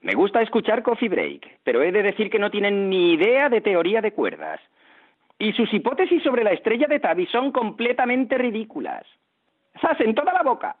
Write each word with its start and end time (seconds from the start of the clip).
Me 0.00 0.14
gusta 0.14 0.40
escuchar 0.42 0.82
Coffee 0.82 1.08
Break, 1.08 1.60
pero 1.64 1.82
he 1.82 1.90
de 1.90 2.02
decir 2.02 2.30
que 2.30 2.38
no 2.38 2.50
tienen 2.50 2.88
ni 2.88 3.12
idea 3.14 3.48
de 3.48 3.60
teoría 3.60 4.00
de 4.00 4.12
cuerdas. 4.12 4.60
Y 5.38 5.52
sus 5.52 5.72
hipótesis 5.72 6.22
sobre 6.22 6.44
la 6.44 6.52
estrella 6.52 6.86
de 6.86 7.00
Tabi 7.00 7.26
son 7.26 7.52
completamente 7.52 8.38
ridículas. 8.38 9.04
¡Sas 9.80 10.00
en 10.00 10.14
toda 10.14 10.32
la 10.32 10.42
boca! 10.42 10.76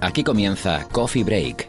Aquí 0.00 0.24
comienza 0.24 0.88
Coffee 0.90 1.24
Break, 1.24 1.68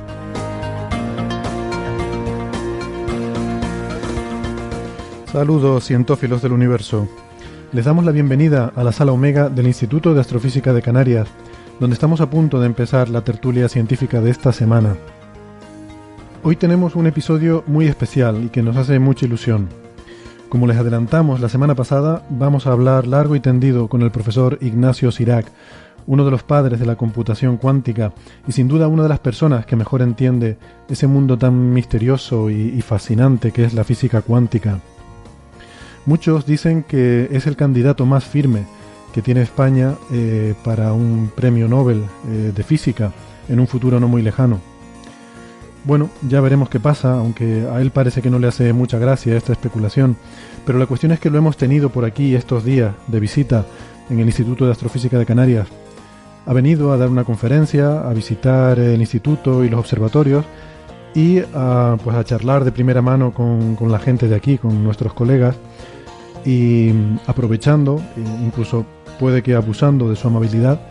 Saludos 5.31 5.85
cientófilos 5.85 6.41
del 6.41 6.51
universo. 6.51 7.07
Les 7.71 7.85
damos 7.85 8.03
la 8.03 8.11
bienvenida 8.11 8.73
a 8.75 8.83
la 8.83 8.91
sala 8.91 9.13
Omega 9.13 9.47
del 9.47 9.65
Instituto 9.65 10.13
de 10.13 10.19
Astrofísica 10.19 10.73
de 10.73 10.81
Canarias, 10.81 11.29
donde 11.79 11.93
estamos 11.93 12.19
a 12.19 12.29
punto 12.29 12.59
de 12.59 12.65
empezar 12.65 13.07
la 13.07 13.23
tertulia 13.23 13.69
científica 13.69 14.19
de 14.19 14.29
esta 14.29 14.51
semana. 14.51 14.97
Hoy 16.43 16.57
tenemos 16.57 16.97
un 16.97 17.07
episodio 17.07 17.63
muy 17.65 17.87
especial 17.87 18.43
y 18.43 18.49
que 18.49 18.61
nos 18.61 18.75
hace 18.75 18.99
mucha 18.99 19.25
ilusión. 19.25 19.69
Como 20.49 20.67
les 20.67 20.75
adelantamos 20.75 21.39
la 21.39 21.47
semana 21.47 21.75
pasada, 21.75 22.25
vamos 22.29 22.67
a 22.67 22.73
hablar 22.73 23.07
largo 23.07 23.37
y 23.37 23.39
tendido 23.39 23.87
con 23.87 24.01
el 24.01 24.11
profesor 24.11 24.57
Ignacio 24.59 25.13
Sirac, 25.13 25.49
uno 26.07 26.25
de 26.25 26.31
los 26.31 26.43
padres 26.43 26.77
de 26.77 26.85
la 26.85 26.97
computación 26.97 27.55
cuántica 27.55 28.11
y 28.49 28.51
sin 28.51 28.67
duda 28.67 28.89
una 28.89 29.03
de 29.03 29.09
las 29.09 29.19
personas 29.19 29.65
que 29.65 29.77
mejor 29.77 30.01
entiende 30.01 30.57
ese 30.89 31.07
mundo 31.07 31.37
tan 31.37 31.71
misterioso 31.71 32.49
y, 32.49 32.73
y 32.77 32.81
fascinante 32.81 33.53
que 33.53 33.63
es 33.63 33.73
la 33.73 33.85
física 33.85 34.21
cuántica. 34.21 34.81
Muchos 36.05 36.45
dicen 36.45 36.83
que 36.83 37.29
es 37.31 37.45
el 37.45 37.55
candidato 37.55 38.05
más 38.05 38.25
firme 38.25 38.65
que 39.13 39.21
tiene 39.21 39.41
España 39.41 39.95
eh, 40.11 40.55
para 40.63 40.93
un 40.93 41.31
premio 41.35 41.67
Nobel 41.67 42.03
eh, 42.27 42.51
de 42.55 42.63
física 42.63 43.11
en 43.47 43.59
un 43.59 43.67
futuro 43.67 43.99
no 43.99 44.07
muy 44.07 44.21
lejano. 44.21 44.59
Bueno, 45.83 46.09
ya 46.27 46.41
veremos 46.41 46.69
qué 46.69 46.79
pasa, 46.79 47.17
aunque 47.17 47.67
a 47.71 47.81
él 47.81 47.91
parece 47.91 48.21
que 48.21 48.29
no 48.29 48.39
le 48.39 48.47
hace 48.47 48.71
mucha 48.71 48.99
gracia 48.99 49.35
esta 49.35 49.51
especulación, 49.51 50.15
pero 50.65 50.77
la 50.77 50.85
cuestión 50.85 51.11
es 51.11 51.19
que 51.19 51.29
lo 51.29 51.37
hemos 51.39 51.57
tenido 51.57 51.89
por 51.89 52.05
aquí 52.05 52.35
estos 52.35 52.63
días 52.63 52.93
de 53.07 53.19
visita 53.19 53.65
en 54.09 54.19
el 54.19 54.27
Instituto 54.27 54.65
de 54.65 54.71
Astrofísica 54.71 55.17
de 55.17 55.25
Canarias. 55.25 55.67
Ha 56.45 56.53
venido 56.53 56.91
a 56.91 56.97
dar 56.97 57.09
una 57.09 57.23
conferencia, 57.23 58.01
a 58.01 58.13
visitar 58.13 58.79
el 58.79 58.99
instituto 58.99 59.63
y 59.63 59.69
los 59.69 59.79
observatorios 59.79 60.45
y 61.13 61.39
a, 61.53 61.97
pues 62.03 62.15
a 62.15 62.23
charlar 62.23 62.63
de 62.63 62.71
primera 62.71 63.01
mano 63.01 63.31
con, 63.33 63.75
con 63.75 63.91
la 63.91 63.99
gente 63.99 64.27
de 64.27 64.35
aquí, 64.35 64.57
con 64.57 64.83
nuestros 64.83 65.13
colegas 65.13 65.55
y 66.45 66.91
mm, 66.93 67.19
aprovechando, 67.27 68.01
e 68.17 68.43
incluso 68.43 68.85
puede 69.19 69.43
que 69.43 69.55
abusando 69.55 70.09
de 70.09 70.15
su 70.15 70.27
amabilidad, 70.27 70.81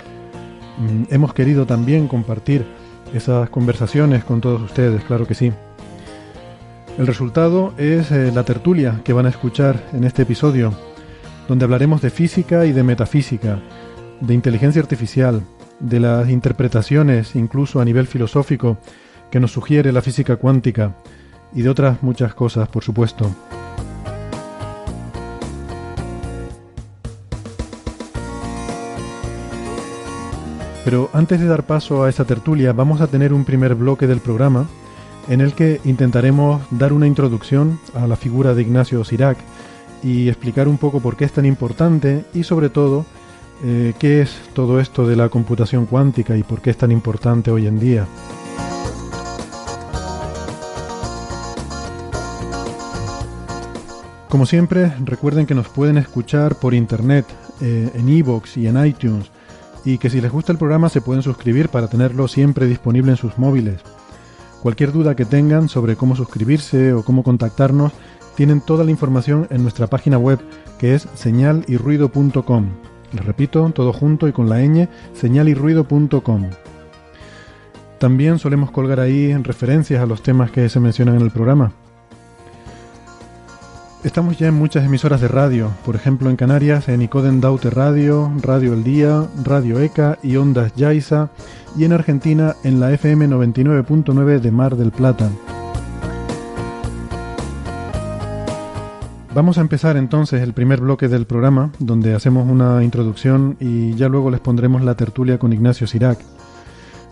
mm, 0.78 1.12
hemos 1.12 1.34
querido 1.34 1.66
también 1.66 2.09
compartir 2.09 2.65
esas 3.15 3.50
conversaciones 3.50 4.25
con 4.25 4.41
todos 4.41 4.62
ustedes, 4.62 5.03
claro 5.05 5.27
que 5.27 5.34
sí. 5.34 5.53
El 6.99 7.06
resultado 7.06 7.72
es 7.78 8.10
eh, 8.10 8.31
la 8.33 8.44
tertulia 8.44 9.00
que 9.05 9.12
van 9.12 9.27
a 9.27 9.31
escuchar 9.31 9.83
en 9.93 10.05
este 10.05 10.22
episodio, 10.22 10.72
donde 11.49 11.65
hablaremos 11.65 12.03
de 12.03 12.10
física 12.10 12.66
y 12.66 12.72
de 12.72 12.83
metafísica, 12.83 13.60
de 14.21 14.34
inteligencia 14.34 14.83
artificial, 14.83 15.43
de 15.81 15.99
las 15.99 16.28
interpretaciones, 16.28 17.34
incluso 17.34 17.81
a 17.81 17.84
nivel 17.84 18.06
filosófico, 18.06 18.78
que 19.31 19.41
nos 19.41 19.53
sugiere 19.53 19.93
la 19.93 20.03
física 20.03 20.37
cuántica, 20.37 20.97
y 21.55 21.62
de 21.62 21.71
otras 21.71 22.03
muchas 22.03 22.34
cosas, 22.34 22.69
por 22.69 22.84
supuesto. 22.84 23.34
Pero 30.84 31.10
antes 31.12 31.41
de 31.41 31.46
dar 31.46 31.64
paso 31.64 32.04
a 32.04 32.08
esta 32.08 32.24
tertulia, 32.24 32.72
vamos 32.72 33.00
a 33.00 33.06
tener 33.06 33.32
un 33.32 33.44
primer 33.44 33.74
bloque 33.74 34.06
del 34.06 34.20
programa 34.20 34.66
en 35.28 35.41
el 35.41 35.52
que 35.52 35.80
intentaremos 35.84 36.62
dar 36.70 36.92
una 36.92 37.06
introducción 37.06 37.78
a 37.94 38.06
la 38.06 38.16
figura 38.16 38.54
de 38.54 38.62
Ignacio 38.62 39.04
Sirac 39.04 39.38
y 40.02 40.28
explicar 40.28 40.68
un 40.68 40.78
poco 40.78 41.00
por 41.00 41.16
qué 41.16 41.26
es 41.26 41.32
tan 41.32 41.44
importante 41.44 42.24
y 42.32 42.44
sobre 42.44 42.70
todo 42.70 43.04
eh, 43.62 43.92
qué 43.98 44.22
es 44.22 44.41
todo 44.54 44.80
esto 44.80 45.06
de 45.06 45.16
la 45.16 45.28
computación 45.28 45.84
cuántica 45.84 46.36
y 46.36 46.42
por 46.42 46.62
qué 46.62 46.70
es 46.70 46.78
tan 46.78 46.91
importante 46.91 47.50
hoy 47.50 47.66
en 47.66 47.78
día. 47.78 48.06
Como 54.30 54.47
siempre, 54.47 54.94
recuerden 55.04 55.44
que 55.44 55.54
nos 55.54 55.68
pueden 55.68 55.98
escuchar 55.98 56.54
por 56.54 56.72
internet, 56.72 57.26
eh, 57.60 57.91
en 57.94 58.08
iVoox 58.08 58.56
y 58.56 58.68
en 58.68 58.86
iTunes 58.86 59.30
y 59.84 59.98
que 59.98 60.10
si 60.10 60.20
les 60.20 60.32
gusta 60.32 60.52
el 60.52 60.58
programa 60.58 60.88
se 60.88 61.00
pueden 61.00 61.22
suscribir 61.22 61.68
para 61.68 61.88
tenerlo 61.88 62.28
siempre 62.28 62.66
disponible 62.66 63.12
en 63.12 63.16
sus 63.16 63.38
móviles. 63.38 63.80
Cualquier 64.62 64.92
duda 64.92 65.16
que 65.16 65.24
tengan 65.24 65.68
sobre 65.68 65.96
cómo 65.96 66.16
suscribirse 66.16 66.92
o 66.92 67.02
cómo 67.02 67.22
contactarnos, 67.22 67.92
tienen 68.34 68.60
toda 68.60 68.84
la 68.84 68.91
información 68.91 69.46
en 69.50 69.62
nuestra 69.62 69.86
página 69.86 70.18
web 70.18 70.38
que 70.78 70.94
es 70.94 71.08
señalirruido.com. 71.14 72.66
Les 73.12 73.24
repito, 73.24 73.70
todo 73.74 73.92
junto 73.92 74.28
y 74.28 74.32
con 74.32 74.48
la 74.48 74.60
ñ, 74.60 74.88
señalirruido.com. 75.14 76.50
También 77.98 78.38
solemos 78.38 78.70
colgar 78.70 79.00
ahí 79.00 79.30
en 79.30 79.44
referencias 79.44 80.02
a 80.02 80.06
los 80.06 80.22
temas 80.22 80.50
que 80.50 80.68
se 80.68 80.80
mencionan 80.80 81.16
en 81.16 81.22
el 81.22 81.30
programa. 81.30 81.72
Estamos 84.03 84.38
ya 84.38 84.49
en 84.49 84.55
muchas 84.55 84.87
emisoras 84.87 85.21
de 85.21 85.28
radio, 85.28 85.72
por 85.84 85.94
ejemplo 85.94 86.31
en 86.31 86.37
Canarias 86.37 86.88
en 86.88 87.03
Icoden 87.03 87.43
Daute 87.43 87.69
Radio, 87.69 88.33
Radio 88.41 88.72
El 88.72 88.83
Día, 88.83 89.27
Radio 89.44 89.78
ECA 89.78 90.19
y 90.22 90.37
Ondas 90.37 90.75
Yaiza, 90.75 91.28
y 91.77 91.84
en 91.84 91.93
Argentina 91.93 92.56
en 92.65 92.81
la 92.81 92.93
FM 92.93 93.28
99.9 93.28 94.41
de 94.41 94.50
Mar 94.50 94.77
del 94.77 94.91
Plata. 94.91 95.28
Vamos 99.34 99.59
a 99.59 99.60
empezar 99.60 99.99
entonces 99.99 100.41
el 100.41 100.55
primer 100.55 100.81
bloque 100.81 101.09
del 101.09 101.27
programa, 101.27 101.71
donde 101.78 102.15
hacemos 102.15 102.49
una 102.49 102.83
introducción 102.83 103.59
y 103.60 103.94
ya 103.97 104.09
luego 104.09 104.31
les 104.31 104.41
pondremos 104.41 104.81
la 104.81 104.94
tertulia 104.94 105.39
con 105.39 105.53
Ignacio 105.53 105.87
Sirac. 105.87 106.19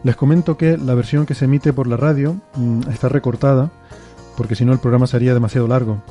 Les 0.05 0.17
comento 0.17 0.57
que 0.57 0.79
la 0.79 0.95
versión 0.95 1.27
que 1.27 1.35
se 1.35 1.45
emite 1.45 1.75
por 1.75 1.87
la 1.87 1.99
radio 1.99 2.37
mm, 2.57 2.89
está 2.91 3.11
recortada, 3.11 3.71
porque 4.39 4.55
si 4.55 4.65
no 4.65 4.73
el 4.73 4.79
programa 4.79 5.07
sería 5.07 5.35
demasiado 5.35 5.69
largo. 5.69 6.03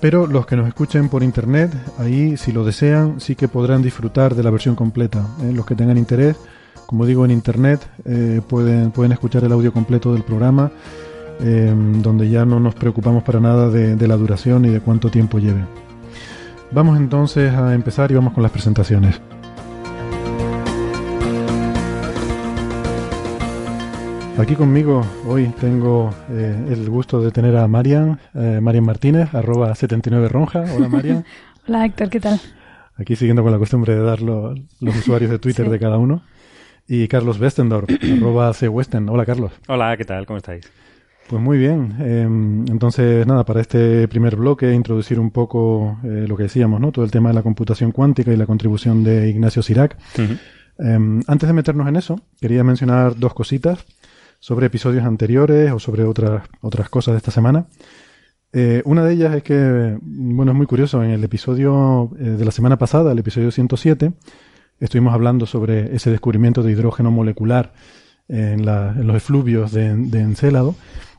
Pero 0.00 0.26
los 0.26 0.46
que 0.46 0.56
nos 0.56 0.66
escuchen 0.66 1.08
por 1.08 1.22
internet, 1.22 1.72
ahí 1.98 2.36
si 2.36 2.52
lo 2.52 2.64
desean, 2.64 3.20
sí 3.20 3.36
que 3.36 3.48
podrán 3.48 3.82
disfrutar 3.82 4.34
de 4.34 4.42
la 4.42 4.50
versión 4.50 4.74
completa. 4.74 5.26
¿eh? 5.42 5.52
Los 5.52 5.66
que 5.66 5.74
tengan 5.74 5.98
interés, 5.98 6.36
como 6.86 7.04
digo, 7.04 7.24
en 7.24 7.30
internet 7.30 7.86
eh, 8.06 8.40
pueden, 8.46 8.92
pueden 8.92 9.12
escuchar 9.12 9.44
el 9.44 9.52
audio 9.52 9.72
completo 9.72 10.14
del 10.14 10.22
programa, 10.22 10.70
eh, 11.40 11.72
donde 12.02 12.30
ya 12.30 12.46
no 12.46 12.60
nos 12.60 12.74
preocupamos 12.74 13.22
para 13.22 13.40
nada 13.40 13.68
de, 13.68 13.94
de 13.94 14.08
la 14.08 14.16
duración 14.16 14.64
y 14.64 14.70
de 14.70 14.80
cuánto 14.80 15.10
tiempo 15.10 15.38
lleve. 15.38 15.64
Vamos 16.72 16.98
entonces 16.98 17.52
a 17.52 17.74
empezar 17.74 18.10
y 18.10 18.14
vamos 18.14 18.32
con 18.32 18.42
las 18.42 18.52
presentaciones. 18.52 19.20
Aquí 24.40 24.54
conmigo 24.56 25.02
hoy 25.26 25.46
tengo 25.60 26.14
eh, 26.30 26.66
el 26.70 26.88
gusto 26.88 27.20
de 27.20 27.30
tener 27.30 27.56
a 27.56 27.68
Marian, 27.68 28.18
eh, 28.34 28.58
Marian 28.62 28.84
Martínez, 28.84 29.34
arroba 29.34 29.70
79ronja. 29.74 30.64
Hola 30.74 30.88
Marian. 30.88 31.24
Hola 31.68 31.84
Héctor, 31.84 32.08
¿qué 32.08 32.20
tal? 32.20 32.40
Aquí 32.96 33.16
siguiendo 33.16 33.42
con 33.42 33.52
la 33.52 33.58
costumbre 33.58 33.94
de 33.94 34.02
dar 34.02 34.22
lo- 34.22 34.54
los 34.80 34.96
usuarios 34.96 35.30
de 35.30 35.38
Twitter 35.38 35.66
Sí. 35.66 35.70
de 35.72 35.78
cada 35.78 35.98
uno. 35.98 36.22
y 36.88 37.06
Carlos 37.06 37.38
Westendorf, 37.40 37.88
arroba 38.18 38.52
cwesten. 38.52 39.08
Hola, 39.08 39.24
Carlos. 39.24 39.52
Hola, 39.68 39.96
¿qué 39.96 40.04
tal? 40.04 40.26
¿Cómo 40.26 40.38
estáis? 40.38 40.68
Pues 41.28 41.40
muy 41.40 41.56
bien. 41.56 41.94
Em, 42.00 42.64
entonces, 42.68 43.24
nada, 43.28 43.44
para 43.44 43.60
este 43.60 44.08
primer 44.08 44.34
bloque, 44.34 44.72
introducir 44.72 45.20
un 45.20 45.30
poco 45.30 45.98
eh, 46.02 46.24
lo 46.26 46.36
que 46.36 46.44
decíamos, 46.44 46.80
¿no? 46.80 46.90
Todo 46.90 47.04
el 47.04 47.12
tema 47.12 47.28
de 47.28 47.36
la 47.36 47.42
computación 47.44 47.92
cuántica 47.92 48.32
y 48.32 48.36
la 48.36 48.46
contribución 48.46 49.04
de 49.04 49.28
Ignacio 49.28 49.62
Sirac. 49.62 49.96
Em, 50.80 51.20
antes 51.28 51.46
de 51.46 51.52
meternos 51.52 51.86
en 51.86 51.94
eso, 51.94 52.20
quería 52.40 52.64
mencionar 52.64 53.16
dos 53.16 53.34
cositas 53.34 53.84
sobre 54.40 54.66
episodios 54.66 55.04
anteriores 55.04 55.70
o 55.70 55.78
sobre 55.78 56.04
otras, 56.04 56.42
otras 56.62 56.88
cosas 56.88 57.12
de 57.12 57.18
esta 57.18 57.30
semana. 57.30 57.66
Eh, 58.52 58.82
una 58.84 59.04
de 59.04 59.12
ellas 59.12 59.36
es 59.36 59.42
que, 59.44 59.96
bueno, 60.02 60.50
es 60.52 60.56
muy 60.56 60.66
curioso, 60.66 61.04
en 61.04 61.10
el 61.10 61.22
episodio 61.22 62.10
eh, 62.18 62.24
de 62.24 62.44
la 62.44 62.50
semana 62.50 62.78
pasada, 62.78 63.12
el 63.12 63.18
episodio 63.18 63.52
107, 63.52 64.12
estuvimos 64.80 65.14
hablando 65.14 65.46
sobre 65.46 65.94
ese 65.94 66.10
descubrimiento 66.10 66.62
de 66.62 66.72
hidrógeno 66.72 67.12
molecular 67.12 67.72
en, 68.28 68.64
los 68.64 69.16
efluvios 69.16 69.72
de, 69.72 69.94
de, 69.94 70.20
Encélado 70.20 70.74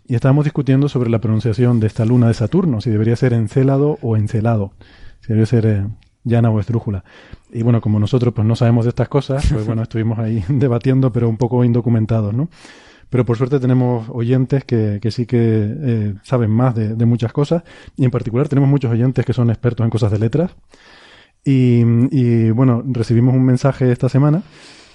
y 0.07 0.15
estábamos 0.15 0.45
discutiendo 0.45 0.89
sobre 0.89 1.09
la 1.09 1.19
pronunciación 1.19 1.79
de 1.79 1.87
esta 1.87 2.05
luna 2.05 2.27
de 2.27 2.33
Saturno, 2.33 2.81
si 2.81 2.89
debería 2.89 3.15
ser 3.15 3.33
Encélado 3.33 3.97
o 4.01 4.17
Encelado, 4.17 4.73
si 5.19 5.27
debería 5.27 5.45
ser 5.45 5.65
eh, 5.65 5.87
llana 6.23 6.49
o 6.49 6.59
estrújula. 6.59 7.03
Y 7.51 7.63
bueno, 7.63 7.81
como 7.81 7.99
nosotros 7.99 8.33
pues 8.33 8.47
no 8.47 8.55
sabemos 8.55 8.85
de 8.85 8.89
estas 8.89 9.09
cosas, 9.09 9.45
pues 9.51 9.65
bueno, 9.67 9.83
estuvimos 9.83 10.19
ahí 10.19 10.43
debatiendo, 10.49 11.11
pero 11.11 11.29
un 11.29 11.37
poco 11.37 11.63
indocumentados, 11.63 12.33
¿no? 12.33 12.49
Pero 13.11 13.25
por 13.25 13.37
suerte 13.37 13.59
tenemos 13.59 14.07
oyentes 14.09 14.63
que, 14.63 14.97
que 14.99 15.11
sí 15.11 15.27
que 15.27 15.37
eh, 15.39 16.13
saben 16.23 16.49
más 16.49 16.73
de, 16.73 16.95
de, 16.95 17.05
muchas 17.05 17.31
cosas 17.31 17.61
y 17.95 18.05
en 18.05 18.09
particular 18.09 18.47
tenemos 18.47 18.69
muchos 18.69 18.91
oyentes 18.91 19.23
que 19.23 19.33
son 19.33 19.51
expertos 19.51 19.83
en 19.83 19.91
cosas 19.91 20.11
de 20.11 20.17
letras 20.17 20.55
y, 21.43 22.49
bueno, 22.51 22.83
recibimos 22.85 23.33
un 23.33 23.43
mensaje 23.43 23.91
esta 23.91 24.09
semana 24.09 24.43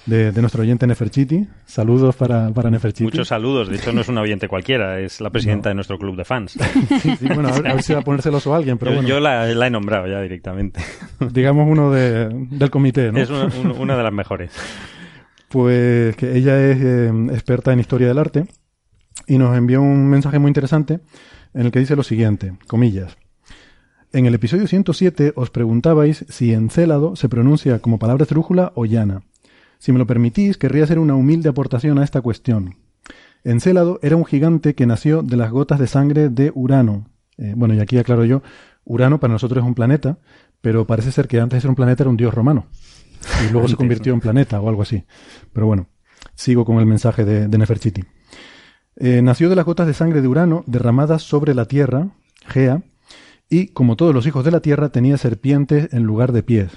de, 0.06 0.32
nuestro 0.40 0.62
oyente 0.62 0.86
Neferchiti. 0.86 1.46
Saludos 1.64 2.14
para, 2.14 2.50
para 2.50 2.70
Neferchiti. 2.70 3.04
Muchos 3.04 3.28
saludos. 3.28 3.68
De 3.68 3.76
hecho, 3.76 3.92
no 3.92 4.02
es 4.02 4.08
un 4.08 4.18
oyente 4.18 4.46
cualquiera, 4.46 5.00
es 5.00 5.20
la 5.20 5.30
presidenta 5.30 5.70
de 5.70 5.74
nuestro 5.74 5.98
club 5.98 6.16
de 6.16 6.24
fans. 6.24 6.52
sí, 7.02 7.26
bueno, 7.34 7.48
a 7.48 7.60
ver, 7.60 7.82
si 7.82 7.92
va 7.92 8.00
a 8.00 8.02
poner 8.02 8.22
celoso 8.22 8.54
a 8.54 8.58
alguien, 8.58 8.78
pero 8.78 8.92
yo, 8.92 8.96
bueno. 8.96 9.08
Yo 9.08 9.20
la, 9.20 9.66
he 9.66 9.70
nombrado 9.70 10.06
ya 10.06 10.20
directamente. 10.20 10.80
Digamos 11.32 11.66
uno 11.68 11.90
de, 11.90 12.28
del 12.28 12.70
comité, 12.70 13.10
¿no? 13.10 13.18
Es 13.18 13.30
una, 13.30 13.96
de 13.96 14.02
las 14.02 14.12
mejores. 14.12 14.52
Pues 15.48 16.16
que 16.16 16.36
ella 16.36 16.70
es 16.70 16.78
eh, 16.80 17.12
experta 17.30 17.72
en 17.72 17.80
historia 17.80 18.08
del 18.08 18.18
arte 18.18 18.46
y 19.26 19.38
nos 19.38 19.56
envió 19.56 19.80
un 19.80 20.08
mensaje 20.08 20.38
muy 20.38 20.48
interesante 20.48 21.00
en 21.54 21.66
el 21.66 21.72
que 21.72 21.78
dice 21.78 21.96
lo 21.96 22.02
siguiente, 22.02 22.54
comillas. 22.66 23.16
En 24.12 24.26
el 24.26 24.34
episodio 24.34 24.66
107 24.66 25.32
os 25.36 25.50
preguntabais 25.50 26.24
si 26.28 26.52
encélado 26.52 27.16
se 27.16 27.28
pronuncia 27.28 27.80
como 27.80 27.98
palabra 27.98 28.24
esdrújula 28.24 28.72
o 28.74 28.84
llana. 28.84 29.22
Si 29.78 29.92
me 29.92 29.98
lo 29.98 30.06
permitís, 30.06 30.56
querría 30.56 30.84
hacer 30.84 30.98
una 30.98 31.14
humilde 31.14 31.48
aportación 31.48 31.98
a 31.98 32.04
esta 32.04 32.22
cuestión. 32.22 32.76
Encélado 33.44 33.98
era 34.02 34.16
un 34.16 34.24
gigante 34.24 34.74
que 34.74 34.86
nació 34.86 35.22
de 35.22 35.36
las 35.36 35.50
gotas 35.50 35.78
de 35.78 35.86
sangre 35.86 36.28
de 36.28 36.50
Urano. 36.54 37.06
Eh, 37.36 37.52
bueno, 37.56 37.74
y 37.74 37.80
aquí 37.80 37.98
aclaro 37.98 38.24
yo, 38.24 38.42
Urano 38.84 39.20
para 39.20 39.32
nosotros 39.32 39.62
es 39.62 39.68
un 39.68 39.74
planeta, 39.74 40.18
pero 40.60 40.86
parece 40.86 41.12
ser 41.12 41.28
que 41.28 41.40
antes 41.40 41.58
de 41.58 41.60
ser 41.60 41.70
un 41.70 41.76
planeta 41.76 42.02
era 42.02 42.10
un 42.10 42.16
dios 42.16 42.32
romano. 42.32 42.66
Y 43.46 43.52
luego 43.52 43.68
se 43.68 43.76
convirtió 43.76 44.12
en 44.12 44.20
planeta 44.20 44.60
o 44.60 44.68
algo 44.68 44.82
así. 44.82 45.04
Pero 45.52 45.66
bueno, 45.66 45.88
sigo 46.34 46.64
con 46.64 46.78
el 46.78 46.86
mensaje 46.86 47.24
de, 47.24 47.58
Neferchiti. 47.58 48.04
Eh, 48.96 49.20
nació 49.22 49.48
de 49.48 49.56
las 49.56 49.64
gotas 49.64 49.86
de 49.86 49.94
sangre 49.94 50.22
de 50.22 50.28
Urano 50.28 50.64
derramadas 50.66 51.22
sobre 51.22 51.54
la 51.54 51.66
Tierra, 51.66 52.08
Gea, 52.46 52.82
y, 53.48 53.68
como 53.68 53.96
todos 53.96 54.14
los 54.14 54.26
hijos 54.26 54.44
de 54.44 54.50
la 54.50 54.60
tierra, 54.60 54.88
tenía 54.88 55.16
serpientes 55.18 55.92
en 55.92 56.02
lugar 56.02 56.32
de 56.32 56.42
pies. 56.42 56.72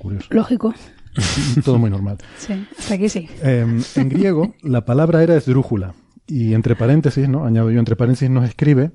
Curioso. 0.00 0.26
Lógico. 0.30 0.74
Todo 1.64 1.78
muy 1.78 1.90
normal. 1.90 2.18
Sí, 2.38 2.66
hasta 2.76 2.94
aquí 2.94 3.08
sí. 3.08 3.28
Em, 3.42 3.82
en 3.94 4.08
griego, 4.08 4.54
la 4.62 4.84
palabra 4.84 5.22
era 5.22 5.36
esdrújula. 5.36 5.94
Y 6.26 6.54
entre 6.54 6.74
paréntesis, 6.74 7.28
¿no? 7.28 7.44
Añado 7.44 7.70
yo, 7.70 7.78
entre 7.78 7.94
paréntesis 7.94 8.28
nos 8.28 8.48
escribe 8.48 8.90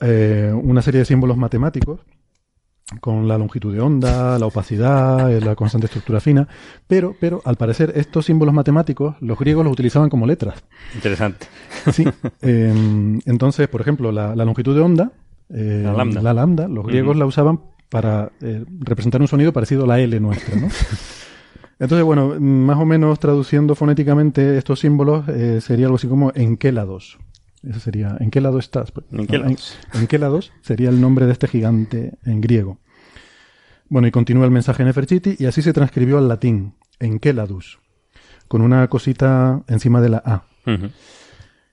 eh, 0.00 0.50
una 0.54 0.80
serie 0.80 1.00
de 1.00 1.04
símbolos 1.04 1.36
matemáticos 1.36 2.00
con 3.00 3.28
la 3.28 3.36
longitud 3.36 3.74
de 3.74 3.80
onda, 3.80 4.38
la 4.38 4.46
opacidad, 4.46 5.30
eh, 5.32 5.40
la 5.40 5.54
constante 5.54 5.86
estructura 5.86 6.20
fina, 6.20 6.48
pero, 6.86 7.14
pero 7.20 7.42
al 7.44 7.56
parecer 7.56 7.92
estos 7.96 8.26
símbolos 8.26 8.54
matemáticos 8.54 9.16
los 9.20 9.38
griegos 9.38 9.64
los 9.64 9.72
utilizaban 9.72 10.08
como 10.08 10.26
letras. 10.26 10.62
Interesante. 10.94 11.46
Sí. 11.92 12.04
Em, 12.40 13.20
entonces, 13.26 13.68
por 13.68 13.80
ejemplo, 13.80 14.12
la, 14.12 14.34
longitud 14.36 14.74
de 14.74 14.80
onda 14.80 15.12
eh, 15.50 15.82
la, 15.84 16.32
lambda. 16.32 16.68
Los 16.68 16.86
griegos 16.86 17.16
la 17.16 17.26
usaban 17.26 17.60
para 17.88 18.30
eh, 18.40 18.64
representar 18.80 19.20
un 19.20 19.28
sonido 19.28 19.52
parecido 19.52 19.84
a 19.84 19.86
la 19.86 20.00
L 20.00 20.18
nuestra, 20.20 20.56
¿no? 20.56 20.68
Entonces, 21.80 22.04
bueno, 22.04 22.40
más 22.40 22.78
o 22.78 22.84
menos 22.84 23.20
traduciendo 23.20 23.74
fonéticamente 23.74 24.58
estos 24.58 24.80
símbolos 24.80 25.26
sería 25.62 25.86
algo 25.86 25.94
así 25.96 26.08
como 26.08 26.32
¿en 26.34 26.56
qué 26.56 26.72
lados? 26.72 27.18
Eso 27.62 27.80
sería 27.80 28.16
¿en 28.20 28.30
qué 28.30 28.40
lado 28.40 28.58
estás? 28.58 28.92
¿En 29.10 29.26
qué 29.26 29.38
lados? 29.38 29.78
¿En, 29.94 30.06
qué 30.06 30.18
lados? 30.18 30.52
Sería 30.62 30.88
el 30.90 31.00
nombre 31.00 31.26
de 31.26 31.32
este 31.32 31.48
gigante 31.48 32.18
en 32.24 32.40
griego. 32.40 32.78
Bueno, 33.88 34.06
y 34.06 34.10
continúa 34.10 34.44
el 34.44 34.50
mensaje 34.50 34.82
en 34.82 34.88
Neferchiti 34.88 35.36
y 35.38 35.46
así 35.46 35.62
se 35.62 35.72
transcribió 35.72 36.18
al 36.18 36.28
latín, 36.28 36.74
¿en 37.00 37.18
qué 37.18 37.32
lados? 37.32 37.80
Con 38.46 38.60
una 38.60 38.86
cosita 38.88 39.62
encima 39.66 40.00
de 40.00 40.08
la 40.08 40.22
A. 40.24 40.44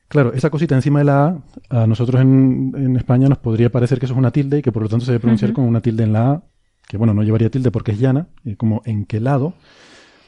Claro, 0.07 0.33
esa 0.33 0.49
cosita 0.49 0.75
encima 0.75 0.99
de 0.99 1.05
la 1.05 1.41
A, 1.69 1.83
a 1.83 1.87
nosotros 1.87 2.21
en, 2.21 2.95
España 2.95 3.27
nos 3.27 3.39
podría 3.39 3.69
parecer 3.69 3.99
que 3.99 4.05
eso 4.05 4.13
es 4.13 4.17
una 4.17 4.31
tilde 4.31 4.59
y 4.59 4.61
que 4.61 4.71
por 4.71 4.83
lo 4.83 4.89
tanto 4.89 5.05
se 5.05 5.11
debe 5.11 5.21
pronunciar 5.21 5.51
con 5.51 5.65
una 5.65 5.81
tilde 5.81 6.03
en 6.03 6.13
la 6.13 6.31
A, 6.31 6.43
que 6.87 6.97
bueno, 6.97 7.13
no 7.13 7.23
llevaría 7.23 7.49
tilde 7.49 7.71
porque 7.71 7.91
es 7.91 7.99
llana, 7.99 8.27
como 8.57 8.81
en 8.85 9.05
qué 9.05 9.19
lado, 9.19 9.55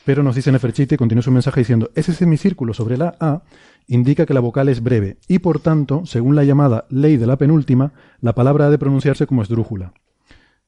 pero 0.04 0.24
nos 0.24 0.36
dice 0.36 0.52
Neferchiti, 0.52 0.96
y 0.96 0.98
continúa 0.98 1.22
su 1.22 1.32
mensaje 1.32 1.62
diciendo, 1.62 1.92
ese 1.96 2.14
semicírculo 2.14 2.74
sobre 2.74 2.98
la 2.98 3.16
A 3.20 3.44
indica 3.88 4.26
que 4.26 4.34
la 4.34 4.40
vocal 4.40 4.70
es 4.70 4.82
breve 4.82 5.18
y 5.28 5.40
por 5.40 5.60
tanto, 5.60 6.06
según 6.06 6.36
la 6.36 6.44
llamada 6.44 6.86
ley 6.90 7.18
de 7.18 7.28
la 7.28 7.38
penúltima, 7.38 7.94
la 8.22 8.36
palabra 8.36 8.68
ha 8.68 8.70
de 8.70 8.78
pronunciarse 8.78 9.28
como 9.28 9.42
esdrújula. 9.42 9.94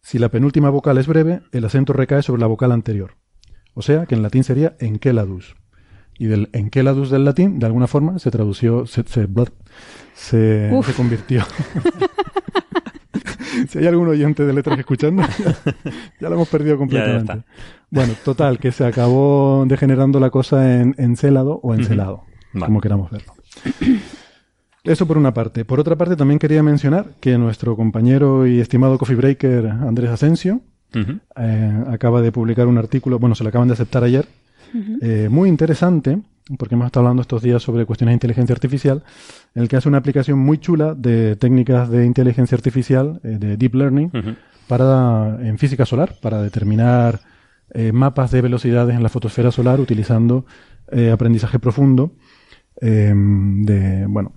Si 0.01 0.17
la 0.17 0.29
penúltima 0.29 0.69
vocal 0.69 0.97
es 0.97 1.07
breve, 1.07 1.41
el 1.51 1.65
acento 1.65 1.93
recae 1.93 2.23
sobre 2.23 2.41
la 2.41 2.47
vocal 2.47 2.71
anterior. 2.71 3.17
O 3.73 3.81
sea 3.81 4.05
que 4.05 4.15
en 4.15 4.23
latín 4.23 4.43
sería 4.43 4.75
enkeladus 4.79 5.55
y 6.19 6.25
del 6.25 6.49
enkeladus 6.51 7.09
del 7.09 7.23
latín, 7.23 7.59
de 7.59 7.65
alguna 7.65 7.87
forma, 7.87 8.19
se 8.19 8.29
tradució, 8.29 8.85
se, 8.85 9.03
se, 9.03 9.27
se, 10.13 10.93
convirtió. 10.95 11.43
si 13.69 13.79
hay 13.79 13.87
algún 13.87 14.09
oyente 14.09 14.45
de 14.45 14.51
letras 14.51 14.77
escuchando, 14.77 15.23
ya 16.19 16.27
lo 16.27 16.35
hemos 16.35 16.49
perdido 16.49 16.77
completamente. 16.77 17.43
bueno, 17.89 18.13
total, 18.25 18.59
que 18.59 18.73
se 18.73 18.85
acabó 18.85 19.63
degenerando 19.65 20.19
la 20.19 20.29
cosa 20.29 20.81
en 20.81 20.93
encelado 20.97 21.61
o 21.63 21.73
encelado, 21.73 22.25
como 22.53 22.81
queramos 22.81 23.11
verlo. 23.11 23.33
Eso 24.83 25.05
por 25.05 25.17
una 25.17 25.33
parte. 25.33 25.65
Por 25.65 25.79
otra 25.79 25.97
parte, 25.97 26.15
también 26.15 26.39
quería 26.39 26.63
mencionar 26.63 27.11
que 27.19 27.37
nuestro 27.37 27.75
compañero 27.75 28.47
y 28.47 28.59
estimado 28.59 28.97
coffee 28.97 29.15
breaker 29.15 29.67
Andrés 29.67 30.09
Asensio 30.09 30.61
eh, 30.93 31.83
acaba 31.87 32.21
de 32.21 32.31
publicar 32.31 32.67
un 32.67 32.77
artículo, 32.77 33.19
bueno, 33.19 33.35
se 33.35 33.43
lo 33.43 33.49
acaban 33.49 33.67
de 33.67 33.73
aceptar 33.73 34.03
ayer, 34.03 34.27
eh, 35.01 35.27
muy 35.29 35.49
interesante, 35.49 36.19
porque 36.57 36.75
hemos 36.75 36.87
estado 36.87 37.05
hablando 37.05 37.21
estos 37.21 37.41
días 37.41 37.61
sobre 37.61 37.85
cuestiones 37.85 38.11
de 38.11 38.15
inteligencia 38.15 38.53
artificial, 38.53 39.03
en 39.55 39.63
el 39.63 39.69
que 39.69 39.77
hace 39.77 39.89
una 39.89 39.97
aplicación 39.97 40.39
muy 40.39 40.57
chula 40.57 40.95
de 40.95 41.35
técnicas 41.35 41.89
de 41.89 42.05
inteligencia 42.05 42.55
artificial, 42.55 43.19
eh, 43.23 43.37
de 43.39 43.57
deep 43.57 43.75
learning, 43.75 44.11
para 44.67 45.39
en 45.41 45.57
física 45.57 45.85
solar, 45.85 46.15
para 46.21 46.41
determinar 46.41 47.21
eh, 47.71 47.91
mapas 47.91 48.31
de 48.31 48.41
velocidades 48.41 48.95
en 48.95 49.03
la 49.03 49.09
fotosfera 49.09 49.51
solar 49.51 49.79
utilizando 49.79 50.45
aprendizaje 51.13 51.59
profundo 51.59 52.13
de, 52.81 54.05
bueno, 54.07 54.33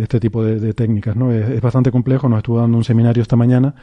este 0.00 0.20
tipo 0.20 0.44
de, 0.44 0.72
técnicas, 0.74 1.16
¿no? 1.16 1.32
Es, 1.32 1.48
es, 1.48 1.60
bastante 1.60 1.90
complejo, 1.90 2.28
nos 2.28 2.38
estuvo 2.38 2.60
dando 2.60 2.76
un 2.76 2.84
seminario 2.84 3.22
esta 3.22 3.36
mañana 3.36 3.74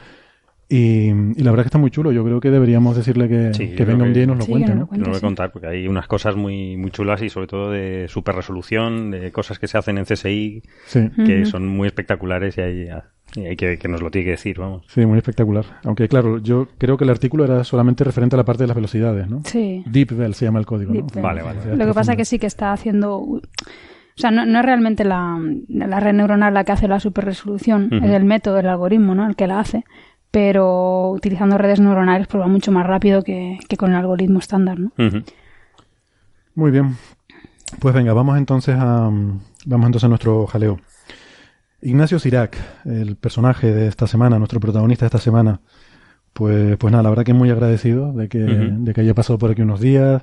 y, 0.72 1.10
la 1.42 1.50
verdad 1.50 1.64
que 1.64 1.68
está 1.68 1.78
muy 1.78 1.90
chulo. 1.90 2.12
Yo 2.12 2.24
creo 2.24 2.40
que 2.40 2.50
deberíamos 2.52 2.96
decirle 2.96 3.28
que, 3.28 3.84
venga 3.84 4.04
un 4.04 4.12
día 4.12 4.22
y 4.22 4.26
nos 4.28 4.38
lo 4.38 4.46
cuente. 4.46 4.72
¿no? 4.72 4.88
lo 4.92 5.06
voy 5.06 5.16
a 5.16 5.20
contar 5.20 5.50
porque 5.50 5.66
hay 5.66 5.88
unas 5.88 6.06
cosas 6.06 6.36
muy, 6.36 6.76
muy 6.76 6.92
chulas 6.92 7.20
y 7.22 7.28
sobre 7.28 7.48
todo 7.48 7.72
de 7.72 8.06
super 8.08 8.36
resolución, 8.36 9.10
de 9.10 9.32
cosas 9.32 9.58
que 9.58 9.66
se 9.66 9.76
hacen 9.76 9.98
en 9.98 10.04
CSI 10.04 10.62
que 11.26 11.44
son 11.44 11.66
muy 11.66 11.88
espectaculares 11.88 12.56
y 12.56 12.60
hay, 12.60 12.88
hay 13.36 13.56
que, 13.56 13.78
que, 13.78 13.88
nos 13.88 14.02
lo 14.02 14.10
tiene 14.10 14.26
que 14.26 14.30
decir, 14.32 14.58
vamos. 14.58 14.84
Sí, 14.88 15.04
muy 15.06 15.18
espectacular. 15.18 15.64
Aunque 15.84 16.08
claro, 16.08 16.38
yo 16.38 16.68
creo 16.78 16.96
que 16.96 17.04
el 17.04 17.10
artículo 17.10 17.44
era 17.44 17.62
solamente 17.64 18.04
referente 18.04 18.36
a 18.36 18.38
la 18.38 18.44
parte 18.44 18.64
de 18.64 18.68
las 18.68 18.76
velocidades, 18.76 19.28
¿no? 19.28 19.42
Sí. 19.44 19.82
DeepVel 19.86 20.34
se 20.34 20.44
llama 20.46 20.58
el 20.58 20.66
código, 20.66 20.92
¿no? 20.92 21.06
Vale, 21.22 21.42
vale. 21.42 21.76
Lo 21.76 21.86
que 21.86 21.94
pasa 21.94 22.12
es 22.12 22.16
que 22.16 22.24
sí 22.24 22.38
que 22.38 22.46
está 22.46 22.72
haciendo... 22.72 23.18
O 23.18 23.40
sea, 24.16 24.30
no, 24.30 24.44
no 24.44 24.58
es 24.58 24.64
realmente 24.64 25.04
la, 25.04 25.40
la, 25.68 26.00
red 26.00 26.12
neuronal 26.12 26.52
la 26.52 26.64
que 26.64 26.72
hace 26.72 26.88
la 26.88 27.00
superresolución, 27.00 27.84
resolución 27.84 28.10
es 28.10 28.16
el 28.16 28.24
método, 28.24 28.58
el 28.58 28.68
algoritmo, 28.68 29.14
¿no? 29.14 29.26
El 29.26 29.36
que 29.36 29.46
la 29.46 29.60
hace 29.60 29.84
pero 30.30 31.10
utilizando 31.10 31.58
redes 31.58 31.80
neuronales 31.80 32.26
pues 32.28 32.40
va 32.42 32.46
mucho 32.46 32.70
más 32.70 32.86
rápido 32.86 33.22
que, 33.22 33.58
con 33.76 33.90
el 33.90 33.96
algoritmo 33.96 34.38
estándar, 34.38 34.78
¿no? 34.78 34.92
Muy 36.54 36.70
bien. 36.70 36.96
Pues 37.78 37.94
venga, 37.94 38.12
vamos 38.12 38.36
entonces 38.38 38.76
a 38.78 39.10
vamos 39.66 39.86
entonces 39.86 40.04
a 40.04 40.08
nuestro 40.08 40.46
jaleo. 40.46 40.78
Ignacio 41.82 42.18
Sirac, 42.18 42.56
el 42.84 43.16
personaje 43.16 43.72
de 43.72 43.88
esta 43.88 44.06
semana, 44.06 44.38
nuestro 44.38 44.60
protagonista 44.60 45.04
de 45.04 45.08
esta 45.08 45.18
semana, 45.18 45.60
pues, 46.32 46.76
pues 46.76 46.92
nada, 46.92 47.02
la 47.02 47.08
verdad 47.08 47.24
que 47.24 47.32
muy 47.32 47.50
agradecido 47.50 48.12
de 48.12 48.28
que, 48.28 48.38
de 48.38 48.94
que 48.94 49.00
haya 49.00 49.14
pasado 49.14 49.38
por 49.38 49.50
aquí 49.50 49.62
unos 49.62 49.80
días, 49.80 50.22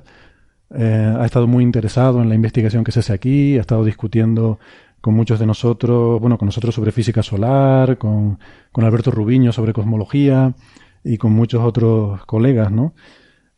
eh, 0.74 1.16
ha 1.18 1.24
estado 1.24 1.46
muy 1.46 1.64
interesado 1.64 2.22
en 2.22 2.28
la 2.28 2.34
investigación 2.34 2.84
que 2.84 2.92
se 2.92 3.00
hace 3.00 3.12
aquí, 3.12 3.56
ha 3.58 3.60
estado 3.60 3.84
discutiendo 3.84 4.58
con 5.00 5.14
muchos 5.14 5.38
de 5.38 5.46
nosotros, 5.46 6.20
bueno, 6.20 6.38
con 6.38 6.46
nosotros 6.46 6.74
sobre 6.74 6.92
física 6.92 7.22
solar, 7.22 7.98
con, 7.98 8.38
con 8.70 8.84
Alberto 8.84 9.10
Rubiño 9.10 9.52
sobre 9.52 9.72
cosmología 9.72 10.54
y 11.02 11.18
con 11.18 11.32
muchos 11.32 11.62
otros 11.64 12.24
colegas, 12.26 12.70
¿no? 12.70 12.94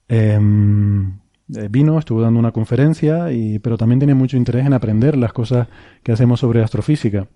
Em, 0.08 1.18
eh, 1.54 1.68
vino, 1.70 1.98
estuvo 1.98 2.20
dando 2.20 2.38
una 2.40 2.52
conferencia, 2.52 3.32
y, 3.32 3.58
pero 3.58 3.76
también 3.76 3.98
tiene 3.98 4.14
mucho 4.14 4.36
interés 4.36 4.66
en 4.66 4.72
aprender 4.72 5.16
las 5.16 5.32
cosas 5.32 5.68
que 6.02 6.12
hacemos 6.12 6.40
sobre 6.40 6.62
astrofísica. 6.62 7.26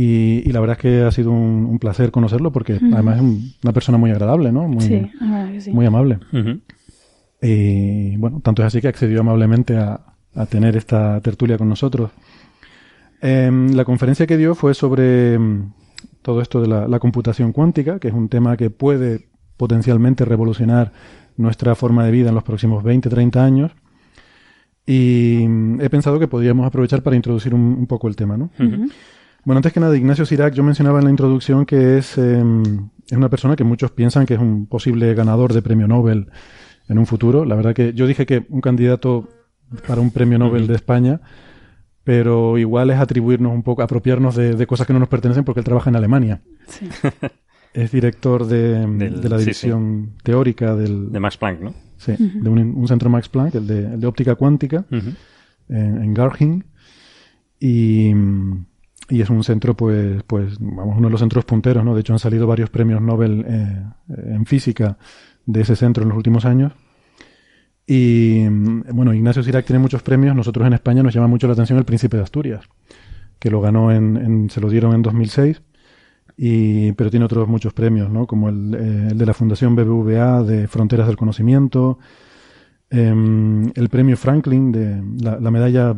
Y, 0.00 0.52
la 0.52 0.60
verdad 0.60 0.76
es 0.76 0.80
que 0.80 1.02
ha 1.02 1.10
sido 1.10 1.32
un, 1.32 1.76
placer 1.80 2.12
conocerlo 2.12 2.52
porque 2.52 2.78
además 2.92 3.16
es 3.16 3.22
una 3.64 3.72
persona 3.72 3.98
muy 3.98 4.12
agradable, 4.12 4.52
¿no? 4.52 4.68
Muy, 4.68 5.10
sí, 5.58 5.72
muy 5.72 5.86
amable. 5.86 6.20
Y 7.42 8.16
bueno, 8.16 8.40
tanto 8.40 8.62
es 8.62 8.66
así 8.66 8.80
que 8.80 8.86
accedió 8.86 9.22
amablemente 9.22 9.76
a, 9.76 10.00
tener 10.50 10.76
esta 10.76 11.20
tertulia 11.20 11.58
con 11.58 11.68
nosotros. 11.68 12.12
Em, 13.20 13.72
la 13.74 13.84
conferencia 13.84 14.24
que 14.28 14.36
dio 14.36 14.54
fue 14.54 14.72
sobre 14.72 15.34
em, 15.34 15.72
todo 16.22 16.42
esto 16.42 16.60
de 16.60 16.68
la, 16.68 16.98
computación 17.00 17.50
cuántica, 17.50 17.98
que 17.98 18.06
es 18.06 18.14
un 18.14 18.28
tema 18.28 18.56
que 18.56 18.70
puede 18.70 19.26
potencialmente 19.56 20.24
revolucionar 20.24 20.92
nuestra 21.36 21.74
forma 21.74 22.04
de 22.04 22.12
vida 22.12 22.28
en 22.28 22.36
los 22.36 22.44
próximos 22.44 22.84
20, 22.84 23.08
30 23.08 23.44
años. 23.44 23.72
Y 24.86 25.42
em, 25.42 25.80
he 25.80 25.90
pensado 25.90 26.20
que 26.20 26.28
podríamos 26.28 26.64
aprovechar 26.68 27.02
para 27.02 27.16
introducir 27.16 27.52
un, 27.52 27.84
poco 27.88 28.06
el 28.06 28.14
tema, 28.14 28.36
¿no? 28.36 28.50
Bueno, 29.44 29.58
antes 29.58 29.72
que 29.72 29.80
nada, 29.80 29.96
Ignacio 29.96 30.26
Sirac, 30.26 30.54
yo 30.54 30.62
mencionaba 30.62 30.98
en 30.98 31.04
la 31.04 31.10
introducción 31.10 31.64
que 31.64 31.98
es, 31.98 32.18
es 32.18 32.42
una 33.12 33.28
persona 33.28 33.56
que 33.56 33.64
muchos 33.64 33.90
piensan 33.90 34.26
que 34.26 34.34
es 34.34 34.40
un 34.40 34.66
posible 34.66 35.14
ganador 35.14 35.52
de 35.52 35.62
premio 35.62 35.88
Nobel 35.88 36.30
en 36.88 36.98
un 36.98 37.06
futuro. 37.06 37.44
La 37.44 37.54
verdad 37.54 37.74
que 37.74 37.94
yo 37.94 38.06
dije 38.06 38.26
que 38.26 38.46
un 38.50 38.60
candidato 38.60 39.28
para 39.86 40.00
un 40.00 40.10
premio 40.10 40.38
Nobel 40.38 40.66
de 40.66 40.74
España, 40.74 41.20
pero 42.04 42.58
igual 42.58 42.90
es 42.90 42.98
atribuirnos 42.98 43.52
un 43.52 43.62
poco, 43.62 43.82
apropiarnos 43.82 44.34
de, 44.34 44.66
cosas 44.66 44.86
que 44.86 44.92
no 44.92 44.98
nos 44.98 45.08
pertenecen 45.08 45.44
porque 45.44 45.60
él 45.60 45.64
trabaja 45.64 45.90
en 45.90 45.96
Alemania. 45.96 46.40
Sí. 46.66 46.88
Es 47.74 47.92
director 47.92 48.46
de, 48.46 49.10
la 49.28 49.36
división 49.36 50.14
teórica 50.22 50.74
del... 50.74 51.12
De 51.12 51.20
Max 51.20 51.36
Planck, 51.36 51.60
¿no? 51.60 51.74
Sí, 51.98 52.14
de 52.18 52.48
un, 52.48 52.88
centro 52.88 53.10
Max 53.10 53.28
Planck, 53.28 53.56
el 53.56 53.66
de, 54.00 54.06
óptica 54.06 54.34
cuántica, 54.36 54.84
en, 55.68 56.14
Garching. 56.14 56.64
Y, 57.60 58.12
y, 59.08 59.20
es 59.20 59.30
un 59.30 59.42
centro, 59.44 59.74
pues, 59.74 60.22
pues, 60.26 60.56
vamos, 60.60 60.96
uno 60.96 61.08
de 61.08 61.12
los 61.12 61.20
centros 61.20 61.44
punteros, 61.44 61.84
¿no? 61.84 61.94
De 61.94 62.00
hecho, 62.00 62.12
han 62.12 62.18
salido 62.18 62.46
varios 62.46 62.70
premios 62.70 63.00
Nobel 63.00 63.44
eh, 63.48 63.84
en 64.08 64.46
física 64.46 64.98
de 65.46 65.62
ese 65.62 65.76
centro 65.76 66.02
en 66.02 66.10
los 66.10 66.16
últimos 66.16 66.44
años. 66.44 66.72
Y 67.90 68.46
bueno, 68.46 69.14
Ignacio 69.14 69.42
Sirac 69.42 69.64
tiene 69.64 69.80
muchos 69.80 70.02
premios. 70.02 70.36
Nosotros 70.36 70.66
en 70.66 70.74
España 70.74 71.02
nos 71.02 71.14
llama 71.14 71.26
mucho 71.26 71.46
la 71.46 71.54
atención 71.54 71.78
el 71.78 71.86
Príncipe 71.86 72.18
de 72.18 72.22
Asturias, 72.22 72.68
que 73.38 73.50
lo 73.50 73.62
ganó 73.62 73.90
en, 73.90 74.50
se 74.50 74.60
lo 74.60 74.68
dieron 74.68 74.94
en 74.94 75.00
2006. 75.00 75.62
Y, 76.36 76.92
pero 76.92 77.10
tiene 77.10 77.24
otros 77.24 77.48
muchos 77.48 77.72
premios, 77.72 78.10
¿no? 78.10 78.26
Como 78.26 78.50
el, 78.50 78.74
eh, 78.74 79.14
de 79.14 79.26
la 79.26 79.32
Fundación 79.32 79.74
BBVA 79.74 80.42
de 80.42 80.68
Fronteras 80.68 81.06
del 81.06 81.16
Conocimiento, 81.16 81.98
em, 82.90 83.72
el 83.74 83.88
premio 83.88 84.18
Franklin, 84.18 84.70
de 84.70 85.02
la, 85.20 85.50
medalla 85.50 85.96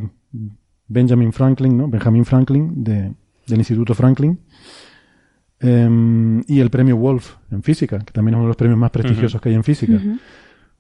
Benjamin 0.90 1.32
Franklin, 1.32 1.78
¿no? 1.78 1.88
Benjamin 1.88 2.24
Franklin 2.26 2.84
de, 2.84 3.12
del 3.46 3.58
Instituto 3.58 3.94
Franklin, 3.94 4.38
Em, 5.60 6.42
y 6.48 6.60
el 6.60 6.70
premio 6.70 6.96
Wolf 6.96 7.36
en 7.50 7.62
física, 7.62 7.98
que 7.98 8.12
también 8.12 8.34
es 8.34 8.36
uno 8.36 8.44
de 8.44 8.48
los 8.48 8.56
premios 8.56 8.78
más 8.78 8.90
prestigiosos 8.90 9.40
que 9.40 9.50
hay 9.50 9.54
en 9.54 9.64
física. 9.64 10.00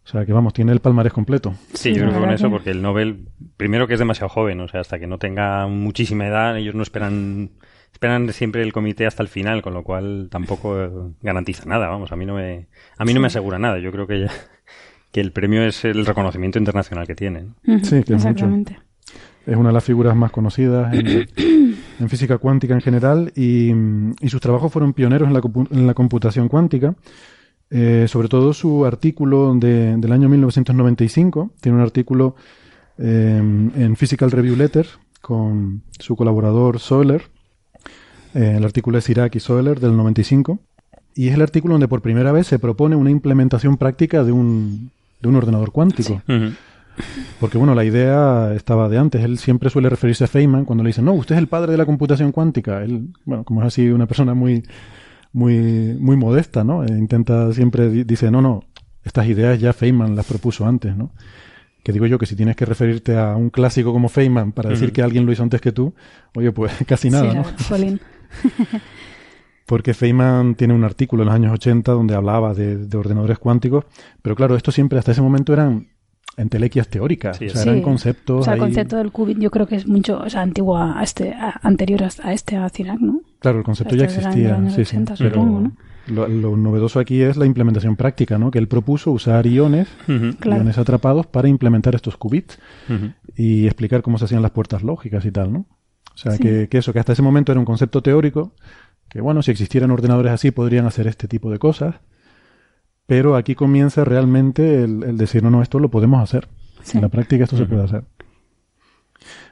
O 0.02 0.08
sea 0.08 0.24
que 0.24 0.32
vamos, 0.32 0.54
tiene 0.54 0.72
el 0.72 0.80
palmarés 0.80 1.12
completo. 1.12 1.54
Sí, 1.74 1.92
yo 1.92 2.00
creo 2.00 2.14
que 2.14 2.18
con 2.18 2.30
eso, 2.30 2.50
porque 2.50 2.70
el 2.70 2.80
Nobel, 2.80 3.28
primero 3.58 3.86
que 3.86 3.92
es 3.92 3.98
demasiado 3.98 4.30
joven, 4.30 4.58
o 4.60 4.68
sea, 4.68 4.80
hasta 4.80 4.98
que 4.98 5.06
no 5.06 5.18
tenga 5.18 5.66
muchísima 5.66 6.26
edad, 6.26 6.56
ellos 6.56 6.74
no 6.74 6.82
esperan, 6.82 7.50
esperan 7.92 8.32
siempre 8.32 8.62
el 8.62 8.72
comité 8.72 9.06
hasta 9.06 9.22
el 9.22 9.28
final, 9.28 9.60
con 9.60 9.74
lo 9.74 9.84
cual 9.84 10.28
tampoco 10.30 11.12
garantiza 11.20 11.66
nada, 11.66 11.88
vamos, 11.88 12.10
a 12.10 12.16
mí 12.16 12.24
no 12.24 12.34
me, 12.34 12.66
a 12.96 13.04
mí 13.04 13.12
no 13.12 13.20
me 13.20 13.26
asegura 13.26 13.58
nada. 13.58 13.78
Yo 13.78 13.92
creo 13.92 14.06
que, 14.06 14.26
que 15.12 15.20
el 15.20 15.32
premio 15.32 15.62
es 15.62 15.84
el 15.84 16.06
reconocimiento 16.06 16.58
internacional 16.58 17.06
que 17.06 17.14
tienen. 17.14 17.54
Sí, 17.82 18.02
que 18.02 18.14
es 18.14 18.24
mucho. 18.24 18.48
Es 19.50 19.56
una 19.56 19.70
de 19.70 19.72
las 19.72 19.82
figuras 19.82 20.14
más 20.14 20.30
conocidas 20.30 20.94
en, 20.94 21.28
en 21.98 22.08
física 22.08 22.38
cuántica 22.38 22.72
en 22.74 22.80
general 22.80 23.32
y, 23.34 23.72
sus 24.28 24.40
trabajos 24.40 24.72
fueron 24.72 24.92
pioneros 24.92 25.26
en 25.26 25.34
la, 25.34 25.40
en 25.72 25.86
la 25.88 25.94
computación 25.94 26.48
cuántica. 26.48 26.94
Eh, 27.68 28.06
sobre 28.06 28.28
todo 28.28 28.52
su 28.52 28.86
artículo 28.86 29.52
de, 29.56 29.96
del 29.96 30.12
año 30.12 30.28
1995, 30.28 31.50
tiene 31.60 31.78
un 31.78 31.82
artículo 31.82 32.36
eh, 32.96 33.38
en 33.38 33.96
Physical 33.96 34.30
Review 34.30 34.54
Letters 34.54 35.00
con 35.20 35.82
su 35.98 36.14
colaborador 36.14 36.78
Soler. 36.78 37.22
Eh, 38.34 38.54
el 38.56 38.64
artículo 38.64 38.98
es 38.98 39.10
Irak 39.10 39.34
y 39.34 39.40
Soler 39.40 39.80
del 39.80 39.96
95. 39.96 40.60
Y 41.16 41.26
es 41.26 41.34
el 41.34 41.42
artículo 41.42 41.74
donde 41.74 41.88
por 41.88 42.02
primera 42.02 42.30
vez 42.30 42.46
se 42.46 42.60
propone 42.60 42.94
una 42.94 43.10
implementación 43.10 43.76
práctica 43.78 44.22
de 44.22 44.30
un, 44.30 44.92
de 45.20 45.28
un 45.28 45.34
ordenador 45.34 45.72
cuántico. 45.72 46.22
Porque 47.38 47.58
bueno, 47.58 47.74
la 47.74 47.84
idea 47.84 48.52
estaba 48.54 48.88
de 48.88 48.98
antes. 48.98 49.24
Él 49.24 49.38
siempre 49.38 49.70
suele 49.70 49.88
referirse 49.88 50.24
a 50.24 50.26
Feynman 50.26 50.64
cuando 50.64 50.84
le 50.84 50.88
dicen, 50.88 51.04
no, 51.04 51.12
usted 51.12 51.34
es 51.34 51.40
el 51.40 51.48
padre 51.48 51.72
de 51.72 51.78
la 51.78 51.86
computación 51.86 52.32
cuántica. 52.32 52.82
Él, 52.82 53.08
bueno, 53.24 53.44
como 53.44 53.60
es 53.62 53.68
así 53.68 53.88
una 53.88 54.06
persona 54.06 54.34
muy, 54.34 54.62
muy, 55.32 55.96
muy 55.98 56.16
modesta, 56.16 56.64
¿no? 56.64 56.84
E 56.84 56.88
intenta 56.88 57.52
siempre, 57.52 57.88
dice, 57.90 58.30
no, 58.30 58.42
no, 58.42 58.64
estas 59.04 59.26
ideas 59.26 59.58
ya 59.60 59.72
Feynman 59.72 60.16
las 60.16 60.26
propuso 60.26 60.66
antes, 60.66 60.96
¿no? 60.96 61.12
Que 61.82 61.92
digo 61.92 62.06
yo 62.06 62.18
que 62.18 62.26
si 62.26 62.36
tienes 62.36 62.56
que 62.56 62.66
referirte 62.66 63.16
a 63.16 63.34
un 63.36 63.48
clásico 63.48 63.92
como 63.92 64.08
Feynman 64.08 64.52
para 64.52 64.68
decir 64.68 64.92
que 64.92 65.02
alguien 65.02 65.24
lo 65.24 65.32
hizo 65.32 65.42
antes 65.42 65.60
que 65.60 65.72
tú, 65.72 65.94
oye, 66.34 66.52
pues 66.52 66.72
casi 66.86 67.08
nada, 67.10 67.32
¿no? 67.32 67.44
Porque 69.66 69.94
Feynman 69.94 70.56
tiene 70.56 70.74
un 70.74 70.84
artículo 70.84 71.22
en 71.22 71.26
los 71.26 71.34
años 71.34 71.52
80 71.52 71.92
donde 71.92 72.14
hablaba 72.14 72.54
de, 72.54 72.76
de 72.76 72.96
ordenadores 72.98 73.38
cuánticos, 73.38 73.84
pero 74.20 74.34
claro, 74.36 74.56
esto 74.56 74.72
siempre 74.72 74.98
hasta 74.98 75.12
ese 75.12 75.22
momento 75.22 75.52
eran 75.52 75.88
entelequias 76.40 76.88
teóricas, 76.88 77.40
o 77.40 77.48
sea, 77.48 77.62
eran 77.62 77.82
conceptos. 77.82 78.40
O 78.40 78.42
sea, 78.42 78.54
el 78.54 78.60
concepto 78.60 78.96
del 78.96 79.12
qubit 79.12 79.38
yo 79.38 79.50
creo 79.50 79.66
que 79.66 79.76
es 79.76 79.86
mucho, 79.86 80.18
o 80.18 80.30
sea, 80.30 80.42
antiguo 80.42 80.76
a 80.76 81.02
este, 81.02 81.34
anterior 81.62 82.02
a 82.22 82.32
este 82.32 82.56
a 82.56 82.68
CIRAC, 82.68 83.00
¿no? 83.00 83.20
Claro, 83.38 83.58
el 83.58 83.64
concepto 83.64 83.94
ya 83.96 84.06
este 84.06 84.20
existía, 84.20 84.70
sí, 84.70 84.84
sí, 84.84 84.98
pero 85.18 85.70
lo, 86.06 86.56
novedoso 86.56 86.98
aquí 86.98 87.22
es 87.22 87.36
la 87.36 87.46
implementación 87.46 87.96
práctica, 87.96 88.38
¿no? 88.38 88.50
Que 88.50 88.58
él 88.58 88.68
propuso 88.68 89.10
usar 89.12 89.46
iones, 89.46 89.88
iones 90.08 90.78
atrapados 90.78 91.26
para 91.26 91.48
implementar 91.48 91.94
estos 91.94 92.16
qubits 92.16 92.58
y 93.36 93.66
explicar 93.66 94.02
cómo 94.02 94.18
se 94.18 94.24
hacían 94.24 94.42
las 94.42 94.50
puertas 94.50 94.82
lógicas 94.82 95.24
y 95.24 95.30
tal, 95.30 95.52
¿no? 95.52 95.66
O 96.14 96.18
sea, 96.18 96.36
que, 96.36 96.68
que 96.68 96.78
eso, 96.78 96.92
que 96.92 96.98
hasta 96.98 97.12
ese 97.12 97.22
momento 97.22 97.52
era 97.52 97.58
un 97.58 97.64
concepto 97.64 98.02
teórico, 98.02 98.52
que 99.08 99.20
bueno, 99.20 99.42
si 99.42 99.50
existieran 99.50 99.90
ordenadores 99.90 100.32
así 100.32 100.50
podrían 100.50 100.86
hacer 100.86 101.06
este 101.06 101.28
tipo 101.28 101.50
de 101.50 101.58
cosas, 101.58 101.96
pero 103.10 103.34
aquí 103.34 103.56
comienza 103.56 104.04
realmente 104.04 104.84
el, 104.84 105.16
decir, 105.16 105.42
no, 105.42 105.50
no, 105.50 105.62
esto 105.62 105.80
lo 105.80 105.90
podemos 105.90 106.22
hacer. 106.22 106.46
En 106.94 107.00
la 107.00 107.08
práctica 107.08 107.42
esto 107.42 107.56
se 107.56 107.66
puede 107.66 107.82
hacer. 107.82 108.04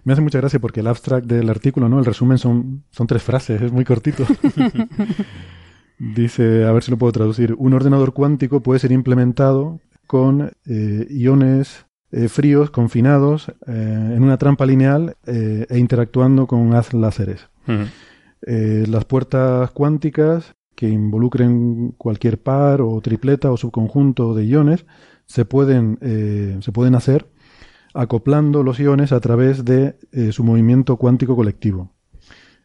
Me 0.05 0.13
hace 0.13 0.23
mucha 0.23 0.39
gracia 0.39 0.61
porque 0.61 0.79
el 0.79 0.87
abstract 0.87 1.27
del 1.27 1.51
artículo, 1.51 1.89
¿no? 1.89 1.99
El 1.99 2.05
resumen 2.05 2.39
son, 2.39 2.85
son 2.93 3.09
tres 3.09 3.25
frases, 3.25 3.61
es 3.61 3.73
muy 3.73 3.85
cortito. 3.85 4.25
Dice, 5.99 6.67
a 6.67 6.71
ver 6.71 6.85
si 6.85 6.93
lo 6.93 6.99
puedo 6.99 7.11
traducir. 7.11 7.57
Un 7.59 7.73
ordenador 7.75 8.13
cuántico 8.13 8.63
puede 8.63 8.79
ser 8.79 8.93
implementado 8.93 9.81
con 10.07 10.53
eh, 10.65 11.09
iones 11.11 11.87
eh, 12.13 12.29
fríos 12.29 12.71
confinados 12.71 13.49
eh, 13.49 14.13
en 14.15 14.23
una 14.23 14.39
trampa 14.39 14.67
lineal 14.67 15.17
e 15.27 15.79
interactuando 15.79 16.47
con 16.47 16.77
haz 16.77 16.95
láseres. 16.95 17.49
las 18.41 19.05
puertas 19.05 19.73
cuánticas 19.73 20.55
que 20.79 20.89
involucren 20.89 21.93
cualquier 21.99 22.41
par 22.41 22.83
o 22.83 23.01
tripleta 23.01 23.51
o 23.51 23.57
subconjunto 23.57 24.33
de 24.33 24.47
iones 24.47 24.87
se 25.27 25.45
pueden, 25.45 25.99
eh, 26.01 26.57
se 26.61 26.71
pueden 26.71 26.95
hacer 26.95 27.27
acoplando 27.95 28.63
los 28.63 28.79
iones 28.79 29.11
a 29.11 29.19
través 29.19 29.65
de 29.65 29.97
eh, 30.13 30.31
su 30.31 30.45
movimiento 30.45 30.97
cuántico 30.97 31.35
colectivo. 31.35 31.91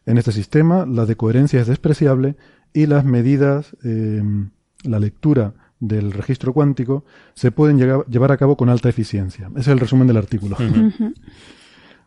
En 0.06 0.16
este 0.16 0.30
sistema, 0.30 0.86
la 0.86 1.06
decoherencia 1.06 1.60
es 1.60 1.66
despreciable 1.66 2.36
y 2.72 2.86
las 2.86 3.04
medidas, 3.04 3.76
em, 3.82 4.50
la 4.84 5.00
lectura 5.00 5.54
del 5.80 6.12
registro 6.12 6.52
cuántico, 6.52 7.04
se 7.34 7.50
pueden 7.50 7.78
llevar 7.78 8.30
a 8.30 8.36
cabo 8.36 8.56
con 8.56 8.68
alta 8.68 8.88
eficiencia. 8.88 9.50
Ese 9.56 9.60
es 9.60 9.68
el 9.68 9.80
resumen 9.80 10.06
del 10.06 10.18
artículo. 10.18 10.56
o 10.56 11.12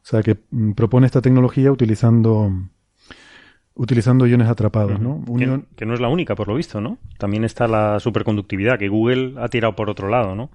sea 0.04 0.24
que 0.24 0.38
mm, 0.52 0.72
propone 0.72 1.06
esta 1.06 1.22
tecnología 1.22 1.70
utilizando 1.70 2.50
utilizando 3.78 4.26
iones 4.26 4.48
atrapados, 4.48 5.00
¿no? 5.00 5.24
Que, 5.76 5.86
no 5.86 5.94
es 5.94 6.00
la 6.00 6.10
única, 6.10 6.36
por 6.36 6.48
lo 6.48 6.56
visto, 6.56 6.82
¿no? 6.82 6.98
También 7.18 7.44
está 7.44 7.68
la 7.68 8.00
superconductividad, 8.00 8.78
que 8.78 8.90
Google 8.90 9.36
ha 9.38 9.48
tirado 9.48 9.76
por 9.76 9.90
otro 9.90 10.10
lado, 10.10 10.36
¿no? 10.36 10.50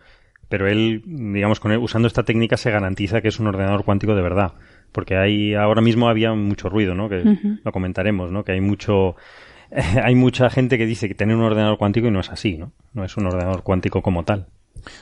Pero 0.49 0.69
él, 0.69 1.03
digamos, 1.07 1.61
con 1.61 1.73
usando 1.77 2.09
esta 2.09 2.25
técnica 2.25 2.57
se 2.57 2.71
garantiza 2.71 3.23
que 3.23 3.29
es 3.29 3.41
un 3.41 3.47
ordenador 3.47 3.85
cuántico 3.85 4.15
de 4.15 4.23
verdad. 4.23 4.53
Porque 4.91 5.17
hay, 5.17 5.55
ahora 5.55 5.81
mismo 5.81 6.09
había 6.09 6.35
mucho 6.35 6.69
ruido, 6.69 6.95
¿no? 6.95 7.09
Que 7.09 7.25
lo 7.65 7.73
comentaremos, 7.73 8.31
¿no? 8.31 8.45
Que 8.45 8.53
hay 8.53 8.61
mucho, 8.61 9.17
hay 10.03 10.15
mucha 10.15 10.51
gente 10.51 10.77
que 10.77 10.85
dice 10.85 11.09
que 11.09 11.15
tiene 11.15 11.35
un 11.35 11.43
ordenador 11.43 11.79
cuántico 11.79 12.09
y 12.09 12.11
no 12.11 12.21
es 12.21 12.31
así, 12.31 12.59
¿no? 12.59 12.73
No 12.93 13.05
es 13.05 13.17
un 13.17 13.27
ordenador 13.27 13.63
cuántico 13.63 14.03
como 14.03 14.25
tal. 14.25 14.49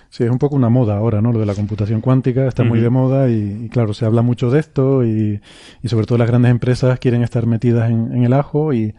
Sí, 0.09 0.25
es 0.25 0.31
un 0.31 0.39
poco 0.39 0.57
una 0.57 0.69
moda 0.69 0.97
ahora, 0.97 1.21
¿no? 1.21 1.33
Lo 1.33 1.41
de 1.41 1.47
la 1.47 1.55
computación 1.55 2.01
cuántica 2.01 2.47
está 2.47 2.65
muy 2.65 2.81
de 2.81 2.91
moda 2.91 3.29
y, 3.31 3.69
claro, 3.71 3.95
se 3.95 4.05
habla 4.05 4.23
mucho 4.23 4.51
de 4.51 4.61
esto 4.61 5.05
y, 5.05 5.41
sobre 5.85 6.07
todo 6.07 6.19
las 6.19 6.29
grandes 6.29 6.51
empresas 6.51 6.99
quieren 6.99 7.23
estar 7.23 7.47
metidas 7.47 7.91
en, 7.91 8.25
el 8.25 8.33
ajo 8.33 8.73
y, 8.73 8.95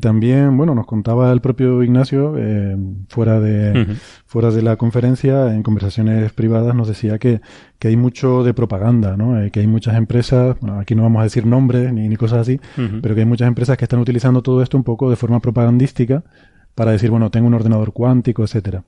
también, 0.00 0.56
bueno, 0.56 0.74
nos 0.74 0.86
contaba 0.86 1.30
el 1.32 1.42
propio 1.42 1.82
Ignacio 1.82 2.34
eh, 2.38 2.76
fuera 3.08 3.40
de 3.40 3.98
fuera 4.24 4.50
de 4.50 4.62
la 4.62 4.76
conferencia, 4.76 5.54
en 5.54 5.62
conversaciones 5.62 6.32
privadas, 6.32 6.74
nos 6.74 6.88
decía 6.88 7.18
que, 7.18 7.42
que 7.78 7.88
hay 7.88 7.96
mucho 7.96 8.42
de 8.42 8.54
propaganda, 8.54 9.18
¿no? 9.18 9.38
Eh, 9.38 9.50
que 9.50 9.60
hay 9.60 9.66
muchas 9.66 9.96
empresas, 9.96 10.56
bueno, 10.60 10.80
aquí 10.80 10.94
no 10.94 11.02
vamos 11.02 11.20
a 11.20 11.24
decir 11.24 11.44
nombres 11.44 11.92
ni, 11.92 12.08
ni 12.08 12.16
cosas 12.16 12.38
así, 12.38 12.58
pero 13.02 13.14
que 13.14 13.20
hay 13.20 13.26
muchas 13.26 13.48
empresas 13.48 13.76
que 13.76 13.84
están 13.84 14.00
utilizando 14.00 14.42
todo 14.42 14.62
esto 14.62 14.78
un 14.78 14.84
poco 14.84 15.10
de 15.10 15.16
forma 15.16 15.40
propagandística 15.40 16.24
para 16.74 16.92
decir, 16.92 17.10
bueno, 17.10 17.30
tengo 17.30 17.46
un 17.46 17.54
ordenador 17.54 17.92
cuántico, 17.92 18.42
etcétera. 18.42 18.84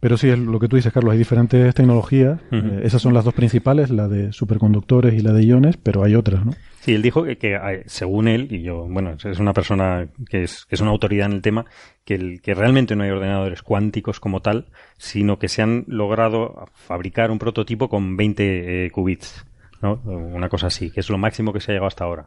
Pero 0.00 0.16
sí, 0.16 0.28
es 0.28 0.38
lo 0.38 0.58
que 0.58 0.68
tú 0.68 0.76
dices, 0.76 0.92
Carlos, 0.92 1.12
hay 1.12 1.18
diferentes 1.18 1.74
tecnologías. 1.74 2.40
Eh, 2.50 2.80
esas 2.82 3.00
son 3.00 3.14
las 3.14 3.24
dos 3.24 3.34
principales, 3.34 3.90
la 3.90 4.08
de 4.08 4.32
superconductores 4.32 5.14
y 5.14 5.20
la 5.20 5.32
de 5.32 5.44
iones, 5.44 5.76
pero 5.76 6.04
hay 6.04 6.14
otras, 6.14 6.44
¿no? 6.44 6.52
Sí, 6.80 6.94
él 6.94 7.02
dijo 7.02 7.24
que, 7.24 7.82
según 7.86 8.28
él, 8.28 8.48
y 8.50 8.62
yo, 8.62 8.86
bueno, 8.88 9.16
es 9.22 9.38
una 9.38 9.54
persona 9.54 10.08
que 10.28 10.42
es, 10.42 10.66
que 10.66 10.74
es 10.74 10.80
una 10.80 10.90
autoridad 10.90 11.26
en 11.26 11.32
el 11.32 11.42
tema, 11.42 11.64
que, 12.04 12.14
el, 12.14 12.42
que 12.42 12.54
realmente 12.54 12.94
no 12.94 13.04
hay 13.04 13.10
ordenadores 13.10 13.62
cuánticos 13.62 14.20
como 14.20 14.40
tal, 14.40 14.66
sino 14.98 15.38
que 15.38 15.48
se 15.48 15.62
han 15.62 15.84
logrado 15.86 16.66
fabricar 16.74 17.30
un 17.30 17.38
prototipo 17.38 17.88
con 17.88 18.16
20 18.16 18.86
eh, 18.86 18.90
qubits, 18.90 19.46
¿no? 19.80 20.02
Una 20.04 20.48
cosa 20.48 20.66
así, 20.66 20.90
que 20.90 21.00
es 21.00 21.08
lo 21.08 21.16
máximo 21.16 21.52
que 21.52 21.60
se 21.60 21.72
ha 21.72 21.74
llegado 21.74 21.88
hasta 21.88 22.04
ahora. 22.04 22.26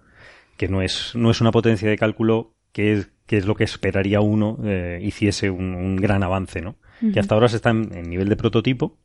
Que 0.57 0.67
no 0.67 0.81
es, 0.81 1.12
no 1.15 1.29
es 1.29 1.39
una 1.39 1.51
potencia 1.51 1.88
de 1.88 1.97
cálculo 1.97 2.55
que 2.71 2.93
es, 2.93 3.09
que 3.25 3.38
es 3.38 3.45
lo 3.45 3.55
que 3.55 3.63
esperaría 3.63 4.21
uno 4.21 4.57
eh, 4.63 5.00
hiciese 5.01 5.50
un, 5.50 5.95
gran 5.97 6.24
avance, 6.24 6.62
¿no? 6.62 6.75
Que 7.13 7.19
hasta 7.19 7.35
ahora 7.35 7.47
se 7.47 7.57
está 7.57 7.69
en, 7.69 8.09
nivel 8.09 8.29
de 8.29 8.35
prototipo, 8.35 8.97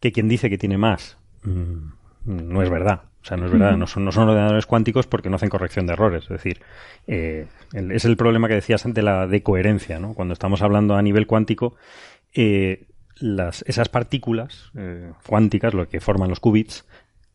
que 0.00 0.12
quien 0.12 0.28
dice 0.28 0.48
que 0.48 0.58
tiene 0.58 0.78
más 0.78 1.18
mm, 1.42 1.88
no 2.26 2.62
es 2.62 2.70
verdad. 2.70 3.02
O 3.22 3.28
sea, 3.28 3.36
no 3.36 3.46
es 3.46 3.50
verdad, 3.50 3.76
no, 3.76 3.88
son, 3.88 4.04
no 4.04 4.12
son 4.12 4.28
ordenadores 4.28 4.66
cuánticos 4.66 5.08
porque 5.08 5.28
no 5.28 5.34
hacen 5.34 5.48
corrección 5.48 5.86
de 5.86 5.94
errores. 5.94 6.22
Es 6.24 6.28
decir, 6.28 6.60
eh, 7.08 7.46
es 7.72 8.04
el 8.04 8.16
problema 8.16 8.46
que 8.46 8.54
decías 8.54 8.86
ante 8.86 9.02
la 9.02 9.26
decoherencia, 9.26 9.98
¿no? 9.98 10.14
Cuando 10.14 10.32
estamos 10.32 10.62
hablando 10.62 10.94
a 10.94 11.02
nivel 11.02 11.26
cuántico, 11.26 11.74
eh, 12.34 12.86
las, 13.18 13.64
esas 13.66 13.88
partículas 13.88 14.70
eh, 14.76 15.10
cuánticas, 15.26 15.74
lo 15.74 15.88
que 15.88 16.00
forman 16.00 16.28
los 16.28 16.38
qubits, 16.38 16.86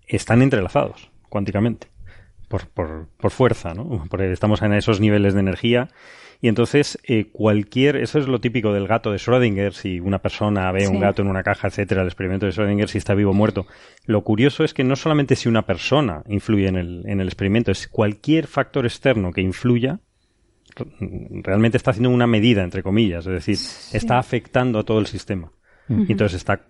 están 0.08 0.42
entrelazados 0.42 1.12
cuánticamente. 1.28 1.88
Por, 2.48 2.68
por, 2.68 3.08
por 3.18 3.32
fuerza, 3.32 3.74
¿no? 3.74 4.06
Porque 4.10 4.32
estamos 4.32 4.62
en 4.62 4.74
esos 4.74 5.02
niveles 5.02 5.34
de 5.34 5.42
energía 5.42 5.90
y 6.42 6.48
entonces, 6.48 6.98
eh, 7.04 7.28
cualquier, 7.32 7.98
eso 7.98 8.18
es 8.18 8.28
lo 8.28 8.42
típico 8.42 8.74
del 8.74 8.88
gato 8.88 9.12
de 9.12 9.18
Schrödinger, 9.18 9.74
si 9.74 10.00
una 10.00 10.20
persona 10.20 10.72
ve 10.72 10.88
un 10.88 11.00
gato 11.00 11.22
en 11.22 11.28
una 11.28 11.44
caja, 11.44 11.68
etcétera, 11.68 12.02
el 12.02 12.08
experimento 12.08 12.48
de 12.48 12.52
Schrödinger, 12.52 12.88
si 12.88 12.98
está 12.98 13.14
vivo 13.14 13.30
o 13.30 13.34
muerto. 13.36 13.68
Lo 14.08 14.24
curioso 14.24 14.64
es 14.64 14.74
que 14.74 14.84
no 14.84 14.96
solamente 14.96 15.36
si 15.36 15.50
una 15.50 15.68
persona 15.68 16.24
influye 16.28 16.68
en 16.68 16.78
el, 16.78 17.04
en 17.06 17.22
el 17.22 17.28
experimento, 17.28 17.72
es 17.72 17.88
cualquier 17.88 18.48
factor 18.48 18.88
externo 18.88 19.32
que 19.32 19.42
influya, 19.42 20.00
realmente 21.44 21.78
está 21.78 21.92
haciendo 21.92 22.10
una 22.10 22.26
medida, 22.26 22.64
entre 22.64 22.82
comillas, 22.82 23.28
es 23.28 23.34
decir, 23.34 23.58
está 23.96 24.18
afectando 24.18 24.80
a 24.80 24.84
todo 24.84 25.00
el 25.00 25.06
sistema. 25.06 25.52
Y 25.90 26.14
entonces 26.14 26.38
está 26.38 26.70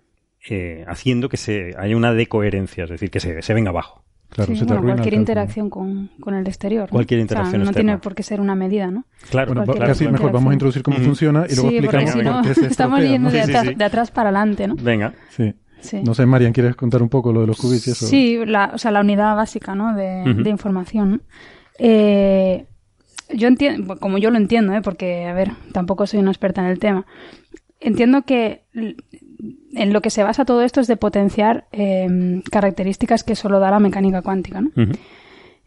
eh, 0.50 0.84
haciendo 0.88 1.28
que 1.28 1.36
se 1.36 1.76
haya 1.78 1.96
una 1.96 2.12
decoherencia, 2.12 2.84
es 2.84 2.90
decir, 2.90 3.10
que 3.10 3.20
se, 3.20 3.40
se 3.40 3.54
venga 3.54 3.70
abajo. 3.70 4.04
Claro, 4.32 4.56
se 4.56 4.64
te 4.64 4.74
cualquier 4.74 5.14
interacción 5.14 5.68
con, 5.68 6.10
con, 6.18 6.34
el 6.34 6.46
exterior. 6.46 6.88
Cualquier 6.88 7.20
interacción 7.20 7.64
No 7.64 7.72
tiene 7.72 7.98
por 7.98 8.14
qué 8.14 8.22
ser 8.22 8.40
una 8.40 8.54
medida, 8.54 8.90
¿no? 8.90 9.04
Claro, 9.30 9.52
bueno, 9.54 9.74
casi 9.74 10.08
mejor 10.08 10.32
vamos 10.32 10.50
a 10.50 10.54
introducir 10.54 10.82
cómo 10.82 10.96
funciona 10.98 11.46
y 11.48 11.54
luego 11.54 11.70
explicamos 11.70 12.10
si 12.12 12.22
por 12.22 12.42
qué 12.42 12.54
se 12.54 12.66
Estamos 12.66 13.00
yendo 13.00 13.30
de, 13.30 13.84
atrás, 13.84 14.10
para 14.10 14.30
adelante, 14.30 14.66
¿no? 14.66 14.76
Venga. 14.76 15.12
Sí. 15.30 15.54
No 16.04 16.14
sé, 16.14 16.24
Marian, 16.26 16.52
¿quieres 16.52 16.76
contar 16.76 17.02
un 17.02 17.08
poco 17.08 17.32
lo 17.32 17.42
de 17.42 17.46
los 17.48 17.58
qubits 17.58 17.88
y 17.88 17.90
eso? 17.90 18.06
Sí, 18.06 18.38
la, 18.46 18.70
o 18.72 18.78
sea, 18.78 18.90
la 18.90 19.00
unidad 19.00 19.36
básica, 19.36 19.74
¿no? 19.74 19.94
De, 19.94 20.22
de 20.34 20.50
información. 20.50 21.22
Eh, 21.78 22.66
yo 23.34 23.48
entiendo, 23.48 23.98
como 23.98 24.18
yo 24.18 24.30
lo 24.30 24.36
entiendo, 24.36 24.72
¿eh? 24.74 24.80
porque, 24.82 25.26
a 25.26 25.34
ver, 25.34 25.50
tampoco 25.72 26.06
soy 26.06 26.20
una 26.20 26.30
experta 26.30 26.60
en 26.62 26.68
el 26.68 26.78
tema. 26.78 27.06
Entiendo 27.80 28.22
que 28.22 28.64
en 29.74 29.92
lo 29.92 30.00
que 30.00 30.10
se 30.10 30.22
basa 30.22 30.44
todo 30.44 30.62
esto 30.62 30.80
es 30.80 30.86
de 30.86 30.96
potenciar 30.96 31.66
em, 31.72 32.42
características 32.42 33.24
que 33.24 33.34
solo 33.34 33.58
da 33.58 33.70
la 33.70 33.80
mecánica 33.80 34.22
cuántica. 34.22 34.60
¿no? 34.60 34.70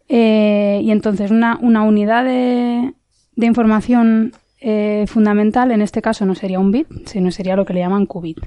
Eh, 0.07 0.81
y 0.83 0.91
entonces 0.91 1.31
una, 1.31 1.57
una 1.61 1.83
unidad 1.83 2.23
de, 2.23 2.93
de 3.35 3.45
información 3.45 4.33
eh, 4.61 5.05
fundamental 5.07 5.71
en 5.71 5.81
este 5.81 6.01
caso 6.01 6.25
no 6.25 6.35
sería 6.35 6.59
un 6.59 6.71
bit, 6.71 6.87
sino 7.05 7.31
sería 7.31 7.55
lo 7.55 7.65
que 7.65 7.73
le 7.73 7.81
llaman 7.81 8.05
qubit. 8.05 8.39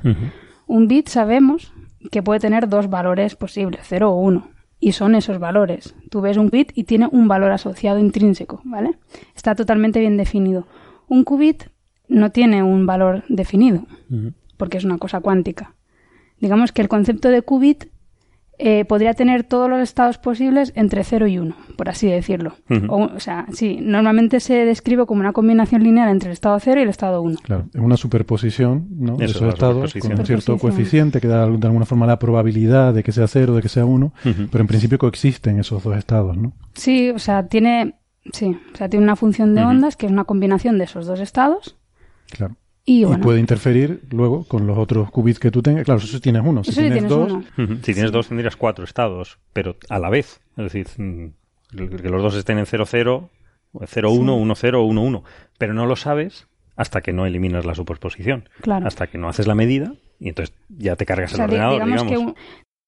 Un 0.67 0.89
bit 0.89 1.09
sabemos 1.09 1.73
que 2.11 2.23
puede 2.23 2.41
tener 2.41 2.69
dos 2.69 2.89
valores 2.89 3.37
posibles, 3.37 3.81
0 3.85 4.11
o 4.11 4.21
1. 4.21 4.51
Y 4.81 4.93
son 4.93 5.17
esos 5.17 5.41
valores. 5.41 5.97
Tú 6.09 6.21
ves 6.21 6.37
un 6.37 6.51
bit 6.51 6.71
y 6.75 6.85
tiene 6.85 7.09
un 7.11 7.27
valor 7.27 7.51
asociado 7.51 7.99
intrínseco, 7.99 8.61
¿vale? 8.65 8.93
Está 9.35 9.57
totalmente 9.57 9.99
bien 9.99 10.17
definido. 10.17 10.69
Un 11.09 11.25
qubit 11.25 11.65
no 12.07 12.31
tiene 12.31 12.63
un 12.63 12.87
valor 12.87 13.25
definido 13.29 13.87
porque 14.59 14.77
es 14.77 14.85
una 14.85 14.99
cosa 14.99 15.21
cuántica. 15.21 15.75
Digamos 16.39 16.73
que 16.73 16.83
el 16.83 16.89
concepto 16.89 17.31
de 17.31 17.41
qubit 17.41 17.87
eh, 18.61 18.85
podría 18.85 19.15
tener 19.15 19.45
todos 19.45 19.71
los 19.71 19.81
estados 19.81 20.19
posibles 20.19 20.73
entre 20.75 21.05
0 21.05 21.29
y 21.29 21.39
1, 21.39 21.55
por 21.77 21.89
así 21.89 22.09
decirlo. 22.09 22.57
o, 22.89 23.21
sea, 23.21 23.47
sí, 23.53 23.79
normalmente 23.81 24.41
se 24.41 24.65
describe 24.65 25.07
como 25.07 25.21
una 25.21 25.33
combinación 25.33 25.85
lineal 25.85 26.09
entre 26.09 26.31
el 26.31 26.33
estado 26.33 26.59
0 26.59 26.81
y 26.81 26.83
el 26.83 26.89
estado 26.89 27.23
1. 27.23 27.39
Claro, 27.41 27.67
es 27.73 27.81
una 27.81 27.97
superposición 27.97 28.89
¿no? 28.91 29.17
de 29.17 29.27
esos 29.27 29.43
estados 29.43 29.95
con 29.95 30.19
un 30.19 30.27
cierto 30.27 30.59
coeficiente 30.59 31.21
que 31.21 31.29
da 31.29 31.47
de 31.47 31.67
alguna 31.69 31.85
forma 31.85 32.05
la 32.07 32.19
probabilidad 32.19 32.93
de 32.95 33.05
que 33.05 33.13
sea 33.13 33.29
0, 33.29 33.55
de 33.55 33.63
que 33.63 33.69
sea 33.69 33.85
1, 33.85 34.13
pero 34.51 34.61
en 34.61 34.67
principio 34.67 34.99
coexisten 34.99 35.61
esos 35.61 35.85
dos 35.85 35.97
estados, 35.97 36.37
¿no? 36.37 36.53
Sí, 36.75 37.11
o 37.11 37.21
sea, 37.21 37.47
tiene, 37.47 37.95
sí, 38.33 38.59
o 38.75 38.77
sea, 38.77 38.89
tiene 38.89 39.05
una 39.05 39.15
función 39.15 39.55
de 39.55 39.63
ondas 39.63 39.95
que 39.95 40.07
es 40.07 40.13
una 40.13 40.25
combinación 40.25 40.79
de 40.79 40.85
esos 40.85 41.07
dos 41.07 41.21
estados. 41.21 41.77
Claro. 42.29 42.57
Y, 42.91 43.05
puede 43.05 43.39
interferir 43.39 44.01
luego 44.11 44.45
con 44.45 44.67
los 44.67 44.79
otros 44.79 45.11
qubits 45.11 45.39
que 45.39 45.51
tú 45.51 45.61
tengas. 45.61 45.85
Claro, 45.85 45.99
eso 45.99 46.07
si 46.07 46.21
tienes 46.21 46.43
uno. 46.43 46.65
Si 46.65 46.73
tienes, 46.73 47.07
dos, 47.07 47.45
si 47.83 47.93
tienes 47.93 48.11
dos 48.11 48.29
tendrías 48.29 48.57
cuatro 48.57 48.83
estados, 48.83 49.39
pero 49.53 49.77
a 49.91 49.99
la 49.99 50.09
vez. 50.09 50.41
Es 50.57 50.73
decir, 50.73 50.87
mm, 50.97 51.27
que 51.77 52.09
los 52.09 52.23
dos 52.23 52.35
estén 52.35 52.57
en 52.57 52.65
0, 52.65 52.87
0, 52.87 53.31
0, 53.85 54.11
1, 54.11 54.35
1, 54.35 54.55
0, 54.55 54.85
1, 54.85 55.03
1. 55.03 55.25
Pero 55.59 55.75
no 55.75 55.85
lo 55.85 55.97
sabes 55.97 56.49
hasta 56.77 57.03
que 57.03 57.13
no 57.13 57.27
eliminas 57.27 57.67
la 57.67 57.75
superposición. 57.75 58.49
Claro. 58.63 58.87
Hasta 58.87 59.07
que 59.07 59.19
no 59.19 59.29
haces 59.29 59.47
la 59.47 59.55
medida 59.55 59.93
y 60.19 60.31
entonces 60.31 60.57
ya 60.71 60.97
te 60.97 61.05
cargas 61.05 61.35
el 61.35 61.43
ordenador, 61.43 61.85
digamos. 61.85 62.11
Que 62.11 62.35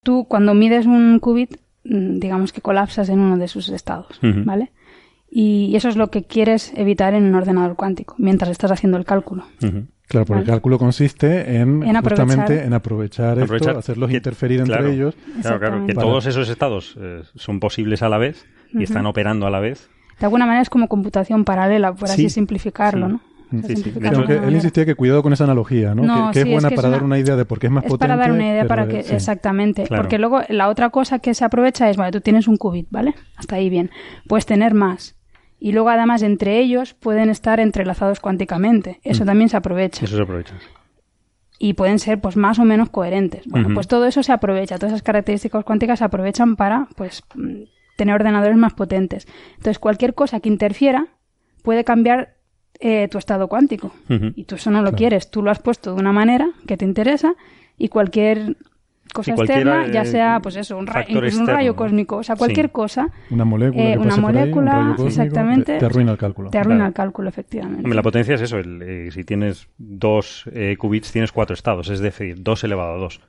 tú 0.03 0.25
cuando 0.27 0.55
mides 0.55 0.87
un 0.87 1.19
qubit, 1.19 1.57
mm, 1.83 2.17
digamos 2.17 2.53
que 2.53 2.61
colapsas 2.61 3.07
en 3.09 3.19
uno 3.19 3.37
de 3.37 3.47
sus 3.47 3.69
estados, 3.69 4.19
¿vale? 4.21 4.71
Y 5.33 5.73
eso 5.77 5.87
es 5.87 5.95
lo 5.95 6.11
que 6.11 6.23
quieres 6.23 6.73
evitar 6.75 7.13
en 7.13 7.23
un 7.23 7.35
ordenador 7.35 7.77
cuántico, 7.77 8.15
mientras 8.17 8.51
estás 8.51 8.69
haciendo 8.69 8.97
el 8.97 9.05
cálculo. 9.05 9.45
Claro, 10.07 10.25
porque 10.25 10.41
el 10.41 10.47
cálculo 10.47 10.77
consiste 10.77 11.55
en, 11.55 11.83
justamente 12.03 12.65
en 12.65 12.73
aprovechar, 12.73 13.39
esto, 13.39 13.77
hacerlos 13.77 14.11
interferir 14.11 14.59
entre 14.59 14.91
ellos. 14.91 15.15
Claro, 15.41 15.59
claro, 15.59 15.87
que 15.87 15.93
todos 15.93 16.25
esos 16.25 16.49
estados 16.49 16.97
eh, 16.99 17.21
son 17.35 17.61
posibles 17.61 18.01
a 18.03 18.09
la 18.09 18.17
vez 18.17 18.45
y 18.73 18.83
están 18.83 19.05
operando 19.05 19.47
a 19.47 19.49
la 19.49 19.61
vez. 19.61 19.89
De 20.19 20.25
alguna 20.25 20.45
manera 20.45 20.63
es 20.63 20.69
como 20.69 20.89
computación 20.89 21.45
paralela, 21.45 21.93
por 21.93 22.09
así 22.09 22.29
simplificarlo, 22.29 23.07
¿no? 23.07 23.21
Aunque 23.51 24.35
él 24.35 24.53
insistía 24.53 24.85
que 24.85 24.95
cuidado 24.95 25.23
con 25.23 25.31
esa 25.31 25.45
analogía, 25.45 25.95
¿no? 25.95 26.31
que, 26.31 26.41
es 26.41 26.49
buena 26.49 26.69
para 26.69 26.89
dar 26.89 27.03
una 27.03 27.19
idea 27.19 27.35
de 27.37 27.45
por 27.45 27.59
qué 27.59 27.67
es 27.67 27.71
más 27.71 27.83
es 27.85 27.89
potente. 27.89 28.07
Para 28.07 28.17
dar 28.17 28.31
una 28.31 28.47
idea 28.47 28.65
para 28.65 28.87
que, 28.87 28.99
exactamente. 28.99 29.85
Porque 29.87 30.17
luego 30.17 30.41
la 30.49 30.67
otra 30.67 30.89
cosa 30.89 31.19
que 31.19 31.33
se 31.33 31.45
aprovecha 31.45 31.89
es, 31.89 31.95
vale, 31.95 32.11
tú 32.11 32.19
tienes 32.19 32.49
un 32.49 32.57
qubit, 32.57 32.87
¿vale? 32.89 33.15
Hasta 33.37 33.55
ahí 33.55 33.69
bien. 33.69 33.91
Puedes 34.27 34.45
tener 34.45 34.73
más 34.73 35.15
y 35.63 35.73
luego 35.73 35.89
además 35.89 36.23
entre 36.23 36.57
ellos 36.57 36.95
pueden 36.95 37.29
estar 37.29 37.59
entrelazados 37.59 38.19
cuánticamente. 38.19 38.99
Eso 39.03 39.23
mm. 39.23 39.27
también 39.27 39.47
se 39.47 39.57
aprovecha. 39.57 40.03
Eso 40.03 40.17
se 40.17 40.23
aprovecha. 40.23 40.55
Y 41.59 41.75
pueden 41.75 41.99
ser 41.99 42.19
pues 42.19 42.35
más 42.35 42.57
o 42.57 42.65
menos 42.65 42.89
coherentes. 42.89 43.45
Bueno, 43.45 43.69
pues 43.75 43.87
todo 43.87 44.07
eso 44.07 44.23
se 44.23 44.31
aprovecha, 44.33 44.77
todas 44.77 44.93
esas 44.93 45.03
características 45.03 45.63
cuánticas 45.63 45.99
se 45.99 46.05
aprovechan 46.05 46.55
para 46.55 46.87
pues 46.95 47.21
mm, 47.35 47.65
tener 47.95 48.15
ordenadores 48.15 48.57
más 48.57 48.73
potentes. 48.73 49.27
Entonces 49.51 49.77
cualquier 49.77 50.15
cosa 50.15 50.39
que 50.39 50.49
interfiera 50.49 51.09
puede 51.61 51.83
cambiar 51.83 52.37
eh, 52.79 53.07
tu 53.09 53.19
estado 53.19 53.47
cuántico. 53.47 53.93
Y 54.35 54.45
tú 54.45 54.55
eso 54.55 54.71
no 54.71 54.81
lo 54.81 54.93
quieres, 54.93 55.29
tú 55.29 55.43
lo 55.43 55.51
has 55.51 55.59
puesto 55.59 55.93
de 55.93 56.01
una 56.01 56.11
manera 56.11 56.49
que 56.65 56.75
te 56.75 56.85
interesa 56.85 57.35
y 57.77 57.89
cualquier 57.89 58.57
cosa 59.13 59.33
externa, 59.33 59.87
ya 59.87 60.05
sea 60.05 60.39
pues 60.41 60.55
eso, 60.55 60.77
un, 60.77 60.87
un 60.89 61.47
rayo 61.47 61.75
cósmico, 61.75 62.17
o 62.17 62.23
sea, 62.23 62.35
cualquier 62.35 62.71
cosa. 62.71 63.09
Una 63.29 63.45
molécula. 63.45 63.83
Eh, 63.83 63.97
una 63.97 64.17
molécula, 64.17 64.95
exactamente. 65.05 65.77
Te, 65.77 65.85
arruina 65.85 66.11
el 66.11 66.17
cálculo. 66.17 66.49
Te 66.49 66.57
arruina 66.57 66.87
el 66.87 66.93
cálculo, 66.93 67.29
efectivamente. 67.29 67.87
La 67.93 68.01
potencia 68.01 68.35
es 68.35 68.41
eso, 68.41 68.59
eh, 68.59 69.09
si 69.11 69.23
tienes 69.23 69.67
dos 69.77 70.45
eh, 70.53 70.75
qubits, 70.77 71.11
tienes 71.11 71.31
cuatro 71.31 71.53
estados, 71.53 71.89
es 71.89 71.99
decir, 71.99 72.41
dos 72.41 72.63
elevado 72.63 72.95
a 72.95 72.97
dos. 72.97 73.21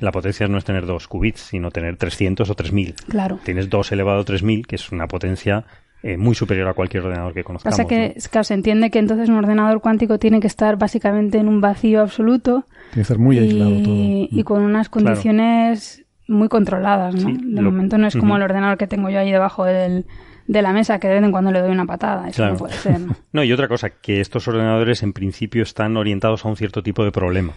La 0.00 0.10
potencia 0.10 0.48
no 0.48 0.58
es 0.58 0.64
tener 0.64 0.86
dos 0.86 1.06
qubits, 1.06 1.40
sino 1.40 1.70
tener 1.70 1.96
300 1.96 2.50
o 2.50 2.54
3000. 2.54 2.94
Claro. 3.08 3.38
Tienes 3.44 3.70
dos 3.70 3.92
elevado 3.92 4.20
a 4.20 4.24
3000, 4.24 4.66
que 4.66 4.74
es 4.74 4.90
una 4.90 5.06
potencia 5.06 5.64
eh, 6.02 6.16
muy 6.16 6.34
superior 6.34 6.68
a 6.68 6.74
cualquier 6.74 7.02
ordenador 7.04 7.34
que 7.34 7.42
conozcamos. 7.44 7.76
Pasa 7.76 7.88
que, 7.88 8.14
¿no? 8.16 8.22
claro, 8.30 8.44
se 8.44 8.54
entiende 8.54 8.90
que 8.90 8.98
entonces 8.98 9.28
un 9.28 9.36
ordenador 9.36 9.80
cuántico 9.80 10.18
tiene 10.18 10.40
que 10.40 10.46
estar 10.46 10.76
básicamente 10.78 11.38
en 11.38 11.48
un 11.48 11.60
vacío 11.60 12.00
absoluto 12.02 12.64
Tiene 12.90 12.94
que 12.94 13.00
estar 13.00 13.18
muy 13.18 13.36
y, 13.36 13.40
aislado 13.40 13.82
todo. 13.82 13.94
y 14.30 14.42
con 14.44 14.62
unas 14.62 14.88
condiciones 14.88 16.04
muy 16.28 16.48
controladas, 16.48 17.14
¿no? 17.14 17.30
Sí, 17.30 17.36
de 17.42 17.62
lo- 17.62 17.70
momento 17.72 17.98
no 17.98 18.06
es 18.06 18.14
como 18.14 18.32
Ujú. 18.34 18.36
el 18.36 18.42
ordenador 18.42 18.76
que 18.78 18.86
tengo 18.86 19.08
yo 19.10 19.18
ahí 19.18 19.30
debajo 19.32 19.64
del- 19.64 20.04
de 20.48 20.62
la 20.62 20.72
mesa 20.72 20.98
que 20.98 21.06
de 21.08 21.14
vez 21.14 21.22
en 21.22 21.30
cuando 21.30 21.52
le 21.52 21.60
doy 21.60 21.70
una 21.70 21.86
patada. 21.86 22.26
Eso 22.28 22.36
Claro. 22.38 22.52
no 22.54 22.58
puede 22.58 22.74
ser. 22.74 22.98
¿no? 23.00 23.14
No, 23.32 23.44
y 23.44 23.52
otra 23.52 23.68
cosa, 23.68 23.90
que 23.90 24.20
estos 24.20 24.48
ordenadores 24.48 25.02
en 25.04 25.12
principio 25.12 25.62
están 25.62 25.96
orientados 25.96 26.44
a 26.44 26.48
un 26.48 26.56
cierto 26.56 26.82
tipo 26.82 27.04
de 27.04 27.12
problema. 27.12 27.52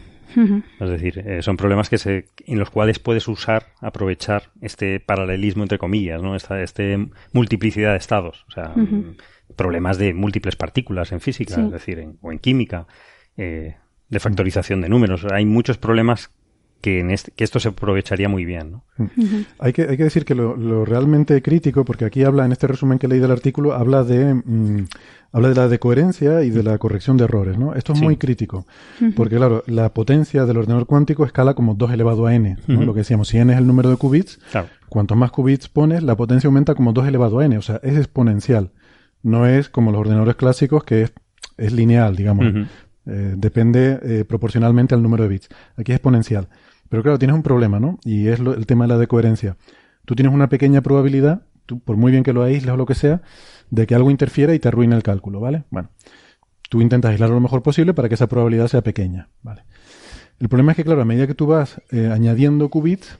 Es 0.79 0.89
decir, 0.89 1.19
eh, 1.27 1.41
son 1.41 1.57
problemas 1.57 1.89
que 1.89 1.97
se, 1.97 2.27
en 2.45 2.57
los 2.57 2.69
cuales 2.69 2.99
puedes 2.99 3.27
usar, 3.27 3.65
aprovechar 3.81 4.43
este 4.61 5.01
paralelismo 5.01 5.63
entre 5.63 5.77
comillas, 5.77 6.21
¿no? 6.21 6.35
Esta 6.37 6.61
este 6.61 7.09
multiplicidad 7.33 7.91
de 7.91 7.97
estados. 7.97 8.45
O 8.47 8.51
sea, 8.51 8.73
problemas 9.57 9.97
de 9.97 10.13
múltiples 10.13 10.55
partículas 10.55 11.11
en 11.11 11.19
física, 11.19 11.55
Sí. 11.55 11.61
es 11.65 11.71
decir, 11.71 11.99
en- 11.99 12.17
o 12.21 12.31
en 12.31 12.39
química, 12.39 12.87
eh, 13.35 13.75
de 14.07 14.19
factorización 14.21 14.79
de 14.79 14.87
números. 14.89 15.25
Hay 15.33 15.45
muchos 15.45 15.77
problemas 15.77 16.31
que, 16.81 16.99
en 16.99 17.11
este, 17.11 17.31
que 17.31 17.43
esto 17.43 17.59
se 17.59 17.69
aprovecharía 17.69 18.27
muy 18.27 18.43
bien, 18.45 18.71
¿no? 18.71 18.83
Hay 19.59 19.71
que, 19.73 19.83
hay 19.83 19.97
que 19.97 20.03
decir 20.03 20.25
que 20.25 20.35
lo, 20.35 20.55
lo 20.57 20.83
realmente 20.85 21.41
crítico, 21.41 21.85
porque 21.85 22.05
aquí 22.05 22.23
habla, 22.23 22.45
en 22.45 22.51
este 22.51 22.67
resumen 22.67 22.99
que 22.99 23.07
leí 23.07 23.19
del 23.19 23.31
artículo, 23.31 23.73
habla 23.73 24.03
de, 24.03 24.33
mm, 24.33 24.85
habla 25.31 25.49
de 25.49 25.55
la 25.55 25.67
decoherencia 25.67 26.43
y 26.43 26.49
de 26.49 26.63
la 26.63 26.77
corrección 26.77 27.15
de 27.17 27.23
errores, 27.23 27.57
¿no? 27.57 27.73
Esto 27.73 27.93
es 27.93 27.99
Sí. 27.99 28.03
muy 28.05 28.17
crítico, 28.17 28.65
porque 29.15 29.37
claro, 29.37 29.63
la 29.67 29.93
potencia 29.93 30.45
del 30.45 30.57
ordenador 30.57 30.85
cuántico 30.87 31.25
escala 31.25 31.53
como 31.53 31.73
2 31.75 31.91
elevado 31.93 32.25
a 32.27 32.35
n, 32.35 32.57
¿no? 32.67 32.81
Lo 32.83 32.93
que 32.93 32.99
decíamos, 32.99 33.27
si 33.29 33.37
n 33.37 33.51
es 33.53 33.59
el 33.59 33.67
número 33.67 33.89
de 33.89 33.95
qubits, 33.97 34.39
Claro. 34.51 34.67
cuanto 34.89 35.15
más 35.15 35.31
qubits 35.31 35.69
pones, 35.69 36.03
la 36.03 36.15
potencia 36.17 36.47
aumenta 36.47 36.75
como 36.75 36.91
2 36.93 37.07
elevado 37.07 37.39
a 37.39 37.45
n, 37.45 37.57
o 37.57 37.61
sea, 37.61 37.79
es 37.83 37.97
exponencial. 37.97 38.71
No 39.23 39.45
es 39.45 39.69
como 39.69 39.91
los 39.91 40.01
ordenadores 40.01 40.35
clásicos 40.35 40.83
que 40.83 41.03
es, 41.03 41.13
es 41.57 41.71
lineal, 41.73 42.15
digamos. 42.15 42.45
Eh, 43.07 43.33
depende 43.35 43.99
eh, 44.03 44.25
proporcionalmente 44.25 44.93
al 44.93 45.01
número 45.01 45.23
de 45.23 45.29
bits. 45.29 45.49
Aquí 45.75 45.91
es 45.91 45.95
exponencial. 45.97 46.47
Pero 46.91 47.03
claro, 47.03 47.17
tienes 47.17 47.37
un 47.37 47.41
problema, 47.41 47.79
¿no? 47.79 47.99
Y 48.03 48.27
es 48.27 48.41
el 48.41 48.65
tema 48.65 48.83
de 48.83 48.89
la 48.89 48.97
decoherencia. 48.97 49.55
Tú 50.03 50.13
tienes 50.13 50.33
una 50.33 50.49
pequeña 50.49 50.81
probabilidad, 50.81 51.43
tú, 51.65 51.79
por 51.79 51.95
muy 51.95 52.11
bien 52.11 52.21
que 52.21 52.33
lo 52.33 52.43
aísles 52.43 52.73
o 52.73 52.75
lo 52.75 52.85
que 52.85 52.95
sea, 52.95 53.21
de 53.69 53.87
que 53.87 53.95
algo 53.95 54.11
interfiera 54.11 54.53
y 54.53 54.59
te 54.59 54.67
arruine 54.67 54.93
el 54.93 55.01
cálculo, 55.01 55.39
¿vale? 55.39 55.63
Bueno, 55.69 55.89
tú 56.69 56.81
intentas 56.81 57.11
aislarlo 57.11 57.35
lo 57.35 57.41
mejor 57.41 57.63
posible 57.63 57.93
para 57.93 58.09
que 58.09 58.15
esa 58.15 58.27
probabilidad 58.27 58.67
sea 58.67 58.81
pequeña, 58.81 59.29
¿vale? 59.41 59.63
El 60.41 60.49
problema 60.49 60.73
es 60.73 60.75
que, 60.75 60.83
claro, 60.83 61.01
a 61.01 61.05
medida 61.05 61.27
que 61.27 61.33
tú 61.33 61.47
vas 61.47 61.81
eh, 61.91 62.09
añadiendo 62.11 62.67
qubits, 62.67 63.17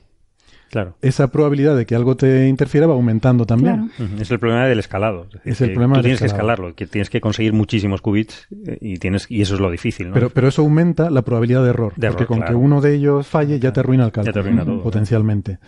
Claro. 0.71 0.95
esa 1.01 1.27
probabilidad 1.31 1.75
de 1.75 1.85
que 1.85 1.95
algo 1.95 2.15
te 2.15 2.47
interfiera 2.47 2.87
va 2.87 2.93
aumentando 2.93 3.45
también. 3.45 3.89
Claro. 3.97 4.15
Es 4.21 4.31
el 4.31 4.39
problema 4.39 4.65
del 4.65 4.79
escalado. 4.79 5.25
decir, 5.25 5.41
Es 5.43 5.61
el 5.61 5.67
que 5.67 5.73
problema 5.73 5.93
tú 5.95 5.97
del 5.99 6.03
tienes 6.05 6.19
que 6.21 6.25
escalarlo, 6.27 6.73
que 6.75 6.87
tienes 6.87 7.09
que 7.09 7.19
conseguir 7.21 7.53
muchísimos 7.53 8.01
qubits 8.01 8.47
eh, 8.65 8.77
y 8.81 8.97
tienes 8.97 9.29
y 9.29 9.41
eso 9.41 9.55
es 9.55 9.59
lo 9.59 9.69
difícil, 9.69 10.07
¿no? 10.07 10.13
Pero, 10.13 10.29
pero 10.29 10.47
eso 10.47 10.61
aumenta 10.61 11.09
la 11.09 11.21
probabilidad 11.23 11.63
de 11.63 11.69
error. 11.71 11.93
De 11.97 12.07
porque 12.07 12.23
error, 12.23 12.27
con 12.27 12.37
claro. 12.39 12.51
que 12.51 12.55
uno 12.65 12.81
de 12.81 12.95
ellos 12.95 13.27
falle 13.27 13.59
ya 13.59 13.73
te 13.73 13.81
arruina 13.81 14.05
el 14.05 14.11
Ya 14.11 14.21
te 14.23 14.23
cálculo. 14.31 14.39
arruina 14.45 14.65
todo, 14.65 14.81
potencialmente. 14.81 15.59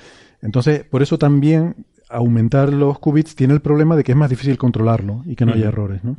Entonces, 0.42 0.84
por 0.86 1.02
eso 1.04 1.18
también 1.18 1.76
aumentar 2.10 2.72
los 2.72 3.00
qubits 3.00 3.36
tiene 3.36 3.54
el 3.54 3.62
problema 3.62 3.96
de 3.96 4.04
que 4.04 4.12
es 4.14 4.18
más 4.18 4.30
difícil 4.30 4.58
controlarlo 4.58 5.24
y 5.26 5.36
que 5.36 5.46
no 5.46 5.54
haya 5.54 5.68
errores. 5.68 6.04
¿no? 6.04 6.16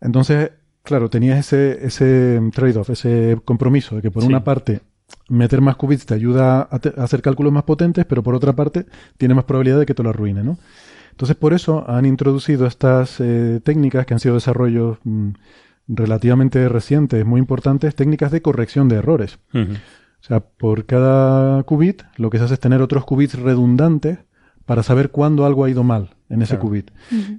Entonces, 0.00 0.50
claro, 0.82 1.08
tenías 1.10 1.38
ese, 1.38 1.86
ese 1.86 2.40
trade-off, 2.54 2.90
ese 2.90 3.38
compromiso 3.44 3.96
de 3.96 4.02
que 4.02 4.10
por 4.10 4.22
Sí. 4.22 4.28
una 4.28 4.42
parte 4.44 4.80
meter 5.28 5.60
más 5.60 5.76
qubits 5.76 6.06
te 6.06 6.14
ayuda 6.14 6.68
a, 6.70 6.78
te- 6.78 6.92
a 6.96 7.04
hacer 7.04 7.22
cálculos 7.22 7.52
más 7.52 7.64
potentes, 7.64 8.04
pero 8.04 8.22
por 8.22 8.34
otra 8.34 8.52
parte 8.54 8.86
tiene 9.18 9.34
más 9.34 9.44
probabilidad 9.44 9.78
de 9.78 9.86
que 9.86 9.94
te 9.94 10.02
lo 10.02 10.10
arruine, 10.10 10.42
¿no? 10.42 10.58
Entonces, 11.10 11.36
por 11.36 11.52
eso 11.54 11.88
han 11.88 12.06
introducido 12.06 12.66
estas 12.66 13.20
eh, 13.20 13.60
técnicas 13.62 14.04
que 14.06 14.14
han 14.14 14.20
sido 14.20 14.34
desarrollos 14.34 14.98
mm, 15.04 15.30
relativamente 15.86 16.68
recientes, 16.68 17.24
muy 17.24 17.38
importantes, 17.38 17.94
técnicas 17.94 18.32
de 18.32 18.42
corrección 18.42 18.88
de 18.88 18.96
errores. 18.96 19.38
O 20.20 20.26
sea, 20.26 20.40
por 20.40 20.86
cada 20.86 21.62
qubit 21.64 22.02
lo 22.16 22.30
que 22.30 22.38
se 22.38 22.44
hace 22.44 22.54
es 22.54 22.60
tener 22.60 22.80
otros 22.82 23.04
qubits 23.04 23.38
redundantes 23.38 24.18
para 24.66 24.82
saber 24.82 25.10
cuándo 25.10 25.44
algo 25.44 25.64
ha 25.64 25.70
ido 25.70 25.84
mal 25.84 26.10
en 26.30 26.40
ese 26.42 26.54
Claro. 26.54 26.68
qubit 26.70 26.90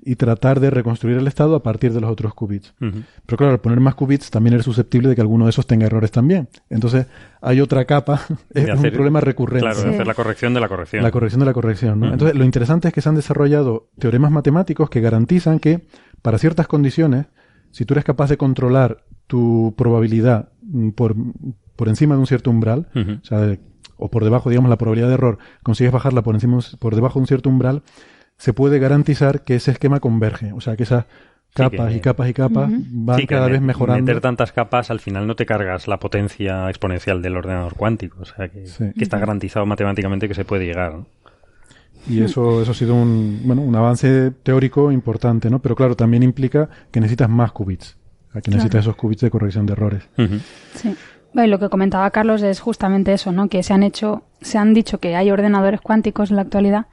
y 0.04 0.16
tratar 0.16 0.60
de 0.60 0.70
reconstruir 0.70 1.18
el 1.18 1.28
estado 1.28 1.56
a 1.56 1.64
partir 1.64 1.92
de 1.92 2.00
los 2.02 2.10
otros 2.12 2.34
qubits. 2.36 2.74
Pero 2.80 3.38
claro, 3.38 3.54
al 3.54 3.60
poner 3.60 3.80
más 3.80 3.96
qubits 3.96 4.30
también 4.30 4.54
eres 4.54 4.66
susceptible 4.66 5.10
de 5.10 5.16
que 5.16 5.22
alguno 5.22 5.46
de 5.46 5.50
esos 5.50 5.66
tenga 5.66 5.86
errores 5.88 6.12
también. 6.12 6.48
Entonces 6.70 7.08
hay 7.42 7.62
otra 7.62 7.86
capa, 7.86 8.22
es 8.54 8.70
un 8.80 8.92
problema 8.92 9.20
recurrente. 9.22 9.62
Claro, 9.66 9.78
de 9.82 9.84
Sí. 9.90 9.94
hacer 9.96 10.08
la 10.08 10.14
corrección 10.14 10.54
de 10.54 10.60
la 10.60 10.68
corrección. 10.70 11.04
La 11.04 11.12
corrección 11.12 11.40
de 11.40 11.46
la 11.48 11.54
corrección. 11.54 12.00
¿no? 12.00 12.12
Entonces, 12.14 12.38
lo 12.38 12.46
interesante 12.46 12.88
es 12.90 12.94
que 12.94 13.02
se 13.02 13.10
han 13.10 13.16
desarrollado 13.16 13.90
teoremas 14.00 14.32
matemáticos 14.32 14.90
que 14.90 15.02
garantizan 15.02 15.60
que 15.60 15.88
para 16.22 16.38
ciertas 16.38 16.68
condiciones, 16.68 17.26
si 17.72 17.86
tú 17.86 17.96
eres 17.96 18.04
capaz 18.06 18.30
de 18.30 18.38
controlar 18.38 19.04
tu 19.28 19.74
probabilidad 19.76 20.50
mm, 20.62 20.90
por, 20.92 21.16
por 21.76 21.90
encima 21.90 22.14
de 22.16 22.22
un 22.22 22.28
cierto 22.28 22.50
umbral, 22.52 22.88
o 22.96 23.26
sea, 23.26 23.40
de- 23.42 23.60
o 23.98 24.10
por 24.10 24.24
debajo, 24.24 24.50
digamos, 24.50 24.70
la 24.70 24.78
probabilidad 24.78 25.08
de 25.08 25.14
error, 25.16 25.38
consigues 25.64 25.92
bajarla 25.94 26.22
por 26.22 26.36
encima, 26.36 26.60
por 26.80 26.96
debajo 26.96 27.20
de 27.20 27.22
un 27.24 27.28
cierto 27.28 27.50
umbral, 27.50 27.84
se 28.38 28.54
puede 28.54 28.80
garantizar 28.80 29.44
que 29.44 29.56
ese 29.56 29.72
esquema 29.72 30.00
converge. 30.00 30.52
O 30.54 30.62
sea, 30.62 30.76
que 30.76 30.84
esas 30.84 31.06
capas 31.54 31.90
que- 31.92 31.98
y 31.98 32.00
capas 32.02 32.30
y 32.30 32.34
capas 32.34 32.70
van 32.70 33.16
Sí, 33.18 33.22
que 33.28 33.36
cada 33.36 33.46
me- 33.48 33.54
vez 33.54 33.62
mejorando. 33.62 34.04
Meter 34.04 34.22
tantas 34.22 34.52
capas, 34.52 34.92
al 34.92 35.00
final 35.00 35.26
no 35.26 35.36
te 35.38 35.46
cargas 35.46 35.88
la 35.88 36.00
potencia 36.00 36.68
exponencial 36.70 37.22
del 37.22 37.38
ordenador 37.38 37.76
cuántico. 37.76 38.18
O 38.22 38.26
sea, 38.26 38.50
que, 38.50 38.66
Sí. 38.68 38.92
que 38.98 39.04
está 39.04 39.18
garantizado 39.20 39.66
matemáticamente 39.66 40.28
que 40.28 40.34
se 40.34 40.44
puede 40.44 40.66
llegar. 40.66 40.94
¿no? 40.96 41.06
Y 42.08 42.22
eso, 42.22 42.62
eso 42.62 42.72
ha 42.72 42.76
sido 42.76 42.94
un, 42.94 43.40
bueno, 43.46 43.62
un 43.64 43.76
avance 43.76 44.32
teórico 44.44 44.92
importante, 44.92 45.50
¿no? 45.50 45.60
Pero 45.60 45.76
claro, 45.76 45.96
también 45.96 46.22
implica 46.22 46.70
que 46.92 47.00
necesitas 47.00 47.30
más 47.30 47.52
qubits. 47.52 47.98
Que 48.44 48.52
necesitas 48.52 48.82
esos 48.82 48.98
qubits 48.98 49.22
de 49.22 49.30
corrección 49.32 49.66
de 49.66 49.72
errores. 49.74 50.04
Sí. 50.76 50.94
Bueno, 51.36 51.48
y 51.48 51.52
lo 51.52 51.60
que 51.60 51.68
comentaba 51.68 52.10
Carlos 52.12 52.44
es 52.44 52.62
justamente 52.62 53.12
eso, 53.12 53.34
¿no? 53.34 53.50
Que 53.50 53.62
se 53.62 53.74
han 53.74 53.84
hecho, 53.84 54.24
se 54.40 54.58
han 54.58 54.74
dicho 54.74 55.00
que 55.00 55.18
hay 55.18 55.30
ordenadores 55.32 55.82
cuánticos 55.82 56.30
en 56.30 56.38
la 56.38 56.44
actualidad 56.44 56.86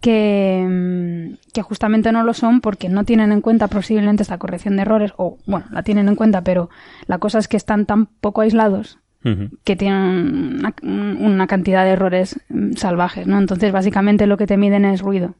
que, 0.00 0.66
mm, 0.68 1.52
que 1.54 1.62
justamente 1.62 2.10
no 2.10 2.24
lo 2.24 2.34
son 2.34 2.62
porque 2.62 2.88
no 2.88 3.04
tienen 3.04 3.30
en 3.30 3.40
cuenta 3.40 3.68
posiblemente 3.68 4.24
esta 4.24 4.38
corrección 4.38 4.74
de 4.74 4.82
errores, 4.82 5.12
o 5.18 5.38
bueno, 5.46 5.66
la 5.70 5.84
tienen 5.84 6.08
en 6.08 6.16
cuenta, 6.16 6.42
pero 6.42 6.68
la 7.06 7.18
cosa 7.18 7.38
es 7.38 7.46
que 7.46 7.56
están 7.56 7.86
tan 7.86 8.06
poco 8.06 8.40
aislados 8.40 8.98
que 9.64 9.76
tienen 9.76 10.58
una, 10.58 10.74
una 10.82 11.46
cantidad 11.46 11.84
de 11.84 11.90
errores 11.90 12.40
mm, 12.48 12.72
salvajes, 12.72 13.28
¿no? 13.28 13.38
Entonces, 13.38 13.70
básicamente 13.70 14.26
lo 14.26 14.36
que 14.36 14.48
te 14.48 14.56
miden 14.56 14.84
es 14.84 15.00
ruido. 15.00 15.36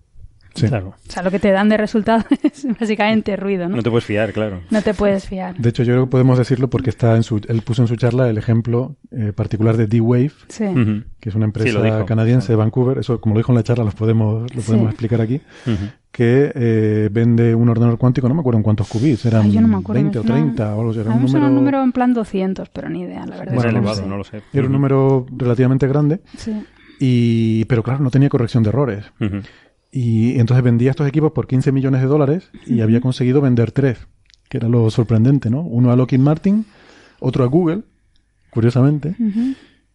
Sí. 0.55 0.67
Claro. 0.69 0.89
O 0.89 1.11
sea, 1.13 1.23
lo 1.23 1.31
que 1.31 1.39
te 1.39 1.51
dan 1.51 1.69
de 1.69 1.77
resultado 1.77 2.25
es 2.43 2.67
básicamente 2.79 3.37
ruido, 3.37 3.69
¿no? 3.69 3.77
No 3.77 3.83
te 3.83 3.91
puedes 3.91 4.05
fiar, 4.05 4.33
claro. 4.33 4.61
No 4.71 4.83
te 4.83 4.95
puedes 4.95 5.27
fiar. 5.27 5.57
De 5.57 5.69
hecho, 5.69 5.83
yo 5.85 5.93
creo 5.95 6.05
que 6.07 6.11
podemos 6.11 6.39
decirlo 6.39 6.69
porque 6.69 6.91
está 6.91 7.15
en 7.17 7.23
su, 7.23 7.41
él 7.49 7.63
puso 7.63 7.83
en 7.83 7.89
su 7.89 7.97
charla 7.97 8.29
el 8.29 8.37
ejemplo 8.39 8.97
eh, 9.13 9.33
particular 9.35 9.77
de 9.77 9.87
D-Wave, 9.87 10.33
Sí. 10.49 10.65
Que 11.21 11.29
es 11.29 11.35
una 11.35 11.45
lo 11.45 11.49
empresa 11.49 12.05
canadiense 12.07 12.53
de 12.53 12.57
Vancouver. 12.57 12.99
Eso, 12.99 13.21
como 13.21 13.35
lo 13.35 13.41
dijo 13.41 13.53
en 13.53 13.57
la 13.57 13.63
charla, 13.63 13.85
los 13.85 13.95
podemos, 13.95 14.43
lo 14.55 14.63
podemos 14.63 14.87
Sí. 14.89 14.91
explicar 14.91 15.21
aquí. 15.21 15.41
Que 16.11 16.51
eh, 16.55 17.09
vende 17.13 17.55
un 17.55 17.69
ordenador 17.69 17.97
cuántico, 17.99 18.29
no 18.29 18.35
me 18.35 18.41
acuerdo 18.41 18.59
en 18.59 18.65
cuántos 18.65 18.89
qubits, 18.89 19.25
eran 19.27 19.43
Ay, 19.43 19.53
yo 19.53 19.61
no 19.61 19.69
me 19.69 19.77
acuerdo. 19.77 20.03
20 20.03 20.19
o 20.19 20.23
no. 20.25 20.33
30 20.33 20.75
o 20.75 20.79
algo 20.81 20.91
así. 20.91 21.01
Era 21.01 21.11
un 21.11 21.23
número, 21.23 21.47
un 21.47 21.55
número 21.55 21.83
en 21.85 21.93
plan 21.93 22.13
200, 22.13 22.69
pero 22.71 22.89
ni 22.89 23.03
idea, 23.03 23.25
la 23.27 23.37
verdad. 23.37 23.55
Es 23.55 23.55
Bueno, 23.55 23.73
no 23.73 23.79
elevado, 23.79 24.07
no 24.07 24.17
lo 24.17 24.25
sé. 24.25 24.43
era 24.53 24.67
un 24.67 24.73
número 24.73 25.27
relativamente 25.37 25.87
grande, 25.87 26.21
Sí. 26.37 26.53
y, 26.99 27.65
pero 27.67 27.83
claro, 27.85 28.03
no 28.03 28.11
tenía 28.11 28.29
corrección 28.29 28.63
de 28.65 28.71
errores. 28.71 29.05
Ujú. 29.21 29.37
Y 29.93 30.39
entonces 30.39 30.63
vendía 30.63 30.91
estos 30.91 31.09
equipos 31.09 31.33
por 31.33 31.47
15 31.47 31.73
millones 31.73 32.01
de 32.01 32.07
dólares 32.07 32.51
y 32.67 32.81
había 32.81 33.01
conseguido 33.01 33.41
vender 33.41 33.73
tres, 33.73 33.99
que 34.49 34.59
era 34.59 34.69
lo 34.69 34.89
sorprendente, 34.91 35.51
¿no? 35.51 35.63
Uno 35.63 35.91
a 35.91 35.97
Lockheed 35.97 36.21
Martin, 36.21 36.65
otro 37.19 37.43
a 37.45 37.49
Google, 37.49 37.83
curiosamente, 38.51 39.17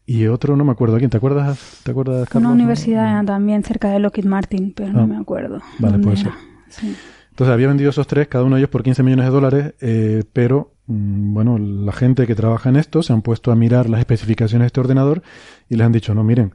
y 0.05 0.27
otro 0.27 0.55
no 0.55 0.63
me 0.65 0.71
acuerdo 0.71 0.95
a 0.95 0.99
quién. 0.99 1.09
¿Te 1.09 1.17
acuerdas, 1.17 1.79
¿te 1.83 1.91
acuerdas 1.91 2.27
Carlos? 2.29 2.51
Una 2.51 2.53
universidad 2.61 3.21
no. 3.21 3.25
también 3.25 3.63
cerca 3.63 3.89
de 3.91 3.99
Lockheed 3.99 4.25
Martin, 4.25 4.73
pero 4.75 4.89
Ah. 4.89 4.93
no 5.01 5.07
me 5.07 5.17
acuerdo. 5.17 5.61
Vale, 5.79 5.99
puede 5.99 6.17
ser. 6.17 6.31
Sí. 6.69 6.93
Entonces 7.31 7.53
había 7.53 7.67
vendido 7.67 7.89
esos 7.89 8.07
tres, 8.07 8.27
cada 8.27 8.43
uno 8.45 8.55
de 8.55 8.61
ellos 8.61 8.69
por 8.69 8.81
15 8.83 9.03
millones 9.03 9.25
de 9.25 9.31
dólares, 9.31 9.73
eh, 9.81 10.23
pero 10.31 10.73
mm, 10.87 11.33
bueno, 11.33 11.57
la 11.57 11.91
gente 11.91 12.27
que 12.27 12.35
trabaja 12.35 12.69
en 12.69 12.77
esto 12.77 13.01
se 13.03 13.11
han 13.11 13.21
puesto 13.21 13.51
a 13.51 13.55
mirar 13.55 13.89
las 13.89 13.99
especificaciones 13.99 14.63
de 14.63 14.67
este 14.67 14.79
ordenador 14.79 15.21
y 15.69 15.75
les 15.75 15.85
han 15.85 15.91
dicho, 15.91 16.13
no, 16.15 16.23
miren, 16.23 16.53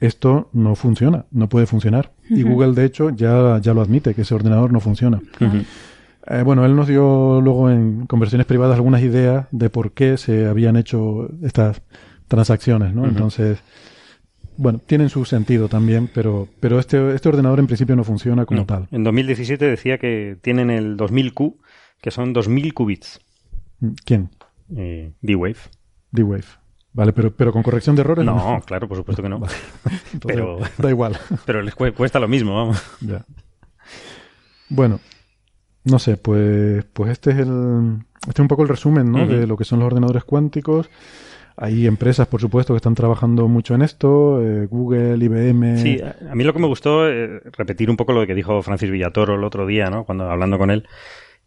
esto 0.00 0.48
no 0.52 0.74
funciona, 0.74 1.26
no 1.30 1.48
puede 1.48 1.66
funcionar. 1.66 2.12
Y 2.30 2.42
Google, 2.42 2.72
de 2.72 2.84
hecho, 2.84 3.10
ya, 3.10 3.58
ya 3.60 3.74
lo 3.74 3.80
admite, 3.80 4.14
que 4.14 4.22
ese 4.22 4.34
ordenador 4.34 4.72
no 4.72 4.80
funciona. 4.80 5.20
Eh, 6.30 6.42
bueno, 6.44 6.64
él 6.66 6.76
nos 6.76 6.86
dio 6.86 7.40
luego 7.40 7.70
en 7.70 8.06
conversiones 8.06 8.46
privadas 8.46 8.76
algunas 8.76 9.02
ideas 9.02 9.46
de 9.50 9.70
por 9.70 9.92
qué 9.92 10.16
se 10.18 10.46
habían 10.46 10.76
hecho 10.76 11.28
estas 11.42 11.80
transacciones, 12.28 12.94
¿no? 12.94 13.06
Entonces, 13.06 13.58
bueno, 14.58 14.78
tienen 14.84 15.08
su 15.08 15.24
sentido 15.24 15.68
también, 15.68 16.10
pero, 16.12 16.46
pero 16.60 16.78
este, 16.78 17.14
este 17.14 17.28
ordenador 17.30 17.60
en 17.60 17.66
principio 17.66 17.96
no 17.96 18.04
funciona 18.04 18.44
como 18.44 18.60
No. 18.60 18.66
tal. 18.66 18.88
En 18.90 19.04
2017 19.04 19.64
decía 19.64 19.96
que 19.98 20.36
tienen 20.42 20.68
el 20.70 20.96
2000Q, 20.98 21.54
que 22.02 22.10
son 22.10 22.32
2000 22.34 22.74
qubits. 22.74 23.20
Mm, 23.80 23.88
¿Quién? 24.04 24.28
Eh, 24.76 25.12
D-Wave. 25.22 25.56
D-Wave. 26.10 26.44
Vale, 26.92 27.12
pero, 27.12 27.30
pero 27.30 27.52
con 27.52 27.62
corrección 27.62 27.94
de 27.94 28.00
errores. 28.02 28.24
No, 28.24 28.60
claro, 28.66 28.88
por 28.88 28.96
supuesto 28.96 29.22
que 29.22 29.28
no. 29.28 29.36
Entonces, 30.12 30.20
pero- 30.24 30.58
Da 30.78 30.90
igual. 30.90 31.16
Pero 31.46 31.62
les 31.62 31.76
cue- 31.76 31.92
cuesta 31.94 32.18
lo 32.18 32.28
mismo, 32.28 32.54
vamos. 32.56 32.82
Ya. 33.00 33.24
Bueno, 34.68 35.00
no 35.84 35.98
sé, 35.98 36.16
pues, 36.16 36.84
pues 36.92 37.12
este 37.12 37.30
es 37.30 37.38
el, 37.38 37.98
este 38.20 38.30
es 38.32 38.38
un 38.40 38.48
poco 38.48 38.62
el 38.62 38.68
resumen, 38.68 39.10
¿no? 39.10 39.26
De 39.26 39.46
lo 39.46 39.56
que 39.56 39.64
son 39.64 39.78
los 39.78 39.86
ordenadores 39.86 40.24
cuánticos. 40.24 40.90
Hay 41.56 41.86
empresas, 41.88 42.28
por 42.28 42.40
supuesto, 42.40 42.72
que 42.72 42.76
están 42.76 42.94
trabajando 42.94 43.48
mucho 43.48 43.74
en 43.74 43.82
esto. 43.82 44.40
eh, 44.42 44.66
Google, 44.70 45.16
IBM. 45.24 45.78
Sí, 45.78 46.00
a 46.00 46.30
a 46.30 46.34
mí 46.34 46.44
lo 46.44 46.52
que 46.52 46.60
me 46.60 46.66
gustó, 46.68 47.08
eh, 47.08 47.40
repetir 47.56 47.90
un 47.90 47.96
poco 47.96 48.12
lo 48.12 48.26
que 48.26 48.34
dijo 48.34 48.62
Francis 48.62 48.90
Villatoro 48.90 49.34
el 49.34 49.42
otro 49.44 49.66
día, 49.66 49.90
¿no? 49.90 50.04
Cuando 50.04 50.30
hablando 50.30 50.56
con 50.58 50.70
él, 50.70 50.86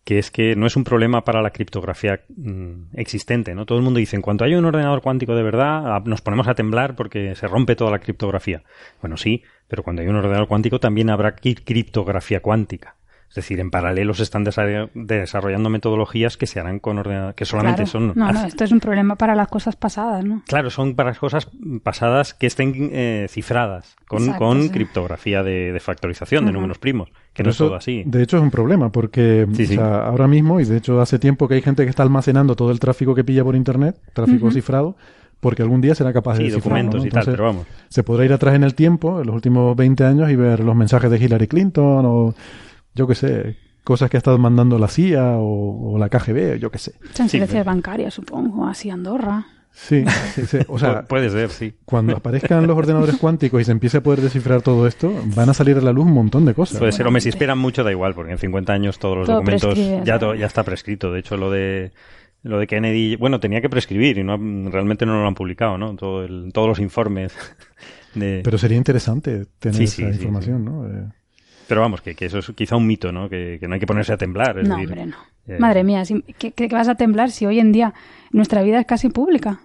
que 0.03 0.17
es 0.19 0.31
que 0.31 0.55
no 0.55 0.65
es 0.65 0.75
un 0.75 0.83
problema 0.83 1.23
para 1.23 1.41
la 1.41 1.51
criptografía 1.51 2.21
mm, 2.35 2.95
existente, 2.97 3.53
¿no? 3.53 3.65
Todo 3.65 3.77
el 3.77 3.83
mundo 3.83 3.99
dice, 3.99 4.15
en 4.15 4.21
cuanto 4.21 4.43
haya 4.43 4.57
un 4.57 4.65
ordenador 4.65 5.01
cuántico 5.01 5.35
de 5.35 5.43
verdad, 5.43 5.95
a- 5.95 5.99
nos 6.03 6.21
ponemos 6.21 6.47
a 6.47 6.55
temblar 6.55 6.95
porque 6.95 7.35
se 7.35 7.47
rompe 7.47 7.75
toda 7.75 7.91
la 7.91 7.99
criptografía. 7.99 8.63
Bueno, 9.01 9.17
sí, 9.17 9.43
pero 9.67 9.83
cuando 9.83 10.01
hay 10.01 10.07
un 10.07 10.15
ordenador 10.15 10.47
cuántico 10.47 10.79
también 10.79 11.09
habrá 11.09 11.35
cri- 11.35 11.61
criptografía 11.63 12.39
cuántica. 12.41 12.95
Es 13.31 13.35
decir, 13.35 13.61
en 13.61 13.71
paralelo 13.71 14.13
se 14.13 14.23
están 14.23 14.43
desa- 14.45 14.89
desarrollando 14.93 15.69
metodologías 15.69 16.35
que 16.35 16.47
se 16.47 16.59
harán 16.59 16.79
con 16.79 16.97
ordenadores, 16.97 17.33
que 17.35 17.45
solamente 17.45 17.83
Claro. 17.83 17.89
son... 17.89 18.11
No, 18.13 18.29
no, 18.29 18.43
esto 18.45 18.65
es 18.65 18.73
un 18.73 18.81
problema 18.81 19.15
para 19.15 19.35
las 19.35 19.47
cosas 19.47 19.77
pasadas, 19.77 20.25
¿no? 20.25 20.43
Claro, 20.47 20.69
son 20.69 20.95
para 20.95 21.13
cosas 21.15 21.47
pasadas 21.81 22.33
que 22.33 22.47
estén 22.47 22.89
eh, 22.91 23.27
cifradas 23.29 23.95
con, 24.05 24.23
Exacto, 24.23 24.45
con 24.45 24.63
sí. 24.63 24.69
criptografía 24.71 25.43
de, 25.43 25.71
de 25.71 25.79
factorización, 25.79 26.45
de 26.45 26.51
números 26.51 26.77
primos, 26.77 27.07
que 27.33 27.43
Pero 27.43 27.45
no 27.47 27.51
es 27.51 27.57
todo 27.57 27.75
así. 27.75 28.03
De 28.05 28.21
hecho, 28.21 28.35
es 28.35 28.43
un 28.43 28.51
problema 28.51 28.91
porque 28.91 29.47
Sí, 29.53 29.65
sí. 29.65 29.75
o 29.75 29.77
sea, 29.77 30.05
ahora 30.07 30.27
mismo, 30.27 30.59
y 30.59 30.65
de 30.65 30.75
hecho 30.75 30.99
hace 30.99 31.17
tiempo 31.17 31.47
que 31.47 31.53
hay 31.53 31.61
gente 31.61 31.85
que 31.85 31.89
está 31.89 32.03
almacenando 32.03 32.57
todo 32.57 32.71
el 32.71 32.81
tráfico 32.81 33.15
que 33.15 33.23
pilla 33.23 33.45
por 33.45 33.55
Internet, 33.55 33.95
tráfico 34.11 34.51
cifrado, 34.51 34.97
porque 35.39 35.61
algún 35.63 35.79
día 35.79 35.95
será 35.95 36.11
capaz 36.11 36.33
de 36.33 36.39
Sí, 36.39 36.43
descifrarlo, 36.51 36.69
documentos 36.91 37.01
¿no? 37.01 37.07
y 37.07 37.09
tal, 37.11 37.19
Entonces, 37.21 37.33
pero 37.33 37.43
vamos. 37.45 37.65
Se 37.87 38.03
podrá 38.03 38.25
ir 38.25 38.33
atrás 38.33 38.55
en 38.55 38.63
el 38.65 38.75
tiempo, 38.75 39.21
en 39.21 39.27
los 39.27 39.35
últimos 39.35 39.73
20 39.77 40.03
años, 40.03 40.29
y 40.29 40.35
ver 40.35 40.59
los 40.59 40.75
mensajes 40.75 41.09
de 41.09 41.17
Hillary 41.17 41.47
Clinton 41.47 42.03
o 42.05 42.35
yo 42.95 43.07
qué 43.07 43.15
sé, 43.15 43.57
cosas 43.83 44.09
que 44.09 44.17
ha 44.17 44.19
estado 44.19 44.37
mandando 44.37 44.77
la 44.79 44.87
CIA 44.87 45.37
o, 45.37 45.93
o 45.93 45.97
la 45.97 46.09
KGB, 46.09 46.57
yo 46.59 46.69
qué 46.71 46.77
sé. 46.77 46.93
Transferencias 47.13 47.65
bancarias, 47.65 48.13
supongo, 48.13 48.67
así 48.67 48.89
Andorra. 48.89 49.45
Sí, 49.73 50.03
sí, 50.35 50.45
sí. 50.45 50.57
O 50.67 50.77
sea, 50.77 51.03
Pu- 51.03 51.07
puede 51.07 51.29
ser, 51.29 51.49
sí. 51.49 51.73
cuando 51.85 52.17
aparezcan 52.17 52.67
los 52.67 52.77
ordenadores 52.77 53.15
cuánticos 53.15 53.61
y 53.61 53.63
se 53.63 53.71
empiece 53.71 53.97
a 53.99 54.03
poder 54.03 54.19
descifrar 54.19 54.61
todo 54.61 54.85
esto, 54.85 55.13
van 55.33 55.49
a 55.49 55.53
salir 55.53 55.77
a 55.77 55.81
la 55.81 55.93
luz 55.93 56.05
un 56.05 56.11
montón 56.13 56.43
de 56.45 56.53
cosas. 56.53 56.77
Puede 56.77 56.91
ser, 56.91 57.07
hombre, 57.07 57.21
si 57.21 57.29
esperan 57.29 57.57
mucho 57.57 57.81
da 57.83 57.89
igual, 57.89 58.13
porque 58.13 58.33
en 58.33 58.37
50 58.37 58.73
años 58.73 58.99
todos 58.99 59.17
los 59.19 59.27
Todo 59.27 59.37
documentos 59.37 59.77
ya, 59.77 60.03
¿sabes? 60.05 60.19
to- 60.19 60.35
ya 60.35 60.45
está 60.45 60.63
prescrito. 60.63 61.11
De 61.13 61.21
hecho, 61.21 61.37
lo 61.37 61.49
de 61.49 61.93
lo 62.43 62.59
de 62.59 62.67
Kennedy, 62.67 63.15
bueno, 63.15 63.39
tenía 63.39 63.61
que 63.61 63.69
prescribir 63.69 64.17
y 64.17 64.23
no 64.25 64.35
realmente 64.69 65.05
no 65.05 65.21
lo 65.21 65.25
han 65.27 65.35
publicado, 65.35 65.77
¿no? 65.77 65.95
Todo 65.95 66.25
el- 66.25 66.51
todos 66.53 66.67
los 66.67 66.79
informes 66.79 67.33
de 68.13 68.41
Pero 68.43 68.57
sería 68.57 68.77
interesante 68.77 69.45
tener 69.59 69.77
Sí, 69.77 69.83
esa 69.85 69.95
sí, 69.95 70.03
sí, 70.03 70.09
información, 70.11 70.65
¿no? 70.65 70.85
Eh, 70.87 71.07
Pero 71.71 71.79
vamos, 71.79 72.01
que, 72.01 72.15
que 72.15 72.25
eso 72.25 72.39
es 72.39 72.51
quizá 72.53 72.75
un 72.75 72.85
mito, 72.85 73.13
¿no? 73.13 73.29
Que, 73.29 73.55
que 73.57 73.65
no 73.69 73.75
hay 73.75 73.79
que 73.79 73.87
ponerse 73.87 74.11
a 74.11 74.17
temblar. 74.17 74.59
Es 74.59 74.67
No, 74.67 74.75
decir, 74.75 74.89
hombre, 74.89 75.05
no. 75.05 75.15
eh, 75.47 75.57
Madre 75.57 75.85
mía, 75.85 76.03
si- 76.03 76.21
¿qué, 76.37 76.51
qué 76.51 76.67
vas 76.67 76.89
a 76.89 76.95
temblar 76.95 77.31
si 77.31 77.45
hoy 77.45 77.59
en 77.59 77.71
día 77.71 77.93
nuestra 78.31 78.61
vida 78.61 78.77
es 78.81 78.85
casi 78.85 79.07
pública? 79.07 79.61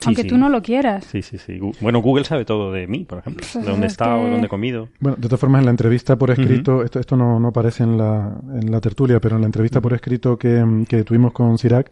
Sí, 0.00 0.04
Aunque 0.06 0.22
sí. 0.22 0.28
tú 0.28 0.38
no 0.38 0.48
lo 0.48 0.62
quieras. 0.62 1.04
Sí, 1.06 1.22
sí, 1.22 1.38
sí. 1.38 1.58
Bueno, 1.80 1.98
Google 2.00 2.22
sabe 2.24 2.44
todo 2.44 2.70
de 2.70 2.86
mí, 2.86 3.04
por 3.04 3.18
ejemplo. 3.18 3.44
Pues 3.52 3.64
de 3.64 3.68
dónde 3.68 3.88
es 3.88 3.94
está 3.94 4.14
o 4.14 4.22
que- 4.26 4.30
dónde 4.30 4.46
he 4.46 4.48
comido. 4.48 4.88
Bueno, 5.00 5.16
de 5.16 5.22
todas 5.26 5.40
formas, 5.40 5.58
en 5.58 5.64
la 5.64 5.72
entrevista 5.72 6.14
por 6.14 6.30
escrito, 6.30 6.84
esto, 6.84 7.00
esto 7.00 7.16
no, 7.16 7.40
no 7.40 7.48
aparece 7.48 7.82
en 7.82 7.98
la, 7.98 8.32
en 8.60 8.70
la 8.70 8.80
tertulia, 8.80 9.18
pero 9.18 9.34
en 9.34 9.40
la 9.42 9.46
entrevista 9.46 9.80
por 9.80 9.92
escrito 9.94 10.38
que, 10.38 10.84
que 10.88 11.02
tuvimos 11.02 11.32
con 11.32 11.58
Sirac, 11.58 11.90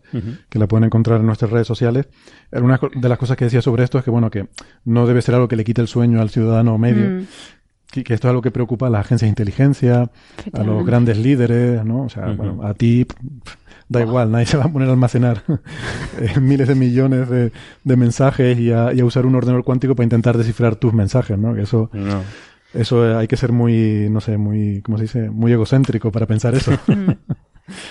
que 0.49 0.59
la 0.61 0.69
pueden 0.69 0.85
encontrar 0.85 1.19
en 1.19 1.27
nuestras 1.27 1.51
redes 1.51 1.67
sociales, 1.67 2.09
era 2.53 2.63
una 2.63 2.79
de 2.95 3.09
las 3.09 3.19
cosas 3.19 3.37
que 3.37 3.47
decía 3.47 3.61
sobre 3.61 3.83
esto 3.83 3.99
es 3.99 4.05
que, 4.05 4.11
bueno, 4.13 4.31
que 4.31 4.47
no 4.85 5.05
debe 5.09 5.21
ser 5.21 5.35
algo 5.35 5.49
que 5.49 5.57
le 5.57 5.65
quite 5.65 5.81
el 5.81 5.89
sueño 5.89 6.21
al 6.21 6.31
ciudadano 6.31 6.79
medio, 6.79 7.11
Mm, 7.11 7.27
que, 8.03 8.05
que 8.05 8.15
esto 8.15 8.29
es 8.29 8.31
algo 8.31 8.43
que 8.43 8.51
preocupa 8.51 8.87
a 8.87 8.91
las 8.91 9.01
agencias 9.01 9.27
de 9.27 9.31
inteligencia, 9.31 10.11
a 10.53 10.63
los 10.63 10.85
grandes 10.87 11.19
líderes, 11.19 11.85
¿no? 11.85 12.03
O 12.03 12.09
sea, 12.09 12.27
bueno, 12.33 12.63
a 12.67 12.75
ti 12.75 13.07
da 13.89 14.01
igual, 14.03 14.31
nadie 14.33 14.47
se 14.47 14.57
va 14.57 14.65
a 14.65 14.69
poner 14.73 14.89
a 14.89 14.93
almacenar 14.93 15.43
eh, 16.21 16.41
miles 16.41 16.67
de 16.69 16.75
millones 16.75 17.29
de, 17.29 17.53
de 17.85 17.97
mensajes 17.97 18.59
y 18.59 18.73
a, 18.73 18.93
y 18.93 19.01
a 19.01 19.05
usar 19.05 19.27
un 19.27 19.35
ordenador 19.37 19.65
cuántico 19.65 19.95
para 19.95 20.05
intentar 20.05 20.37
descifrar 20.37 20.77
tus 20.77 20.93
mensajes, 20.93 21.39
¿no? 21.39 21.55
Que 21.55 21.63
eso, 21.63 21.89
No. 21.93 22.23
eso 22.75 23.17
hay 23.19 23.29
que 23.29 23.37
ser 23.37 23.53
muy, 23.53 24.09
no 24.11 24.21
sé, 24.21 24.39
muy, 24.39 24.81
¿cómo 24.83 24.99
se 24.99 25.05
dice? 25.05 25.31
Muy 25.31 25.53
egocéntrico 25.53 26.11
para 26.11 26.27
pensar 26.27 26.55
eso. 26.55 26.73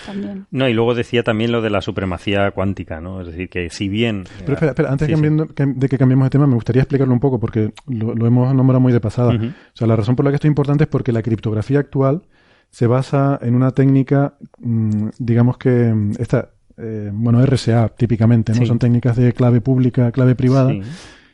También. 0.06 0.46
No, 0.52 0.68
y 0.70 0.74
luego 0.74 0.94
decía 0.96 1.24
también 1.24 1.52
lo 1.52 1.62
de 1.62 1.70
la 1.70 1.82
supremacía 1.82 2.52
cuántica, 2.52 3.02
¿no? 3.02 3.22
Es 3.22 3.28
decir, 3.28 3.50
que 3.50 3.70
si 3.70 3.90
bien... 3.90 4.24
Pero 4.40 4.54
espera, 4.54 4.72
espera, 4.72 4.92
antes 4.92 5.08
Sí, 5.08 5.14
cambiando- 5.14 5.48
cam- 5.48 5.76
de 5.76 5.90
que 5.90 5.98
cambiemos 5.98 6.26
de 6.26 6.30
tema, 6.30 6.48
me 6.48 6.56
gustaría 6.56 6.82
explicarlo 6.84 7.14
un 7.14 7.20
poco 7.20 7.40
porque 7.40 7.72
lo, 7.88 8.14
lo 8.16 8.26
hemos 8.28 8.54
nombrado 8.56 8.80
muy 8.80 8.94
de 8.94 9.00
pasada. 9.02 9.34
O 9.34 9.52
sea, 9.74 9.88
la 9.88 9.96
razón 9.96 10.16
por 10.16 10.26
la 10.26 10.32
que 10.32 10.36
esto 10.36 10.48
es 10.48 10.52
importante 10.52 10.84
es 10.86 10.90
porque 10.90 11.12
la 11.12 11.22
criptografía 11.22 11.80
actual 11.80 12.24
se 12.70 12.88
basa 12.88 13.40
en 13.42 13.56
una 13.56 13.72
técnica, 13.72 14.36
mm, 14.60 15.10
digamos 15.20 15.58
que 15.58 15.70
mm, 15.94 16.12
esta, 16.20 16.50
eh, 16.78 17.10
bueno, 17.14 17.42
RSA 17.46 17.90
típicamente, 17.90 18.52
¿no? 18.54 18.60
Sí. 18.60 18.66
Son 18.66 18.80
técnicas 18.80 19.16
de 19.16 19.32
clave 19.34 19.62
pública, 19.62 20.12
clave 20.12 20.36
privada, 20.36 20.72
Sí. 20.72 20.82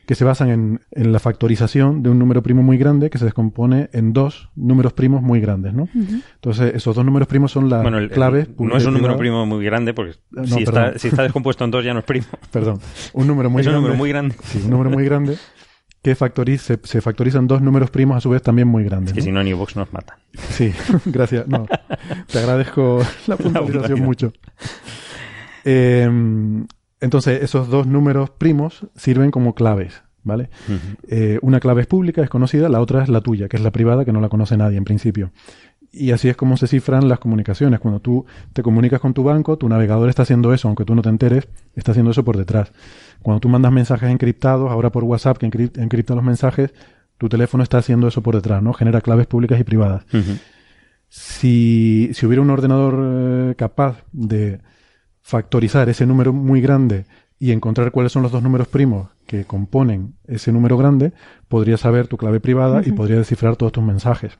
Que 0.06 0.14
se 0.16 0.24
basan 0.24 0.50
en, 0.50 0.80
en 0.90 1.12
la 1.12 1.18
factorización 1.20 2.02
de 2.02 2.10
un 2.10 2.18
número 2.18 2.42
primo 2.42 2.62
muy 2.62 2.76
grande 2.76 3.08
que 3.08 3.18
se 3.18 3.24
descompone 3.24 3.88
en 3.92 4.12
dos 4.12 4.50
números 4.56 4.92
primos 4.92 5.22
muy 5.22 5.40
grandes, 5.40 5.74
¿no? 5.74 5.88
Entonces, 6.34 6.74
esos 6.74 6.96
dos 6.96 7.04
números 7.04 7.28
primos 7.28 7.52
son 7.52 7.70
las 7.70 7.82
Bueno, 7.82 7.98
el- 7.98 8.04
el- 8.04 8.10
claves. 8.10 8.48
no 8.58 8.76
es 8.76 8.84
un 8.84 8.94
número 8.94 9.16
primo 9.16 9.46
muy 9.46 9.64
grande 9.64 9.94
porque 9.94 10.14
No, 10.32 10.44
si, 10.44 10.62
está, 10.64 10.98
si 10.98 11.08
está 11.08 11.22
descompuesto 11.22 11.64
en 11.64 11.70
dos 11.70 11.84
ya 11.84 11.92
no 11.94 12.00
es 12.00 12.04
primo. 12.04 12.26
Perdón, 12.52 12.80
un 13.12 13.26
número 13.26 13.48
muy 13.48 13.60
es 13.60 13.66
un 13.68 13.72
grande. 13.74 13.88
número 13.88 13.98
muy 13.98 14.08
grande. 14.08 14.34
Sí, 14.42 14.60
un 14.64 14.70
número 14.70 14.90
muy 14.90 15.04
grande 15.04 15.36
que 16.02 16.16
factoriza, 16.16 16.64
se, 16.74 16.80
se 16.82 17.00
factorizan 17.00 17.46
dos 17.46 17.62
números 17.62 17.88
primos 17.90 18.16
a 18.16 18.20
su 18.20 18.28
vez 18.30 18.42
también 18.42 18.66
muy 18.66 18.82
grandes. 18.82 19.10
Es 19.10 19.14
que 19.24 19.30
¿no? 19.30 19.40
si 19.40 19.44
no 19.44 19.50
iVoox 19.50 19.76
nos 19.76 19.92
matan. 19.92 20.18
Sí, 20.32 20.72
gracias. 21.06 21.46
No, 21.46 21.64
te 22.26 22.38
agradezco 22.40 22.98
la 23.28 23.36
puntualización 23.36 24.00
mucho. 24.00 24.32
Eh, 25.64 26.64
entonces, 27.02 27.42
esos 27.42 27.68
dos 27.68 27.86
números 27.86 28.30
primos 28.30 28.86
sirven 28.96 29.30
como 29.30 29.54
claves, 29.54 30.02
¿vale? 30.22 30.48
Eh, 31.08 31.38
una 31.42 31.60
clave 31.60 31.82
es 31.82 31.86
pública, 31.86 32.22
es 32.22 32.30
conocida, 32.30 32.68
la 32.68 32.80
otra 32.80 33.02
es 33.02 33.08
la 33.08 33.20
tuya, 33.20 33.48
que 33.48 33.56
es 33.58 33.62
la 33.62 33.72
privada, 33.72 34.04
que 34.04 34.12
no 34.12 34.20
la 34.20 34.28
conoce 34.30 34.56
nadie 34.56 34.78
en 34.78 34.84
principio. 34.84 35.32
Y 35.94 36.12
así 36.12 36.30
es 36.30 36.36
como 36.38 36.56
se 36.56 36.68
cifran 36.68 37.06
las 37.06 37.18
comunicaciones. 37.18 37.78
Cuando 37.78 38.00
tú 38.00 38.24
te 38.54 38.62
comunicas 38.62 38.98
con 38.98 39.12
tu 39.12 39.24
banco, 39.24 39.58
tu 39.58 39.68
navegador 39.68 40.08
está 40.08 40.22
haciendo 40.22 40.54
eso, 40.54 40.68
aunque 40.68 40.86
tú 40.86 40.94
no 40.94 41.02
te 41.02 41.10
enteres, 41.10 41.48
está 41.74 41.90
haciendo 41.90 42.12
eso 42.12 42.24
por 42.24 42.38
detrás. 42.38 42.72
Cuando 43.20 43.40
tú 43.40 43.50
mandas 43.50 43.72
mensajes 43.72 44.08
encriptados, 44.10 44.70
ahora 44.70 44.90
por 44.90 45.04
WhatsApp, 45.04 45.36
que 45.36 45.46
encrip- 45.50 45.78
encripta 45.78 46.14
los 46.14 46.24
mensajes, 46.24 46.72
tu 47.18 47.28
teléfono 47.28 47.62
está 47.62 47.76
haciendo 47.76 48.08
eso 48.08 48.22
por 48.22 48.34
detrás, 48.34 48.62
¿no? 48.62 48.72
Genera 48.72 49.02
claves 49.02 49.26
públicas 49.26 49.60
y 49.60 49.64
privadas. 49.64 50.06
Si 51.10 52.10
hubiera 52.22 52.40
un 52.40 52.48
ordenador 52.48 53.50
eh, 53.50 53.54
capaz 53.56 54.02
de 54.12 54.60
factorizar 55.22 55.88
ese 55.88 56.06
número 56.06 56.32
muy 56.32 56.60
grande 56.60 57.04
y 57.38 57.52
encontrar 57.52 57.90
cuáles 57.90 58.12
son 58.12 58.22
los 58.22 58.32
dos 58.32 58.42
números 58.42 58.68
primos 58.68 59.08
que 59.26 59.44
componen 59.44 60.14
ese 60.26 60.52
número 60.52 60.76
grande, 60.76 61.12
podría 61.48 61.76
saber 61.76 62.06
tu 62.06 62.16
clave 62.16 62.38
privada 62.40 62.82
y 62.84 62.92
podría 62.92 63.16
descifrar 63.16 63.56
todos 63.56 63.72
tus 63.72 63.82
mensajes. 63.84 64.38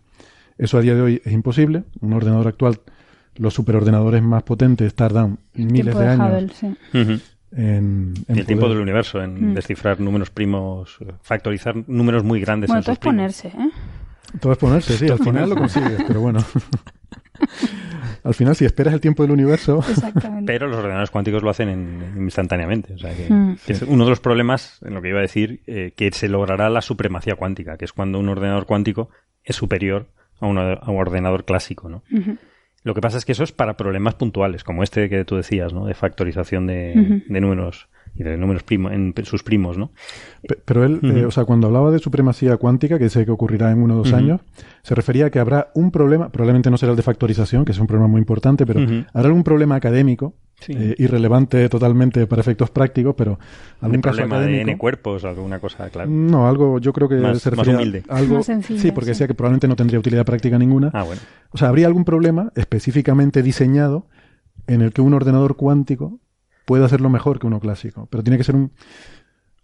Eso 0.59 0.79
a 0.79 0.83
día 0.83 0.95
de 0.95 1.01
hoy 1.03 1.23
es 1.25 1.33
imposible. 1.33 1.85
Un 2.01 2.13
ordenador 2.13 2.47
actual, 2.49 2.81
los 3.37 3.55
superordenadores 3.55 4.23
más 4.23 4.43
potentes 4.43 4.95
tardan 4.95 5.39
miles 5.55 5.95
de 5.97 6.01
de 6.03 6.09
años 6.09 6.31
Hubble, 6.31 6.53
sí. 6.55 6.67
Ujú. 6.99 7.21
en, 7.57 8.15
el 8.29 8.47
tiempo 8.47 8.67
poder- 8.67 8.75
del 8.77 8.83
universo 8.83 9.23
en 9.23 9.51
Mm. 9.51 9.55
descifrar 9.55 9.99
números 10.01 10.31
primos, 10.31 10.99
factorizar 11.23 11.75
números 11.89 12.23
muy 12.23 12.41
grandes 12.41 12.69
Bueno, 12.69 12.81
en 12.81 12.85
todo 12.85 12.93
sus 12.93 12.99
es 12.99 13.01
primos. 13.01 13.15
ponerse, 13.17 13.49
¿eh? 13.49 13.71
Todo 14.41 14.53
es 14.53 14.59
ponerse, 14.59 14.97
sí, 14.99 15.09
al 15.09 15.19
final 15.19 15.49
lo 15.51 15.57
consigues, 15.57 16.03
pero 16.07 16.21
bueno. 16.21 16.41
al 18.25 18.35
final, 18.35 18.55
si 18.57 18.65
esperas 18.65 18.95
el 18.95 19.01
tiempo 19.01 19.23
del 19.23 19.33
universo, 19.33 19.79
Exactamente. 19.89 20.53
Pero 20.53 20.69
los 20.69 20.79
ordenadores 20.79 21.11
cuánticos 21.11 21.43
lo 21.43 21.51
hacen 21.51 21.69
en- 21.69 22.15
instantáneamente. 22.19 22.95
O 22.95 22.99
sea 22.99 23.15
que, 23.15 23.33
Mm. 23.33 23.57
que 23.67 23.73
es 23.73 23.83
uno 23.83 24.05
de 24.05 24.11
los 24.11 24.21
problemas, 24.21 24.79
en 24.83 24.95
lo 24.95 25.03
que 25.03 25.09
iba 25.09 25.19
a 25.19 25.23
decir, 25.23 25.61
eh, 25.67 25.93
que 25.97 26.11
se 26.13 26.29
logrará 26.29 26.71
la 26.71 26.83
supremacía 26.83 27.35
cuántica, 27.37 27.77
que 27.77 27.85
es 27.85 27.93
cuando 27.93 28.19
un 28.19 28.29
ordenador 28.29 28.67
cuántico 28.67 29.11
es 29.45 29.57
superior 29.57 30.07
a, 30.41 30.47
una- 30.47 30.75
a 30.75 30.91
un 30.91 30.99
ordenador 31.01 31.45
clásico, 31.45 31.89
¿no? 31.89 32.03
Lo 32.85 32.95
que 32.95 33.01
pasa 33.01 33.17
es 33.19 33.25
que 33.25 33.33
eso 33.33 33.45
es 33.45 33.53
para 33.53 33.77
problemas 33.77 34.15
puntuales, 34.17 34.65
como 34.65 34.83
este 34.83 35.09
que 35.09 35.25
tú 35.25 35.37
decías, 35.37 35.73
¿no? 35.73 35.87
De 35.87 35.95
factorización 35.95 36.67
de 36.67 37.23
números 37.29 37.89
y 38.15 38.23
de 38.25 38.37
números 38.37 38.63
primos 38.63 38.93
en 38.93 39.15
sus 39.25 39.43
primos, 39.43 39.79
¿no? 39.79 39.91
Pe- 40.47 40.59
Pero 40.65 40.85
él, 40.85 41.01
eh, 41.03 41.25
o 41.25 41.31
sea, 41.31 41.45
cuando 41.47 41.67
hablaba 41.69 41.91
de 41.91 41.99
supremacía 41.99 42.57
cuántica, 42.59 42.99
que 42.99 43.05
dice 43.05 43.25
que 43.25 43.31
ocurrirá 43.31 43.71
en 43.71 43.83
uno 43.83 43.95
o 43.95 43.99
dos 43.99 44.13
años, 44.13 44.41
se 44.83 44.95
refería 44.95 45.27
a 45.27 45.31
que 45.31 45.39
habrá 45.39 45.71
un 45.75 45.91
problema, 45.91 46.29
probablemente 46.31 46.71
no 46.71 46.77
será 46.77 46.91
el 46.93 46.97
de 46.97 47.03
factorización, 47.03 47.65
que 47.65 47.73
es 47.73 47.79
un 47.79 47.87
problema 47.87 48.09
muy 48.09 48.19
importante, 48.19 48.67
pero 48.67 48.81
habrá 48.81 49.29
algún 49.29 49.45
problema 49.45 49.77
académico, 49.77 50.35
Sí. 50.61 50.75
eh, 50.77 50.95
irrelevante 50.99 51.69
totalmente 51.69 52.25
para 52.29 52.41
efectos 52.41 52.71
prácticos, 52.71 53.17
pero 53.17 53.37
algún 53.81 53.97
Un 53.97 54.03
caso 54.03 54.19
problema 54.19 54.41
de. 54.41 54.61
N 54.61 54.79
cuerpos, 54.79 55.25
alguna 55.25 55.59
cosa, 55.59 55.89
claro. 55.91 56.09
No, 56.09 56.47
algo, 56.49 56.79
yo 56.79 56.93
creo 56.93 57.09
que 57.09 57.17
Más- 57.17 57.41
se 57.41 57.51
más 57.51 57.59
refería 57.59 57.79
a 57.79 57.83
humilde. 57.83 58.03
algo, 58.09 58.37
Más 58.37 58.47
sencillo, 58.47 58.79
sí, 58.79 58.93
porque 58.93 59.07
sí. 59.07 59.11
decía 59.13 59.27
que 59.27 59.35
probablemente 59.35 59.67
no 59.67 59.75
tendría 59.75 59.99
utilidad 59.99 60.25
práctica 60.25 60.57
ninguna. 60.59 60.91
Ah, 60.93 61.03
bueno. 61.03 61.21
O 61.51 61.59
sea, 61.59 61.69
habría 61.69 61.89
algún 61.89 62.05
problema 62.05 62.53
específicamente 62.55 63.43
diseñado 63.43 64.07
en 64.69 64.83
el 64.83 64.93
que 64.93 65.01
un 65.01 65.15
ordenador 65.15 65.57
cuántico 65.57 66.21
pueda 66.65 66.87
hacerlo 66.87 67.09
mejor 67.11 67.39
que 67.39 67.47
uno 67.47 67.61
clásico. 67.61 68.07
Pero 68.11 68.23
tiene 68.23 68.39
que 68.39 68.45
ser 68.45 68.55
un, 68.57 68.73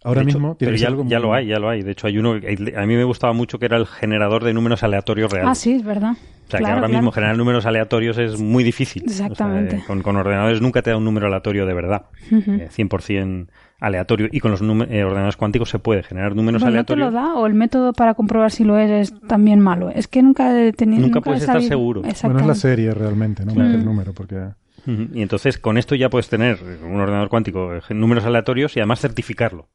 Ahora 0.04 0.20
hecho, 0.20 0.26
mismo 0.26 0.54
tiene 0.56 0.70
pero 0.70 0.72
que 0.72 0.78
ya, 0.78 0.87
ser 0.87 0.88
algo 0.92 1.04
ya 1.08 1.18
muy- 1.18 1.26
lo 1.28 1.34
hay, 1.34 1.46
ya 1.48 1.58
lo 1.58 1.68
hay. 1.68 1.82
De 1.82 1.90
hecho, 1.92 2.06
hay 2.06 2.18
uno, 2.18 2.34
a 2.34 2.87
mí 2.87 2.96
me 2.96 3.04
gustaba 3.04 3.32
mucho 3.32 3.58
que 3.58 3.66
era 3.66 3.76
el 3.76 3.87
generador 3.87 4.44
de 4.44 4.54
números 4.54 4.82
aleatorios 4.82 5.32
reales. 5.32 5.50
Ah, 5.50 5.54
sí, 5.54 5.72
es 5.72 5.84
verdad. 5.84 6.12
O 6.12 6.50
sea, 6.50 6.61
que 6.61 6.66
ahora 6.66 6.78
claro. 6.78 6.94
mismo 6.94 7.11
generar 7.12 7.37
números 7.37 7.66
aleatorios 7.66 8.16
es 8.16 8.40
muy 8.40 8.64
difícil. 8.64 9.02
O 9.06 9.11
sea, 9.11 9.26
Exactamente. 9.26 9.76
eh, 9.76 9.84
con, 9.87 10.00
con 10.02 10.16
ordenadores 10.16 10.62
nunca 10.62 10.80
te 10.82 10.90
da 10.90 10.96
un 10.96 11.04
número 11.04 11.26
aleatorio 11.26 11.66
de 11.66 11.74
verdad. 11.74 12.06
eh, 12.30 12.68
100% 12.74 13.48
aleatorio. 13.80 14.28
Y 14.32 14.40
con 14.40 14.52
los 14.52 14.62
eh, 14.62 15.04
ordenadores 15.04 15.37
cuánticos 15.37 15.68
se 15.68 15.78
puede 15.78 16.02
generar 16.04 16.34
números 16.34 16.62
Bueno, 16.62 16.76
¿No 16.78 16.84
te 16.84 16.92
aleatorios. 16.94 17.12
lo 17.12 17.20
da 17.20 17.34
o 17.34 17.46
el 17.46 17.52
método 17.54 17.92
para 17.92 18.14
comprobar 18.14 18.50
si 18.50 18.64
lo 18.64 18.78
es 18.78 19.12
es 19.12 19.20
también 19.26 19.61
malo? 19.61 19.90
Es 19.90 20.08
que 20.08 20.22
nunca 20.22 20.58
he 20.58 20.72
tenido... 20.72 21.02
Nunca 21.02 21.20
puedes 21.20 21.42
estar 21.42 21.61
seguro. 21.61 22.00
Bueno, 22.22 22.38
es 22.40 22.46
la 22.46 22.54
serie 22.54 22.92
realmente, 22.92 23.44
¿no? 23.44 23.52
Que 23.54 23.61
el 23.61 23.84
número, 23.84 24.12
porque... 24.14 24.37
Y 24.86 25.20
entonces 25.22 25.58
con 25.58 25.76
esto 25.76 25.94
ya 25.94 26.08
puedes 26.08 26.28
tener 26.28 26.58
un 26.82 26.98
ordenador 27.00 27.28
cuántico, 27.28 27.74
eh, 27.74 27.80
números 27.90 28.24
aleatorios 28.24 28.74
y 28.76 28.80
además 28.80 29.00
certificarlo. 29.00 29.68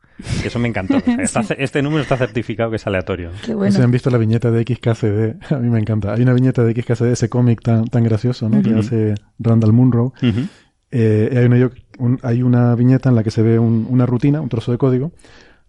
Eso 0.43 0.57
me 0.59 0.67
encantó. 0.67 0.97
O 0.97 1.01
sea, 1.01 1.15
está 1.23 1.43
ce- 1.43 1.55
Este 1.59 1.81
número 1.83 2.01
está 2.01 2.17
certificado 2.17 2.69
que 2.71 2.77
es 2.77 2.87
aleatorio. 2.87 3.29
Qué 3.45 3.51
No 3.51 3.57
bueno. 3.57 3.71
sé 3.71 3.77
si 3.77 3.83
han 3.83 3.91
visto 3.91 4.09
la 4.09 4.17
viñeta 4.17 4.49
de 4.49 4.63
XKCD. 4.63 5.51
A 5.53 5.57
mí 5.59 5.69
me 5.69 5.79
encanta. 5.79 6.13
Hay 6.13 6.23
una 6.23 6.33
viñeta 6.33 6.63
de 6.63 6.73
XKCD, 6.73 7.11
ese 7.11 7.29
cómic 7.29 7.61
tan, 7.61 7.85
tan 7.85 8.03
gracioso, 8.03 8.49
¿no? 8.49 8.61
Que 8.63 8.73
hace 8.73 9.15
Randall 9.39 9.73
Munro. 9.73 10.13
Ujú. 10.21 10.47
Eh, 10.91 11.29
hay, 11.37 11.45
una, 11.45 11.71
un- 11.99 12.19
hay 12.23 12.41
una 12.43 12.73
viñeta 12.75 13.09
en 13.09 13.15
la 13.15 13.23
que 13.23 13.31
se 13.31 13.41
ve 13.43 13.59
un- 13.59 13.85
una 13.89 14.05
rutina, 14.05 14.41
un 14.41 14.49
trozo 14.49 14.71
de 14.71 14.77
código. 14.77 15.11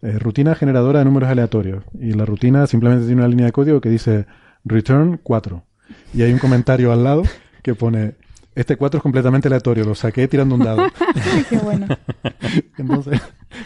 eh, 0.02 0.18
rutina 0.18 0.54
generadora 0.54 0.98
de 0.98 1.06
números 1.06 1.30
aleatorios. 1.30 1.82
Y 1.98 2.12
la 2.12 2.26
rutina 2.26 2.66
simplemente 2.66 3.06
tiene 3.06 3.22
una 3.22 3.28
línea 3.28 3.46
de 3.46 3.52
código 3.52 3.80
que 3.80 3.88
dice 3.88 4.26
return 4.64 5.18
4. 5.22 5.64
Y 6.12 6.20
hay 6.22 6.32
un 6.32 6.38
comentario 6.38 6.92
al 6.92 7.04
lado 7.04 7.22
que 7.62 7.74
pone 7.74 8.14
este 8.54 8.76
4 8.76 8.98
es 8.98 9.02
completamente 9.02 9.48
aleatorio, 9.48 9.84
lo 9.84 9.94
saqué 9.94 10.28
tirando 10.28 10.54
un 10.54 10.62
dado. 10.62 10.82
Qué 11.50 11.56
bueno. 11.58 11.86
Entonces, 12.78 13.20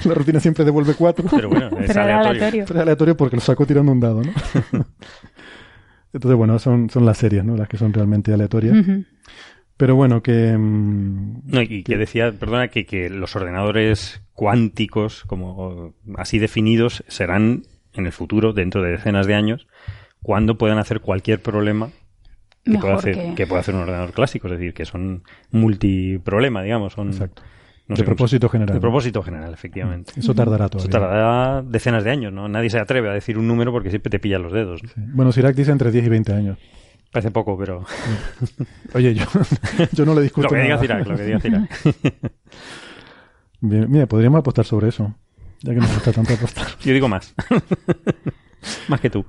la 0.04 0.14
rutina 0.14 0.40
siempre 0.40 0.64
devuelve 0.64 0.94
4. 0.94 1.26
Pero 1.30 1.48
bueno, 1.48 1.66
es 1.78 1.86
Pero 1.88 2.02
aleatorio. 2.02 2.30
aleatorio. 2.30 2.64
Pero 2.66 2.78
es 2.78 2.82
aleatorio 2.82 3.16
porque 3.16 3.36
lo 3.36 3.42
sacó 3.42 3.66
tirando 3.66 3.92
un 3.92 4.00
dado, 4.00 4.22
¿no? 4.22 4.32
Entonces, 6.12 6.36
bueno, 6.36 6.58
son, 6.58 6.88
son 6.90 7.04
las 7.04 7.18
series, 7.18 7.44
¿no? 7.44 7.56
Las 7.56 7.68
que 7.68 7.76
son 7.76 7.92
realmente 7.92 8.32
aleatorias. 8.32 8.76
Pero 9.76 9.94
bueno, 9.94 10.22
que... 10.22 10.56
mm, 10.56 11.42
No, 11.46 11.62
y 11.62 11.82
que 11.84 11.96
decía, 11.96 12.32
perdona, 12.32 12.68
que, 12.68 12.84
que 12.86 13.10
los 13.10 13.36
ordenadores 13.36 14.22
cuánticos, 14.32 15.24
como 15.26 15.94
así 16.16 16.38
definidos, 16.38 17.04
serán 17.08 17.62
en 17.92 18.06
el 18.06 18.12
futuro, 18.12 18.52
dentro 18.52 18.82
de 18.82 18.92
decenas 18.92 19.26
de 19.26 19.34
años, 19.34 19.66
cuando 20.22 20.56
puedan 20.58 20.78
hacer 20.78 21.00
cualquier 21.00 21.40
problema 21.40 21.90
que 22.64 22.72
pueda, 22.72 22.82
Mejor 22.82 22.98
hacer, 22.98 23.14
que... 23.14 23.34
que 23.34 23.46
pueda 23.46 23.60
hacer 23.60 23.74
un 23.74 23.82
ordenador 23.82 24.12
clásico. 24.12 24.48
Es 24.48 24.52
decir, 24.52 24.74
que 24.74 24.84
son 24.84 25.22
multiproblema, 25.50 26.62
digamos. 26.62 26.92
Son, 26.92 27.08
Exacto. 27.08 27.42
no 27.86 27.96
de 27.96 28.04
propósito 28.04 28.48
general. 28.48 28.74
De 28.74 28.80
propósito 28.80 29.22
general, 29.22 29.52
efectivamente. 29.54 30.12
Eso 30.16 30.34
tardará 30.34 30.66
Eso 30.66 30.78
todavía. 30.78 30.90
tardará 30.92 31.62
decenas 31.62 32.04
de 32.04 32.10
años, 32.10 32.32
¿no? 32.32 32.48
Nadie 32.48 32.70
se 32.70 32.78
atreve 32.78 33.08
a 33.08 33.12
decir 33.12 33.38
un 33.38 33.48
número 33.48 33.72
porque 33.72 33.90
siempre 33.90 34.10
te 34.10 34.18
pillan 34.18 34.42
los 34.42 34.52
dedos. 34.52 34.82
¿no? 34.82 34.88
Sí. 34.88 35.00
Bueno, 35.14 35.32
Sirac 35.32 35.54
dice 35.56 35.70
entre 35.72 35.90
10 35.90 36.06
y 36.06 36.08
20 36.08 36.32
años. 36.32 36.58
Parece 37.10 37.30
poco, 37.30 37.56
pero... 37.56 37.84
Oye, 38.92 39.14
yo, 39.14 39.24
yo 39.92 40.04
no 40.04 40.14
le 40.14 40.20
discuto 40.20 40.48
lo 40.48 40.54
que 40.54 40.62
diga. 40.62 40.78
Cirac, 40.78 41.06
lo 41.06 41.16
que 41.16 41.24
diga 41.24 41.40
Cirac. 41.40 41.70
Bien, 43.60 43.90
mira, 43.90 44.06
podríamos 44.06 44.40
apostar 44.40 44.64
sobre 44.64 44.88
eso. 44.88 45.14
Ya 45.62 45.72
que 45.74 45.80
nos 45.80 45.92
gusta 45.92 46.12
tanto 46.12 46.34
apostar. 46.34 46.66
Yo 46.80 46.92
digo 46.92 47.08
más. 47.08 47.34
más 48.88 49.00
que 49.00 49.10
tú. 49.10 49.24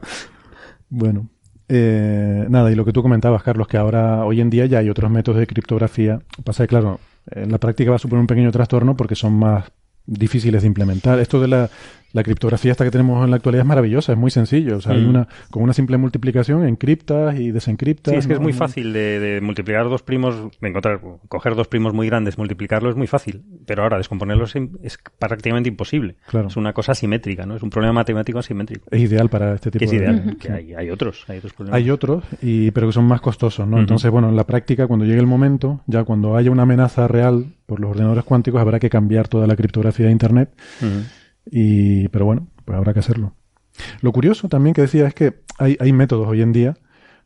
Bueno, 0.89 1.30
eh, 1.69 2.45
nada, 2.49 2.71
y 2.71 2.75
lo 2.75 2.84
que 2.84 2.91
tú 2.91 3.03
comentabas, 3.03 3.43
Carlos, 3.43 3.67
que 3.67 3.77
ahora, 3.77 4.25
hoy 4.25 4.41
en 4.41 4.49
día 4.49 4.65
ya 4.65 4.79
hay 4.79 4.89
otros 4.89 5.10
métodos 5.12 5.39
de 5.39 5.47
criptografía. 5.47 6.19
Pasa 6.43 6.63
que, 6.63 6.67
claro, 6.67 6.99
en 7.29 7.51
la 7.51 7.60
práctica 7.60 7.91
va 7.91 7.97
a 7.97 7.99
suponer 7.99 8.21
un 8.21 8.27
pequeño 8.27 8.51
trastorno 8.51 8.97
porque 8.97 9.15
son 9.15 9.34
más 9.34 9.65
difíciles 10.08 10.63
de 10.63 10.67
implementar. 10.67 11.19
Esto 11.19 11.39
de 11.39 11.47
la, 11.47 11.69
la 12.12 12.24
criptografía 12.24 12.72
esta 12.72 12.84
que 12.84 12.91
tenemos 12.91 13.24
en 13.24 13.30
la 13.30 13.38
actualidad 13.38 13.62
es 13.63 13.67
maravillosa, 13.67 14.12
es 14.13 14.17
muy 14.17 14.32
sencillo. 14.32 14.78
O 14.78 14.82
sea, 14.82 14.93
hay 14.93 15.06
Mm. 15.06 15.10
una, 15.10 15.28
con 15.52 15.63
una 15.63 15.74
simple 15.74 15.98
multiplicación 15.98 16.65
encriptas 16.65 17.39
y 17.39 17.52
desencriptas. 17.52 18.13
Sí, 18.13 18.17
es 18.17 18.28
que 18.28 18.34
es 18.34 18.39
muy 18.39 18.54
fácil 18.54 18.93
de, 18.93 19.19
de 19.19 19.41
multiplicar 19.41 19.89
dos 19.89 20.02
primos, 20.02 20.36
encontrar, 20.62 21.02
coger 21.28 21.56
dos 21.56 21.67
primos 21.67 21.93
muy 21.93 22.08
grandes, 22.08 22.38
multiplicarlo 22.38 22.89
es 22.89 22.95
muy 22.95 23.08
fácil, 23.08 23.43
pero 23.65 23.84
ahora 23.84 23.98
descomponerlos 23.98 24.56
es, 24.56 24.63
es 24.84 24.98
prácticamente 25.19 25.69
imposible. 25.69 26.15
Claro. 26.28 26.48
Es 26.48 26.58
una 26.58 26.74
cosa 26.74 26.93
asimétrica, 26.93 27.45
¿no? 27.45 27.56
Es 27.56 27.63
un 27.63 27.69
problema 27.69 27.93
matemático 27.93 28.39
asimétrico. 28.39 28.88
Es 28.91 29.02
ideal 29.02 29.30
para 29.30 29.56
este 29.56 29.72
tipo 29.72 29.80
Que 29.80 29.86
es 29.86 29.91
de... 29.91 29.98
ideal, 29.98 30.38
que 30.39 30.52
hay, 30.52 30.74
hay 30.74 30.89
otros, 30.89 31.26
hay 31.28 31.38
otros 31.38 31.54
problemas. 31.54 31.78
Hay 31.78 31.89
otros, 31.91 32.24
y, 32.41 32.72
pero 32.72 32.88
que 32.88 32.93
son 32.93 33.06
más 33.06 33.22
costosos, 33.22 33.67
¿no? 33.67 33.80
Entonces, 33.80 34.10
bueno, 34.12 34.30
en 34.30 34.36
la 34.36 34.45
práctica, 34.45 34.88
cuando 34.88 35.06
llegue 35.06 35.19
el 35.19 35.28
momento, 35.28 35.82
ya 35.88 36.04
cuando 36.04 36.36
haya 36.36 36.50
una 36.52 36.63
amenaza 36.63 37.08
real 37.08 37.54
por 37.65 37.80
los 37.80 37.91
ordenadores 37.91 38.24
cuánticos, 38.24 38.60
habrá 38.62 38.80
que 38.80 38.89
cambiar 38.89 39.28
toda 39.28 39.45
la 39.45 39.56
criptografía 39.56 40.08
de 40.08 40.12
Internet. 40.12 40.50
Y, 41.52 42.08
pero 42.10 42.26
bueno, 42.26 42.48
pues 42.66 42.78
habrá 42.78 42.94
que 42.94 43.00
hacerlo. 43.00 43.34
Lo 44.02 44.12
curioso 44.12 44.50
también 44.50 44.74
que 44.74 44.82
decía 44.82 45.08
es 45.08 45.14
que 45.14 45.36
hay, 45.58 45.78
hay 45.80 45.94
métodos 45.94 46.28
hoy 46.28 46.42
en 46.42 46.52
día, 46.52 46.76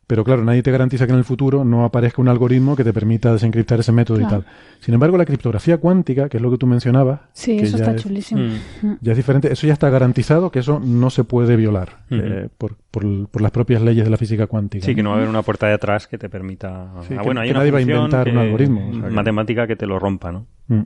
pero 0.06 0.22
claro, 0.22 0.44
nadie 0.44 0.62
te 0.62 0.70
garantiza 0.70 1.06
que 1.06 1.12
en 1.12 1.18
el 1.18 1.24
futuro 1.24 1.64
no 1.64 1.84
aparezca 1.84 2.20
un 2.20 2.28
algoritmo 2.28 2.76
que 2.76 2.84
te 2.84 2.92
permita 2.92 3.32
desencriptar 3.32 3.80
ese 3.80 3.90
método 3.90 4.20
y 4.20 4.24
tal. 4.26 4.44
Sin 4.80 4.92
embargo, 4.92 5.16
la 5.16 5.24
criptografía 5.24 5.78
cuántica, 5.78 6.28
que 6.28 6.36
es 6.36 6.42
lo 6.42 6.50
que 6.50 6.58
tú 6.58 6.66
mencionabas, 6.66 7.20
Sí, 7.32 7.56
que 7.56 7.62
eso 7.64 7.78
ya 7.78 7.84
está 7.84 7.96
es- 7.96 8.02
chulísimo. 8.02 8.42
Mm. 8.82 8.92
ya 9.00 9.12
es 9.12 9.16
diferente, 9.16 9.50
eso 9.50 9.66
ya 9.66 9.72
está 9.72 9.88
garantizado 9.88 10.50
que 10.50 10.58
eso 10.58 10.78
no 10.78 11.08
se 11.08 11.24
puede 11.24 11.56
violar 11.56 12.04
Ujú. 12.10 12.20
eh, 12.22 12.48
por, 12.58 12.76
por- 12.90 13.28
por 13.28 13.40
las 13.42 13.50
propias 13.50 13.80
leyes 13.80 14.04
de 14.04 14.10
la 14.10 14.18
física 14.18 14.46
cuántica. 14.46 14.84
Sí, 14.84 14.94
que 14.94 15.02
¿no? 15.02 15.08
va 15.10 15.14
a 15.16 15.18
haber 15.20 15.30
una 15.30 15.42
puerta 15.42 15.66
de 15.68 15.72
atrás 15.72 16.06
que 16.06 16.18
te 16.18 16.28
permita... 16.28 16.92
Sí, 17.08 17.14
Ah, 17.14 17.20
que- 17.20 17.24
bueno, 17.24 17.40
hay 17.40 17.48
que 17.48 17.52
una 17.52 17.60
nadie 17.60 17.70
va 17.72 17.78
a 17.78 17.82
inventar 17.82 18.28
un 18.28 18.36
algoritmo, 18.38 18.88
o 18.90 18.92
sea 18.92 19.04
que- 19.04 19.10
matemática 19.10 19.66
que 19.66 19.76
te 19.76 19.86
lo 19.86 19.98
rompa, 19.98 20.30
¿no? 20.32 20.46
Mm. 20.68 20.82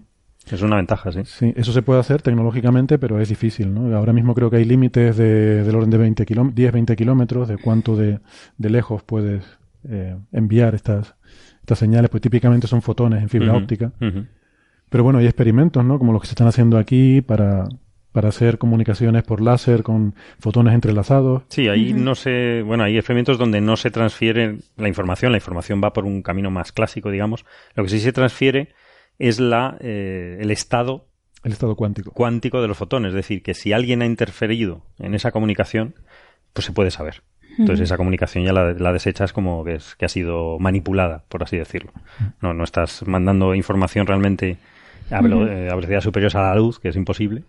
Es 0.50 0.62
una 0.62 0.76
ventaja, 0.76 1.12
sí. 1.12 1.20
Sí, 1.24 1.52
eso 1.56 1.72
se 1.72 1.82
puede 1.82 2.00
hacer 2.00 2.22
tecnológicamente, 2.22 2.98
pero 2.98 3.20
es 3.20 3.28
difícil, 3.28 3.72
¿no? 3.72 3.94
Ahora 3.96 4.12
mismo 4.12 4.34
creo 4.34 4.50
que 4.50 4.56
hay 4.56 4.64
límites 4.64 5.16
de, 5.16 5.64
del 5.64 5.76
orden 5.76 5.90
de 5.90 5.98
20 5.98 6.24
kilómetros, 6.26 6.54
10, 6.56 6.72
20 6.72 6.96
kilómetros, 6.96 7.48
de 7.48 7.58
cuánto 7.58 7.96
de, 7.96 8.20
de 8.56 8.70
lejos 8.70 9.02
puedes 9.02 9.44
eh, 9.88 10.16
enviar 10.32 10.74
estas, 10.74 11.14
estas 11.60 11.78
señales, 11.78 12.10
pues 12.10 12.20
típicamente 12.20 12.66
son 12.66 12.82
fotones 12.82 13.22
en 13.22 13.28
fibra 13.28 13.54
óptica. 13.54 13.92
Pero 14.90 15.04
bueno, 15.04 15.18
hay 15.18 15.26
experimentos, 15.26 15.84
¿no? 15.84 15.98
Como 15.98 16.12
los 16.12 16.22
que 16.22 16.28
se 16.28 16.32
están 16.32 16.46
haciendo 16.46 16.78
aquí 16.78 17.20
para, 17.20 17.68
para 18.12 18.30
hacer 18.30 18.58
comunicaciones 18.58 19.22
por 19.22 19.40
láser 19.40 19.82
con 19.82 20.14
fotones 20.40 20.74
entrelazados. 20.74 21.42
Sí, 21.48 21.68
ahí 21.68 21.92
no 21.92 22.14
se, 22.14 22.62
bueno, 22.62 22.84
hay 22.84 22.96
experimentos 22.96 23.38
donde 23.38 23.60
no 23.60 23.76
se 23.76 23.90
transfiere 23.90 24.58
la 24.76 24.88
información, 24.88 25.32
la 25.32 25.38
información 25.38 25.80
va 25.84 25.92
por 25.92 26.04
un 26.04 26.22
camino 26.22 26.50
más 26.50 26.72
clásico, 26.72 27.10
digamos. 27.10 27.44
Lo 27.74 27.84
que 27.84 27.90
sí 27.90 28.00
se 28.00 28.12
transfiere 28.12 28.70
es 29.18 29.40
la, 29.40 29.76
eh, 29.80 30.38
el 30.40 30.50
estado 30.50 31.06
El 31.44 31.52
estado 31.52 31.74
cuántico. 31.76 32.12
cuántico 32.12 32.62
de 32.62 32.68
los 32.68 32.76
fotones, 32.76 33.10
es 33.10 33.14
decir, 33.14 33.42
que 33.42 33.54
si 33.54 33.72
alguien 33.72 34.02
ha 34.02 34.06
interferido 34.06 34.82
en 34.98 35.14
esa 35.14 35.30
comunicación, 35.32 35.94
pues 36.52 36.64
se 36.66 36.72
puede 36.72 36.90
saber. 36.90 37.22
Entonces 37.58 37.84
esa 37.84 37.96
comunicación 37.96 38.44
ya 38.44 38.52
la, 38.52 38.72
la 38.74 38.92
desechas 38.92 39.32
como 39.32 39.64
que, 39.64 39.74
es, 39.74 39.96
que 39.96 40.04
ha 40.04 40.08
sido 40.08 40.58
manipulada, 40.60 41.24
por 41.28 41.42
así 41.42 41.56
decirlo. 41.56 41.90
No, 42.40 42.54
no 42.54 42.62
estás 42.62 43.04
mandando 43.06 43.52
información 43.56 44.06
realmente 44.06 44.58
a, 45.10 45.20
velo- 45.20 45.48
eh, 45.48 45.68
a 45.68 45.74
velocidades 45.74 46.04
superiores 46.04 46.36
a 46.36 46.42
la 46.42 46.54
luz, 46.54 46.78
que 46.78 46.90
es 46.90 46.96
imposible. 46.96 47.42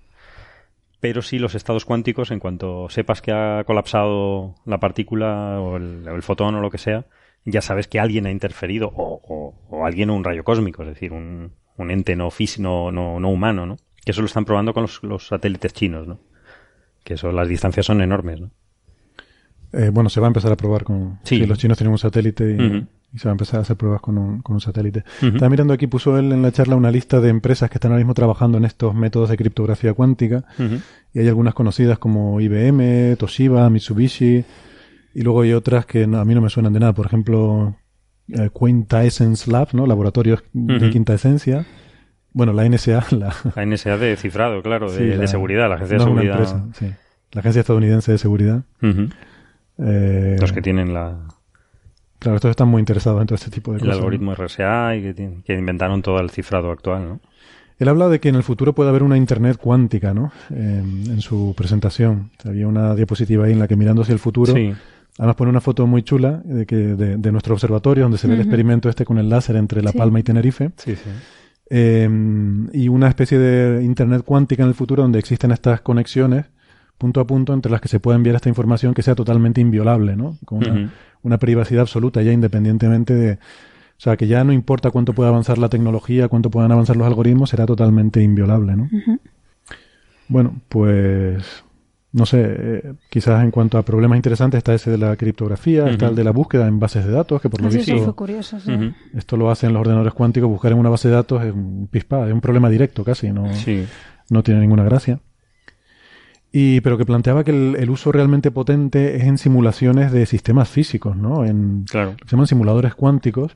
Pero 1.00 1.22
sí 1.22 1.38
los 1.38 1.54
estados 1.54 1.86
cuánticos, 1.86 2.32
en 2.32 2.40
cuanto 2.40 2.90
sepas 2.90 3.22
que 3.22 3.32
ha 3.32 3.64
colapsado 3.66 4.56
la 4.66 4.80
partícula 4.80 5.60
o 5.62 5.78
el, 5.78 6.08
o 6.08 6.16
el 6.16 6.24
fotón 6.24 6.56
o 6.56 6.60
lo 6.62 6.72
que 6.72 6.78
sea, 6.80 7.06
ya 7.46 7.62
sabes 7.62 7.88
que 7.88 8.00
alguien 8.00 8.26
ha 8.26 8.32
interferido 8.32 8.92
o, 8.96 9.22
o- 9.28 9.56
o 9.70 9.86
alguien 9.86 10.10
o 10.10 10.16
un 10.16 10.24
rayo 10.24 10.44
cósmico, 10.44 10.84
es 10.84 10.90
decir, 10.90 11.12
un, 11.14 11.52
un 11.78 11.92
ente 11.92 12.16
no, 12.16 12.30
fís- 12.30 12.60
no, 12.60 12.92
no, 12.92 13.20
no 13.20 13.30
humano, 13.30 13.66
¿no? 13.66 13.78
Que 14.06 14.12
eso 14.12 14.22
lo 14.22 14.28
están 14.28 14.46
probando 14.46 14.74
con 14.74 14.84
los, 14.84 15.02
los 15.04 15.28
satélites 15.28 15.74
chinos, 15.74 16.08
¿no? 16.08 16.20
Que 17.04 17.14
eso, 17.16 17.32
las 17.32 17.48
distancias 17.48 17.86
son 17.86 18.02
enormes, 18.02 18.42
¿no? 18.42 18.52
Eh, 19.72 19.90
bueno, 19.92 20.10
se 20.10 20.20
va 20.20 20.28
a 20.28 20.30
empezar 20.30 20.52
a 20.52 20.56
probar 20.58 20.84
con... 20.84 21.20
Sí. 21.24 21.38
Sí, 21.38 21.46
los 21.46 21.58
chinos 21.60 21.78
tienen 21.78 21.92
un 21.92 22.00
satélite 22.00 22.44
y, 22.52 22.58
se 23.16 23.26
va 23.28 23.32
a 23.32 23.34
empezar 23.34 23.60
a 23.60 23.62
hacer 23.62 23.76
pruebas 23.76 24.02
con 24.02 24.18
un, 24.18 24.42
con 24.42 24.56
un 24.56 24.62
satélite. 24.62 25.04
Estaba 25.22 25.50
mirando 25.50 25.74
aquí, 25.74 25.88
puso 25.88 26.18
él 26.18 26.32
en 26.32 26.42
la 26.42 26.52
charla 26.52 26.76
una 26.76 26.92
lista 26.92 27.20
de 27.20 27.30
empresas 27.30 27.70
que 27.70 27.76
están 27.78 27.92
ahora 27.92 28.00
mismo 28.00 28.14
trabajando 28.14 28.58
en 28.58 28.66
estos 28.66 28.94
métodos 28.96 29.30
de 29.30 29.38
criptografía 29.38 29.94
cuántica. 29.94 30.44
Y 31.14 31.20
hay 31.20 31.28
algunas 31.28 31.54
conocidas 31.54 31.98
como 32.00 32.40
IBM, 32.42 33.16
Toshiba, 33.18 33.70
Mitsubishi. 33.70 34.44
Y 35.20 35.24
luego 35.24 35.42
hay 35.42 35.52
otras 35.52 35.86
que 35.86 36.08
no- 36.08 36.20
a 36.20 36.24
mí 36.26 36.34
no 36.34 36.40
me 36.42 36.50
suenan 36.50 36.72
de 36.72 36.80
nada. 36.80 36.94
Por 36.94 37.06
ejemplo, 37.06 37.76
eh, 38.30 38.50
Quinta 38.58 39.04
Essence 39.04 39.52
Lab, 39.52 39.70
¿no? 39.74 39.86
Laboratorios 39.86 40.44
de 40.54 40.90
quinta 40.92 41.14
esencia. 41.14 41.66
Bueno, 42.32 42.54
la 42.54 42.64
NSA, 42.64 43.04
la, 43.12 43.34
La 43.56 43.66
NSA 43.66 43.98
de 43.98 44.16
cifrado, 44.16 44.62
claro, 44.62 44.90
de, 44.90 44.98
sí, 44.98 45.04
de 45.04 45.18
la- 45.18 45.28
seguridad, 45.28 45.68
la 45.68 45.76
agencia 45.76 45.98
no 45.98 46.04
de 46.06 46.10
seguridad. 46.12 46.40
empresa, 46.40 46.66
sí. 46.74 46.86
La 47.34 47.42
Agencia 47.42 47.60
Estadounidense 47.60 48.12
de 48.14 48.18
Seguridad. 48.18 48.64
Eh, 49.78 50.38
Los 50.40 50.52
que 50.54 50.62
tienen 50.62 50.94
la, 50.94 51.20
Claro, 52.20 52.36
estos 52.36 52.52
están 52.52 52.68
muy 52.68 52.80
interesados 52.82 53.22
en 53.22 53.28
todo 53.28 53.36
este 53.36 53.50
tipo 53.50 53.72
de 53.72 53.78
el 53.78 53.82
cosas. 53.82 53.96
¿no? 53.96 54.00
algoritmo 54.00 54.34
RSA 54.36 54.96
y 54.98 55.14
que, 55.44 55.54
inventaron 55.54 56.02
todo 56.02 56.20
el 56.20 56.30
cifrado 56.30 56.72
actual, 56.72 57.08
¿no? 57.08 57.20
Él 57.78 57.88
habla 57.88 58.10
de 58.10 58.20
que 58.20 58.28
en 58.28 58.36
el 58.36 58.44
futuro 58.44 58.74
puede 58.74 58.90
haber 58.90 59.04
una 59.04 59.16
Internet 59.16 59.58
cuántica, 59.58 60.14
¿no? 60.14 60.34
En, 60.50 61.04
en 61.10 61.22
su 61.22 61.54
presentación. 61.56 62.32
Había 62.44 62.68
una 62.68 62.94
diapositiva 62.94 63.46
ahí 63.46 63.54
en 63.54 63.60
la 63.60 63.70
que 63.70 63.78
mirando 63.78 64.02
hacia 64.02 64.12
el 64.14 64.20
futuro, 64.20 64.54
Sí. 64.54 64.74
Además 65.20 65.36
pone 65.36 65.52
una 65.52 65.62
foto 65.62 65.86
muy 65.86 66.02
chula 66.02 66.42
de, 66.44 66.66
que, 66.66 66.76
de, 66.76 67.18
de 67.18 67.32
nuestro 67.32 67.54
observatorio 67.54 68.06
donde 68.06 68.18
se 68.18 68.28
ve 68.28 68.34
el 68.34 68.40
experimento 68.42 68.90
este 68.90 69.06
con 69.06 69.20
el 69.20 69.30
láser 69.30 69.58
entre 69.58 69.84
La 69.84 69.92
Sí. 69.92 69.98
Palma 69.98 70.20
y 70.20 70.24
Tenerife. 70.24 70.72
Sí, 70.78 70.96
sí. 70.96 71.10
eh, 71.70 72.10
y 72.74 72.88
una 72.88 73.10
especie 73.10 73.38
de 73.38 73.84
Internet 73.84 74.24
cuántica 74.26 74.64
en 74.64 74.70
el 74.70 74.76
futuro 74.76 75.04
donde 75.04 75.20
existen 75.20 75.52
estas 75.52 75.82
conexiones 75.82 76.46
punto 76.98 77.22
a 77.22 77.28
punto 77.28 77.54
entre 77.54 77.72
las 77.72 77.82
que 77.82 77.88
se 77.88 78.00
puede 78.00 78.18
enviar 78.18 78.36
esta 78.36 78.50
información 78.50 78.94
que 78.94 79.02
sea 79.02 79.16
totalmente 79.16 79.62
inviolable, 79.62 80.16
¿no? 80.16 80.38
Con 80.46 80.92
una, 81.24 81.38
privacidad 81.38 81.82
absoluta 81.82 82.22
ya 82.22 82.32
independientemente 82.32 83.14
de... 83.14 83.34
O 83.34 84.02
sea, 84.02 84.16
que 84.16 84.28
ya 84.28 84.44
no 84.46 84.54
importa 84.54 84.92
cuánto 84.92 85.14
pueda 85.14 85.30
avanzar 85.30 85.58
la 85.58 85.68
tecnología, 85.70 86.30
cuánto 86.30 86.50
puedan 86.50 86.72
avanzar 86.72 86.96
los 86.96 87.06
algoritmos, 87.08 87.50
será 87.50 87.66
totalmente 87.66 88.22
inviolable, 88.22 88.76
¿no? 88.78 88.90
Bueno, 90.30 90.62
pues 90.70 91.64
no 92.12 92.26
sé, 92.26 92.44
eh, 92.44 92.94
quizás 93.10 93.44
en 93.44 93.52
cuanto 93.52 93.78
a 93.78 93.84
problemas 93.84 94.16
interesantes 94.18 94.58
está 94.58 94.74
ese 94.74 94.90
de 94.92 94.98
la 94.98 95.16
criptografía, 95.16 95.88
está 95.90 96.08
el 96.08 96.16
de 96.16 96.24
la 96.24 96.32
búsqueda 96.32 96.68
en 96.68 96.80
bases 96.80 97.06
de 97.06 97.12
datos, 97.12 97.40
que 97.42 97.50
por 97.50 97.62
lo 97.62 97.68
Así 97.68 97.78
visto 97.78 98.16
curioso, 98.16 98.60
sí. 98.60 98.72
Ujú. 98.72 98.94
esto 99.16 99.38
lo 99.38 99.52
hacen 99.52 99.74
los 99.74 99.82
ordenadores 99.82 100.14
cuánticos, 100.14 100.50
buscar 100.50 100.72
en 100.72 100.80
una 100.80 100.90
base 100.90 101.08
de 101.10 101.14
datos 101.16 101.44
es 101.44 101.54
un 101.54 101.88
pispa, 101.92 102.26
es 102.28 102.34
un 102.34 102.42
problema 102.42 102.68
directo 102.70 103.04
casi, 103.04 103.32
no, 103.32 103.54
Sí. 103.54 103.86
no 104.30 104.42
tiene 104.44 104.60
ninguna 104.62 104.84
gracia. 104.84 105.20
Y, 106.52 106.82
pero 106.82 106.98
que 106.98 107.06
planteaba 107.06 107.44
que 107.44 107.52
el, 107.52 107.76
el 107.80 107.90
uso 107.92 108.12
realmente 108.12 108.50
potente 108.50 109.18
es 109.18 109.24
en 109.26 109.38
simulaciones 109.38 110.12
de 110.12 110.26
sistemas 110.26 110.68
físicos, 110.68 111.16
¿no? 111.16 111.46
En, 111.46 111.86
Claro. 111.88 112.16
se 112.26 112.32
llaman 112.32 112.48
simuladores 112.48 112.96
cuánticos. 112.96 113.56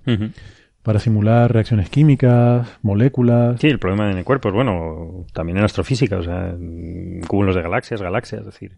Para 0.83 0.99
simular 0.99 1.51
reacciones 1.51 1.89
químicas, 1.89 2.67
moléculas. 2.81 3.59
Sí, 3.59 3.67
el 3.67 3.79
problema 3.79 4.11
en 4.11 4.17
el 4.17 4.25
cuerpo 4.25 4.49
es, 4.49 4.53
bueno, 4.53 5.25
también 5.33 5.57
en 5.57 5.63
astrofísica, 5.63 6.17
o 6.17 6.23
sea, 6.23 6.49
en 6.49 7.21
cúmulos 7.25 7.55
de 7.55 7.61
galaxias, 7.61 8.01
galaxias, 8.01 8.41
es 8.41 8.45
decir, 8.45 8.77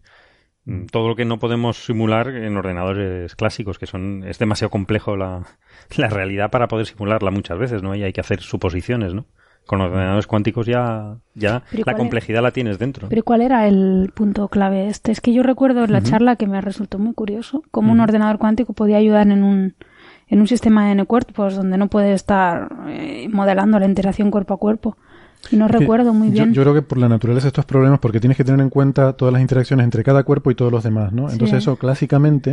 mm, 0.64 0.86
todo 0.86 1.08
lo 1.08 1.16
que 1.16 1.24
no 1.24 1.40
podemos 1.40 1.84
simular 1.84 2.28
en 2.28 2.56
ordenadores 2.56 3.34
clásicos, 3.34 3.78
que 3.78 3.86
son, 3.86 4.22
es 4.24 4.38
demasiado 4.38 4.70
complejo 4.70 5.16
la, 5.16 5.42
la 5.96 6.08
realidad 6.08 6.50
para 6.50 6.68
poder 6.68 6.86
simularla 6.86 7.32
muchas 7.32 7.58
veces, 7.58 7.82
¿no? 7.82 7.94
Y 7.96 8.04
hay 8.04 8.12
que 8.12 8.20
hacer 8.20 8.40
suposiciones, 8.40 9.12
¿no? 9.12 9.26
Con 9.66 9.80
ordenadores 9.80 10.28
cuánticos 10.28 10.64
ya, 10.64 11.16
ya 11.34 11.64
Pero 11.72 11.82
¿y 11.82 11.84
la 11.84 11.92
es? 11.92 11.98
complejidad 11.98 12.40
la 12.40 12.52
tienes 12.52 12.78
dentro. 12.78 13.08
Pero 13.08 13.24
¿cuál 13.24 13.42
era 13.42 13.66
el 13.66 14.12
punto 14.14 14.46
clave 14.46 14.86
este? 14.86 15.10
Es 15.10 15.20
que 15.20 15.32
yo 15.32 15.42
recuerdo 15.42 15.82
en 15.82 15.92
la 15.92 16.02
charla 16.02 16.36
que 16.36 16.46
me 16.46 16.60
resultó 16.60 17.00
muy 17.00 17.14
curioso 17.14 17.64
cómo 17.72 17.90
un 17.90 17.98
ordenador 17.98 18.38
cuántico 18.38 18.74
podía 18.74 18.98
ayudar 18.98 19.26
en 19.26 19.42
un, 19.42 19.74
en 20.28 20.40
un 20.40 20.46
sistema 20.48 20.86
de 20.86 20.92
N-cuerpos 20.92 21.54
donde 21.56 21.78
no 21.78 21.88
puede 21.88 22.12
estar 22.12 22.68
eh, 22.88 23.28
modelando 23.32 23.78
la 23.78 23.86
interacción 23.86 24.30
cuerpo 24.30 24.54
a 24.54 24.58
cuerpo. 24.58 24.96
Y 25.52 25.56
no 25.56 25.68
recuerdo 25.68 26.12
muy 26.12 26.28
yo- 26.28 26.32
bien. 26.34 26.54
Yo, 26.54 26.62
creo 26.62 26.74
que 26.74 26.82
por 26.82 26.98
la 26.98 27.08
naturaleza 27.08 27.44
de 27.44 27.48
estos 27.48 27.64
problemas, 27.66 28.00
porque 28.00 28.18
tienes 28.18 28.36
que 28.36 28.42
tener 28.42 28.60
en 28.60 28.70
cuenta 28.70 29.12
todas 29.12 29.32
las 29.32 29.40
interacciones 29.42 29.84
entre 29.84 30.02
cada 30.02 30.24
cuerpo 30.24 30.50
y 30.50 30.56
todos 30.56 30.72
los 30.72 30.82
demás, 30.82 31.12
¿no? 31.12 31.30
Entonces 31.30 31.50
Sí. 31.50 31.56
eso 31.58 31.76
clásicamente 31.76 32.52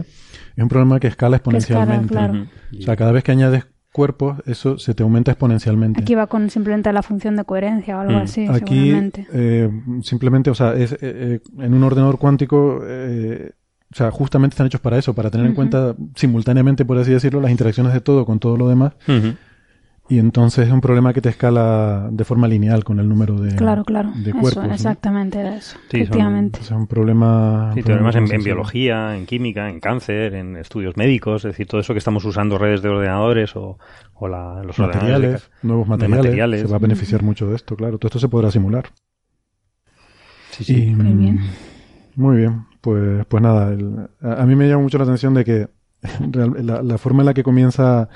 es 0.55 0.61
un 0.61 0.69
problema 0.69 0.99
que 0.99 1.07
escala 1.07 1.39
Que 1.39 1.57
escala, 1.57 1.57
exponencialmente. 1.57 2.13
claro. 2.13 2.33
Ujú. 2.33 2.79
O 2.79 2.81
sea, 2.83 2.95
cada 2.95 3.11
vez 3.11 3.23
que 3.23 3.31
añades 3.31 3.65
cuerpos, 3.91 4.37
eso 4.45 4.77
se 4.77 4.93
te 4.93 5.01
aumenta 5.03 5.31
exponencialmente. 5.31 6.01
Aquí 6.01 6.13
va 6.13 6.27
con 6.27 6.49
simplemente 6.51 6.91
la 6.93 7.01
función 7.01 7.35
de 7.35 7.45
coherencia 7.45 7.97
o 7.97 8.01
algo 8.01 8.19
Mm. 8.19 8.21
así, 8.23 8.45
Aquí 8.47 8.75
seguramente. 8.81 9.27
eh, 9.33 9.69
simplemente, 10.01 10.49
o 10.51 10.55
sea, 10.55 10.73
es, 10.73 10.93
eh, 10.93 10.97
eh, 11.01 11.39
en 11.59 11.73
un 11.73 11.83
ordenador 11.83 12.19
cuántico, 12.19 12.81
eh, 12.85 13.51
o 13.93 13.95
sea, 13.95 14.09
justamente 14.11 14.55
están 14.55 14.65
hechos 14.67 14.81
para 14.81 14.97
eso, 14.97 15.13
para 15.13 15.29
tener 15.29 15.45
en 15.45 15.53
cuenta 15.53 15.95
simultáneamente, 16.15 16.83
por 16.83 16.97
así 16.97 17.11
decirlo, 17.11 17.39
las 17.39 17.51
interacciones 17.51 17.93
de 17.93 18.01
todo 18.01 18.25
con 18.25 18.39
todo 18.39 18.57
lo 18.57 18.67
demás. 18.67 18.93
Y 20.09 20.19
entonces 20.19 20.67
es 20.67 20.73
un 20.73 20.81
problema 20.81 21.13
que 21.13 21.21
te 21.21 21.29
escala 21.29 22.09
de 22.11 22.25
forma 22.25 22.47
lineal 22.49 22.83
con 22.83 22.99
el 22.99 23.07
número 23.07 23.39
de, 23.39 23.55
Claro, 23.55 23.85
claro. 23.85 24.11
de 24.15 24.31
Eso, 24.31 24.39
cuerpos. 24.39 24.67
¿no? 24.67 24.73
exactamente 24.73 25.39
era 25.39 25.55
eso. 25.55 25.77
Sí, 25.89 26.01
efectivamente. 26.01 26.59
Es 26.59 26.71
un 26.71 26.87
problema. 26.87 27.69
Sí, 27.73 27.79
un 27.79 27.85
problema 27.85 28.11
problemas 28.11 28.31
en, 28.31 28.35
en 28.35 28.43
biología, 28.43 29.15
en 29.15 29.25
química, 29.25 29.69
en 29.69 29.79
cáncer, 29.79 30.33
en 30.35 30.57
estudios 30.57 30.97
médicos, 30.97 31.45
es 31.45 31.51
decir, 31.53 31.67
todo 31.67 31.79
eso 31.79 31.93
que 31.93 31.99
estamos 31.99 32.25
usando 32.25 32.57
redes 32.57 32.81
de 32.81 32.89
ordenadores 32.89 33.55
o, 33.55 33.77
o 34.15 34.27
la- 34.27 34.61
los 34.63 34.75
de 34.75 34.83
materiales, 34.83 35.49
nuevos 35.61 35.87
materiales, 35.87 36.25
materiales. 36.25 36.61
Se 36.61 36.67
va 36.67 36.75
a 36.75 36.79
beneficiar 36.79 37.23
mucho 37.23 37.47
de 37.47 37.55
esto, 37.55 37.75
claro. 37.77 37.97
Todo 37.97 38.07
esto 38.09 38.19
se 38.19 38.27
podrá 38.27 38.51
simular. 38.51 38.85
Sí, 40.51 40.63
sí. 40.65 40.83
Y, 40.89 40.95
Muy 40.95 41.13
bien. 41.13 41.39
Muy 42.15 42.37
bien. 42.37 42.65
Pues, 42.81 43.25
pues 43.27 43.41
nada, 43.41 43.71
el- 43.73 44.07
a, 44.21 44.45
mí 44.45 44.55
me 44.55 44.67
llama 44.67 44.83
mucho 44.83 44.97
la 44.97 45.05
atención 45.05 45.33
de 45.33 45.45
que 45.45 45.69
la 46.61 46.97
forma 46.97 47.21
en 47.21 47.25
la 47.27 47.33
que 47.33 47.43
comienza 47.43 48.09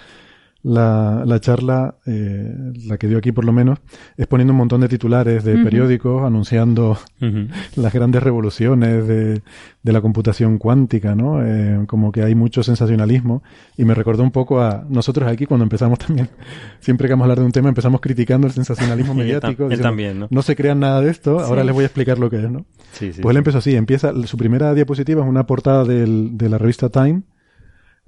la, 0.68 1.24
la 1.26 1.40
charla, 1.40 1.96
eh, 2.06 2.54
la 2.88 2.98
que 2.98 3.08
dio 3.08 3.18
aquí 3.18 3.32
por 3.32 3.46
lo 3.46 3.54
menos, 3.54 3.80
es 4.18 4.28
poniendo 4.28 4.52
un 4.54 4.58
montón 4.58 4.82
de 4.82 4.88
titulares 4.90 5.44
de 5.44 5.58
periódicos 5.64 6.24
anunciando 6.24 6.98
las 7.76 7.94
grandes 7.94 8.22
revoluciones 8.22 9.08
de, 9.08 9.42
de 9.84 9.94
la 9.94 10.02
computación 10.02 10.58
cuántica, 10.58 11.16
¿no? 11.16 11.46
Eh, 11.46 11.84
como 11.88 12.12
que 12.12 12.24
hay 12.24 12.36
mucho 12.36 12.64
sensacionalismo 12.64 13.44
y 13.78 13.86
me 13.86 13.94
recordó 13.94 14.24
un 14.24 14.32
poco 14.32 14.62
a 14.62 14.86
nosotros 14.90 15.30
aquí 15.32 15.46
cuando 15.46 15.64
empezamos 15.64 16.00
también, 16.06 16.30
siempre 16.80 17.08
que 17.08 17.14
vamos 17.14 17.24
a 17.24 17.26
hablar 17.26 17.40
de 17.40 17.46
un 17.46 17.52
tema 17.52 17.70
empezamos 17.70 18.02
criticando 18.02 18.48
el 18.48 18.54
sensacionalismo 18.54 19.12
él 19.14 19.20
mediático. 19.20 19.70
él 19.72 19.80
también, 19.82 20.20
¿no? 20.20 20.28
No 20.30 20.42
se 20.42 20.56
crean 20.56 20.80
nada 20.80 21.02
de 21.02 21.10
esto, 21.12 21.40
ahora 21.40 21.64
les 21.64 21.74
voy 21.74 21.84
a 21.84 21.88
explicar 21.88 22.20
lo 22.20 22.30
que 22.30 22.44
es, 22.44 22.52
¿no? 22.52 22.66
Sí, 22.92 23.14
sí, 23.14 23.22
Pues 23.22 23.32
él 23.34 23.38
empezó 23.38 23.60
así, 23.60 23.76
empieza, 23.76 24.12
su 24.26 24.38
primera 24.38 24.74
diapositiva 24.74 25.24
es 25.24 25.30
una 25.30 25.46
portada 25.46 25.86
del- 25.86 26.38
de 26.38 26.50
la 26.50 26.58
revista 26.58 26.90
Time, 26.90 27.22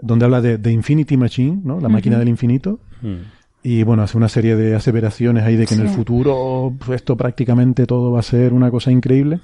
donde 0.02 0.26
habla 0.26 0.42
de 0.42 0.72
Infinity 0.72 1.18
Machine, 1.18 1.62
¿no? 1.64 1.80
La 1.80 1.90
máquina 1.90 2.18
del 2.18 2.30
infinito. 2.30 2.80
Mm. 3.02 3.40
Y 3.62 3.84
bueno, 3.84 4.04
hace 4.04 4.18
una 4.18 4.30
serie 4.30 4.56
de 4.56 4.76
aseveraciones 4.76 5.44
ahí 5.44 5.58
de 5.58 5.66
que 5.66 5.74
en 5.76 5.82
el 5.82 5.90
futuro 5.90 6.74
pues, 6.80 7.02
esto 7.02 7.18
prácticamente 7.18 7.86
todo 7.86 8.12
va 8.12 8.20
a 8.20 8.24
ser 8.24 8.54
una 8.54 8.72
cosa 8.72 8.92
increíble. 8.92 9.42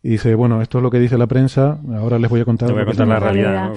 Y 0.00 0.10
dice, 0.10 0.36
bueno, 0.36 0.62
esto 0.62 0.78
es 0.78 0.82
lo 0.82 0.90
que 0.92 1.00
dice 1.00 1.18
la 1.18 1.26
prensa, 1.26 1.78
ahora 1.96 2.20
les 2.20 2.30
voy 2.30 2.40
a 2.40 2.44
contar. 2.44 2.68
Te 2.68 2.72
voy 2.72 2.82
a 2.82 2.84
lo 2.84 2.92
que 2.92 2.96
contar 2.98 3.16
es 3.16 3.22
la 3.22 3.30
realidad, 3.32 3.72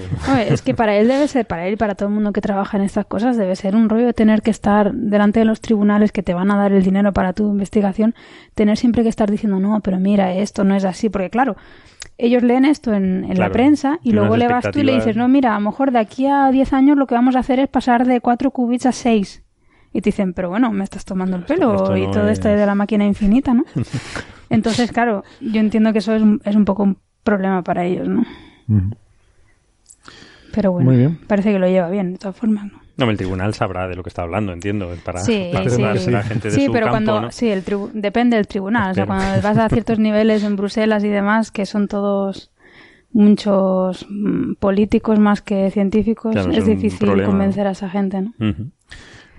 es 0.48 0.62
que 0.62 0.72
para 0.72 0.94
él 0.96 1.08
debe 1.08 1.26
ser, 1.26 1.46
para 1.46 1.66
él 1.66 1.74
y 1.74 1.76
para 1.76 1.96
todo 1.96 2.08
el 2.08 2.14
mundo 2.14 2.32
que 2.32 2.40
trabaja 2.40 2.76
en 2.76 2.84
estas 2.84 3.06
cosas, 3.06 3.36
debe 3.36 3.56
ser 3.56 3.74
un 3.74 3.88
rollo 3.88 4.12
tener 4.12 4.40
que 4.40 4.52
estar 4.52 4.92
delante 4.92 5.40
de 5.40 5.46
los 5.46 5.60
tribunales 5.60 6.12
que 6.12 6.22
te 6.22 6.32
van 6.32 6.52
a 6.52 6.56
dar 6.56 6.72
el 6.72 6.84
dinero 6.84 7.12
para 7.12 7.32
tu 7.32 7.50
investigación, 7.50 8.14
tener 8.54 8.76
siempre 8.76 9.02
que 9.02 9.08
estar 9.08 9.28
diciendo, 9.28 9.58
no, 9.58 9.80
pero 9.80 9.98
mira, 9.98 10.32
esto 10.32 10.62
no 10.62 10.76
es 10.76 10.84
así, 10.84 11.08
porque 11.08 11.28
claro, 11.28 11.56
ellos 12.18 12.44
leen 12.44 12.66
esto 12.66 12.94
en, 12.94 13.24
en 13.28 13.38
la 13.40 13.50
prensa 13.50 13.98
y 14.04 14.12
luego 14.12 14.36
le 14.36 14.46
vas 14.46 14.70
tú 14.70 14.78
y 14.78 14.84
le 14.84 14.94
dices, 14.94 15.16
no, 15.16 15.26
mira, 15.26 15.56
a 15.56 15.58
lo 15.58 15.70
mejor 15.70 15.90
de 15.90 15.98
aquí 15.98 16.26
a 16.26 16.52
10 16.52 16.72
años 16.72 16.96
lo 16.96 17.08
que 17.08 17.16
vamos 17.16 17.34
a 17.34 17.40
hacer 17.40 17.58
es 17.58 17.68
pasar 17.68 18.06
de 18.06 18.20
4 18.20 18.52
qubits 18.52 18.86
a 18.86 18.92
6. 18.92 19.42
Y 19.92 20.00
te 20.00 20.08
dicen, 20.08 20.32
pero 20.32 20.48
bueno, 20.48 20.72
me 20.72 20.84
estás 20.84 21.04
tomando 21.04 21.36
el 21.36 21.42
Esto- 21.42 21.54
pelo 21.54 21.74
esto 21.74 21.96
y 21.96 22.06
no 22.06 22.10
todo 22.12 22.28
esto 22.28 22.48
es- 22.48 22.58
de 22.58 22.66
la 22.66 22.74
máquina 22.74 23.04
infinita, 23.04 23.52
¿no? 23.54 23.64
Entonces, 24.50 24.90
claro, 24.92 25.24
yo 25.40 25.60
entiendo 25.60 25.92
que 25.92 25.98
eso 26.00 26.14
es 26.14 26.22
un, 26.22 26.40
es 26.44 26.56
un 26.56 26.64
poco 26.64 26.82
un 26.82 26.98
problema 27.24 27.62
para 27.62 27.84
ellos, 27.84 28.08
¿no? 28.08 28.24
Pero 30.54 30.72
bueno, 30.72 30.90
Muy 30.90 30.98
bien. 30.98 31.18
parece 31.26 31.52
que 31.52 31.58
lo 31.58 31.66
lleva 31.66 31.88
bien, 31.88 32.12
de 32.12 32.18
todas 32.18 32.36
formas. 32.36 32.66
¿no? 32.70 32.80
No, 32.98 33.10
el 33.10 33.16
tribunal 33.16 33.54
sabrá 33.54 33.88
de 33.88 33.96
lo 33.96 34.02
que 34.02 34.10
está 34.10 34.22
hablando, 34.22 34.52
entiendo. 34.52 34.90
Para, 35.04 35.20
Sí, 35.20 35.48
para 35.52 35.70
sí. 35.96 36.10
la 36.10 36.22
gente 36.22 36.48
de 36.50 36.54
Sí, 36.54 36.66
su 36.66 36.72
pero 36.72 36.86
campo, 36.86 36.92
cuando 36.92 37.20
¿no? 37.22 37.30
sí, 37.32 37.48
el 37.48 37.64
tribu- 37.64 37.90
depende 37.92 38.36
del 38.36 38.46
tribunal, 38.46 38.90
o 38.92 38.94
sea, 38.94 39.06
cuando 39.06 39.40
vas 39.42 39.56
a 39.56 39.68
ciertos 39.70 39.98
niveles 39.98 40.42
en 40.44 40.56
Bruselas 40.56 41.02
y 41.04 41.08
demás, 41.08 41.50
que 41.50 41.64
son 41.64 41.88
todos 41.88 42.50
muchos 43.14 44.06
mm, 44.10 44.54
políticos 44.54 45.18
más 45.18 45.40
que 45.42 45.70
científicos, 45.70 46.32
Claro, 46.32 46.50
es 46.52 46.66
difícil 46.66 46.98
problema. 47.08 47.30
convencer 47.30 47.66
a 47.66 47.70
esa 47.70 47.88
gente, 47.88 48.20
¿no? 48.22 48.32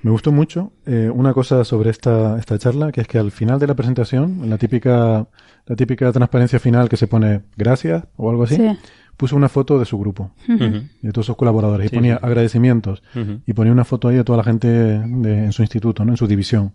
Me 0.03 0.11
gustó 0.11 0.31
mucho 0.31 0.73
eh, 0.85 1.09
una 1.13 1.33
cosa 1.33 1.63
sobre 1.63 1.89
esta, 1.89 2.37
esta 2.37 2.57
charla, 2.59 2.91
que 2.91 3.01
es 3.01 3.07
que 3.07 3.17
al 3.17 3.31
final 3.31 3.59
de 3.59 3.67
la 3.67 3.73
presentación, 3.73 4.41
en 4.43 4.49
la 4.49 4.57
típica, 4.57 5.27
la 5.65 5.75
típica 5.75 6.11
transparencia 6.11 6.59
final 6.59 6.89
que 6.89 6.97
se 6.97 7.07
pone 7.07 7.41
gracias 7.57 8.03
o 8.17 8.29
algo 8.29 8.43
así, 8.43 8.57
Sí. 8.57 8.77
puso 9.15 9.35
una 9.37 9.47
foto 9.49 9.79
de 9.79 9.85
su 9.85 9.97
grupo, 9.97 10.31
de 10.47 11.11
todos 11.13 11.25
sus 11.27 11.35
colaboradores, 11.37 11.89
Sí, 11.89 11.95
y 11.95 11.97
ponía 11.99 12.15
agradecimientos. 12.17 13.01
Y 13.45 13.53
ponía 13.53 13.71
una 13.71 13.85
foto 13.85 14.09
ahí 14.09 14.17
de 14.17 14.23
toda 14.25 14.37
la 14.37 14.43
gente 14.43 14.67
de- 14.67 15.45
en 15.45 15.51
su 15.53 15.61
instituto, 15.61 16.03
¿no? 16.03 16.11
en 16.11 16.17
su 16.17 16.27
división. 16.27 16.73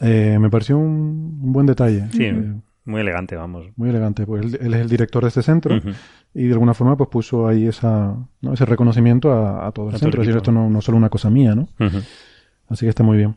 Eh, 0.00 0.38
me 0.40 0.50
pareció 0.50 0.78
un, 0.78 1.40
un 1.42 1.52
buen 1.52 1.66
detalle. 1.66 2.04
Sí, 2.12 2.24
Eh, 2.24 2.52
muy 2.84 3.00
elegante, 3.00 3.34
vamos. 3.34 3.66
muy 3.76 3.88
elegante. 3.88 4.24
Pues 4.26 4.44
él, 4.44 4.58
él 4.60 4.74
es 4.74 4.80
el 4.82 4.88
director 4.88 5.22
de 5.24 5.28
este 5.28 5.42
centro 5.42 5.80
y 6.34 6.44
de 6.46 6.52
alguna 6.52 6.74
forma 6.74 6.96
pues 6.96 7.08
puso 7.10 7.48
ahí 7.48 7.66
esa, 7.66 8.14
¿no? 8.42 8.52
ese 8.52 8.64
reconocimiento 8.66 9.32
a, 9.32 9.66
a 9.66 9.72
todo 9.72 9.88
el 9.88 9.96
A 9.96 9.98
todo 9.98 10.08
el 10.08 10.12
centro. 10.12 10.22
Es 10.22 10.28
decir, 10.28 10.36
equipo. 10.38 10.38
esto 10.42 10.52
no, 10.52 10.70
no 10.70 10.78
es 10.78 10.84
solo 10.84 10.98
una 10.98 11.08
cosa 11.08 11.28
mía, 11.30 11.54
¿no? 11.56 11.68
Así 12.68 12.84
que 12.86 12.90
está 12.90 13.02
muy 13.02 13.16
bien. 13.16 13.36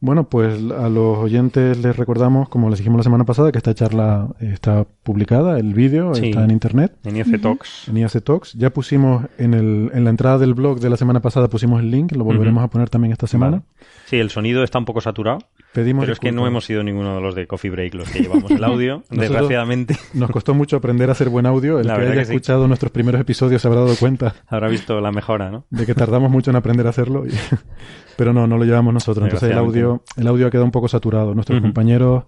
Bueno, 0.00 0.24
pues 0.28 0.54
a 0.72 0.88
los 0.88 1.18
oyentes 1.18 1.78
les 1.78 1.96
recordamos, 1.96 2.48
como 2.48 2.68
les 2.70 2.80
dijimos 2.80 2.98
la 2.98 3.04
semana 3.04 3.22
pasada, 3.24 3.52
que 3.52 3.58
esta 3.58 3.72
charla 3.72 4.30
eh, 4.40 4.50
está 4.52 4.84
publicada, 5.04 5.60
el 5.60 5.74
vídeo 5.74 6.12
Sí. 6.16 6.30
está 6.30 6.42
en 6.44 6.50
internet. 6.50 6.92
En 7.04 7.16
IF 7.16 7.40
Talks. 7.40 7.86
En 7.88 7.96
IAC 7.98 8.20
Talks. 8.24 8.54
Ya 8.54 8.70
pusimos 8.70 9.26
en, 9.38 9.54
el, 9.54 9.90
en 9.94 10.02
la 10.02 10.10
entrada 10.10 10.38
del 10.38 10.54
blog 10.54 10.80
de 10.80 10.90
la 10.90 10.96
semana 10.96 11.20
pasada 11.20 11.46
pusimos 11.48 11.80
el 11.80 11.92
link, 11.92 12.10
lo 12.16 12.24
volveremos 12.24 12.64
a 12.64 12.68
poner 12.68 12.90
también 12.90 13.12
esta 13.12 13.28
semana. 13.28 13.58
Vale. 13.58 13.62
Sí, 14.06 14.16
el 14.16 14.30
sonido 14.30 14.64
está 14.64 14.78
un 14.80 14.86
poco 14.86 15.00
saturado, 15.00 15.38
Pedimos 15.72 16.02
pero 16.02 16.12
es 16.12 16.20
que 16.20 16.32
no 16.32 16.46
hemos 16.46 16.66
sido 16.66 16.82
ninguno 16.82 17.14
de 17.14 17.20
los 17.22 17.34
de 17.34 17.46
Coffee 17.46 17.70
Break 17.70 17.94
los 17.94 18.10
que 18.10 18.20
llevamos 18.20 18.50
el 18.50 18.62
audio, 18.62 19.02
desgraciadamente. 19.10 19.96
Nos 20.12 20.30
costó 20.30 20.52
mucho 20.54 20.76
aprender 20.76 21.08
a 21.08 21.12
hacer 21.12 21.30
buen 21.30 21.46
audio. 21.46 21.78
El 21.80 21.86
La 21.86 21.94
que 21.94 22.00
verdad 22.00 22.12
haya 22.12 22.20
que 22.22 22.26
sí. 22.26 22.32
escuchado 22.34 22.68
nuestros 22.68 22.92
primeros 22.92 23.20
episodios 23.20 23.62
se 23.62 23.68
habrá 23.68 23.80
dado 23.80 23.94
cuenta 23.96 24.34
Habrá 24.48 24.68
visto 24.68 25.00
la 25.00 25.10
mejora, 25.12 25.50
¿no? 25.50 25.64
de 25.70 25.86
que 25.86 25.94
tardamos 25.94 26.30
mucho 26.30 26.50
en 26.50 26.56
aprender 26.56 26.86
a 26.86 26.90
hacerlo. 26.90 27.26
y- 27.26 27.30
Pero 28.16 28.34
no, 28.34 28.46
no 28.46 28.58
lo 28.58 28.64
llevamos 28.64 28.92
nosotros. 28.92 29.24
Entonces 29.24 29.50
el 29.50 29.56
audio, 29.58 30.02
el 30.18 30.26
audio 30.26 30.46
ha 30.46 30.50
quedado 30.50 30.66
un 30.66 30.72
poco 30.72 30.88
saturado. 30.88 31.34
Nuestros 31.34 31.56
Ujú. 31.58 31.68
compañeros, 31.68 32.24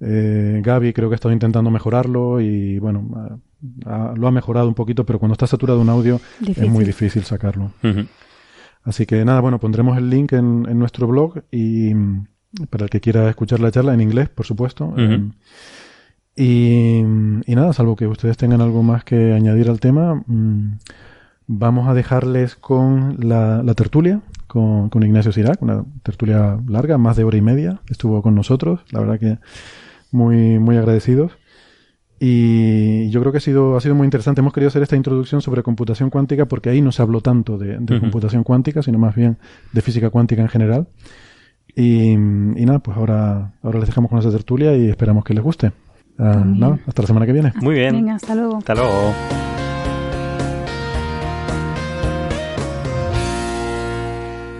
eh, 0.00 0.60
Gaby 0.62 0.92
creo 0.92 1.08
que 1.08 1.14
ha 1.14 1.16
estado 1.16 1.32
intentando 1.32 1.70
mejorarlo 1.70 2.40
y 2.42 2.78
bueno, 2.78 3.40
ha- 3.86 4.12
lo 4.14 4.28
ha 4.28 4.30
mejorado 4.30 4.68
un 4.68 4.74
poquito, 4.74 5.04
pero 5.06 5.18
cuando 5.18 5.32
está 5.32 5.46
saturado 5.46 5.80
un 5.80 5.88
audio 5.88 6.20
es 6.46 6.68
muy 6.68 6.84
difícil 6.84 7.24
sacarlo. 7.24 7.72
Así 8.84 9.06
que 9.06 9.24
nada, 9.24 9.40
bueno, 9.40 9.58
pondremos 9.58 9.96
el 9.98 10.08
link 10.10 10.32
en, 10.34 10.66
en 10.68 10.78
nuestro 10.78 11.06
blog 11.06 11.40
y, 11.50 11.92
para 12.70 12.84
el 12.84 12.90
que 12.90 13.00
quiera 13.00 13.28
escuchar 13.28 13.60
la 13.60 13.70
charla 13.70 13.94
en 13.94 14.00
inglés, 14.00 14.28
por 14.28 14.46
supuesto. 14.46 14.94
Eh, 14.96 15.30
y, 16.36 16.98
y, 17.00 17.54
nada, 17.54 17.72
salvo 17.72 17.96
que 17.96 18.06
ustedes 18.06 18.36
tengan 18.36 18.60
algo 18.60 18.82
más 18.82 19.04
que 19.04 19.32
añadir 19.32 19.68
al 19.68 19.80
tema, 19.80 20.22
mm, 20.26 20.78
vamos 21.46 21.88
a 21.88 21.94
dejarles 21.94 22.54
con 22.54 23.16
la, 23.20 23.62
la 23.62 23.74
tertulia, 23.74 24.20
con, 24.46 24.88
con, 24.88 25.02
Ignacio 25.02 25.32
Sirac, 25.32 25.60
una 25.62 25.84
tertulia 26.02 26.58
larga, 26.68 26.96
más 26.96 27.16
de 27.16 27.24
hora 27.24 27.36
y 27.36 27.42
media, 27.42 27.80
estuvo 27.88 28.22
con 28.22 28.34
nosotros, 28.34 28.80
la 28.90 29.00
verdad 29.00 29.18
que 29.18 29.38
muy, 30.10 30.58
muy 30.58 30.76
agradecidos. 30.76 31.32
Y 32.20 33.10
yo 33.10 33.20
creo 33.20 33.30
que 33.30 33.38
ha 33.38 33.40
sido, 33.40 33.76
ha 33.76 33.80
sido 33.80 33.94
muy 33.94 34.04
interesante. 34.04 34.40
Hemos 34.40 34.52
querido 34.52 34.68
hacer 34.68 34.82
esta 34.82 34.96
introducción 34.96 35.40
sobre 35.40 35.62
computación 35.62 36.10
cuántica 36.10 36.46
porque 36.46 36.68
ahí 36.68 36.80
no 36.80 36.90
se 36.90 37.00
habló 37.00 37.20
tanto 37.20 37.58
de, 37.58 37.78
de 37.78 38.00
computación 38.00 38.42
cuántica, 38.42 38.82
sino 38.82 38.98
más 38.98 39.14
bien 39.14 39.38
de 39.72 39.82
física 39.82 40.10
cuántica 40.10 40.42
en 40.42 40.48
general. 40.48 40.88
Y, 41.80 42.10
y, 42.10 42.16
nada, 42.66 42.80
pues 42.80 42.96
ahora, 42.96 43.52
ahora 43.62 43.78
les 43.78 43.86
dejamos 43.86 44.10
con 44.10 44.18
esa 44.18 44.32
tertulia 44.32 44.74
y 44.74 44.90
esperamos 44.90 45.22
que 45.22 45.32
les 45.32 45.44
guste. 45.44 45.68
Uh, 46.18 46.44
nada, 46.44 46.80
hasta 46.88 47.02
la 47.02 47.06
semana 47.06 47.24
que 47.24 47.32
viene. 47.32 47.52
Muy 47.60 47.76
bien. 47.76 47.94
Venga, 47.94 48.16
hasta 48.16 48.34
luego. 48.34 48.56
Hasta 48.56 48.74
luego. 48.74 49.14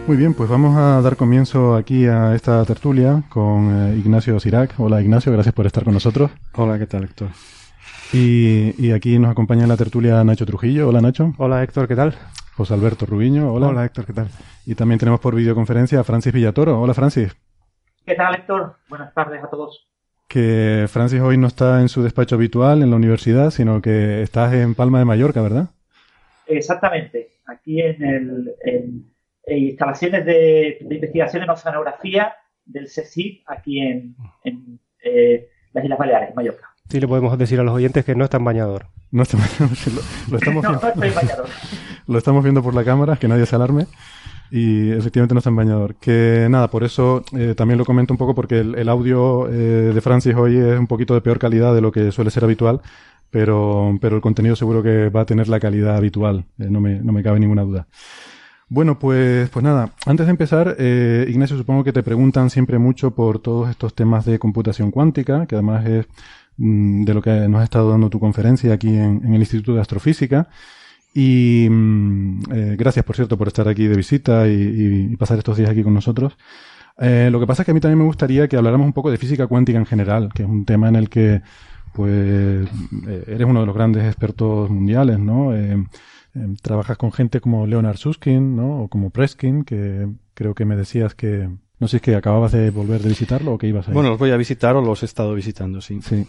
Muy 0.06 0.16
bien, 0.16 0.32
pues 0.32 0.48
vamos 0.48 0.76
a 0.76 1.00
dar 1.02 1.16
comienzo 1.16 1.74
aquí 1.74 2.06
a 2.06 2.36
esta 2.36 2.64
tertulia 2.64 3.24
con 3.28 3.68
eh, 3.68 3.98
Ignacio 3.98 4.38
Sirac. 4.38 4.74
Hola 4.78 5.02
Ignacio, 5.02 5.32
gracias 5.32 5.52
por 5.54 5.66
estar 5.66 5.82
con 5.82 5.94
nosotros. 5.94 6.30
Hola, 6.54 6.78
¿qué 6.78 6.86
tal 6.86 7.02
Héctor? 7.02 7.30
Y, 8.12 8.74
y 8.78 8.92
aquí 8.92 9.18
nos 9.18 9.32
acompaña 9.32 9.64
en 9.64 9.68
la 9.68 9.76
tertulia 9.76 10.22
Nacho 10.22 10.46
Trujillo. 10.46 10.88
Hola 10.88 11.00
Nacho. 11.00 11.34
Hola 11.36 11.64
Héctor, 11.64 11.88
¿qué 11.88 11.96
tal? 11.96 12.14
José 12.58 12.74
Alberto 12.74 13.06
Rubiño. 13.06 13.52
Hola. 13.52 13.68
Hola 13.68 13.84
Héctor, 13.84 14.04
¿qué 14.04 14.12
tal? 14.12 14.26
Y 14.66 14.74
también 14.74 14.98
tenemos 14.98 15.20
por 15.20 15.32
videoconferencia 15.32 16.00
a 16.00 16.02
Francis 16.04 16.32
Villatoro. 16.32 16.80
Hola 16.80 16.92
Francis. 16.92 17.36
¿Qué 18.04 18.16
tal 18.16 18.34
Héctor? 18.34 18.74
Buenas 18.88 19.14
tardes 19.14 19.44
a 19.44 19.48
todos. 19.48 19.86
Que 20.26 20.86
Francis 20.88 21.20
hoy 21.20 21.38
no 21.38 21.46
está 21.46 21.80
en 21.80 21.88
su 21.88 22.02
despacho 22.02 22.34
habitual 22.34 22.82
en 22.82 22.90
la 22.90 22.96
universidad, 22.96 23.50
sino 23.50 23.80
que 23.80 24.22
estás 24.22 24.52
en 24.54 24.74
Palma 24.74 24.98
de 24.98 25.04
Mallorca, 25.04 25.40
¿verdad? 25.40 25.68
Exactamente, 26.46 27.28
aquí 27.46 27.80
en 27.80 28.02
el... 28.02 28.54
En 28.62 29.12
instalaciones 29.46 30.26
de, 30.26 30.78
de, 30.82 30.94
investigación 30.96 31.44
en 31.44 31.50
oceanografía 31.50 32.34
del 32.66 32.84
CSIC 32.84 33.44
aquí 33.46 33.80
en, 33.80 34.14
en 34.44 34.78
eh, 35.02 35.48
las 35.72 35.84
Islas 35.84 35.98
Baleares, 35.98 36.28
en 36.30 36.34
Mallorca. 36.34 36.68
Sí, 36.88 37.00
le 37.00 37.08
podemos 37.08 37.36
decir 37.38 37.60
a 37.60 37.62
los 37.62 37.74
oyentes 37.74 38.04
que 38.04 38.14
no 38.14 38.24
está 38.24 38.38
en 38.38 38.44
bañador. 38.44 38.86
No 39.10 39.22
está 39.22 39.36
en 39.36 39.42
bañador, 39.42 39.78
lo, 39.94 40.02
lo, 40.30 40.38
estamos 40.38 40.62
no, 40.62 40.70
viendo. 40.70 40.86
no 40.86 41.04
estoy 41.04 41.10
bañador. 41.10 41.46
lo 42.06 42.18
estamos 42.18 42.42
viendo 42.42 42.62
por 42.62 42.74
la 42.74 42.84
cámara, 42.84 43.16
que 43.16 43.28
nadie 43.28 43.46
se 43.46 43.56
alarme. 43.56 43.86
Y 44.50 44.90
efectivamente 44.92 45.34
no 45.34 45.38
está 45.38 45.50
en 45.50 45.56
bañador. 45.56 45.96
Que 45.96 46.46
nada, 46.48 46.68
por 46.68 46.84
eso 46.84 47.22
eh, 47.36 47.54
también 47.54 47.76
lo 47.78 47.84
comento 47.84 48.14
un 48.14 48.18
poco 48.18 48.34
porque 48.34 48.60
el, 48.60 48.74
el 48.74 48.88
audio 48.88 49.48
eh, 49.48 49.92
de 49.92 50.00
Francis 50.00 50.34
hoy 50.34 50.56
es 50.56 50.78
un 50.78 50.86
poquito 50.86 51.12
de 51.12 51.20
peor 51.20 51.38
calidad 51.38 51.74
de 51.74 51.82
lo 51.82 51.92
que 51.92 52.10
suele 52.10 52.30
ser 52.30 52.44
habitual, 52.44 52.80
pero, 53.30 53.96
pero 54.00 54.16
el 54.16 54.22
contenido 54.22 54.56
seguro 54.56 54.82
que 54.82 55.10
va 55.10 55.22
a 55.22 55.26
tener 55.26 55.48
la 55.48 55.60
calidad 55.60 55.96
habitual, 55.96 56.46
eh, 56.58 56.68
no, 56.70 56.80
me, 56.80 57.00
no 57.00 57.12
me 57.12 57.22
cabe 57.22 57.38
ninguna 57.38 57.62
duda. 57.62 57.86
Bueno, 58.70 58.98
pues, 58.98 59.48
pues 59.48 59.62
nada, 59.62 59.94
antes 60.04 60.26
de 60.26 60.30
empezar, 60.30 60.76
eh, 60.78 61.24
Ignacio, 61.28 61.56
supongo 61.56 61.84
que 61.84 61.92
te 61.92 62.02
preguntan 62.02 62.50
siempre 62.50 62.78
mucho 62.78 63.12
por 63.12 63.38
todos 63.38 63.70
estos 63.70 63.94
temas 63.94 64.26
de 64.26 64.38
computación 64.38 64.90
cuántica, 64.90 65.46
que 65.46 65.54
además 65.54 65.86
es 65.86 66.06
mm, 66.58 67.04
de 67.04 67.14
lo 67.14 67.22
que 67.22 67.30
nos 67.48 67.60
ha 67.60 67.64
estado 67.64 67.90
dando 67.90 68.10
tu 68.10 68.20
conferencia 68.20 68.72
aquí 68.72 68.88
en, 68.88 69.34
el 69.34 69.40
Instituto 69.40 69.74
de 69.74 69.80
Astrofísica. 69.80 70.48
Y 71.14 71.68
mm, 71.70 72.42
eh, 72.52 72.76
gracias, 72.78 73.04
por 73.04 73.16
cierto, 73.16 73.38
por 73.38 73.48
estar 73.48 73.68
aquí 73.68 73.86
de 73.86 73.96
visita 73.96 74.46
y, 74.48 75.16
pasar 75.16 75.38
estos 75.38 75.56
días 75.56 75.70
aquí 75.70 75.82
con 75.82 75.94
nosotros. 75.94 76.36
Eh, 76.98 77.28
lo 77.32 77.40
que 77.40 77.46
pasa 77.46 77.62
es 77.62 77.66
que 77.66 77.70
a 77.72 77.74
mí 77.74 77.80
también 77.80 77.98
me 77.98 78.04
gustaría 78.04 78.48
que 78.48 78.56
habláramos 78.56 78.86
un 78.86 78.92
poco 78.92 79.10
de 79.10 79.18
física 79.18 79.46
cuántica 79.46 79.78
en 79.78 79.86
general, 79.86 80.30
que 80.34 80.42
es 80.42 80.48
un 80.48 80.64
tema 80.64 80.88
en 80.88 80.96
el 80.96 81.08
que 81.08 81.42
pues 81.94 82.12
eh, 82.12 83.24
eres 83.26 83.46
uno 83.46 83.60
de 83.60 83.66
los 83.66 83.74
grandes 83.74 84.04
expertos 84.04 84.70
mundiales, 84.70 85.18
¿no? 85.18 85.52
Trabajas 86.62 86.96
con 86.98 87.12
gente 87.12 87.40
como 87.40 87.66
Leonard 87.66 87.96
Susskind, 87.96 88.56
¿no? 88.56 88.82
O 88.82 88.88
como 88.88 89.10
Preskin, 89.10 89.64
que 89.64 90.08
creo 90.34 90.54
que 90.54 90.64
me 90.64 90.76
decías 90.76 91.14
que... 91.14 91.48
No 91.80 91.86
sé 91.86 91.92
si 91.92 91.96
es 91.96 92.02
que 92.02 92.14
acababas 92.16 92.52
de 92.52 92.70
volver 92.70 93.00
de 93.00 93.08
visitarlo 93.08 93.52
o 93.52 93.58
que 93.58 93.68
ibas 93.68 93.86
a 93.86 93.90
ir. 93.90 93.94
Bueno, 93.94 94.10
los 94.10 94.18
voy 94.18 94.30
a 94.30 94.36
visitar 94.36 94.74
o 94.76 94.82
los 94.82 95.02
he 95.02 95.06
estado 95.06 95.34
visitando, 95.34 95.80
sí. 95.80 96.00
Sí. 96.02 96.26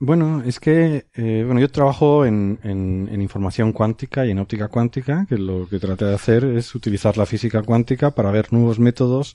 Bueno, 0.00 0.42
es 0.44 0.58
que, 0.58 1.06
eh, 1.14 1.44
bueno, 1.46 1.60
yo 1.60 1.70
trabajo 1.70 2.26
en, 2.26 2.58
en, 2.64 3.08
en, 3.12 3.22
información 3.22 3.72
cuántica 3.72 4.26
y 4.26 4.32
en 4.32 4.40
óptica 4.40 4.66
cuántica, 4.66 5.26
que 5.28 5.38
lo 5.38 5.68
que 5.68 5.78
traté 5.78 6.06
de 6.06 6.14
hacer 6.14 6.44
es 6.44 6.74
utilizar 6.74 7.16
la 7.16 7.24
física 7.24 7.62
cuántica 7.62 8.10
para 8.10 8.32
ver 8.32 8.52
nuevos 8.52 8.80
métodos 8.80 9.34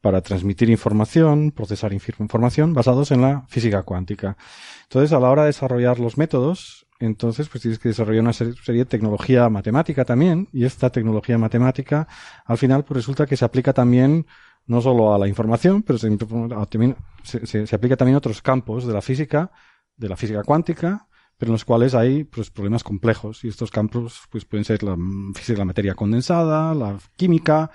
para 0.00 0.20
transmitir 0.20 0.70
información, 0.70 1.50
procesar 1.50 1.92
información 1.92 2.72
basados 2.72 3.10
en 3.10 3.22
la 3.22 3.44
física 3.48 3.82
cuántica. 3.82 4.36
Entonces, 4.84 5.12
a 5.12 5.18
la 5.18 5.30
hora 5.30 5.42
de 5.42 5.48
desarrollar 5.48 5.98
los 5.98 6.16
métodos, 6.16 6.86
entonces 7.00 7.48
pues 7.48 7.62
tienes 7.62 7.78
que 7.78 7.88
desarrollar 7.88 8.22
una 8.22 8.32
serie, 8.32 8.54
de 8.64 8.84
tecnología 8.84 9.48
matemática 9.48 10.04
también 10.04 10.48
y 10.52 10.64
esta 10.64 10.90
tecnología 10.90 11.36
matemática 11.36 12.08
al 12.44 12.56
final 12.56 12.84
pues 12.84 12.96
resulta 12.96 13.26
que 13.26 13.36
se 13.36 13.44
aplica 13.44 13.72
también 13.72 14.26
no 14.66 14.80
solo 14.80 15.14
a 15.14 15.18
la 15.18 15.28
información 15.28 15.82
pero 15.82 15.98
se, 15.98 17.46
se, 17.46 17.74
aplica 17.74 17.96
también 17.96 18.14
a 18.16 18.18
otros 18.18 18.42
campos 18.42 18.86
de 18.86 18.92
la 18.92 19.02
física 19.02 19.50
de 19.96 20.08
la 20.08 20.16
física 20.16 20.42
cuántica 20.42 21.06
pero 21.38 21.50
en 21.50 21.54
los 21.54 21.64
cuales 21.64 21.94
hay 21.94 22.24
pues, 22.24 22.50
problemas 22.50 22.82
complejos. 22.82 23.44
Y 23.44 23.48
estos 23.48 23.70
campos 23.70 24.22
pues 24.30 24.44
pueden 24.44 24.64
ser 24.64 24.82
la 24.82 24.96
física 25.34 25.54
de 25.54 25.58
la 25.58 25.64
materia 25.64 25.94
condensada 25.94 26.74
la 26.74 26.98
química 27.16 27.70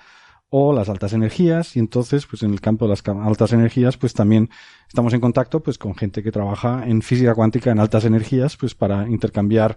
o 0.48 0.72
las 0.72 0.88
altas 0.88 1.12
energías. 1.12 1.76
Y 1.76 1.78
entonces 1.78 2.26
pues 2.26 2.42
en 2.42 2.52
el 2.52 2.60
campo 2.60 2.86
de 2.86 2.90
las 2.90 3.02
altas 3.06 3.52
energías 3.52 3.96
pues 3.96 4.14
también 4.14 4.50
estamos 4.92 5.14
en 5.14 5.20
contacto 5.22 5.62
pues 5.62 5.78
con 5.78 5.94
gente 5.94 6.22
que 6.22 6.30
trabaja 6.30 6.86
en 6.86 7.00
física 7.00 7.34
cuántica 7.34 7.70
en 7.70 7.78
altas 7.78 8.04
energías 8.04 8.58
pues 8.58 8.74
para 8.74 9.08
intercambiar 9.08 9.74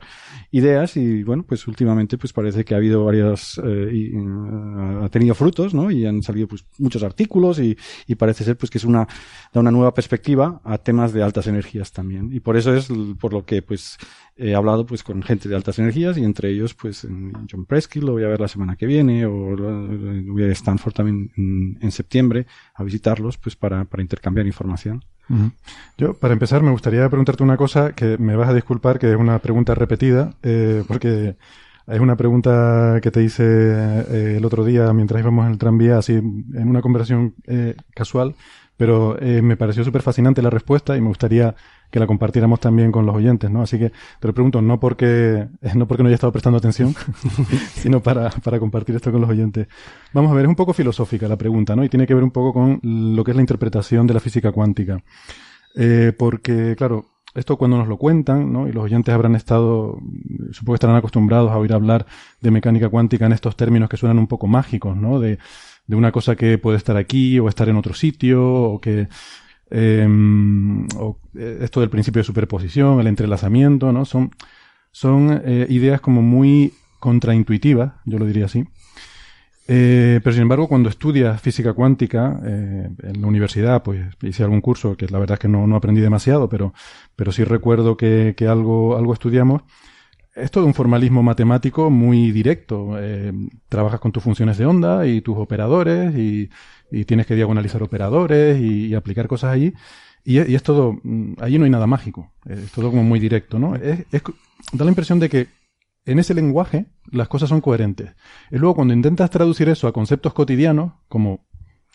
ideas 0.51 0.97
y 0.97 1.23
bueno 1.23 1.43
pues 1.43 1.67
últimamente 1.67 2.17
pues 2.17 2.33
parece 2.33 2.65
que 2.65 2.73
ha 2.73 2.77
habido 2.77 3.05
varias 3.05 3.57
eh, 3.63 3.91
y, 3.93 4.17
uh, 4.17 5.05
ha 5.05 5.09
tenido 5.09 5.33
frutos 5.33 5.73
no 5.73 5.89
y 5.89 6.05
han 6.05 6.21
salido 6.21 6.49
pues 6.49 6.65
muchos 6.79 7.01
artículos 7.01 7.59
y, 7.59 7.77
y, 8.07 8.15
parece 8.15 8.43
ser 8.43 8.57
pues 8.57 8.69
que 8.69 8.77
es 8.77 8.83
una 8.83 9.07
da 9.53 9.61
una 9.61 9.71
nueva 9.71 9.93
perspectiva 9.93 10.59
a 10.65 10.79
temas 10.79 11.13
de 11.13 11.23
altas 11.23 11.47
energías 11.47 11.93
también 11.93 12.33
y 12.33 12.41
por 12.41 12.57
eso 12.57 12.75
es 12.75 12.89
por 13.17 13.31
lo 13.31 13.45
que 13.45 13.61
pues 13.61 13.97
he 14.35 14.53
hablado 14.53 14.85
pues 14.85 15.01
con 15.01 15.23
gente 15.23 15.47
de 15.47 15.55
altas 15.55 15.79
energías 15.79 16.17
y 16.17 16.25
entre 16.25 16.49
ellos 16.49 16.73
pues 16.73 17.07
John 17.49 17.65
Presky 17.65 18.01
lo 18.01 18.11
voy 18.11 18.25
a 18.25 18.27
ver 18.27 18.41
la 18.41 18.49
semana 18.49 18.75
que 18.75 18.85
viene 18.85 19.25
o 19.25 19.55
voy 19.55 20.43
a 20.43 20.51
Stanford 20.51 20.93
también 20.93 21.31
en, 21.37 21.77
en 21.79 21.91
septiembre 21.93 22.47
a 22.73 22.83
visitarlos 22.83 23.37
pues 23.37 23.55
para, 23.55 23.85
para 23.85 24.03
intercambiar 24.03 24.45
información. 24.45 25.04
Yo, 25.97 26.13
para 26.13 26.33
empezar, 26.33 26.61
me 26.61 26.71
gustaría 26.71 27.07
preguntarte 27.09 27.43
una 27.43 27.57
cosa 27.57 27.93
que 27.93 28.17
me 28.17 28.35
vas 28.35 28.49
a 28.49 28.53
disculpar, 28.53 28.99
que 28.99 29.11
es 29.11 29.17
una 29.17 29.39
pregunta 29.39 29.73
repetida, 29.73 30.33
eh, 30.43 30.83
porque 30.87 31.35
es 31.87 31.99
una 31.99 32.15
pregunta 32.15 32.99
que 33.01 33.11
te 33.11 33.23
hice 33.23 33.43
eh, 33.43 34.35
el 34.37 34.45
otro 34.45 34.63
día 34.65 34.91
mientras 34.93 35.21
íbamos 35.21 35.45
en 35.45 35.53
el 35.53 35.57
tranvía, 35.57 35.97
así 35.97 36.13
en 36.13 36.67
una 36.67 36.81
conversación 36.81 37.35
eh, 37.47 37.75
casual, 37.93 38.35
pero 38.77 39.17
me 39.21 39.55
pareció 39.55 39.85
súper 39.85 40.01
fascinante 40.01 40.41
la 40.41 40.49
respuesta 40.49 40.97
y 40.97 41.01
me 41.01 41.07
gustaría 41.07 41.55
que 41.95 41.99
la 42.01 42.07
compartiéramos 42.07 42.59
también 42.59 42.91
con 42.91 43.05
los 43.05 43.15
oyentes, 43.15 43.49
¿no? 43.49 43.61
Así 43.61 43.79
que 43.79 43.89
te 44.19 44.27
lo 44.27 44.33
pregunto 44.33 44.61
no 44.61 44.81
porque 44.81 45.47
no 45.75 45.87
porque 45.87 46.03
no 46.03 46.07
haya 46.07 46.15
estado 46.15 46.33
prestando 46.33 46.57
atención, 46.57 46.93
sino 47.73 48.03
para, 48.03 48.29
para 48.31 48.59
compartir 48.59 48.97
esto 48.97 49.13
con 49.13 49.21
los 49.21 49.29
oyentes. 49.29 49.69
Vamos 50.11 50.29
a 50.29 50.35
ver, 50.35 50.43
es 50.43 50.49
un 50.49 50.57
poco 50.57 50.73
filosófica 50.73 51.25
la 51.29 51.37
pregunta, 51.37 51.73
¿no? 51.73 51.85
Y 51.85 51.89
tiene 51.89 52.05
que 52.05 52.13
ver 52.13 52.25
un 52.25 52.31
poco 52.31 52.51
con 52.51 52.81
lo 52.83 53.23
que 53.23 53.31
es 53.31 53.35
la 53.37 53.41
interpretación 53.41 54.07
de 54.07 54.13
la 54.13 54.19
física 54.19 54.51
cuántica. 54.51 55.01
Eh, 55.73 56.11
porque, 56.17 56.75
claro, 56.77 57.05
esto 57.33 57.55
cuando 57.55 57.77
nos 57.77 57.87
lo 57.87 57.95
cuentan, 57.95 58.51
¿no? 58.51 58.67
Y 58.67 58.73
los 58.73 58.83
oyentes 58.83 59.15
habrán 59.15 59.35
estado, 59.35 59.97
supongo 60.51 60.73
que 60.73 60.75
estarán 60.75 60.97
acostumbrados 60.97 61.49
a 61.49 61.57
oír 61.57 61.71
hablar 61.71 62.05
de 62.41 62.51
mecánica 62.51 62.89
cuántica 62.89 63.25
en 63.25 63.31
estos 63.31 63.55
términos 63.55 63.87
que 63.87 63.95
suenan 63.95 64.19
un 64.19 64.27
poco 64.27 64.47
mágicos, 64.47 64.97
¿no? 64.97 65.21
De, 65.21 65.39
de 65.87 65.95
una 65.95 66.11
cosa 66.11 66.35
que 66.35 66.57
puede 66.57 66.75
estar 66.75 66.97
aquí 66.97 67.39
o 67.39 67.47
estar 67.47 67.69
en 67.69 67.77
otro 67.77 67.93
sitio 67.93 68.43
o 68.43 68.81
que 68.81 69.07
eh, 69.69 70.07
o 70.97 71.17
esto 71.35 71.79
del 71.79 71.89
principio 71.89 72.21
de 72.21 72.25
superposición, 72.25 72.99
el 72.99 73.07
entrelazamiento, 73.07 73.91
¿no? 73.91 74.05
Son, 74.05 74.31
son 74.91 75.41
eh, 75.45 75.67
ideas 75.69 76.01
como 76.01 76.21
muy 76.21 76.73
contraintuitivas, 76.99 77.93
yo 78.05 78.17
lo 78.17 78.25
diría 78.25 78.45
así. 78.45 78.65
Eh, 79.67 80.19
pero 80.23 80.33
sin 80.33 80.43
embargo, 80.43 80.67
cuando 80.67 80.89
estudias 80.89 81.41
física 81.41 81.73
cuántica 81.73 82.39
eh, 82.45 82.89
en 83.01 83.21
la 83.21 83.27
universidad, 83.27 83.81
pues 83.81 84.05
hice 84.21 84.43
algún 84.43 84.61
curso 84.61 84.95
que 84.95 85.07
la 85.07 85.17
verdad 85.17 85.35
es 85.35 85.39
que 85.39 85.47
no, 85.47 85.75
aprendí 85.75 86.01
demasiado, 86.01 86.49
pero, 86.49 86.73
pero 87.15 87.31
sí 87.31 87.43
recuerdo 87.43 87.97
que, 87.97 88.35
que 88.37 88.47
algo, 88.47 88.95
algo 88.97 89.13
estudiamos. 89.13 89.63
Es 90.35 90.51
todo 90.51 90.65
un 90.65 90.73
formalismo 90.73 91.23
matemático 91.23 91.89
muy 91.89 92.31
directo. 92.31 92.97
Eh, 92.99 93.31
trabajas 93.69 93.99
con 93.99 94.11
tus 94.11 94.21
funciones 94.23 94.57
de 94.57 94.65
onda 94.65 95.07
y 95.07 95.21
tus 95.21 95.37
operadores 95.37 96.15
y, 96.15 96.49
y 96.91 97.05
tienes 97.05 97.25
que 97.25 97.35
diagonalizar 97.35 97.81
operadores 97.83 98.59
y, 98.61 98.93
aplicar 98.95 99.27
cosas 99.27 99.53
allí. 99.53 99.73
Y, 100.23 100.37
es 100.37 100.63
todo, 100.63 100.99
allí 101.39 101.57
no 101.57 101.65
hay 101.65 101.71
nada 101.71 101.87
mágico. 101.87 102.31
Es 102.45 102.71
todo 102.71 102.89
como 102.89 103.03
muy 103.03 103.19
directo, 103.19 103.59
¿no? 103.59 103.73
Da 103.73 104.83
la 104.85 104.91
impresión 104.91 105.19
de 105.19 105.29
que 105.29 105.47
en 106.05 106.19
ese 106.19 106.33
lenguaje 106.33 106.85
las 107.11 107.27
cosas 107.27 107.49
son 107.49 107.61
coherentes. 107.61 108.11
Y 108.51 108.57
luego 108.57 108.75
cuando 108.75 108.93
intentas 108.93 109.29
traducir 109.29 109.69
eso 109.69 109.87
a 109.87 109.93
conceptos 109.93 110.33
cotidianos, 110.33 110.93
como 111.07 111.45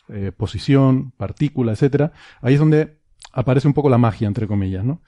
eh, 0.09 0.33
posición, 0.37 1.13
partícula, 1.13 1.73
etcétera, 1.73 2.13
ahí 2.43 2.55
es 2.55 2.61
donde 2.61 2.99
aparece 3.33 3.69
un 3.69 3.75
poco 3.75 3.89
la 3.89 3.99
magia, 3.99 4.27
entre 4.27 4.47
comillas, 4.47 4.85
¿no? 4.85 5.03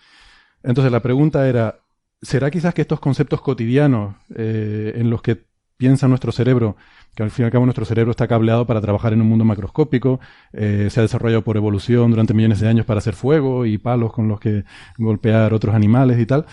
Entonces 0.63 0.93
la 0.93 1.03
pregunta 1.03 1.49
era, 1.49 1.81
¿será 2.21 2.51
quizás 2.51 2.73
que 2.73 2.83
estos 2.83 3.01
conceptos 3.01 3.41
cotidianos 3.41 4.15
eh, 4.35 4.93
en 4.95 5.11
los 5.11 5.23
que 5.23 5.45
piensa 5.83 6.07
nuestro 6.07 6.31
cerebro, 6.31 6.77
que 7.17 7.25
al 7.25 7.33
fin 7.33 7.43
y 7.43 7.47
al 7.47 7.51
cabo 7.51 7.67
nuestro 7.67 7.85
cerebro 7.85 8.13
está 8.13 8.29
cableado 8.29 8.65
para 8.69 8.81
trabajar 8.81 9.13
en 9.13 9.21
un 9.21 9.29
mundo 9.29 9.45
macroscópico, 9.45 10.21
eh, 10.53 10.87
se 10.93 11.01
ha 11.01 11.03
desarrollado 11.03 11.43
por 11.43 11.57
evolución 11.57 12.09
durante 12.13 12.35
millones 12.35 12.61
de 12.61 12.69
años 12.69 12.87
para 12.87 12.99
hacer 12.99 13.15
fuego 13.15 13.67
y 13.67 13.79
palos 13.79 14.13
con 14.13 14.29
los 14.29 14.39
que 14.39 14.63
golpear 14.97 15.53
otros 15.53 15.75
animales 15.75 16.21
y 16.21 16.27
tal, 16.27 16.47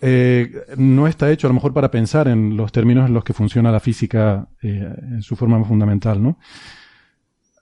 eh, 0.00 0.64
no 0.78 1.06
está 1.06 1.30
hecho 1.30 1.46
a 1.46 1.50
lo 1.50 1.54
mejor 1.54 1.74
para 1.74 1.90
pensar 1.90 2.26
en 2.26 2.56
los 2.56 2.72
términos 2.72 3.06
en 3.06 3.12
los 3.12 3.22
que 3.22 3.34
funciona 3.34 3.70
la 3.70 3.80
física 3.80 4.48
en 4.62 5.20
su 5.20 5.36
forma 5.36 5.58
más 5.58 5.68
fundamental, 5.68 6.22
¿no? 6.22 6.38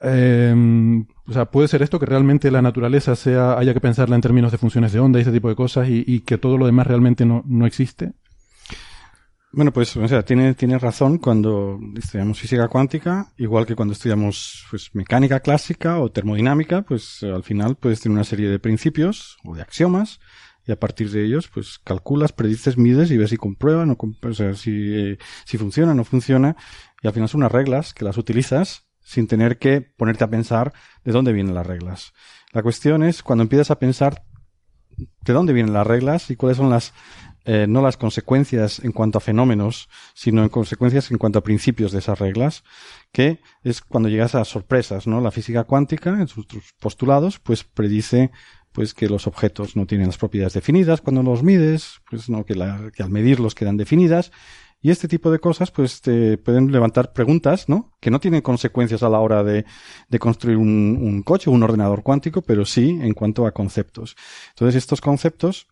o 0.05 1.33
sea, 1.33 1.47
puede 1.47 1.69
ser 1.69 1.83
esto 1.83 1.99
que 1.99 2.07
realmente 2.07 2.51
la 2.51 2.63
naturaleza 2.63 3.15
sea, 3.17 3.59
haya 3.59 3.75
que 3.75 3.81
pensarla 3.81 4.17
en 4.17 4.23
términos 4.23 4.53
de 4.53 4.59
funciones 4.59 4.93
de 4.93 5.01
onda 5.01 5.19
y 5.19 5.23
ese 5.23 5.33
tipo 5.33 5.49
de 5.49 5.55
cosas 5.57 5.89
y, 5.89 6.21
que 6.21 6.39
todo 6.39 6.59
lo 6.59 6.67
demás 6.67 6.87
realmente 6.87 7.25
no, 7.25 7.43
no 7.47 7.67
existe. 7.67 8.13
Bueno, 9.55 9.71
pues, 9.71 9.95
o 9.99 10.09
sea, 10.09 10.25
tiene, 10.25 10.55
tiene 10.55 10.79
razón 10.79 11.19
cuando 11.19 11.79
estudiamos 11.95 12.41
física 12.41 12.69
cuántica, 12.69 13.35
igual 13.37 13.67
que 13.67 13.77
cuando 13.77 13.93
estudiamos, 13.93 14.65
pues, 14.71 14.95
mecánica 14.95 15.41
clásica 15.41 16.01
o 16.01 16.11
termodinámica, 16.11 16.81
pues, 16.81 17.23
al 17.23 17.43
final 17.43 17.77
puedes 17.77 18.01
tener 18.01 18.15
una 18.15 18.25
serie 18.25 18.49
de 18.49 18.59
principios 18.59 19.37
o 19.45 19.55
de 19.55 19.61
axiomas, 19.61 20.21
y 20.67 20.73
a 20.73 20.81
partir 20.81 21.11
de 21.11 21.27
ellos, 21.27 21.51
pues, 21.53 21.79
calculas, 21.85 22.33
predices, 22.33 22.79
mides 22.79 23.11
y 23.11 23.19
ves 23.19 23.29
si 23.29 23.37
comprueban 23.37 23.91
o, 23.91 23.99
o 24.01 24.33
sea, 24.33 24.55
si, 24.55 24.95
eh, 24.95 25.19
si 25.45 25.59
funciona 25.59 25.93
no 25.93 26.05
funciona, 26.05 26.57
y 27.03 27.09
al 27.09 27.13
final 27.13 27.29
son 27.29 27.43
unas 27.43 27.53
reglas 27.53 27.93
que 27.93 28.07
las 28.07 28.17
utilizas 28.17 28.87
sin 29.01 29.27
tener 29.27 29.59
que 29.59 29.83
ponerte 29.83 30.25
a 30.25 30.31
pensar 30.31 30.73
de 31.05 31.13
dónde 31.13 31.33
vienen 31.35 31.55
las 31.55 31.67
reglas. 31.67 32.15
La 32.53 32.63
cuestión 32.63 33.03
es 33.03 33.23
cuando 33.23 33.43
empiezas 33.43 33.71
a 33.71 33.79
pensar 33.79 34.25
de 34.97 35.33
dónde 35.33 35.53
vienen 35.53 35.75
las 35.75 35.87
reglas 35.87 36.31
y 36.31 36.37
cuáles 36.37 36.57
son 36.57 36.71
las, 36.71 36.95
eh, 37.45 37.67
no 37.69 37.83
las 37.83 37.97
consecuencias 37.97 38.81
en 38.81 38.93
cuanto 38.93 39.19
a 39.19 39.21
fenómenos, 39.21 39.89
sino 40.15 40.43
en 40.43 40.49
consecuencias 40.49 41.11
en 41.11 41.19
cuanto 41.19 41.39
a 41.39 41.43
principios 41.43 41.93
de 41.93 41.99
esas 41.99 42.19
reglas, 42.19 42.65
que 43.13 43.41
es 43.63 43.81
cuando 43.81 44.09
llegas 44.09 44.35
a 44.35 44.45
sorpresas, 44.45 45.07
¿no? 45.07 45.21
La 45.21 45.31
física 45.31 45.65
cuántica, 45.65 46.11
en 46.11 46.29
sus 46.29 46.47
postulados, 46.81 47.39
pues 47.39 47.65
predice 47.65 48.31
pues 48.73 48.95
que 48.95 49.09
los 49.09 49.27
objetos 49.27 49.77
no 49.77 49.87
tienen 49.87 50.07
las 50.07 50.17
propiedades 50.17 50.55
definidas 50.55 51.03
cuando 51.03 51.23
los 51.23 51.43
mides, 51.43 52.01
pues 52.09 52.31
no, 52.31 52.45
que, 52.45 52.55
la, 52.55 52.91
que 52.95 53.03
al 53.03 53.11
medirlos 53.11 53.55
quedan 53.55 53.77
definidas, 53.77 54.33
y 54.85 54.91
este 54.91 55.07
tipo 55.07 55.31
de 55.31 55.39
cosas, 55.39 55.71
pues, 55.71 56.01
te 56.01 56.37
pueden 56.39 56.73
levantar 56.73 57.13
preguntas, 57.13 57.69
¿no? 57.69 57.93
Que 58.01 58.11
no 58.11 58.19
tienen 58.19 58.41
consecuencias 58.41 59.05
a 59.05 59.09
la 59.09 59.21
hora 59.21 59.45
de, 59.45 59.65
de 60.09 60.19
construir 60.19 60.57
un, 60.57 60.99
un 61.01 61.23
coche 61.23 61.49
o 61.49 61.53
un 61.53 61.63
ordenador 61.63 62.03
cuántico, 62.03 62.43
pero 62.43 62.65
sí 62.65 62.99
en 63.01 63.15
cuanto 63.15 63.47
a 63.47 63.53
conceptos. 63.53 64.17
Entonces, 64.51 64.75
estos 64.75 65.01
conceptos, 65.01 65.69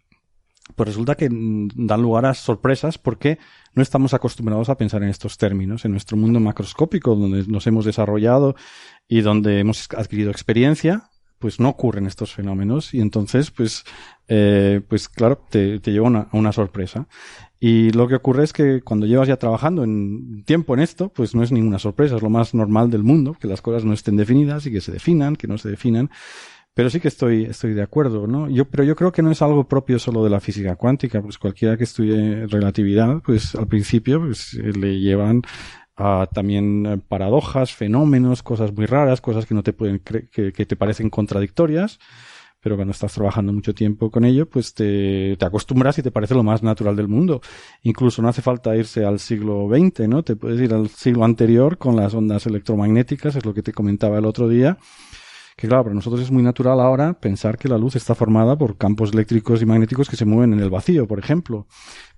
pues 0.75 0.89
resulta 0.89 1.15
que 1.15 1.29
dan 1.31 2.03
lugar 2.03 2.27
a 2.27 2.35
sorpresas 2.35 2.99
porque 2.99 3.39
no 3.75 3.83
estamos 3.83 4.15
acostumbrados 4.15 4.69
a 4.69 4.77
pensar 4.77 5.03
en 5.03 5.09
estos 5.09 5.39
términos. 5.39 5.85
En 5.85 5.93
nuestro 5.93 6.17
mundo 6.17 6.41
macroscópico, 6.41 7.15
donde 7.15 7.45
nos 7.47 7.67
hemos 7.67 7.85
desarrollado 7.85 8.57
y 9.09 9.21
donde 9.21 9.61
hemos 9.61 9.89
adquirido 9.97 10.31
experiencia, 10.31 11.11
pues 11.39 11.59
no 11.59 11.71
ocurren 11.71 12.07
estos 12.07 12.35
fenómenos 12.35 12.93
y 12.93 13.01
entonces, 13.01 13.51
pues, 13.51 13.85
eh, 14.29 14.83
pues 14.87 15.09
claro, 15.09 15.43
te, 15.49 15.81
lleva 15.81 16.29
a 16.31 16.37
una 16.37 16.53
sorpresa. 16.53 17.07
Y 17.63 17.91
lo 17.91 18.09
que 18.09 18.15
ocurre 18.15 18.45
es 18.45 18.55
que 18.55 18.81
cuando 18.81 19.07
llevas 19.07 19.29
ya 19.29 19.37
trabajando 19.37 19.85
en 19.85 20.45
tiempo 20.45 20.73
en 20.73 20.81
esto, 20.81 21.11
pues 21.11 21.35
no 21.35 21.43
es 21.43 21.53
ninguna 21.53 21.79
sorpresa, 21.79 22.17
es 22.17 22.23
lo 22.23 22.31
más 22.31 22.55
normal 22.55 22.91
del 22.91 23.03
mundo, 23.03 23.37
que 23.39 23.47
las 23.47 23.61
cosas 23.61 23.85
no 23.85 23.93
estén 23.93 24.17
definidas 24.17 24.67
y 24.67 24.73
que 24.73 24.81
se 24.81 24.93
definan, 24.93 25.37
que 25.37 25.47
no 25.47 25.59
se 25.59 25.69
definan. 25.69 26.11
Pero 26.75 26.89
sí 26.89 27.01
que 27.01 27.09
estoy, 27.09 27.45
estoy 27.45 27.75
de 27.75 27.83
acuerdo, 27.83 28.27
¿no? 28.27 28.49
Yo, 28.49 28.65
pero 28.65 28.85
yo 28.85 28.95
creo 28.95 29.13
que 29.13 29.23
no 29.23 29.31
es 29.31 29.43
algo 29.43 29.67
propio 29.67 29.99
solo 29.99 30.23
de 30.23 30.31
la 30.31 30.41
física 30.41 30.77
cuántica, 30.77 31.21
pues 31.21 31.39
cualquiera 31.39 31.77
que 31.77 31.85
estudie 31.85 32.47
relatividad, 32.47 33.21
pues 33.25 33.55
al 33.55 33.67
principio, 33.67 34.21
pues 34.21 34.55
le 34.55 35.01
llevan 35.01 35.43
a 35.97 36.29
también 36.33 37.05
paradojas, 37.09 37.73
fenómenos, 37.75 38.43
cosas 38.43 38.73
muy 38.73 38.87
raras, 38.87 39.21
cosas 39.21 39.47
que 39.47 39.55
no 39.55 39.63
te 39.63 39.73
pueden, 39.73 39.99
que, 39.99 40.53
que 40.53 40.67
te 40.67 40.77
parecen 40.77 41.11
contradictorias 41.11 41.99
pero 42.61 42.77
cuando 42.77 42.93
estás 42.93 43.15
trabajando 43.15 43.53
mucho 43.53 43.75
tiempo 43.75 44.11
con 44.11 44.25
ello, 44.25 44.49
pues 44.49 44.75
te, 44.75 45.37
te, 45.39 45.45
acostumbras 45.45 45.99
y 45.99 46.03
te 46.03 46.11
parece 46.11 46.35
lo 46.35 46.43
más 46.43 46.63
natural 46.63 46.95
del 46.95 47.09
mundo. 47.09 47.41
Incluso 47.83 48.21
no 48.21 48.29
hace 48.29 48.43
falta 48.43 48.77
irse 48.77 49.05
al 49.05 49.19
siglo 49.19 49.69
XX, 49.71 50.09
¿no? 50.09 50.23
Te 50.23 50.37
puedes 50.37 50.61
ir 50.61 50.75
al 50.75 50.89
siglo 50.91 51.25
anterior 51.25 51.79
con 51.79 51.97
las 51.97 52.13
ondas 52.13 52.47
electromagnéticas, 52.47 53.37
es 53.37 53.47
lo 53.47 53.55
que 53.55 53.63
te 53.63 53.73
comentaba 53.73 54.19
el 54.19 54.27
otro 54.27 54.47
día. 54.47 54.77
Que 55.61 55.69
claro, 55.69 55.85
para 55.85 55.95
nosotros 55.95 56.23
es 56.23 56.31
muy 56.31 56.43
natural 56.43 56.81
ahora 56.81 57.13
pensar 57.13 57.59
que 57.59 57.69
la 57.69 57.77
luz 57.77 57.95
está 57.95 58.15
formada 58.15 58.57
por 58.57 58.79
campos 58.79 59.13
eléctricos 59.13 59.61
y 59.61 59.67
magnéticos 59.67 60.09
que 60.09 60.17
se 60.17 60.25
mueven 60.25 60.55
en 60.55 60.61
el 60.61 60.71
vacío, 60.71 61.07
por 61.07 61.19
ejemplo. 61.19 61.67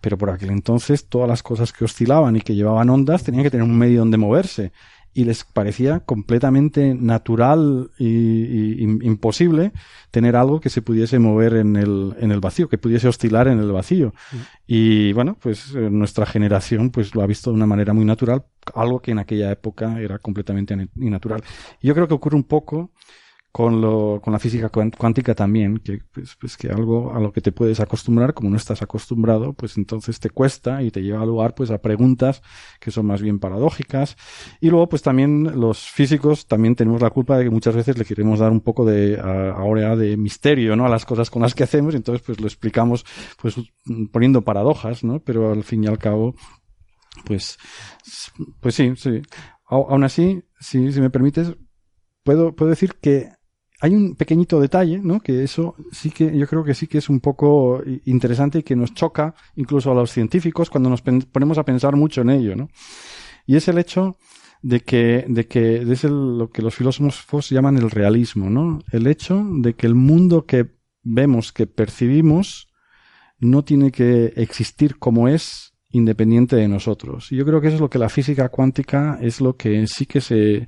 Pero 0.01 0.17
por 0.17 0.31
aquel 0.31 0.51
entonces 0.51 1.09
todas 1.09 1.29
las 1.29 1.43
cosas 1.43 1.73
que 1.73 1.85
oscilaban 1.85 2.37
y 2.37 2.41
que 2.41 2.55
llevaban 2.55 2.89
ondas 2.89 3.25
tenían 3.25 3.43
que 3.43 3.51
tener 3.51 3.65
un 3.65 3.77
medio 3.77 3.99
donde 3.99 4.17
moverse 4.17 4.71
y 5.13 5.25
les 5.25 5.43
parecía 5.43 6.01
completamente 6.01 6.95
natural 6.95 7.91
y, 7.99 8.81
imposible 8.83 9.73
tener 10.13 10.37
algo 10.37 10.61
que 10.61 10.71
se 10.71 10.81
pudiese 10.81 11.19
mover 11.19 11.55
en 11.55 11.75
el, 11.75 12.15
en 12.21 12.31
el 12.31 12.39
vacío, 12.39 12.69
que 12.69 12.79
pudiese 12.79 13.09
oscilar 13.09 13.49
en 13.49 13.59
el 13.59 13.73
vacío. 13.73 14.15
Mm. 14.31 14.37
Y 14.69 15.13
bueno, 15.15 15.37
pues 15.43 15.75
eh, 15.75 15.91
nuestra 15.91 16.27
generación 16.27 16.91
pues 16.91 17.13
lo 17.17 17.23
ha 17.23 17.27
visto 17.27 17.51
de 17.51 17.57
una 17.57 17.67
manera 17.67 17.93
muy 17.93 18.05
natural, 18.05 18.45
algo 18.75 19.01
que 19.01 19.11
en 19.11 19.19
aquella 19.19 19.51
época 19.51 20.01
era 20.01 20.21
completamente 20.21 20.89
innatural. 20.95 21.43
Y 21.81 21.89
yo 21.89 21.95
creo 21.95 22.07
que 22.07 22.15
ocurre 22.15 22.37
un 22.37 22.45
poco 22.45 22.93
con, 23.53 23.83
lo, 23.83 24.19
con 24.23 24.33
la 24.33 24.39
física 24.39 24.71
cuántica 24.71 25.35
también, 25.35 25.77
que 25.77 25.99
pues, 26.11 26.37
pues, 26.41 26.57
que 26.57 26.69
algo 26.69 27.15
a 27.15 27.21
lo 27.21 27.33
que 27.33 27.43
te 27.43 27.53
puedes 27.53 27.81
acostumbrar, 27.81 28.33
como 28.33 28.49
no 28.49 28.57
estás 28.57 28.81
acostumbrado, 28.81 29.53
pues 29.53 29.77
entonces 29.77 30.19
te 30.21 30.31
cuesta 30.31 30.83
y 30.83 30.91
te 30.91 31.03
lleva 31.03 31.21
a 31.21 31.27
lugar 31.27 31.55
pues 31.55 31.71
a 31.71 31.83
preguntas 31.83 32.43
que 32.81 32.91
son 32.91 33.05
más 33.05 33.21
bien 33.21 33.39
paradójicas. 33.39 34.17
Y 34.59 34.71
luego 34.71 34.89
pues 34.89 35.03
también 35.03 35.61
los 35.61 35.81
físicos 35.81 36.47
también 36.47 36.75
tenemos 36.75 37.03
la 37.03 37.11
culpa 37.11 37.37
de 37.37 37.45
que 37.45 37.51
muchas 37.51 37.77
veces 37.77 37.99
le 37.99 38.07
queremos 38.07 38.39
dar 38.39 38.51
un 38.51 38.63
poco 38.63 38.87
de 38.87 39.21
ahora 39.21 39.97
de 39.97 40.17
misterio, 40.17 40.75
¿no? 40.75 40.87
A 40.87 40.89
las 40.89 41.05
cosas 41.05 41.29
con 41.29 41.43
las 41.43 41.55
que 41.55 41.65
hacemos, 41.65 41.93
y 41.93 41.99
entonces 41.99 42.25
pues 42.25 42.41
lo 42.41 42.47
explicamos 42.47 43.05
pues 43.41 43.57
poniendo 44.13 44.41
paradojas, 44.43 45.05
¿no? 45.05 45.21
Pero 45.21 45.53
al 45.53 45.63
fin 45.63 45.85
y 45.85 45.89
al 45.89 45.99
cabo, 45.99 46.35
pues, 47.27 47.59
pues 48.61 48.75
sí, 48.75 48.95
sí. 48.97 49.21
Aún 49.67 50.05
así, 50.05 50.43
si, 50.59 50.91
si 50.91 51.01
me 51.03 51.11
permites, 51.11 51.55
puedo, 52.25 52.55
puedo 52.55 52.71
decir 52.71 52.95
que 53.01 53.29
hay 53.83 53.97
un 53.97 54.15
pequeñito 54.15 54.61
detalle, 54.61 55.01
¿no? 55.01 55.19
Que 55.19 55.43
eso 55.43 55.75
sí 55.91 56.11
que 56.11 56.39
yo 56.39 56.47
creo 56.47 56.63
que 56.63 56.73
sí 56.73 56.87
que 56.87 56.99
es 56.99 57.09
un 57.09 57.19
poco 57.19 57.83
interesante 58.05 58.61
y 58.61 58.63
que 58.63 58.77
nos 58.77 58.95
choca 58.95 59.35
incluso 59.57 59.91
a 59.91 59.95
los 59.95 60.13
científicos 60.13 60.71
cuando 60.71 60.89
nos 60.89 61.03
ponemos 61.03 61.59
a 61.59 61.65
pensar 61.65 61.97
mucho 61.97 62.21
en 62.21 62.31
ello, 62.31 62.55
¿no? 62.55 62.69
Y 63.45 63.57
es 63.57 63.67
el 63.67 63.79
hecho 63.79 64.19
de 64.63 64.83
que, 64.83 65.25
de 65.29 65.49
que 65.49 65.83
es 65.83 66.05
lo 66.05 66.49
que 66.51 66.63
los 66.63 66.77
filósofos 66.77 67.51
llaman 67.51 67.77
el 67.77 67.91
realismo, 67.91 68.49
¿no? 68.51 68.79
El 68.93 69.09
hecho 69.09 69.45
de 69.51 69.75
que 69.75 69.89
el 69.89 69.97
mundo 69.97 70.47
que 70.47 70.71
vemos, 71.03 71.53
que 71.53 71.67
percibimos, 71.67 72.69
no 73.41 73.65
tiene 73.65 73.91
que 73.91 74.33
existir 74.37 74.97
como 75.01 75.27
es 75.27 75.72
independiente 75.93 76.57
de 76.57 76.69
nosotros. 76.69 77.31
Y 77.31 77.37
yo 77.37 77.45
creo 77.45 77.61
que 77.61 77.69
eso 77.69 77.77
es 77.77 77.81
lo 77.81 77.91
que 77.91 77.99
la 77.99 78.09
física 78.09 78.49
cuántica 78.49 79.19
es 79.21 79.41
lo 79.41 79.57
que 79.57 79.87
sí 79.87 80.07
que 80.07 80.21
se, 80.21 80.67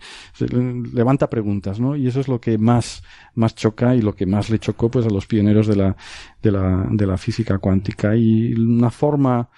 levanta 0.93 1.29
preguntas, 1.29 1.81
¿no? 1.81 1.97
Y 1.97 2.07
eso 2.07 2.21
es 2.21 2.29
lo 2.29 2.41
que 2.41 2.59
más, 2.59 3.03
más 3.35 3.55
choca 3.55 3.95
y 3.95 4.03
lo 4.03 4.15
que 4.15 4.27
más 4.27 4.51
le 4.51 4.59
chocó 4.59 4.91
pues 4.91 5.07
a 5.07 5.11
los 5.11 5.27
pioneros 5.27 5.67
de 5.67 5.77
la, 5.77 5.97
de 6.43 6.53
la, 6.53 6.87
de 6.91 7.07
la 7.07 7.17
física 7.17 7.59
cuántica. 7.59 8.15
Y 8.15 8.55
una 8.55 8.91
forma 8.91 9.49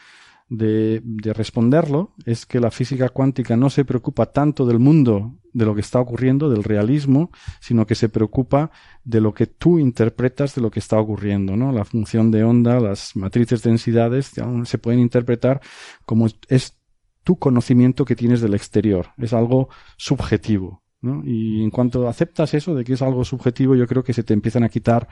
de, 0.49 1.03
de 1.05 1.33
responderlo 1.33 2.13
es 2.25 2.47
que 2.47 2.61
la 2.61 2.71
física 2.71 3.09
cuántica 3.09 3.57
no 3.57 3.69
se 3.69 3.85
preocupa 3.85 4.27
tanto 4.27 4.65
del 4.65 4.79
mundo, 4.79 5.35
de 5.57 5.65
lo 5.65 5.75
que 5.75 5.81
está 5.81 6.01
ocurriendo, 6.01 6.51
del 6.51 6.65
realismo, 6.65 7.31
sino 7.61 7.87
que 7.87 7.95
se 7.95 8.11
preocupa 8.11 8.71
de 9.05 9.23
lo 9.23 9.33
que 9.33 9.47
tú 9.47 9.79
interpretas 9.79 10.55
de 10.55 10.61
lo 10.61 10.71
que 10.71 10.81
está 10.81 10.99
ocurriendo, 11.01 11.57
¿no? 11.57 11.73
La 11.73 11.87
función 11.87 12.31
de 12.31 12.45
onda, 12.45 12.79
las 12.79 13.17
matrices 13.17 13.63
de 13.63 13.71
densidades 13.71 14.33
se 14.65 14.79
pueden 14.79 15.01
interpretar 15.01 15.63
como 16.05 16.27
es 16.49 16.79
tu 17.25 17.39
conocimiento 17.39 18.05
que 18.05 18.17
tienes 18.17 18.43
del 18.43 18.53
exterior. 18.53 19.07
Es 19.17 19.33
algo 19.33 19.71
subjetivo, 19.97 20.83
¿no? 21.01 21.23
Y 21.25 21.63
en 21.63 21.71
cuanto 21.71 22.07
aceptas 22.07 22.53
eso 22.53 22.75
de 22.75 22.85
que 22.85 22.93
es 22.93 23.01
algo 23.01 23.25
subjetivo, 23.25 23.75
yo 23.75 23.87
creo 23.87 24.05
que 24.05 24.13
se 24.13 24.25
te 24.25 24.35
empiezan 24.35 24.63
a 24.63 24.69
quitar 24.69 25.09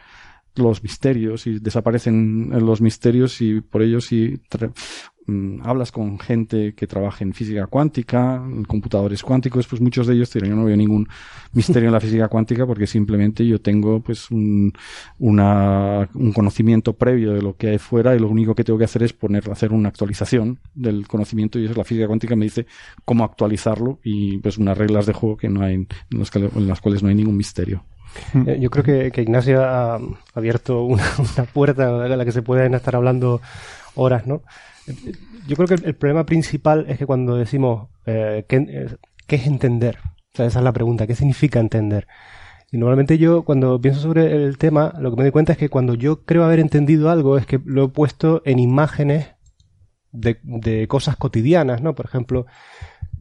los 0.56 0.82
misterios 0.82 1.46
y 1.46 1.58
desaparecen 1.58 2.50
los 2.64 2.82
misterios 2.82 3.40
y 3.40 3.62
por 3.62 3.82
ello 3.82 4.00
si 4.00 4.40
hablas 5.62 5.90
con 5.92 6.18
gente 6.18 6.74
que 6.74 6.86
trabaja 6.86 7.24
en 7.24 7.32
física 7.32 7.66
cuántica, 7.66 8.36
en 8.36 8.64
computadores 8.64 9.22
cuánticos, 9.22 9.66
pues 9.66 9.80
muchos 9.80 10.06
de 10.06 10.14
ellos 10.14 10.32
dirán, 10.32 10.50
yo 10.50 10.56
no 10.56 10.64
veo 10.64 10.76
ningún 10.76 11.08
misterio 11.52 11.88
en 11.88 11.94
la 11.94 12.00
física 12.00 12.28
cuántica 12.28 12.66
porque 12.66 12.86
simplemente 12.86 13.46
yo 13.46 13.60
tengo 13.60 14.00
pues 14.00 14.30
un, 14.30 14.72
una, 15.18 16.08
un 16.14 16.32
conocimiento 16.32 16.92
previo 16.92 17.32
de 17.32 17.42
lo 17.42 17.56
que 17.56 17.68
hay 17.68 17.78
fuera 17.78 18.14
y 18.14 18.18
lo 18.18 18.28
único 18.28 18.54
que 18.54 18.64
tengo 18.64 18.78
que 18.78 18.84
hacer 18.84 19.02
es 19.02 19.12
poner, 19.12 19.50
hacer 19.50 19.72
una 19.72 19.88
actualización 19.88 20.58
del 20.74 21.06
conocimiento 21.06 21.58
y 21.58 21.66
eso 21.66 21.74
la 21.74 21.84
física 21.84 22.06
cuántica 22.06 22.36
me 22.36 22.44
dice 22.44 22.66
cómo 23.04 23.24
actualizarlo 23.24 23.98
y 24.02 24.38
pues 24.38 24.58
unas 24.58 24.76
reglas 24.76 25.06
de 25.06 25.12
juego 25.12 25.36
que 25.36 25.48
no 25.48 25.62
hay, 25.62 25.74
en, 25.74 25.88
en 26.10 26.68
las 26.68 26.80
cuales 26.80 27.02
no 27.02 27.08
hay 27.08 27.14
ningún 27.14 27.36
misterio. 27.36 27.84
Eh, 28.46 28.58
yo 28.60 28.70
creo 28.70 29.10
que, 29.12 29.22
Ignacio 29.22 29.62
ha 29.64 29.98
abierto 30.34 30.82
una, 30.84 31.04
puerta 31.52 32.04
a 32.04 32.08
la 32.08 32.24
que 32.24 32.32
se 32.32 32.42
pueden 32.42 32.74
estar 32.74 32.96
hablando 32.96 33.40
horas, 33.94 34.26
¿no? 34.26 34.42
Yo 35.46 35.56
creo 35.56 35.68
que 35.68 35.74
el, 35.74 35.94
problema 35.94 36.26
principal 36.26 36.86
es 36.88 36.98
que 36.98 37.06
cuando 37.06 37.36
decimos 37.36 37.88
eh, 38.06 38.44
eh, 38.48 38.96
¿qué, 39.26 39.36
es 39.36 39.46
entender? 39.46 39.98
O 40.04 40.36
sea, 40.36 40.46
esa 40.46 40.58
es 40.58 40.64
la 40.64 40.72
pregunta, 40.72 41.06
¿qué 41.06 41.14
significa 41.14 41.60
entender? 41.60 42.06
Y 42.72 42.78
normalmente 42.78 43.18
yo 43.18 43.44
cuando 43.44 43.80
pienso 43.80 44.00
sobre 44.00 44.32
el 44.44 44.58
tema, 44.58 44.94
lo 44.98 45.10
que 45.10 45.16
me 45.16 45.22
doy 45.24 45.30
cuenta 45.30 45.52
es 45.52 45.58
que 45.58 45.68
cuando 45.68 45.94
yo 45.94 46.24
creo 46.24 46.44
haber 46.44 46.58
entendido 46.58 47.10
algo 47.10 47.38
es 47.38 47.46
que 47.46 47.60
lo 47.64 47.84
he 47.84 47.88
puesto 47.88 48.42
en 48.44 48.58
imágenes 48.58 49.28
de, 50.10 50.38
de 50.42 50.88
cosas 50.88 51.16
cotidianas, 51.16 51.82
¿no? 51.82 51.94
Por 51.94 52.06
ejemplo, 52.06 52.46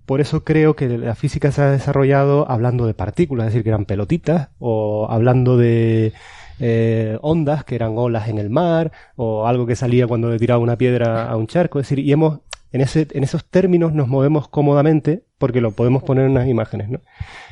por 0.06 0.22
eso 0.22 0.44
creo 0.44 0.76
que 0.76 0.90
la 0.98 1.16
física 1.16 1.52
se 1.52 1.62
ha 1.62 1.72
desarrollado 1.72 2.50
hablando 2.50 2.86
de 2.86 2.94
partículas, 2.94 3.48
es 3.48 3.54
decir, 3.54 3.64
que 3.64 3.70
eran 3.70 3.86
pelotitas, 3.86 4.50
o 4.60 5.08
hablando 5.10 5.58
de 5.58 6.14
eh, 6.60 7.18
ondas, 7.22 7.64
que 7.64 7.76
eran 7.76 7.98
olas 7.98 8.28
en 8.30 8.38
el 8.38 8.50
mar, 8.50 8.92
o 9.16 9.48
algo 9.48 9.66
que 9.66 9.76
salía 9.76 10.08
cuando 10.08 10.30
le 10.30 10.40
tiraba 10.40 10.60
una 10.60 10.78
piedra 10.78 11.30
a 11.30 11.36
un 11.36 11.48
charco. 11.48 11.80
Es 11.80 11.88
decir, 11.88 12.00
y 12.00 12.12
hemos, 12.12 12.40
en, 12.72 12.82
ese, 12.82 13.08
en 13.12 13.24
esos 13.24 13.46
términos 13.46 13.94
nos 13.94 14.08
movemos 14.08 14.48
cómodamente 14.48 15.24
porque 15.38 15.62
lo 15.62 15.72
podemos 15.72 16.04
poner 16.04 16.26
en 16.26 16.32
unas 16.32 16.48
imágenes, 16.48 16.90
¿no? 16.90 17.00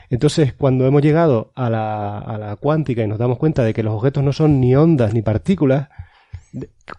Entonces, 0.09 0.53
cuando 0.53 0.85
hemos 0.85 1.01
llegado 1.01 1.51
a 1.55 1.69
la, 1.69 2.19
a 2.19 2.37
la 2.37 2.55
cuántica 2.57 3.01
y 3.01 3.07
nos 3.07 3.17
damos 3.17 3.37
cuenta 3.37 3.63
de 3.63 3.73
que 3.73 3.81
los 3.83 3.93
objetos 3.93 4.23
no 4.23 4.33
son 4.33 4.59
ni 4.59 4.75
ondas 4.75 5.13
ni 5.13 5.21
partículas, 5.21 5.87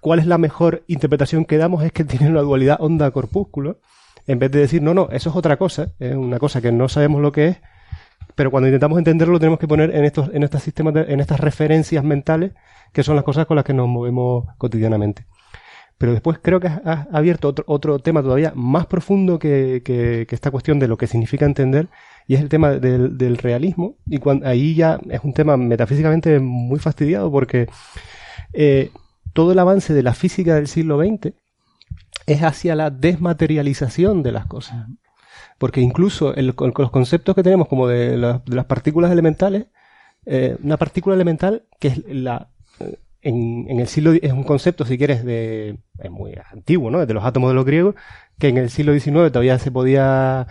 ¿cuál 0.01 0.19
es 0.19 0.27
la 0.27 0.39
mejor 0.39 0.83
interpretación 0.87 1.45
que 1.45 1.59
damos? 1.59 1.85
Es 1.85 1.93
que 1.93 2.05
tienen 2.05 2.31
una 2.31 2.41
dualidad 2.41 2.79
onda-corpúsculo 2.81 3.81
en 4.27 4.39
vez 4.39 4.51
de 4.51 4.61
decir, 4.61 4.83
no, 4.83 4.95
no, 4.95 5.09
eso 5.11 5.31
es 5.31 5.37
otra 5.37 5.57
cosa, 5.57 5.93
es 5.99 6.15
una 6.15 6.39
cosa 6.39 6.61
que 6.61 6.73
no 6.73 6.89
sabemos 6.89 7.21
lo 7.21 7.33
que 7.33 7.49
es, 7.49 7.57
pero 8.35 8.51
cuando 8.51 8.69
intentamos 8.69 8.99
entenderlo 8.99 9.35
lo 9.35 9.39
tenemos 9.39 9.59
que 9.59 9.69
poner 9.69 9.95
en 9.95 10.05
estos, 10.05 10.31
en 10.33 10.43
estos 10.43 10.63
sistemas, 10.63 10.95
en 10.97 11.21
estas 11.21 11.41
referencias 11.41 12.05
mentales, 12.05 12.53
que 12.93 13.03
son 13.03 13.17
las 13.17 13.25
cosas 13.25 13.47
con 13.47 13.57
las 13.57 13.65
que 13.65 13.75
nos 13.75 13.89
movemos 13.89 14.47
cotidianamente. 14.59 15.27
Pero 15.99 16.13
después 16.13 16.39
creo 16.43 16.59
que 16.59 16.67
has, 16.67 17.07
abierto 17.13 17.49
otro, 17.49 17.65
otro 17.69 17.99
tema 18.01 18.23
todavía 18.23 18.53
más 18.57 18.87
profundo 18.87 19.39
que, 19.39 19.83
que, 19.85 20.27
esta 20.31 20.51
cuestión 20.51 20.79
de 20.79 20.89
lo 20.89 20.97
que 20.97 21.07
significa 21.07 21.47
entender, 21.47 21.89
y 22.27 22.35
es 22.35 22.41
el 22.41 22.49
tema 22.49 22.71
del, 22.73 23.39
realismo, 23.39 23.97
y 24.07 24.19
ahí 24.45 24.75
ya 24.75 24.99
es 25.11 25.21
un 25.23 25.33
tema 25.33 25.57
metafísicamente 25.57 26.41
muy 26.41 26.79
fastidiado 26.81 27.31
porque 27.31 27.69
eh, 28.53 28.91
todo 29.33 29.53
el 29.53 29.59
avance 29.59 29.95
de 29.95 30.03
la 30.03 30.15
física 30.15 30.57
del 30.57 30.67
siglo 30.67 30.99
XX 30.99 31.35
es 32.27 32.43
hacia 32.43 32.75
la 32.75 32.91
desmaterialización 32.91 34.23
de 34.23 34.33
las 34.33 34.47
cosas. 34.47 34.87
Porque 35.63 35.81
incluso 35.81 36.35
con 36.57 36.75
los 36.77 36.91
conceptos 36.91 37.37
que 37.37 37.45
tenemos 37.45 37.69
como 37.69 37.87
de, 37.87 38.17
las 38.17 38.65
partículas 38.65 39.13
elementales, 39.13 39.67
eh, 40.27 40.57
una 40.61 40.77
partícula 40.77 41.15
elemental 41.15 41.63
que 41.79 41.87
es 41.87 42.03
la... 42.09 42.49
Eh, 42.81 42.99
en, 43.21 43.79
el 43.79 43.87
siglo 43.87 44.13
es 44.13 44.33
un 44.33 44.43
concepto, 44.43 44.85
si 44.85 44.99
quieres, 44.99 45.25
de 45.25 45.79
es 46.01 46.11
muy 46.11 46.35
antiguo, 46.51 46.91
¿no? 46.91 47.07
De 47.07 47.15
los 47.15 47.25
átomos 47.25 47.51
de 47.51 47.55
los 47.55 47.65
griegos, 47.65 47.95
que 48.41 48.49
en 48.49 48.59
el 48.59 48.71
siglo 48.71 48.93
XIX 48.93 49.31
todavía 49.31 49.57
se 49.61 49.71
podía 49.71 50.49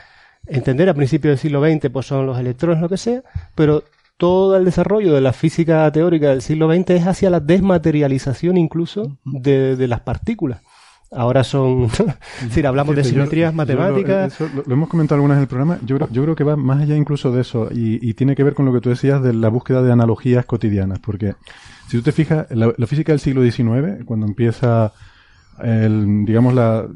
entender, 0.47 0.88
a 0.88 0.93
principios 0.93 1.32
del 1.32 1.39
siglo 1.39 1.62
XX 1.62 1.89
pues 1.89 2.05
son 2.05 2.26
los 2.26 2.39
electrones, 2.39 2.80
lo 2.80 2.88
que 2.88 2.95
sea, 2.95 3.22
pero 3.53 3.84
todo 4.16 4.55
el 4.55 4.64
desarrollo 4.64 5.14
de 5.14 5.20
la 5.20 5.34
física 5.34 5.91
teórica 5.91 6.30
del 6.30 6.41
siglo 6.41 6.74
XX 6.74 6.89
es 6.91 7.05
hacia 7.05 7.30
la 7.30 7.41
desmaterialización 7.41 8.55
incluso 8.55 9.18
de 9.26 9.88
las 9.89 9.99
partículas 9.99 10.62
ahora 11.12 11.43
son, 11.43 11.89
si 12.49 12.66
hablamos 12.66 12.95
de 12.95 13.03
simetrías 13.03 13.53
matemáticas. 13.53 14.39
lo, 14.39 14.74
hemos 14.74 14.89
comentado 14.89 15.16
algunas 15.16 15.38
en 15.38 15.41
el 15.41 15.47
programa. 15.47 15.78
Yo, 15.86 15.97
yo 16.09 16.24
creo 16.24 16.36
que 16.36 16.43
va 16.43 16.55
más 16.55 16.82
allá 16.82 16.95
incluso 16.95 17.32
de 17.32 17.41
eso 17.41 17.70
y, 17.72 18.14
tiene 18.14 18.36
que 18.36 18.43
ver 18.43 18.53
con 18.53 18.66
lo 18.66 18.74
que 18.74 18.82
tú 18.82 18.89
decías 18.89 19.22
de 19.22 19.34
la 19.34 19.49
búsqueda 19.49 19.82
de 19.82 19.91
analogías 19.91 20.45
cotidianas. 20.45 20.99
Porque 20.99 21.36
si 21.88 21.97
tú 21.97 22.03
te 22.03 22.12
fijas, 22.12 22.47
la, 22.51 22.72
física 22.88 23.12
del 23.12 23.20
siglo 23.20 23.41
XIX, 23.41 24.05
cuando 24.05 24.28
empieza, 24.28 24.93
el, 25.64 26.24
digamos, 26.26 26.53
la, 26.53 26.88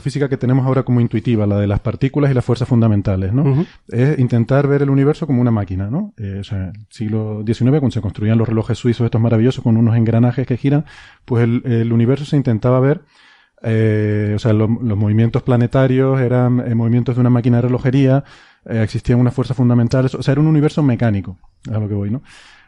física 0.00 0.28
que 0.28 0.36
tenemos 0.36 0.66
ahora 0.66 0.82
como 0.82 1.00
intuitiva, 1.00 1.46
la 1.46 1.58
de 1.58 1.66
las 1.66 1.80
partículas 1.80 2.30
y 2.30 2.34
las 2.34 2.44
fuerzas 2.44 2.68
fundamentales, 2.68 3.32
¿no? 3.32 3.64
Es 3.88 4.18
intentar 4.18 4.68
ver 4.68 4.82
el 4.82 4.90
universo 4.90 5.26
como 5.26 5.40
una 5.40 5.50
máquina, 5.50 5.88
¿no? 5.88 6.12
Eh, 6.18 6.38
o 6.40 6.44
sea, 6.44 6.68
el 6.68 6.86
siglo 6.90 7.42
XIX, 7.46 7.70
cuando 7.70 7.92
se 7.92 8.00
construían 8.02 8.36
los 8.36 8.48
relojes 8.48 8.78
suizos 8.78 9.06
estos 9.06 9.20
maravillosos 9.20 9.64
con 9.64 9.76
unos 9.76 9.96
engranajes 9.96 10.46
que 10.46 10.56
giran, 10.56 10.84
pues 11.24 11.48
el 11.64 11.92
universo 11.92 12.24
se 12.24 12.36
intentaba 12.36 12.78
ver 12.80 13.02
eh, 13.66 14.34
o 14.36 14.38
sea, 14.38 14.52
los 14.52 14.68
movimientos 14.68 15.42
planetarios 15.42 16.20
eran 16.20 16.60
eh, 16.60 16.74
movimientos 16.74 17.14
de 17.16 17.20
una 17.22 17.30
máquina 17.30 17.56
de 17.56 17.62
relojería, 17.62 18.22
eh, 18.66 18.82
existían 18.82 19.18
unas 19.18 19.32
fuerzas 19.32 19.56
fundamentales, 19.56 20.14
o 20.14 20.22
sea, 20.22 20.32
era 20.32 20.40
un 20.42 20.48
universo 20.48 20.82
mecánico, 20.82 21.38
a 21.72 21.78
lo 21.78 21.88
que 21.88 21.94
voy, 21.94 22.10
¿no? 22.10 22.22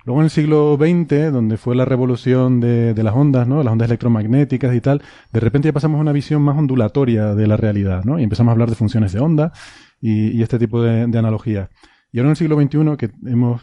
Luego 0.06 0.20
en 0.20 0.24
el 0.24 0.30
siglo 0.30 0.78
XX, 0.80 1.32
donde 1.32 1.58
fue 1.58 1.74
la 1.74 1.84
revolución 1.84 2.60
de, 2.60 2.94
las 3.02 3.14
ondas, 3.14 3.46
¿no? 3.46 3.62
Las 3.62 3.72
ondas 3.72 3.88
electromagnéticas 3.88 4.74
y 4.74 4.80
tal, 4.80 5.02
de 5.32 5.40
repente 5.40 5.68
ya 5.68 5.72
pasamos 5.72 5.98
a 5.98 6.00
una 6.00 6.12
visión 6.12 6.42
más 6.42 6.56
ondulatoria 6.56 7.34
de 7.34 7.46
la 7.46 7.56
realidad, 7.56 8.04
¿no? 8.04 8.18
Y 8.18 8.22
empezamos 8.22 8.50
a 8.50 8.52
hablar 8.52 8.70
de 8.70 8.76
funciones 8.76 9.12
de 9.12 9.18
onda 9.18 9.52
y, 10.00 10.40
este 10.40 10.58
tipo 10.58 10.80
de, 10.80 11.02
analogías. 11.18 11.70
Y 12.12 12.18
ahora 12.18 12.28
en 12.28 12.30
el 12.30 12.36
siglo 12.36 12.56
XXI, 12.56 12.96
que 12.96 13.10
hemos 13.28 13.62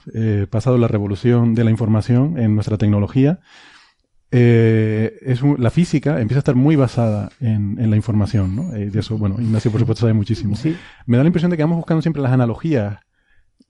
pasado 0.49 0.77
la 0.77 0.89
revolución 0.89 1.55
de 1.55 1.63
la 1.63 1.71
información 1.71 2.37
en 2.37 2.55
nuestra 2.55 2.77
tecnología, 2.77 3.39
eh, 4.35 5.19
es 5.21 5.41
la 5.43 5.69
física 5.69 6.19
empieza 6.19 6.39
a 6.39 6.39
estar 6.39 6.55
muy 6.55 6.75
basada 6.75 7.29
en, 7.39 7.89
la 7.89 7.95
información, 7.95 8.55
¿no? 8.55 8.73
Eh, 8.75 8.89
de 8.89 8.99
eso, 8.99 9.15
bueno, 9.15 9.35
Ignacio 9.37 9.69
por 9.69 9.79
supuesto 9.79 10.01
sabe 10.01 10.13
muchísimo. 10.13 10.55
Sí. 10.55 10.75
Me 11.05 11.17
da 11.17 11.23
la 11.23 11.27
impresión 11.27 11.51
de 11.51 11.57
que 11.57 11.61
vamos 11.61 11.77
buscando 11.77 12.01
siempre 12.01 12.21
las 12.21 12.31
analogías. 12.31 12.97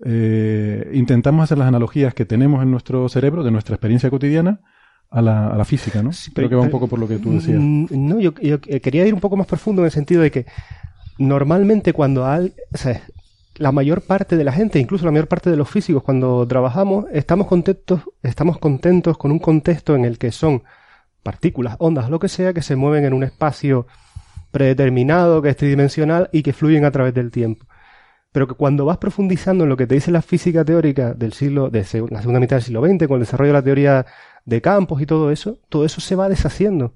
Eh, 0.05 0.89
intentamos 0.93 1.43
hacer 1.43 1.57
las 1.57 1.68
analogías 1.68 2.14
que 2.14 2.24
tenemos 2.24 2.64
en 2.64 2.72
nuestro 2.72 3.09
cerebro, 3.09 3.43
de 3.43 3.51
nuestra 3.51 3.76
experiencia 3.76 4.09
cotidiana, 4.09 4.61
a 5.09 5.22
la, 5.22 5.49
a 5.49 5.57
la 5.57 5.66
física, 5.66 6.01
¿no? 6.01 6.11
Creo 6.34 6.47
que 6.47 6.55
va 6.55 6.61
un 6.61 6.70
poco 6.70 6.88
por 6.88 6.97
lo 6.97 7.09
que 7.09 7.18
tú 7.18 7.34
decías. 7.34 7.59
Mm, 7.59 7.88
no, 7.91 8.20
yo, 8.22 8.34
quería 8.34 9.05
ir 9.05 9.14
un 9.14 9.20
poco 9.20 9.36
más 9.36 9.47
profundo 9.47 9.82
en 9.82 9.88
el 9.88 9.91
sentido 9.91 10.22
de 10.22 10.32
que 10.32 10.45
normalmente 11.20 11.91
cuando 11.91 12.26
hay, 12.26 12.53
la 13.56 13.72
mayor 13.72 14.01
parte 14.01 14.38
de 14.38 14.43
la 14.43 14.51
gente, 14.51 14.80
incluso 14.80 15.06
la 15.06 15.12
mayor 15.12 15.28
parte 15.28 15.49
de 15.49 15.58
los 15.58 15.70
físicos, 15.70 16.04
cuando 16.04 16.47
trabajamos, 16.47 17.06
estamos 17.12 17.47
contentos, 17.47 18.01
estamos 18.22 18.58
contentos 18.58 19.18
con 19.18 19.32
un 19.32 19.39
contexto 19.39 19.95
en 19.95 20.06
el 20.06 20.18
que 20.18 20.32
son 20.32 20.64
partículas, 21.22 21.76
ondas, 21.80 22.10
lo 22.10 22.20
que 22.20 22.30
sea, 22.30 22.54
que 22.54 22.62
se 22.62 22.76
mueven 22.76 23.06
en 23.06 23.14
un 23.14 23.24
espacio 23.24 23.88
predeterminado, 24.51 25.41
que 25.41 25.49
es 25.49 25.58
tridimensional 25.58 26.30
y 26.32 26.43
que 26.43 26.54
fluyen 26.54 26.86
a 26.86 26.91
través 26.91 27.14
del 27.14 27.32
tiempo. 27.32 27.66
Pero 28.32 28.47
que 28.47 28.56
cuando 28.56 28.86
vas 28.86 28.97
profundizando 28.97 29.64
en 29.64 29.70
lo 29.70 29.78
que 29.78 29.88
te 29.88 29.95
dice 29.95 30.12
la 30.12 30.22
física 30.22 30.66
teórica 30.66 31.14
del 31.14 31.34
siglo, 31.34 31.70
de 31.70 31.80
la 31.80 32.20
segunda 32.22 32.39
mitad 32.39 32.58
del 32.58 32.64
siglo 32.64 32.86
XX, 32.86 33.08
con 33.08 33.16
el 33.16 33.22
desarrollo 33.22 33.49
de 33.49 33.60
la 33.60 33.64
teoría 33.64 34.06
de 34.45 34.62
campos 34.62 35.01
y 35.01 35.06
todo 35.06 35.32
eso, 35.32 35.60
todo 35.70 35.86
eso 35.86 36.01
se 36.01 36.16
va 36.16 36.30
deshaciendo. 36.30 36.95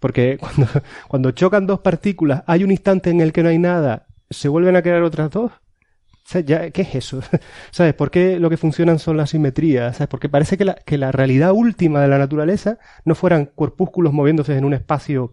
Porque 0.00 0.38
cuando, 0.40 0.66
cuando 1.08 1.30
chocan 1.32 1.66
dos 1.66 1.80
partículas, 1.80 2.42
hay 2.46 2.64
un 2.64 2.70
instante 2.70 3.10
en 3.10 3.20
el 3.20 3.32
que 3.32 3.42
no 3.42 3.50
hay 3.50 3.58
nada, 3.58 4.06
se 4.30 4.48
vuelven 4.48 4.76
a 4.76 4.82
crear 4.82 5.02
otras 5.02 5.30
dos 5.30 5.52
¿Qué 6.32 6.72
es 6.74 6.94
eso? 6.94 7.20
¿Sabes? 7.70 7.94
¿Por 7.94 8.10
qué 8.10 8.38
lo 8.38 8.50
que 8.50 8.56
funcionan 8.56 8.98
son 8.98 9.16
las 9.16 9.30
simetrías? 9.30 9.96
¿Sabes? 9.96 10.08
Porque 10.08 10.28
parece 10.28 10.56
que 10.56 10.64
la, 10.64 10.74
que 10.74 10.98
la 10.98 11.12
realidad 11.12 11.52
última 11.52 12.00
de 12.00 12.08
la 12.08 12.18
naturaleza 12.18 12.78
no 13.04 13.14
fueran 13.14 13.50
corpúsculos 13.54 14.12
moviéndose 14.12 14.56
en 14.56 14.64
un 14.64 14.74
espacio 14.74 15.32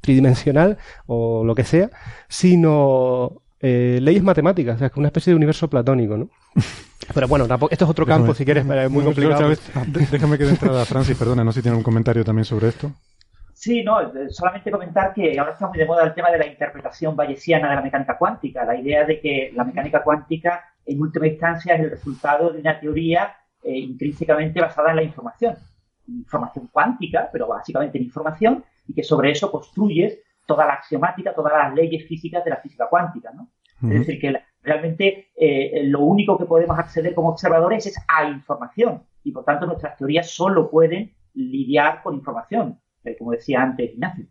tridimensional 0.00 0.78
o 1.06 1.44
lo 1.44 1.54
que 1.54 1.64
sea, 1.64 1.90
sino 2.28 3.42
eh, 3.60 3.98
leyes 4.02 4.22
matemáticas, 4.22 4.76
o 4.76 4.78
sea, 4.78 4.92
una 4.96 5.08
especie 5.08 5.32
de 5.32 5.36
universo 5.36 5.68
platónico, 5.68 6.16
¿no? 6.16 6.28
Pero 7.14 7.28
bueno, 7.28 7.44
esto 7.70 7.84
es 7.84 7.90
otro 7.90 8.06
campo, 8.06 8.34
si 8.34 8.44
quieres, 8.44 8.66
es 8.70 8.90
muy 8.90 9.04
complicado. 9.04 9.52
déjame 10.10 10.38
que 10.38 10.44
de 10.44 10.50
entrada, 10.50 10.84
Francis, 10.84 11.16
perdona, 11.16 11.44
no 11.44 11.52
sé 11.52 11.60
si 11.60 11.62
tiene 11.62 11.76
un 11.76 11.82
comentario 11.82 12.24
también 12.24 12.44
sobre 12.44 12.68
esto. 12.68 12.92
Sí, 13.56 13.82
no, 13.82 14.12
solamente 14.28 14.70
comentar 14.70 15.14
que 15.14 15.38
ahora 15.38 15.52
está 15.52 15.66
muy 15.66 15.78
de 15.78 15.86
moda 15.86 16.04
el 16.04 16.12
tema 16.12 16.30
de 16.30 16.36
la 16.36 16.46
interpretación 16.46 17.16
bayesiana 17.16 17.70
de 17.70 17.76
la 17.76 17.80
mecánica 17.80 18.18
cuántica, 18.18 18.66
la 18.66 18.78
idea 18.78 19.06
de 19.06 19.18
que 19.18 19.50
la 19.54 19.64
mecánica 19.64 20.02
cuántica 20.02 20.62
en 20.84 21.00
última 21.00 21.26
instancia 21.26 21.74
es 21.74 21.80
el 21.80 21.90
resultado 21.90 22.52
de 22.52 22.60
una 22.60 22.78
teoría 22.78 23.34
eh, 23.62 23.78
intrínsecamente 23.78 24.60
basada 24.60 24.90
en 24.90 24.96
la 24.96 25.02
información, 25.02 25.56
información 26.06 26.68
cuántica, 26.70 27.30
pero 27.32 27.46
básicamente 27.46 27.96
en 27.96 28.04
información, 28.04 28.62
y 28.86 28.92
que 28.92 29.02
sobre 29.02 29.30
eso 29.30 29.50
construyes 29.50 30.18
toda 30.44 30.66
la 30.66 30.74
axiomática, 30.74 31.34
todas 31.34 31.54
las 31.54 31.74
leyes 31.74 32.06
físicas 32.06 32.44
de 32.44 32.50
la 32.50 32.58
física 32.58 32.88
cuántica, 32.90 33.32
¿no? 33.32 33.48
Es 33.82 34.00
decir, 34.00 34.20
que 34.20 34.32
Realmente 34.66 35.28
eh, 35.36 35.84
lo 35.84 36.00
único 36.00 36.36
que 36.36 36.44
podemos 36.44 36.76
acceder 36.76 37.14
como 37.14 37.28
observadores 37.28 37.86
es 37.86 37.96
a 38.08 38.28
información 38.28 39.04
y 39.22 39.30
por 39.30 39.44
tanto 39.44 39.64
nuestras 39.64 39.96
teorías 39.96 40.28
solo 40.28 40.68
pueden 40.68 41.14
lidiar 41.34 42.02
con 42.02 42.16
información, 42.16 42.80
eh, 43.06 43.16
como 43.18 43.32
decía 43.32 43.62
antes 43.62 43.92
Ignacio. 43.92 44.26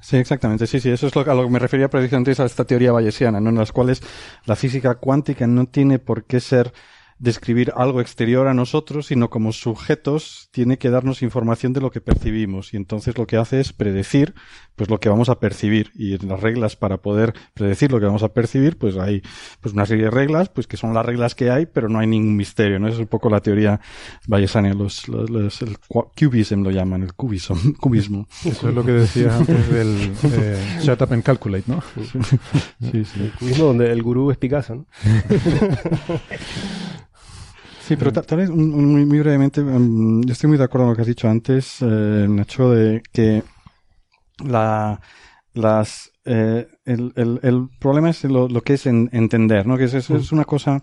Sí, 0.00 0.16
exactamente. 0.16 0.66
Sí, 0.66 0.80
sí, 0.80 0.90
eso 0.90 1.06
es 1.06 1.14
lo, 1.14 1.22
a 1.22 1.34
lo 1.34 1.44
que 1.44 1.50
me 1.50 1.58
refería 1.58 1.88
precisamente 1.88 2.40
a 2.42 2.44
esta 2.44 2.64
teoría 2.64 2.92
bayesiana, 2.92 3.40
¿no? 3.40 3.50
en 3.50 3.56
las 3.56 3.72
cuales 3.72 4.02
la 4.46 4.56
física 4.56 4.96
cuántica 4.96 5.46
no 5.46 5.66
tiene 5.66 5.98
por 5.98 6.24
qué 6.24 6.40
ser 6.40 6.72
describir 7.20 7.72
algo 7.76 8.00
exterior 8.00 8.48
a 8.48 8.54
nosotros, 8.54 9.06
sino 9.06 9.28
como 9.28 9.52
sujetos 9.52 10.48
tiene 10.52 10.78
que 10.78 10.88
darnos 10.88 11.22
información 11.22 11.74
de 11.74 11.82
lo 11.82 11.90
que 11.90 12.00
percibimos. 12.00 12.72
Y 12.72 12.78
entonces 12.78 13.16
lo 13.18 13.26
que 13.26 13.36
hace 13.36 13.60
es 13.60 13.72
predecir 13.72 14.34
pues 14.74 14.88
lo 14.88 14.98
que 14.98 15.10
vamos 15.10 15.28
a 15.28 15.38
percibir. 15.38 15.92
Y 15.94 16.14
en 16.14 16.28
las 16.28 16.40
reglas 16.40 16.76
para 16.76 17.02
poder 17.02 17.34
predecir 17.52 17.92
lo 17.92 18.00
que 18.00 18.06
vamos 18.06 18.22
a 18.22 18.30
percibir, 18.30 18.78
pues 18.78 18.96
hay 18.96 19.22
pues 19.60 19.74
una 19.74 19.84
serie 19.84 20.04
de 20.04 20.10
reglas, 20.10 20.48
pues 20.48 20.66
que 20.66 20.78
son 20.78 20.94
las 20.94 21.04
reglas 21.04 21.34
que 21.34 21.50
hay, 21.50 21.66
pero 21.66 21.90
no 21.90 21.98
hay 21.98 22.06
ningún 22.06 22.36
misterio, 22.36 22.78
¿no? 22.78 22.88
Esa 22.88 22.94
es 22.94 23.00
un 23.00 23.06
poco 23.06 23.28
la 23.28 23.40
teoría 23.40 23.80
bayesiana, 24.26 24.72
los, 24.72 25.06
los, 25.06 25.60
el 25.60 25.76
cubism 25.78 26.62
lo 26.62 26.70
llaman, 26.70 27.02
el 27.02 27.12
cubismo. 27.12 27.56
cubismo. 27.80 28.26
Eso 28.46 28.70
es 28.70 28.74
lo 28.74 28.82
que 28.82 28.92
decía 28.92 29.36
antes 29.36 29.70
del 29.70 30.12
eh, 30.24 30.78
shut 30.80 31.02
up 31.02 31.12
and 31.12 31.22
calculate, 31.22 31.64
¿no? 31.66 31.82
sí, 32.80 33.04
sí. 33.04 33.20
El 33.20 33.32
cubismo 33.32 33.66
donde 33.66 33.92
el 33.92 34.02
gurú 34.02 34.30
es 34.30 34.38
Picasso, 34.38 34.74
¿no? 34.74 34.86
Sí, 37.90 37.96
pero 37.96 38.12
tal 38.12 38.38
vez 38.38 38.48
muy, 38.50 39.04
muy 39.04 39.18
brevemente, 39.18 39.60
um, 39.62 40.22
yo 40.22 40.32
estoy 40.32 40.46
muy 40.46 40.56
de 40.56 40.62
acuerdo 40.62 40.84
con 40.84 40.90
lo 40.90 40.94
que 40.94 41.02
has 41.02 41.08
dicho 41.08 41.28
antes, 41.28 41.78
eh, 41.80 42.24
Nacho, 42.28 42.70
de 42.70 43.02
que 43.12 43.42
la, 44.44 45.00
las, 45.54 46.12
eh, 46.24 46.68
el, 46.84 47.12
el, 47.16 47.40
el, 47.42 47.68
problema 47.80 48.10
es 48.10 48.22
lo, 48.22 48.46
lo 48.46 48.62
que 48.62 48.74
es 48.74 48.86
en, 48.86 49.10
entender, 49.12 49.66
¿no? 49.66 49.76
Que 49.76 49.86
es, 49.86 49.94
es, 49.94 50.08
es, 50.08 50.30
una 50.30 50.44
cosa, 50.44 50.80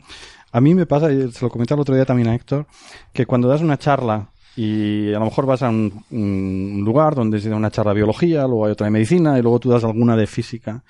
a 0.51 0.60
mí 0.60 0.76
me 0.76 0.86
pasa, 0.86 1.10
y 1.10 1.32
se 1.32 1.45
lo 1.45 1.49
comenté 1.49 1.76
el 1.76 1.80
otro 1.80 1.95
día 1.95 2.03
también 2.03 2.28
a 2.28 2.36
Héctor, 2.36 2.68
que 3.14 3.26
cuando 3.26 3.47
das 3.47 3.62
una 3.62 3.78
charla 3.78 4.30
y 4.58 5.14
a 5.14 5.20
lo 5.20 5.26
mejor 5.26 5.45
vas 5.45 5.64
a 5.64 5.70
un, 5.70 6.03
un 6.12 6.82
lugar 6.84 7.16
donde 7.16 7.39
se 7.39 7.47
da 7.47 7.55
una 7.55 7.72
charla 7.72 7.93
de 7.93 7.99
biología, 7.99 8.41
luego 8.41 8.66
hay 8.66 8.74
otra 8.74 8.84
de 8.84 8.91
medicina 8.91 9.39
y 9.39 9.41
luego 9.41 9.60
tú 9.60 9.70
das 9.70 9.86
alguna 9.86 10.18
de 10.18 10.28
física 10.28 10.84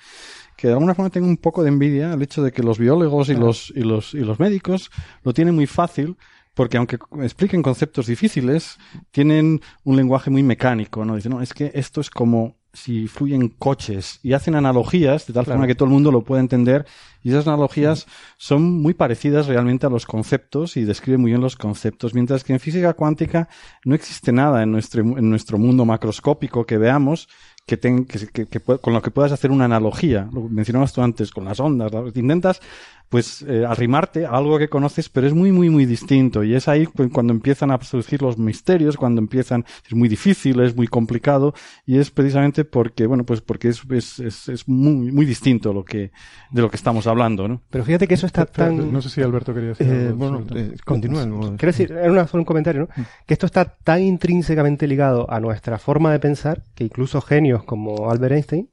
que 0.58 0.66
de 0.66 0.72
alguna 0.72 0.92
forma 0.92 1.08
tengo 1.08 1.28
un 1.28 1.36
poco 1.36 1.62
de 1.62 1.68
envidia 1.68 2.12
al 2.12 2.20
hecho 2.20 2.42
de 2.42 2.50
que 2.50 2.64
los 2.64 2.80
biólogos 2.80 3.28
y 3.28 3.34
los, 3.34 3.72
y 3.76 3.82
los, 3.82 4.12
y 4.12 4.18
los 4.18 4.40
médicos 4.40 4.90
lo 5.22 5.32
tienen 5.32 5.54
muy 5.54 5.68
fácil 5.68 6.16
porque 6.52 6.76
aunque 6.76 6.98
expliquen 7.22 7.62
conceptos 7.62 8.08
difíciles, 8.08 8.78
tienen 9.12 9.60
un 9.84 9.94
lenguaje 9.94 10.28
muy 10.28 10.42
mecánico, 10.42 11.04
¿no? 11.04 11.14
Dicen, 11.14 11.30
no, 11.30 11.40
es 11.40 11.54
que 11.54 11.70
esto 11.74 12.00
es 12.00 12.10
como 12.10 12.56
si 12.72 13.06
fluyen 13.06 13.48
coches 13.50 14.18
y 14.24 14.32
hacen 14.32 14.56
analogías 14.56 15.28
de 15.28 15.32
tal 15.32 15.46
forma 15.46 15.68
que 15.68 15.76
todo 15.76 15.86
el 15.86 15.92
mundo 15.92 16.10
lo 16.10 16.24
pueda 16.24 16.40
entender 16.40 16.86
y 17.22 17.30
esas 17.30 17.46
analogías 17.46 18.06
son 18.36 18.62
muy 18.82 18.94
parecidas 18.94 19.46
realmente 19.46 19.86
a 19.86 19.90
los 19.90 20.06
conceptos 20.06 20.76
y 20.76 20.84
describen 20.84 21.20
muy 21.20 21.30
bien 21.30 21.40
los 21.40 21.54
conceptos, 21.54 22.14
mientras 22.14 22.42
que 22.42 22.52
en 22.52 22.58
física 22.58 22.94
cuántica 22.94 23.48
no 23.84 23.94
existe 23.94 24.32
nada 24.32 24.64
en 24.64 24.72
nuestro, 24.72 25.02
en 25.02 25.30
nuestro 25.30 25.56
mundo 25.56 25.84
macroscópico 25.84 26.66
que 26.66 26.78
veamos 26.78 27.28
que, 27.68 27.76
ten, 27.76 28.06
que, 28.06 28.46
que, 28.46 28.60
con 28.60 28.94
lo 28.94 29.02
que 29.02 29.10
puedas 29.10 29.30
hacer 29.30 29.50
una 29.50 29.66
analogía. 29.66 30.26
Lo 30.32 30.40
mencionabas 30.40 30.94
tú 30.94 31.02
antes 31.02 31.30
con 31.30 31.44
las 31.44 31.60
ondas. 31.60 31.92
Intentas 32.14 32.62
pues 33.08 33.42
eh, 33.42 33.64
arrimarte 33.66 34.26
a 34.26 34.30
algo 34.30 34.58
que 34.58 34.68
conoces, 34.68 35.08
pero 35.08 35.26
es 35.26 35.34
muy, 35.34 35.52
muy, 35.52 35.70
muy 35.70 35.86
distinto. 35.86 36.44
Y 36.44 36.54
es 36.54 36.68
ahí 36.68 36.86
cuando 36.86 37.32
empiezan 37.32 37.70
a 37.70 37.80
surgir 37.82 38.22
los 38.22 38.38
misterios, 38.38 38.96
cuando 38.96 39.20
empiezan, 39.20 39.64
es 39.86 39.94
muy 39.94 40.08
difícil, 40.08 40.60
es 40.60 40.76
muy 40.76 40.86
complicado, 40.86 41.54
y 41.86 41.98
es 41.98 42.10
precisamente 42.10 42.64
porque, 42.64 43.06
bueno, 43.06 43.24
pues 43.24 43.40
porque 43.40 43.68
es, 43.68 43.82
es, 43.90 44.18
es, 44.18 44.48
es 44.48 44.68
muy, 44.68 45.10
muy 45.10 45.24
distinto 45.24 45.72
lo 45.72 45.84
que, 45.84 46.10
de 46.50 46.62
lo 46.62 46.70
que 46.70 46.76
estamos 46.76 47.06
hablando, 47.06 47.48
¿no? 47.48 47.62
Pero 47.70 47.84
fíjate 47.84 48.06
que 48.06 48.14
eso 48.14 48.26
está 48.26 48.46
tan... 48.46 48.92
No 48.92 49.00
sé 49.00 49.10
si 49.10 49.22
Alberto 49.22 49.54
quería 49.54 49.70
decir 49.70 49.86
eh, 49.88 50.12
Bueno, 50.12 50.44
eh, 50.54 50.76
continúen. 50.84 51.56
Quiero 51.56 51.72
decir, 51.72 51.92
era 51.92 52.10
una, 52.10 52.26
solo 52.26 52.42
un 52.42 52.46
comentario, 52.46 52.82
¿no? 52.82 52.88
Mm. 52.94 53.06
Que 53.26 53.34
esto 53.34 53.46
está 53.46 53.64
tan 53.64 54.02
intrínsecamente 54.02 54.86
ligado 54.86 55.30
a 55.30 55.40
nuestra 55.40 55.78
forma 55.78 56.12
de 56.12 56.18
pensar 56.18 56.62
que 56.74 56.84
incluso 56.84 57.20
genios 57.20 57.64
como 57.64 58.10
Albert 58.10 58.34
Einstein 58.34 58.68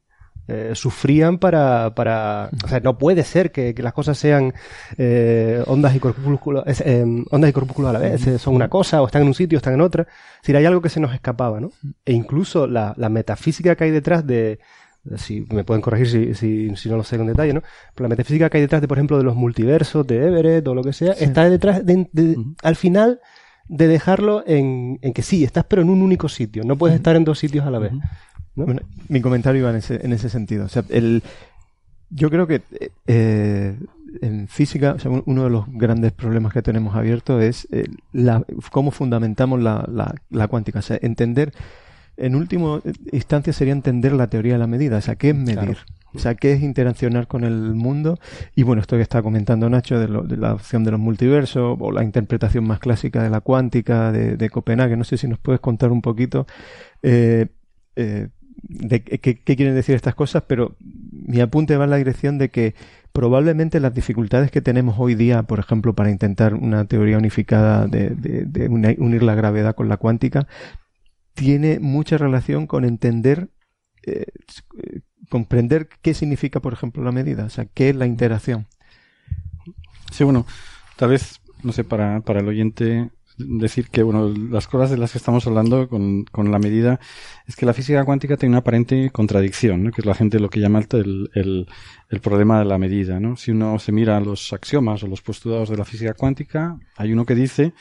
eh, 0.48 0.72
sufrían 0.76 1.40
para, 1.40 1.96
para, 1.96 2.50
o 2.64 2.68
sea, 2.68 2.80
no 2.80 2.98
puede 2.98 3.24
ser 3.24 3.52
que, 3.52 3.74
que 3.74 3.82
las 3.82 3.94
cosas 3.94 4.18
sean 4.18 4.54
eh, 4.98 5.64
ondas 5.66 5.96
y 5.96 6.00
corpúsculos, 6.00 6.64
eh, 6.68 7.04
ondas 7.32 7.50
y 7.50 7.54
corpúsculos 7.54 7.90
a 7.90 7.94
la 7.94 8.00
vez, 8.00 8.22
son 8.40 8.54
una 8.54 8.70
cosa, 8.70 9.02
o 9.02 9.08
están 9.08 9.24
en 9.24 9.30
un 9.30 9.34
sitio, 9.34 9.58
o 9.58 9.60
están 9.60 9.74
en 9.74 9.82
otra. 9.82 10.04
Es 10.04 10.42
decir, 10.42 10.58
hay 10.58 10.66
algo 10.66 10.82
que 10.82 10.90
se 10.90 11.00
nos 11.00 11.14
escapaba, 11.14 11.60
¿no? 11.60 11.72
E 12.06 12.14
incluso 12.14 12.68
la, 12.68 12.94
la 12.98 13.10
metafísica 13.10 13.76
que 13.76 13.86
hay 13.86 13.92
detrás 13.92 14.28
de, 14.28 14.60
si 15.18 15.48
me 15.52 15.64
pueden 15.64 15.82
corregir 15.82 16.10
si, 16.10 16.36
si, 16.36 16.76
si, 16.76 16.90
no 16.90 16.98
lo 16.98 17.04
sé 17.04 17.16
en 17.16 17.26
detalle, 17.26 17.54
¿no? 17.54 17.64
Pero 17.96 18.06
la 18.06 18.10
metafísica 18.10 18.48
que 18.50 18.58
hay 18.58 18.62
detrás 18.62 18.82
de, 18.82 18.88
por 18.88 19.00
ejemplo, 19.00 19.18
de 19.18 19.24
los 19.24 19.36
multiversos, 19.36 20.06
de 20.06 20.28
Everett 20.28 20.68
o 20.68 20.76
lo 20.76 20.84
que 20.84 20.94
sea, 20.94 21.14
está 21.14 21.50
detrás, 21.50 21.84
de, 21.84 22.08
de, 22.12 22.38
al 22.62 22.76
final, 22.76 23.20
de 23.68 23.88
dejarlo 23.88 24.44
en, 24.46 25.00
en, 25.02 25.14
que 25.14 25.24
sí, 25.24 25.44
estás 25.44 25.64
pero 25.68 25.82
en 25.82 25.90
un 25.90 26.04
único 26.04 26.30
sitio, 26.30 26.64
no 26.64 26.76
puedes 26.76 26.96
estar 26.96 27.16
en 27.16 27.24
dos 27.24 27.40
sitios 27.40 27.66
a 27.66 27.72
la 27.72 27.80
vez 27.80 27.94
mi 29.10 29.22
comentario 29.22 29.62
iba 29.62 29.70
en 29.70 29.78
ese, 29.78 30.06
en 30.06 30.14
ese 30.14 30.30
sentido. 30.30 30.66
O 30.66 30.70
sea, 30.70 30.84
el, 30.90 31.24
yo 32.10 32.30
creo 32.30 32.48
que 32.48 32.62
eh, 33.08 33.78
en 34.22 34.48
física, 34.48 34.96
uno 35.26 35.44
de 35.44 35.50
los 35.50 35.66
grandes 35.68 36.14
problemas 36.14 36.54
que 36.54 36.62
tenemos 36.62 36.96
abierto 36.96 37.42
es 37.42 37.68
eh, 37.72 37.86
la, 38.14 38.44
cómo 38.72 38.92
fundamentamos 38.92 39.62
la, 39.62 39.86
la, 39.92 40.16
la, 40.30 40.48
cuántica. 40.48 40.80
O 40.80 40.82
sea, 40.82 40.98
entender, 41.02 41.54
en 42.18 42.36
última 42.36 42.82
instancia 43.12 43.54
sería 43.54 43.74
entender 43.74 44.14
la 44.14 44.28
teoría 44.28 44.54
de 44.54 44.60
la 44.60 44.68
medida. 44.68 44.98
O 44.98 45.02
sea, 45.02 45.16
¿qué 45.16 45.30
es 45.30 45.36
medir? 45.36 45.78
O 46.14 46.20
sea, 46.20 46.36
¿qué 46.36 46.54
es 46.54 46.62
interaccionar 46.62 47.28
con 47.28 47.44
el 47.44 47.74
mundo? 47.74 48.20
Y 48.56 48.64
bueno, 48.64 48.82
esto 48.82 48.96
que 48.96 49.02
estaba 49.02 49.22
comentando 49.22 49.70
Nacho 49.70 50.00
de, 50.00 50.08
lo, 50.08 50.24
de, 50.24 50.38
la 50.38 50.54
opción 50.54 50.86
de 50.86 50.92
los 50.92 51.00
multiversos 51.00 51.78
o 51.78 51.92
la 51.92 52.06
interpretación 52.06 52.66
más 52.66 52.80
clásica 52.80 53.22
de 53.22 53.30
la 53.30 53.42
cuántica 53.42 54.14
de, 54.14 54.38
de 54.38 54.50
Copenhague. 54.50 54.96
No 54.96 55.04
sé 55.04 55.18
si 55.18 55.28
nos 55.28 55.40
puedes 55.40 55.60
contar 55.60 55.92
un 55.92 56.02
poquito. 56.02 56.48
Eh, 57.04 57.48
eh, 57.98 58.28
de 58.68 59.04
qué, 59.04 59.38
quieren 59.56 59.76
decir 59.76 59.96
estas 59.96 60.16
cosas, 60.16 60.44
pero 60.48 60.76
mi 60.80 61.40
apunte 61.40 61.78
va 61.78 61.86
en 61.86 61.92
la 61.92 61.98
dirección 61.98 62.38
de 62.38 62.50
que 62.50 62.76
probablemente 63.12 63.80
las 63.80 63.94
dificultades 63.94 64.52
que 64.52 64.62
tenemos 64.62 64.96
hoy 64.98 65.16
día, 65.16 65.44
por 65.44 65.60
ejemplo, 65.60 65.94
para 65.94 66.12
intentar 66.12 66.54
una 66.54 66.86
teoría 66.86 67.18
unificada 67.18 67.88
de, 67.88 68.10
de, 68.10 68.96
unir 68.98 69.24
la 69.24 69.36
gravedad 69.36 69.76
con 69.76 69.88
la 69.88 69.98
cuántica, 69.98 70.48
tiene 71.34 71.80
mucha 71.80 72.18
relación 72.18 72.68
con 72.68 72.86
entender, 72.86 73.50
eh, 74.06 74.26
comprender 75.30 75.88
qué 76.02 76.14
significa, 76.14 76.60
por 76.60 76.74
ejemplo, 76.74 77.04
la 77.04 77.12
medida, 77.12 77.46
o 77.46 77.50
sea, 77.50 77.66
qué 77.66 77.90
es 77.90 77.96
la 77.96 78.06
interacción. 78.06 78.68
Sí, 80.12 80.24
bueno, 80.24 80.46
tal 80.96 81.10
vez, 81.10 81.40
no 81.64 81.72
sé, 81.72 81.84
para, 81.84 82.22
para 82.22 82.40
el 82.40 82.48
oyente 82.48 83.10
decir 83.38 83.90
que, 83.90 84.04
bueno, 84.04 84.30
las 84.30 84.68
cosas 84.68 84.92
de 84.92 84.98
las 84.98 85.12
que 85.12 85.18
estamos 85.18 85.46
hablando 85.48 85.88
con, 85.90 86.26
con 86.26 86.52
la 86.52 86.60
medida 86.60 87.00
es 87.48 87.56
que 87.56 87.66
la 87.66 87.74
física 87.74 88.04
cuántica 88.06 88.38
tiene 88.38 88.54
una 88.54 88.60
aparente 88.60 89.10
contradicción, 89.12 89.84
¿no? 89.84 89.92
que 89.92 90.02
es 90.02 90.06
la 90.06 90.16
gente 90.16 90.40
lo 90.40 90.50
que 90.50 90.60
llama 90.60 90.80
el, 90.80 91.30
el, 91.34 92.20
problema 92.22 92.60
de 92.60 92.66
la 92.66 92.78
medida. 92.78 93.20
¿no? 93.20 93.36
Si 93.36 93.52
uno 93.52 93.78
se 93.80 93.92
mira 93.92 94.20
los 94.20 94.54
axiomas 94.54 95.04
o 95.04 95.08
los 95.08 95.22
postulados 95.22 95.70
de 95.70 95.78
la 95.78 95.86
física 95.86 96.14
cuántica, 96.14 96.80
hay 96.96 97.14
uno 97.14 97.26
que 97.26 97.36
dice 97.36 97.74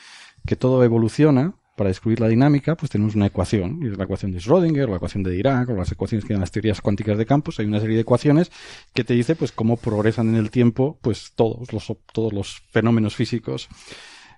que 0.45 0.55
todo 0.55 0.83
evoluciona 0.83 1.55
para 1.75 1.89
descubrir 1.89 2.21
la 2.21 2.27
dinámica, 2.27 2.75
pues 2.75 2.89
tenemos 2.89 3.15
una 3.15 3.25
ecuación, 3.25 3.79
y 3.83 3.87
es 3.87 3.97
la 3.97 4.05
ecuación 4.05 4.31
de 4.31 4.39
Schrödinger, 4.39 4.87
la 4.87 4.95
ecuación 4.95 5.23
de 5.23 5.31
Dirac, 5.31 5.69
o 5.69 5.73
las 5.73 5.91
ecuaciones 5.91 6.25
que 6.25 6.33
dan 6.33 6.39
las 6.39 6.51
teorías 6.51 6.79
cuánticas 6.79 7.17
de 7.17 7.25
campos, 7.25 7.59
hay 7.59 7.65
una 7.65 7.81
serie 7.81 7.95
de 7.95 8.03
ecuaciones 8.03 8.49
que 8.93 9.03
te 9.03 9.13
dice 9.13 9.35
pues 9.35 9.51
cómo 9.51 9.75
progresan 9.75 10.29
en 10.29 10.35
el 10.35 10.51
tiempo 10.51 10.97
pues 11.01 11.33
todos 11.35 11.73
los, 11.73 11.91
todos 12.13 12.31
los 12.31 12.61
fenómenos 12.71 13.15
físicos 13.15 13.67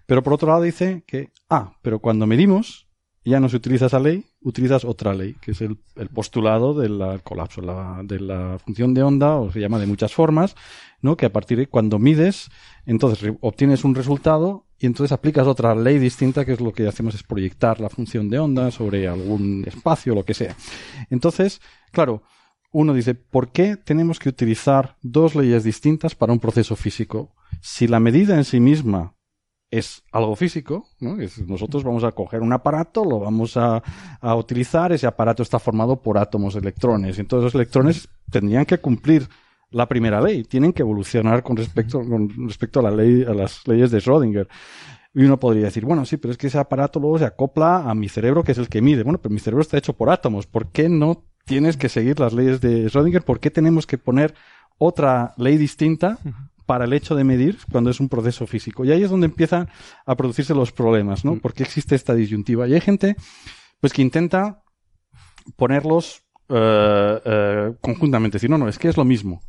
pero 0.08 0.24
por 0.24 0.34
otro 0.34 0.48
lado 0.48 0.64
dice 0.64 1.04
que, 1.06 1.32
ah, 1.50 1.74
pero 1.84 2.00
cuando 2.00 2.26
medimos, 2.26 2.88
ya 3.28 3.42
no 3.42 3.50
se 3.50 3.58
utiliza 3.58 3.88
esa 3.88 4.00
ley, 4.00 4.24
utilizas 4.42 4.86
otra 4.86 5.14
ley, 5.14 5.36
que 5.42 5.52
es 5.52 5.62
el, 5.62 5.78
postulado 6.14 6.74
del 6.74 7.22
colapso 7.24 7.62
la, 7.62 8.02
de 8.04 8.22
la 8.22 8.58
función 8.64 8.94
de 8.94 9.04
onda, 9.04 9.36
o 9.36 9.52
se 9.52 9.60
llama 9.60 9.80
de 9.80 9.86
muchas 9.86 10.14
formas, 10.14 10.56
¿no? 11.02 11.18
Que 11.18 11.26
a 11.26 11.34
partir 11.34 11.58
de 11.58 11.68
cuando 11.68 12.00
mides, 12.00 12.50
entonces 12.86 13.34
obtienes 13.42 13.84
un 13.84 13.96
resultado 13.96 14.66
y 14.80 14.86
entonces 14.86 15.12
aplicas 15.12 15.46
otra 15.46 15.76
ley 15.76 16.00
distinta, 16.00 16.46
que 16.46 16.54
es 16.54 16.62
lo 16.62 16.72
que 16.72 16.88
hacemos 16.88 17.16
es 17.16 17.24
proyectar 17.24 17.82
la 17.82 17.90
función 17.90 18.30
de 18.30 18.40
onda 18.40 18.72
sobre 18.72 19.10
algún 19.10 19.66
espacio, 19.68 20.16
lo 20.16 20.24
que 20.24 20.34
sea. 20.34 20.56
Entonces, 21.10 21.60
claro, 21.92 22.24
uno 22.72 22.94
dice, 22.94 23.14
¿por 23.14 23.52
qué 23.52 23.76
tenemos 23.76 24.20
que 24.20 24.30
utilizar 24.30 24.96
dos 25.02 25.36
leyes 25.36 25.66
distintas 25.66 26.16
para 26.16 26.32
un 26.32 26.40
proceso 26.40 26.78
físico? 26.78 27.36
Si 27.60 27.88
la 27.88 28.00
medida 28.00 28.36
en 28.36 28.46
sí 28.46 28.62
misma 28.62 29.17
es 29.70 30.04
algo 30.12 30.36
físico, 30.36 30.88
¿no? 31.00 31.18
nosotros 31.46 31.84
vamos 31.84 32.04
a 32.04 32.12
coger 32.14 32.42
un 32.42 32.54
aparato, 32.54 33.04
lo 33.04 33.20
vamos 33.20 33.58
a, 33.58 33.84
a, 34.22 34.36
utilizar, 34.36 34.94
ese 34.94 35.08
aparato 35.08 35.44
está 35.44 35.60
formado 35.60 36.02
por 36.02 36.18
átomos 36.18 36.54
de 36.54 36.62
electrones, 36.62 37.20
entonces 37.20 37.44
los 37.44 37.56
electrones 37.56 38.08
tendrían 38.32 38.66
que 38.66 38.78
cumplir 38.78 39.28
la 39.72 39.88
primera 39.88 40.22
ley, 40.22 40.44
tienen 40.44 40.74
que 40.74 40.82
evolucionar 40.82 41.44
con 41.44 41.58
respecto, 41.58 42.00
con 42.00 42.48
respecto 42.48 42.80
a 42.80 42.84
la 42.84 42.92
ley, 42.92 43.24
a 43.24 43.34
las 43.34 43.68
leyes 43.68 43.92
de 43.92 44.00
Schrödinger. 44.00 44.48
Y 45.14 45.24
uno 45.24 45.40
podría 45.40 45.66
decir, 45.66 45.84
bueno, 45.84 46.06
sí, 46.06 46.18
pero 46.18 46.32
es 46.32 46.38
que 46.38 46.48
ese 46.48 46.60
aparato 46.60 47.00
luego 47.00 47.18
se 47.18 47.26
acopla 47.26 47.90
a 47.90 47.96
mi 47.96 48.08
cerebro, 48.08 48.44
que 48.44 48.52
es 48.52 48.58
el 48.58 48.70
que 48.70 48.82
mide. 48.82 49.04
Bueno, 49.04 49.20
pero 49.20 49.34
mi 49.34 49.40
cerebro 49.40 49.62
está 49.62 49.78
hecho 49.78 49.94
por 49.94 50.10
átomos. 50.10 50.46
¿Por 50.46 50.72
qué 50.72 50.90
no 50.90 51.24
tienes 51.46 51.76
que 51.76 51.90
seguir 51.90 52.20
las 52.20 52.34
leyes 52.34 52.62
de 52.62 52.86
Schrödinger? 52.86 53.24
¿Por 53.24 53.40
qué 53.40 53.50
tenemos 53.50 53.88
que 53.88 53.98
poner 53.98 54.36
otra 54.78 55.34
ley 55.38 55.58
distinta 55.58 56.20
para 56.68 56.86
el 56.86 56.94
hecho 56.94 57.16
de 57.16 57.24
medir 57.24 57.58
cuando 57.72 57.90
es 57.90 58.00
un 58.00 58.10
proceso 58.10 58.46
físico. 58.46 58.86
Y 58.86 58.92
ahí 58.92 59.02
es 59.02 59.10
donde 59.10 59.26
empiezan 59.26 59.70
a 60.06 60.16
producirse 60.16 60.54
los 60.54 60.72
problemas, 60.72 61.26
¿no? 61.26 61.40
Porque 61.40 61.64
existe 61.64 61.96
esta 61.96 62.14
disyuntiva. 62.14 62.68
Y 62.68 62.76
hay 62.76 62.82
gente, 62.82 63.16
pues, 63.80 63.94
que 63.94 64.04
intenta 64.04 64.62
ponerlos 65.56 66.22
eh, 66.50 67.22
eh, 67.26 67.74
conjuntamente. 67.82 68.36
Decir, 68.36 68.50
no, 68.50 68.58
no, 68.58 68.68
es 68.68 68.78
que 68.78 68.90
es 68.90 68.98
lo 68.98 69.06
mismo. 69.06 69.42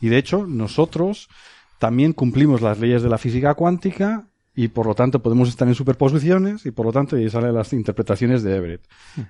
Y 0.00 0.10
de 0.10 0.18
hecho, 0.18 0.46
nosotros 0.46 1.28
también 1.78 2.12
cumplimos 2.12 2.60
las 2.60 2.78
leyes 2.78 3.02
de 3.02 3.08
la 3.08 3.18
física 3.18 3.54
cuántica 3.54 4.28
y 4.54 4.68
por 4.68 4.86
lo 4.86 4.94
tanto 4.94 5.22
podemos 5.22 5.48
estar 5.48 5.66
en 5.68 5.74
superposiciones 5.74 6.64
y 6.66 6.70
por 6.70 6.86
lo 6.86 6.92
tanto 6.92 7.16
ahí 7.16 7.28
salen 7.28 7.54
las 7.54 7.72
interpretaciones 7.72 8.42
de 8.42 8.56
Everett. 8.56 8.86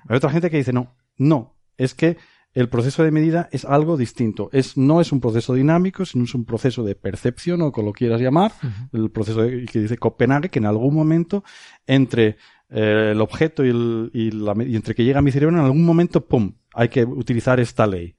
Hay 0.08 0.16
otra 0.16 0.30
gente 0.30 0.50
que 0.50 0.56
dice, 0.58 0.72
no, 0.72 0.94
no, 1.16 1.56
es 1.76 1.94
que 1.94 2.16
el 2.56 2.68
proceso 2.68 3.04
de 3.04 3.10
medida 3.10 3.48
es 3.52 3.64
algo 3.64 3.96
distinto. 3.96 4.48
Es, 4.52 4.76
no 4.76 5.00
es 5.00 5.12
un 5.12 5.20
proceso 5.20 5.52
dinámico, 5.54 6.04
sino 6.06 6.24
es 6.24 6.34
un 6.34 6.44
proceso 6.46 6.82
de 6.84 6.94
percepción 6.94 7.60
o 7.62 7.70
como 7.70 7.88
lo 7.88 7.92
quieras 7.92 8.20
llamar. 8.20 8.52
El 8.92 9.10
proceso 9.10 9.42
de- 9.42 9.66
que 9.66 9.78
dice 9.80 9.98
Copenhague, 9.98 10.48
que 10.48 10.58
en 10.58 10.66
algún 10.66 10.94
momento 10.94 11.44
entre 11.86 12.36
eh, 12.70 13.10
el 13.12 13.20
objeto 13.20 13.64
y, 13.64 13.68
el- 13.68 14.10
y 14.12 14.30
la 14.32 14.54
me- 14.54 14.64
y 14.66 14.74
entre 14.74 14.94
que 14.94 15.04
llega 15.04 15.18
a 15.20 15.22
mi 15.22 15.30
cerebro, 15.30 15.56
en 15.56 15.64
algún 15.64 15.84
momento, 15.84 16.26
¡pum! 16.26 16.54
Hay 16.74 16.88
que 16.88 17.04
utilizar 17.04 17.60
esta 17.60 17.86
ley. 17.86 18.16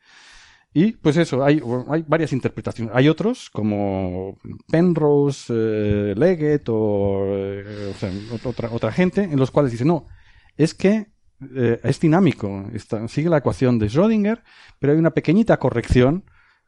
Y 0.73 0.91
pues 0.93 1.17
eso, 1.17 1.43
hay, 1.43 1.59
hay 1.89 2.05
varias 2.07 2.31
interpretaciones. 2.31 2.93
Hay 2.95 3.09
otros, 3.09 3.49
como 3.49 4.37
Penrose, 4.71 5.51
eh, 5.53 6.13
Leggett 6.15 6.69
o, 6.69 7.23
eh, 7.27 7.91
o 7.91 7.97
sea, 7.99 8.11
ot- 8.11 8.45
otra, 8.45 8.69
otra 8.71 8.91
gente, 8.91 9.23
en 9.23 9.37
los 9.39 9.49
cuales 9.51 9.71
dicen, 9.71 9.87
no, 9.87 10.05
es 10.55 10.73
que 10.75 11.07
eh, 11.55 11.79
es 11.83 11.99
dinámico, 11.99 12.65
está- 12.73 13.07
sigue 13.07 13.29
la 13.29 13.37
ecuación 13.37 13.79
de 13.79 13.87
Schrödinger, 13.87 14.41
pero 14.79 14.93
hay 14.93 14.99
una 14.99 15.11
pequeñita 15.11 15.57
corrección 15.57 16.23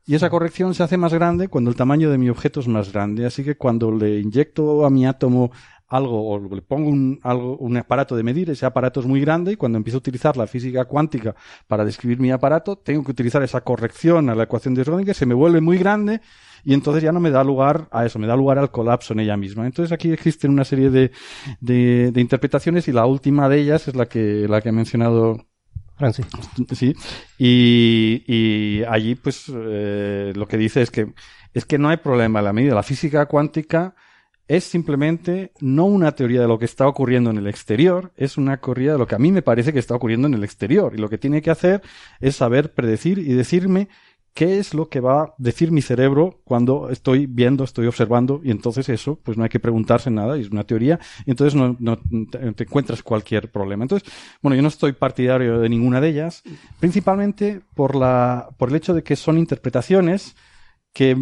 y 0.05 0.15
esa 0.15 0.29
corrección 0.29 0.73
se 0.73 0.83
hace 0.83 0.97
más 0.97 1.13
grande 1.13 1.47
cuando 1.49 1.69
el 1.69 1.75
tamaño 1.75 2.09
de 2.09 2.17
mi 2.17 2.29
objeto 2.29 2.59
es 2.59 2.67
más 2.67 2.91
grande. 2.91 3.25
Así 3.25 3.43
que 3.43 3.57
cuando 3.57 3.91
le 3.91 4.19
inyecto 4.19 4.85
a 4.85 4.89
mi 4.89 5.05
átomo 5.05 5.51
algo 5.87 6.29
o 6.31 6.55
le 6.55 6.61
pongo 6.61 6.89
un, 6.89 7.19
algo, 7.23 7.57
un 7.57 7.77
aparato 7.77 8.15
de 8.15 8.23
medir, 8.23 8.49
ese 8.49 8.65
aparato 8.65 8.99
es 8.99 9.05
muy 9.07 9.21
grande 9.21 9.53
y 9.53 9.55
cuando 9.55 9.77
empiezo 9.77 9.97
a 9.97 9.99
utilizar 9.99 10.37
la 10.37 10.45
física 10.47 10.85
cuántica 10.85 11.35
para 11.67 11.83
describir 11.85 12.19
mi 12.19 12.31
aparato, 12.31 12.75
tengo 12.77 13.03
que 13.03 13.11
utilizar 13.11 13.41
esa 13.43 13.61
corrección 13.61 14.29
a 14.29 14.35
la 14.35 14.43
ecuación 14.43 14.75
de 14.75 14.83
Schrödinger, 14.85 15.13
se 15.13 15.25
me 15.25 15.33
vuelve 15.33 15.61
muy 15.61 15.77
grande 15.79 16.21
y 16.63 16.73
entonces 16.73 17.03
ya 17.03 17.11
no 17.11 17.19
me 17.19 17.31
da 17.31 17.43
lugar 17.43 17.87
a 17.91 18.05
eso, 18.05 18.19
me 18.19 18.27
da 18.27 18.35
lugar 18.35 18.57
al 18.57 18.71
colapso 18.71 19.13
en 19.13 19.21
ella 19.21 19.37
misma. 19.37 19.65
Entonces 19.65 19.91
aquí 19.91 20.11
existen 20.11 20.51
una 20.51 20.63
serie 20.63 20.89
de, 20.89 21.11
de, 21.59 22.11
de 22.11 22.21
interpretaciones 22.21 22.87
y 22.87 22.91
la 22.91 23.05
última 23.05 23.49
de 23.49 23.59
ellas 23.59 23.87
es 23.87 23.95
la 23.95 24.07
que, 24.07 24.47
la 24.47 24.61
que 24.61 24.69
ha 24.69 24.73
mencionado 24.73 25.45
Francis. 25.99 26.27
Sí. 26.73 26.95
Y, 27.37 28.23
y 28.25 28.83
allí, 28.85 29.15
pues, 29.15 29.51
eh, 29.53 30.31
lo 30.33 30.47
que 30.47 30.57
dice 30.57 30.81
es 30.81 30.91
que, 30.91 31.13
es 31.53 31.65
que 31.65 31.77
no 31.77 31.89
hay 31.89 31.97
problema 31.97 32.39
en 32.39 32.45
la 32.45 32.53
medida. 32.53 32.73
La 32.73 32.83
física 32.83 33.25
cuántica 33.25 33.95
es 34.47 34.63
simplemente 34.63 35.51
no 35.59 35.85
una 35.85 36.13
teoría 36.13 36.41
de 36.41 36.47
lo 36.47 36.57
que 36.57 36.65
está 36.65 36.87
ocurriendo 36.87 37.29
en 37.29 37.37
el 37.37 37.47
exterior, 37.47 38.13
es 38.15 38.37
una 38.37 38.57
teoría 38.57 38.93
de 38.93 38.97
lo 38.97 39.05
que 39.05 39.15
a 39.15 39.19
mí 39.19 39.31
me 39.31 39.43
parece 39.43 39.73
que 39.73 39.79
está 39.79 39.93
ocurriendo 39.93 40.27
en 40.27 40.33
el 40.33 40.43
exterior. 40.43 40.93
Y 40.95 40.99
lo 40.99 41.09
que 41.09 41.17
tiene 41.17 41.41
que 41.41 41.51
hacer 41.51 41.81
es 42.19 42.37
saber 42.37 42.73
predecir 42.73 43.19
y 43.19 43.33
decirme 43.33 43.89
qué 44.39 44.57
es 44.57 44.73
lo 44.73 44.87
que 44.87 45.01
va 45.01 45.21
a 45.21 45.33
decir 45.37 45.69
mi 45.69 45.81
cerebro 45.81 46.39
cuando 46.45 46.89
estoy 46.91 47.25
viendo, 47.25 47.65
estoy 47.65 47.87
observando, 47.87 48.39
y 48.41 48.51
entonces 48.51 48.87
eso, 48.87 49.19
pues 49.21 49.37
no 49.37 49.43
hay 49.43 49.49
que 49.49 49.59
preguntarse 49.59 50.09
nada, 50.09 50.37
es 50.37 50.49
una 50.49 50.63
teoría, 50.63 50.97
y 51.25 51.31
entonces 51.31 51.55
no, 51.55 51.75
no 51.77 51.97
te, 51.97 52.63
encuentras 52.63 53.03
cualquier 53.03 53.51
problema. 53.51 53.83
Entonces, 53.83 54.09
bueno, 54.41 54.55
yo 54.55 54.61
no 54.61 54.69
estoy 54.69 54.93
partidario 54.93 55.59
de 55.59 55.67
ninguna 55.67 55.99
de 55.99 56.07
ellas, 56.07 56.41
principalmente 56.79 57.59
por 57.75 57.97
la, 57.97 58.47
por 58.55 58.69
el 58.69 58.75
hecho 58.75 58.93
de 58.93 59.03
que 59.03 59.17
son 59.17 59.37
interpretaciones 59.37 60.37
que 60.93 61.15
mm, 61.15 61.19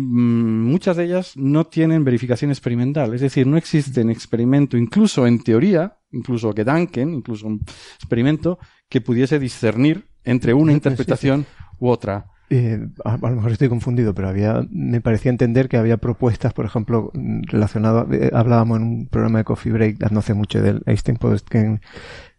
muchas 0.70 0.96
de 0.98 1.06
ellas 1.06 1.36
no 1.36 1.66
tienen 1.66 2.04
verificación 2.04 2.52
experimental, 2.52 3.16
es 3.16 3.22
decir, 3.22 3.48
no 3.48 3.58
existe 3.58 4.04
un 4.04 4.12
experimento, 4.12 4.78
incluso 4.78 5.26
en 5.26 5.42
teoría, 5.42 5.98
incluso 6.12 6.54
que 6.54 6.64
Duncan, 6.64 7.16
incluso 7.16 7.48
un 7.48 7.62
experimento 7.96 8.60
que 8.88 9.02
pudiese 9.02 9.40
discernir 9.40 10.08
entre 10.24 10.54
una 10.54 10.72
interpretación 10.72 11.48
u 11.80 11.90
otra. 11.90 12.28
Eh, 12.50 12.80
a, 13.04 13.16
a 13.16 13.30
lo 13.30 13.36
mejor 13.36 13.52
estoy 13.52 13.68
confundido, 13.68 14.14
pero 14.14 14.30
había, 14.30 14.66
me 14.72 15.02
parecía 15.02 15.30
entender 15.32 15.68
que 15.68 15.76
había 15.78 15.98
propuestas, 15.98 16.54
por 16.54 16.66
ejemplo, 16.66 17.12
relacionadas, 17.44 18.08
eh, 18.14 18.30
hablábamos 18.34 18.78
en 18.78 18.84
un 18.84 19.08
programa 19.08 19.40
de 19.40 19.44
Coffee 19.44 19.72
Break 19.74 20.12
no 20.12 20.20
hace 20.20 20.34
mucho 20.34 20.62
del 20.62 20.82
Einstein 20.86 21.18
Podolsky, 21.18 21.58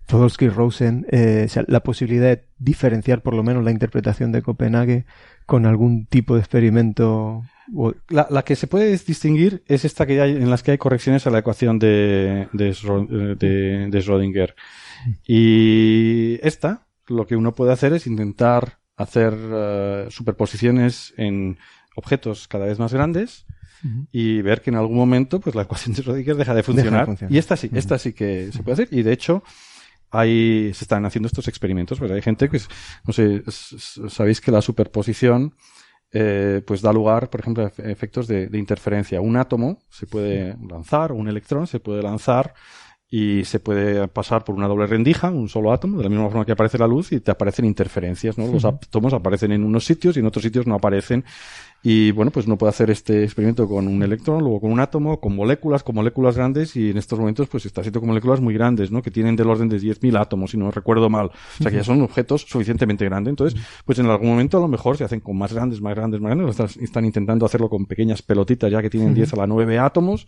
Podolsky 0.07 0.49
Rosen, 0.49 1.07
eh, 1.11 1.43
o 1.45 1.49
sea, 1.51 1.65
la 1.69 1.81
posibilidad 1.81 2.29
de 2.29 2.45
diferenciar 2.59 3.21
por 3.21 3.35
lo 3.35 3.43
menos 3.43 3.63
la 3.63 3.71
interpretación 3.71 4.33
de 4.33 4.41
Copenhague 4.41 5.05
con 5.45 5.67
algún 5.67 6.07
tipo 6.07 6.35
de 6.35 6.41
experimento. 6.41 7.43
La, 8.09 8.27
la 8.31 8.43
que 8.45 8.57
se 8.57 8.67
puede 8.67 8.91
distinguir 8.91 9.63
es 9.67 9.85
esta 9.85 10.07
que 10.07 10.23
hay, 10.23 10.31
en 10.33 10.49
las 10.49 10.63
que 10.63 10.71
hay 10.71 10.79
correcciones 10.79 11.27
a 11.27 11.31
la 11.31 11.41
ecuación 11.41 11.79
de, 11.79 12.49
de, 12.55 12.75
de- 13.39 13.89
de 13.91 13.99
Schrödinger. 14.01 14.55
Y 15.27 16.39
esta, 16.43 16.87
lo 17.09 17.27
que 17.27 17.37
uno 17.37 17.55
puede 17.55 17.73
hacer 17.73 17.93
es 17.93 18.07
intentar 18.07 18.79
hacer 18.99 19.33
eh, 19.35 20.07
superposiciones 20.11 21.15
en 21.17 21.57
objetos 21.97 22.47
cada 22.49 22.67
vez 22.67 22.79
más 22.79 22.93
grandes 22.93 23.47
y 24.11 24.43
ver 24.43 24.61
que 24.61 24.71
en 24.71 24.77
algún 24.77 24.97
momento 24.97 25.39
pues 25.41 25.55
la 25.55 25.63
ecuación 25.63 25.95
de 25.95 26.03
Schrödinger 26.03 26.35
deja 26.35 26.53
de 26.53 26.63
funcionar. 26.65 27.07
funcionar. 27.07 27.33
Y 27.33 27.39
esta 27.39 27.57
sí, 27.57 27.71
esta 27.73 27.97
sí 27.99 28.13
que 28.13 28.51
se 28.53 28.63
puede 28.65 28.75
hacer. 28.83 28.89
Y 28.91 29.03
de 29.03 29.13
hecho, 29.13 29.43
hay, 30.11 30.73
se 30.75 30.85
están 30.85 31.05
haciendo 31.07 31.29
estos 31.29 31.47
experimentos, 31.49 31.99
pues 32.01 32.11
hay 32.11 32.21
gente 32.23 32.49
que, 32.49 32.57
es- 32.57 32.69
no 33.07 33.13
sé, 33.13 33.43
sabéis 34.09 34.41
que 34.41 34.51
la 34.51 34.63
superposición 34.63 35.55
eh, 36.11 36.63
pues 36.67 36.81
da 36.81 36.93
lugar, 36.93 37.29
por 37.31 37.41
ejemplo, 37.41 37.65
a 37.65 37.71
efe- 37.71 37.89
efectos 37.91 38.27
de, 38.27 38.49
de 38.49 38.59
interferencia. 38.59 39.21
Un 39.21 39.37
átomo 39.37 39.79
se 39.91 40.07
puede 40.07 40.57
lanzar, 40.69 41.13
o 41.13 41.15
un 41.17 41.29
electrón 41.29 41.67
se 41.67 41.79
puede 41.81 42.03
lanzar 42.03 42.55
y 43.11 43.45
se 43.45 43.59
puede 43.59 44.07
pasar 44.09 44.45
por 44.45 44.55
una 44.55 44.69
doble 44.69 44.87
rendija, 44.87 45.31
un 45.31 45.49
solo 45.49 45.73
átomo, 45.73 45.97
de 45.97 46.05
la 46.05 46.11
misma 46.11 46.27
forma 46.29 46.45
que 46.45 46.53
aparece 46.53 46.77
la 46.77 46.87
luz 46.87 47.11
y 47.13 47.21
te 47.21 47.31
aparecen 47.31 47.65
interferencias, 47.65 48.37
¿no? 48.37 48.47
Los 48.47 48.67
átomos 48.67 49.15
aparecen 49.15 49.53
en 49.53 49.65
unos 49.65 49.87
sitios 49.87 50.17
y 50.17 50.21
en 50.21 50.27
otros 50.27 50.43
sitios 50.43 50.67
no 50.67 50.75
aparecen. 50.75 51.25
Y 51.83 52.11
bueno, 52.11 52.31
pues 52.33 52.47
uno 52.47 52.59
puede 52.59 52.71
hacer 52.71 52.91
este 52.91 53.23
experimento 53.23 53.67
con 53.69 53.87
un 53.87 54.03
electrón, 54.03 54.41
luego 54.41 54.61
con 54.61 54.73
un 54.73 54.81
átomo, 54.81 55.21
con 55.21 55.35
moléculas, 55.35 55.85
con 55.85 55.95
moléculas 55.95 56.37
grandes 56.37 56.75
y 56.77 56.91
en 56.91 56.99
estos 56.99 57.19
momentos 57.19 57.49
pues 57.49 57.65
está 57.67 57.81
haciendo 57.81 58.01
con 58.01 58.09
moléculas 58.09 58.41
muy 58.41 58.53
grandes, 58.53 58.91
¿no? 58.91 59.01
Que 59.01 59.11
tienen 59.13 59.37
del 59.37 59.49
orden 59.49 59.69
de 59.69 59.79
10.000 59.79 60.21
átomos, 60.21 60.51
si 60.51 60.59
no 60.59 60.71
recuerdo 60.71 61.09
mal. 61.09 61.27
O 61.27 61.63
sea 61.63 61.71
que 61.71 61.79
ya 61.79 61.85
son 61.85 62.03
objetos 62.03 62.43
suficientemente 62.43 63.05
grandes. 63.07 63.31
Entonces, 63.31 63.59
pues 63.87 63.99
en 64.01 64.07
algún 64.07 64.29
momento 64.29 64.59
a 64.59 64.61
lo 64.61 64.69
mejor 64.69 64.99
se 64.99 65.05
hacen 65.05 65.21
con 65.21 65.39
más 65.39 65.53
grandes, 65.53 65.81
más 65.81 65.95
grandes, 65.95 66.21
más 66.21 66.35
grandes. 66.35 66.59
Están, 66.59 66.85
están 66.85 67.05
intentando 67.07 67.47
hacerlo 67.47 67.71
con 67.71 67.87
pequeñas 67.87 68.21
pelotitas 68.21 68.71
ya 68.71 68.83
que 68.83 68.91
tienen 68.91 69.11
Ujú. 69.11 69.17
10 69.17 69.33
a 69.33 69.37
la 69.37 69.47
9 69.47 69.79
átomos. 69.79 70.27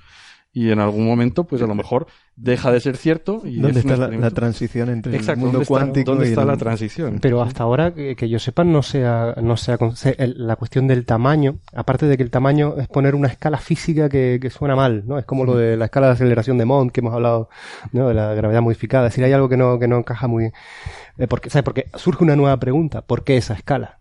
Y 0.52 0.72
en 0.72 0.80
algún 0.80 1.06
momento, 1.06 1.44
pues 1.44 1.62
a 1.62 1.66
lo 1.68 1.76
mejor 1.76 2.08
deja 2.34 2.72
de 2.72 2.80
ser 2.80 2.96
cierto. 2.96 3.42
Y 3.44 3.60
¿Dónde 3.60 3.78
es 3.78 3.86
está 3.86 3.96
la- 3.96 4.30
transición 4.32 4.88
entre 4.88 5.12
el 5.12 5.18
Exacto, 5.20 5.38
mundo 5.42 5.52
¿dónde 5.58 5.62
está- 5.62 5.72
cuántico 5.74 6.10
¿Dónde 6.10 6.26
y 6.26 6.28
está 6.30 6.40
el- 6.42 6.48
la 6.48 6.56
transición? 6.56 7.18
Pero 7.22 7.40
hasta 7.40 7.62
ahora, 7.62 7.94
que, 7.94 8.16
que 8.16 8.28
yo 8.28 8.40
sepa, 8.40 8.64
no 8.64 8.82
sea, 8.82 9.36
no 9.40 9.56
sea 9.56 9.78
se- 9.94 10.16
el- 10.18 10.34
la 10.48 10.56
cuestión 10.56 10.88
del 10.88 11.06
tamaño, 11.06 11.60
aparte 11.72 12.06
de 12.06 12.16
que 12.16 12.24
el 12.24 12.32
tamaño 12.32 12.74
es 12.78 12.88
poner 12.88 13.14
una 13.14 13.28
escala 13.28 13.58
física 13.58 14.08
que, 14.08 14.40
que 14.42 14.50
suena 14.50 14.74
mal, 14.74 15.04
¿no? 15.06 15.18
Es 15.20 15.24
como 15.24 15.44
lo 15.44 15.54
de 15.54 15.76
la 15.76 15.84
escala 15.84 16.08
de 16.08 16.14
aceleración 16.14 16.58
de 16.58 16.64
Mond 16.64 16.90
que 16.90 16.98
hemos 16.98 17.14
hablado, 17.14 17.48
¿no? 17.92 18.08
De 18.08 18.14
la 18.14 18.34
gravedad 18.34 18.60
modificada. 18.60 19.06
Es 19.06 19.12
decir, 19.12 19.24
hay 19.24 19.32
algo 19.32 19.48
que 19.48 19.56
no, 19.56 19.78
que 19.78 19.86
no 19.86 19.98
encaja 19.98 20.26
muy, 20.26 20.46
eh, 20.46 21.26
porque, 21.28 21.48
¿sabes? 21.50 21.62
Porque 21.64 21.86
surge 21.94 22.24
una 22.24 22.34
nueva 22.34 22.56
pregunta. 22.58 23.02
¿Por 23.02 23.22
qué 23.22 23.36
esa 23.36 23.54
escala? 23.54 23.98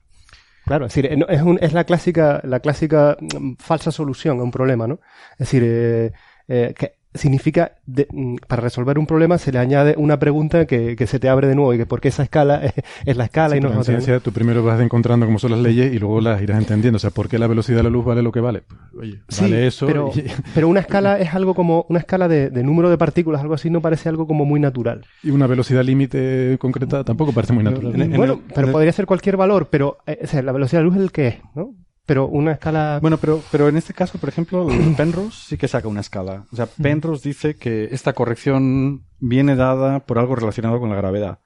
Claro, 0.66 0.86
es 0.88 0.94
decir, 0.96 1.12
eh, 1.12 1.26
es, 1.30 1.42
un- 1.42 1.60
es 1.62 1.74
la 1.74 1.84
clásica, 1.84 2.42
la 2.44 2.60
clásica 2.60 3.18
mm, 3.20 3.54
falsa 3.60 3.92
solución 3.92 4.40
a 4.40 4.44
un 4.44 4.52
problema, 4.52 4.88
¿no? 4.88 5.00
Es 5.34 5.40
decir, 5.50 5.64
eh, 5.66 6.12
eh, 6.50 6.74
que 6.78 6.94
significa, 7.12 7.72
de- 7.88 8.08
mm, 8.12 8.36
para 8.48 8.62
resolver 8.62 9.00
un 9.00 9.08
problema 9.08 9.40
se 9.40 9.52
le 9.52 9.58
añade 9.58 9.96
una 9.98 10.20
pregunta 10.20 10.66
que, 10.68 10.96
que 10.96 11.08
se 11.08 11.20
te 11.20 11.28
abre 11.28 11.48
de 11.48 11.56
nuevo 11.56 11.74
y 11.74 11.78
que 11.80 11.88
por 11.88 12.02
qué 12.02 12.10
esa 12.10 12.22
escala 12.22 12.64
es, 12.64 12.74
es 13.06 13.18
la 13.18 13.24
escala 13.26 13.58
y 13.58 13.60
no 13.60 13.70
en 13.70 13.74
es 13.74 13.80
otra. 13.80 13.94
¿no? 13.94 14.00
ciencia 14.02 14.20
tú 14.20 14.32
primero 14.32 14.64
vas 14.64 14.80
encontrando 14.80 15.26
cómo 15.26 15.40
son 15.40 15.50
las 15.52 15.60
leyes 15.60 15.92
y 15.92 15.98
luego 15.98 16.22
las 16.22 16.40
irás 16.40 16.60
entendiendo. 16.60 16.98
O 16.98 17.00
sea, 17.00 17.10
¿por 17.10 17.28
qué 17.28 17.40
la 17.40 17.48
velocidad 17.48 17.78
de 17.78 17.84
la 17.84 17.90
luz 17.90 18.06
vale 18.06 18.22
lo 18.22 18.32
que 18.32 18.42
vale? 18.42 18.62
Pues, 18.68 18.80
oye, 19.02 19.20
Sí, 19.28 19.42
vale 19.42 19.66
eso. 19.68 19.88
Pero, 19.88 20.12
y, 20.16 20.24
pero 20.54 20.68
una 20.68 20.82
escala 20.82 21.18
es 21.20 21.34
algo 21.34 21.56
como, 21.56 21.88
una 21.90 21.98
escala 22.00 22.28
de, 22.28 22.52
de 22.52 22.64
número 22.64 22.92
de 22.92 22.98
partículas, 23.00 23.42
algo 23.42 23.56
así, 23.56 23.72
no 23.72 23.82
parece 23.82 24.08
algo 24.08 24.28
como 24.28 24.46
muy 24.46 24.60
natural. 24.60 25.04
y 25.24 25.32
una 25.32 25.48
velocidad 25.48 25.84
límite 25.84 26.58
concreta 26.60 27.04
tampoco 27.04 27.32
parece 27.32 27.54
muy 27.54 27.64
natural. 27.64 27.92
bueno, 28.16 28.40
pero 28.54 28.72
podría 28.72 28.92
ser 28.92 29.08
cualquier 29.08 29.36
valor, 29.36 29.70
pero 29.72 29.98
eh, 30.06 30.20
o 30.24 30.28
sea, 30.28 30.44
la 30.44 30.52
velocidad 30.52 30.82
de 30.82 30.84
la 30.84 30.90
luz 30.90 30.98
es 30.98 31.04
el 31.04 31.12
que 31.12 31.28
es, 31.30 31.36
¿no? 31.56 31.74
Pero 32.10 32.26
una 32.26 32.54
escala... 32.54 32.98
Bueno, 33.04 33.18
pero, 33.18 33.40
pero 33.52 33.70
en 33.70 33.78
este 33.78 33.94
caso, 33.94 34.18
por 34.18 34.30
ejemplo, 34.30 34.68
Penrose 34.98 35.46
sí 35.46 35.58
que 35.58 35.68
saca 35.68 35.88
una 35.88 36.02
escala. 36.02 36.48
O 36.52 36.56
sea, 36.56 36.66
Penrose 36.66 37.30
dice 37.30 37.56
que 37.56 37.90
esta 37.92 38.14
corrección 38.14 39.04
viene 39.20 39.56
dada 39.56 40.00
por 40.00 40.18
algo 40.18 40.36
relacionado 40.36 40.80
con 40.80 40.90
la 40.90 40.96
gravedad. 40.96 41.38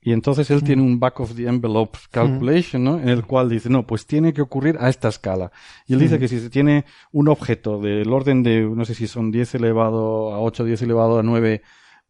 Y 0.00 0.12
entonces 0.12 0.50
él 0.50 0.64
tiene 0.64 0.80
un 0.80 0.98
back 0.98 1.20
of 1.20 1.34
the 1.34 1.46
envelope 1.46 1.98
calculation, 2.10 2.82
¿no? 2.82 2.98
En 2.98 3.10
el 3.10 3.26
cual 3.26 3.50
dice, 3.50 3.68
no, 3.68 3.86
pues 3.86 4.06
tiene 4.06 4.32
que 4.32 4.40
ocurrir 4.40 4.78
a 4.80 4.88
esta 4.88 5.08
escala. 5.08 5.52
Y 5.86 5.92
él 5.92 6.00
dice 6.00 6.18
que 6.18 6.26
si 6.26 6.40
se 6.40 6.48
tiene 6.48 6.86
un 7.12 7.28
objeto 7.28 7.78
del 7.78 8.10
orden 8.14 8.42
de, 8.42 8.62
no 8.62 8.86
sé 8.86 8.94
si 8.94 9.06
son 9.06 9.30
10 9.30 9.56
elevado 9.56 10.32
a 10.32 10.40
8, 10.40 10.64
10 10.64 10.80
elevado 10.80 11.18
a 11.18 11.22
9 11.22 11.60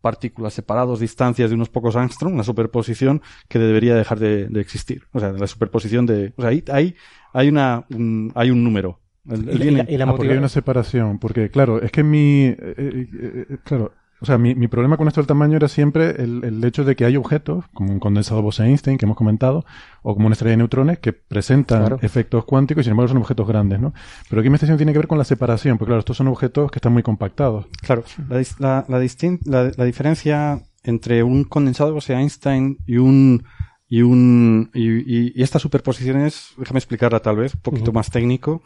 partículas 0.00 0.54
separados, 0.54 1.00
distancias 1.00 1.50
de 1.50 1.56
unos 1.56 1.68
pocos 1.68 1.96
angstrom, 1.96 2.32
una 2.32 2.44
superposición 2.44 3.22
que 3.48 3.58
debería 3.58 3.96
dejar 3.96 4.20
de, 4.20 4.46
de 4.46 4.60
existir. 4.60 5.08
O 5.12 5.18
sea, 5.18 5.32
la 5.32 5.48
superposición 5.48 6.06
de, 6.06 6.32
o 6.36 6.42
sea, 6.42 6.50
ahí, 6.50 6.62
ahí 6.70 6.94
hay 7.32 7.48
una, 7.48 7.84
un- 7.90 8.32
hay 8.34 8.50
un 8.50 8.62
número 8.64 8.98
Él- 9.28 9.44
Y 9.46 9.50
él 9.50 9.58
la- 9.58 9.64
viene- 9.64 9.86
y 9.88 9.96
la 9.98 10.04
Ah, 10.04 10.14
porque 10.16 10.32
hay 10.32 10.38
una 10.38 10.48
separación. 10.48 11.18
Porque, 11.20 11.48
claro, 11.50 11.80
es 11.80 11.92
que 11.92 12.02
mi. 12.02 12.46
eh, 12.46 12.56
eh, 12.58 13.08
eh, 13.50 13.56
claro. 13.64 13.92
O 14.20 14.24
sea, 14.24 14.38
mi, 14.38 14.54
mi 14.54 14.68
problema 14.68 14.96
con 14.96 15.08
esto 15.08 15.20
del 15.20 15.26
tamaño 15.26 15.56
era 15.56 15.66
siempre 15.66 16.10
el, 16.22 16.44
el 16.44 16.62
hecho 16.64 16.84
de 16.84 16.94
que 16.94 17.04
hay 17.04 17.16
objetos, 17.16 17.64
como 17.74 17.92
un 17.92 17.98
condensado 17.98 18.40
Bose-Einstein 18.42 18.96
que 18.96 19.04
hemos 19.04 19.16
comentado, 19.16 19.64
o 20.02 20.14
como 20.14 20.26
una 20.26 20.34
estrella 20.34 20.52
de 20.52 20.56
neutrones, 20.58 20.98
que 21.00 21.12
presentan 21.12 21.80
Claro. 21.80 21.98
efectos 22.02 22.44
cuánticos 22.44 22.82
y 22.82 22.84
sin 22.84 22.92
embargo 22.92 23.08
son 23.08 23.18
objetos 23.18 23.46
grandes, 23.48 23.80
¿no? 23.80 23.92
Pero 24.30 24.40
aquí 24.40 24.48
mi 24.48 24.54
estación 24.54 24.76
tiene 24.76 24.92
que 24.92 24.98
ver 24.98 25.08
con 25.08 25.18
la 25.18 25.24
separación, 25.24 25.76
porque 25.78 25.88
claro, 25.90 25.98
estos 26.00 26.16
son 26.16 26.28
objetos 26.28 26.70
que 26.70 26.78
están 26.78 26.92
muy 26.92 27.02
compactados. 27.02 27.66
Claro, 27.80 28.04
la, 28.28 28.36
la, 28.60 28.84
la, 28.88 29.00
distin- 29.02 29.40
la- 29.44 29.72
la 29.76 29.84
diferencia 29.84 30.60
entre 30.84 31.22
un 31.24 31.42
condensado 31.44 31.92
Bose-Einstein 31.92 32.78
y 32.86 32.98
un 32.98 33.42
y 33.94 34.00
un 34.00 34.70
y, 34.72 34.88
y- 34.88 35.32
y 35.34 35.42
estas 35.42 35.60
superposiciones, 35.60 36.54
déjame 36.56 36.78
explicarla 36.78 37.20
tal 37.20 37.36
vez, 37.36 37.54
un 37.54 37.60
poquito 37.60 37.92
más 37.92 38.10
técnico, 38.10 38.62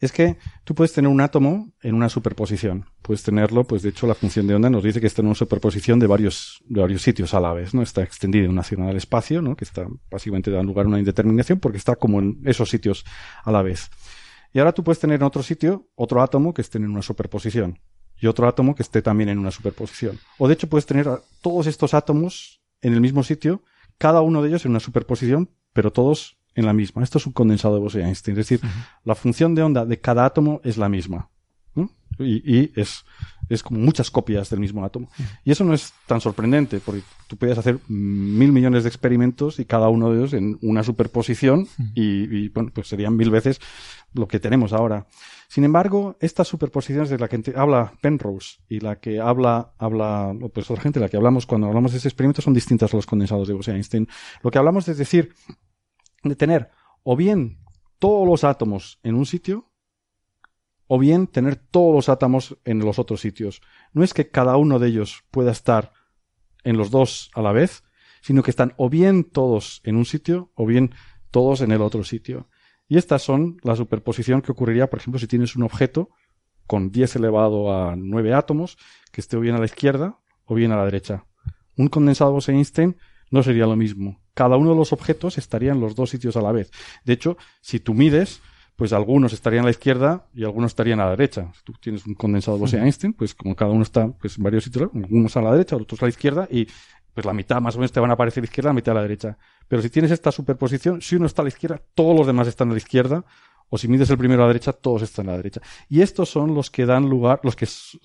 es 0.00 0.10
que 0.10 0.38
tú 0.64 0.74
puedes 0.74 0.92
tener 0.94 1.10
un 1.10 1.20
átomo 1.20 1.70
en 1.82 1.94
una 1.94 2.08
superposición. 2.08 2.86
Puedes 3.02 3.22
tenerlo, 3.22 3.64
pues 3.64 3.82
de 3.82 3.90
hecho 3.90 4.06
la 4.06 4.14
función 4.14 4.46
de 4.46 4.54
onda 4.54 4.70
nos 4.70 4.82
dice 4.82 5.00
que 5.02 5.06
está 5.06 5.20
en 5.20 5.26
una 5.26 5.34
superposición 5.34 5.98
de 5.98 6.06
varios, 6.06 6.62
de 6.66 6.80
varios 6.80 7.02
sitios 7.02 7.34
a 7.34 7.40
la 7.40 7.52
vez, 7.52 7.74
¿no? 7.74 7.82
Está 7.82 8.02
extendida 8.02 8.44
en 8.46 8.52
una 8.52 8.62
zona 8.62 8.86
del 8.86 8.96
espacio, 8.96 9.42
¿no? 9.42 9.54
Que 9.54 9.64
está 9.66 9.86
básicamente 10.10 10.50
dando 10.50 10.68
lugar 10.72 10.86
a 10.86 10.88
una 10.88 10.98
indeterminación 10.98 11.60
porque 11.60 11.76
está 11.78 11.96
como 11.96 12.20
en 12.20 12.40
esos 12.46 12.70
sitios 12.70 13.04
a 13.44 13.52
la 13.52 13.60
vez. 13.62 13.90
Y 14.54 14.60
ahora 14.60 14.72
tú 14.72 14.82
puedes 14.82 14.98
tener 14.98 15.16
en 15.16 15.24
otro 15.24 15.42
sitio 15.42 15.88
otro 15.94 16.22
átomo 16.22 16.54
que 16.54 16.62
esté 16.62 16.78
en 16.78 16.88
una 16.90 17.02
superposición 17.02 17.78
y 18.18 18.28
otro 18.28 18.48
átomo 18.48 18.74
que 18.74 18.82
esté 18.82 19.02
también 19.02 19.28
en 19.28 19.38
una 19.38 19.50
superposición. 19.50 20.18
O 20.38 20.48
de 20.48 20.54
hecho 20.54 20.68
puedes 20.70 20.86
tener 20.86 21.06
a 21.08 21.20
todos 21.42 21.66
estos 21.66 21.92
átomos 21.92 22.62
en 22.80 22.94
el 22.94 23.00
mismo 23.02 23.22
sitio, 23.22 23.62
cada 23.98 24.20
uno 24.20 24.42
de 24.42 24.48
ellos 24.48 24.64
en 24.64 24.72
una 24.72 24.80
superposición, 24.80 25.50
pero 25.72 25.92
todos 25.92 26.38
en 26.54 26.66
la 26.66 26.72
misma. 26.72 27.02
Esto 27.02 27.18
es 27.18 27.26
un 27.26 27.32
condensado 27.32 27.74
de 27.74 27.80
Bose-Einstein. 27.80 28.38
Es 28.38 28.48
decir, 28.48 28.60
la 29.04 29.14
función 29.14 29.54
de 29.54 29.62
onda 29.62 29.84
de 29.84 30.00
cada 30.00 30.24
átomo 30.24 30.60
es 30.64 30.76
la 30.76 30.88
misma. 30.88 31.30
¿No? 31.74 31.90
Y, 32.18 32.58
y 32.58 32.72
es, 32.76 33.04
es 33.48 33.62
como 33.62 33.80
muchas 33.80 34.10
copias 34.10 34.48
del 34.50 34.60
mismo 34.60 34.84
átomo. 34.84 35.08
Y 35.44 35.50
eso 35.50 35.64
no 35.64 35.74
es 35.74 35.92
tan 36.06 36.20
sorprendente, 36.20 36.80
porque 36.84 37.02
tú 37.26 37.36
puedes 37.36 37.58
hacer 37.58 37.78
mil 37.88 38.52
millones 38.52 38.84
de 38.84 38.88
experimentos 38.88 39.58
y 39.58 39.64
cada 39.64 39.88
uno 39.88 40.10
de 40.10 40.18
ellos 40.18 40.32
en 40.32 40.58
una 40.62 40.82
superposición 40.82 41.66
y, 41.94 42.36
y, 42.36 42.48
bueno, 42.50 42.70
pues 42.72 42.88
serían 42.88 43.16
mil 43.16 43.30
veces 43.30 43.60
lo 44.12 44.28
que 44.28 44.40
tenemos 44.40 44.72
ahora. 44.72 45.06
Sin 45.48 45.64
embargo, 45.64 46.16
estas 46.20 46.48
superposiciones 46.48 47.10
de 47.10 47.18
la 47.18 47.28
que 47.28 47.42
habla 47.54 47.92
Penrose 48.00 48.58
y 48.68 48.80
la 48.80 48.96
que 48.96 49.20
habla, 49.20 49.74
habla, 49.78 50.34
pues 50.52 50.70
otra 50.70 50.82
gente, 50.82 51.00
la 51.00 51.08
que 51.08 51.16
hablamos 51.16 51.46
cuando 51.46 51.66
hablamos 51.66 51.92
de 51.92 51.98
ese 51.98 52.08
experimento 52.08 52.42
son 52.42 52.54
distintas 52.54 52.92
a 52.92 52.96
los 52.96 53.06
condensados 53.06 53.48
de 53.48 53.54
Bose-Einstein. 53.54 54.08
Lo 54.42 54.50
que 54.50 54.58
hablamos 54.58 54.88
es 54.88 54.98
decir, 54.98 55.34
de 56.22 56.34
tener 56.36 56.70
o 57.02 57.16
bien 57.16 57.58
todos 57.98 58.26
los 58.26 58.44
átomos 58.44 58.98
en 59.02 59.14
un 59.14 59.26
sitio 59.26 59.70
o 60.94 60.98
bien 61.00 61.26
tener 61.26 61.56
todos 61.56 61.92
los 61.92 62.08
átomos 62.08 62.56
en 62.64 62.78
los 62.78 63.00
otros 63.00 63.20
sitios. 63.20 63.62
No 63.94 64.04
es 64.04 64.14
que 64.14 64.30
cada 64.30 64.56
uno 64.56 64.78
de 64.78 64.86
ellos 64.86 65.24
pueda 65.32 65.50
estar 65.50 65.92
en 66.62 66.76
los 66.76 66.92
dos 66.92 67.32
a 67.34 67.42
la 67.42 67.50
vez, 67.50 67.82
sino 68.22 68.44
que 68.44 68.52
están 68.52 68.74
o 68.76 68.88
bien 68.88 69.24
todos 69.24 69.80
en 69.82 69.96
un 69.96 70.04
sitio 70.04 70.52
o 70.54 70.66
bien 70.66 70.94
todos 71.32 71.62
en 71.62 71.72
el 71.72 71.82
otro 71.82 72.04
sitio. 72.04 72.48
Y 72.86 72.96
estas 72.96 73.22
son 73.22 73.56
la 73.64 73.74
superposición 73.74 74.40
que 74.40 74.52
ocurriría, 74.52 74.88
por 74.88 75.00
ejemplo, 75.00 75.18
si 75.18 75.26
tienes 75.26 75.56
un 75.56 75.64
objeto 75.64 76.10
con 76.68 76.92
10 76.92 77.16
elevado 77.16 77.74
a 77.74 77.96
9 77.96 78.32
átomos 78.32 78.78
que 79.10 79.20
esté 79.20 79.36
o 79.36 79.40
bien 79.40 79.56
a 79.56 79.58
la 79.58 79.64
izquierda 79.64 80.20
o 80.44 80.54
bien 80.54 80.70
a 80.70 80.76
la 80.76 80.84
derecha. 80.84 81.26
Un 81.76 81.88
condensado 81.88 82.30
Bose-Einstein 82.30 82.96
no 83.32 83.42
sería 83.42 83.66
lo 83.66 83.74
mismo. 83.74 84.20
Cada 84.32 84.56
uno 84.56 84.70
de 84.70 84.76
los 84.76 84.92
objetos 84.92 85.38
estaría 85.38 85.72
en 85.72 85.80
los 85.80 85.96
dos 85.96 86.10
sitios 86.10 86.36
a 86.36 86.40
la 86.40 86.52
vez. 86.52 86.70
De 87.04 87.14
hecho, 87.14 87.36
si 87.62 87.80
tú 87.80 87.94
mides, 87.94 88.40
pues 88.76 88.92
algunos 88.92 89.32
estarían 89.32 89.62
a 89.62 89.66
la 89.66 89.70
izquierda 89.70 90.26
y 90.34 90.44
algunos 90.44 90.72
estarían 90.72 91.00
a 91.00 91.04
la 91.04 91.10
derecha. 91.10 91.50
Si 91.54 91.62
tú 91.62 91.72
tienes 91.80 92.06
un 92.06 92.14
condensado 92.14 92.58
Bose-Einstein, 92.58 93.12
pues 93.12 93.34
como 93.34 93.54
cada 93.54 93.70
uno 93.70 93.82
está 93.82 94.08
pues, 94.08 94.36
en 94.36 94.42
varios 94.44 94.64
sitios, 94.64 94.90
algunos 94.94 95.36
a 95.36 95.42
la 95.42 95.52
derecha, 95.52 95.76
otros 95.76 96.02
a 96.02 96.06
la 96.06 96.10
izquierda 96.10 96.48
y 96.50 96.66
pues 97.12 97.24
la 97.24 97.32
mitad 97.32 97.60
más 97.60 97.76
o 97.76 97.78
menos 97.78 97.92
te 97.92 98.00
van 98.00 98.10
a 98.10 98.14
aparecer 98.14 98.40
a 98.40 98.42
la 98.42 98.46
izquierda, 98.46 98.70
la 98.70 98.74
mitad 98.74 98.92
a 98.92 98.96
la 98.96 99.02
derecha. 99.02 99.38
Pero 99.68 99.80
si 99.80 99.90
tienes 99.90 100.10
esta 100.10 100.32
superposición, 100.32 101.00
si 101.00 101.14
uno 101.14 101.26
está 101.26 101.42
a 101.42 101.44
la 101.44 101.50
izquierda, 101.50 101.80
todos 101.94 102.16
los 102.16 102.26
demás 102.26 102.48
están 102.48 102.68
a 102.70 102.72
la 102.72 102.78
izquierda, 102.78 103.24
o 103.68 103.78
si 103.78 103.86
mides 103.86 104.10
el 104.10 104.18
primero 104.18 104.42
a 104.42 104.46
la 104.46 104.52
derecha, 104.52 104.72
todos 104.72 105.02
están 105.02 105.28
a 105.28 105.32
la 105.32 105.36
derecha. 105.36 105.60
Y 105.88 106.00
estos 106.02 106.28
son 106.28 106.54
los 106.54 106.70
que 106.70 106.84
dan 106.86 107.08
lugar, 107.08 107.38
los 107.44 107.54
que 107.54 107.64
s- 107.66 107.96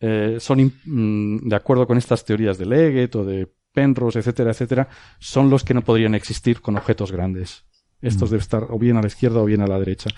eh, 0.00 0.36
son 0.40 0.72
mm, 0.84 1.48
de 1.48 1.56
acuerdo 1.56 1.86
con 1.86 1.98
estas 1.98 2.24
teorías 2.24 2.56
de 2.58 2.66
Leggett 2.66 3.14
o 3.16 3.24
de 3.24 3.52
Penrose, 3.72 4.18
etcétera, 4.20 4.50
etcétera, 4.50 4.88
son 5.18 5.48
los 5.50 5.64
que 5.64 5.74
no 5.74 5.82
podrían 5.82 6.14
existir 6.14 6.60
con 6.60 6.76
objetos 6.76 7.12
grandes. 7.12 7.64
Estos 8.02 8.30
deben 8.30 8.40
estar 8.42 8.66
o 8.68 8.78
bien 8.78 8.96
a 8.96 9.00
la 9.00 9.06
izquierda 9.06 9.40
o 9.40 9.44
bien 9.44 9.60
a 9.62 9.66
la 9.66 9.78
derecha. 9.78 10.10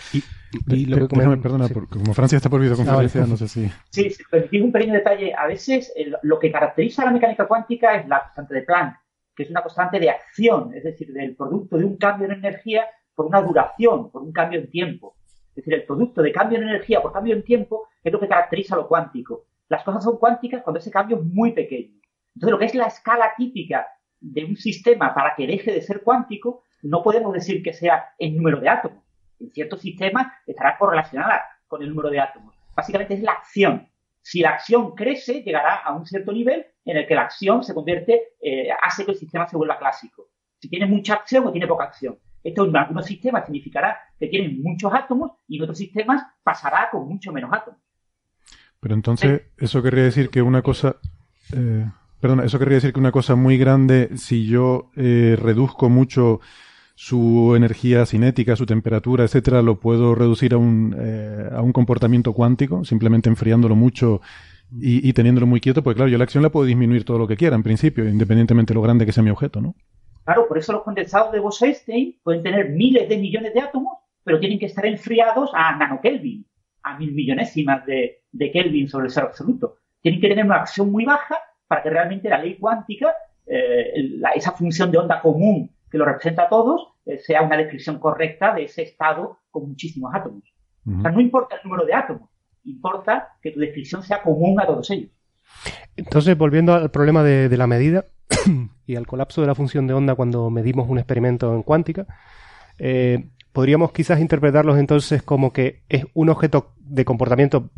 Y 0.68 0.86
lo 0.86 1.06
que 1.08 1.16
Déjame, 1.16 1.36
perdona, 1.36 1.68
sí. 1.68 1.74
porque 1.74 1.98
como 1.98 2.14
Francia 2.14 2.36
está 2.36 2.48
por 2.48 2.60
Ah, 2.60 2.64
vale. 2.64 2.74
videoconferencia, 2.74 3.26
no 3.26 3.36
sé 3.36 3.48
si... 3.48 3.70
Sí, 3.90 4.10
si 4.10 4.24
permitís 4.24 4.62
un 4.62 4.72
pequeño 4.72 4.94
detalle, 4.94 5.34
a 5.34 5.46
veces 5.46 5.92
el- 5.94 6.16
lo 6.22 6.38
que 6.38 6.50
caracteriza 6.50 7.04
la 7.04 7.10
mecánica 7.10 7.46
cuántica 7.46 7.94
es 7.96 8.08
la 8.08 8.22
constante 8.22 8.54
de 8.54 8.62
Planck, 8.62 8.96
que 9.36 9.42
es 9.42 9.50
una 9.50 9.62
constante 9.62 10.00
de 10.00 10.10
acción, 10.10 10.72
es 10.74 10.84
decir, 10.84 11.12
del 11.12 11.36
producto 11.36 11.76
de 11.76 11.84
un 11.84 11.96
cambio 11.96 12.26
en 12.26 12.34
energía 12.34 12.84
por 13.14 13.26
una 13.26 13.42
duración, 13.42 14.10
por 14.10 14.22
un 14.22 14.32
cambio 14.32 14.60
en 14.60 14.70
tiempo. 14.70 15.16
Es 15.50 15.56
decir, 15.56 15.74
el 15.74 15.84
producto 15.84 16.22
de 16.22 16.32
cambio 16.32 16.58
en 16.58 16.64
energía 16.68 17.02
por 17.02 17.12
cambio 17.12 17.34
en 17.34 17.42
tiempo 17.44 17.86
es 18.02 18.12
lo 18.12 18.18
que 18.18 18.28
caracteriza 18.28 18.76
lo 18.76 18.88
cuántico. 18.88 19.46
Las 19.68 19.82
cosas 19.84 20.02
son 20.04 20.18
cuánticas 20.18 20.62
cuando 20.62 20.78
ese 20.80 20.90
cambio 20.90 21.18
es 21.18 21.24
muy 21.24 21.52
pequeño. 21.52 22.00
Entonces, 22.34 22.50
lo 22.52 22.58
que 22.58 22.64
es 22.64 22.74
la 22.74 22.86
escala 22.86 23.32
típica 23.36 23.86
de 24.20 24.44
un 24.44 24.56
sistema 24.56 25.14
para 25.14 25.34
que 25.36 25.46
deje 25.46 25.70
de 25.72 25.80
ser 25.82 26.02
cuántico, 26.02 26.62
no 26.84 27.02
podemos 27.02 27.32
decir 27.32 27.62
que 27.62 27.72
sea 27.72 28.14
el 28.18 28.36
número 28.36 28.60
de 28.60 28.68
átomos. 28.68 29.02
En 29.40 29.50
ciertos 29.50 29.80
sistemas 29.80 30.26
estará 30.46 30.76
correlacionada 30.78 31.42
con 31.66 31.82
el 31.82 31.88
número 31.88 32.10
de 32.10 32.20
átomos. 32.20 32.54
Básicamente 32.74 33.14
es 33.14 33.22
la 33.22 33.32
acción. 33.32 33.88
Si 34.20 34.40
la 34.40 34.50
acción 34.50 34.94
crece, 34.94 35.42
llegará 35.42 35.76
a 35.76 35.94
un 35.94 36.06
cierto 36.06 36.32
nivel 36.32 36.66
en 36.84 36.96
el 36.96 37.06
que 37.06 37.14
la 37.14 37.22
acción 37.22 37.62
se 37.62 37.74
convierte, 37.74 38.34
eh, 38.40 38.68
hace 38.82 39.04
que 39.04 39.12
el 39.12 39.18
sistema 39.18 39.46
se 39.48 39.56
vuelva 39.56 39.78
clásico. 39.78 40.28
Si 40.58 40.68
tiene 40.68 40.86
mucha 40.86 41.14
acción 41.14 41.46
o 41.46 41.52
tiene 41.52 41.66
poca 41.66 41.84
acción. 41.84 42.18
Esto 42.42 42.66
en 42.66 42.76
algunos 42.76 43.06
sistemas 43.06 43.46
significará 43.46 43.98
que 44.18 44.28
tienen 44.28 44.62
muchos 44.62 44.92
átomos 44.92 45.32
y 45.48 45.56
en 45.56 45.62
otros 45.62 45.78
sistemas 45.78 46.22
pasará 46.42 46.88
con 46.90 47.08
mucho 47.08 47.32
menos 47.32 47.50
átomos. 47.52 47.80
Pero 48.80 48.94
entonces, 48.94 49.42
eso 49.56 49.82
querría 49.82 50.04
decir 50.04 50.28
que 50.28 50.42
una 50.42 50.60
cosa. 50.60 50.96
eh, 51.54 51.86
perdona, 52.20 52.44
eso 52.44 52.58
querría 52.58 52.76
decir 52.76 52.92
que 52.92 53.00
una 53.00 53.12
cosa 53.12 53.34
muy 53.34 53.56
grande, 53.56 54.16
si 54.16 54.46
yo 54.46 54.90
eh, 54.96 55.36
reduzco 55.40 55.88
mucho 55.88 56.40
su 56.94 57.54
energía 57.56 58.06
cinética, 58.06 58.56
su 58.56 58.66
temperatura, 58.66 59.24
etcétera, 59.24 59.62
lo 59.62 59.80
puedo 59.80 60.14
reducir 60.14 60.54
a 60.54 60.58
un, 60.58 60.94
eh, 60.98 61.48
a 61.52 61.60
un 61.60 61.72
comportamiento 61.72 62.32
cuántico, 62.32 62.84
simplemente 62.84 63.28
enfriándolo 63.28 63.74
mucho 63.74 64.20
y, 64.70 65.08
y 65.08 65.12
teniéndolo 65.12 65.46
muy 65.46 65.60
quieto, 65.60 65.82
porque 65.82 65.96
claro, 65.96 66.10
yo 66.10 66.18
la 66.18 66.24
acción 66.24 66.42
la 66.42 66.50
puedo 66.50 66.66
disminuir 66.66 67.04
todo 67.04 67.18
lo 67.18 67.26
que 67.26 67.36
quiera, 67.36 67.56
en 67.56 67.62
principio, 67.62 68.08
independientemente 68.08 68.72
de 68.72 68.76
lo 68.76 68.82
grande 68.82 69.06
que 69.06 69.12
sea 69.12 69.22
mi 69.24 69.30
objeto, 69.30 69.60
¿no? 69.60 69.74
Claro, 70.24 70.46
por 70.48 70.56
eso 70.56 70.72
los 70.72 70.82
condensados 70.82 71.32
de 71.32 71.40
Bose-Einstein 71.40 72.20
pueden 72.22 72.42
tener 72.42 72.70
miles 72.70 73.08
de 73.08 73.18
millones 73.18 73.52
de 73.52 73.60
átomos, 73.60 73.98
pero 74.22 74.40
tienen 74.40 74.58
que 74.58 74.66
estar 74.66 74.86
enfriados 74.86 75.50
a 75.52 75.76
nanokelvin, 75.76 76.46
a 76.84 76.96
mil 76.98 77.12
millonésimas 77.12 77.84
de, 77.84 78.22
de 78.32 78.50
Kelvin 78.50 78.88
sobre 78.88 79.06
el 79.06 79.12
cero 79.12 79.26
absoluto. 79.28 79.76
Tienen 80.00 80.20
que 80.20 80.28
tener 80.28 80.44
una 80.46 80.56
acción 80.56 80.90
muy 80.90 81.04
baja 81.04 81.36
para 81.66 81.82
que 81.82 81.90
realmente 81.90 82.28
la 82.30 82.38
ley 82.38 82.56
cuántica, 82.56 83.08
eh, 83.46 83.92
la- 84.18 84.30
esa 84.30 84.52
función 84.52 84.90
de 84.90 84.98
onda 84.98 85.20
común 85.20 85.70
que 85.94 85.98
lo 85.98 86.06
representa 86.06 86.42
a 86.42 86.48
todos, 86.48 86.88
eh, 87.06 87.20
sea 87.20 87.42
una 87.42 87.56
descripción 87.56 88.00
correcta 88.00 88.52
de 88.52 88.64
ese 88.64 88.82
estado 88.82 89.38
con 89.52 89.68
muchísimos 89.68 90.12
átomos. 90.12 90.42
O 90.84 91.00
sea, 91.00 91.12
no 91.12 91.20
importa 91.20 91.54
el 91.54 91.60
número 91.62 91.86
de 91.86 91.94
átomos, 91.94 92.28
importa 92.64 93.28
que 93.40 93.52
tu 93.52 93.60
descripción 93.60 94.02
sea 94.02 94.20
común 94.20 94.60
a 94.60 94.66
todos 94.66 94.90
ellos. 94.90 95.12
Entonces, 95.94 96.36
volviendo 96.36 96.74
al 96.74 96.90
problema 96.90 97.22
de, 97.22 97.48
de 97.48 97.56
la 97.56 97.68
medida 97.68 98.06
y 98.86 98.96
al 98.96 99.06
colapso 99.06 99.40
de 99.40 99.46
la 99.46 99.54
función 99.54 99.86
de 99.86 99.94
onda 99.94 100.16
cuando 100.16 100.50
medimos 100.50 100.88
un 100.88 100.98
experimento 100.98 101.54
en 101.54 101.62
cuántica, 101.62 102.08
eh, 102.76 103.30
podríamos 103.52 103.92
quizás 103.92 104.18
interpretarlos 104.18 104.76
entonces 104.78 105.22
como 105.22 105.52
que 105.52 105.84
es 105.88 106.06
un 106.12 106.28
objeto 106.28 106.72
de 106.80 107.04
comportamiento 107.04 107.70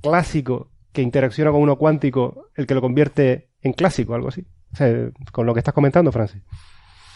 clásico 0.00 0.70
que 0.92 1.02
interacciona 1.02 1.50
con 1.50 1.60
uno 1.60 1.76
cuántico 1.76 2.50
el 2.54 2.68
que 2.68 2.74
lo 2.74 2.80
convierte 2.80 3.48
en 3.62 3.72
clásico, 3.72 4.14
algo 4.14 4.28
así. 4.28 4.46
O 4.72 4.76
sea, 4.76 5.10
con 5.32 5.44
lo 5.44 5.54
que 5.54 5.58
estás 5.58 5.74
comentando, 5.74 6.12
Francis. 6.12 6.40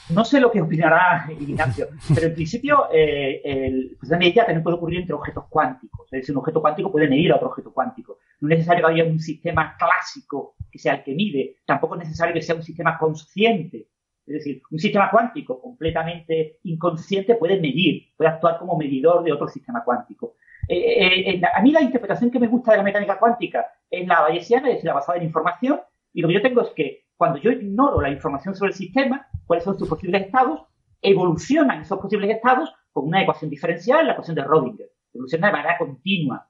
No 0.09 0.24
sé 0.24 0.41
lo 0.41 0.53
que 0.53 0.61
opinará 0.61 1.27
Ignacio, 1.28 1.89
pero 2.15 2.28
en 2.28 2.35
principio 2.35 2.87
eh, 2.93 3.41
el, 3.45 3.97
pues 3.99 4.09
la 4.11 4.19
medida 4.19 4.45
también 4.45 4.62
puede 4.62 4.77
ocurrir 4.77 5.01
entre 5.01 5.15
objetos 5.15 5.47
cuánticos. 5.49 6.07
Es 6.12 6.20
decir, 6.20 6.33
un 6.33 6.41
objeto 6.41 6.61
cuántico 6.61 6.93
puede 6.93 7.09
medir 7.09 7.33
a 7.33 7.37
otro 7.37 7.49
objeto 7.49 7.73
cuántico. 7.73 8.19
No 8.41 8.49
es 8.49 8.59
necesario 8.59 8.87
que 8.87 8.93
haya 8.93 9.05
un 9.05 9.19
sistema 9.19 9.77
clásico 9.77 10.55
que 10.70 10.78
sea 10.78 10.95
el 10.95 11.03
que 11.03 11.15
mide. 11.15 11.57
Tampoco 11.66 11.97
es 11.97 12.01
necesario 12.01 12.35
que 12.35 12.43
sea 12.43 12.55
un 12.55 12.62
sistema 12.62 12.97
consciente. 12.97 13.89
Es 14.27 14.35
decir, 14.35 14.62
un 14.70 14.78
sistema 14.78 15.11
cuántico 15.11 15.61
completamente 15.61 16.59
inconsciente 16.65 17.35
puede 17.35 17.61
medir, 17.61 18.09
puede 18.16 18.31
actuar 18.31 18.59
como 18.59 18.77
medidor 18.77 19.24
de 19.24 19.33
otro 19.33 19.49
sistema 19.49 19.83
cuántico. 19.85 20.35
Eh, 20.69 21.31
eh, 21.31 21.43
a 21.53 21.62
mí 21.62 21.70
la 21.70 21.81
interpretación 21.81 22.31
que 22.31 22.41
me 22.41 22.49
gusta 22.49 22.73
de 22.73 22.78
la 22.78 22.85
mecánica 22.85 23.19
cuántica 23.19 23.66
es 23.89 24.07
la 24.07 24.20
bayesiana, 24.20 24.69
es 24.69 24.74
decir, 24.74 24.89
la 24.89 24.95
basada 24.95 25.19
en 25.19 25.24
información. 25.24 25.81
Y 26.12 26.23
lo 26.23 26.28
que 26.28 26.35
yo 26.35 26.43
tengo 26.43 26.62
es 26.62 26.70
que 26.70 27.07
cuando 27.16 27.39
yo 27.39 27.51
ignoro 27.51 28.01
la 28.01 28.11
información 28.11 28.55
sobre 28.55 28.70
el 28.70 28.77
sistema, 28.77 29.28
cuáles 29.47 29.64
son 29.64 29.78
sus 29.78 29.89
posibles 29.89 30.23
estados, 30.23 30.62
evolucionan 31.01 31.82
esos 31.82 31.98
posibles 31.98 32.31
estados 32.31 32.73
con 32.93 33.06
una 33.06 33.23
ecuación 33.23 33.51
diferencial, 33.51 34.06
la 34.06 34.12
ecuación 34.12 34.36
de 34.36 34.44
Rödinger. 34.44 34.90
Evoluciona 35.12 35.47
de 35.48 35.52
manera 35.52 35.78
continua, 35.78 36.48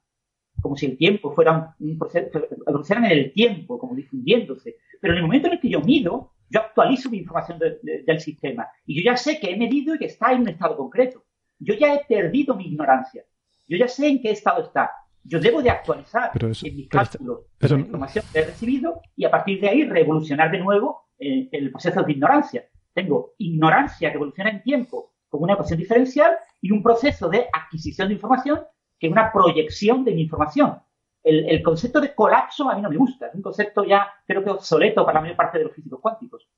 como 0.61 0.77
si 0.77 0.87
el 0.87 0.97
tiempo 0.97 1.33
fuera 1.33 1.75
un, 1.79 1.99
proceso, 1.99 2.41
evoluciona 2.67 3.07
en 3.07 3.19
el 3.19 3.33
tiempo, 3.33 3.79
como 3.79 3.95
difundiéndose. 3.95 4.77
Pero 5.01 5.13
en 5.13 5.19
el 5.19 5.25
momento 5.25 5.49
en 5.49 5.55
el 5.55 5.61
que 5.61 5.69
yo 5.69 5.81
mido, 5.81 6.33
yo 6.49 6.61
actualizo 6.61 7.11
mi 7.11 7.19
información 7.19 7.59
del 7.59 8.21
sistema 8.21 8.69
y 8.85 8.97
yo 8.97 9.11
ya 9.11 9.17
sé 9.17 9.41
que 9.41 9.51
he 9.51 9.57
medido 9.57 9.95
y 9.95 9.99
que 9.99 10.07
está 10.07 10.33
en 10.33 10.43
un 10.43 10.49
estado 10.49 10.77
concreto. 10.77 11.25
Yo 11.59 11.75
ya 11.75 11.95
he 11.95 12.05
perdido 12.05 12.55
mi 12.55 12.67
ignorancia. 12.67 13.25
Yo 13.67 13.77
ya 13.77 13.89
sé 13.89 14.09
en 14.09 14.23
qué 14.23 14.31
estado 14.31 14.63
está. 14.63 14.91
Yo 15.25 15.41
debo 15.41 15.61
de 15.61 15.71
actualizar 15.71 16.31
en 16.35 16.77
mis 16.77 16.89
cálculos 16.89 17.41
la 17.59 17.81
información 17.81 18.25
que 18.33 18.39
he 18.39 18.45
recibido 18.45 19.01
y 19.17 19.25
a 19.25 19.31
partir 19.31 19.61
de 19.61 19.69
ahí 19.69 19.85
revolucionar 19.85 20.53
de 20.53 20.61
nuevo 20.61 21.09
eh, 21.19 21.49
el 21.51 21.73
proceso 21.73 22.03
de 22.03 22.13
ignorancia. 22.13 22.65
Tengo 22.97 23.35
ignorancia 23.37 24.09
que 24.09 24.17
evoluciona 24.17 24.49
en 24.49 24.63
tiempo 24.63 25.13
como 25.29 25.45
una 25.45 25.53
ecuación 25.53 25.79
diferencial 25.79 26.35
y 26.63 26.73
un 26.73 26.83
proceso 26.83 27.29
de 27.29 27.47
adquisición 27.53 28.09
de 28.09 28.15
información 28.15 28.61
que 28.99 29.09
es 29.09 29.13
una 29.13 29.31
proyección 29.31 30.03
de 30.03 30.15
mi 30.15 30.23
información. 30.23 30.79
El, 31.23 31.63
concepto 31.63 32.01
de 32.01 32.15
colapso 32.15 32.71
a 32.71 32.75
mí 32.75 32.81
no 32.81 32.89
me 32.89 32.97
gusta, 32.97 33.27
es 33.27 33.35
un 33.35 33.43
concepto 33.43 33.85
ya 33.85 34.07
creo 34.27 34.43
que 34.43 34.49
obsoleto 34.49 35.05
para 35.05 35.17
la 35.19 35.21
mayor 35.23 35.37
parte 35.37 35.59
de 35.59 35.65
los 35.65 35.75
físicos 35.75 36.01
cuánticos. 36.01 36.49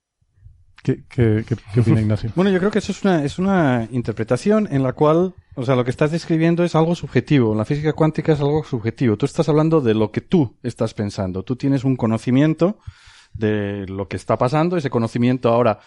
¿Qué, 0.85 1.03
qué, 1.09 1.45
opina 1.81 2.01
Ignacio? 2.01 2.31
bueno, 2.37 2.53
yo 2.53 2.61
creo 2.61 2.71
que 2.71 2.79
eso 2.79 2.93
es 2.93 3.03
una, 3.03 3.25
es 3.25 3.41
una 3.41 3.89
interpretación 3.91 4.69
en 4.71 4.85
la 4.85 4.93
cual, 4.93 5.35
o 5.57 5.65
sea, 5.65 5.75
lo 5.75 5.83
que 5.83 5.91
estás 5.91 6.13
describiendo 6.13 6.63
es 6.63 6.77
algo 6.77 6.95
subjetivo. 6.95 7.53
La 7.57 7.65
física 7.65 7.95
cuántica 7.95 8.35
es 8.35 8.41
algo 8.41 8.63
subjetivo. 8.63 9.17
Tú 9.17 9.27
estás 9.27 9.49
hablando 9.49 9.81
de 9.81 9.95
lo 9.95 10.13
que 10.13 10.21
tú 10.21 10.57
estás 10.63 10.95
pensando. 10.95 11.43
Tú 11.43 11.57
tienes 11.57 11.83
un 11.83 11.97
conocimiento 11.97 12.79
de 13.33 13.87
lo 13.89 14.07
que 14.07 14.17
está 14.17 14.37
pasando. 14.37 14.77
Ese 14.77 14.91
conocimiento 14.91 15.49
ahora 15.49 15.81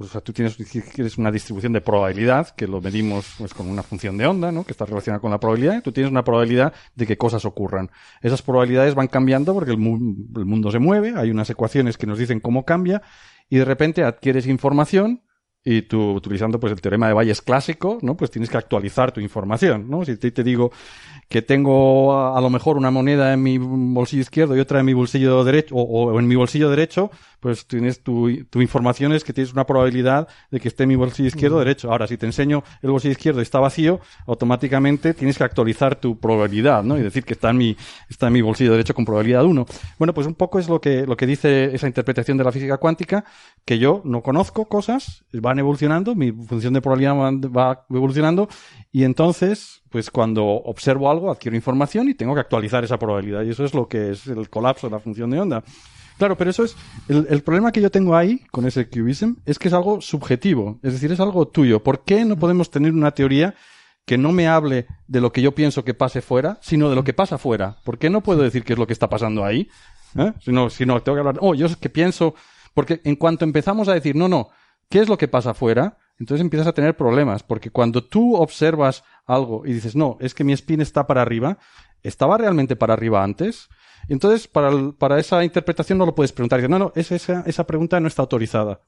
pues, 0.00 0.08
o 0.08 0.12
sea, 0.12 0.22
tú 0.22 0.32
tienes, 0.32 0.56
quieres 0.56 1.18
una 1.18 1.30
distribución 1.30 1.74
de 1.74 1.82
probabilidad, 1.82 2.54
que 2.56 2.66
lo 2.66 2.80
medimos 2.80 3.34
pues, 3.36 3.52
con 3.52 3.68
una 3.68 3.82
función 3.82 4.16
de 4.16 4.26
onda, 4.26 4.50
¿no? 4.50 4.64
Que 4.64 4.72
está 4.72 4.86
relacionada 4.86 5.20
con 5.20 5.30
la 5.30 5.38
probabilidad, 5.38 5.76
y 5.76 5.82
tú 5.82 5.92
tienes 5.92 6.10
una 6.10 6.24
probabilidad 6.24 6.72
de 6.96 7.06
que 7.06 7.18
cosas 7.18 7.44
ocurran. 7.44 7.90
Esas 8.22 8.40
probabilidades 8.40 8.94
van 8.94 9.08
cambiando 9.08 9.52
porque 9.52 9.72
el, 9.72 9.76
el 9.76 10.46
mundo 10.46 10.70
se 10.70 10.78
mueve, 10.78 11.12
hay 11.14 11.30
unas 11.30 11.50
ecuaciones 11.50 11.98
que 11.98 12.06
nos 12.06 12.18
dicen 12.18 12.40
cómo 12.40 12.64
cambia, 12.64 13.02
y 13.50 13.58
de 13.58 13.66
repente 13.66 14.02
adquieres 14.02 14.46
información, 14.46 15.20
y 15.62 15.82
tú, 15.82 16.12
utilizando 16.12 16.58
pues 16.58 16.72
el 16.72 16.80
teorema 16.80 17.08
de 17.08 17.12
Bayes 17.12 17.42
clásico, 17.42 17.98
¿no? 18.02 18.16
Pues 18.16 18.30
tienes 18.30 18.48
que 18.48 18.56
actualizar 18.56 19.12
tu 19.12 19.20
información, 19.20 19.90
¿no? 19.90 20.04
Si 20.04 20.16
te, 20.16 20.30
te 20.30 20.42
digo 20.42 20.72
que 21.28 21.42
tengo 21.42 22.34
a, 22.34 22.40
lo 22.40 22.50
mejor 22.50 22.76
una 22.76 22.90
moneda 22.90 23.32
en 23.32 23.42
mi 23.42 23.58
bolsillo 23.58 24.22
izquierdo 24.22 24.56
y 24.56 24.60
otra 24.60 24.80
en 24.80 24.86
mi 24.86 24.94
bolsillo 24.94 25.44
derecho, 25.44 25.76
o 25.76 26.18
en 26.18 26.26
mi 26.26 26.34
bolsillo 26.34 26.70
derecho, 26.70 27.10
pues 27.40 27.66
tienes 27.66 28.02
tu, 28.02 28.44
tu 28.44 28.60
información 28.60 29.12
es 29.12 29.24
que 29.24 29.32
tienes 29.32 29.52
una 29.52 29.64
probabilidad 29.64 30.28
de 30.50 30.60
que 30.60 30.68
esté 30.68 30.84
en 30.84 30.90
mi 30.90 30.96
bolsillo 30.96 31.28
izquierdo 31.28 31.56
o 31.56 31.58
derecho. 31.60 31.90
Ahora, 31.90 32.06
si 32.06 32.16
te 32.16 32.26
enseño 32.26 32.62
el 32.82 32.90
bolsillo 32.90 33.12
izquierdo 33.12 33.40
y 33.40 33.42
está 33.42 33.58
vacío, 33.58 34.00
automáticamente 34.26 35.14
tienes 35.14 35.38
que 35.38 35.44
actualizar 35.44 35.96
tu 35.96 36.18
probabilidad, 36.18 36.82
¿no? 36.82 36.98
Y 36.98 37.02
decir 37.02 37.24
que 37.24 37.32
está 37.32 37.50
en 37.50 37.56
mi, 37.56 37.76
está 38.08 38.26
en 38.26 38.34
mi 38.34 38.42
bolsillo 38.42 38.72
derecho 38.72 38.94
con 38.94 39.04
probabilidad 39.04 39.44
1. 39.44 39.66
Bueno, 39.98 40.14
pues 40.14 40.26
un 40.26 40.34
poco 40.34 40.58
es 40.58 40.68
lo 40.68 40.80
que, 40.80 41.06
lo 41.06 41.16
que 41.16 41.26
dice 41.26 41.74
esa 41.74 41.86
interpretación 41.86 42.36
de 42.36 42.44
la 42.44 42.52
física 42.52 42.76
cuántica, 42.76 43.24
que 43.64 43.78
yo 43.78 44.02
no 44.04 44.22
conozco 44.22 44.66
cosas, 44.66 45.24
van 45.50 45.58
evolucionando, 45.58 46.14
mi 46.14 46.30
función 46.30 46.72
de 46.74 46.80
probabilidad 46.80 47.14
va 47.50 47.84
evolucionando, 47.90 48.48
y 48.92 49.02
entonces, 49.02 49.82
pues 49.90 50.10
cuando 50.10 50.44
observo 50.44 51.10
algo, 51.10 51.30
adquiero 51.30 51.56
información 51.56 52.08
y 52.08 52.14
tengo 52.14 52.34
que 52.34 52.40
actualizar 52.40 52.84
esa 52.84 52.98
probabilidad. 52.98 53.42
Y 53.42 53.50
eso 53.50 53.64
es 53.64 53.74
lo 53.74 53.88
que 53.88 54.12
es 54.12 54.28
el 54.28 54.48
colapso 54.48 54.86
de 54.86 54.92
la 54.92 55.00
función 55.00 55.30
de 55.30 55.40
onda. 55.40 55.64
Claro, 56.18 56.36
pero 56.36 56.50
eso 56.50 56.64
es. 56.64 56.76
El, 57.08 57.42
problema 57.42 57.72
que 57.72 57.80
yo 57.80 57.90
tengo 57.90 58.14
ahí 58.14 58.42
con 58.52 58.66
ese 58.66 58.88
cubism 58.88 59.36
es 59.44 59.58
que 59.58 59.68
es 59.68 59.74
algo 59.74 60.00
subjetivo, 60.00 60.78
es 60.82 60.92
decir, 60.92 61.10
es 61.10 61.18
algo 61.18 61.48
tuyo. 61.48 61.82
¿Por 61.82 62.04
qué 62.04 62.24
no 62.24 62.36
podemos 62.36 62.70
tener 62.70 62.92
una 62.92 63.10
teoría 63.10 63.54
que 64.06 64.18
no 64.18 64.30
me 64.30 64.46
hable 64.46 64.86
de 65.08 65.20
lo 65.20 65.32
que 65.32 65.42
yo 65.42 65.54
pienso 65.54 65.82
que 65.82 65.94
pase 65.94 66.20
fuera, 66.20 66.58
sino 66.60 66.90
de 66.90 66.94
lo 66.94 67.02
que 67.02 67.14
pasa 67.14 67.38
fuera? 67.38 67.78
¿Por 67.84 67.98
qué 67.98 68.10
no 68.10 68.20
puedo 68.20 68.42
decir 68.42 68.62
qué 68.64 68.74
es 68.74 68.78
lo 68.78 68.86
que 68.86 68.92
está 68.92 69.08
pasando 69.08 69.44
ahí? 69.44 69.68
¿Eh? 70.16 70.32
Si, 70.40 70.52
no, 70.52 70.70
si 70.70 70.86
no, 70.86 71.00
tengo 71.02 71.16
que 71.16 71.20
hablar. 71.20 71.38
Oh, 71.40 71.54
yo 71.54 71.66
es 71.66 71.76
que 71.76 71.88
pienso. 71.88 72.34
Porque 72.74 73.00
en 73.04 73.16
cuanto 73.16 73.44
empezamos 73.44 73.88
a 73.88 73.94
decir, 73.94 74.14
no, 74.14 74.28
no, 74.28 74.50
¿qué 74.90 74.98
es 74.98 75.08
lo 75.08 75.16
que 75.16 75.28
pasa 75.28 75.54
fuera? 75.54 75.96
Entonces 76.18 76.42
empiezas 76.42 76.66
a 76.66 76.74
tener 76.74 76.96
problemas, 76.96 77.42
porque 77.42 77.70
cuando 77.70 78.04
tú 78.04 78.36
observas 78.36 79.04
algo 79.24 79.62
y 79.64 79.72
dices, 79.72 79.96
no, 79.96 80.18
es 80.20 80.34
que 80.34 80.44
mi 80.44 80.52
spin 80.52 80.82
está 80.82 81.06
para 81.06 81.22
arriba, 81.22 81.56
¿estaba 82.02 82.36
realmente 82.36 82.76
para 82.76 82.92
arriba 82.92 83.24
antes? 83.24 83.70
Entonces, 84.08 84.46
para, 84.48 84.70
para 84.98 85.18
esa 85.18 85.42
interpretación 85.44 85.96
no 85.96 86.04
lo 86.04 86.14
puedes 86.14 86.32
preguntar. 86.32 86.68
no, 86.68 86.78
no, 86.78 86.92
esa, 86.94 87.42
esa 87.46 87.66
pregunta 87.66 88.00
no 88.00 88.08
está 88.08 88.22
autorizada. 88.22 88.82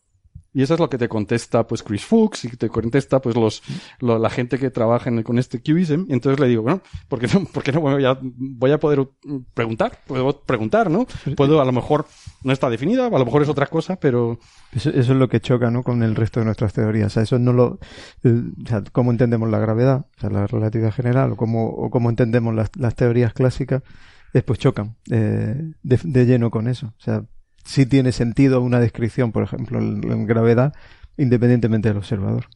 Y 0.55 0.63
eso 0.63 0.75
es 0.75 0.81
lo 0.81 0.91
que 0.91 0.99
te 0.99 1.09
contesta 1.09 1.67
pues 1.67 1.83
Chris 1.83 2.05
Fuchs 2.05 2.45
y 2.45 2.49
te 2.57 2.69
contesta 2.69 3.21
pues 3.21 3.37
los, 3.37 3.63
la 4.01 4.29
gente 4.29 4.59
que 4.59 4.71
trabaja 4.71 5.11
con 5.23 5.39
este 5.39 5.63
cubism. 5.63 6.05
Y 6.09 6.13
entonces 6.13 6.39
le 6.39 6.49
digo, 6.49 6.63
bueno, 6.63 6.83
¿por 7.09 7.19
qué 7.19 7.27
no, 7.27 7.45
por 7.53 7.63
qué 7.63 7.73
no 7.73 7.81
voy, 7.81 8.05
a, 8.05 8.19
voy 8.21 8.71
a 8.71 8.79
poder 8.79 9.09
preguntar? 9.55 9.99
Puedo 10.07 10.41
preguntar, 10.43 10.91
¿no? 10.91 11.07
Puedo, 11.37 11.61
a 11.61 11.65
lo 11.65 11.73
mejor 11.73 12.07
no 12.43 12.53
está 12.53 12.69
definida, 12.69 13.07
a 13.07 13.19
lo 13.19 13.25
mejor 13.25 13.43
es 13.43 13.49
otra 13.49 13.67
cosa, 13.67 13.97
pero... 13.97 14.39
Eso, 14.73 14.91
es 14.91 15.09
lo 15.09 15.29
que 15.29 15.41
choca, 15.41 15.71
¿no? 15.71 15.83
Con 15.83 16.03
el 16.03 16.15
resto 16.15 16.41
de 16.41 16.47
nuestras 16.47 16.73
teorías. 16.73 17.07
O 17.07 17.11
sea, 17.11 17.23
eso 17.23 17.39
no 17.39 17.53
lo... 17.53 17.79
o 18.25 18.67
sea, 18.67 18.83
cómo 18.93 19.11
entendemos 19.11 19.49
la 19.49 19.59
gravedad, 19.59 20.07
o 20.17 20.21
sea, 20.21 20.31
la 20.31 20.47
relatividad 20.47 20.93
general, 20.93 21.33
o 21.33 21.37
cómo, 21.37 21.69
o 21.69 21.91
cómo 21.91 22.11
entendemos 22.11 22.55
las, 22.55 22.71
las 22.77 22.95
teorías 22.95 23.33
clásicas, 23.33 23.83
después 24.33 24.59
chocan 24.59 24.97
eh, 25.11 25.73
de, 25.83 26.27
lleno 26.27 26.51
con 26.51 26.69
eso. 26.69 26.87
O 26.99 27.01
sea, 27.01 27.25
sí 27.65 27.87
tiene 27.87 28.13
sentido 28.13 28.61
una 28.61 28.81
descripción, 28.81 29.33
por 29.33 29.43
ejemplo, 29.45 29.79
en, 29.79 30.27
gravedad, 30.27 30.75
independientemente 31.17 31.89
del 31.89 31.99
observador. 31.99 32.47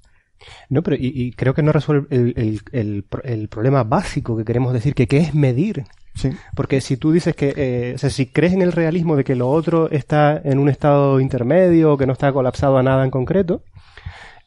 No, 0.69 0.83
pero 0.83 0.97
y, 0.99 1.33
creo 1.33 1.55
que 1.55 1.62
no 1.62 1.73
resuelve 1.73 2.07
el, 2.11 2.62
el, 2.73 3.05
el, 3.24 3.49
problema 3.49 3.85
básico 3.85 4.37
que 4.37 4.45
queremos 4.45 4.73
decir, 4.73 4.95
que 4.95 5.07
qué 5.07 5.19
es 5.19 5.35
medir. 5.35 5.85
Sí. 6.15 6.31
Porque 6.55 6.81
si 6.81 6.97
tú 6.97 7.12
dices 7.12 7.35
que, 7.35 7.55
eh, 7.57 7.93
o 7.95 7.99
sea, 7.99 8.11
si 8.11 8.27
crees 8.27 8.53
en 8.53 8.62
el 8.62 8.73
realismo 8.73 9.16
de 9.16 9.24
que 9.24 9.35
lo 9.35 9.51
otro 9.51 9.91
está 9.91 10.41
en 10.43 10.59
un 10.59 10.69
estado 10.69 11.20
intermedio, 11.20 11.97
que 11.97 12.07
no 12.07 12.12
está 12.12 12.33
colapsado 12.33 12.78
a 12.78 12.83
nada 12.83 13.05
en 13.05 13.11
concreto, 13.11 13.62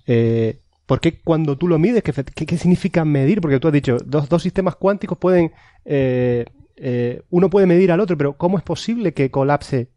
eh, 0.08 0.60
¿por 0.86 1.00
qué 1.00 1.20
cuando 1.20 1.58
tú 1.58 1.68
lo 1.68 1.78
mides, 1.78 2.04
qué, 2.04 2.14
qué, 2.14 2.58
significa 2.58 3.06
medir? 3.06 3.42
Porque 3.42 3.60
tú 3.60 3.68
has 3.68 3.74
dicho, 3.74 3.98
dos, 4.04 4.30
dos 4.30 4.42
sistemas 4.42 4.76
cuánticos 4.76 5.18
pueden 5.18 5.52
eh, 5.86 6.46
eh, 6.82 7.22
uno 7.30 7.50
puede 7.50 7.68
medir 7.68 7.92
al 7.92 8.00
otro, 8.00 8.18
pero 8.18 8.38
¿cómo 8.38 8.58
es 8.58 8.64
posible 8.64 9.14
que 9.14 9.32
colapse 9.32 9.90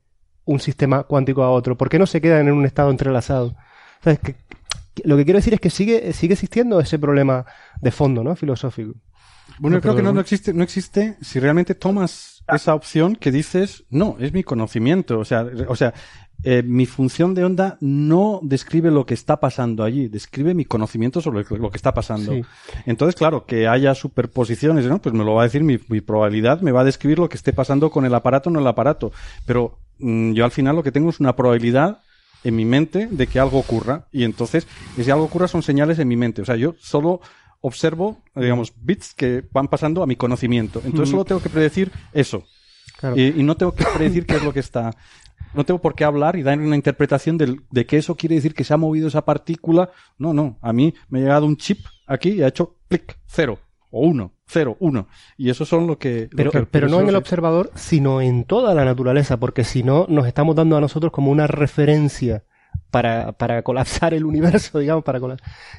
un 0.45 0.61
sistema 0.61 1.05
cuántico 1.05 1.43
a 1.43 1.51
otro? 1.51 1.77
¿Por 1.77 1.89
qué 1.89 1.99
no 1.99 2.07
se 2.07 2.21
quedan 2.21 2.49
en 2.49 2.55
un 2.55 2.67
estado 2.67 2.91
entrelazado? 2.91 3.55
lo 5.05 5.17
que 5.17 5.25
quiero 5.25 5.39
decir 5.39 5.55
es 5.55 5.61
que 5.61 5.71
sigue, 5.71 6.13
sigue 6.13 6.35
existiendo 6.35 6.81
ese 6.81 6.99
problema 6.99 7.47
de 7.81 7.91
fondo, 7.91 8.25
¿no? 8.25 8.35
Filosófico. 8.35 8.95
Bueno, 9.59 9.77
yo 9.77 9.81
creo 9.81 9.97
que 9.97 10.03
no, 10.03 10.13
no, 10.13 10.21
existe, 10.21 10.53
no 10.53 10.63
existe 10.63 11.17
si 11.21 11.39
realmente 11.39 11.75
tomas 11.75 12.43
esa 12.49 12.75
opción 12.75 13.17
que 13.17 13.31
dices, 13.31 13.85
no, 13.91 14.17
es 14.19 14.33
mi 14.33 14.43
conocimiento. 14.43 15.19
O 15.19 15.25
sea, 15.25 15.47
o 15.69 15.77
sea, 15.77 15.95
eh, 16.45 16.65
mi 16.65 16.87
función 16.87 17.35
de 17.35 17.45
onda 17.45 17.79
no 17.81 18.41
describe 18.43 18.91
lo 18.91 19.07
que 19.07 19.15
está 19.15 19.39
pasando 19.39 19.85
allí, 19.85 20.09
describe 20.09 20.55
mi 20.55 20.65
conocimiento 20.65 21.21
sobre 21.21 21.45
lo 21.59 21.71
que 21.71 21.77
está 21.77 21.95
pasando. 21.95 22.35
Entonces, 22.85 23.15
claro, 23.15 23.47
que 23.47 23.69
haya 23.69 23.95
superposiciones, 23.95 24.87
¿no? 24.87 25.01
Pues 25.01 25.15
me 25.15 25.25
lo 25.25 25.35
va 25.35 25.43
a 25.43 25.45
decir 25.45 25.63
mi, 25.63 25.79
probabilidad, 25.79 26.61
me 26.61 26.73
va 26.73 26.81
a 26.81 26.85
describir 26.85 27.21
lo 27.21 27.29
que 27.29 27.37
esté 27.37 27.53
pasando 27.53 27.91
con 27.91 28.05
el 28.05 28.15
aparato 28.15 28.51
o 28.51 28.53
no 28.53 28.59
el 28.59 28.67
aparato. 28.67 29.13
Pero 29.47 29.79
yo 30.03 30.45
al 30.45 30.51
final 30.51 30.77
lo 30.77 30.83
que 30.83 30.93
tengo 30.93 31.11
es 31.11 31.21
una 31.21 31.37
probabilidad 31.37 32.03
en 32.45 32.57
mi 32.57 32.65
mente 32.65 33.09
de 33.11 33.27
que 33.27 33.39
algo 33.39 33.59
ocurra. 33.59 34.09
Y 34.13 34.25
entonces, 34.25 34.67
ese 34.97 35.13
algo 35.13 35.25
ocurra 35.25 35.49
son 35.49 35.63
señales 35.63 35.99
en 35.99 36.09
mi 36.09 36.17
mente. 36.17 36.43
O 36.43 36.45
sea, 36.45 36.57
yo 36.57 36.75
solo 36.79 37.21
observo, 37.61 38.21
digamos, 38.35 38.73
bits 38.77 39.15
que 39.15 39.45
van 39.53 39.69
pasando 39.69 40.03
a 40.03 40.07
mi 40.07 40.17
conocimiento. 40.17 40.83
Entonces 40.85 41.11
solo 41.11 41.25
tengo 41.25 41.41
que 41.41 41.49
predecir 41.49 41.93
eso. 42.13 42.45
Y, 43.17 43.41
y, 43.41 43.43
no 43.43 43.57
tengo 43.57 43.75
que 43.75 43.85
predecir 43.97 44.27
qué 44.27 44.37
es 44.37 44.45
lo 44.45 44.53
que 44.53 44.61
está 44.61 44.93
no 45.55 45.65
tengo 45.65 45.81
por 45.81 45.95
qué 45.95 46.05
hablar 46.05 46.37
y 46.37 46.43
dar 46.43 46.59
una 46.59 46.77
interpretación 46.77 47.37
de, 47.37 47.57
de 47.71 47.87
que 47.87 47.99
eso 47.99 48.17
quiere 48.17 48.37
decir 48.37 48.55
que 48.55 48.65
se 48.65 48.75
ha 48.75 48.77
movido 48.77 49.09
esa 49.09 49.25
partícula. 49.25 49.91
No, 50.19 50.33
no. 50.33 50.59
A 50.63 50.73
mí 50.73 50.95
me 51.09 51.19
ha 51.19 51.23
llegado 51.23 51.47
un 51.47 51.57
chip 51.57 51.85
aquí 52.07 52.31
y 52.31 52.43
ha 52.43 52.49
hecho 52.49 52.77
clic, 52.89 53.19
cero 53.27 53.59
o 53.93 54.01
uno, 54.01 54.33
cero, 54.47 54.77
uno. 54.81 55.07
Y 55.37 55.51
eso 55.51 55.65
son 55.65 55.87
lo 55.87 55.99
que... 55.99 56.29
Pero, 56.35 56.51
pero 56.71 56.89
no 56.89 57.01
en 57.01 57.09
el 57.09 57.17
observador, 57.17 57.71
sino 57.75 58.21
en 58.21 58.45
toda 58.45 58.75
la 58.75 58.85
naturaleza, 58.85 59.39
porque 59.39 59.63
si 59.63 59.85
no, 59.85 60.07
nos 60.09 60.27
estamos 60.27 60.57
dando 60.57 60.77
a 60.77 60.81
nosotros 60.81 61.13
como 61.13 61.31
una 61.31 61.47
referencia 61.47 62.45
para, 62.91 63.33
para 63.33 63.63
colapsar 63.63 64.15
el 64.15 64.25
universo, 64.25 64.79
digamos, 64.81 65.05
para 65.05 65.21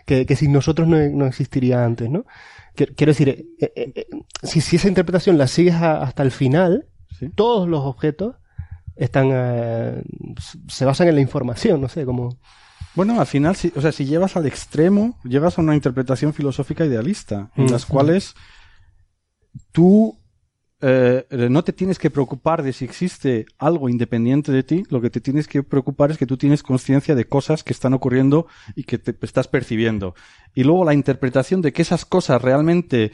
que, 0.06 0.26
que 0.26 0.36
sin 0.36 0.54
nosotros 0.54 0.88
no, 0.88 0.98
no 1.10 1.26
existiría 1.26 1.84
antes, 1.84 2.10
¿no? 2.10 2.26
Quiero 2.76 3.12
decir, 3.12 3.30
eh, 3.30 3.46
eh, 3.60 3.72
eh, 3.76 4.08
si, 4.42 4.62
si, 4.62 4.78
esa 4.78 4.88
interpretación 4.88 5.38
la 5.38 5.46
sigues 5.46 5.76
hasta 5.76 6.24
el 6.24 6.32
final, 6.32 6.88
todos 7.36 7.68
los 7.68 7.82
objetos 7.82 8.36
están 8.96 9.30
eh, 9.32 10.04
se 10.68 10.86
basan 10.86 11.08
en 11.08 11.16
la 11.16 11.22
información, 11.22 11.82
no 11.82 11.90
sé, 11.90 12.06
como 12.06 12.38
bueno, 12.96 13.20
al 13.20 13.28
final, 13.28 13.56
si, 13.56 13.72
o 13.76 13.82
sea, 13.82 13.92
si 13.92 14.06
llevas 14.06 14.36
al 14.36 14.46
extremo, 14.46 15.20
llegas 15.24 15.58
a 15.58 15.62
una 15.62 15.76
interpretación 15.76 16.34
filosófica 16.34 16.86
idealista, 16.86 17.52
en 17.56 17.72
las 17.72 17.86
cuales 17.86 18.36
tú 19.72 20.20
eh, 20.86 21.26
no 21.50 21.64
te 21.64 21.72
tienes 21.72 21.98
que 21.98 22.10
preocupar 22.10 22.62
de 22.62 22.74
si 22.74 22.84
existe 22.84 23.46
algo 23.58 23.88
independiente 23.88 24.52
de 24.52 24.64
ti, 24.64 24.84
lo 24.90 25.00
que 25.00 25.10
te 25.10 25.22
tienes 25.22 25.48
que 25.48 25.64
preocupar 25.64 26.12
es 26.12 26.18
que 26.18 26.26
tú 26.26 26.36
tienes 26.36 26.62
conciencia 26.62 27.16
de 27.16 27.26
cosas 27.26 27.64
que 27.64 27.72
están 27.72 27.94
ocurriendo 27.94 28.48
y 28.76 28.84
que 28.84 28.98
te 28.98 29.16
estás 29.26 29.48
percibiendo. 29.48 30.14
Y 30.54 30.66
luego 30.66 30.84
la 30.84 30.94
interpretación 30.94 31.62
de 31.62 31.72
que 31.72 31.82
esas 31.82 32.04
cosas 32.06 32.42
realmente 32.42 33.14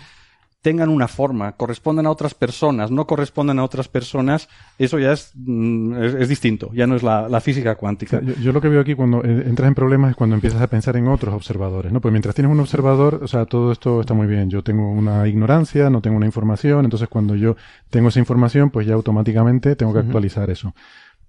tengan 0.62 0.90
una 0.90 1.08
forma, 1.08 1.54
correspondan 1.54 2.06
a 2.06 2.12
otras 2.12 2.34
personas, 2.34 2.92
no 2.92 3.08
correspondan 3.08 3.60
a 3.60 3.64
otras 3.64 3.88
personas, 3.88 4.50
eso 4.78 5.00
ya 5.00 5.14
es, 5.14 5.32
mm, 5.36 6.04
es, 6.04 6.14
es 6.16 6.30
distinto, 6.30 6.70
ya 6.74 6.86
no 6.86 6.96
es 6.96 7.04
la, 7.04 7.30
la 7.30 7.40
física 7.40 7.76
cuántica. 7.76 8.22
Yo, 8.22 8.34
yo 8.36 8.52
lo 8.52 8.60
que 8.60 8.68
veo 8.68 8.82
aquí 8.82 8.94
cuando 8.94 9.24
eh, 9.24 9.44
entras 9.46 9.70
en 9.70 9.76
problemas 9.76 10.12
es 10.12 10.16
cuando 10.18 10.36
empiezas 10.36 10.62
a 10.62 10.68
pensar 10.68 10.98
en 10.98 11.08
otros 11.08 11.34
observadores, 11.34 11.94
¿no? 11.94 12.02
Pues 12.02 12.12
mientras 12.12 12.36
tienes 12.36 12.52
un 12.52 12.60
observador, 12.60 13.22
o 13.24 13.28
sea, 13.28 13.46
todo 13.46 13.72
esto 13.72 14.02
está 14.02 14.14
muy 14.14 14.28
bien. 14.28 14.50
Yo 14.50 14.62
tengo 14.62 14.92
una 14.92 15.28
ignorancia, 15.28 15.90
no 15.90 16.02
tengo 16.02 16.18
una 16.18 16.26
información, 16.26 16.84
entonces 16.84 17.08
cuando 17.08 17.36
yo 17.36 17.56
tengo 17.90 18.10
esa 18.10 18.20
información, 18.20 18.70
pues 18.70 18.86
ya 18.86 18.96
automáticamente 18.96 19.76
tengo 19.78 19.94
que 19.94 20.00
actualizar 20.00 20.50
eso. 20.50 20.74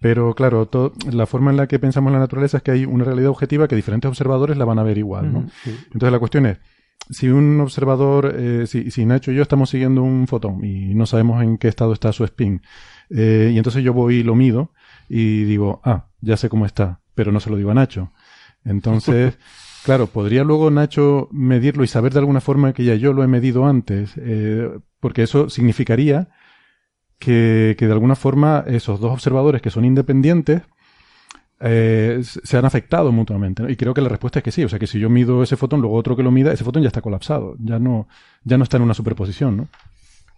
Pero 0.01 0.35
claro, 0.35 0.69
la 1.12 1.27
forma 1.27 1.51
en 1.51 1.59
la 1.59 1.66
que 1.66 1.78
pensamos 1.78 2.09
en 2.09 2.15
la 2.15 2.20
naturaleza 2.20 2.57
es 2.57 2.62
que 2.62 2.70
hay 2.70 2.85
una 2.86 3.05
realidad 3.05 3.31
objetiva 3.31 3.69
que 3.69 3.77
diferentes 3.77 4.09
observadores 4.09 4.57
la 4.57 4.65
van 4.65 4.78
a 4.78 4.82
ver 4.82 4.97
igual, 4.97 5.31
¿no? 5.32 5.47
Entonces 5.66 6.11
la 6.11 6.19
cuestión 6.19 6.47
es, 6.47 6.59
si 7.09 7.29
un 7.29 7.61
observador, 7.61 8.35
eh, 8.37 8.67
si, 8.67 8.91
si 8.91 9.05
Nacho 9.07 9.33
y 9.33 9.37
yo 9.37 9.43
estamos 9.43 9.71
siguiendo 9.71 10.03
un 10.03 10.27
fotón 10.27 10.65
y 10.65 10.95
no 10.95 11.07
sabemos 11.07 11.43
en 11.43 11.59
qué 11.59 11.69
estado 11.69 11.93
está 11.93 12.13
su 12.13 12.25
spin, 12.25 12.63
eh, 13.11 13.51
y 13.53 13.57
entonces 13.57 13.83
yo 13.83 13.93
voy 13.93 14.17
y 14.17 14.23
lo 14.23 14.35
mido 14.35 14.73
y 15.09 15.45
digo, 15.45 15.81
ah, 15.85 16.07
ya 16.21 16.37
sé 16.37 16.49
cómo 16.49 16.67
está, 16.67 17.01
pero 17.15 17.33
no 17.33 17.41
se 17.41 17.51
lo 17.51 17.57
digo 17.57 17.71
a 17.71 17.75
Nacho. 17.75 18.13
Entonces, 18.65 19.39
claro, 19.85 20.07
podría 20.07 20.45
luego 20.45 20.71
Nacho 20.71 21.29
medirlo 21.33 21.83
y 21.83 21.89
saber 21.89 22.13
de 22.13 22.21
alguna 22.21 22.41
forma 22.41 22.73
que 22.73 22.85
ya 22.85 22.95
yo 22.95 23.13
lo 23.13 23.25
he 23.25 23.29
medido 23.29 23.67
antes, 23.67 24.13
eh, 24.17 24.71
porque 25.01 25.23
eso 25.23 25.51
significaría 25.51 26.29
que, 27.19 27.75
que 27.79 27.87
de 27.87 27.93
alguna 27.93 28.15
forma 28.15 28.65
esos 28.67 29.01
dos 29.01 29.13
observadores 29.13 29.63
que 29.63 29.71
son 29.71 29.85
independientes 29.85 30.63
eh, 31.61 32.20
se 32.23 32.57
han 32.57 32.65
afectado 32.65 33.12
mutuamente. 33.12 33.62
¿no? 33.62 33.69
Y 33.70 33.77
creo 33.77 33.95
que 33.95 34.01
la 34.01 34.09
respuesta 34.09 34.39
es 34.41 34.43
que 34.45 34.53
sí. 34.53 34.65
O 34.65 34.69
sea, 34.69 34.78
que 34.78 34.87
si 34.87 34.99
yo 34.99 35.11
mido 35.11 35.43
ese 35.43 35.57
fotón, 35.57 35.81
luego 35.81 35.97
otro 35.97 36.16
que 36.16 36.23
lo 36.23 36.31
mida, 36.31 36.53
ese 36.53 36.65
fotón 36.65 36.82
ya 36.82 36.89
está 36.89 37.03
colapsado. 37.03 37.55
Ya 37.59 37.78
no, 37.78 38.09
ya 38.45 38.57
no 38.59 38.65
está 38.65 38.77
en 38.78 38.82
una 38.85 38.95
superposición, 38.95 39.57
¿no? 39.57 39.69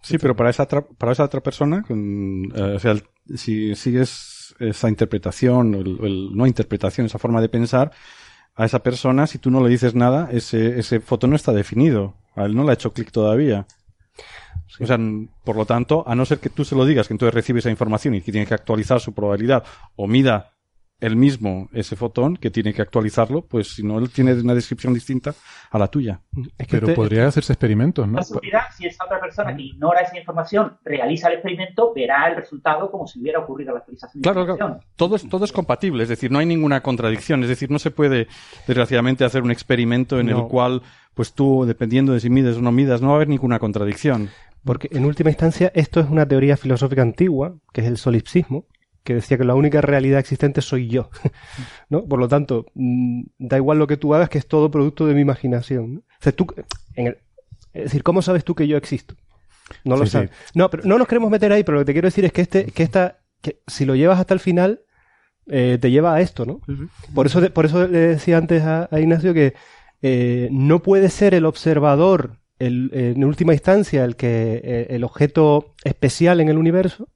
Sí, 0.01 0.17
pero 0.17 0.35
para 0.35 0.49
esa, 0.49 0.63
otra- 0.63 0.85
para 0.85 1.13
esa 1.13 1.23
otra 1.23 1.41
persona, 1.41 1.81
con, 1.83 2.51
eh, 2.55 2.73
o 2.75 2.79
sea, 2.79 2.91
el- 2.91 3.03
si 3.37 3.73
sigues 3.75 4.53
esa 4.59 4.89
interpretación, 4.89 5.75
o 5.75 5.79
el, 5.79 5.97
el- 6.03 6.29
no 6.35 6.45
interpretación, 6.45 7.05
esa 7.05 7.19
forma 7.19 7.39
de 7.39 7.47
pensar, 7.49 7.91
a 8.55 8.65
esa 8.65 8.83
persona, 8.83 9.25
si 9.27 9.37
tú 9.39 9.49
no 9.49 9.63
le 9.63 9.69
dices 9.69 9.95
nada, 9.95 10.29
ese, 10.31 10.77
ese 10.79 10.99
foto 10.99 11.27
no 11.27 11.35
está 11.37 11.53
definido. 11.53 12.15
A 12.35 12.43
él 12.45 12.55
no 12.55 12.63
le 12.63 12.71
ha 12.71 12.73
hecho 12.73 12.91
clic 12.93 13.11
todavía. 13.11 13.65
O 14.79 14.85
sea, 14.87 14.97
por 15.43 15.55
lo 15.55 15.65
tanto, 15.65 16.03
a 16.07 16.15
no 16.15 16.25
ser 16.25 16.39
que 16.39 16.49
tú 16.49 16.65
se 16.65 16.75
lo 16.75 16.85
digas, 16.85 17.07
que 17.07 17.13
entonces 17.13 17.33
recibe 17.33 17.59
esa 17.59 17.69
información 17.69 18.15
y 18.15 18.21
que 18.21 18.31
tiene 18.31 18.47
que 18.47 18.53
actualizar 18.55 18.99
su 18.99 19.13
probabilidad, 19.13 19.63
o 19.95 20.07
mida 20.07 20.52
él 21.03 21.15
mismo 21.15 21.69
ese 21.73 21.95
fotón, 21.95 22.37
que 22.37 22.49
tiene 22.49 22.73
que 22.73 22.81
actualizarlo, 22.81 23.41
pues 23.45 23.75
si 23.75 23.83
no, 23.83 23.99
él 23.99 24.09
tiene 24.09 24.33
una 24.33 24.55
descripción 24.55 24.93
distinta 24.93 25.33
a 25.69 25.77
la 25.77 25.87
tuya. 25.87 26.21
Pero 26.69 26.93
podría 26.93 27.27
hacerse 27.27 27.53
experimentos, 27.53 28.07
¿no? 28.07 28.21
Surgirá 28.23 28.71
si 28.71 28.85
esa 28.87 29.03
otra 29.05 29.19
persona 29.19 29.55
que 29.55 29.63
ignora 29.63 30.01
esa 30.01 30.17
información 30.17 30.77
realiza 30.83 31.27
el 31.27 31.33
experimento, 31.35 31.91
verá 31.93 32.29
el 32.29 32.35
resultado 32.37 32.89
como 32.89 33.05
si 33.07 33.19
hubiera 33.19 33.39
ocurrido 33.39 33.73
la 33.73 33.79
actualización 33.79 34.21
de 34.21 34.23
Claro, 34.23 34.41
información. 34.41 34.77
claro. 34.79 34.85
Todo 34.95 35.15
es, 35.17 35.27
todo 35.29 35.45
es 35.45 35.51
compatible, 35.51 36.03
es 36.03 36.09
decir, 36.09 36.31
no 36.31 36.39
hay 36.39 36.45
ninguna 36.45 36.81
contradicción. 36.81 37.43
Es 37.43 37.49
decir, 37.49 37.69
no 37.69 37.79
se 37.79 37.91
puede, 37.91 38.27
desgraciadamente, 38.67 39.25
hacer 39.25 39.43
un 39.43 39.51
experimento 39.51 40.19
en 40.19 40.27
No. 40.27 40.39
el 40.43 40.47
cual, 40.47 40.81
pues 41.13 41.33
tú, 41.33 41.65
dependiendo 41.65 42.13
de 42.13 42.19
si 42.19 42.29
mides 42.29 42.57
o 42.57 42.61
no 42.61 42.71
midas, 42.71 43.01
no 43.01 43.07
va 43.09 43.13
a 43.13 43.15
haber 43.17 43.27
ninguna 43.27 43.59
contradicción. 43.59 44.29
Porque 44.63 44.87
en 44.91 45.03
última 45.03 45.29
instancia 45.29 45.71
esto 45.75 45.99
es 45.99 46.09
una 46.09 46.25
teoría 46.25 46.55
filosófica 46.55 47.01
antigua, 47.01 47.55
que 47.73 47.81
es 47.81 47.87
el 47.87 47.97
solipsismo, 47.97 48.65
que 49.03 49.15
decía 49.15 49.37
que 49.37 49.43
la 49.43 49.55
única 49.55 49.81
realidad 49.81 50.19
existente 50.19 50.61
soy 50.61 50.87
yo. 50.87 51.09
¿no? 51.89 52.05
Por 52.05 52.19
lo 52.19 52.27
tanto, 52.27 52.65
mm, 52.73 53.23
da 53.37 53.57
igual 53.57 53.77
lo 53.79 53.87
que 53.87 53.97
tú 53.97 54.13
hagas, 54.15 54.29
que 54.29 54.37
es 54.37 54.47
todo 54.47 54.71
producto 54.71 55.05
de 55.05 55.13
mi 55.13 55.21
imaginación. 55.21 55.93
¿no? 55.95 55.99
O 55.99 56.03
sea, 56.21 56.31
tú, 56.31 56.47
en 56.95 57.07
el- 57.07 57.17
es 57.73 57.83
decir, 57.85 58.03
¿cómo 58.03 58.21
sabes 58.21 58.43
tú 58.43 58.55
que 58.55 58.67
yo 58.67 58.77
existo? 58.77 59.15
No 59.83 59.97
lo 59.97 60.05
Sí, 60.05 60.11
sabes. 60.11 60.29
sí. 60.45 60.51
No, 60.55 60.69
pero 60.69 60.83
no 60.85 60.97
nos 60.97 61.07
queremos 61.07 61.31
meter 61.31 61.51
ahí, 61.51 61.63
pero 61.63 61.75
lo 61.77 61.81
que 61.81 61.85
te 61.87 61.93
quiero 61.93 62.07
decir 62.07 62.25
es 62.25 62.31
que 62.31 62.41
este, 62.41 62.65
que 62.65 62.83
esta, 62.83 63.19
que 63.41 63.59
si 63.67 63.85
lo 63.85 63.95
llevas 63.95 64.19
hasta 64.19 64.33
el 64.33 64.39
final, 64.39 64.81
eh, 65.47 65.77
te 65.81 65.89
lleva 65.91 66.13
a 66.15 66.21
esto, 66.21 66.45
¿no? 66.45 66.61
Por 67.13 67.25
eso, 67.25 67.41
por 67.51 67.65
eso 67.65 67.87
le 67.87 67.97
decía 67.99 68.37
antes 68.37 68.61
a, 68.63 68.87
a 68.91 68.99
Ignacio 68.99 69.33
que 69.33 69.53
eh, 70.01 70.47
no 70.51 70.81
puede 70.83 71.09
ser 71.09 71.33
el 71.33 71.45
observador, 71.45 72.37
el, 72.59 72.91
en 72.93 73.23
última 73.25 73.53
instancia, 73.53 74.05
el 74.05 74.15
que 74.15 74.61
eh, 74.63 74.87
el 74.91 75.03
objeto 75.03 75.73
especial 75.83 76.39
en 76.39 76.49
el 76.49 76.57
universo, 76.57 77.09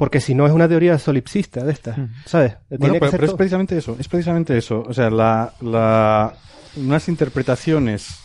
porque 0.00 0.22
si 0.22 0.34
no 0.34 0.46
es 0.46 0.52
una 0.54 0.66
teoría 0.66 0.98
solipsista 0.98 1.62
de 1.62 1.72
estas, 1.72 1.94
¿sabes? 2.24 2.56
Tiene 2.70 2.78
Bueno, 2.78 2.94
que 2.94 3.00
pero, 3.00 3.10
ser 3.10 3.18
pero 3.20 3.24
es 3.26 3.30
todo. 3.32 3.36
precisamente 3.36 3.76
eso, 3.76 3.96
es 4.00 4.08
precisamente 4.08 4.56
eso. 4.56 4.82
O 4.88 4.94
sea, 4.94 5.10
la, 5.10 5.52
la, 5.60 6.32
unas 6.76 7.06
interpretaciones, 7.10 8.18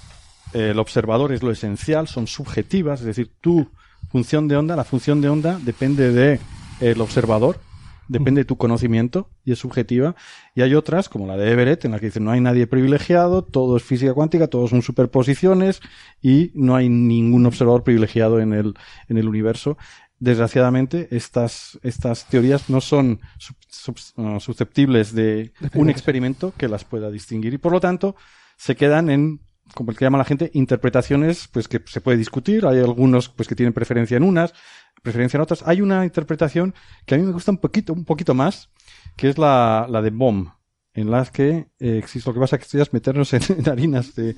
eh, 0.53 0.69
el 0.69 0.79
observador 0.79 1.33
es 1.33 1.43
lo 1.43 1.51
esencial, 1.51 2.07
son 2.07 2.27
subjetivas, 2.27 3.01
es 3.01 3.07
decir, 3.07 3.29
tu 3.41 3.67
función 4.09 4.47
de 4.47 4.55
onda, 4.55 4.77
la 4.77 4.85
función 4.85 5.19
de 5.19 5.27
onda 5.27 5.59
depende 5.61 6.13
de 6.13 6.39
el 6.79 7.01
observador, 7.01 7.59
depende 8.07 8.41
de 8.41 8.45
tu 8.45 8.55
conocimiento 8.55 9.29
y 9.43 9.51
es 9.51 9.59
subjetiva. 9.59 10.15
Y 10.53 10.61
hay 10.61 10.75
otras, 10.75 11.09
como 11.09 11.27
la 11.27 11.35
de 11.35 11.51
Everett, 11.51 11.83
en 11.83 11.91
la 11.91 11.99
que 11.99 12.05
dicen 12.05 12.23
no 12.23 12.31
hay 12.31 12.39
nadie 12.39 12.67
privilegiado, 12.67 13.43
todo 13.43 13.75
es 13.75 13.83
física 13.83 14.13
cuántica, 14.13 14.47
todos 14.47 14.69
son 14.69 14.81
superposiciones 14.81 15.81
y 16.21 16.51
no 16.53 16.75
hay 16.77 16.87
ningún 16.87 17.45
observador 17.45 17.83
privilegiado 17.83 18.39
en 18.39 18.53
el, 18.53 18.75
en 19.09 19.17
el 19.17 19.27
universo. 19.27 19.77
Desgraciadamente, 20.19 21.09
estas, 21.11 21.77
estas 21.83 22.25
teorías 22.27 22.69
no 22.69 22.79
son 22.79 23.19
sub- 23.37 23.57
sub- 23.67 23.97
uh, 24.17 24.39
susceptibles 24.39 25.13
de 25.13 25.51
un 25.73 25.89
experimento 25.89 26.53
que 26.57 26.69
las 26.69 26.85
pueda 26.85 27.11
distinguir. 27.11 27.53
Y 27.53 27.57
por 27.57 27.71
lo 27.73 27.79
tanto 27.81 28.15
se 28.57 28.75
quedan 28.75 29.09
en 29.09 29.41
como 29.73 29.91
el 29.91 29.97
que 29.97 30.05
llama 30.05 30.19
la 30.19 30.25
gente 30.25 30.51
interpretaciones 30.53 31.49
pues 31.51 31.67
que 31.67 31.81
se 31.85 31.99
puede 31.99 32.17
discutir. 32.17 32.65
Hay 32.65 32.79
algunos 32.79 33.29
pues 33.29 33.49
que 33.49 33.55
tienen 33.55 33.73
preferencia 33.73 34.15
en 34.15 34.23
unas 34.23 34.53
preferencia 35.01 35.37
en 35.37 35.41
otras. 35.41 35.63
Hay 35.67 35.81
una 35.81 36.05
interpretación 36.05 36.73
que 37.05 37.15
a 37.15 37.17
mí 37.17 37.23
me 37.23 37.31
gusta 37.31 37.51
un 37.51 37.57
poquito 37.57 37.93
un 37.93 38.05
poquito 38.05 38.33
más 38.33 38.69
que 39.17 39.29
es 39.29 39.37
la, 39.37 39.87
la 39.89 40.01
de 40.01 40.11
Bohm 40.11 40.51
en 40.95 41.11
las 41.11 41.29
que 41.29 41.67
eh, 41.79 41.97
existe 41.99 42.29
lo 42.29 42.33
que 42.33 42.39
pasa 42.39 42.55
es 42.55 42.59
que 42.61 42.63
esto 42.65 42.77
ya 42.77 42.83
es 42.83 42.93
meternos 42.93 43.33
en, 43.33 43.41
en 43.59 43.69
harinas 43.69 44.15
de, 44.15 44.23
de 44.33 44.35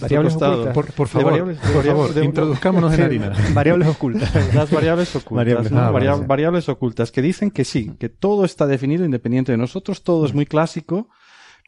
Variables 0.00 0.34
ocultas. 0.34 0.74
Por, 0.74 0.92
por 0.92 1.06
De 1.06 1.12
favor, 1.12 1.32
variables- 1.32 1.60
de 1.60 1.66
por 1.68 1.76
variables- 1.76 1.86
favor, 1.86 2.14
de- 2.14 2.24
introduzcámonos 2.24 2.90
en 2.92 2.96
Sí, 2.98 3.02
harina. 3.02 3.32
Variables 3.54 3.88
ocultas. 3.88 4.54
las 4.54 4.70
variables 4.70 5.16
ocultas, 5.16 5.36
Variables- 5.46 5.70
¿no? 5.70 5.80
ah, 5.80 5.90
Varia- 5.90 6.16
variables 6.16 6.68
ocultas 6.68 7.10
que 7.12 7.22
dicen 7.22 7.50
que 7.50 7.64
sí, 7.64 7.92
que 7.98 8.08
todo 8.08 8.44
está 8.44 8.66
definido 8.66 9.04
independiente 9.04 9.52
de 9.52 9.58
nosotros, 9.58 10.02
todo 10.02 10.26
es 10.26 10.34
muy 10.34 10.46
clásico, 10.46 11.08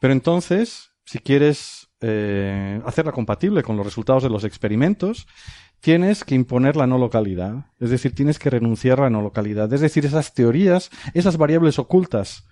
pero 0.01 0.13
entonces, 0.13 0.91
si 1.05 1.19
quieres 1.19 1.87
eh, 2.01 2.81
hacerla 2.85 3.13
compatible 3.13 3.63
con 3.63 3.77
los 3.77 3.85
resultados 3.85 4.23
de 4.23 4.29
los 4.29 4.43
experimentos, 4.43 5.25
tienes 5.79 6.25
que 6.25 6.35
imponer 6.35 6.75
la 6.75 6.85
no 6.87 6.97
localidad, 6.97 7.67
es 7.79 7.89
decir, 7.89 8.13
tienes 8.13 8.39
que 8.39 8.49
renunciar 8.49 8.99
a 8.99 9.03
la 9.03 9.09
no 9.09 9.21
localidad, 9.21 9.71
es 9.73 9.79
decir, 9.81 10.05
esas 10.05 10.33
teorías, 10.33 10.89
esas 11.13 11.37
variables 11.37 11.79
ocultas 11.79 12.45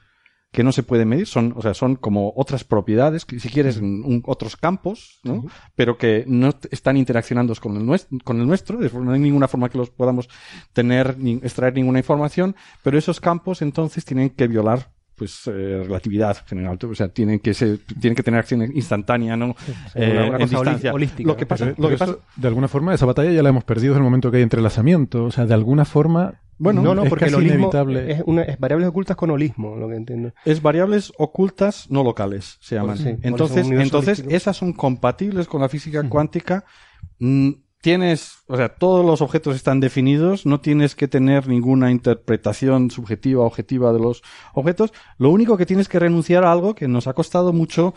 que 0.51 0.63
no 0.63 0.71
se 0.73 0.83
pueden 0.83 1.07
medir, 1.07 1.27
son, 1.27 1.53
o 1.55 1.61
sea, 1.61 1.73
son 1.73 1.95
como 1.95 2.33
otras 2.35 2.63
propiedades, 2.65 3.25
que 3.25 3.39
si 3.39 3.47
quieres, 3.49 3.77
un- 3.77 4.21
otros 4.25 4.57
campos, 4.57 5.19
¿no? 5.23 5.45
Pero 5.75 5.97
que 5.97 6.25
no 6.27 6.49
están 6.71 6.97
interaccionando 6.97 7.53
con 7.55 7.77
el, 7.77 7.85
nuestro, 7.85 8.17
con 8.25 8.39
el 8.41 8.47
nuestro, 8.47 8.77
de 8.77 8.89
forma- 8.89 9.05
no 9.07 9.11
hay 9.13 9.19
ninguna 9.21 9.47
forma 9.47 9.69
que 9.69 9.77
los 9.77 9.89
podamos 9.89 10.27
tener, 10.73 11.17
ni 11.17 11.33
extraer 11.35 11.73
ninguna 11.75 11.99
información, 11.99 12.55
pero 12.83 12.97
esos 12.97 13.19
campos 13.21 13.61
entonces 13.61 14.03
tienen 14.05 14.29
que 14.31 14.47
violar 14.47 14.91
pues 15.15 15.43
eh, 15.45 15.83
relatividad 15.85 16.35
general, 16.47 16.79
o 16.83 16.95
sea, 16.95 17.07
tienen 17.09 17.39
que 17.39 17.53
ser, 17.53 17.77
tienen 17.99 18.15
que 18.15 18.23
tener 18.23 18.39
acción 18.39 18.63
instantánea, 18.75 19.37
¿no? 19.37 19.55
Eh, 19.93 20.11
una- 20.29 20.37
en 20.37 20.49
distancia. 20.49 20.91
holística, 20.93 21.27
Lo 21.29 21.37
que 21.37 21.45
pasa, 21.45 21.65
Pero- 21.65 21.75
lo 21.77 21.89
que 21.89 21.95
pero 21.95 21.99
pasa, 21.99 22.11
eso, 22.13 22.41
de 22.41 22.47
alguna 22.47 22.67
forma, 22.67 22.93
esa 22.93 23.05
batalla 23.05 23.31
ya 23.31 23.43
la 23.43 23.49
hemos 23.49 23.63
perdido 23.63 23.93
desde 23.93 23.99
el 23.99 24.03
momento 24.03 24.31
que 24.31 24.37
hay 24.37 24.43
entrelazamiento. 24.43 25.25
O 25.25 25.31
sea, 25.31 25.45
de 25.45 25.53
alguna 25.53 25.85
forma, 25.85 26.41
bueno, 26.61 26.81
no, 26.81 26.95
no, 26.95 27.03
es 27.03 27.09
porque 27.09 27.25
el 27.25 27.35
holismo 27.35 27.55
inevitable. 27.57 28.11
es, 28.11 28.23
una, 28.25 28.43
es 28.43 28.59
variables 28.59 28.87
ocultas 28.89 29.17
con 29.17 29.29
holismo, 29.31 29.75
lo 29.75 29.87
que 29.89 29.95
entiendo. 29.95 30.33
es 30.45 30.61
variables 30.61 31.11
ocultas 31.17 31.89
no 31.89 32.03
locales, 32.03 32.57
se 32.61 32.75
llaman. 32.75 32.97
sí, 32.97 33.03
por 33.03 33.13
eso 33.13 33.27
entonces, 33.27 33.67
entonces 33.69 34.19
holístico. 34.19 34.35
esas 34.35 34.57
son 34.57 34.73
compatibles 34.73 35.47
con 35.47 35.61
la 35.61 35.69
física 35.69 36.07
cuántica. 36.07 36.63
Mm, 37.19 37.51
Tienes, 37.83 38.43
o 38.45 38.55
sea, 38.57 38.69
todos 38.69 39.03
los 39.03 39.23
objetos 39.23 39.55
están 39.55 39.79
definidos, 39.79 40.45
no 40.45 40.59
tienes 40.61 40.93
que 40.93 41.07
tener 41.07 41.47
ninguna 41.47 41.89
interpretación 41.89 42.91
subjetiva 42.91 43.41
o 43.41 43.47
objetiva 43.47 43.91
de 43.91 43.97
los 43.97 44.21
objetos. 44.53 44.93
Lo 45.17 45.31
único 45.31 45.57
que 45.57 45.65
tienes 45.65 45.89
que 45.89 45.97
renunciar 45.97 46.43
a 46.43 46.51
algo 46.51 46.75
que 46.75 46.87
nos 46.87 47.07
ha 47.07 47.13
costado 47.13 47.53
mucho 47.53 47.95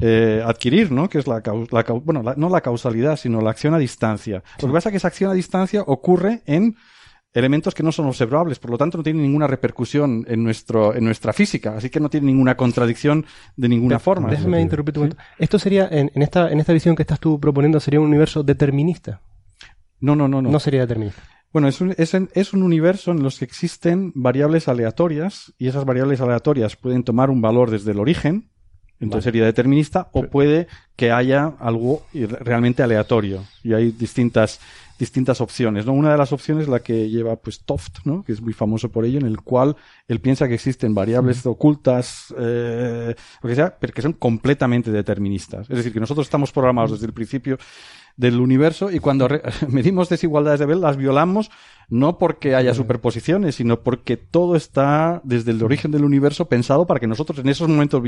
eh, 0.00 0.42
adquirir, 0.44 0.92
¿no? 0.92 1.08
Que 1.08 1.18
es 1.18 1.26
la, 1.26 1.42
la 1.70 1.82
bueno, 2.04 2.22
la- 2.22 2.34
no 2.36 2.50
la 2.50 2.60
causalidad, 2.60 3.16
sino 3.16 3.40
la 3.40 3.48
acción 3.52 3.72
a 3.72 3.78
distancia. 3.78 4.42
Lo 4.60 4.68
que 4.68 4.74
pasa 4.74 4.90
es 4.90 4.92
que 4.92 4.96
esa 4.98 5.08
acción 5.08 5.30
a 5.30 5.34
distancia 5.34 5.80
ocurre 5.86 6.42
en 6.44 6.76
elementos 7.34 7.74
que 7.74 7.82
no 7.82 7.92
son 7.92 8.06
observables, 8.06 8.58
por 8.58 8.70
lo 8.70 8.78
tanto 8.78 8.98
no 8.98 9.04
tiene 9.04 9.22
ninguna 9.22 9.46
repercusión 9.46 10.24
en 10.28 10.44
nuestro 10.44 10.94
en 10.94 11.04
nuestra 11.04 11.32
física, 11.32 11.74
así 11.76 11.88
que 11.88 12.00
no 12.00 12.10
tiene 12.10 12.26
ninguna 12.26 12.56
contradicción 12.56 13.24
de 13.56 13.68
ninguna 13.68 13.98
forma. 13.98 14.30
Déjame 14.30 14.60
interrumpir 14.60 14.98
un 14.98 15.04
momento. 15.04 15.22
Esto 15.38 15.58
sería, 15.58 15.88
en, 15.90 16.10
en 16.14 16.22
esta, 16.22 16.50
en 16.50 16.60
esta 16.60 16.72
visión 16.72 16.94
que 16.94 17.02
estás 17.02 17.20
tú 17.20 17.40
proponiendo, 17.40 17.80
sería 17.80 18.00
un 18.00 18.06
universo 18.06 18.42
determinista. 18.42 19.20
No, 20.00 20.16
no, 20.16 20.28
no, 20.28 20.42
no. 20.42 20.50
No 20.50 20.60
sería 20.60 20.80
determinista. 20.80 21.22
Bueno, 21.52 21.68
es 21.68 21.80
un, 21.80 21.94
es, 21.98 22.14
es 22.14 22.52
un 22.54 22.62
universo 22.62 23.10
en 23.12 23.22
los 23.22 23.38
que 23.38 23.44
existen 23.44 24.10
variables 24.14 24.68
aleatorias 24.68 25.52
y 25.58 25.68
esas 25.68 25.84
variables 25.84 26.20
aleatorias 26.20 26.76
pueden 26.76 27.04
tomar 27.04 27.28
un 27.28 27.42
valor 27.42 27.70
desde 27.70 27.92
el 27.92 28.00
origen, 28.00 28.48
entonces 29.00 29.24
sería 29.24 29.44
determinista, 29.44 30.08
o 30.12 30.22
puede 30.22 30.68
que 30.96 31.10
haya 31.10 31.54
algo 31.58 32.06
realmente 32.14 32.82
aleatorio. 32.82 33.44
Y 33.64 33.74
hay 33.74 33.90
distintas, 33.90 34.60
distintas 35.02 35.40
opciones, 35.40 35.84
¿no? 35.84 35.94
Una 35.94 36.12
de 36.12 36.16
las 36.16 36.32
opciones 36.32 36.62
es 36.62 36.68
la 36.68 36.78
que 36.78 37.10
lleva 37.10 37.34
pues 37.34 37.64
Toft, 37.64 38.04
¿no? 38.04 38.22
Que 38.22 38.30
es 38.30 38.40
muy 38.40 38.52
famoso 38.52 38.88
por 38.92 39.04
ello, 39.04 39.18
en 39.18 39.26
el 39.26 39.40
cual 39.40 39.74
él 40.12 40.20
piensa 40.20 40.46
que 40.48 40.54
existen 40.54 40.94
variables 40.94 41.44
ocultas, 41.46 42.34
eh, 42.38 43.14
lo 43.42 43.48
que 43.48 43.54
sea, 43.54 43.76
pero 43.78 43.92
que 43.92 44.02
son 44.02 44.12
completamente 44.12 44.90
deterministas. 44.90 45.68
Es 45.70 45.76
decir, 45.76 45.92
que 45.92 46.00
nosotros 46.00 46.26
estamos 46.26 46.52
programados 46.52 46.92
desde 46.92 47.06
el 47.06 47.12
principio 47.12 47.58
del 48.16 48.40
universo 48.40 48.90
y 48.90 48.98
cuando 48.98 49.28
medimos 49.68 50.08
desigualdades 50.08 50.60
de 50.60 50.66
Bell 50.66 50.80
las 50.80 50.96
violamos 50.96 51.50
no 51.92 52.16
porque 52.16 52.54
haya 52.54 52.72
superposiciones, 52.72 53.56
sino 53.56 53.80
porque 53.80 54.16
todo 54.16 54.56
está 54.56 55.20
desde 55.24 55.50
el 55.50 55.62
origen 55.62 55.90
del 55.90 56.04
universo 56.04 56.46
pensado 56.46 56.86
para 56.86 56.98
que 56.98 57.06
nosotros 57.06 57.38
en 57.40 57.48
esos 57.50 57.68
momentos 57.68 58.02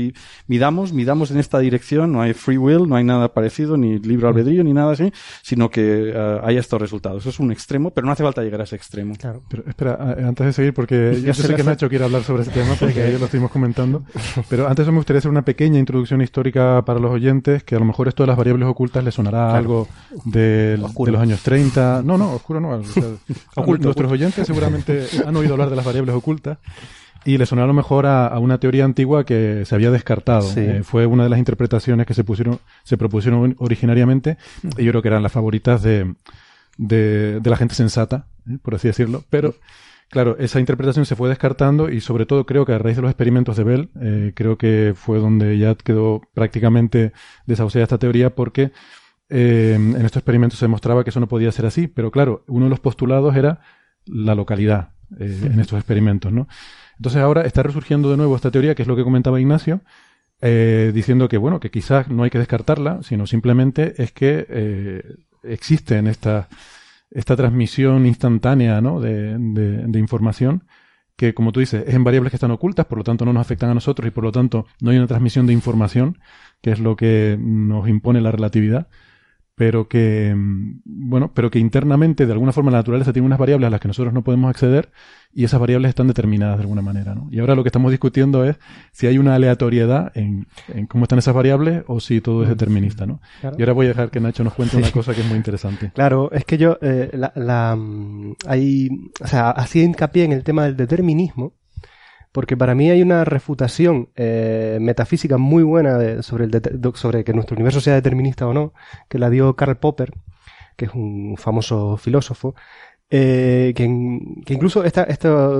midamos, 0.47 0.91
midamos 0.91 1.29
en 1.29 1.37
esta 1.37 1.59
dirección, 1.59 2.11
no 2.11 2.23
hay 2.23 2.33
free 2.33 2.57
will, 2.57 2.89
no 2.89 2.95
hay 2.95 3.03
nada 3.03 3.31
parecido, 3.33 3.77
ni 3.77 3.99
libre 3.99 4.27
albedrío, 4.27 4.63
ni 4.63 4.73
nada 4.73 4.93
así, 4.93 5.11
sino 5.43 5.69
que 5.69 6.11
uh, 6.15 6.43
haya 6.43 6.59
estos 6.59 6.81
resultados. 6.81 7.21
Eso 7.21 7.29
es 7.29 7.39
un 7.39 7.51
extremo, 7.51 7.91
pero 7.91 8.07
no 8.07 8.13
hace 8.13 8.23
falta 8.23 8.41
llegar 8.41 8.61
a 8.61 8.63
ese 8.63 8.75
extremo. 8.75 9.13
Claro. 9.19 9.43
Pero 9.47 9.63
espera, 9.67 10.15
antes 10.27 10.47
de 10.47 10.53
seguir, 10.53 10.73
porque 10.73 11.21
yo 11.23 11.35
sé 11.35 11.53
que 11.53 11.63
Nacho 11.63 11.87
quiere 11.95 12.03
hablar 12.03 12.23
sobre 12.23 12.41
ese 12.41 12.51
tema, 12.51 12.75
porque 12.77 13.01
ayer 13.01 13.17
lo 13.17 13.23
estuvimos 13.23 13.49
comentando, 13.49 14.03
pero 14.49 14.67
antes 14.67 14.85
me 14.87 14.97
gustaría 14.97 15.19
hacer 15.19 15.31
una 15.31 15.43
pequeña 15.43 15.79
introducción 15.79 16.21
histórica 16.21 16.83
para 16.85 16.99
los 16.99 17.09
oyentes, 17.09 17.63
que 17.63 17.73
a 17.73 17.79
lo 17.79 17.85
mejor 17.85 18.09
esto 18.09 18.23
de 18.23 18.27
las 18.27 18.35
variables 18.35 18.67
ocultas 18.67 19.01
les 19.01 19.13
sonará 19.13 19.55
algo 19.55 19.87
de, 20.25 20.75
de, 20.75 20.77
los 20.77 21.21
años 21.21 21.41
30. 21.41 22.01
No, 22.03 22.17
no, 22.17 22.33
oscuro 22.33 22.59
no. 22.59 22.71
O 22.71 22.83
sea, 22.83 23.03
nuestros 23.79 24.11
oyentes 24.11 24.45
seguramente 24.45 25.07
han 25.25 25.33
oído 25.37 25.53
hablar 25.53 25.69
de 25.69 25.77
las 25.77 25.85
variables 25.85 26.13
ocultas 26.13 26.57
y 27.23 27.37
le 27.37 27.45
sonó 27.45 27.63
a 27.63 27.67
lo 27.67 27.73
mejor 27.73 28.07
a, 28.07 28.37
una 28.39 28.59
teoría 28.59 28.83
antigua 28.83 29.25
que 29.25 29.63
se 29.65 29.73
había 29.73 29.89
descartado. 29.89 30.51
Eh, 30.57 30.81
fue 30.83 31.05
una 31.05 31.23
de 31.23 31.29
las 31.29 31.39
interpretaciones 31.39 32.05
que 32.05 32.13
se 32.13 32.25
pusieron, 32.25 32.59
se 32.83 32.97
propusieron 32.97 33.55
originariamente 33.59 34.37
y 34.77 34.83
yo 34.83 34.91
creo 34.91 35.01
que 35.01 35.07
eran 35.07 35.23
las 35.23 35.31
favoritas 35.31 35.81
de, 35.81 36.13
de, 36.77 37.39
la 37.41 37.55
gente 37.55 37.73
sensata, 37.73 38.25
eh, 38.49 38.57
por 38.61 38.75
así 38.75 38.89
decirlo. 38.89 39.23
Pero 39.29 39.55
Claro, 40.09 40.37
esa 40.37 40.59
interpretación 40.59 41.05
se 41.05 41.15
fue 41.15 41.29
descartando 41.29 41.89
y 41.89 41.99
sobre 41.99 42.25
todo 42.25 42.45
creo 42.45 42.65
que 42.65 42.73
a 42.73 42.77
raíz 42.77 42.95
de 42.95 43.01
los 43.01 43.11
experimentos 43.11 43.57
de 43.57 43.63
Bell, 43.63 43.89
eh, 44.01 44.31
creo 44.35 44.57
que 44.57 44.93
fue 44.95 45.19
donde 45.19 45.57
ya 45.57 45.75
quedó 45.75 46.21
prácticamente 46.33 47.11
desahuciada 47.47 47.83
esta 47.83 47.97
teoría 47.97 48.33
porque 48.35 48.71
en 49.27 49.95
estos 49.95 50.17
experimentos 50.17 50.59
se 50.59 50.65
demostraba 50.65 51.03
que 51.03 51.09
eso 51.09 51.19
no 51.19 51.27
podía 51.27 51.51
ser 51.51 51.65
así, 51.65 51.87
pero 51.87 52.11
claro, 52.11 52.43
uno 52.47 52.65
de 52.65 52.69
los 52.69 52.79
postulados 52.79 53.35
era 53.35 53.59
la 54.05 54.35
localidad 54.35 54.91
eh, 55.19 55.49
en 55.53 55.59
estos 55.59 55.77
experimentos, 55.77 56.31
¿no? 56.31 56.47
Entonces 56.97 57.21
ahora 57.21 57.41
está 57.41 57.63
resurgiendo 57.63 58.09
de 58.09 58.17
nuevo 58.17 58.35
esta 58.35 58.51
teoría, 58.51 58.75
que 58.75 58.81
es 58.81 58.87
lo 58.87 58.95
que 58.95 59.03
comentaba 59.03 59.39
Ignacio, 59.39 59.81
eh, 60.41 60.91
diciendo 60.93 61.27
que, 61.27 61.37
bueno, 61.37 61.59
que 61.59 61.69
quizás 61.69 62.09
no 62.09 62.23
hay 62.23 62.29
que 62.29 62.39
descartarla, 62.39 63.01
sino 63.03 63.27
simplemente 63.27 64.01
es 64.01 64.11
que 64.11 64.45
eh, 64.49 65.15
existe 65.43 65.97
en 65.97 66.07
esta, 67.11 67.35
transmisión 67.35 68.05
instantánea 68.05 68.81
¿no? 68.81 68.99
de, 68.99 69.37
de, 69.37 69.99
información 69.99 70.65
que, 71.15 71.33
como 71.33 71.51
tú 71.51 71.59
dices, 71.59 71.83
es 71.87 71.95
en 71.95 72.03
variables 72.03 72.31
que 72.31 72.37
están 72.37 72.51
ocultas, 72.51 72.85
por 72.85 72.97
lo 72.97 73.03
tanto 73.03 73.25
no 73.25 73.33
nos 73.33 73.41
afectan 73.41 73.69
a 73.69 73.73
nosotros 73.73 74.07
y 74.07 74.11
por 74.11 74.23
lo 74.23 74.31
tanto 74.31 74.65
no 74.81 74.91
hay 74.91 74.97
una 74.97 75.07
transmisión 75.07 75.45
de 75.47 75.53
información, 75.53 76.19
que 76.61 76.71
es 76.71 76.79
lo 76.79 76.95
que 76.95 77.37
nos 77.39 77.87
impone 77.87 78.21
la 78.21 78.31
relatividad, 78.31 78.87
pero 79.55 79.87
que, 79.87 80.33
mm, 80.35 80.81
bueno, 80.85 81.31
pero 81.33 81.49
que 81.49 81.59
internamente 81.59 82.25
de 82.25 82.31
alguna 82.33 82.51
forma 82.51 82.71
la 82.71 82.79
naturaleza 82.79 83.13
tiene 83.13 83.25
unas 83.25 83.39
variables 83.39 83.67
a 83.67 83.69
las 83.69 83.79
que 83.79 83.87
nosotros 83.87 84.13
no 84.13 84.23
podemos 84.23 84.49
acceder 84.49 84.91
y 85.33 85.45
esas 85.45 85.59
variables 85.59 85.89
están 85.89 86.07
determinadas 86.07 86.57
de 86.57 86.63
alguna 86.63 86.81
manera, 86.81 87.15
¿no? 87.15 87.27
Y 87.31 87.39
ahora 87.39 87.55
lo 87.55 87.63
que 87.63 87.69
estamos 87.69 87.91
discutiendo 87.91 88.43
es 88.45 88.57
si 88.91 89.07
hay 89.07 89.17
una 89.17 89.35
aleatoriedad 89.35 90.11
en, 90.15 90.47
en 90.67 90.87
cómo 90.87 91.05
están 91.05 91.19
esas 91.19 91.33
variables 91.33 91.83
o 91.87 91.99
si 91.99 92.21
todo 92.21 92.43
es 92.43 92.49
determinista, 92.49 93.05
¿no? 93.05 93.21
Y 93.57 93.61
ahora 93.61 93.73
voy 93.73 93.85
a 93.85 93.89
dejar 93.89 94.11
que 94.11 94.19
Nacho 94.19 94.43
nos 94.43 94.53
cuente 94.53 94.77
una 94.77 94.91
cosa 94.91 95.13
que 95.13 95.21
es 95.21 95.27
muy 95.27 95.37
interesante. 95.37 95.91
Claro, 95.93 96.31
es 96.31 96.45
que 96.45 96.57
yo, 96.57 96.77
eh, 96.81 97.09
la, 97.13 97.31
la, 97.35 97.75
mm, 97.75 98.33
hay, 98.47 98.89
o 99.21 99.27
sea, 99.27 99.51
así 99.51 99.81
hincapié 99.81 100.25
en 100.25 100.33
el 100.33 100.43
tema 100.43 100.65
del 100.65 100.75
determinismo, 100.75 101.53
porque 102.35 102.57
para 102.57 102.75
mí 102.75 102.89
hay 102.89 103.01
una 103.01 103.23
refutación 103.23 104.09
eh, 104.17 104.77
metafísica 104.81 105.37
muy 105.37 105.63
buena 105.63 106.21
sobre, 106.21 106.43
el 106.43 106.91
sobre 106.95 107.23
que 107.23 107.31
nuestro 107.31 107.55
universo 107.55 107.79
sea 107.79 107.93
determinista 107.93 108.45
o 108.45 108.53
no, 108.53 108.73
que 109.07 109.19
la 109.19 109.29
dio 109.29 109.55
Karl 109.55 109.77
Popper, 109.77 110.11
que 110.75 110.83
es 110.83 110.91
un 110.93 111.37
famoso 111.37 111.95
filósofo, 111.95 112.53
eh, 113.09 113.71
que, 113.73 113.85
incluso 113.85 114.83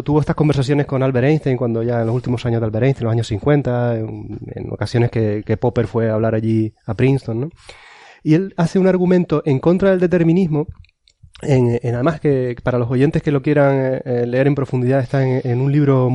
tuvo 0.03 0.19
estas 0.19 0.35
conversaciones 0.35 0.85
con 0.85 1.01
Albert 1.01 1.27
Einstein 1.27 1.55
cuando 1.55 1.81
ya 1.81 2.01
en 2.01 2.07
los 2.07 2.15
últimos 2.15 2.45
años 2.45 2.59
de 2.59 2.65
Albert 2.65 2.83
Einstein, 2.87 3.03
en 3.03 3.05
los 3.05 3.13
años 3.13 3.27
50, 3.27 3.95
en, 3.95 4.67
ocasiones 4.69 5.11
que, 5.11 5.43
que, 5.45 5.55
Popper 5.55 5.87
fue 5.87 6.09
a 6.09 6.15
hablar 6.15 6.35
allí 6.35 6.73
a 6.85 6.93
Princeton, 6.93 7.39
¿no? 7.39 7.49
Y 8.21 8.33
él 8.33 8.53
hace 8.57 8.79
un 8.79 8.87
argumento 8.87 9.43
en 9.45 9.59
contra 9.59 9.91
del 9.91 10.01
determinismo 10.01 10.67
en, 11.41 11.79
además 11.93 12.19
que 12.19 12.55
para 12.63 12.79
los 12.79 12.89
oyentes 12.89 13.21
que 13.21 13.31
lo 13.31 13.41
quieran 13.41 13.75
eh, 13.77 14.01
eh, 14.05 14.25
leer 14.25 14.47
en 14.47 14.55
profundidad 14.55 15.01
está 15.01 15.23
en, 15.23 15.59
un 15.59 15.71
libro, 15.71 16.09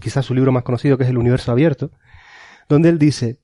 quizás 0.00 0.24
su 0.24 0.34
libro 0.34 0.52
más 0.52 0.64
conocido, 0.64 0.98
que 0.98 1.04
es 1.04 1.10
El 1.10 1.18
Universo 1.18 1.52
Abierto, 1.52 1.90
donde 2.68 2.88
él 2.88 2.98
dice, 2.98 3.40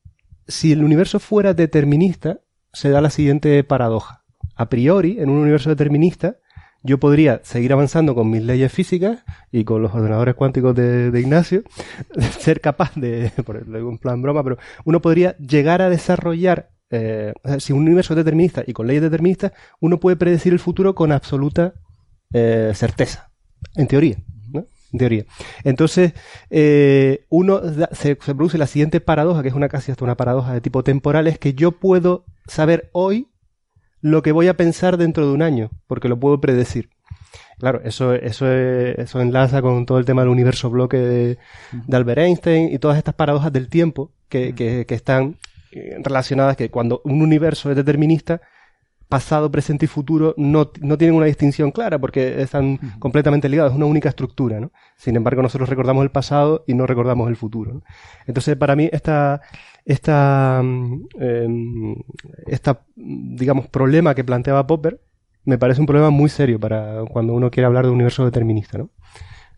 si 0.49 0.73
el 0.73 0.83
universo 0.83 1.21
fuera 1.21 1.55
determinista, 1.55 2.41
se 2.73 2.91
da 2.91 3.01
la 3.01 3.11
siguiente 3.11 3.63
paradoja. 3.65 4.25
A 4.57 4.69
priori, 4.69 5.19
en 5.21 5.31
un 5.31 5.39
universo 5.39 5.71
determinista, 5.71 6.37
yo 6.83 6.99
podría 6.99 7.41
seguir 7.45 7.73
avanzando 7.73 8.15
con 8.15 8.31
mis 8.31 8.43
leyes 8.43 8.73
físicas 8.73 9.23
y 9.53 9.65
con 9.65 9.83
los 9.83 9.95
ordenadores 9.95 10.35
cuánticos 10.35 10.75
de, 10.75 11.11
de 11.11 11.21
Ignacio, 11.21 11.63
ser 12.39 12.61
capaz 12.61 12.95
de, 12.97 13.31
por 13.45 13.57
un 13.57 13.99
plan 13.99 14.21
broma, 14.21 14.43
pero 14.43 14.59
uno 14.85 15.01
podría 15.01 15.37
llegar 15.37 15.83
a 15.83 15.91
desarrollar 15.91 16.71
eh, 16.91 17.33
si 17.59 17.73
un 17.73 17.83
universo 17.83 18.15
es 18.15 18.17
determinista 18.19 18.65
y 18.67 18.73
con 18.73 18.87
leyes 18.87 19.03
deterministas, 19.03 19.53
uno 19.79 20.01
puede 20.01 20.17
predecir 20.17 20.53
el 20.53 20.59
futuro 20.59 20.95
con 20.95 21.13
absoluta 21.13 21.75
eh, 22.33 22.73
certeza, 22.75 23.31
en 23.77 23.87
teoría. 23.87 24.17
¿no? 24.53 24.67
En 24.93 24.99
teoría. 24.99 25.25
Entonces, 25.63 26.13
eh, 26.51 27.27
uno 27.29 27.61
se, 27.93 28.17
produce 28.17 28.59
la 28.59 28.67
siguiente 28.67 29.01
paradoja, 29.01 29.43
que 29.43 29.49
es 29.49 29.55
una 29.55 29.69
casi 29.69 29.93
hasta 29.93 30.05
una 30.05 30.17
paradoja 30.17 30.53
de 30.53 30.61
tipo 30.61 30.83
temporal, 30.83 31.29
es 31.29 31.39
que 31.39 31.55
yo 31.55 31.73
puedo 31.73 32.25
saber 32.47 32.91
hoy 32.93 33.29
lo 34.01 34.23
que 34.23 34.33
voy 34.33 34.49
a 34.49 34.57
pensar 34.57 34.97
dentro 34.97 35.27
de 35.27 35.33
un 35.33 35.43
año, 35.43 35.71
porque 35.87 36.09
lo 36.09 36.19
puedo 36.19 36.41
predecir. 36.41 36.91
Claro, 37.59 37.83
eso, 37.85 38.15
eso, 38.15 38.51
eso 38.51 39.21
enlaza 39.21 39.61
con 39.61 39.85
todo 39.85 39.99
el 39.99 40.07
tema 40.07 40.23
del 40.23 40.31
universo 40.31 40.71
bloque 40.71 40.97
de, 40.97 41.39
Albert 41.93 42.23
Einstein 42.23 42.73
y 42.73 42.79
todas 42.79 42.97
estas 42.97 43.15
paradojas 43.15 43.53
del 43.53 43.69
tiempo 43.69 44.11
que, 44.31 44.55
que, 44.55 44.87
que 44.87 44.95
están 44.95 45.37
relacionadas 45.71 46.57
que 46.57 46.71
cuando 46.71 47.01
un 47.05 47.23
universo 47.23 47.71
es 47.71 47.77
determinista, 47.77 48.41
pasado, 49.11 49.51
presente 49.51 49.87
y 49.87 49.89
futuro 49.89 50.35
no, 50.39 50.71
no 50.81 50.97
tienen 50.97 51.17
una 51.17 51.27
distinción 51.27 51.73
clara 51.73 51.99
porque 51.99 52.41
están 52.41 52.79
completamente 53.01 53.49
ligados, 53.49 53.73
es 53.73 53.77
una 53.77 53.87
única 53.87 54.09
estructura, 54.09 54.61
¿no? 54.61 54.71
Sin 54.97 55.17
embargo, 55.17 55.43
nosotros 55.43 55.69
recordamos 55.69 56.05
el 56.05 56.11
pasado 56.11 56.65
y 56.67 56.75
no 56.75 56.87
recordamos 56.87 57.29
el 57.29 57.37
futuro. 57.37 57.83
Entonces, 58.27 58.57
para 58.57 58.77
mí, 58.77 58.89
esta, 58.93 59.41
esta, 59.85 60.63
eh, 61.19 61.49
esta, 62.47 62.83
digamos, 62.95 63.67
problema 63.67 64.15
que 64.15 64.23
planteaba 64.23 64.67
Popper 64.67 65.01
me 65.45 65.59
parece 65.59 65.81
un 65.81 65.87
problema 65.87 66.11
muy 66.11 66.29
serio 66.29 66.61
para 66.61 67.03
cuando 67.11 67.35
uno 67.35 67.51
quiere 67.51 67.67
hablar 67.67 67.85
de 67.85 67.91
un 67.91 67.97
universo 67.97 68.25
determinista, 68.25 68.79
¿no? 68.79 68.91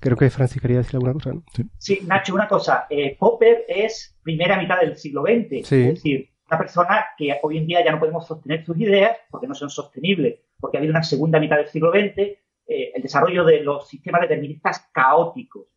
Creo 0.03 0.17
que 0.17 0.31
Francis 0.31 0.61
quería 0.61 0.79
decir 0.79 0.97
alguna 0.97 1.13
cosa, 1.13 1.33
¿no? 1.33 1.45
Sí, 1.79 2.01
Nacho, 2.05 2.35
una 2.35 2.49
cosa. 2.49 2.87
Eh, 2.91 3.17
Popper 3.17 3.65
es 3.69 4.19
primera 4.21 4.59
mitad 4.59 4.81
del 4.81 4.97
siglo 4.97 5.23
XX. 5.23 5.53
Es 5.53 5.71
decir, 5.71 6.29
una 6.51 6.59
persona 6.59 7.07
que 7.17 7.39
hoy 7.41 7.59
en 7.59 7.69
día 7.69 7.85
ya 7.85 7.93
no 7.93 8.01
podemos 8.01 8.27
sostener 8.27 8.65
sus 8.65 8.77
ideas 8.79 9.17
porque 9.31 9.47
no 9.47 9.55
son 9.55 9.71
sostenibles, 9.71 10.41
porque 10.59 10.77
ha 10.77 10.81
habido 10.81 10.91
una 10.91 11.05
segunda 11.05 11.39
mitad 11.39 11.57
del 11.57 11.69
siglo 11.69 11.93
XX, 11.93 12.19
eh, 12.19 12.37
el 12.67 13.01
desarrollo 13.01 13.45
de 13.45 13.61
los 13.61 13.89
sistemas 13.89 14.23
deterministas 14.23 14.91
caóticos. 14.93 15.69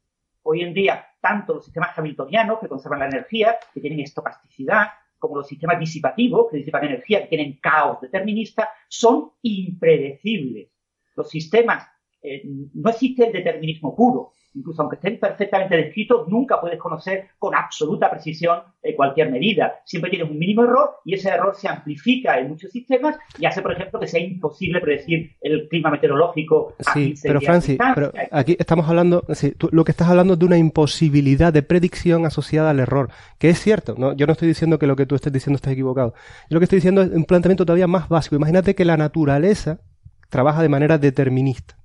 Hoy 0.42 0.64
en 0.64 0.74
día, 0.74 1.06
tanto 1.22 1.54
los 1.54 1.66
sistemas 1.66 1.96
hamiltonianos, 1.96 2.58
que 2.60 2.68
conservan 2.68 3.02
la 3.02 3.08
energía, 3.10 3.58
que 3.76 3.80
tienen 3.80 4.00
estocasticidad, 4.00 4.88
como 5.20 5.38
los 5.38 5.48
sistemas 5.48 5.78
disipativos, 5.78 6.50
que 6.50 6.58
disipan 6.58 6.84
energía, 6.86 7.22
que 7.22 7.28
tienen 7.28 7.60
caos 7.62 8.02
determinista, 8.02 8.70
son 8.88 9.34
impredecibles. 9.44 10.70
Los 11.16 11.30
sistemas 11.30 11.88
eh, 12.26 12.42
no 12.74 12.90
existe 12.90 13.28
el 13.28 13.34
determinismo 13.34 13.96
puro. 13.96 14.32
Incluso 14.56 14.82
aunque 14.82 14.96
estén 14.96 15.20
perfectamente 15.20 15.76
descritos, 15.76 16.30
nunca 16.30 16.60
puedes 16.62 16.80
conocer 16.80 17.28
con 17.38 17.54
absoluta 17.54 18.10
precisión 18.10 18.60
eh, 18.82 18.96
cualquier 18.96 19.30
medida. 19.30 19.82
Siempre 19.84 20.10
tienes 20.10 20.30
un 20.30 20.40
mínimo 20.40 20.64
error 20.64 20.92
y 21.04 21.14
ese 21.14 21.30
error 21.30 21.56
se 21.56 21.68
amplifica 21.68 22.40
en 22.40 22.50
muchos 22.50 22.72
sistemas 22.72 23.18
y 23.38 23.46
hace, 23.46 23.62
por 23.62 23.74
ejemplo, 23.74 24.00
que 24.00 24.08
sea 24.08 24.22
imposible 24.22 24.80
predecir 24.80 25.32
el 25.42 25.68
clima 25.68 25.92
meteorológico. 25.92 26.74
Sí, 26.94 27.16
pero 27.22 27.42
Francis, 27.42 27.78
pero 27.94 28.14
aquí 28.32 28.56
estamos 28.58 28.88
hablando, 28.88 29.26
lo 29.72 29.84
que 29.84 29.92
estás 29.92 30.08
hablando 30.08 30.34
es 30.34 30.40
de 30.40 30.46
una 30.46 30.58
imposibilidad 30.58 31.52
de 31.52 31.62
predicción 31.62 32.26
asociada 32.26 32.70
al 32.70 32.80
error, 32.80 33.10
que 33.38 33.50
es 33.50 33.60
cierto. 33.60 33.96
¿no? 33.98 34.14
Yo 34.16 34.26
no 34.26 34.34
estoy 34.34 34.48
diciendo 34.48 34.80
que 34.80 34.88
lo 34.88 34.96
que 34.96 35.06
tú 35.06 35.16
estés 35.16 35.34
diciendo 35.34 35.58
está 35.58 35.72
equivocado. 35.72 36.14
Yo 36.50 36.56
lo 36.56 36.60
que 36.62 36.66
estoy 36.66 36.78
diciendo 36.78 37.02
es 37.02 37.10
un 37.10 37.26
planteamiento 37.26 37.66
todavía 37.66 37.88
más 37.88 38.08
básico. 38.08 38.38
Imagínate 38.38 38.74
que 38.74 38.86
la 38.86 38.96
naturaleza 38.96 39.82
trabaja 40.30 40.62
de 40.62 40.70
manera 40.70 40.98
determinista. 40.98 41.76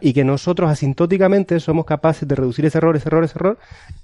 Y 0.00 0.12
que 0.12 0.24
nosotros 0.24 0.70
asintóticamente 0.70 1.60
somos 1.60 1.84
capaces 1.84 2.26
de 2.26 2.34
reducir 2.34 2.66
ese 2.66 2.78
error, 2.78 2.96
ese 2.96 3.08
error, 3.08 3.24
ese 3.24 3.38
error, 3.38 3.58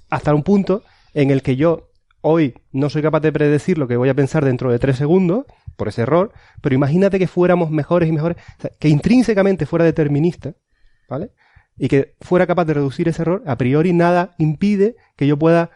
hasta 0.09 0.33
un 0.33 0.43
punto 0.43 0.83
en 1.13 1.31
el 1.31 1.41
que 1.41 1.55
yo 1.55 1.89
hoy 2.21 2.55
no 2.71 2.89
soy 2.89 3.01
capaz 3.01 3.19
de 3.19 3.33
predecir 3.33 3.77
lo 3.77 3.87
que 3.87 3.97
voy 3.97 4.09
a 4.09 4.13
pensar 4.13 4.45
dentro 4.45 4.71
de 4.71 4.79
tres 4.79 4.97
segundos 4.97 5.45
por 5.75 5.89
ese 5.89 6.03
error, 6.03 6.31
pero 6.61 6.73
imagínate 6.73 7.19
que 7.19 7.27
fuéramos 7.27 7.69
mejores 7.69 8.07
y 8.07 8.13
mejores, 8.13 8.37
que 8.79 8.87
intrínsecamente 8.87 9.65
fuera 9.65 9.83
determinista, 9.83 10.53
¿vale? 11.09 11.31
Y 11.77 11.89
que 11.89 12.15
fuera 12.21 12.47
capaz 12.47 12.65
de 12.65 12.75
reducir 12.75 13.09
ese 13.09 13.23
error, 13.23 13.43
a 13.45 13.57
priori 13.57 13.91
nada 13.91 14.35
impide 14.37 14.95
que 15.17 15.27
yo 15.27 15.37
pueda 15.37 15.71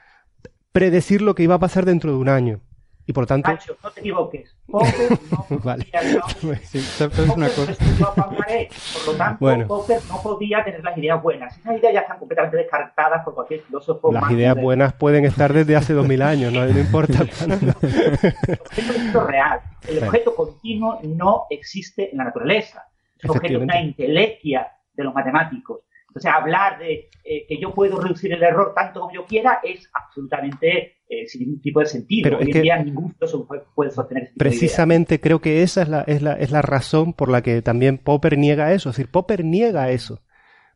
predecir 0.71 1.21
lo 1.21 1.35
que 1.35 1.43
iba 1.43 1.55
a 1.55 1.59
pasar 1.59 1.85
dentro 1.85 2.11
de 2.11 2.17
un 2.17 2.29
año. 2.29 2.61
Y 3.09 3.13
por 3.13 3.25
tanto... 3.25 3.49
Nacho, 3.49 3.77
no 3.81 3.89
te 3.89 4.01
equivoques. 4.01 4.53
Popper 4.67 5.17
no 5.31 5.45
Vale. 5.63 5.85
podía. 5.85 6.21
Por 8.93 9.07
lo 9.07 9.13
tanto, 9.17 9.38
Bueno. 9.39 9.65
Popper 9.65 10.01
no 10.09 10.21
podía 10.21 10.61
tener 10.65 10.84
las 10.84 10.97
ideas 10.97 11.23
buenas. 11.23 11.57
Esas 11.57 11.77
ideas 11.79 11.93
ya 11.93 11.99
están 12.01 12.19
completamente 12.19 12.57
descartadas 12.57 13.23
por 13.23 13.34
cualquier 13.34 13.61
filósofo. 13.61 14.11
Las 14.11 14.29
ideas 14.29 14.57
buenas 14.61 14.91
pueden 14.93 15.23
estar 15.23 15.53
desde 15.53 15.77
hace 15.77 15.93
dos 15.93 16.05
mil 16.05 16.21
años, 16.21 16.51
no, 16.51 16.65
no 16.65 16.77
importa. 16.79 17.19
Un 17.21 18.89
objeto 18.89 19.23
real. 19.25 19.61
El 19.88 20.03
objeto 20.03 20.35
continuo 20.35 20.99
no 21.03 21.45
existe 21.49 22.11
en 22.11 22.17
la 22.17 22.25
naturaleza. 22.25 22.89
Es 23.17 23.29
objeto, 23.29 23.38
Efectivamente. 23.45 23.73
una 23.73 23.81
intelequia 23.81 24.67
de 24.93 25.03
los 25.05 25.13
matemáticos. 25.13 25.79
Entonces, 26.09 26.29
hablar 26.34 26.77
de 26.79 27.09
eh, 27.23 27.45
que 27.47 27.57
yo 27.57 27.73
puedo 27.73 28.01
reducir 28.01 28.34
el 28.34 28.43
error 28.43 28.73
tanto 28.75 28.99
como 28.99 29.13
yo 29.13 29.25
quiera 29.25 29.61
es 29.63 29.89
absolutamente 29.93 30.97
eh, 31.09 31.27
sin 31.27 31.41
ningún 31.41 31.61
tipo 31.61 31.79
de 31.79 31.85
sentido. 31.85 32.23
Pero 32.23 32.38
Hoy 32.38 32.43
es 32.43 32.47
en 32.49 32.53
que- 32.53 32.61
día 32.61 32.84
ningún 32.84 33.13
filósofo 33.13 33.47
puede, 33.75 33.91
sostener 33.91 34.23
ese 34.23 34.34
tipo 34.34 34.43
de 34.43 34.49
ideas. 34.49 34.59
Precisamente 34.59 35.19
creo 35.19 35.39
que 35.41 35.63
esa 35.63 35.81
es 35.84 35.89
la, 35.89 36.01
es, 36.01 36.21
la, 36.21 36.34
es 36.34 36.51
la 36.51 36.61
razón 36.61 37.13
por 37.13 37.29
la 37.29 37.41
que 37.41 37.61
también 37.61 37.97
Popper 37.97 38.38
niega 38.38 38.73
eso. 38.73 38.89
Es 38.89 38.97
decir, 38.97 39.09
Popper 39.11 39.43
niega 39.45 39.89
eso. 39.91 40.21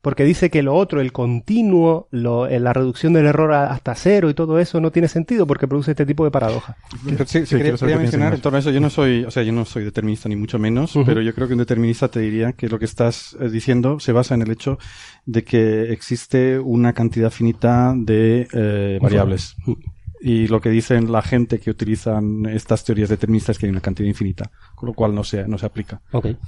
Porque 0.04 0.24
dice 0.24 0.50
que 0.50 0.64
lo 0.64 0.74
otro, 0.74 1.00
el 1.00 1.12
continuo, 1.12 2.08
lo- 2.10 2.48
eh, 2.48 2.60
la 2.60 2.74
reducción 2.74 3.14
del 3.14 3.28
error 3.28 3.54
hasta 3.54 3.94
cero 3.94 4.32
y 4.32 4.34
todo 4.34 4.58
eso 4.60 4.82
no 4.82 4.90
tiene 4.92 5.08
sentido 5.08 5.46
porque 5.46 5.68
produce 5.68 5.92
este 5.92 6.08
tipo 6.08 6.24
de 6.26 6.32
paradoja. 6.32 6.76
Pero 7.06 7.24
sí, 7.28 7.42
sí, 7.42 7.46
Sí, 7.46 7.58
quería, 7.58 7.98
mencionar 8.00 8.34
en 8.34 8.42
torno 8.42 8.56
a 8.56 8.62
eso. 8.62 8.72
Yo 8.72 8.80
no 8.80 8.90
soy, 8.90 9.26
o 9.26 9.30
sea, 9.30 9.44
yo 9.44 9.52
no 9.52 9.64
soy 9.64 9.84
determinista 9.84 10.28
ni 10.28 10.36
mucho 10.36 10.58
menos, 10.58 10.98
pero 11.06 11.22
yo 11.22 11.36
creo 11.36 11.48
que 11.48 11.54
un 11.54 11.60
determinista 11.60 12.08
te 12.08 12.20
diría 12.20 12.54
que 12.54 12.68
lo 12.68 12.80
que 12.80 12.86
estás 12.86 13.38
eh, 13.40 13.50
diciendo 13.50 14.00
se 14.00 14.12
basa 14.12 14.34
en 14.34 14.42
el 14.42 14.50
hecho 14.50 14.80
de 15.28 15.44
que 15.44 15.92
existe 15.94 16.58
una 16.58 16.94
cantidad 16.94 17.30
finita 17.30 17.94
de 17.96 18.48
eh, 18.54 18.98
variables. 19.00 19.56
Y 20.24 20.48
lo 20.48 20.62
que 20.62 20.70
dicen 20.70 21.12
la 21.12 21.22
gente 21.24 21.60
que 21.60 21.72
utilizan 21.72 22.46
estas 22.46 22.84
teorías 22.84 23.10
deterministas 23.10 23.56
es 23.56 23.60
que 23.60 23.66
hay 23.66 23.72
una 23.72 23.82
cantidad 23.82 24.08
infinita, 24.08 24.52
con 24.76 24.88
lo 24.88 24.94
cual 24.94 25.16
no 25.16 25.24
se, 25.24 25.48
no 25.48 25.58
se 25.58 25.66
aplica. 25.66 26.02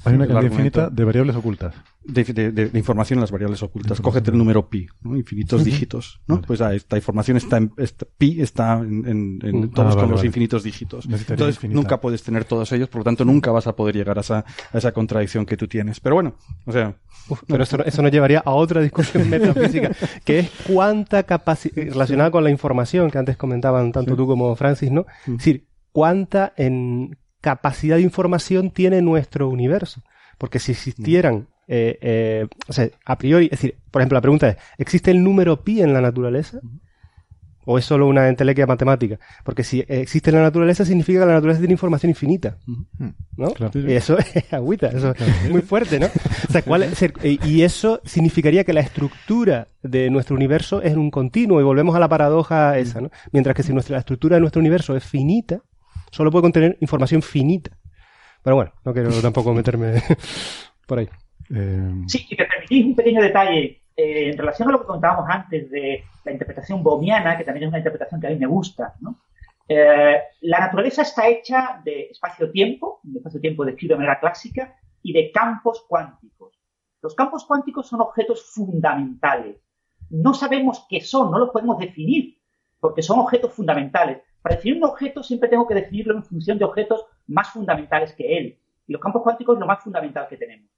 Hay 0.06 0.14
una 0.14 0.28
cantidad 0.28 0.52
infinita 0.52 0.90
de 0.90 1.04
variables 1.04 1.36
ocultas. 1.36 1.74
De, 2.06 2.24
de- 2.52 2.78
información 2.78 3.18
en 3.18 3.22
las 3.22 3.32
variables 3.32 3.64
ocultas. 3.64 4.02
Cógete 4.02 4.30
el 4.32 4.38
número 4.38 4.68
pi, 4.70 4.88
¿no? 5.02 5.16
infinitos 5.16 5.64
dígitos. 5.64 6.22
¿no? 6.28 6.36
Vale. 6.36 6.48
Pues 6.48 6.60
ah, 6.62 6.74
esta 6.76 6.98
información 6.98 7.38
está 7.38 7.58
en 7.58 7.72
esta- 7.78 8.06
pi 8.18 8.42
está 8.42 8.80
en, 8.80 9.08
en- 9.08 9.40
en 9.42 9.56
Mm. 9.62 9.70
todos 9.72 9.88
Ah, 9.88 9.90
con 9.92 9.96
vale, 9.96 10.08
los 10.12 10.20
vale. 10.20 10.28
infinitos 10.28 10.64
dígitos. 10.64 11.06
Entonces 11.06 11.56
infinita. 11.56 11.80
nunca 11.80 12.02
puedes 12.02 12.22
tener 12.24 12.44
todos 12.46 12.72
ellos, 12.74 12.90
por 12.90 13.00
lo 13.00 13.04
tanto 13.06 13.24
nunca 13.24 13.52
vas 13.52 13.68
a 13.68 13.76
poder 13.76 13.96
llegar 13.96 14.18
a 14.18 14.22
esa, 14.22 14.40
a 14.72 14.78
esa 14.78 14.92
contradicción 14.92 15.46
que 15.46 15.56
tú 15.56 15.68
tienes. 15.68 16.00
Pero 16.02 16.16
bueno, 16.16 16.36
o 16.66 16.72
sea, 16.74 16.98
Uf, 17.30 17.42
pero 17.48 17.64
eso, 17.64 17.82
eso 17.86 18.02
nos 18.02 18.12
llevaría 18.12 18.40
a 18.46 18.52
otra 18.52 18.82
discusión 18.82 19.30
metafísica, 19.30 19.92
que 20.26 20.40
es 20.40 20.52
cuánta 20.68 21.24
capacidad, 21.24 21.76
relacionada 21.76 22.32
con 22.32 22.44
la 22.44 22.50
información 22.50 23.10
que 23.12 23.18
antes 23.18 23.38
comentaban 23.38 23.92
tanto 23.94 24.16
tú 24.18 24.28
como 24.28 24.54
Francis, 24.58 24.92
¿no? 24.92 25.06
Es 25.26 25.38
decir, 25.38 25.68
cuánta 25.94 26.54
en 26.58 27.18
capacidad 27.40 27.96
de 27.96 28.02
información 28.02 28.72
tiene 28.72 29.02
nuestro 29.02 29.48
universo. 29.48 30.02
Porque 30.38 30.60
si 30.60 30.72
existieran, 30.74 31.48
eh, 31.68 31.98
eh, 32.02 32.48
o 32.68 32.74
sea, 32.74 32.90
a 33.06 33.18
priori, 33.18 33.46
es 33.46 33.52
decir, 33.52 33.78
por 33.92 34.02
ejemplo, 34.02 34.18
la 34.18 34.22
pregunta 34.22 34.50
es, 34.50 34.58
¿existe 34.78 35.12
el 35.12 35.24
número 35.24 35.64
pi 35.64 35.82
en 35.82 35.94
la 35.94 36.02
naturaleza? 36.02 36.60
¿O 37.66 37.78
es 37.78 37.86
solo 37.86 38.08
una 38.08 38.28
entelequia 38.28 38.68
matemática? 38.68 39.18
Porque 39.46 39.64
si 39.64 39.86
existe 39.88 40.30
en 40.32 40.36
la 40.36 40.42
naturaleza, 40.42 40.84
significa 40.84 41.22
que 41.22 41.28
la 41.28 41.34
naturaleza 41.36 41.62
tiene 41.62 41.72
información 41.72 42.10
infinita. 42.10 42.58
¿No? 43.38 43.52
Claro. 43.52 43.80
Y 43.80 43.94
eso 43.94 44.18
es 44.34 44.52
agüita, 44.52 44.88
eso 44.88 45.12
es 45.18 45.50
muy 45.50 45.62
fuerte, 45.62 45.98
¿no? 45.98 46.08
O 46.08 46.52
sea, 46.52 46.62
¿cuál 46.62 46.84
es 46.84 47.02
el- 47.02 47.14
y 47.24 47.40
y 47.48 47.62
eso 47.64 48.02
significaría 48.04 48.66
que 48.66 48.74
la 48.74 48.82
estructura 48.82 49.70
de 49.82 50.10
nuestro 50.10 50.36
universo 50.36 50.82
es 50.82 50.94
un 50.98 51.10
continuo 51.10 51.62
y 51.62 51.64
volvemos 51.64 51.96
a 51.96 52.00
la 52.00 52.10
paradoja 52.10 52.78
esa, 52.78 53.00
¿no? 53.00 53.10
Mientras 53.32 53.56
que 53.56 53.64
si 53.64 53.72
nuestra, 53.72 53.94
la 53.96 54.00
estructura 54.00 54.36
de 54.36 54.42
nuestro 54.42 54.60
universo 54.60 54.94
es 54.98 55.06
finita, 55.06 55.62
solo 56.12 56.32
puede 56.32 56.42
contener 56.44 56.78
información 56.82 57.22
finita. 57.22 57.72
Pero 58.44 58.58
bueno, 58.58 58.74
no 58.84 58.92
quiero 58.94 59.10
tampoco 59.22 59.54
meterme 59.54 60.04
por 60.86 61.00
ahí. 61.00 61.08
Eh, 61.54 62.04
Sí, 62.08 62.26
y 62.30 62.36
me 62.36 62.46
permitís 62.46 62.86
un 62.86 62.96
pequeño 62.96 63.22
detalle 63.22 63.82
eh, 63.96 64.30
en 64.32 64.38
relación 64.38 64.70
a 64.70 64.72
lo 64.72 64.82
que 64.82 64.88
contábamos 64.88 65.26
antes 65.30 65.70
de 65.70 66.04
la 66.26 66.32
interpretación 66.32 66.82
bohmiana, 66.82 67.38
que 67.38 67.44
también 67.44 67.66
es 67.66 67.70
una 67.70 67.78
interpretación 67.78 68.20
que 68.20 68.28
a 68.28 68.30
mí 68.32 68.38
me 68.38 68.48
gusta. 68.48 68.96
¿no? 69.02 69.22
Eh, 69.68 70.18
la 70.42 70.60
naturaleza 70.60 71.04
está 71.04 71.28
hecha 71.28 71.82
de 71.84 72.08
espacio-tiempo, 72.12 73.02
un 73.04 73.18
espacio-tiempo 73.18 73.66
descrito 73.66 73.94
de 73.94 74.00
manera 74.00 74.20
clásica, 74.20 74.76
y 75.02 75.14
de 75.14 75.32
campos 75.32 75.86
cuánticos. 75.88 76.58
Los 77.02 77.14
campos 77.14 77.46
cuánticos 77.46 77.88
son 77.88 78.02
objetos 78.02 78.52
fundamentales. 78.54 79.58
No 80.10 80.34
sabemos 80.34 80.86
qué 80.90 81.02
son, 81.02 81.32
no 81.32 81.40
los 81.40 81.50
podemos 81.50 81.78
definir, 81.78 82.38
porque 82.80 83.02
son 83.02 83.20
objetos 83.20 83.54
fundamentales. 83.54 84.22
Para 84.42 84.56
definir 84.56 84.78
un 84.78 84.90
objeto 84.90 85.22
siempre 85.24 85.50
tengo 85.50 85.68
que 85.68 85.76
definirlo 85.76 86.16
en 86.16 86.24
función 86.24 86.58
de 86.58 86.66
objetos 86.66 87.06
más 87.28 87.50
fundamentales 87.50 88.14
que 88.14 88.38
él. 88.38 88.60
Y 88.88 88.94
los 88.94 89.02
campos 89.02 89.24
cuánticos 89.24 89.56
es 89.56 89.60
lo 89.60 89.66
más 89.66 89.84
fundamental 89.84 90.28
que 90.30 90.38
tenemos. 90.38 90.70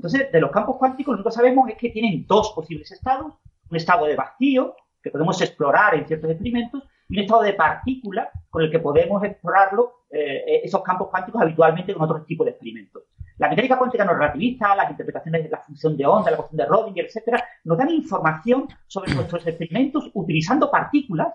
Entonces, 0.00 0.32
de 0.32 0.40
los 0.40 0.50
campos 0.50 0.78
cuánticos, 0.78 1.12
lo 1.12 1.16
único 1.16 1.28
que 1.28 1.36
sabemos 1.36 1.68
es 1.68 1.76
que 1.76 1.90
tienen 1.90 2.24
dos 2.26 2.52
posibles 2.54 2.90
estados. 2.90 3.34
Un 3.68 3.76
estado 3.76 4.06
de 4.06 4.16
vacío, 4.16 4.74
que 5.02 5.10
podemos 5.10 5.38
explorar 5.42 5.94
en 5.94 6.06
ciertos 6.06 6.30
experimentos, 6.30 6.84
y 7.06 7.18
un 7.18 7.24
estado 7.24 7.42
de 7.42 7.52
partícula, 7.52 8.30
con 8.48 8.62
el 8.62 8.70
que 8.70 8.78
podemos 8.78 9.22
explorarlo, 9.22 10.04
eh, 10.10 10.62
esos 10.64 10.82
campos 10.82 11.08
cuánticos 11.10 11.42
habitualmente 11.42 11.92
con 11.92 12.04
otros 12.04 12.24
tipos 12.24 12.46
de 12.46 12.52
experimentos. 12.52 13.02
La 13.36 13.50
mecánica 13.50 13.76
cuántica 13.76 14.06
no 14.06 14.14
relativista, 14.14 14.74
las 14.74 14.90
interpretaciones 14.90 15.44
de 15.44 15.50
la 15.50 15.58
función 15.58 15.94
de 15.98 16.06
onda, 16.06 16.30
la 16.30 16.38
función 16.38 16.56
de 16.56 16.64
Rodinger, 16.64 17.04
etcétera, 17.04 17.44
nos 17.64 17.76
dan 17.76 17.90
información 17.90 18.68
sobre 18.86 19.14
nuestros 19.14 19.46
experimentos 19.46 20.10
utilizando 20.14 20.70
partículas 20.70 21.34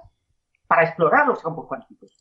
para 0.66 0.86
explorar 0.86 1.28
los 1.28 1.40
campos 1.40 1.68
cuánticos. 1.68 2.15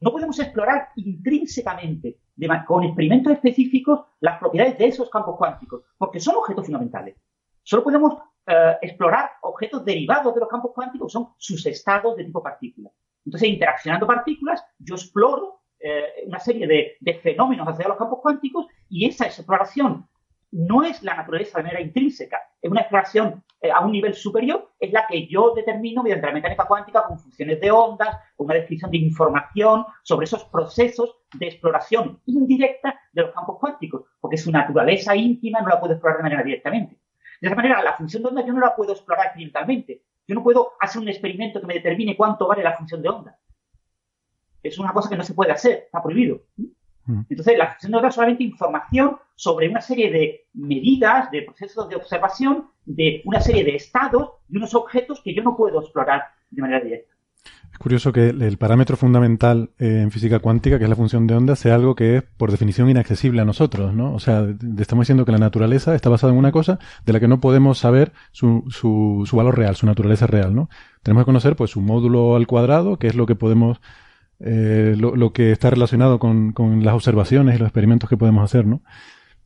No 0.00 0.12
podemos 0.12 0.38
explorar 0.38 0.88
intrínsecamente, 0.96 2.18
con 2.66 2.84
experimentos 2.84 3.32
específicos, 3.34 4.00
las 4.20 4.38
propiedades 4.38 4.78
de 4.78 4.86
esos 4.86 5.10
campos 5.10 5.36
cuánticos, 5.36 5.82
porque 5.98 6.20
son 6.20 6.36
objetos 6.36 6.64
fundamentales. 6.64 7.16
Solo 7.62 7.84
podemos 7.84 8.14
eh, 8.46 8.76
explorar 8.80 9.30
objetos 9.42 9.84
derivados 9.84 10.34
de 10.34 10.40
los 10.40 10.48
campos 10.48 10.72
cuánticos, 10.74 11.12
son 11.12 11.28
sus 11.36 11.64
estados 11.66 12.16
de 12.16 12.24
tipo 12.24 12.42
partícula. 12.42 12.90
Entonces, 13.26 13.48
interaccionando 13.48 14.06
partículas, 14.06 14.64
yo 14.78 14.94
exploro 14.94 15.60
eh, 15.78 16.24
una 16.26 16.40
serie 16.40 16.66
de, 16.66 16.96
de 16.98 17.14
fenómenos 17.20 17.68
hacia 17.68 17.88
los 17.88 17.98
campos 17.98 18.20
cuánticos 18.22 18.66
y 18.88 19.06
esa 19.06 19.26
exploración 19.26 20.08
no 20.52 20.82
es 20.82 21.02
la 21.02 21.14
naturaleza 21.14 21.58
de 21.58 21.64
manera 21.64 21.80
intrínseca, 21.80 22.40
es 22.60 22.70
una 22.70 22.80
exploración 22.80 23.42
eh, 23.62 23.70
a 23.70 23.80
un 23.80 23.92
nivel 23.92 24.14
superior, 24.14 24.72
es 24.78 24.92
la 24.92 25.06
que 25.06 25.26
yo 25.26 25.54
determino 25.54 26.02
mediante 26.02 26.26
la 26.26 26.32
mecánica 26.32 26.66
cuántica 26.66 27.04
con 27.06 27.18
funciones 27.18 27.60
de 27.60 27.70
ondas, 27.70 28.16
con 28.36 28.46
una 28.46 28.54
descripción 28.54 28.90
de 28.90 28.98
información 28.98 29.84
sobre 30.02 30.24
esos 30.24 30.44
procesos 30.44 31.16
de 31.34 31.46
exploración 31.46 32.20
indirecta 32.26 32.98
de 33.12 33.22
los 33.22 33.32
campos 33.32 33.58
cuánticos, 33.58 34.04
porque 34.20 34.36
su 34.36 34.50
naturaleza 34.50 35.14
íntima 35.14 35.60
no 35.60 35.68
la 35.68 35.80
puedo 35.80 35.94
explorar 35.94 36.18
de 36.18 36.22
manera 36.24 36.42
directamente. 36.42 37.00
De 37.40 37.48
esa 37.48 37.56
manera, 37.56 37.82
la 37.82 37.96
función 37.96 38.22
de 38.22 38.28
onda 38.28 38.44
yo 38.44 38.52
no 38.52 38.60
la 38.60 38.76
puedo 38.76 38.92
explorar 38.92 39.26
experimentalmente. 39.26 40.04
Yo 40.26 40.34
no 40.34 40.42
puedo 40.42 40.72
hacer 40.78 41.00
un 41.00 41.08
experimento 41.08 41.60
que 41.60 41.66
me 41.66 41.74
determine 41.74 42.16
cuánto 42.16 42.46
vale 42.46 42.62
la 42.62 42.76
función 42.76 43.02
de 43.02 43.08
onda. 43.08 43.38
Es 44.62 44.78
una 44.78 44.92
cosa 44.92 45.08
que 45.08 45.16
no 45.16 45.24
se 45.24 45.34
puede 45.34 45.52
hacer, 45.52 45.84
está 45.86 46.02
prohibido. 46.02 46.42
Entonces, 47.28 47.58
la 47.58 47.68
función 47.72 47.92
de 47.92 47.96
onda 47.98 48.08
es 48.08 48.14
solamente 48.14 48.44
información 48.44 49.16
sobre 49.34 49.68
una 49.68 49.80
serie 49.80 50.10
de 50.10 50.46
medidas, 50.54 51.30
de 51.30 51.42
procesos 51.42 51.88
de 51.88 51.96
observación, 51.96 52.66
de 52.84 53.22
una 53.24 53.40
serie 53.40 53.64
de 53.64 53.74
estados 53.76 54.30
y 54.48 54.56
unos 54.56 54.74
objetos 54.74 55.20
que 55.22 55.34
yo 55.34 55.42
no 55.42 55.56
puedo 55.56 55.80
explorar 55.80 56.22
de 56.50 56.62
manera 56.62 56.80
directa. 56.84 57.10
Es 57.72 57.78
curioso 57.78 58.12
que 58.12 58.28
el, 58.30 58.58
parámetro 58.58 58.96
fundamental 58.96 59.70
eh, 59.78 60.00
en 60.02 60.10
física 60.10 60.40
cuántica, 60.40 60.76
que 60.76 60.84
es 60.84 60.90
la 60.90 60.96
función 60.96 61.26
de 61.26 61.34
onda, 61.36 61.56
sea 61.56 61.76
algo 61.76 61.94
que 61.94 62.16
es 62.16 62.22
por 62.36 62.50
definición 62.50 62.90
inaccesible 62.90 63.40
a 63.40 63.44
nosotros, 63.44 63.94
¿no? 63.94 64.12
O 64.12 64.18
sea, 64.18 64.42
de- 64.42 64.54
de- 64.54 64.82
estamos 64.82 65.04
diciendo 65.04 65.24
que 65.24 65.32
la 65.32 65.38
naturaleza 65.38 65.94
está 65.94 66.10
basada 66.10 66.32
en 66.32 66.38
una 66.38 66.52
cosa 66.52 66.78
de 67.06 67.12
la 67.12 67.20
que 67.20 67.28
no 67.28 67.40
podemos 67.40 67.78
saber 67.78 68.12
su, 68.32 68.64
su, 68.68 69.22
su 69.24 69.36
valor 69.36 69.56
real, 69.56 69.76
su 69.76 69.86
naturaleza 69.86 70.26
real, 70.26 70.54
¿no? 70.54 70.68
Tenemos 71.02 71.22
que 71.22 71.26
conocer, 71.26 71.56
pues, 71.56 71.70
su 71.70 71.80
módulo 71.80 72.34
al 72.36 72.46
cuadrado, 72.46 72.98
que 72.98 73.06
es 73.06 73.14
lo 73.14 73.24
que 73.24 73.36
podemos, 73.36 73.80
eh, 74.40 74.94
lo, 74.98 75.16
lo 75.16 75.32
que 75.32 75.52
está 75.52 75.70
relacionado 75.70 76.18
con, 76.18 76.52
con 76.52 76.84
las 76.84 76.94
observaciones 76.94 77.56
y 77.56 77.58
los 77.58 77.66
experimentos 77.66 78.08
que 78.08 78.16
podemos 78.16 78.44
hacer, 78.44 78.66
¿no? 78.66 78.82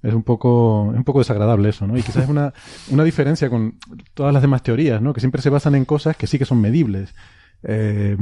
Es 0.02 0.12
un 0.12 0.22
poco, 0.22 0.90
es 0.92 0.98
un 0.98 1.04
poco 1.04 1.20
desagradable 1.20 1.70
eso, 1.70 1.86
¿no? 1.86 1.96
Y 1.96 2.02
quizás 2.02 2.24
es 2.24 2.28
una, 2.28 2.52
una 2.90 3.04
diferencia 3.04 3.48
con 3.50 3.78
todas 4.14 4.32
las 4.32 4.42
demás 4.42 4.62
teorías, 4.62 5.00
¿no? 5.00 5.14
Que 5.14 5.20
siempre 5.20 5.42
se 5.42 5.50
basan 5.50 5.74
en 5.74 5.84
cosas 5.84 6.16
que 6.16 6.26
sí 6.26 6.38
que 6.38 6.44
son 6.44 6.60
medibles. 6.60 7.14
Eh, 7.62 8.16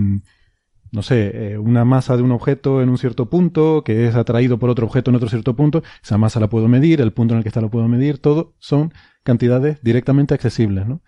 no 0.92 1.02
sé, 1.02 1.52
eh, 1.52 1.58
una 1.58 1.84
masa 1.86 2.16
de 2.16 2.22
un 2.22 2.32
objeto 2.32 2.82
en 2.82 2.90
un 2.90 2.98
cierto 2.98 3.28
punto, 3.30 3.82
que 3.82 4.06
es 4.06 4.14
atraído 4.14 4.58
por 4.58 4.68
otro 4.68 4.86
objeto 4.86 5.10
en 5.10 5.16
otro 5.16 5.28
cierto 5.28 5.56
punto, 5.56 5.82
esa 6.04 6.18
masa 6.18 6.38
la 6.38 6.48
puedo 6.48 6.68
medir, 6.68 7.00
el 7.00 7.12
punto 7.12 7.32
en 7.34 7.38
el 7.38 7.44
que 7.44 7.48
está 7.48 7.62
lo 7.62 7.70
puedo 7.70 7.88
medir, 7.88 8.18
todo 8.18 8.54
son 8.58 8.92
cantidades 9.22 9.82
directamente 9.82 10.34
accesibles, 10.34 10.86
¿no? 10.86 11.00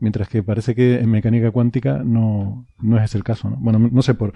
Mientras 0.00 0.28
que 0.28 0.42
parece 0.42 0.74
que 0.74 0.96
en 1.00 1.10
mecánica 1.10 1.50
cuántica 1.50 2.02
no, 2.04 2.66
no 2.80 2.96
es 2.98 3.04
ese 3.04 3.18
el 3.18 3.24
caso. 3.24 3.50
¿no? 3.50 3.56
Bueno, 3.58 3.78
no 3.78 4.02
sé, 4.02 4.14
por, 4.14 4.32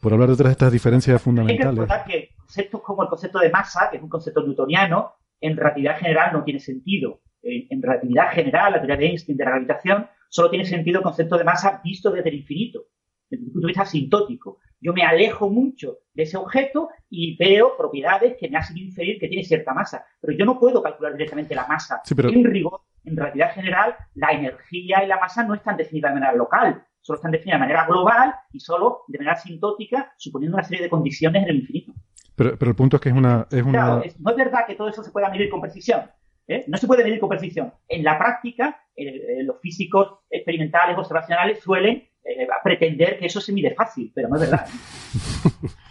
por 0.00 0.12
hablar 0.12 0.28
de 0.28 0.34
otras 0.34 0.48
de 0.48 0.52
estas 0.52 0.72
diferencias 0.72 1.14
Hay 1.14 1.18
que 1.18 1.24
fundamentales. 1.24 1.70
recordar 1.74 2.04
que 2.04 2.30
conceptos 2.38 2.82
como 2.82 3.02
el 3.02 3.08
concepto 3.08 3.38
de 3.38 3.50
masa, 3.50 3.88
que 3.90 3.96
es 3.98 4.02
un 4.02 4.08
concepto 4.08 4.42
newtoniano, 4.46 5.12
en 5.40 5.56
relatividad 5.56 5.98
general 5.98 6.32
no 6.32 6.44
tiene 6.44 6.60
sentido. 6.60 7.20
En, 7.42 7.66
en 7.70 7.82
relatividad 7.82 8.30
general, 8.32 8.72
la 8.72 8.78
teoría 8.78 8.96
de 8.96 9.06
Einstein 9.06 9.36
de 9.36 9.44
la 9.44 9.50
gravitación, 9.50 10.06
solo 10.28 10.50
tiene 10.50 10.64
sentido 10.64 10.98
el 10.98 11.02
concepto 11.02 11.36
de 11.36 11.44
masa 11.44 11.80
visto 11.82 12.10
desde 12.10 12.28
el 12.28 12.36
infinito, 12.36 12.84
desde 13.28 13.44
el 13.46 13.50
punto 13.52 13.66
de 13.66 13.70
vista 13.70 13.82
asintótico. 13.82 14.58
Yo 14.80 14.92
me 14.92 15.02
alejo 15.02 15.48
mucho 15.50 15.98
de 16.14 16.24
ese 16.24 16.36
objeto 16.36 16.88
y 17.08 17.36
veo 17.36 17.76
propiedades 17.76 18.36
que 18.38 18.48
me 18.48 18.56
hacen 18.58 18.78
inferir 18.78 19.18
que 19.20 19.28
tiene 19.28 19.44
cierta 19.44 19.72
masa. 19.74 20.04
Pero 20.20 20.36
yo 20.36 20.44
no 20.44 20.58
puedo 20.58 20.82
calcular 20.82 21.12
directamente 21.12 21.54
la 21.54 21.66
masa. 21.66 22.00
Sí, 22.04 22.14
pero- 22.14 22.28
En 22.30 22.44
rigor, 22.44 22.80
en 23.04 23.16
relatividad 23.16 23.52
general, 23.54 23.96
la 24.14 24.30
energía 24.32 25.02
y 25.04 25.06
la 25.06 25.18
masa 25.18 25.44
no 25.44 25.54
están 25.54 25.76
definidas 25.76 26.10
de 26.14 26.20
manera 26.20 26.36
local, 26.36 26.84
solo 27.00 27.16
están 27.16 27.32
definidas 27.32 27.60
de 27.60 27.66
manera 27.66 27.86
global 27.86 28.34
y 28.52 28.60
solo 28.60 29.02
de 29.08 29.18
manera 29.18 29.34
asintótica, 29.34 30.12
suponiendo 30.16 30.56
una 30.56 30.64
serie 30.64 30.82
de 30.84 30.90
condiciones 30.90 31.42
en 31.42 31.48
el 31.48 31.56
infinito. 31.56 31.92
Pero, 32.36 32.56
pero 32.58 32.70
el 32.70 32.76
punto 32.76 32.96
es 32.96 33.02
que 33.02 33.08
es 33.10 33.14
una... 33.14 33.46
Es 33.50 33.62
una 33.62 33.72
Claro, 33.72 34.02
es- 34.02 34.18
no 34.20 34.30
es 34.30 34.36
verdad 34.36 34.66
que 34.66 34.74
todo 34.74 34.88
eso 34.88 35.02
se 35.02 35.10
pueda 35.10 35.28
medir 35.28 35.50
con 35.50 35.60
precisión. 35.60 36.10
¿eh? 36.48 36.64
No 36.68 36.76
se 36.78 36.86
puede 36.86 37.04
medir 37.04 37.20
con 37.20 37.28
precisión. 37.28 37.72
En 37.88 38.02
la 38.04 38.18
práctica, 38.18 38.80
eh, 38.96 39.04
eh, 39.06 39.42
los 39.44 39.60
físicos 39.60 40.20
experimentales, 40.30 40.96
observacionales, 40.96 41.60
suelen 41.60 42.08
eh, 42.24 42.46
pretender 42.64 43.18
que 43.18 43.26
eso 43.26 43.40
se 43.40 43.52
mide 43.52 43.74
fácil, 43.74 44.12
pero 44.14 44.28
no 44.28 44.36
es 44.36 44.42
verdad. 44.42 44.66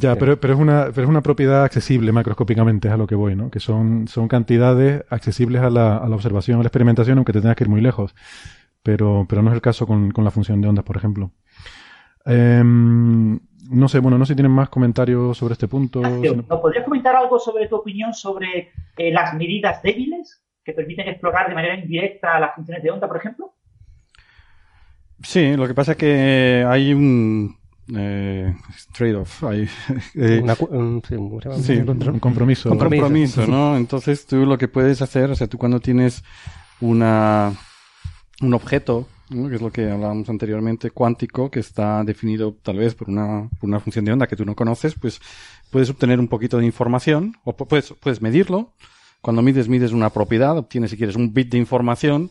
Ya, 0.00 0.16
pero, 0.16 0.38
pero, 0.40 0.54
es 0.54 0.58
una, 0.60 0.86
pero 0.94 1.02
es 1.02 1.08
una 1.08 1.22
propiedad 1.22 1.64
accesible 1.64 2.12
macroscópicamente, 2.12 2.88
es 2.88 2.94
a 2.94 2.96
lo 2.96 3.06
que 3.06 3.14
voy, 3.14 3.34
¿no? 3.36 3.50
Que 3.50 3.60
son, 3.60 4.08
son 4.08 4.28
cantidades 4.28 5.04
accesibles 5.10 5.62
a 5.62 5.70
la, 5.70 5.96
a 5.96 6.08
la 6.08 6.14
observación, 6.16 6.58
a 6.58 6.62
la 6.62 6.68
experimentación, 6.68 7.18
aunque 7.18 7.32
te 7.32 7.40
tengas 7.40 7.56
que 7.56 7.64
ir 7.64 7.70
muy 7.70 7.80
lejos. 7.80 8.14
Pero, 8.82 9.26
pero 9.28 9.42
no 9.42 9.50
es 9.50 9.54
el 9.54 9.60
caso 9.60 9.86
con, 9.86 10.10
con 10.10 10.24
la 10.24 10.30
función 10.30 10.60
de 10.60 10.68
ondas, 10.68 10.84
por 10.84 10.96
ejemplo. 10.96 11.30
Em, 12.24 13.38
no 13.70 13.88
sé, 13.88 13.98
bueno, 14.00 14.18
no 14.18 14.24
sé 14.26 14.32
si 14.32 14.36
tienen 14.36 14.52
más 14.52 14.68
comentarios 14.68 15.36
sobre 15.36 15.52
este 15.52 15.68
punto. 15.68 16.02
si 16.02 16.30
no- 16.36 16.44
¿Nos 16.48 16.60
podrías 16.60 16.84
comentar 16.84 17.14
algo 17.16 17.38
sobre 17.38 17.68
tu 17.68 17.76
opinión 17.76 18.12
sobre 18.14 18.70
eh, 18.96 19.12
las 19.12 19.34
medidas 19.34 19.82
débiles 19.82 20.42
que 20.64 20.72
permiten 20.72 21.08
explorar 21.08 21.48
de 21.48 21.54
manera 21.54 21.74
indirecta 21.78 22.38
las 22.40 22.54
funciones 22.54 22.82
de 22.82 22.90
onda, 22.90 23.06
por 23.08 23.16
ejemplo? 23.16 23.54
Sí, 25.22 25.54
lo 25.56 25.66
que 25.66 25.74
pasa 25.74 25.92
es 25.92 25.98
que 25.98 26.64
hay 26.66 26.94
un 26.94 27.59
eh, 27.96 28.54
trade-off. 28.92 29.44
Hay, 29.44 29.68
eh, 30.14 30.40
Una 30.42 30.56
un- 30.70 31.00
compromiso. 32.20 32.70
un 32.70 32.78
compromiso, 32.78 33.46
¿no? 33.46 33.76
Entonces 33.76 34.26
tú 34.26 34.44
lo 34.46 34.58
que 34.58 34.68
puedes 34.68 35.02
hacer, 35.02 35.30
o 35.30 35.34
sea, 35.34 35.46
tú 35.46 35.58
cuando 35.58 35.80
tienes 35.80 36.22
una 36.80 37.52
un 38.42 38.54
objeto, 38.54 39.06
¿no? 39.28 39.48
que 39.50 39.56
es 39.56 39.60
lo 39.60 39.70
que 39.70 39.90
hablábamos 39.90 40.28
anteriormente, 40.30 40.90
cuántico, 40.90 41.50
que 41.50 41.60
está 41.60 42.02
definido 42.04 42.56
tal 42.62 42.78
vez 42.78 42.94
por 42.94 43.10
una, 43.10 43.50
por 43.60 43.68
una 43.68 43.80
función 43.80 44.06
de 44.06 44.12
onda 44.12 44.26
que 44.26 44.34
tú 44.36 44.46
no 44.46 44.54
conoces, 44.56 44.94
pues 44.94 45.20
puedes 45.70 45.90
obtener 45.90 46.18
un 46.18 46.26
poquito 46.28 46.56
de 46.58 46.64
información, 46.64 47.34
o 47.44 47.54
pu- 47.54 47.66
puedes, 47.66 47.92
puedes 48.00 48.22
medirlo. 48.22 48.72
Cuando 49.20 49.42
mides, 49.42 49.68
mides 49.68 49.92
una 49.92 50.08
propiedad, 50.08 50.56
obtienes 50.56 50.90
si 50.90 50.96
quieres 50.96 51.16
un 51.16 51.34
bit 51.34 51.50
de 51.52 51.58
información, 51.58 52.30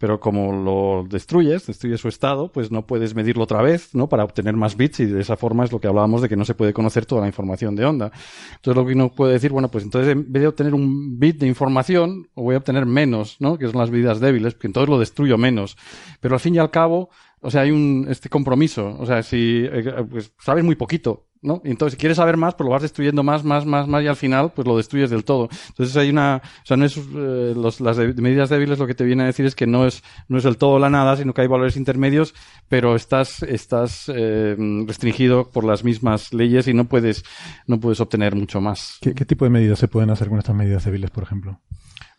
pero 0.00 0.18
como 0.18 0.50
lo 0.50 1.06
destruyes, 1.06 1.66
destruyes 1.66 2.00
su 2.00 2.08
estado, 2.08 2.50
pues 2.50 2.70
no 2.70 2.86
puedes 2.86 3.14
medirlo 3.14 3.44
otra 3.44 3.60
vez, 3.60 3.94
¿no? 3.94 4.08
Para 4.08 4.24
obtener 4.24 4.56
más 4.56 4.74
bits 4.74 5.00
y 5.00 5.04
de 5.04 5.20
esa 5.20 5.36
forma 5.36 5.62
es 5.62 5.72
lo 5.72 5.78
que 5.78 5.88
hablábamos 5.88 6.22
de 6.22 6.28
que 6.30 6.36
no 6.36 6.46
se 6.46 6.54
puede 6.54 6.72
conocer 6.72 7.04
toda 7.04 7.20
la 7.20 7.26
información 7.26 7.76
de 7.76 7.84
onda. 7.84 8.10
Entonces 8.56 8.82
lo 8.82 8.86
que 8.86 8.94
uno 8.94 9.12
puede 9.12 9.34
decir, 9.34 9.52
bueno, 9.52 9.70
pues 9.70 9.84
entonces 9.84 10.10
en 10.10 10.32
vez 10.32 10.40
de 10.40 10.48
obtener 10.48 10.72
un 10.72 11.18
bit 11.18 11.36
de 11.36 11.46
información, 11.46 12.30
voy 12.34 12.54
a 12.54 12.58
obtener 12.58 12.86
menos, 12.86 13.36
¿no? 13.40 13.58
Que 13.58 13.66
son 13.66 13.78
las 13.78 13.90
medidas 13.90 14.20
débiles, 14.20 14.54
que 14.54 14.68
entonces 14.68 14.88
lo 14.88 14.98
destruyo 14.98 15.36
menos. 15.36 15.76
Pero 16.20 16.34
al 16.34 16.40
fin 16.40 16.54
y 16.54 16.58
al 16.58 16.70
cabo, 16.70 17.10
o 17.42 17.50
sea, 17.50 17.60
hay 17.60 17.70
un, 17.70 18.06
este 18.08 18.30
compromiso. 18.30 18.96
O 18.98 19.04
sea, 19.04 19.22
si, 19.22 19.66
eh, 19.70 20.06
pues 20.10 20.32
sabes 20.38 20.64
muy 20.64 20.76
poquito, 20.76 21.26
¿no? 21.42 21.60
Entonces 21.64 21.94
si 21.96 22.00
quieres 22.00 22.16
saber 22.16 22.36
más, 22.36 22.54
pues 22.54 22.66
lo 22.66 22.72
vas 22.72 22.82
destruyendo 22.82 23.22
más, 23.22 23.44
más, 23.44 23.64
más, 23.64 23.88
más 23.88 24.02
y 24.02 24.06
al 24.06 24.16
final, 24.16 24.52
pues 24.54 24.66
lo 24.66 24.76
destruyes 24.76 25.10
del 25.10 25.24
todo. 25.24 25.48
Entonces 25.68 25.96
hay 25.96 26.10
una, 26.10 26.42
o 26.44 26.66
sea, 26.66 26.76
no 26.76 26.84
es, 26.84 26.96
eh, 26.96 27.54
las 27.56 27.98
medidas 27.98 28.50
débiles 28.50 28.78
lo 28.78 28.86
que 28.86 28.94
te 28.94 29.04
viene 29.04 29.22
a 29.22 29.26
decir 29.26 29.46
es 29.46 29.54
que 29.54 29.66
no 29.66 29.86
es, 29.86 30.02
no 30.28 30.38
es 30.38 30.44
el 30.44 30.56
todo 30.56 30.78
la 30.78 30.90
nada, 30.90 31.16
sino 31.16 31.32
que 31.32 31.42
hay 31.42 31.48
valores 31.48 31.76
intermedios, 31.76 32.34
pero 32.68 32.94
estás, 32.94 33.42
estás, 33.42 34.10
eh, 34.14 34.56
restringido 34.86 35.48
por 35.50 35.64
las 35.64 35.84
mismas 35.84 36.32
leyes 36.32 36.68
y 36.68 36.74
no 36.74 36.84
puedes, 36.84 37.24
no 37.66 37.80
puedes 37.80 38.00
obtener 38.00 38.34
mucho 38.34 38.60
más. 38.60 38.98
¿Qué, 39.00 39.14
qué 39.14 39.24
tipo 39.24 39.44
de 39.44 39.50
medidas 39.50 39.78
se 39.78 39.88
pueden 39.88 40.10
hacer 40.10 40.28
con 40.28 40.38
estas 40.38 40.56
medidas 40.56 40.84
débiles, 40.84 41.10
por 41.10 41.22
ejemplo? 41.22 41.60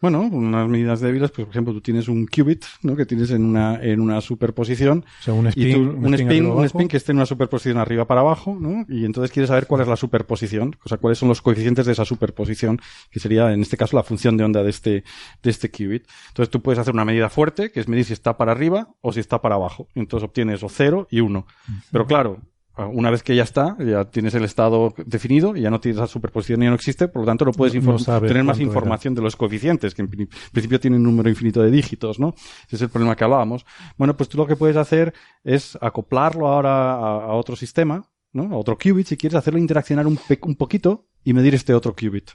Bueno, 0.02 0.22
unas 0.22 0.68
medidas 0.68 1.00
débiles, 1.00 1.30
pues, 1.30 1.46
por 1.46 1.54
ejemplo, 1.54 1.74
tú 1.74 1.82
tienes 1.82 2.08
un 2.08 2.26
qubit, 2.26 2.66
¿no? 2.82 2.96
Que 2.96 3.06
tienes 3.06 3.30
en 3.30 3.46
una, 3.46 3.76
en 3.82 4.02
una 4.02 4.20
superposición. 4.20 5.06
O 5.20 5.24
sea, 5.24 5.34
un 5.36 5.46
y 5.46 5.50
spin, 5.50 5.74
tú- 5.74 5.80
un 5.92 6.06
un, 6.08 6.14
spin 6.16 6.28
spin, 6.28 6.46
un 6.48 6.66
spin 6.66 6.88
que 6.88 6.98
esté 6.98 7.12
en 7.12 7.18
una 7.20 7.28
superposición 7.28 7.78
arriba 7.78 8.06
para 8.06 8.22
abajo, 8.22 8.58
¿no? 8.60 8.84
Y 8.90 9.06
entonces 9.06 9.32
quieres 9.32 9.50
saber 9.50 9.68
cuál 9.68 9.82
es 9.82 9.88
la 9.88 9.96
superposición, 9.96 10.76
o 10.84 10.90
sea, 10.90 10.98
cuáles 10.98 11.20
son 11.20 11.30
los 11.30 11.42
coeficientes 11.44 11.86
de 11.86 11.92
esa 11.92 12.04
superposición, 12.04 12.80
que 13.12 13.20
sería, 13.20 13.54
en 13.54 13.62
este 13.62 13.78
caso, 13.78 13.96
la 13.96 14.04
función 14.04 14.38
de 14.38 14.44
onda 14.44 14.64
de 14.64 14.72
este, 14.72 15.04
de 15.44 15.50
este 15.52 15.70
qubit. 15.70 16.06
Entonces 16.30 16.50
tú 16.50 16.62
puedes 16.62 16.80
hacer 16.80 16.94
una 16.94 17.06
medida 17.06 17.30
fuerte, 17.30 17.72
que 17.72 17.80
es 17.80 17.88
medir 17.88 18.06
si 18.06 18.14
está 18.14 18.38
para 18.38 18.54
arriba 18.54 18.90
o 19.02 19.14
si 19.14 19.20
está 19.20 19.40
para 19.42 19.56
abajo. 19.56 19.88
Y 19.94 20.00
entonces 20.00 20.28
obtienes 20.28 20.64
o 20.64 20.70
cero 20.70 21.08
y 21.12 21.20
uno. 21.20 21.46
Pero 21.92 22.08
claro, 22.08 22.40
una 22.78 23.12
vez 23.12 23.22
que 23.22 23.36
ya 23.36 23.44
está, 23.44 23.76
ya 23.80 24.06
tienes 24.06 24.34
el 24.34 24.44
estado 24.44 24.94
definido 25.06 25.56
y 25.56 25.62
ya 25.62 25.70
no 25.70 25.80
tienes 25.80 26.00
la 26.00 26.08
superposición, 26.08 26.62
ya 26.62 26.70
no 26.70 26.76
existe, 26.76 27.08
por 27.08 27.22
lo 27.22 27.26
tanto 27.26 27.46
no 27.46 27.52
puedes 27.52 27.76
No- 27.84 27.98
tener 28.22 28.44
más 28.44 28.58
era. 28.58 28.66
información 28.66 29.14
de 29.14 29.22
los 29.22 29.36
coeficientes, 29.36 29.94
que 29.94 30.02
en 30.02 30.08
pri- 30.10 30.30
principio 30.52 30.80
tienen 30.80 31.00
un 31.02 31.06
número 31.08 31.30
infinito 31.30 31.62
de 31.62 31.70
dígitos, 31.70 32.20
¿no? 32.20 32.34
Ese 32.68 32.78
es 32.78 32.82
el 32.82 32.90
problema 32.90 33.16
que 33.16 33.24
hablábamos. 33.24 33.66
Bueno, 33.98 34.16
pues 34.16 34.30
tú 34.30 34.38
lo 34.38 34.48
que 34.48 34.56
puedes 34.56 34.78
hacer 34.78 35.14
es 35.44 35.78
acoplarlo 35.82 36.48
ahora 36.48 36.94
a, 36.94 36.98
a 37.26 37.34
otro 37.34 37.56
sistema, 37.56 38.04
¿no? 38.34 38.44
A 38.54 38.58
otro 38.58 38.78
qubit, 38.78 39.08
si 39.08 39.18
quieres 39.18 39.36
hacerlo 39.36 39.60
interaccionar 39.60 40.08
un, 40.08 40.18
un 40.44 40.56
poquito 40.56 41.08
y 41.24 41.34
medir 41.34 41.54
este 41.54 41.74
otro 41.74 41.94
qubit. 41.96 42.32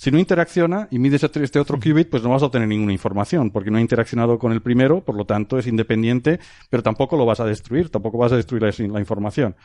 Si 0.00 0.10
no 0.10 0.18
interacciona 0.18 0.88
y 0.90 0.98
mides 0.98 1.22
este 1.24 1.42
este 1.44 1.58
otro 1.60 1.78
qubit, 1.78 2.08
pues 2.08 2.22
no 2.22 2.30
vas 2.30 2.42
a 2.42 2.46
obtener 2.46 2.68
ninguna 2.68 2.92
información, 2.92 3.50
porque 3.50 3.70
no 3.70 3.76
ha 3.76 3.82
interaccionado 3.82 4.38
con 4.38 4.50
el 4.52 4.62
primero, 4.62 5.04
por 5.04 5.14
lo 5.14 5.26
tanto 5.26 5.58
es 5.58 5.66
independiente, 5.66 6.40
pero 6.70 6.82
tampoco 6.82 7.18
lo 7.18 7.26
vas 7.26 7.40
a 7.40 7.44
destruir, 7.44 7.90
tampoco 7.90 8.16
vas 8.16 8.32
a 8.32 8.36
destruir 8.36 8.62
la, 8.62 8.70
la 8.94 9.00
información. 9.00 9.56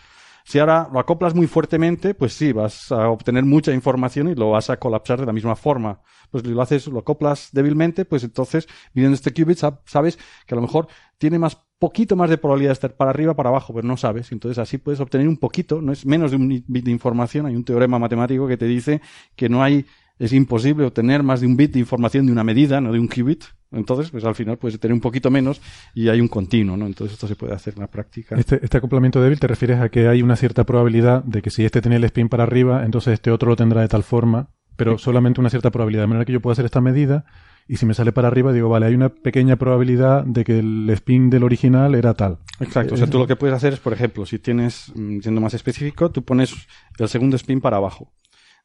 Si 0.43 0.59
ahora 0.59 0.89
lo 0.91 0.99
acoplas 0.99 1.33
muy 1.33 1.47
fuertemente, 1.47 2.13
pues 2.13 2.33
sí, 2.33 2.51
vas 2.51 2.91
a 2.91 3.09
obtener 3.09 3.45
mucha 3.45 3.71
información 3.73 4.27
y 4.29 4.35
lo 4.35 4.51
vas 4.51 4.69
a 4.69 4.77
colapsar 4.77 5.19
de 5.21 5.25
la 5.25 5.33
misma 5.33 5.55
forma. 5.55 6.01
Pues 6.29 6.43
si 6.43 6.49
lo 6.51 6.61
haces, 6.61 6.85
lo 6.87 6.99
acoplas 6.99 7.49
débilmente, 7.53 8.05
pues 8.05 8.23
entonces, 8.25 8.67
midiendo 8.93 9.15
este 9.15 9.33
qubit, 9.33 9.57
sab- 9.57 9.79
sabes 9.85 10.19
que 10.45 10.53
a 10.53 10.57
lo 10.57 10.61
mejor 10.61 10.87
tiene 11.17 11.39
más, 11.39 11.57
poquito 11.79 12.15
más 12.15 12.29
de 12.29 12.37
probabilidad 12.37 12.69
de 12.71 12.73
estar 12.73 12.95
para 12.95 13.09
arriba, 13.11 13.35
para 13.35 13.49
abajo, 13.49 13.73
pero 13.73 13.87
no 13.87 13.97
sabes. 13.97 14.31
Entonces 14.31 14.57
así 14.59 14.77
puedes 14.77 14.99
obtener 14.99 15.27
un 15.27 15.37
poquito, 15.37 15.81
no 15.81 15.91
es 15.93 16.05
menos 16.05 16.31
de 16.31 16.37
un 16.37 16.47
bit 16.67 16.85
de 16.85 16.91
información. 16.91 17.45
Hay 17.45 17.55
un 17.55 17.63
teorema 17.63 17.97
matemático 17.99 18.47
que 18.47 18.57
te 18.57 18.65
dice 18.65 19.01
que 19.35 19.49
no 19.49 19.63
hay, 19.63 19.85
es 20.19 20.33
imposible 20.33 20.85
obtener 20.85 21.23
más 21.23 21.41
de 21.41 21.47
un 21.47 21.57
bit 21.57 21.73
de 21.73 21.79
información 21.79 22.25
de 22.25 22.31
una 22.31 22.43
medida, 22.43 22.79
no 22.81 22.91
de 22.91 22.99
un 22.99 23.07
qubit. 23.07 23.43
Entonces, 23.71 24.09
pues 24.09 24.23
al 24.23 24.35
final 24.35 24.57
puedes 24.57 24.79
tener 24.79 24.93
un 24.93 25.01
poquito 25.01 25.29
menos 25.29 25.61
y 25.93 26.07
hay 26.07 26.21
un 26.21 26.29
continuo, 26.29 26.77
¿no? 26.77 26.85
Entonces 26.85 27.13
esto 27.13 27.27
se 27.27 27.35
puede 27.35 27.53
hacer 27.53 27.73
en 27.73 27.81
la 27.81 27.87
práctica. 27.87 28.35
Este, 28.37 28.59
este 28.63 28.77
acoplamiento 28.77 29.21
débil 29.21 29.39
te 29.39 29.47
refieres 29.47 29.81
a 29.81 29.89
que 29.89 30.07
hay 30.07 30.21
una 30.21 30.37
cierta 30.37 30.63
probabilidad 30.63 31.23
de 31.23 31.41
que 31.41 31.49
si 31.49 31.65
este 31.65 31.81
tenía 31.81 31.97
el 31.97 32.03
spin 32.05 32.29
para 32.29 32.43
arriba, 32.43 32.85
entonces 32.85 33.13
este 33.13 33.31
otro 33.31 33.49
lo 33.49 33.55
tendrá 33.55 33.81
de 33.81 33.89
tal 33.89 34.03
forma, 34.03 34.49
pero 34.77 34.97
solamente 34.97 35.41
una 35.41 35.49
cierta 35.49 35.71
probabilidad. 35.71 36.03
De 36.03 36.07
manera 36.07 36.25
que 36.25 36.33
yo 36.33 36.41
puedo 36.41 36.53
hacer 36.53 36.65
esta 36.65 36.79
medida 36.79 37.25
y 37.67 37.77
si 37.77 37.85
me 37.85 37.95
sale 37.95 38.11
para 38.11 38.27
arriba, 38.27 38.53
digo, 38.53 38.69
vale, 38.69 38.85
hay 38.85 38.93
una 38.93 39.09
pequeña 39.09 39.55
probabilidad 39.55 40.23
de 40.23 40.43
que 40.43 40.59
el 40.59 40.87
spin 40.91 41.29
del 41.31 41.43
original 41.43 41.95
era 41.95 42.13
tal. 42.13 42.37
Exacto. 42.59 42.93
O 42.93 42.97
sea, 42.97 43.07
tú 43.07 43.17
lo 43.17 43.25
que 43.25 43.35
puedes 43.35 43.55
hacer 43.55 43.73
es, 43.73 43.79
por 43.79 43.91
ejemplo, 43.91 44.25
si 44.25 44.37
tienes, 44.37 44.91
mm, 44.93 45.21
siendo 45.21 45.41
más 45.41 45.55
específico, 45.55 46.11
tú 46.11 46.23
pones 46.23 46.53
el 46.99 47.09
segundo 47.09 47.35
spin 47.35 47.61
para 47.61 47.77
abajo. 47.77 48.13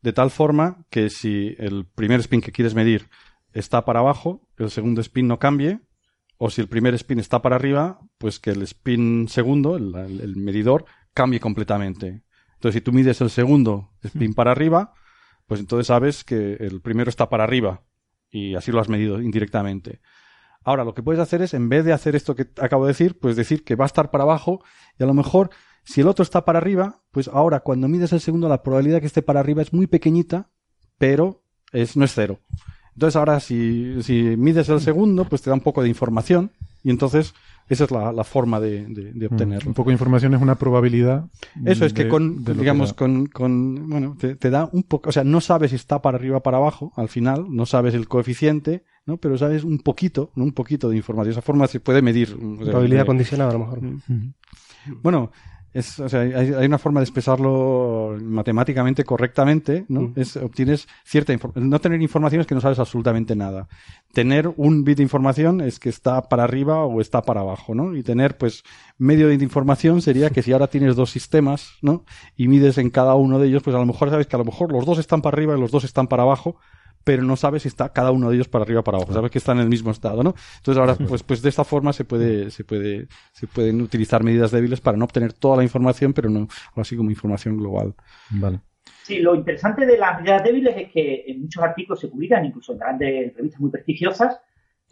De 0.03 0.13
tal 0.13 0.31
forma 0.31 0.87
que 0.91 1.11
si 1.11 1.55
el 1.59 1.87
primer 1.87 2.21
spin 2.21 2.41
que 2.41 2.53
quieres 2.53 2.75
medir 2.75 3.09
está 3.53 3.85
para 3.85 4.01
abajo, 4.01 4.49
el 4.57 4.71
segundo 4.71 5.01
spin 5.01 5.29
no 5.29 5.39
cambie. 5.39 5.81
O 6.39 6.49
si 6.49 6.63
el 6.63 6.69
primer 6.69 6.95
spin 6.95 7.19
está 7.19 7.43
para 7.43 7.57
arriba, 7.57 8.01
pues 8.17 8.41
que 8.41 8.51
el 8.51 8.63
spin 8.63 9.29
segundo, 9.29 9.77
el, 9.77 10.37
medidor, 10.37 10.87
cambie 11.13 11.39
completamente. 11.39 12.23
Entonces, 12.55 12.79
si 12.79 12.81
tú 12.81 12.93
mides 12.93 13.21
el 13.21 13.29
segundo 13.29 13.93
spin 14.03 14.33
para 14.33 14.53
arriba, 14.53 14.95
pues 15.47 15.61
entonces 15.61 15.89
sabes 15.89 16.25
que 16.25 16.55
el 16.55 16.81
primero 16.81 17.11
está 17.11 17.29
para 17.29 17.45
arriba. 17.45 17.83
Y 18.31 18.55
así 18.55 18.73
lo 18.73 18.81
has 18.81 18.89
medido 18.89 19.21
indirectamente. 19.21 20.01
Ahora, 20.65 20.85
lo 20.85 20.95
que 20.95 21.03
puedes 21.03 21.21
hacer 21.21 21.43
es, 21.43 21.53
en 21.53 21.69
vez 21.69 21.85
de 21.85 21.93
hacer 21.93 22.17
esto 22.17 22.35
que 22.35 22.49
acabo 22.59 22.87
de 22.87 22.93
decir, 22.93 23.19
pues 23.19 23.37
decir 23.37 23.65
que 23.65 23.77
va 23.77 23.85
a 23.85 23.87
estar 23.87 24.11
para 24.11 24.25
abajo 24.25 24.63
y 24.99 25.03
a 25.03 25.07
lo 25.07 25.15
mejor, 25.15 25.51
si 25.85 26.01
el 26.01 26.09
otro 26.09 26.23
está 26.23 26.45
para 26.45 26.59
arriba, 26.59 27.01
pues 27.11 27.29
ahora 27.29 27.61
cuando 27.61 27.89
mides 27.89 28.13
el 28.13 28.21
segundo, 28.21 28.49
la 28.49 28.63
probabilidad 28.63 29.01
que 29.01 29.07
esté 29.07 29.23
para 29.23 29.41
arriba 29.41 29.63
es 29.63 29.73
muy 29.73 29.87
pequeñita, 29.87 30.51
pero 30.99 31.43
es, 31.73 31.97
no 31.97 32.05
es 32.05 32.13
cero. 32.15 32.39
Entonces 32.95 33.17
ahora, 33.17 33.41
si, 33.41 34.03
si 34.03 34.37
mides 34.37 34.69
el 34.69 34.81
segundo, 34.81 35.25
pues 35.25 35.43
te 35.43 35.51
da 35.51 35.55
un 35.55 35.61
poco 35.63 35.83
de 35.83 35.89
información 35.89 36.51
Y 36.83 36.91
entonces, 36.91 37.35
esa 37.69 37.85
es 37.85 37.91
la, 37.91 38.13
la 38.13 38.25
forma 38.25 38.59
de, 38.59 38.87
de, 38.87 39.13
de 39.13 39.29
Mm, 39.29 39.33
obtenerlo. 39.33 39.69
Un 39.69 39.75
poco 39.75 39.91
de 39.91 39.95
información 39.95 40.35
es 40.35 40.41
una 40.43 40.57
probabilidad. 40.57 41.27
Eso 41.67 41.85
es 41.85 41.93
que 41.93 42.05
de- 42.05 42.09
con, 42.11 42.43
de 42.45 42.51
lo 42.53 42.57
que 42.57 42.61
digamos, 42.63 42.93
con, 42.95 43.27
con, 43.27 43.89
bueno, 43.89 44.17
te, 44.19 44.35
te 44.35 44.51
da 44.51 44.69
un 44.73 44.83
poco, 44.83 45.09
o 45.11 45.13
sea, 45.13 45.25
no 45.25 45.41
sabes 45.41 45.71
si 45.71 45.77
está 45.77 46.01
para 46.03 46.17
arriba 46.19 46.39
o 46.39 46.43
para 46.43 46.57
abajo, 46.57 46.93
al 46.97 47.09
final, 47.09 47.47
no 47.49 47.65
sabes 47.67 47.95
el 47.95 48.09
coeficiente, 48.09 48.83
¿no? 49.07 49.19
Pero 49.19 49.37
sabes 49.39 49.63
un 49.65 49.79
poquito, 49.79 50.31
¿no? 50.35 50.45
Un 50.45 50.53
poquito 50.53 50.89
de 50.89 50.97
información. 50.97 51.33
Esa 51.33 51.43
forma 51.43 51.67
se 51.69 51.81
puede 51.81 52.03
medir. 52.03 52.33
o 52.35 52.57
sea, 52.65 52.71
Probabilidad 52.73 53.07
condicionada, 53.07 53.51
a 53.51 53.53
lo 53.55 53.59
mejor. 53.61 53.81
Bueno, 55.03 55.31
es, 55.73 56.01
o 56.01 56.09
sea, 56.09 56.21
hay, 56.21 56.53
hay 56.53 56.67
una 56.67 56.79
forma 56.79 57.01
de 57.01 57.05
expresarlo 57.05 58.17
matemáticamente 58.21 59.05
correctamente, 59.05 59.85
¿no? 59.89 60.03
Mm. 60.03 60.13
Es, 60.17 60.37
obtienes 60.37 60.89
cierta 61.05 61.33
información. 61.33 61.71
No 61.71 61.81
tener 61.81 62.03
información 62.03 62.41
es 62.41 62.47
que 62.47 62.55
no 62.55 62.61
sabes 62.61 62.79
absolutamente 62.79 63.37
nada. 63.37 63.69
Tener 64.13 64.53
un 64.57 64.83
bit 64.83 64.97
de 64.97 65.05
información 65.05 65.61
es 65.61 65.79
que 65.79 65.89
está 65.89 66.29
para 66.29 66.45
arriba 66.45 66.85
o 66.85 67.01
está 67.01 67.23
para 67.23 67.43
abajo, 67.43 67.75
¿no? 67.75 67.95
Y 67.95 68.03
tener, 68.03 68.37
pues, 68.37 68.65
medio 68.99 69.29
bit 69.29 69.39
de 69.39 69.45
información 69.45 70.03
sería 70.03 70.31
que 70.31 70.43
si 70.43 70.53
ahora 70.53 70.67
tienes 70.67 70.97
dos 70.97 71.11
sistemas, 71.11 71.75
¿no? 71.83 72.05
Y 72.37 72.49
mides 72.49 72.79
en 72.79 72.91
cada 72.91 73.15
uno 73.15 73.39
de 73.39 73.47
ellos, 73.47 73.63
pues 73.63 73.77
a 73.77 73.79
lo 73.79 73.87
mejor 73.87 74.11
sabes 74.11 74.27
que 74.27 74.37
a 74.37 74.41
lo 74.41 74.45
mejor 74.45 74.73
los 74.73 74.85
dos 74.85 74.99
están 74.99 75.23
para 75.23 75.37
arriba 75.37 75.57
y 75.57 75.61
los 75.61 75.71
dos 75.71 75.85
están 75.85 76.09
para 76.09 76.25
abajo, 76.25 76.57
pero 77.05 77.23
no 77.23 77.37
sabes 77.37 77.63
si 77.63 77.69
está 77.69 77.93
cada 77.93 78.11
uno 78.11 78.29
de 78.29 78.37
ellos 78.37 78.49
para 78.49 78.65
arriba 78.65 78.81
o 78.81 78.85
para 78.85 78.99
abajo. 78.99 79.13
Sabes 79.13 79.31
que 79.31 79.39
están 79.39 79.59
en 79.59 79.65
el 79.65 79.69
mismo 79.69 79.91
estado, 79.91 80.23
¿no? 80.23 80.35
Entonces 80.59 80.81
ahora, 80.81 80.95
pues, 80.95 81.23
pues 81.23 81.43
de 81.43 81.49
esta 81.49 81.65
forma 81.65 81.93
se 81.93 82.05
puede, 82.05 82.51
se 82.51 82.65
puede, 82.65 83.09
se 83.33 83.47
pueden 83.47 83.81
utilizar 83.81 84.23
medidas 84.23 84.51
débiles 84.51 84.81
para 84.81 84.97
no 84.97 85.05
obtener 85.05 85.33
toda 85.33 85.57
la 85.57 85.63
información, 85.63 86.13
pero 86.13 86.29
no, 86.29 86.41
algo 86.41 86.81
así 86.81 86.97
como 86.97 87.11
información 87.11 87.57
global. 87.57 87.95
Vale. 88.31 88.61
Sí, 89.03 89.19
lo 89.19 89.35
interesante 89.35 89.87
de 89.87 89.99
las 89.99 90.21
medidas 90.21 90.45
débiles 90.45 90.77
es 90.77 90.93
que 90.93 91.25
en 91.27 91.43
muchos 91.43 91.63
artículos 91.63 92.01
se 92.01 92.09
publican, 92.09 92.45
incluso 92.45 92.73
en 92.73 92.79
grandes 92.79 93.35
revistas 93.35 93.61
muy 93.61 93.71
prestigiosas, 93.71 94.41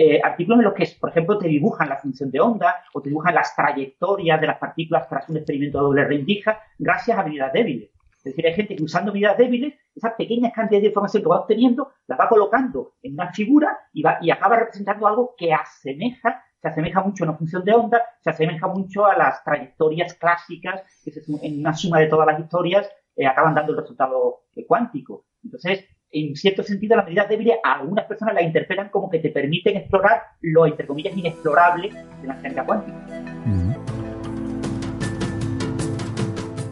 eh, 0.00 0.20
artículos 0.22 0.60
en 0.60 0.64
los 0.64 0.74
que, 0.74 0.88
por 1.00 1.10
ejemplo, 1.10 1.38
te 1.38 1.48
dibujan 1.48 1.88
la 1.88 1.96
función 1.96 2.30
de 2.30 2.40
onda 2.40 2.76
o 2.94 3.02
te 3.02 3.08
dibujan 3.08 3.34
las 3.34 3.54
trayectorias 3.56 4.40
de 4.40 4.46
las 4.46 4.58
partículas 4.58 5.08
tras 5.08 5.28
un 5.28 5.38
experimento 5.38 5.78
de 5.78 5.82
doble 5.82 6.04
rendija 6.04 6.60
gracias 6.78 7.18
a 7.18 7.24
medidas 7.24 7.52
débiles. 7.52 7.90
Es 8.28 8.36
decir, 8.36 8.46
hay 8.46 8.54
gente 8.54 8.76
que 8.76 8.82
usando 8.82 9.12
medidas 9.12 9.38
débiles, 9.38 9.74
esas 9.94 10.12
pequeñas 10.12 10.52
cantidades 10.52 10.82
de 10.82 10.88
información 10.88 11.22
que 11.22 11.28
va 11.30 11.40
obteniendo, 11.40 11.92
la 12.06 12.16
va 12.16 12.28
colocando 12.28 12.92
en 13.02 13.14
una 13.14 13.32
figura 13.32 13.78
y, 13.92 14.04
acaba 14.30 14.58
representando 14.58 15.06
algo 15.06 15.34
que 15.36 15.52
asemeja, 15.52 16.42
se 16.60 16.68
asemeja 16.68 17.00
mucho 17.00 17.24
a 17.24 17.28
una 17.28 17.38
función 17.38 17.64
de 17.64 17.72
onda, 17.72 18.02
se 18.20 18.30
asemeja 18.30 18.68
mucho 18.68 19.06
a 19.06 19.16
las 19.16 19.42
trayectorias 19.44 20.12
clásicas, 20.14 20.82
que 21.02 21.12
en 21.42 21.60
una 21.60 21.72
suma 21.72 22.00
de 22.00 22.08
todas 22.08 22.26
las 22.26 22.38
historias 22.38 22.90
eh, 23.16 23.26
acaban 23.26 23.54
dando 23.54 23.72
el 23.72 23.78
resultado 23.78 24.42
eh, 24.54 24.66
cuántico. 24.66 25.24
Entonces, 25.42 25.86
en 26.10 26.36
cierto 26.36 26.62
sentido, 26.62 26.96
las 26.96 27.06
medidas 27.06 27.30
débiles 27.30 27.56
a 27.64 27.74
algunas 27.74 28.04
personas 28.04 28.34
las 28.34 28.44
interpretan 28.44 28.90
como 28.90 29.08
que 29.08 29.20
te 29.20 29.30
permiten 29.30 29.76
explorar 29.76 30.22
lo, 30.42 30.66
entre 30.66 30.86
comillas, 30.86 31.16
inexplorable 31.16 31.90
de 32.20 32.26
la 32.28 32.34
mecánica 32.34 32.66
cuántica. 32.66 33.57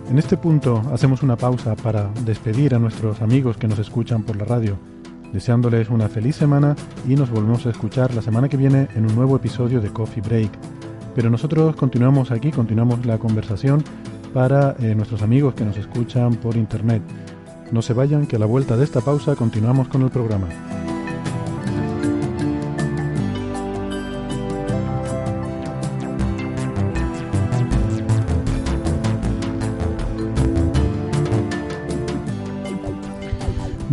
En 0.08 0.18
este 0.18 0.36
punto 0.36 0.82
hacemos 0.92 1.22
una 1.22 1.36
pausa 1.36 1.74
para 1.74 2.08
despedir 2.24 2.74
a 2.74 2.78
nuestros 2.78 3.20
amigos 3.22 3.56
que 3.56 3.66
nos 3.66 3.80
escuchan 3.80 4.22
por 4.22 4.36
la 4.36 4.44
radio, 4.44 4.78
deseándoles 5.32 5.90
una 5.90 6.08
feliz 6.08 6.36
semana 6.36 6.76
y 7.08 7.16
nos 7.16 7.28
volvemos 7.28 7.66
a 7.66 7.70
escuchar 7.70 8.14
la 8.14 8.22
semana 8.22 8.48
que 8.48 8.56
viene 8.56 8.86
en 8.94 9.04
un 9.04 9.16
nuevo 9.16 9.36
episodio 9.36 9.80
de 9.80 9.90
Coffee 9.90 10.22
Break. 10.22 10.50
Pero 11.16 11.28
nosotros 11.28 11.74
continuamos 11.74 12.30
aquí, 12.30 12.52
continuamos 12.52 13.04
la 13.04 13.18
conversación 13.18 13.82
para 14.32 14.76
eh, 14.78 14.94
nuestros 14.94 15.22
amigos 15.22 15.54
que 15.54 15.64
nos 15.64 15.76
escuchan 15.76 16.36
por 16.36 16.56
internet. 16.56 17.02
No 17.72 17.82
se 17.82 17.92
vayan, 17.92 18.26
que 18.26 18.36
a 18.36 18.38
la 18.38 18.46
vuelta 18.46 18.76
de 18.76 18.84
esta 18.84 19.00
pausa 19.00 19.34
continuamos 19.34 19.88
con 19.88 20.02
el 20.02 20.10
programa. 20.10 20.46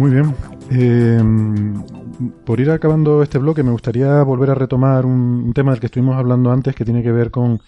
Muy 0.03 0.11
bien. 0.11 0.35
Eh, 0.69 1.23
por 2.43 2.59
ir 2.59 2.69
acabando 2.71 3.23
este 3.23 3.37
bloque, 3.37 3.63
me 3.63 3.71
gustaría 3.71 4.21
volver 4.23 4.49
a 4.49 4.53
retomar 4.53 5.05
un, 5.05 5.53
tema 5.53 5.71
del 5.71 5.79
que 5.79 5.85
estuvimos 5.85 6.17
hablando 6.17 6.51
antes, 6.51 6.75
que 6.75 6.83
tiene 6.83 7.01
que 7.03 7.13
ver 7.13 7.31
con 7.31 7.61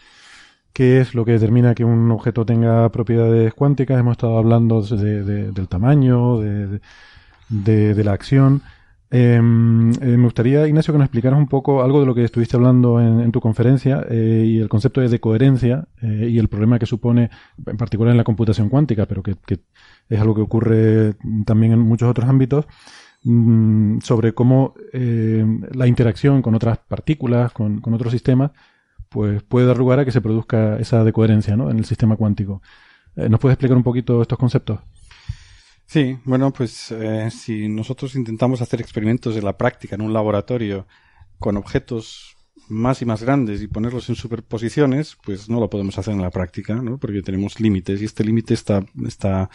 qué 0.74 1.00
es 1.00 1.16
lo 1.16 1.24
que 1.24 1.32
determina 1.32 1.74
que 1.74 1.86
un 1.86 2.12
objeto 2.12 2.46
tenga 2.46 2.90
propiedades 2.90 3.54
cuánticas. 3.54 3.98
Hemos 3.98 4.16
estado 4.16 4.38
hablando 4.38 4.82
de- 4.82 5.24
de- 5.24 5.52
del 5.54 5.70
tamaño, 5.70 6.40
de, 6.40 6.82
de- 7.48 8.04
la 8.04 8.12
acción. 8.12 8.64
Eh, 9.12 9.36
eh, 9.38 9.40
me 9.40 10.24
gustaría, 10.26 10.68
Ignacio, 10.68 10.94
que 10.94 10.98
nos 10.98 11.06
explicaras 11.06 11.40
un 11.40 11.48
poco 11.48 11.84
algo 11.84 12.02
de 12.02 12.06
lo 12.06 12.14
que 12.14 12.26
estuviste 12.26 12.58
hablando 12.58 13.00
en, 13.00 13.22
en 13.22 13.32
tu 13.32 13.40
conferencia 13.40 14.06
eh, 14.10 14.44
y 14.46 14.60
el 14.60 14.68
concepto 14.68 15.00
de 15.00 15.20
coherencia 15.22 15.88
eh, 16.02 16.28
y 16.32 16.38
el 16.38 16.50
problema 16.50 16.80
que 16.80 16.86
supone, 16.86 17.30
en 17.66 17.78
particular 17.78 18.12
en 18.12 18.18
la 18.18 18.26
computación 18.26 18.68
cuántica, 18.68 19.06
pero 19.06 19.24
que, 19.24 19.36
que 19.46 19.60
es 20.10 20.20
algo 20.20 20.36
que 20.36 20.42
ocurre 20.42 21.16
también 21.46 21.74
en 21.74 21.80
muchos 21.80 22.10
otros 22.10 22.30
ámbitos, 22.30 22.66
mm, 23.24 24.00
sobre 24.00 24.34
cómo 24.34 24.74
eh, 24.94 25.46
la 25.72 25.88
interacción 25.88 26.42
con 26.42 26.56
otras 26.56 26.78
partículas, 26.78 27.52
con, 27.52 27.82
con 27.82 27.94
otros 27.94 28.12
sistemas, 28.12 28.52
pues 29.10 29.44
puede 29.44 29.68
dar 29.68 29.78
lugar 29.78 30.00
a 30.00 30.06
que 30.06 30.12
se 30.12 30.22
produzca 30.22 30.78
esa 30.78 31.04
decoherencia 31.04 31.56
¿no? 31.56 31.70
en 31.70 31.78
el 31.78 31.86
sistema 31.86 32.16
cuántico. 32.16 32.62
Eh, 33.16 33.30
¿Nos 33.30 33.40
puedes 33.40 33.54
explicar 33.54 33.78
un 33.78 33.84
poquito 33.84 34.22
estos 34.22 34.38
conceptos? 34.38 34.80
Sí, 35.86 36.18
bueno, 36.26 36.52
pues 36.52 36.92
eh, 36.92 37.30
si 37.32 37.70
nosotros 37.70 38.16
intentamos 38.16 38.62
hacer 38.62 38.82
experimentos 38.82 39.38
en 39.38 39.46
la 39.46 39.58
práctica 39.58 39.96
en 39.96 40.02
un 40.02 40.14
laboratorio 40.14 40.88
con 41.40 41.58
objetos 41.58 42.35
más 42.70 43.02
y 43.02 43.06
más 43.06 43.24
grandes 43.24 43.62
y 43.62 43.68
ponerlos 43.68 44.10
en 44.10 44.16
superposiciones, 44.16 45.18
pues 45.24 45.50
no 45.50 45.60
lo 45.60 45.70
podemos 45.70 45.98
hacer 45.98 46.14
en 46.14 46.22
la 46.22 46.32
práctica, 46.32 46.76
¿no? 46.76 46.98
Porque 46.98 47.22
tenemos 47.22 47.60
límites 47.60 48.02
y 48.02 48.06
este 48.06 48.24
límite 48.24 48.54
está, 48.54 48.86
está, 49.06 49.50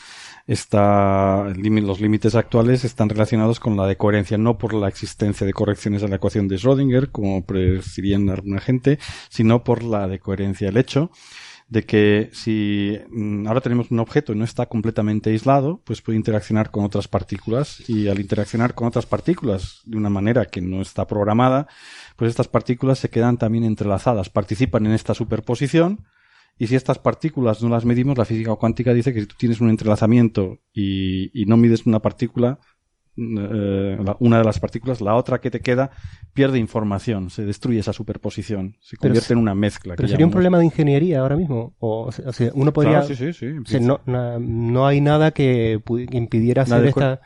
está, 0.47 1.45
los 1.55 2.01
límites 2.01 2.35
actuales 2.35 2.85
están 2.85 3.09
relacionados 3.09 3.61
con 3.61 3.77
la 3.77 3.87
decoherencia, 3.87 4.39
no 4.39 4.59
por 4.59 4.75
la 4.75 4.89
existencia 4.89 5.47
de 5.47 5.53
correcciones 5.53 6.03
a 6.03 6.09
la 6.09 6.17
ecuación 6.17 6.49
de 6.49 6.57
Schrödinger, 6.57 7.11
como 7.11 7.45
predecirían 7.45 8.29
alguna 8.31 8.61
gente, 8.61 8.99
sino 9.29 9.65
por 9.65 9.83
la 9.83 10.09
decoherencia. 10.09 10.69
El 10.69 10.77
hecho 10.77 11.11
de 11.71 11.85
que 11.87 12.31
si 12.33 12.99
mm, 13.11 13.47
ahora 13.47 13.61
tenemos 13.63 13.91
un 13.93 14.01
objeto 14.01 14.33
y 14.33 14.37
no 14.37 14.45
está 14.45 14.67
completamente 14.67 15.31
aislado, 15.31 15.81
pues 15.85 16.03
puede 16.03 16.19
interaccionar 16.19 16.71
con 16.73 16.85
otras 16.85 17.09
partículas 17.09 17.89
y 17.89 18.09
al 18.09 18.21
interaccionar 18.21 18.75
con 18.75 18.89
otras 18.89 19.07
partículas 19.07 19.81
de 19.87 19.97
una 19.97 20.11
manera 20.11 20.47
que 20.47 20.61
no 20.61 20.83
está 20.83 21.07
programada, 21.07 21.69
pues 22.17 22.31
estas 22.31 22.49
partículas 22.49 22.99
se 22.99 23.09
quedan 23.09 23.39
también 23.39 23.65
entrelazadas, 23.65 24.31
participan 24.31 24.87
en 24.87 24.93
esta 24.93 25.15
superposición 25.15 26.05
y 26.59 26.67
si 26.67 26.75
estas 26.75 26.99
partículas 26.99 27.63
no 27.63 27.69
las 27.71 27.85
medimos, 27.85 28.19
la 28.19 28.25
física 28.27 28.55
cuántica 28.57 28.93
dice 28.93 29.15
que 29.15 29.21
si 29.21 29.27
tú 29.27 29.37
tienes 29.39 29.61
un 29.61 29.71
entrelazamiento 29.71 30.59
y, 30.75 31.31
y 31.41 31.47
no 31.47 31.57
mides 31.57 31.87
una 31.87 32.01
partícula, 32.01 32.59
la- 32.59 32.59
una 33.21 34.39
de 34.39 34.45
las 34.45 34.59
partículas, 34.59 35.01
la 35.01 35.15
otra 35.15 35.41
que 35.41 35.51
te 35.51 35.61
queda 35.61 35.91
pierde 36.33 36.59
información, 36.59 37.31
se 37.31 37.45
destruye 37.45 37.81
esa 37.81 37.93
superposición, 37.93 38.77
se 38.81 38.97
convierte 38.97 39.33
en 39.33 39.39
una 39.39 39.55
mezcla. 39.55 39.95
Pero 39.97 40.09
sería 40.09 40.27
un 40.27 40.33
problema 40.33 40.59
de 40.59 40.65
ingeniería 40.65 41.21
ahora 41.21 41.37
mismo. 41.37 41.75
O, 41.79 42.07
o 42.07 42.33
sea, 42.33 42.51
uno 42.55 42.73
podría. 42.73 43.01
Claro, 43.01 43.15
sí, 43.15 43.17
sí, 43.17 43.33
sí, 43.33 43.47
o 43.47 43.51
sea, 43.65 43.79
empieza. 43.79 43.81
no, 43.87 44.01
na- 44.07 44.39
no 44.39 44.87
hay 44.87 45.01
nada 45.01 45.33
que, 45.33 45.81
que 45.87 46.17
impidiera 46.17 46.63
hacer 46.63 46.87
esta. 46.87 47.21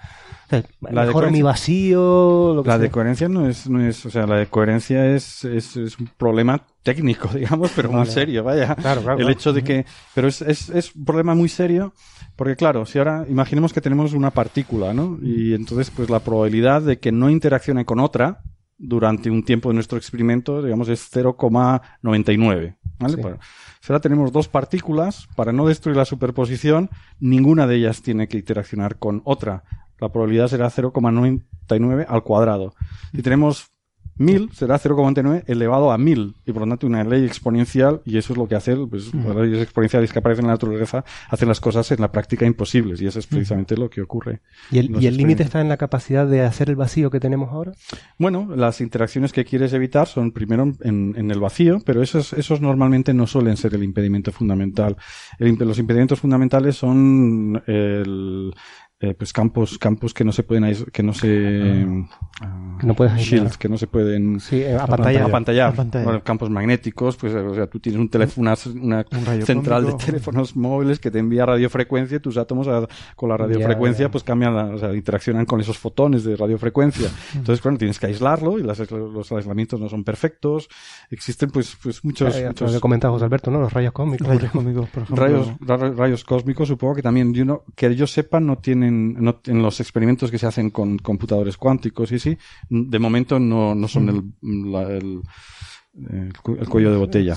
O 0.46 0.48
sea, 0.50 0.62
la 0.80 1.04
mejor 1.06 1.30
mi 1.30 1.42
vacío. 1.42 2.52
Lo 2.54 2.62
que 2.62 2.68
La 2.68 2.74
sea. 2.76 2.82
decoherencia 2.82 3.28
no 3.28 3.46
es, 3.48 3.68
no 3.68 3.80
es, 3.80 4.04
o 4.06 4.10
sea, 4.10 4.26
la 4.26 4.36
decoherencia 4.36 5.06
es, 5.14 5.44
es, 5.44 5.76
es 5.76 5.98
un 5.98 6.08
problema 6.16 6.64
técnico, 6.82 7.28
digamos, 7.34 7.72
pero 7.74 7.88
muy 7.90 7.98
Vale. 8.00 8.10
serio, 8.10 8.44
vaya. 8.44 8.74
Claro, 8.76 9.02
claro, 9.02 9.18
El 9.18 9.24
claro. 9.26 9.30
hecho 9.32 9.52
de 9.52 9.62
que, 9.64 9.86
pero 10.14 10.28
es, 10.28 10.42
es, 10.42 10.68
es 10.70 10.94
un 10.94 11.04
problema 11.04 11.34
muy 11.34 11.48
serio, 11.48 11.92
porque 12.36 12.56
claro, 12.56 12.84
si 12.86 12.98
ahora 12.98 13.24
imaginemos 13.28 13.72
que 13.72 13.80
tenemos 13.80 14.12
una 14.12 14.30
partícula, 14.30 14.92
¿no? 14.92 15.18
Y 15.22 15.54
entonces, 15.54 15.90
pues 15.90 16.10
la 16.10 16.20
probabilidad 16.20 16.82
de 16.82 16.98
que 16.98 17.12
no 17.12 17.30
interaccione 17.30 17.84
con 17.84 18.00
otra 18.00 18.42
durante 18.76 19.30
un 19.30 19.44
tiempo 19.44 19.68
de 19.68 19.74
nuestro 19.76 19.96
experimento, 19.98 20.60
digamos, 20.62 20.88
es 20.88 21.08
0,99, 21.12 22.76
¿vale? 22.98 23.14
Sí. 23.14 23.20
Pues, 23.22 23.36
si 23.80 23.92
ahora 23.92 24.00
tenemos 24.00 24.32
dos 24.32 24.48
partículas, 24.48 25.28
para 25.36 25.52
no 25.52 25.66
destruir 25.66 25.96
la 25.96 26.04
superposición, 26.04 26.90
ninguna 27.20 27.66
de 27.66 27.76
ellas 27.76 28.02
tiene 28.02 28.28
que 28.28 28.38
interaccionar 28.38 28.96
con 28.98 29.20
otra. 29.24 29.62
La 30.00 30.10
probabilidad 30.10 30.48
será 30.48 30.70
0,99 30.70 32.06
al 32.08 32.22
cuadrado. 32.22 32.74
Si 33.12 33.22
tenemos 33.22 33.74
1000, 34.16 34.50
será 34.52 34.78
0,99 34.78 35.44
elevado 35.46 35.90
a 35.90 35.98
1000. 35.98 36.34
Y 36.46 36.52
por 36.52 36.62
lo 36.62 36.68
tanto, 36.68 36.86
una 36.86 37.04
ley 37.04 37.24
exponencial, 37.24 38.00
y 38.04 38.18
eso 38.18 38.32
es 38.32 38.38
lo 38.38 38.46
que 38.46 38.54
hace, 38.54 38.76
pues, 38.76 39.12
las 39.14 39.36
leyes 39.36 39.62
exponenciales 39.62 40.12
que 40.12 40.18
aparecen 40.18 40.44
en 40.44 40.48
la 40.48 40.54
naturaleza, 40.54 41.04
hacen 41.28 41.48
las 41.48 41.60
cosas 41.60 41.90
en 41.90 42.00
la 42.00 42.12
práctica 42.12 42.46
imposibles. 42.46 43.00
Y 43.00 43.06
eso 43.06 43.18
es 43.18 43.26
precisamente 43.26 43.76
lo 43.76 43.90
que 43.90 44.02
ocurre. 44.02 44.40
¿Y 44.70 44.78
el, 44.78 45.16
límite 45.16 45.42
está 45.42 45.60
en 45.60 45.68
la 45.68 45.76
capacidad 45.76 46.26
de 46.26 46.42
hacer 46.42 46.70
el 46.70 46.76
vacío 46.76 47.10
que 47.10 47.20
tenemos 47.20 47.50
ahora? 47.50 47.72
Bueno, 48.18 48.54
las 48.54 48.80
interacciones 48.80 49.32
que 49.32 49.44
quieres 49.44 49.72
evitar 49.72 50.06
son 50.06 50.32
primero 50.32 50.72
en, 50.80 51.14
en 51.16 51.30
el 51.30 51.40
vacío, 51.40 51.80
pero 51.84 52.02
esos, 52.02 52.32
esos 52.32 52.60
normalmente 52.60 53.14
no 53.14 53.26
suelen 53.26 53.56
ser 53.56 53.74
el 53.74 53.82
impedimento 53.82 54.32
fundamental. 54.32 54.96
El 55.38 55.54
los 55.64 55.78
impedimentos 55.78 56.20
fundamentales 56.20 56.76
son 56.76 57.62
el, 57.66 58.52
eh, 59.00 59.12
pues 59.12 59.32
campos 59.32 59.76
campos 59.78 60.14
que 60.14 60.24
no 60.24 60.32
se 60.32 60.44
pueden 60.44 60.64
ais- 60.64 60.88
que 60.90 61.02
no 61.02 61.12
se 61.12 61.84
ah, 62.40 62.76
Que 62.80 62.86
no 62.86 62.94
puedes 62.94 63.12
aislar. 63.12 63.40
shield, 63.40 63.56
que 63.56 63.68
no 63.68 63.76
se 63.76 63.86
pueden 63.86 64.38
Sí, 64.40 64.62
eh, 64.62 64.76
apantallar. 64.76 65.22
apantallar. 65.24 65.72
Apantallar. 65.72 66.04
Bueno, 66.06 66.22
campos 66.22 66.48
magnéticos 66.48 67.16
pues 67.16 67.34
o 67.34 67.54
sea 67.54 67.66
tú 67.66 67.80
tienes 67.80 68.00
un 68.00 68.08
teléfono 68.08 68.50
una, 68.50 68.56
una 68.80 69.04
Un 69.10 69.42
central 69.42 69.86
de 69.86 69.92
teléfonos 69.94 70.54
móviles 70.56 71.00
que 71.00 71.10
te 71.10 71.18
envía 71.18 71.44
radiofrecuencia 71.44 72.16
y 72.16 72.20
tus 72.20 72.36
átomos 72.38 72.68
a- 72.68 72.86
con 73.16 73.28
la 73.28 73.36
radiofrecuencia 73.36 74.10
pues 74.10 74.22
cambian 74.24 74.54
la- 74.54 74.66
o 74.66 74.78
sea, 74.78 74.94
interaccionan 74.94 75.44
con 75.44 75.60
esos 75.60 75.76
fotones 75.76 76.22
de 76.24 76.36
radiofrecuencia 76.36 77.08
entonces 77.34 77.60
claro 77.60 77.76
tienes 77.76 77.98
que 77.98 78.06
aislarlo 78.06 78.58
y 78.58 78.62
las- 78.62 78.90
los 78.90 79.32
aislamientos 79.32 79.80
no 79.80 79.88
son 79.88 80.04
perfectos 80.04 80.68
existen 81.10 81.50
pues 81.50 81.76
pues 81.82 82.04
muchos, 82.04 82.34
Eh, 82.36 82.46
muchos 82.46 82.70
lo 82.70 82.76
que 82.78 82.80
comentaba 82.80 83.12
José 83.12 83.24
Alberto, 83.24 83.50
¿no? 83.50 83.60
Los 83.60 83.72
rayos 83.72 83.92
cósmicos. 83.92 84.26
Rayos 84.28 84.50
cómicos, 84.52 84.88
por 84.88 85.02
ejemplo. 85.02 85.24
rayos, 85.26 85.48
ra- 85.60 85.90
rayos 85.90 86.24
cósmicos, 86.24 86.68
supongo 86.68 86.94
que 86.94 87.02
también, 87.02 87.34
yo 87.34 87.44
no- 87.44 87.62
que 87.74 87.94
yo 87.94 88.06
sepa, 88.06 88.40
no 88.40 88.56
tienen, 88.58 88.83
no, 88.90 89.40
en 89.46 89.62
los 89.62 89.80
experimentos 89.80 90.30
que 90.30 90.38
se 90.38 90.46
hacen 90.46 90.70
con 90.70 90.98
computadores 90.98 91.56
cuánticos 91.56 92.12
y 92.12 92.18
sí, 92.18 92.38
de 92.68 92.98
momento 92.98 93.38
no, 93.38 93.74
no 93.74 93.88
son 93.88 94.08
el, 94.08 94.16
el, 94.90 95.22
el 96.10 96.32
cu- 96.42 96.56
el 96.60 96.68
cuello 96.68 96.90
de 96.90 96.96
botella. 96.98 97.34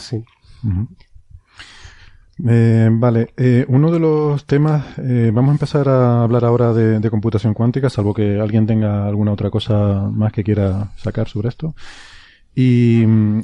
Eh, 2.48 2.90
vale, 2.92 3.34
eh, 3.36 3.66
uno 3.68 3.92
de 3.92 4.00
los 4.00 4.46
temas, 4.46 4.86
eh, 5.00 5.32
vamos 5.34 5.50
a 5.50 5.54
empezar 5.54 5.90
a 5.90 6.22
hablar 6.24 6.46
ahora 6.46 6.72
de, 6.72 7.00
de 7.00 7.10
computación 7.10 7.56
cuántica, 7.56 7.90
salvo 7.90 8.14
que 8.14 8.40
alguien 8.40 8.68
tenga 8.68 9.08
alguna 9.08 9.32
otra 9.32 9.50
cosa 9.50 10.08
más 10.14 10.32
que 10.32 10.44
quiera 10.44 10.92
sacar 10.98 11.28
sobre 11.28 11.50
esto. 11.50 11.74
Y, 12.60 13.04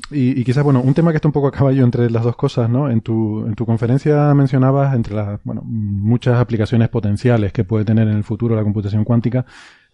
y, 0.10 0.44
quizás, 0.44 0.64
bueno, 0.64 0.82
un 0.82 0.96
tema 0.96 1.12
que 1.12 1.18
está 1.18 1.28
un 1.28 1.34
poco 1.34 1.48
a 1.48 1.52
caballo 1.52 1.84
entre 1.84 2.10
las 2.10 2.24
dos 2.24 2.36
cosas, 2.36 2.68
¿no? 2.68 2.90
En 2.90 3.02
tu, 3.02 3.46
en 3.46 3.54
tu 3.54 3.64
conferencia 3.64 4.34
mencionabas 4.34 4.96
entre 4.96 5.14
las, 5.14 5.40
bueno, 5.44 5.62
muchas 5.64 6.40
aplicaciones 6.40 6.90
potenciales 6.90 7.54
que 7.54 7.64
puede 7.64 7.86
tener 7.86 8.08
en 8.08 8.16
el 8.18 8.24
futuro 8.24 8.56
la 8.56 8.64
computación 8.64 9.04
cuántica. 9.04 9.46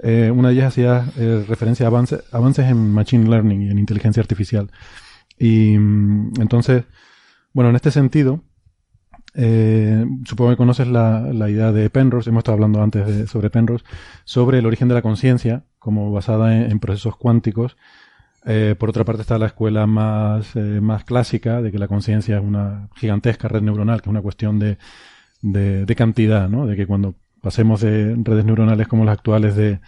Eh, 0.01 0.31
una 0.33 0.47
de 0.47 0.53
ellas 0.53 0.67
hacía 0.67 1.03
eh, 1.17 1.43
referencia 1.49 1.85
a 1.85 1.89
avance- 1.91 2.23
avances 2.31 2.67
en 2.67 2.93
machine 2.93 3.29
learning 3.29 3.63
y 3.63 3.69
en 3.71 3.79
inteligencia 3.79 4.21
artificial. 4.21 4.71
Y 5.37 5.77
mm, 5.77 6.39
entonces, 6.39 6.85
bueno, 7.51 7.71
en 7.71 7.75
este 7.75 7.91
sentido, 7.91 8.39
eh, 9.33 10.05
supongo 10.23 10.51
que 10.51 10.55
conoces 10.57 10.87
la, 10.87 11.19
la 11.33 11.49
idea 11.49 11.73
de 11.73 11.89
Penrose, 11.89 12.29
hemos 12.29 12.39
estado 12.39 12.55
hablando 12.55 12.81
antes 12.81 13.05
de- 13.05 13.27
sobre 13.27 13.49
Penrose, 13.49 13.83
sobre 14.23 14.59
el 14.59 14.65
origen 14.65 14.87
de 14.87 14.93
la 14.93 15.01
conciencia, 15.01 15.65
como 15.77 16.09
basada 16.13 16.55
en 16.55 16.79
procesos 16.79 17.17
cuánticos. 17.17 17.75
Eh, 18.45 18.75
por 18.79 18.89
otra 18.89 19.03
parte 19.03 19.21
está 19.21 19.37
la 19.37 19.47
escuela 19.47 19.85
más, 19.85 20.55
eh, 20.55 20.79
más 20.81 21.03
clásica 21.03 21.61
de 21.61 21.71
que 21.71 21.79
la 21.79 21.87
conciencia 21.87 22.37
es 22.37 22.43
una 22.43 22.87
gigantesca 22.95 23.47
red 23.47 23.61
neuronal, 23.61 24.01
que 24.01 24.09
es 24.09 24.11
una 24.11 24.21
cuestión 24.21 24.59
de, 24.59 24.77
de, 25.41 25.85
de 25.85 25.95
cantidad, 25.95 26.49
¿no? 26.49 26.65
De 26.65 26.75
que 26.75 26.87
cuando 26.87 27.15
pasemos 27.41 27.81
de 27.81 28.15
redes 28.23 28.45
neuronales 28.45 28.87
como 28.87 29.05
las 29.05 29.13
actuales 29.17 29.55
de, 29.55 29.79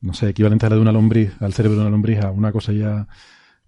no 0.00 0.14
sé, 0.14 0.30
equivalentes 0.30 0.66
a 0.66 0.70
la 0.70 0.76
de 0.76 0.82
una 0.82 0.92
lombriz, 0.92 1.32
al 1.40 1.52
cerebro 1.52 1.76
de 1.76 1.82
una 1.82 1.90
lombriz, 1.90 2.20
a 2.20 2.30
una 2.30 2.50
cosa 2.50 2.72
ya 2.72 3.06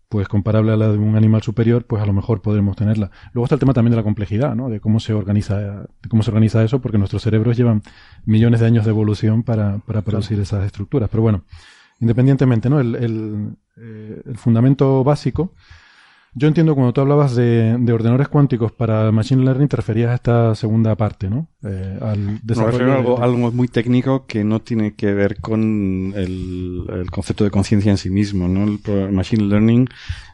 pues 0.09 0.29
comparable 0.29 0.73
a 0.73 0.77
la 0.77 0.89
de 0.89 0.99
un 0.99 1.17
animal 1.17 1.43
superior, 1.43 1.87
pues 1.87 2.01
a 2.03 2.07
lo 2.07 2.13
mejor 2.13 2.41
podremos 2.41 2.77
tenerla. 2.77 3.11
Luego 3.33 3.47
está 3.47 3.57
el 3.57 3.59
tema 3.59 3.73
también 3.73 3.91
de 3.91 3.97
la 3.97 4.05
complejidad, 4.05 4.55
¿no? 4.55 4.69
De 4.69 4.79
cómo 4.79 5.01
se 5.01 5.13
organiza, 5.13 5.59
de 5.59 6.09
cómo 6.09 6.23
se 6.23 6.31
organiza 6.31 6.63
eso, 6.63 6.81
porque 6.81 6.99
nuestros 6.99 7.23
cerebros 7.23 7.57
llevan 7.57 7.83
millones 8.25 8.61
de 8.61 8.67
años 8.67 8.85
de 8.85 8.91
evolución 8.91 9.43
para, 9.43 9.79
para 9.79 10.03
producir 10.03 10.39
esas 10.39 10.65
estructuras. 10.65 11.09
Pero 11.11 11.23
bueno, 11.23 11.45
independientemente, 12.01 12.69
¿no? 12.71 12.81
El, 12.81 12.95
el, 12.97 13.49
eh, 13.77 14.23
el 14.27 14.37
fundamento 14.39 15.03
básico. 15.05 15.53
Yo 16.37 16.49
entiendo 16.49 16.75
cuando 16.75 16.93
tú 16.93 17.01
hablabas 17.01 17.37
de, 17.37 17.77
de 17.79 17.93
ordenadores 17.93 18.27
cuánticos 18.27 18.73
para 18.73 19.13
Machine 19.13 19.45
Learning 19.45 19.69
te 19.69 19.77
referías 19.77 20.11
a 20.11 20.15
esta 20.17 20.55
segunda 20.57 20.97
parte, 20.97 21.31
¿no? 21.31 21.47
Eh, 21.63 21.97
al 22.03 22.19
Me 22.19 22.41
desarrollo 22.43 22.73
refiero 22.73 22.93
a 22.93 22.95
de- 22.97 23.01
algo, 23.03 23.23
algo 23.23 23.53
muy 23.53 23.69
técnico 23.69 24.27
que 24.27 24.43
no 24.43 24.61
tiene 24.61 24.95
que 24.97 25.15
ver 25.15 25.41
con 25.41 26.13
el, 26.17 26.87
el 26.93 27.11
concepto 27.13 27.45
de 27.45 27.53
conciencia 27.53 27.93
en 27.93 27.99
sí 27.99 28.11
mismo, 28.11 28.49
¿no? 28.49 28.65
El 28.85 29.13
machine 29.13 29.45
learning 29.45 29.87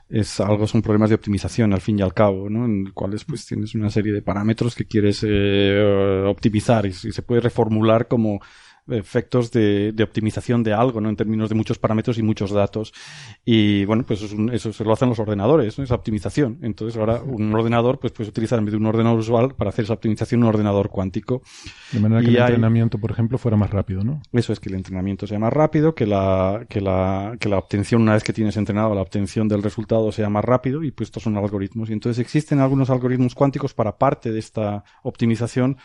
es 0.08 0.40
algo, 0.40 0.66
son 0.66 0.80
problemas 0.80 1.10
de 1.10 1.16
optimización 1.16 1.74
al 1.74 1.82
fin 1.82 1.98
y 1.98 2.02
al 2.02 2.14
cabo, 2.14 2.48
¿no? 2.48 2.64
En 2.64 2.84
los 2.84 2.92
cuales 2.94 3.24
pues 3.26 3.44
tienes 3.44 3.74
una 3.74 3.90
serie 3.90 4.14
de 4.14 4.22
parámetros 4.22 4.74
que 4.74 4.86
quieres 4.86 5.22
eh, 5.28 6.24
optimizar 6.26 6.86
y, 6.86 6.88
y 6.88 6.92
se 7.12 7.22
puede 7.22 7.42
reformular 7.42 8.08
como 8.08 8.40
efectos 8.88 9.50
de, 9.52 9.92
de 9.92 10.02
optimización 10.02 10.62
de 10.62 10.72
algo, 10.72 11.00
¿no? 11.00 11.08
En 11.08 11.16
términos 11.16 11.48
de 11.48 11.54
muchos 11.54 11.78
parámetros 11.78 12.18
y 12.18 12.22
muchos 12.22 12.50
datos. 12.50 12.92
Y 13.44 13.84
bueno, 13.84 14.04
pues 14.06 14.20
eso, 14.20 14.26
es 14.26 14.32
un- 14.32 14.52
eso 14.52 14.72
se 14.72 14.84
lo 14.84 14.92
hacen 14.92 15.08
los 15.08 15.18
ordenadores, 15.18 15.78
¿no? 15.78 15.84
Esa 15.84 15.94
optimización. 15.94 16.58
Entonces 16.62 16.98
ahora 16.98 17.22
un 17.22 17.54
ordenador, 17.54 17.98
pues 17.98 18.12
puedes 18.12 18.28
utilizar 18.30 18.58
en 18.58 18.64
vez 18.64 18.72
de 18.72 18.78
un 18.78 18.86
ordenador 18.86 19.18
usual 19.18 19.54
para 19.54 19.70
hacer 19.70 19.84
esa 19.84 19.94
optimización 19.94 20.42
un 20.42 20.48
ordenador 20.48 20.88
cuántico. 20.90 21.42
de 21.92 22.00
manera 22.00 22.20
que 22.22 22.28
el 22.28 22.36
hay- 22.36 22.42
entrenamiento, 22.42 22.98
por 22.98 23.10
ejemplo, 23.10 23.38
fuera 23.38 23.56
más 23.56 23.70
rápido, 23.70 24.02
¿no? 24.04 24.22
Eso 24.32 24.52
es 24.52 24.60
que 24.60 24.68
el 24.68 24.74
entrenamiento 24.76 25.26
sea 25.26 25.38
más 25.38 25.52
rápido, 25.52 25.94
que 25.94 26.06
la, 26.06 26.64
que 26.68 26.80
la, 26.80 27.36
que 27.38 27.48
la 27.48 27.58
obtención, 27.58 28.02
una 28.02 28.14
vez 28.14 28.24
que 28.24 28.32
tienes 28.32 28.56
entrenado, 28.56 28.94
la 28.94 29.02
obtención 29.02 29.48
del 29.48 29.62
resultado 29.62 30.10
sea 30.12 30.28
más 30.28 30.44
rápido, 30.44 30.82
y 30.84 30.90
pues 30.90 31.08
estos 31.08 31.22
son 31.22 31.36
algoritmos. 31.36 31.90
Y 31.90 31.92
entonces 31.92 32.18
existen 32.20 32.60
algunos 32.60 32.90
algoritmos 32.90 33.34
cuánticos 33.34 33.74
para 33.74 33.98
parte 33.98 34.30
de 34.32 34.38
esta 34.38 34.84
optimización 35.02 35.76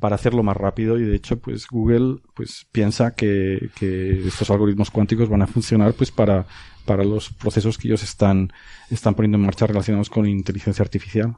para 0.00 0.16
hacerlo 0.16 0.42
más 0.42 0.56
rápido 0.56 0.98
y 0.98 1.04
de 1.04 1.14
hecho 1.14 1.38
pues 1.38 1.66
Google 1.68 2.16
pues 2.34 2.66
piensa 2.72 3.14
que, 3.14 3.70
que 3.76 4.26
estos 4.26 4.50
algoritmos 4.50 4.90
cuánticos 4.90 5.28
van 5.28 5.42
a 5.42 5.46
funcionar 5.46 5.92
pues 5.92 6.10
para, 6.10 6.46
para 6.84 7.04
los 7.04 7.30
procesos 7.30 7.78
que 7.78 7.88
ellos 7.88 8.02
están, 8.02 8.52
están 8.90 9.14
poniendo 9.14 9.36
en 9.36 9.44
marcha 9.44 9.66
relacionados 9.66 10.10
con 10.10 10.26
inteligencia 10.26 10.82
artificial. 10.82 11.36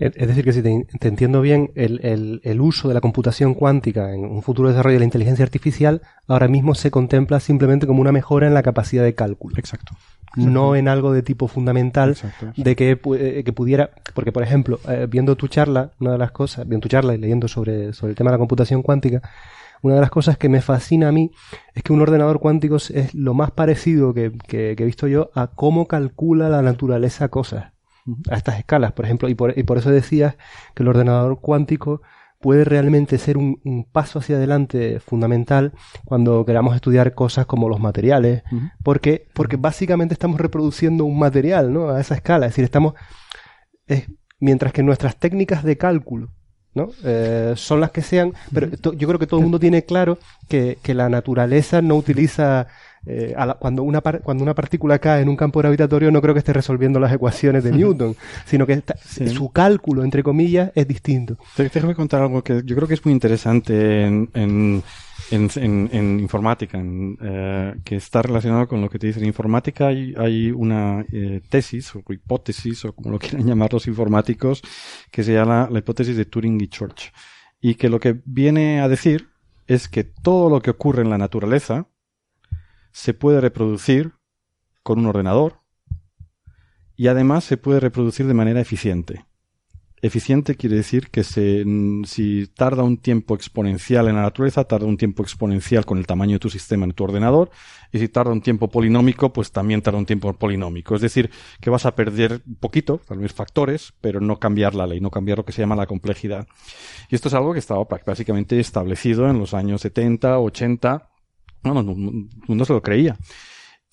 Es 0.00 0.28
decir, 0.28 0.44
que 0.44 0.52
si 0.52 0.62
te, 0.62 0.86
te 0.98 1.08
entiendo 1.08 1.40
bien, 1.42 1.70
el, 1.74 2.00
el- 2.02 2.40
el 2.44 2.60
uso 2.60 2.88
de 2.88 2.94
la 2.94 3.00
computación 3.00 3.54
cuántica 3.54 4.14
en 4.14 4.24
un 4.24 4.42
futuro 4.42 4.68
desarrollo 4.68 4.94
de 4.94 5.00
la 5.00 5.04
inteligencia 5.04 5.44
artificial 5.44 6.02
ahora 6.28 6.48
mismo 6.48 6.74
se 6.74 6.90
contempla 6.90 7.40
simplemente 7.40 7.86
como 7.86 8.00
una 8.00 8.12
mejora 8.12 8.46
en 8.46 8.54
la 8.54 8.62
capacidad 8.62 9.04
de 9.04 9.14
cálculo. 9.14 9.56
Exacto. 9.58 9.94
No 10.36 10.76
en 10.76 10.86
algo 10.88 11.12
de 11.12 11.22
tipo 11.22 11.48
fundamental 11.48 12.10
Exacto. 12.10 12.52
de 12.56 12.76
que, 12.76 12.98
eh, 13.18 13.42
que 13.44 13.52
pudiera, 13.54 13.90
porque 14.14 14.32
por 14.32 14.42
ejemplo, 14.42 14.78
eh, 14.88 15.06
viendo 15.08 15.34
tu 15.36 15.48
charla, 15.48 15.92
una 15.98 16.12
de 16.12 16.18
las 16.18 16.30
cosas, 16.30 16.68
viendo 16.68 16.82
tu 16.84 16.88
charla 16.88 17.14
y 17.14 17.18
leyendo 17.18 17.48
sobre, 17.48 17.92
sobre 17.94 18.10
el 18.10 18.16
tema 18.16 18.30
de 18.30 18.34
la 18.34 18.38
computación 18.38 18.82
cuántica, 18.82 19.22
una 19.82 19.94
de 19.94 20.00
las 20.00 20.10
cosas 20.10 20.36
que 20.36 20.48
me 20.50 20.60
fascina 20.60 21.08
a 21.08 21.12
mí 21.12 21.30
es 21.74 21.82
que 21.82 21.92
un 21.92 22.00
ordenador 22.02 22.38
cuántico 22.40 22.76
es- 22.76 22.90
es 22.90 23.14
lo 23.14 23.32
más 23.34 23.50
parecido 23.50 24.12
que, 24.14 24.32
que- 24.46 24.74
que 24.76 24.82
he 24.82 24.86
visto 24.86 25.06
yo 25.06 25.30
a 25.34 25.46
cómo 25.48 25.86
calcula 25.86 26.48
la 26.50 26.60
naturaleza 26.62 27.28
cosas 27.28 27.72
a 28.30 28.36
estas 28.36 28.58
escalas, 28.58 28.92
por 28.92 29.04
ejemplo, 29.04 29.28
y 29.28 29.34
por, 29.34 29.58
y 29.58 29.62
por 29.64 29.78
eso 29.78 29.90
decías 29.90 30.36
que 30.74 30.82
el 30.82 30.88
ordenador 30.88 31.40
cuántico 31.40 32.02
puede 32.40 32.64
realmente 32.64 33.18
ser 33.18 33.38
un, 33.38 33.60
un 33.64 33.84
paso 33.84 34.18
hacia 34.18 34.36
adelante 34.36 35.00
fundamental 35.00 35.72
cuando 36.04 36.44
queramos 36.44 36.74
estudiar 36.76 37.14
cosas 37.14 37.46
como 37.46 37.68
los 37.68 37.80
materiales, 37.80 38.42
porque, 38.82 39.26
porque 39.32 39.56
básicamente 39.56 40.12
estamos 40.14 40.40
reproduciendo 40.40 41.04
un 41.06 41.18
material, 41.18 41.72
¿no? 41.72 41.88
A 41.90 42.00
esa 42.00 42.14
escala, 42.14 42.46
es 42.46 42.52
decir, 42.52 42.64
estamos, 42.64 42.94
es- 43.86 44.06
mientras 44.38 44.72
que 44.72 44.82
nuestras 44.82 45.16
técnicas 45.16 45.64
de 45.64 45.76
cálculo, 45.78 46.28
¿no? 46.74 46.90
Eh, 47.04 47.54
son 47.56 47.80
las 47.80 47.90
que 47.90 48.02
sean, 48.02 48.34
pero 48.52 48.68
yo 48.92 49.08
creo 49.08 49.18
que 49.18 49.26
todo 49.26 49.40
el 49.40 49.44
mundo 49.44 49.58
tiene 49.58 49.84
claro 49.84 50.18
que, 50.48 50.78
que 50.82 50.92
la 50.94 51.08
naturaleza 51.08 51.80
no 51.80 51.96
utiliza 51.96 52.66
eh, 53.06 53.34
a 53.36 53.46
la- 53.46 53.54
cuando, 53.54 53.82
una 53.84 54.00
par- 54.00 54.20
cuando 54.22 54.42
una 54.42 54.54
partícula 54.54 54.98
cae 54.98 55.22
en 55.22 55.28
un 55.28 55.36
campo 55.36 55.60
gravitatorio 55.60 56.10
no 56.10 56.20
creo 56.20 56.34
que 56.34 56.40
esté 56.40 56.52
resolviendo 56.52 56.98
las 57.00 57.12
ecuaciones 57.12 57.62
de 57.64 57.72
Newton, 57.78 58.16
sino 58.44 58.66
que 58.66 58.72
está- 58.74 58.96
Sí. 59.04 59.28
su 59.28 59.50
cálculo, 59.50 60.02
entre 60.04 60.22
comillas, 60.22 60.72
es 60.74 60.86
distinto. 60.88 61.38
Déjame 61.56 61.94
contar 61.94 62.22
algo 62.22 62.42
que 62.42 62.62
yo 62.64 62.74
creo 62.76 62.88
que 62.88 62.94
es 62.94 63.04
muy 63.04 63.12
interesante 63.12 64.04
en, 64.04 64.28
en, 64.34 64.82
en, 65.30 65.50
en- 65.56 65.88
en 65.92 66.20
informática, 66.20 66.78
eh, 66.82 67.74
que 67.84 67.96
está 67.96 68.22
relacionado 68.22 68.66
con 68.68 68.80
lo 68.80 68.88
que 68.90 68.98
te 68.98 69.06
dice. 69.08 69.20
En 69.20 69.26
informática 69.26 69.86
hay, 69.88 70.14
hay 70.16 70.50
una 70.50 71.04
eh, 71.12 71.40
tesis 71.48 71.94
o 71.94 72.02
hipótesis, 72.12 72.84
o 72.84 72.92
como 72.92 73.10
lo 73.10 73.18
quieran 73.18 73.46
llamar 73.46 73.72
los 73.72 73.86
informáticos, 73.86 74.62
que 75.10 75.22
se 75.22 75.32
llama 75.32 75.68
la 75.70 75.78
hipótesis 75.78 76.16
de 76.16 76.24
Turing 76.24 76.60
y 76.60 76.68
Church. 76.68 77.12
Y 77.60 77.74
que 77.76 77.88
lo 77.88 77.98
que 78.00 78.20
viene 78.24 78.80
a 78.80 78.88
decir 78.88 79.28
es 79.66 79.88
que 79.88 80.04
todo 80.04 80.50
lo 80.50 80.60
que 80.60 80.70
ocurre 80.70 81.02
en 81.02 81.10
la 81.10 81.18
naturaleza 81.18 81.86
se 82.96 83.12
puede 83.12 83.42
reproducir 83.42 84.14
con 84.82 84.98
un 84.98 85.04
ordenador 85.04 85.60
y 86.96 87.08
además 87.08 87.44
se 87.44 87.58
puede 87.58 87.78
reproducir 87.78 88.26
de 88.26 88.32
manera 88.32 88.58
eficiente. 88.58 89.26
Eficiente 90.00 90.54
quiere 90.54 90.76
decir 90.76 91.10
que 91.10 91.22
se, 91.22 91.62
si 92.06 92.46
tarda 92.54 92.84
un 92.84 92.96
tiempo 92.96 93.34
exponencial 93.34 94.08
en 94.08 94.16
la 94.16 94.22
naturaleza, 94.22 94.64
tarda 94.64 94.86
un 94.86 94.96
tiempo 94.96 95.22
exponencial 95.22 95.84
con 95.84 95.98
el 95.98 96.06
tamaño 96.06 96.36
de 96.36 96.38
tu 96.38 96.48
sistema 96.48 96.86
en 96.86 96.92
tu 96.92 97.04
ordenador, 97.04 97.50
y 97.92 97.98
si 97.98 98.08
tarda 98.08 98.32
un 98.32 98.40
tiempo 98.40 98.70
polinómico, 98.70 99.30
pues 99.30 99.52
también 99.52 99.82
tarda 99.82 99.98
un 99.98 100.06
tiempo 100.06 100.32
polinómico. 100.32 100.94
Es 100.94 101.02
decir, 101.02 101.30
que 101.60 101.68
vas 101.68 101.84
a 101.84 101.94
perder 101.94 102.40
poquito, 102.60 103.02
tal 103.06 103.18
vez 103.18 103.34
factores, 103.34 103.92
pero 104.00 104.22
no 104.22 104.38
cambiar 104.38 104.74
la 104.74 104.86
ley, 104.86 105.00
no 105.00 105.10
cambiar 105.10 105.36
lo 105.36 105.44
que 105.44 105.52
se 105.52 105.60
llama 105.60 105.76
la 105.76 105.86
complejidad. 105.86 106.46
Y 107.10 107.14
esto 107.14 107.28
es 107.28 107.34
algo 107.34 107.52
que 107.52 107.58
estaba 107.58 107.86
básicamente 108.06 108.58
establecido 108.58 109.28
en 109.28 109.38
los 109.38 109.52
años 109.52 109.82
70, 109.82 110.38
80, 110.38 111.10
bueno, 111.72 111.94
no, 111.94 112.54
no- 112.54 112.64
se 112.64 112.72
lo 112.72 112.82
creía 112.82 113.16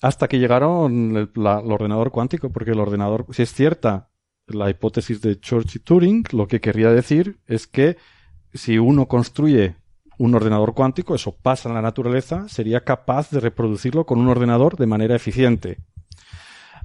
hasta 0.04 0.28
que 0.28 0.38
llegaron 0.38 1.16
el, 1.16 1.30
ordenador 1.46 2.10
cuántico, 2.10 2.50
porque 2.50 2.72
el 2.72 2.80
ordenador, 2.80 3.24
si 3.30 3.40
es 3.42 3.54
cierta 3.54 4.10
la 4.46 4.68
hipótesis 4.68 5.22
de 5.22 5.40
Church 5.40 5.76
y 5.76 5.78
Turing, 5.78 6.24
lo 6.32 6.46
que 6.46 6.60
querría 6.60 6.90
decir 6.90 7.38
es 7.46 7.66
que 7.66 7.96
si 8.52 8.78
uno 8.78 9.08
construye 9.08 9.76
un 10.18 10.34
ordenador 10.34 10.74
cuántico, 10.74 11.14
eso 11.14 11.34
pasa 11.34 11.70
en 11.70 11.74
la 11.74 11.80
naturaleza, 11.80 12.48
sería 12.48 12.84
capaz 12.84 13.30
de 13.30 13.40
reproducirlo 13.40 14.04
con 14.04 14.18
un 14.18 14.28
ordenador 14.28 14.76
de 14.76 14.86
manera 14.86 15.16
eficiente. 15.16 15.78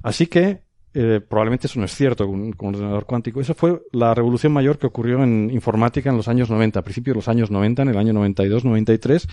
Así 0.02 0.26
que 0.26 0.62
eh, 0.94 1.20
probablemente 1.20 1.66
eso 1.66 1.78
no 1.78 1.84
es 1.84 1.94
cierto 1.94 2.26
con, 2.26 2.40
un 2.40 2.54
ordenador 2.58 3.04
cuántico. 3.04 3.40
Esa 3.40 3.54
fue 3.54 3.82
la 3.92 4.14
revolución 4.14 4.52
mayor 4.52 4.78
que 4.78 4.86
ocurrió 4.86 5.22
en 5.22 5.50
informática 5.50 6.10
en 6.10 6.16
los 6.16 6.26
años 6.26 6.50
90, 6.50 6.80
a 6.80 6.82
principios 6.82 7.14
de 7.14 7.18
los 7.18 7.28
años 7.28 7.50
90, 7.50 7.82
en 7.82 7.88
el 7.90 7.98
año 7.98 8.12
92, 8.14 8.64
93, 8.64 9.28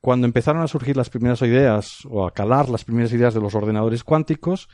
cuando 0.00 0.26
empezaron 0.26 0.62
a 0.62 0.68
surgir 0.68 0.96
las 0.96 1.10
primeras 1.10 1.42
ideas 1.42 1.98
o 2.08 2.26
a 2.26 2.32
calar 2.32 2.68
las 2.68 2.84
primeras 2.84 3.12
ideas 3.12 3.34
de 3.34 3.40
los 3.40 3.54
ordenadores 3.54 4.04
cuánticos. 4.04 4.68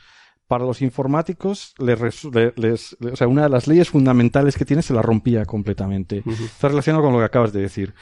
Para 0.47 0.63
los 0.63 0.83
informáticos, 0.83 1.73
les, 1.79 2.23
o 2.23 3.15
sea, 3.15 3.27
una 3.27 3.43
de 3.43 3.49
las 3.49 3.65
leyes 3.67 3.89
fundamentales 3.89 4.55
que 4.55 4.63
tiene 4.63 4.83
se 4.83 4.93
la 4.93 5.01
rompía 5.01 5.43
completamente. 5.43 6.21
Está 6.27 6.67
relacionado 6.67 7.03
con 7.03 7.13
lo 7.13 7.19
que 7.19 7.25
acabas 7.25 7.51
de 7.51 7.61
decir. 7.61 7.95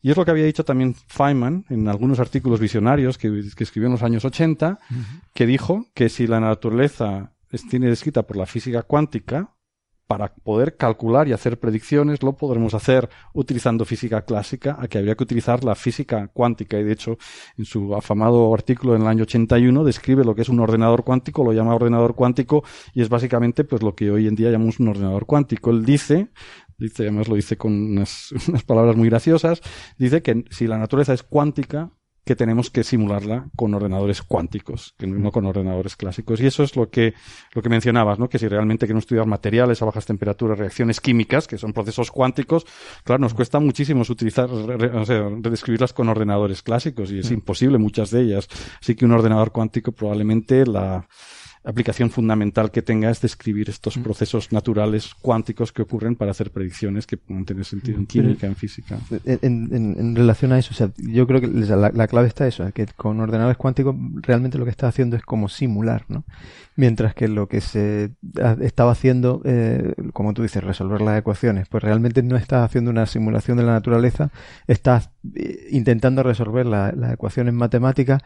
Y 0.00 0.10
es 0.10 0.16
lo 0.16 0.24
que 0.24 0.30
había 0.30 0.46
dicho 0.46 0.64
también 0.64 0.94
Feynman 0.94 1.66
en 1.68 1.88
algunos 1.88 2.18
artículos 2.20 2.58
visionarios 2.58 3.18
que, 3.18 3.28
escribió 3.58 3.88
en 3.88 3.92
los 3.92 4.02
años 4.02 4.24
80, 4.24 4.78
que 5.34 5.44
dijo 5.44 5.86
que 5.92 6.08
si 6.08 6.26
la 6.26 6.40
naturaleza 6.40 7.34
tiene 7.68 7.88
descrita 7.88 8.22
por 8.22 8.38
la 8.38 8.46
física 8.46 8.82
cuántica, 8.82 9.54
para 10.10 10.34
poder 10.34 10.76
calcular 10.76 11.28
y 11.28 11.32
hacer 11.32 11.60
predicciones 11.60 12.24
lo 12.24 12.32
podremos 12.32 12.74
hacer 12.74 13.08
utilizando 13.32 13.84
física 13.84 14.22
clásica, 14.22 14.76
a 14.76 14.88
que 14.88 14.98
habría 14.98 15.14
que 15.14 15.22
utilizar 15.22 15.62
la 15.62 15.76
física 15.76 16.26
cuántica. 16.26 16.80
Y 16.80 16.82
de 16.82 16.90
hecho, 16.90 17.16
en 17.56 17.64
su 17.64 17.94
afamado 17.94 18.52
artículo 18.52 18.96
en 18.96 19.02
el 19.02 19.06
año 19.06 19.22
81 19.22 19.84
describe 19.84 20.24
lo 20.24 20.34
que 20.34 20.42
es 20.42 20.48
un 20.48 20.58
ordenador 20.58 21.04
cuántico, 21.04 21.44
lo 21.44 21.52
llama 21.52 21.76
ordenador 21.76 22.16
cuántico 22.16 22.64
y 22.92 23.02
es 23.02 23.08
básicamente 23.08 23.62
pues 23.62 23.84
lo 23.84 23.94
que 23.94 24.10
hoy 24.10 24.26
en 24.26 24.34
día 24.34 24.50
llamamos 24.50 24.80
un 24.80 24.88
ordenador 24.88 25.26
cuántico. 25.26 25.70
Él 25.70 25.84
dice, 25.84 26.30
dice, 26.76 27.04
además 27.04 27.28
lo 27.28 27.36
dice 27.36 27.56
con 27.56 27.72
unas 27.72 28.34
palabras 28.66 28.96
muy 28.96 29.08
graciosas, 29.08 29.60
dice 29.96 30.22
que 30.22 30.44
si 30.50 30.66
la 30.66 30.78
naturaleza 30.78 31.14
es 31.14 31.22
cuántica, 31.22 31.92
que 32.24 32.36
tenemos 32.36 32.70
que 32.70 32.84
simularla 32.84 33.46
con 33.56 33.74
ordenadores 33.74 34.22
cuánticos, 34.22 34.94
que 34.98 35.06
no 35.06 35.32
con 35.32 35.46
ordenadores 35.46 35.96
clásicos. 35.96 36.40
Y 36.40 36.46
eso 36.46 36.62
es 36.62 36.76
lo 36.76 36.90
que, 36.90 37.14
lo 37.54 37.62
que 37.62 37.68
mencionabas, 37.68 38.18
¿no? 38.18 38.28
Que 38.28 38.38
si 38.38 38.46
realmente 38.46 38.86
queremos 38.86 39.04
estudiar 39.04 39.26
materiales 39.26 39.80
a 39.82 39.86
bajas 39.86 40.06
temperaturas, 40.06 40.58
reacciones 40.58 41.00
químicas, 41.00 41.46
que 41.46 41.58
son 41.58 41.72
procesos 41.72 42.10
cuánticos, 42.10 42.66
claro, 43.04 43.20
nos 43.20 43.34
cuesta 43.34 43.58
muchísimo 43.60 44.04
utilizar, 44.08 44.50
o 44.50 45.04
sea, 45.04 45.28
redescribirlas 45.40 45.92
con 45.92 46.08
ordenadores 46.08 46.62
clásicos 46.62 47.10
y 47.10 47.20
es 47.20 47.30
imposible 47.30 47.78
muchas 47.78 48.10
de 48.10 48.22
ellas. 48.22 48.48
Así 48.80 48.94
que 48.94 49.04
un 49.04 49.12
ordenador 49.12 49.52
cuántico 49.52 49.92
probablemente 49.92 50.66
la, 50.66 51.06
aplicación 51.62 52.10
fundamental 52.10 52.70
que 52.70 52.80
tenga 52.80 53.10
es 53.10 53.20
describir 53.20 53.68
estos 53.68 53.98
mm. 53.98 54.02
procesos 54.02 54.52
naturales 54.52 55.14
cuánticos 55.20 55.72
que 55.72 55.82
ocurren 55.82 56.16
para 56.16 56.30
hacer 56.30 56.50
predicciones 56.50 57.06
que 57.06 57.18
puedan 57.18 57.44
tener 57.44 57.64
sentido 57.64 57.98
en 57.98 58.06
química, 58.06 58.46
en 58.46 58.56
física. 58.56 58.98
En, 59.24 60.16
relación 60.16 60.52
a 60.52 60.58
eso, 60.58 60.70
o 60.72 60.74
sea, 60.74 60.90
yo 60.96 61.26
creo 61.26 61.40
que 61.40 61.48
la, 61.48 62.08
clave 62.08 62.28
está 62.28 62.46
eso, 62.46 62.70
que 62.72 62.86
con 62.86 63.20
ordenadores 63.20 63.58
cuánticos 63.58 63.94
realmente 64.22 64.58
lo 64.58 64.64
que 64.64 64.70
está 64.70 64.88
haciendo 64.88 65.16
es 65.16 65.22
como 65.22 65.48
simular, 65.48 66.04
¿no? 66.08 66.24
Mientras 66.76 67.14
que 67.14 67.28
lo 67.28 67.46
que 67.46 67.60
se 67.60 68.12
estaba 68.60 68.92
haciendo, 68.92 69.42
eh, 69.44 69.92
como 70.14 70.32
tú 70.32 70.42
dices, 70.42 70.64
resolver 70.64 71.02
las 71.02 71.18
ecuaciones, 71.18 71.68
pues 71.68 71.82
realmente 71.82 72.22
no 72.22 72.36
estás 72.36 72.64
haciendo 72.64 72.90
una 72.90 73.04
simulación 73.04 73.58
de 73.58 73.64
la 73.64 73.72
naturaleza, 73.72 74.30
estás 74.66 75.10
eh, 75.34 75.68
intentando 75.72 76.22
resolver 76.22 76.64
las 76.64 77.12
ecuaciones 77.12 77.52
matemáticas 77.52 78.22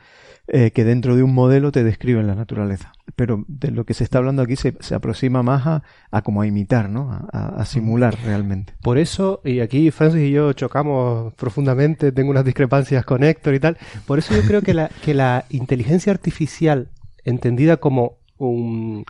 eh, 0.47 0.73
que 0.73 0.85
dentro 0.85 1.17
de 1.17 1.23
un 1.23 1.33
modelo 1.33 1.73
te 1.73 1.83
describen 1.83 2.27
la 2.27 2.35
naturaleza. 2.35 2.93
Pero 3.17 3.24
de 3.27 3.71
lo 3.71 3.85
que 3.85 3.95
se 3.95 4.05
está 4.05 4.19
hablando 4.19 4.43
aquí 4.43 4.57
se, 4.57 4.77
se 4.81 4.95
aproxima 4.95 5.43
más 5.43 5.67
a, 5.67 5.83
a, 6.11 6.23
como 6.23 6.43
a 6.43 6.47
imitar, 6.47 6.89
¿no? 6.89 7.29
A, 7.33 7.65
simular 7.65 8.17
realmente. 8.25 8.75
Por 8.83 8.99
eso, 8.99 9.41
y 9.45 9.61
aquí 9.61 9.91
Francis 9.91 10.23
y 10.23 10.31
yo 10.31 10.53
chocamos 10.53 11.33
profundamente, 11.35 12.13
tengo 12.13 12.31
unas 12.31 12.45
discrepancias 12.45 13.05
con 13.05 13.25
Héctor 13.25 13.55
y 13.55 13.61
tal, 13.61 13.79
por 14.07 14.19
eso 14.19 14.35
yo 14.35 14.43
creo 14.43 14.63
que 14.63 14.75
la, 14.75 14.91
que 15.05 15.15
la 15.15 15.45
inteligencia 15.51 16.13
artificial, 16.13 16.89
entendida 17.25 17.79
como 17.79 18.19
un, 18.39 19.05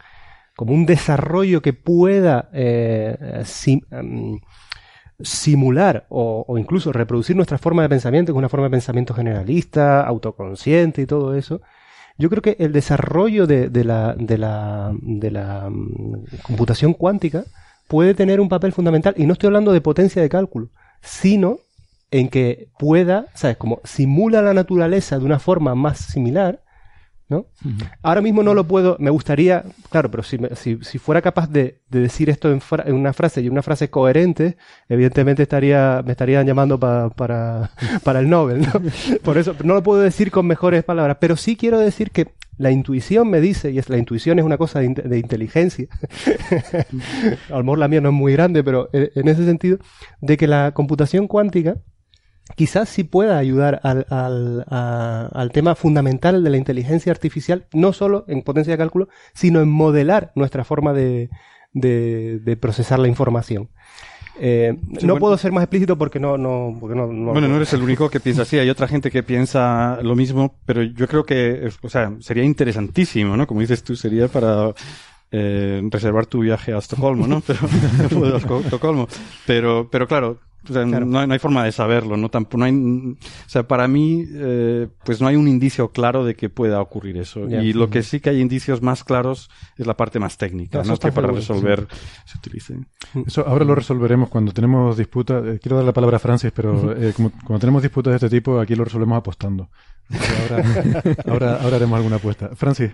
como 0.56 0.72
un 0.72 0.86
desarrollo 0.86 1.62
que 1.62 1.72
pueda 1.72 2.48
eh, 2.52 3.44
em, 3.90 4.40
simular 5.20 6.06
o, 6.08 6.56
incluso 6.58 6.92
reproducir 6.92 7.36
nuestra 7.36 7.58
forma 7.58 7.82
de 7.82 7.88
pensamiento, 7.88 8.32
que 8.32 8.36
es 8.36 8.38
una 8.38 8.48
forma 8.48 8.66
de 8.66 8.70
pensamiento 8.70 9.14
generalista, 9.14 10.02
autoconsciente 10.02 11.02
y 11.02 11.06
todo 11.06 11.34
eso, 11.34 11.60
yo 12.16 12.30
creo 12.30 12.42
que 12.42 12.56
el 12.58 12.72
desarrollo 12.72 13.46
de, 13.46 13.68
la, 13.84 14.14
de 14.14 14.38
la, 14.38 14.92
de 15.00 15.30
la 15.30 15.68
mm, 15.70 16.24
computación 16.42 16.94
cuántica 16.94 17.44
puede 17.88 18.14
tener 18.14 18.40
un 18.40 18.48
papel 18.48 18.72
fundamental, 18.72 19.14
y 19.16 19.26
no 19.26 19.32
estoy 19.32 19.48
hablando 19.48 19.72
de 19.72 19.80
potencia 19.80 20.22
de 20.22 20.28
cálculo, 20.28 20.68
sino 21.02 21.58
en 22.10 22.28
que 22.28 22.68
pueda, 22.78 23.26
¿sabes? 23.34 23.56
Como 23.56 23.80
simula 23.84 24.40
la 24.40 24.54
naturaleza 24.54 25.18
de 25.18 25.24
una 25.24 25.38
forma 25.38 25.74
más 25.74 25.98
similar 25.98 26.60
¿no? 27.28 27.46
Ahora 28.02 28.20
mismo 28.20 28.42
no 28.42 28.54
lo 28.54 28.64
puedo, 28.64 28.96
me 29.00 29.10
gustaría, 29.10 29.64
claro, 29.90 30.10
pero 30.10 30.22
si, 30.22 30.38
si, 30.54 30.78
si 30.82 30.98
fuera 30.98 31.22
capaz 31.22 31.48
de, 31.48 31.80
decir 31.88 32.28
esto 32.28 32.50
en, 32.50 32.60
una 32.94 33.12
frase 33.12 33.40
y 33.40 33.48
una 33.48 33.62
frase 33.62 33.88
coherente, 33.88 34.56
evidentemente 34.88 35.42
estaría, 35.42 36.02
me 36.04 36.12
estarían 36.12 36.46
llamando 36.46 36.78
para, 36.78 37.10
para 38.04 38.20
el 38.20 38.28
Nobel, 38.28 38.60
¿no? 38.60 38.72
Por 39.22 39.38
eso 39.38 39.54
no 39.64 39.74
lo 39.74 39.82
puedo 39.82 40.02
decir 40.02 40.30
con 40.30 40.46
mejores 40.46 40.84
palabras, 40.84 41.16
pero 41.20 41.36
sí 41.36 41.56
quiero 41.56 41.78
decir 41.78 42.10
que 42.10 42.34
la 42.58 42.70
intuición 42.70 43.30
me 43.30 43.40
dice, 43.40 43.70
y 43.70 43.78
es, 43.78 43.88
la 43.88 43.98
intuición 43.98 44.38
es 44.38 44.44
una 44.44 44.58
cosa 44.58 44.80
de, 44.80 44.88
de 44.88 45.18
inteligencia, 45.18 45.88
a 47.48 47.56
lo 47.56 47.64
mejor 47.64 47.78
la 47.78 47.88
mía 47.88 48.00
no 48.00 48.10
es 48.10 48.14
muy 48.14 48.32
grande, 48.32 48.62
pero 48.62 48.90
eh, 48.92 49.10
en 49.14 49.28
ese 49.28 49.44
sentido, 49.44 49.78
de 50.20 50.36
que 50.36 50.46
la 50.46 50.72
computación 50.72 51.26
cuántica 51.26 51.78
quizás 52.56 52.88
sí 52.88 53.04
pueda 53.04 53.38
ayudar 53.38 53.80
al, 53.82 54.06
al, 54.10 54.64
al, 54.68 55.52
tema 55.52 55.74
fundamental 55.74 56.44
de 56.44 56.50
la 56.50 56.56
inteligencia 56.56 57.12
artificial, 57.12 57.66
no 57.72 57.92
solo 57.92 58.24
en 58.28 58.42
potencia 58.42 58.72
de 58.72 58.78
cálculo, 58.78 59.08
sino 59.32 59.60
en 59.60 59.68
modelar 59.70 60.32
nuestra 60.34 60.64
forma 60.64 60.92
de, 60.92 61.30
de, 61.72 62.56
procesar 62.60 62.98
la 62.98 63.08
información. 63.08 63.68
Eh, 64.40 64.76
no 65.02 65.16
puedo 65.16 65.38
ser 65.38 65.52
más 65.52 65.62
explícito 65.62 65.96
porque 65.96 66.18
no, 66.18 66.36
no, 66.36 66.76
porque 66.80 66.96
no, 66.96 67.06
Bueno, 67.06 67.46
no 67.46 67.56
eres 67.56 67.72
el 67.72 67.82
único 67.82 68.10
que 68.10 68.18
piensa 68.20 68.42
así. 68.42 68.58
Hay 68.58 68.68
otra 68.68 68.88
gente 68.88 69.10
que 69.10 69.22
piensa 69.22 69.98
lo 70.02 70.16
mismo, 70.16 70.56
pero 70.66 70.82
yo 70.82 71.06
creo 71.06 71.24
que, 71.24 71.70
o 71.82 71.88
sea, 71.88 72.12
sería 72.20 72.42
interesantísimo, 72.42 73.36
¿no? 73.36 73.46
Como 73.46 73.60
dices 73.60 73.84
tú, 73.84 73.94
sería 73.94 74.26
para 74.26 74.72
eh, 75.30 75.82
reservar 75.90 76.26
tu 76.26 76.40
viaje 76.40 76.72
a 76.72 76.78
Estocolmo, 76.78 77.26
¿no? 77.26 77.40
Pero, 77.46 78.36
Estocolmo. 78.60 79.08
Pero, 79.46 79.88
pero 79.90 80.06
claro, 80.06 80.40
no, 80.70 81.18
hay, 81.18 81.38
forma 81.38 81.64
de 81.64 81.72
saberlo, 81.72 82.16
no 82.16 82.28
tampoco 82.28 82.58
no 82.58 82.64
hay, 82.64 82.72
o 82.72 83.48
sea, 83.48 83.64
para 83.64 83.88
mí, 83.88 84.24
eh, 84.32 84.88
pues 85.04 85.20
no 85.20 85.28
hay 85.28 85.36
un 85.36 85.48
indicio 85.48 85.90
claro 85.90 86.24
de 86.24 86.34
que 86.34 86.48
pueda 86.48 86.80
ocurrir 86.80 87.16
eso. 87.18 87.48
y 87.48 87.72
lo 87.72 87.90
que 87.90 88.02
sí 88.02 88.20
que 88.20 88.30
hay 88.30 88.40
indicios 88.40 88.82
más 88.82 89.04
claros 89.04 89.50
es 89.76 89.86
la 89.86 89.96
parte 89.96 90.18
más 90.18 90.36
técnica, 90.38 90.82
¿no? 90.82 90.96
Que 90.96 91.12
para 91.12 91.28
resolver 91.28 91.86
se 92.24 92.38
utilice. 92.38 92.78
Eso 93.26 93.46
ahora 93.46 93.64
lo 93.64 93.74
resolveremos 93.74 94.28
cuando 94.28 94.52
tenemos 94.52 94.96
disputas. 94.96 95.44
Eh, 95.44 95.58
quiero 95.60 95.76
dar 95.76 95.84
la 95.84 95.92
palabra 95.92 96.16
a 96.16 96.20
Francis, 96.20 96.52
pero 96.54 96.92
eh, 96.92 97.12
como, 97.14 97.30
cuando 97.30 97.58
tenemos 97.58 97.82
disputas 97.82 98.12
de 98.12 98.26
este 98.26 98.36
tipo, 98.36 98.58
aquí 98.60 98.74
lo 98.74 98.84
resolvemos 98.84 99.18
apostando. 99.18 99.68
Ahora, 100.10 100.64
ahora, 101.28 101.56
ahora 101.62 101.76
haremos 101.76 101.96
alguna 101.96 102.16
apuesta. 102.16 102.50
Francis. 102.54 102.92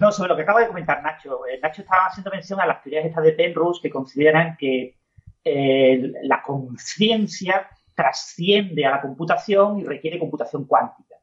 No, 0.00 0.12
sobre 0.12 0.28
lo 0.28 0.36
que 0.36 0.42
acaba 0.42 0.60
de 0.60 0.68
comentar 0.68 1.02
Nacho. 1.02 1.40
Nacho 1.62 1.82
estaba 1.82 2.06
haciendo 2.06 2.30
mención 2.30 2.60
a 2.60 2.66
las 2.66 2.82
teorías 2.82 3.04
estas 3.04 3.24
de 3.24 3.32
Penrose 3.32 3.80
que 3.82 3.90
consideran 3.90 4.56
que 4.56 4.97
la 6.22 6.42
conciencia 6.42 7.68
trasciende 7.94 8.86
a 8.86 8.92
la 8.92 9.00
computación 9.00 9.80
y 9.80 9.84
requiere 9.84 10.18
computación 10.18 10.66
cuántica. 10.66 11.16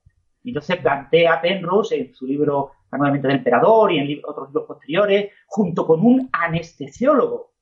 Y 0.43 0.49
entonces 0.49 0.77
plantea 0.77 1.41
Penrose 1.41 1.97
en 1.97 2.14
su 2.14 2.27
libro 2.27 2.73
La 2.91 2.97
nueva 2.97 3.14
mente 3.14 3.27
del 3.27 3.38
emperador 3.38 3.91
y 3.91 3.99
en 3.99 4.22
otros 4.26 4.49
libros 4.49 4.68
posteriores, 4.68 5.31
junto 5.47 5.88
con 5.88 6.02
un 6.02 6.30
anestesiólogo, 6.31 7.53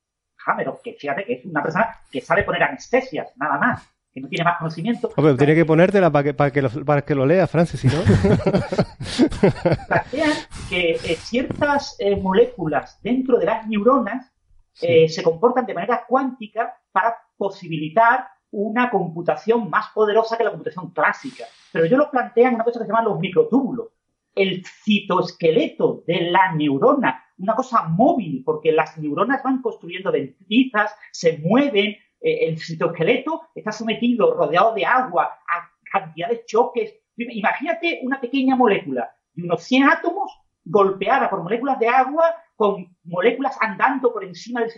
Hammer, 0.46 0.74
que 0.84 0.94
fíjate 0.94 1.26
que 1.26 1.34
es 1.34 1.46
una 1.46 1.64
persona 1.64 1.96
que 2.12 2.22
sabe 2.22 2.44
poner 2.44 2.64
anestesias, 2.64 3.32
nada 3.38 3.58
más, 3.58 3.88
que 4.12 4.20
no 4.20 4.28
tiene 4.28 4.44
más 4.44 4.58
conocimiento. 4.58 5.10
tiene 5.38 5.56
que 5.56 5.64
ponértela 5.64 6.12
para 6.12 6.24
que, 6.24 6.34
para 6.34 6.52
que, 6.52 6.62
lo, 6.62 6.70
para 6.84 7.04
que 7.04 7.16
lo 7.16 7.26
lea, 7.26 7.48
Francis, 7.48 7.80
si 7.80 7.88
no. 7.88 7.94
Plantean 9.88 10.32
que 10.70 10.92
eh, 10.92 11.16
ciertas 11.16 11.96
eh, 12.00 12.16
moléculas 12.18 13.00
dentro 13.02 13.38
de 13.38 13.46
las 13.46 13.66
neuronas 13.68 14.33
eh, 14.82 15.08
se 15.08 15.24
comportan 15.24 15.66
de 15.66 15.74
manera 15.74 16.06
cuántica 16.08 16.76
para 16.92 17.16
posibilitar 17.38 18.28
una 18.52 18.90
computación 18.90 19.70
más 19.70 19.88
poderosa 19.94 20.38
que 20.38 20.44
la 20.44 20.52
computación 20.52 20.92
clásica. 20.92 21.46
Pero 21.72 21.86
ellos 21.86 21.98
lo 21.98 22.12
plantean 22.12 22.56
una 22.56 22.64
cosa 22.64 22.80
que 22.80 22.86
se 22.86 22.92
llama 22.92 23.04
los 23.04 23.20
microtúbulos. 23.20 23.88
El 24.36 24.64
citoesqueleto 24.66 26.04
de 26.08 26.32
la 26.32 26.54
neurona, 26.54 27.24
una 27.38 27.56
cosa 27.56 27.84
móvil, 27.84 28.44
porque 28.46 28.72
las 28.72 28.98
neuronas 28.98 29.42
van 29.44 29.62
construyendo 29.62 30.12
dendritas, 30.12 30.96
se 31.12 31.38
mueven, 31.40 31.96
eh, 32.22 32.48
el 32.48 32.60
citoesqueleto 32.60 33.42
está 33.56 33.72
sometido, 33.72 34.34
rodeado 34.34 34.74
de 34.74 34.86
agua, 34.86 35.40
a 35.48 35.70
cantidad 35.92 36.30
de 36.30 36.44
choques. 36.46 36.94
Imagínate 37.18 38.02
una 38.04 38.20
pequeña 38.20 38.56
molécula 38.56 39.16
de 39.34 39.44
unos 39.44 39.64
100 39.64 39.84
átomos 39.84 40.32
golpeada 40.66 41.30
por 41.30 41.44
moléculas 41.44 41.80
de 41.80 41.88
agua 41.88 42.36
con 42.56 42.96
moléculas 43.04 43.58
andando 43.60 44.14
por 44.14 44.24
encima 44.24 44.62
del 44.62 44.72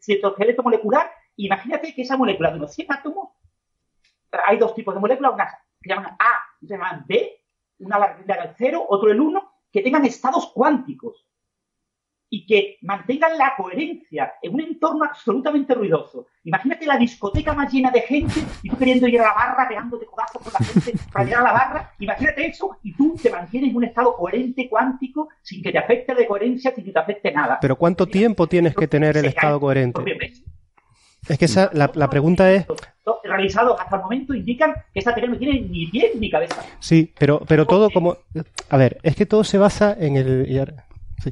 citoesqueleto 0.00 0.62
molecular. 0.62 1.10
Imagínate 1.36 1.94
que 1.94 2.02
esa 2.02 2.16
molécula 2.16 2.50
de 2.50 2.56
unos 2.56 2.74
100 2.74 2.92
átomos 2.92 3.30
hay 4.46 4.58
dos 4.58 4.74
tipos 4.74 4.94
de 4.94 5.00
moléculas, 5.00 5.32
una 5.34 5.46
que 5.80 5.88
llaman 5.88 6.16
A 6.18 6.42
se 6.60 6.66
llaman 6.66 7.04
B, 7.06 7.44
una 7.80 7.98
la 7.98 8.16
el 8.24 8.54
0, 8.56 8.86
otro 8.88 9.10
el 9.10 9.20
1, 9.20 9.52
que 9.72 9.82
tengan 9.82 10.04
estados 10.04 10.52
cuánticos 10.52 11.26
y 12.34 12.46
que 12.46 12.78
mantengan 12.80 13.36
la 13.36 13.52
coherencia 13.54 14.32
en 14.40 14.54
un 14.54 14.62
entorno 14.62 15.04
absolutamente 15.04 15.74
ruidoso. 15.74 16.28
Imagínate 16.44 16.86
la 16.86 16.96
discoteca 16.96 17.52
más 17.52 17.70
llena 17.70 17.90
de 17.90 18.00
gente 18.00 18.40
y 18.62 18.70
tú 18.70 18.78
queriendo 18.78 19.06
ir 19.06 19.20
a 19.20 19.24
la 19.24 19.34
barra, 19.34 19.68
pegándote 19.68 20.06
codazos 20.06 20.40
con 20.40 20.50
la 20.50 20.64
gente 20.64 20.94
para 21.12 21.26
llegar 21.26 21.40
a 21.42 21.44
la 21.44 21.52
barra. 21.52 21.92
Imagínate 21.98 22.46
eso 22.46 22.78
y 22.82 22.94
tú 22.94 23.14
te 23.22 23.28
mantienes 23.28 23.68
en 23.68 23.76
un 23.76 23.84
estado 23.84 24.16
coherente 24.16 24.66
cuántico 24.70 25.28
sin 25.42 25.62
que 25.62 25.72
te 25.72 25.78
afecte 25.78 26.14
de 26.14 26.26
coherencia, 26.26 26.74
sin 26.74 26.84
que 26.86 26.92
te 26.92 26.98
afecte 26.98 27.32
nada. 27.32 27.58
Pero 27.60 27.76
¿cuánto 27.76 28.06
tiempo 28.06 28.46
tienes 28.46 28.74
que 28.74 28.88
tener 28.88 29.18
el 29.18 29.26
estado 29.26 29.60
coherente? 29.60 30.00
Es 31.28 31.38
que 31.38 31.44
esa, 31.44 31.68
la, 31.74 31.90
la 31.94 32.08
pregunta 32.08 32.50
es... 32.50 32.64
Realizados 33.24 33.78
hasta 33.78 33.96
el 33.96 34.02
momento 34.02 34.32
indican 34.32 34.72
que 34.94 35.00
esta 35.00 35.14
teoría 35.14 35.32
no 35.32 35.38
tiene 35.38 35.60
ni 35.60 35.86
pie 35.86 36.12
ni 36.18 36.30
cabeza. 36.30 36.64
Sí, 36.80 37.12
pero, 37.18 37.40
pero 37.46 37.66
todo 37.66 37.90
como... 37.90 38.16
A 38.70 38.76
ver, 38.78 38.98
es 39.02 39.16
que 39.16 39.26
todo 39.26 39.44
se 39.44 39.58
basa 39.58 39.94
en 39.98 40.16
el... 40.16 40.46
Sí. 41.22 41.30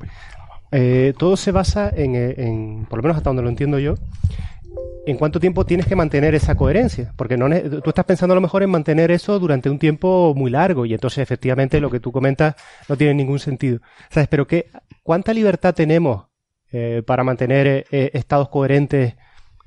Eh, 0.73 1.15
todo 1.19 1.37
se 1.37 1.53
basa 1.53 1.91
en, 1.95 2.15
eh, 2.15 2.35
en, 2.39 2.87
por 2.89 2.99
lo 2.99 3.03
menos 3.03 3.17
hasta 3.17 3.31
donde 3.31 3.43
lo 3.43 3.49
entiendo 3.49 3.79
yo, 3.79 3.95
en 5.07 5.17
cuánto 5.17 5.41
tiempo 5.41 5.65
tienes 5.65 5.87
que 5.87 5.97
mantener 5.97 6.35
esa 6.35 6.55
coherencia. 6.55 7.13
Porque 7.17 7.37
no, 7.37 7.49
tú 7.83 7.91
estás 7.91 8.05
pensando 8.05 8.33
a 8.33 8.37
lo 8.37 8.41
mejor 8.41 8.63
en 8.63 8.71
mantener 8.71 9.11
eso 9.11 9.39
durante 9.39 9.71
un 9.71 9.79
tiempo 9.79 10.35
muy 10.37 10.51
largo 10.51 10.87
y 10.87 10.95
entonces 10.95 11.19
efectivamente 11.19 11.81
lo 11.81 11.91
que 11.91 12.01
tú 12.01 12.13
comentas 12.13 12.55
no 12.89 12.97
tiene 12.97 13.15
ningún 13.15 13.39
sentido. 13.39 13.81
¿Sabes? 14.11 14.29
Pero 14.29 14.47
¿qué, 14.47 14.71
¿cuánta 15.03 15.33
libertad 15.35 15.75
tenemos 15.75 16.27
eh, 16.73 17.03
para 17.05 17.25
mantener 17.25 17.87
eh, 17.91 18.11
estados 18.15 18.49
coherentes 18.49 19.15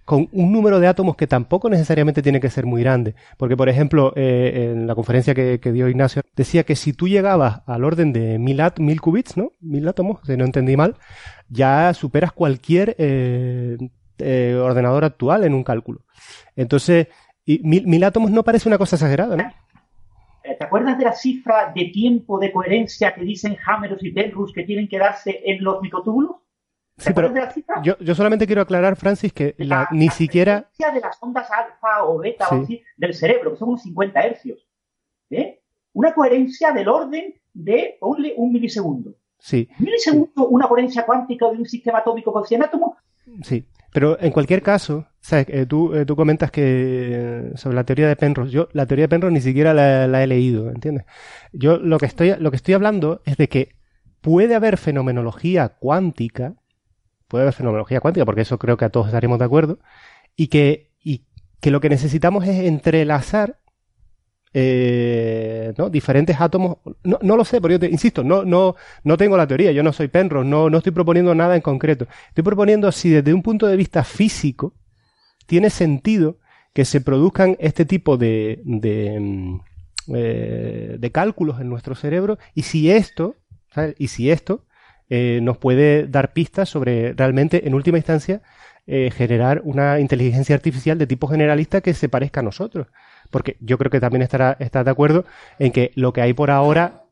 con 0.06 0.28
un 0.32 0.52
número 0.52 0.80
de 0.80 0.88
átomos 0.88 1.16
que 1.16 1.28
tampoco 1.28 1.70
necesariamente 1.70 2.22
tiene 2.22 2.40
que 2.40 2.50
ser 2.50 2.66
muy 2.66 2.82
grande. 2.84 3.16
Porque, 3.38 3.56
por 3.56 3.70
ejemplo, 3.70 4.14
eh, 4.16 4.72
en 4.74 4.88
la 4.88 4.96
conferencia 4.96 5.34
que, 5.34 5.60
dio 5.72 5.88
Ignacio, 5.88 6.22
decía 6.36 6.64
que 6.64 6.76
si 6.76 6.94
tú 6.94 7.08
llegabas 7.08 7.62
al 7.66 7.84
orden 7.84 8.12
de 8.12 8.38
mil, 8.38 8.62
mil 8.80 9.02
qubits, 9.02 9.38
¿no? 9.38 9.52
Mil 9.62 9.88
átomos, 9.88 10.20
si 10.26 10.36
no 10.36 10.46
entendí 10.46 10.76
mal, 10.76 10.96
ya 11.50 11.94
superas 11.94 12.32
cualquier 12.34 12.96
eh, 12.98 13.78
eh, 14.18 14.60
ordenador 14.62 15.06
actual 15.06 15.44
en 15.46 15.54
un 15.54 15.64
cálculo. 15.64 16.02
Entonces, 16.56 17.08
mil, 17.46 17.88
mil 17.88 18.04
átomos 18.04 18.32
no 18.32 18.44
parece 18.44 18.68
una 18.68 18.78
cosa 18.78 18.98
exagerada, 18.98 19.38
¿no? 19.38 19.44
¿Te 20.44 20.66
acuerdas 20.66 20.98
de 20.98 21.06
la 21.06 21.14
cifra 21.14 21.72
de 21.74 21.86
tiempo 21.86 22.38
de 22.38 22.52
coherencia 22.52 23.16
que 23.16 23.22
dicen 23.22 23.56
Hammerus 23.66 24.04
y 24.04 24.12
Penrose 24.12 24.54
que 24.54 24.64
tienen 24.64 24.90
que 24.90 25.00
darse 25.00 25.42
en 25.46 25.64
los 25.64 25.82
microtúbulos? 25.82 26.43
Sí, 27.04 27.14
pero 27.14 27.34
yo, 27.84 27.98
yo, 28.00 28.16
solamente 28.16 28.48
quiero 28.48 28.62
aclarar, 28.62 28.96
Francis, 28.96 29.34
que 29.34 29.56
la, 29.58 29.90
ni 29.92 30.10
siquiera... 30.10 30.70
de 30.78 31.00
las 31.02 31.22
ondas 31.22 31.50
alfa 31.52 32.06
o 32.06 32.18
beta 32.20 32.48
o 32.50 32.62
así, 32.62 32.82
del 32.96 33.14
cerebro, 33.14 33.52
que 33.52 33.58
son 33.58 33.70
unos 33.70 33.82
50 33.84 34.20
hercios. 34.22 34.66
¿eh? 35.30 35.62
Una 35.92 36.14
coherencia 36.14 36.72
del 36.72 36.88
orden 36.88 37.34
de, 37.54 37.98
ponle, 38.00 38.34
un 38.38 38.54
milisegundo. 38.54 39.16
Sí. 39.38 39.68
Un 39.80 39.86
milisegundo, 39.86 40.48
una 40.48 40.68
coherencia 40.68 41.06
cuántica 41.06 41.50
de 41.50 41.58
un 41.58 41.66
sistema 41.66 42.00
atómico 42.00 42.32
con 42.32 42.46
100 42.46 42.64
átomos. 42.64 42.98
Sí, 43.42 43.66
pero 43.92 44.18
en 44.20 44.32
cualquier 44.32 44.62
caso, 44.62 45.06
¿sabes? 45.20 45.48
Eh, 45.50 45.66
tú, 45.66 45.94
eh, 45.94 46.06
tú 46.06 46.16
comentas 46.16 46.52
que 46.52 47.52
sobre 47.56 47.76
la 47.76 47.84
teoría 47.84 48.08
de 48.08 48.16
Penrose, 48.16 48.52
yo 48.52 48.70
la 48.72 48.86
teoría 48.86 49.04
de 49.04 49.10
Penrose 49.10 49.34
ni 49.34 49.42
siquiera 49.42 49.74
la, 49.74 50.08
la 50.08 50.24
he 50.24 50.28
leído, 50.28 50.70
¿entiendes? 50.70 51.06
Yo 51.52 51.78
lo 51.78 51.98
que 51.98 52.06
estoy, 52.06 52.34
lo 52.40 52.50
que 52.50 52.58
estoy 52.58 52.74
hablando 52.74 53.22
es 53.26 53.38
de 53.38 53.50
que 53.50 53.76
puede 54.22 54.56
haber 54.56 54.78
fenomenología 54.78 55.70
cuántica 55.80 56.56
puede 57.34 57.46
haber 57.46 57.56
fenomenología 57.56 58.00
cuántica, 58.00 58.26
porque 58.26 58.42
eso 58.42 58.60
creo 58.60 58.78
que 58.78 58.86
a 58.86 58.90
todos 58.90 59.08
estaremos 59.08 59.40
de 59.40 59.46
acuerdo, 59.46 59.80
y 60.36 60.50
que, 60.50 60.92
y 61.04 61.26
que 61.60 61.72
lo 61.72 61.80
que 61.82 61.90
necesitamos 61.90 62.46
es 62.46 62.60
entrelazar 62.60 63.58
eh, 64.54 65.74
¿no? 65.76 65.90
diferentes 65.90 66.40
átomos. 66.40 66.78
No, 67.04 67.18
no, 67.24 67.36
lo 67.36 67.44
sé, 67.44 67.60
pero 67.60 67.72
yo 67.72 67.80
te 67.80 67.90
insisto, 67.90 68.24
no, 68.24 68.46
no, 68.46 68.76
no 69.04 69.18
tengo 69.18 69.36
la 69.36 69.48
teoría, 69.48 69.72
yo 69.72 69.82
no 69.82 69.92
soy 69.94 70.10
Penrose, 70.10 70.48
no, 70.48 70.70
no 70.70 70.78
estoy 70.78 70.92
proponiendo 70.92 71.34
nada 71.34 71.56
en 71.56 71.64
concreto. 71.64 72.06
Estoy 72.28 72.44
proponiendo 72.44 72.92
si 72.92 73.10
desde 73.10 73.34
un 73.34 73.42
punto 73.42 73.66
de 73.66 73.78
vista 73.78 74.04
físico 74.04 74.76
tiene 75.48 75.72
sentido 75.72 76.38
que 76.72 76.86
se 76.86 77.02
produzcan 77.02 77.58
este 77.60 77.84
tipo 77.84 78.16
de, 78.16 78.62
de, 78.64 79.20
mm, 79.20 79.60
eh, 80.14 80.98
de 81.00 81.12
cálculos 81.12 81.60
en 81.60 81.68
nuestro 81.68 81.96
cerebro 81.96 82.38
y 82.54 82.62
si 82.62 82.92
esto, 82.92 83.38
y 83.98 84.10
si 84.10 84.30
esto 84.30 84.66
eh, 85.16 85.42
nos 85.44 85.60
puede 85.60 86.08
dar 86.08 86.34
pistas 86.34 86.68
sobre 86.68 87.14
realmente, 87.14 87.68
en 87.68 87.76
última 87.76 88.00
instancia, 88.00 88.42
eh, 88.88 89.12
generar 89.12 89.62
una 89.64 90.00
inteligencia 90.00 90.56
artificial 90.56 90.98
de 90.98 91.06
tipo 91.06 91.28
generalista 91.28 91.82
que 91.82 91.94
se 91.94 92.10
parezca 92.10 92.40
a 92.40 92.44
nosotros. 92.44 92.88
Porque 93.30 93.56
yo 93.60 93.78
creo 93.78 93.92
que 93.92 94.00
también 94.00 94.24
estará, 94.24 94.58
está 94.60 94.84
de 94.84 94.90
acuerdo 94.90 95.26
en 95.60 95.72
que 95.72 95.92
lo 95.94 96.14
que 96.14 96.22
hay 96.22 96.34
por 96.34 96.50
ahora 96.50 97.04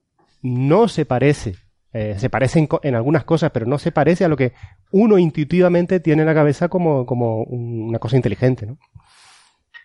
no 0.41 0.87
se 0.87 1.05
parece. 1.05 1.57
Eh, 1.93 2.15
se 2.17 2.31
parece 2.31 2.67
en, 2.81 2.95
algunas 2.95 3.23
cosas, 3.23 3.51
pero 3.51 3.67
no 3.67 3.77
se 3.77 3.91
parece 3.91 4.25
a 4.25 4.29
lo 4.29 4.35
que 4.35 4.53
uno 4.89 5.19
intuitivamente 5.19 5.99
tiene 5.99 6.23
en 6.23 6.27
la 6.27 6.33
cabeza 6.33 6.69
como, 6.69 7.05
como 7.05 7.43
una 7.43 7.99
cosa 7.99 8.15
inteligente. 8.15 8.65
¿no? 8.65 8.79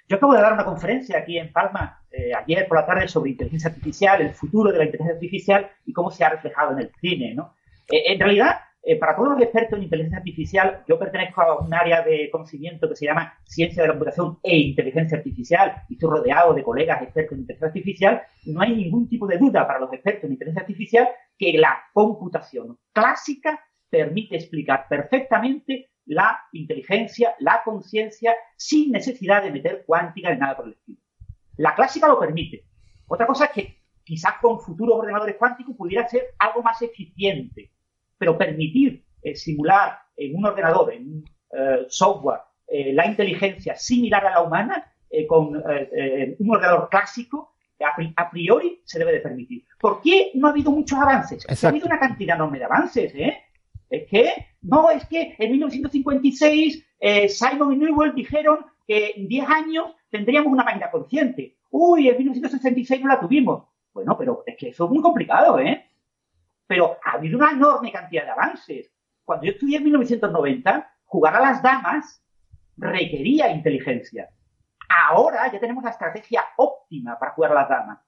Yo 0.08 0.16
acabo 0.16 0.32
de 0.32 0.40
dar 0.40 0.54
una 0.54 0.64
conferencia 0.64 1.18
aquí 1.18 1.36
en 1.36 1.52
Palma 1.52 2.00
ayer 2.42 2.66
por 2.66 2.78
la 2.78 2.86
tarde 2.86 3.08
sobre 3.08 3.32
inteligencia 3.32 3.68
artificial, 3.68 4.22
el 4.22 4.32
futuro 4.32 4.72
de 4.72 4.78
la 4.78 4.84
inteligencia 4.86 5.16
artificial 5.16 5.70
y 5.84 5.92
cómo 5.92 6.10
se 6.10 6.24
ha 6.24 6.30
reflejado 6.30 6.72
en 6.72 6.78
el 6.78 6.92
cine. 6.98 7.34
¿no? 7.34 7.52
Eh, 7.88 8.12
en 8.12 8.18
realidad, 8.18 8.56
eh, 8.82 8.96
para 8.98 9.16
todos 9.16 9.30
los 9.30 9.40
expertos 9.40 9.76
en 9.76 9.84
inteligencia 9.84 10.18
artificial, 10.18 10.84
yo 10.88 10.98
pertenezco 10.98 11.42
a 11.42 11.60
un 11.60 11.74
área 11.74 12.02
de 12.02 12.30
conocimiento 12.30 12.88
que 12.88 12.94
se 12.94 13.06
llama 13.06 13.34
ciencia 13.44 13.82
de 13.82 13.88
la 13.88 13.94
computación 13.94 14.38
e 14.44 14.56
inteligencia 14.58 15.18
artificial 15.18 15.82
y 15.88 15.94
estoy 15.94 16.10
rodeado 16.10 16.54
de 16.54 16.62
colegas 16.62 17.02
expertos 17.02 17.32
en 17.32 17.40
inteligencia 17.40 17.66
artificial 17.66 18.22
no 18.46 18.60
hay 18.60 18.76
ningún 18.76 19.08
tipo 19.08 19.26
de 19.26 19.38
duda 19.38 19.66
para 19.66 19.80
los 19.80 19.92
expertos 19.92 20.24
en 20.24 20.32
inteligencia 20.32 20.60
artificial 20.60 21.08
que 21.36 21.58
la 21.58 21.80
computación 21.92 22.78
clásica 22.92 23.60
permite 23.90 24.36
explicar 24.36 24.86
perfectamente 24.88 25.90
la 26.04 26.38
inteligencia, 26.52 27.34
la 27.40 27.62
conciencia, 27.64 28.36
sin 28.56 28.92
necesidad 28.92 29.42
de 29.42 29.50
meter 29.50 29.82
cuántica 29.84 30.32
ni 30.32 30.38
nada 30.38 30.56
por 30.56 30.66
el 30.66 30.74
estilo. 30.74 31.00
La 31.56 31.74
clásica 31.74 32.06
lo 32.06 32.20
permite. 32.20 32.66
Otra 33.08 33.26
cosa 33.26 33.46
es 33.46 33.50
que 33.50 33.82
quizás 34.04 34.34
con 34.40 34.60
futuros 34.60 35.00
ordenadores 35.00 35.34
cuánticos 35.36 35.74
pudiera 35.76 36.06
ser 36.06 36.22
algo 36.38 36.62
más 36.62 36.80
eficiente 36.82 37.72
pero 38.18 38.36
permitir 38.38 39.04
eh, 39.22 39.34
simular 39.34 39.98
en 40.16 40.36
un 40.36 40.46
ordenador, 40.46 40.92
en 40.92 41.02
un 41.02 41.24
eh, 41.52 41.86
software, 41.88 42.40
eh, 42.68 42.92
la 42.92 43.06
inteligencia 43.06 43.76
similar 43.76 44.24
a 44.26 44.30
la 44.30 44.42
humana 44.42 44.92
con 45.28 45.46
un 45.56 46.50
ordenador 46.50 46.90
clásico, 46.90 47.54
a, 48.16 48.30
priori 48.30 48.82
se 48.84 48.98
debe 48.98 49.12
de 49.12 49.20
permitir. 49.20 49.64
¿Por 49.80 50.02
qué 50.02 50.32
no 50.34 50.46
ha 50.46 50.50
habido 50.50 50.70
muchos 50.70 50.98
avances? 50.98 51.46
Ha 51.64 51.68
habido 51.68 51.86
una 51.86 51.98
cantidad 51.98 52.36
enorme 52.36 52.58
de 52.58 52.64
avances, 52.64 53.14
¿eh? 53.14 53.38
Es 53.88 54.06
que, 54.10 54.30
no, 54.62 54.90
es 54.90 55.06
que 55.06 55.34
en 55.38 55.52
1956 55.52 56.86
Simon 57.28 57.72
y 57.72 57.76
Newell 57.76 58.14
dijeron 58.14 58.66
que 58.86 59.12
en 59.16 59.28
10 59.28 59.48
años 59.48 59.94
tendríamos 60.10 60.52
una 60.52 60.64
máquina 60.64 60.90
consciente. 60.90 61.56
Uy, 61.70 62.08
en 62.08 62.18
1966 62.18 63.00
no 63.00 63.08
la 63.08 63.20
tuvimos. 63.20 63.64
Bueno, 63.94 64.16
pero 64.18 64.42
es 64.44 64.56
que 64.56 64.68
eso 64.68 64.84
es 64.84 64.90
muy 64.90 65.02
complicado, 65.02 65.58
¿eh? 65.58 65.86
Pero 66.66 66.98
ha 67.04 67.12
habido 67.12 67.38
una 67.38 67.52
enorme 67.52 67.92
cantidad 67.92 68.24
de 68.24 68.30
avances. 68.30 68.92
Cuando 69.24 69.46
yo 69.46 69.52
estudié 69.52 69.78
en 69.78 69.84
1990, 69.84 70.90
jugar 71.04 71.36
a 71.36 71.40
las 71.40 71.62
damas 71.62 72.22
requería 72.76 73.50
inteligencia. 73.50 74.28
Ahora 74.88 75.50
ya 75.50 75.58
tenemos 75.58 75.82
la 75.84 75.90
estrategia 75.90 76.44
óptima 76.56 77.18
para 77.18 77.32
jugar 77.32 77.52
a 77.52 77.54
las 77.54 77.68
damas. 77.68 77.98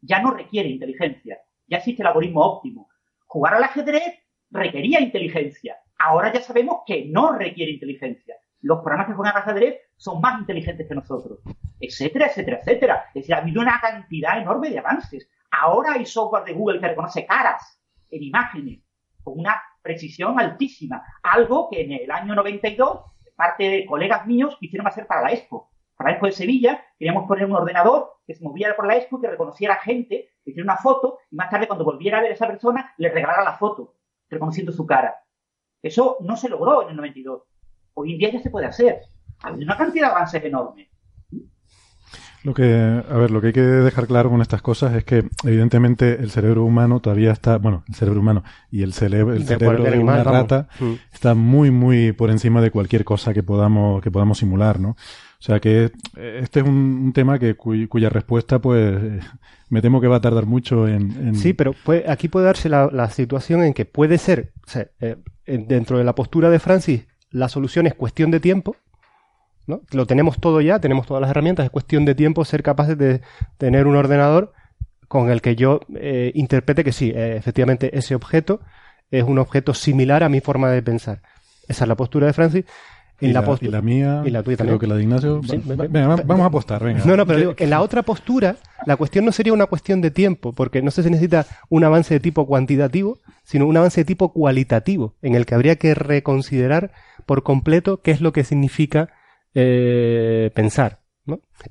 Ya 0.00 0.20
no 0.20 0.32
requiere 0.32 0.68
inteligencia. 0.68 1.38
Ya 1.66 1.78
existe 1.78 2.02
el 2.02 2.08
algoritmo 2.08 2.42
óptimo. 2.42 2.88
Jugar 3.26 3.54
al 3.54 3.64
ajedrez 3.64 4.14
requería 4.50 5.00
inteligencia. 5.00 5.76
Ahora 5.98 6.32
ya 6.32 6.40
sabemos 6.40 6.82
que 6.86 7.06
no 7.06 7.32
requiere 7.32 7.72
inteligencia. 7.72 8.36
Los 8.60 8.78
programas 8.78 9.08
que 9.08 9.14
juegan 9.14 9.36
al 9.36 9.42
ajedrez 9.42 9.80
son 9.96 10.20
más 10.20 10.40
inteligentes 10.40 10.86
que 10.86 10.94
nosotros. 10.94 11.40
Etcétera, 11.80 12.26
etcétera, 12.26 12.58
etcétera. 12.58 13.04
Es 13.08 13.14
decir, 13.14 13.34
ha 13.34 13.38
habido 13.38 13.60
una 13.60 13.80
cantidad 13.80 14.40
enorme 14.40 14.70
de 14.70 14.78
avances. 14.78 15.28
Ahora 15.50 15.92
hay 15.94 16.06
software 16.06 16.44
de 16.44 16.52
Google 16.52 16.80
que 16.80 16.88
reconoce 16.88 17.26
caras 17.26 17.77
en 18.10 18.22
imágenes 18.22 18.80
con 19.22 19.38
una 19.38 19.60
precisión 19.82 20.38
altísima. 20.38 21.02
Algo 21.22 21.68
que 21.70 21.82
en 21.82 21.92
el 21.92 22.10
año 22.10 22.34
92 22.34 23.00
parte 23.38 23.70
de 23.70 23.86
colegas 23.86 24.26
míos 24.26 24.56
quisieron 24.58 24.88
hacer 24.88 25.06
para 25.06 25.22
la 25.22 25.32
Expo. 25.32 25.70
Para 25.96 26.10
la 26.10 26.14
Expo 26.14 26.26
de 26.26 26.32
Sevilla 26.32 26.84
queríamos 26.98 27.28
poner 27.28 27.46
un 27.46 27.54
ordenador 27.54 28.14
que 28.26 28.34
se 28.34 28.42
moviera 28.42 28.74
por 28.74 28.86
la 28.86 28.96
Expo, 28.96 29.20
que 29.20 29.28
reconociera 29.28 29.76
gente, 29.76 30.30
que 30.44 30.50
hiciera 30.50 30.64
una 30.64 30.76
foto 30.76 31.18
y 31.30 31.36
más 31.36 31.48
tarde 31.48 31.68
cuando 31.68 31.84
volviera 31.84 32.18
a 32.18 32.20
ver 32.20 32.32
a 32.32 32.34
esa 32.34 32.48
persona 32.48 32.92
le 32.98 33.10
regalara 33.10 33.44
la 33.44 33.56
foto, 33.56 33.94
reconociendo 34.28 34.72
su 34.72 34.84
cara. 34.86 35.14
Eso 35.82 36.16
no 36.20 36.36
se 36.36 36.48
logró 36.48 36.82
en 36.82 36.90
el 36.90 36.96
92. 36.96 37.42
Hoy 37.94 38.12
en 38.12 38.18
día 38.18 38.32
ya 38.32 38.40
se 38.40 38.50
puede 38.50 38.66
hacer. 38.66 39.02
Hay 39.42 39.54
una 39.54 39.76
cantidad 39.76 40.08
de 40.08 40.12
avances 40.12 40.44
enormes. 40.44 40.88
Lo 42.44 42.54
que, 42.54 42.64
a 43.08 43.16
ver, 43.16 43.30
lo 43.32 43.40
que 43.40 43.48
hay 43.48 43.52
que 43.52 43.60
dejar 43.60 44.06
claro 44.06 44.30
con 44.30 44.40
estas 44.42 44.62
cosas 44.62 44.94
es 44.94 45.04
que, 45.04 45.24
evidentemente, 45.44 46.20
el 46.20 46.30
cerebro 46.30 46.64
humano 46.64 47.00
todavía 47.00 47.32
está, 47.32 47.58
bueno, 47.58 47.82
el 47.88 47.94
cerebro 47.94 48.20
humano 48.20 48.44
y 48.70 48.82
el, 48.82 48.92
cerebro, 48.92 49.34
el 49.34 49.40
De 49.40 49.46
cerebro 49.58 49.82
de 49.82 49.98
una 49.98 50.22
vamos. 50.22 50.32
rata 50.32 50.68
Mm. 50.80 50.92
está 51.12 51.34
muy, 51.34 51.70
muy 51.70 52.12
por 52.12 52.30
encima 52.30 52.60
de 52.60 52.70
cualquier 52.70 53.04
cosa 53.04 53.34
que 53.34 53.42
podamos, 53.42 54.00
que 54.02 54.10
podamos 54.10 54.38
simular, 54.38 54.78
¿no? 54.78 54.90
O 54.90 55.42
sea 55.42 55.60
que 55.60 55.90
eh, 56.16 56.40
este 56.42 56.60
es 56.60 56.66
un, 56.66 56.74
un 56.74 57.12
tema 57.12 57.38
que 57.38 57.56
cuy- 57.56 57.88
cuya 57.88 58.08
respuesta, 58.08 58.60
pues, 58.60 58.96
me 59.68 59.82
temo 59.82 60.00
que 60.00 60.06
va 60.08 60.16
a 60.16 60.20
tardar 60.20 60.46
mucho 60.46 60.86
en, 60.88 61.10
en- 61.28 61.34
Sí, 61.34 61.52
pero 61.52 61.72
puede- 61.84 62.08
aquí 62.10 62.28
puede 62.28 62.46
darse 62.46 62.68
la, 62.68 62.88
la 62.92 63.10
situación 63.10 63.62
en 63.62 63.74
que 63.74 63.84
puede 63.84 64.16
ser, 64.18 64.52
o 64.66 64.70
sea, 64.70 64.86
eh, 65.00 65.16
en- 65.46 65.66
dentro 65.68 65.98
de 65.98 66.04
la 66.04 66.14
postura 66.14 66.50
de 66.50 66.58
Francis, 66.60 67.06
la 67.30 67.48
solución 67.48 67.86
es 67.86 67.94
cuestión 67.94 68.30
de 68.30 68.40
tiempo, 68.40 68.76
¿no? 69.68 69.82
Lo 69.92 70.06
tenemos 70.06 70.40
todo 70.40 70.60
ya, 70.60 70.80
tenemos 70.80 71.06
todas 71.06 71.20
las 71.20 71.30
herramientas, 71.30 71.64
es 71.64 71.70
cuestión 71.70 72.04
de 72.04 72.14
tiempo 72.16 72.44
ser 72.44 72.62
capaces 72.64 72.98
de 72.98 73.20
tener 73.58 73.86
un 73.86 73.94
ordenador 73.94 74.52
con 75.06 75.30
el 75.30 75.40
que 75.40 75.54
yo 75.56 75.80
eh, 75.94 76.32
interprete 76.34 76.82
que 76.84 76.92
sí, 76.92 77.12
eh, 77.14 77.36
efectivamente 77.36 77.96
ese 77.96 78.14
objeto 78.14 78.60
es 79.10 79.22
un 79.22 79.38
objeto 79.38 79.72
similar 79.74 80.22
a 80.24 80.28
mi 80.28 80.40
forma 80.40 80.70
de 80.70 80.82
pensar. 80.82 81.22
Esa 81.68 81.84
es 81.84 81.88
la 81.88 81.94
postura 81.96 82.26
de 82.26 82.32
Francis. 82.32 82.64
En 83.20 83.30
y, 83.30 83.32
la 83.32 83.40
la, 83.40 83.46
postu- 83.48 83.66
y 83.66 83.68
la 83.68 83.82
mía, 83.82 84.22
y 84.24 84.30
la 84.30 84.42
tuya 84.44 84.56
creo 84.58 84.78
también. 84.78 84.78
que 84.78 84.86
la 84.86 84.94
de 84.94 85.02
Ignacio. 85.02 85.40
Sí, 85.42 85.56
Va- 85.56 85.74
ve- 85.74 85.88
venga, 85.88 86.14
ve- 86.16 86.22
vamos 86.24 86.44
a 86.44 86.46
apostar, 86.46 86.84
venga. 86.84 87.04
No, 87.04 87.16
no, 87.16 87.26
pero 87.26 87.38
digo, 87.40 87.54
en 87.58 87.70
la 87.70 87.80
otra 87.80 88.02
postura, 88.02 88.56
la 88.86 88.96
cuestión 88.96 89.24
no 89.24 89.32
sería 89.32 89.52
una 89.52 89.66
cuestión 89.66 90.00
de 90.00 90.12
tiempo, 90.12 90.52
porque 90.52 90.82
no 90.82 90.90
se 90.92 91.02
necesita 91.10 91.44
un 91.68 91.82
avance 91.82 92.14
de 92.14 92.20
tipo 92.20 92.46
cuantitativo, 92.46 93.18
sino 93.42 93.66
un 93.66 93.76
avance 93.76 94.02
de 94.02 94.04
tipo 94.04 94.32
cualitativo, 94.32 95.14
en 95.20 95.34
el 95.34 95.46
que 95.46 95.54
habría 95.56 95.74
que 95.76 95.94
reconsiderar 95.94 96.92
por 97.26 97.42
completo 97.42 98.02
qué 98.02 98.12
es 98.12 98.20
lo 98.20 98.32
que 98.32 98.44
significa 98.44 99.08
eh, 99.60 100.50
pensar. 100.54 101.00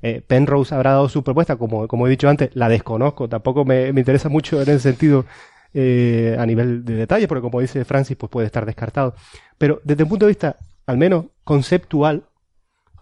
Eh, 0.02 0.22
Penrose 0.26 0.74
habrá 0.74 0.92
dado 0.92 1.08
su 1.08 1.24
propuesta, 1.24 1.56
como, 1.56 2.06
he 2.06 2.10
dicho 2.10 2.28
antes, 2.28 2.50
la 2.54 2.68
desconozco, 2.68 3.30
tampoco 3.30 3.64
me, 3.64 3.88
interesa 3.88 4.28
mucho 4.28 4.60
en 4.60 4.68
ese 4.68 4.80
sentido 4.80 5.24
eh, 5.72 6.36
a 6.38 6.44
nivel 6.44 6.84
de 6.84 6.94
detalle, 6.94 7.26
porque 7.26 7.40
como 7.40 7.60
dice 7.60 7.86
Francis, 7.86 8.16
pues 8.18 8.30
puede 8.30 8.46
estar 8.46 8.66
descartado. 8.66 9.14
Pero 9.56 9.80
desde 9.84 10.02
un 10.02 10.10
punto 10.10 10.26
de 10.26 10.32
vista, 10.32 10.56
al 10.86 10.98
menos 10.98 11.26
conceptual, 11.44 12.24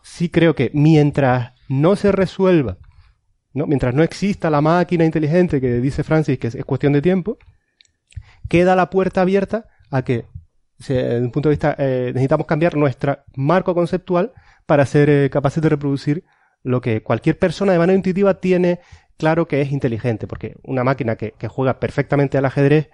sí 0.02 0.28
creo 0.28 0.54
que 0.54 0.70
mientras 0.72 1.52
no 1.68 1.96
se 1.96 2.12
resuelva, 2.12 2.78
¿no? 3.54 3.66
mientras 3.66 3.92
no 3.92 4.04
exista 4.04 4.50
la 4.50 4.60
máquina 4.60 5.04
inteligente 5.04 5.60
que 5.60 5.80
dice 5.80 6.04
Francis 6.04 6.38
que 6.38 6.46
es, 6.46 6.54
es 6.54 6.64
cuestión 6.64 6.92
de 6.92 7.02
tiempo, 7.02 7.38
queda 8.48 8.76
la 8.76 8.88
puerta 8.88 9.22
abierta 9.22 9.66
a 9.90 10.02
que, 10.02 10.26
desde 10.78 11.18
un 11.18 11.32
punto 11.32 11.48
de 11.48 11.54
vista, 11.54 11.74
eh, 11.76 12.12
necesitamos 12.14 12.46
cambiar 12.46 12.76
nuestro 12.76 13.18
marco 13.34 13.74
conceptual 13.74 14.32
para 14.66 14.86
ser 14.86 15.09
eh, 15.10 15.30
capaces 15.30 15.62
de 15.62 15.68
reproducir 15.68 16.24
lo 16.62 16.80
que 16.80 17.02
cualquier 17.02 17.38
persona 17.38 17.72
de 17.72 17.78
manera 17.78 17.97
intuitiva 17.97 18.34
tiene 18.40 18.80
claro 19.18 19.47
que 19.48 19.60
es 19.62 19.72
inteligente, 19.72 20.26
porque 20.26 20.56
una 20.64 20.84
máquina 20.84 21.16
que, 21.16 21.34
juega 21.48 21.80
perfectamente 21.80 22.36
al 22.38 22.44
ajedrez 22.44 22.90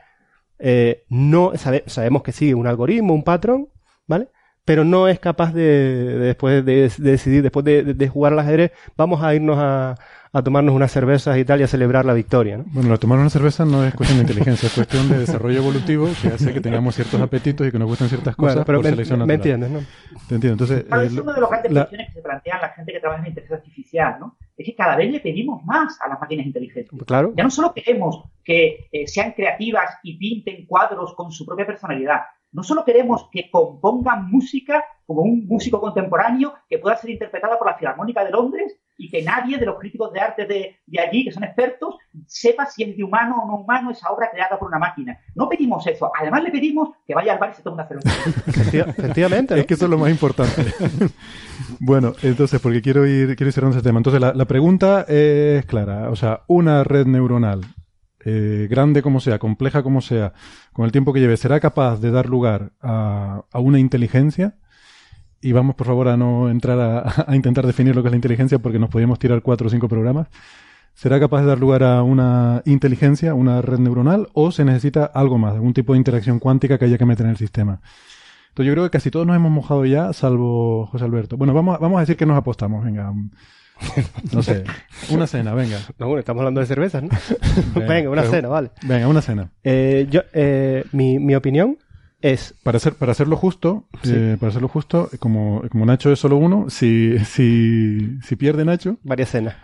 eh, 0.59 1.05
no 1.09 1.53
sabe- 1.57 1.85
sabemos 1.87 2.23
que 2.23 2.33
sigue 2.33 2.55
un 2.55 2.67
algoritmo, 2.67 3.15
un 3.15 3.25
patrón, 3.25 3.69
¿vale? 4.07 4.29
Pero 4.65 4.85
no 4.85 5.09
es 5.09 5.19
capaz 5.19 5.53
de, 5.53 5.63
de 5.63 6.19
después 6.19 6.65
de, 6.65 6.89
de 6.89 7.11
decidir, 7.11 7.43
después 7.43 7.65
de, 7.65 7.83
de- 7.83 7.95
de 7.95 8.09
jugar 8.09 8.33
al 8.33 8.39
ajedrez, 8.41 8.73
vamos 8.97 9.23
a 9.23 9.35
irnos 9.35 9.57
a, 9.59 9.97
a 10.35 10.43
tomarnos 10.43 10.75
unas 10.75 10.91
cervezas 10.91 11.37
y 11.37 11.45
tal 11.45 11.61
y 11.61 11.65
a 11.65 11.67
celebrar 11.67 12.07
la 12.07 12.15
victoria, 12.15 12.57
¿no? 12.57 12.65
Bueno, 12.69 12.89
lo 12.89 12.99
tomar 12.99 13.19
una 13.19 13.29
cerveza 13.29 13.67
no 13.67 13.85
es 13.85 13.95
cuestión 13.95 14.19
de 14.19 14.23
inteligencia, 14.23 14.67
es 14.67 14.73
cuestión 14.75 15.07
de 15.11 15.19
desarrollo 15.19 15.59
evolutivo 15.59 16.09
que 16.23 16.29
hace 16.29 16.55
que 16.55 16.61
tengamos 16.63 16.95
ciertos 16.95 17.21
apetitos 17.21 17.67
y 17.67 17.71
que 17.71 17.79
nos 17.79 17.87
gusten 17.87 18.09
ciertas 18.09 18.35
cosas 18.35 18.55
Bueno, 18.55 18.65
pero 18.65 18.79
por 18.79 18.85
me- 18.87 18.91
selección 18.93 19.19
me 19.19 19.27
natural. 19.37 19.63
entiendes, 19.63 19.71
¿no? 19.71 20.19
Te 20.29 20.35
entiendo. 20.37 20.65
Entonces, 20.65 20.85
Claro, 20.85 21.03
eh, 21.03 21.07
es 21.07 21.13
una 21.19 21.35
de 21.35 21.41
las 21.43 21.51
grandes 21.51 21.73
la- 21.73 21.81
cuestiones 21.83 22.07
que 22.09 22.13
se 22.15 22.23
plantean 22.23 22.61
la 22.63 22.69
gente 22.71 22.93
que 22.93 23.01
trabaja 23.01 23.23
en 23.23 23.29
inteligencia 23.29 23.57
artificial, 23.59 24.17
¿no? 24.21 24.37
Es 24.57 24.65
que 24.67 24.75
cada 24.75 24.97
vez 24.97 25.13
le 25.13 25.21
pedimos 25.21 25.63
más 25.67 25.99
a 26.01 26.09
las 26.09 26.19
máquinas 26.19 26.47
inteligentes. 26.47 26.99
Claro. 27.07 27.33
Ya 27.37 27.45
no 27.45 27.51
solo 27.51 27.75
queremos 27.75 28.25
que 28.43 28.89
eh, 28.91 29.07
sean 29.07 29.33
creativas 29.33 29.99
y 30.03 30.17
pinten 30.17 30.65
cuadros 30.67 31.15
con 31.15 31.31
su 31.31 31.45
propia 31.45 31.67
personalidad, 31.67 32.21
no 32.53 32.63
solo 32.63 32.85
queremos 32.85 33.29
que 33.33 33.51
compongan 33.51 34.31
música 34.31 34.85
como 35.07 35.23
un 35.23 35.47
músico 35.47 35.81
contemporáneo 35.81 36.55
que 36.69 36.79
pueda 36.79 36.97
ser 36.97 37.11
interpretada 37.11 37.59
por 37.59 37.67
la 37.67 37.75
Filarmónica 37.77 38.25
de 38.25 38.31
Londres 38.31 38.79
y 38.99 39.11
que 39.11 39.23
nadie 39.23 39.59
de 39.59 39.67
los 39.67 39.79
críticos 39.79 40.13
de 40.13 40.21
arte 40.21 40.47
de, 40.47 40.77
de 40.87 41.01
allí, 41.01 41.25
que 41.25 41.33
son 41.33 41.43
expertos, 41.45 41.97
sepa 42.27 42.67
si 42.67 42.85
es 42.85 42.97
de 42.97 43.03
humano 43.03 43.43
o 43.43 43.47
no 43.49 43.57
humano 43.57 43.91
esa 43.91 44.11
obra 44.11 44.31
creada 44.31 44.59
por 44.59 44.69
una 44.69 44.79
máquina. 44.79 45.19
No 45.35 45.49
pedimos 45.49 45.85
eso. 45.87 46.11
Además 46.19 46.43
le 46.45 46.51
pedimos 46.51 46.91
que 47.07 47.15
vaya 47.15 47.33
al 47.33 47.39
bar 47.39 47.51
y 47.53 47.55
se 47.57 47.63
tome 47.63 47.75
una 47.75 47.89
cerveza. 47.89 48.11
Efecti- 48.47 48.89
Efectivamente, 48.97 49.55
¿no? 49.55 49.61
Es 49.61 49.67
que 49.67 49.75
eso 49.75 49.87
es 49.87 49.91
lo 49.91 49.99
más 49.99 50.11
importante. 50.11 50.63
bueno, 51.81 52.13
entonces, 52.23 52.61
porque 52.61 52.83
quiero 52.83 53.07
ir, 53.07 53.35
quiero 53.37 53.49
ir 53.49 53.53
cerrando 53.53 53.77
ese 53.77 53.85
tema. 53.85 53.99
Entonces, 53.99 54.21
la, 54.21 54.35
la 54.35 54.45
pregunta 54.45 55.05
es 55.09 55.65
clara. 55.67 56.11
O 56.11 56.17
sea, 56.17 56.43
una 56.47 56.85
red 56.85 57.07
neuronal, 57.07 57.63
eh, 58.25 58.69
grande 58.71 59.03
como 59.03 59.21
sea, 59.21 59.39
compleja 59.39 59.83
como 59.83 60.01
sea, 60.01 60.33
con 60.73 60.85
el 60.85 60.93
tiempo 60.93 61.13
que 61.13 61.21
lleve, 61.21 61.37
¿será 61.37 61.61
capaz 61.61 62.01
de 62.01 62.11
dar 62.11 62.29
lugar 62.29 62.73
a, 62.81 63.45
una 63.55 63.79
inteligencia? 63.79 64.57
Y 65.41 65.53
vamos, 65.53 65.75
por 65.75 65.87
favor, 65.89 66.09
a 66.09 66.17
no 66.17 66.49
entrar 66.49 66.79
a, 67.27 67.37
intentar 67.37 67.67
definir 67.67 67.97
lo 67.97 68.03
que 68.03 68.09
es 68.09 68.13
la 68.13 68.17
inteligencia 68.17 68.59
porque 68.61 68.79
nos 68.79 68.91
podríamos 68.91 69.19
tirar 69.19 69.43
cuatro 69.43 69.67
o 69.67 69.71
cinco 69.71 69.89
programas. 69.89 70.29
¿Será 70.95 71.19
capaz 71.19 71.41
de 71.41 71.47
dar 71.47 71.59
lugar 71.59 71.83
a 71.83 72.03
una 72.03 72.63
inteligencia, 72.67 73.35
una 73.35 73.63
red 73.63 73.79
neuronal, 73.79 74.29
o 74.35 74.53
se 74.53 74.65
necesita 74.65 75.07
algo 75.07 75.39
más, 75.39 75.55
algún 75.55 75.73
tipo 75.73 75.95
de 75.95 75.99
interacción 75.99 76.39
cuántica 76.39 76.79
que 76.79 76.85
haya 76.85 76.99
que 76.99 77.07
meter 77.07 77.27
en 77.27 77.31
el 77.31 77.39
sistema? 77.39 77.81
Entonces 78.51 78.67
yo 78.67 78.73
creo 78.75 78.85
que 78.85 78.91
casi 78.91 79.11
todos 79.11 79.27
nos 79.27 79.35
hemos 79.35 79.51
mojado 79.51 79.87
ya, 79.87 80.13
salvo 80.13 80.87
José 80.87 81.07
Alberto. 81.07 81.39
Bueno, 81.39 81.55
vamos, 81.55 81.81
vamos 81.81 81.97
a 81.97 82.01
decir 82.01 82.19
que 82.19 82.27
nos 82.27 82.37
apostamos, 82.37 82.85
venga. 82.85 83.11
No 84.33 84.43
sé, 84.43 84.65
una 85.11 85.27
cena, 85.27 85.55
venga. 85.55 85.79
No, 85.99 86.07
bueno, 86.07 86.21
estamos 86.21 86.41
hablando 86.41 86.61
de 86.61 86.67
cervezas, 86.67 87.03
¿no? 87.03 87.09
Venga, 87.89 88.09
una 88.11 88.23
pero- 88.23 88.33
cena, 88.33 88.49
vale. 88.49 88.71
Venga, 88.83 89.09
una 89.09 89.21
cena. 89.23 89.51
Eh, 89.65 90.07
yo, 90.11 90.21
eh, 90.33 90.85
mi, 90.93 91.19
mi 91.19 91.35
opinión 91.35 91.79
es... 92.21 92.55
Para, 92.63 92.77
hacer, 92.77 92.95
para 92.95 93.13
hacerlo 93.13 93.37
justo, 93.37 93.89
Sí. 94.03 94.13
eh, 94.15 94.37
para 94.39 94.51
hacerlo 94.51 94.69
justo, 94.69 95.11
como, 95.19 95.63
como 95.71 95.85
Nacho 95.87 96.13
es 96.13 96.19
solo 96.21 96.37
uno, 96.37 96.67
si, 96.71 97.19
si, 97.25 98.19
si 98.23 98.37
pierde 98.37 98.65
Nacho, 98.65 98.97
Varias 99.03 99.31
cenas. 99.31 99.57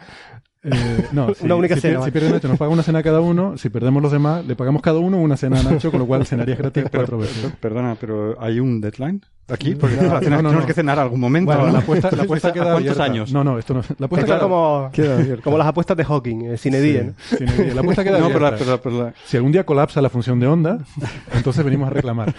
eh, 0.65 1.07
no, 1.13 1.33
si, 1.35 1.45
Una 1.45 1.55
única 1.55 1.77
si, 1.77 1.83
cena, 1.83 1.93
pierde, 1.93 1.99
vale. 2.01 2.11
si 2.11 2.13
pierde 2.19 2.31
Nacho 2.35 2.49
nos 2.49 2.59
paga 2.59 2.71
una 2.73 2.83
cena 2.83 3.03
cada 3.03 3.21
uno, 3.21 3.57
si 3.57 3.69
perdemos 3.71 4.03
los 4.03 4.11
demás, 4.13 4.45
le 4.45 4.57
pagamos 4.57 4.83
cada 4.83 4.99
uno 4.99 5.19
una 5.19 5.37
cena 5.37 5.61
a 5.61 5.63
Nacho, 5.63 5.91
con 5.91 6.01
lo 6.01 6.07
cual 6.07 6.27
cenaría 6.27 6.57
gratis 6.57 6.85
Pero- 6.91 6.99
cuatro 7.05 7.19
veces. 7.19 7.39
per- 7.45 7.53
Perdona, 7.61 7.97
pero 8.01 8.37
¿hay 8.43 8.59
un 8.61 8.81
deadline 8.81 9.23
aquí? 9.49 9.75
Porque 9.75 9.97
No, 9.97 10.03
no, 10.03 10.15
no, 10.15 10.21
tenemos 10.21 10.53
no. 10.53 10.67
que 10.67 10.75
cenar 10.75 10.99
algún 10.99 11.21
momento. 11.21 11.47
Bueno, 11.53 11.67
¿no? 11.67 11.73
la 11.73 11.79
apuesta, 11.81 12.11
la 12.15 12.23
apuesta 12.25 12.49
¿A 12.49 12.53
queda 12.53 12.65
cuántos 12.65 12.81
abierta. 12.99 13.05
años? 13.05 13.33
No, 13.33 13.45
no, 13.45 13.59
esto 13.59 13.75
no. 13.75 13.83
La 13.99 14.07
apuesta 14.07 14.27
queda, 14.27 14.39
como, 14.41 14.91
queda 14.93 15.19
abierta. 15.19 15.43
como 15.43 15.59
las 15.59 15.67
apuestas 15.67 15.97
de 15.97 16.05
Hawking, 16.05 16.41
eh, 16.53 16.57
sin 16.57 16.75
edie. 16.75 17.13
Sí, 17.29 17.37
sin. 17.47 17.75
La 17.75 17.81
apuesta 17.81 18.05
queda 18.05 18.19
No, 18.19 18.29
pero 18.29 18.41
la- 18.41 18.57
pero 18.57 18.71
la- 18.73 18.81
pero 18.81 19.05
la- 19.05 19.15
Si 19.25 19.37
algún 19.37 19.53
día 19.53 19.65
colapsa 19.65 20.01
la 20.03 20.11
función 20.11 20.39
de 20.41 20.47
onda, 20.47 20.79
entonces 21.35 21.65
venimos 21.65 21.89
a 21.89 21.91
reclamar. 21.93 22.35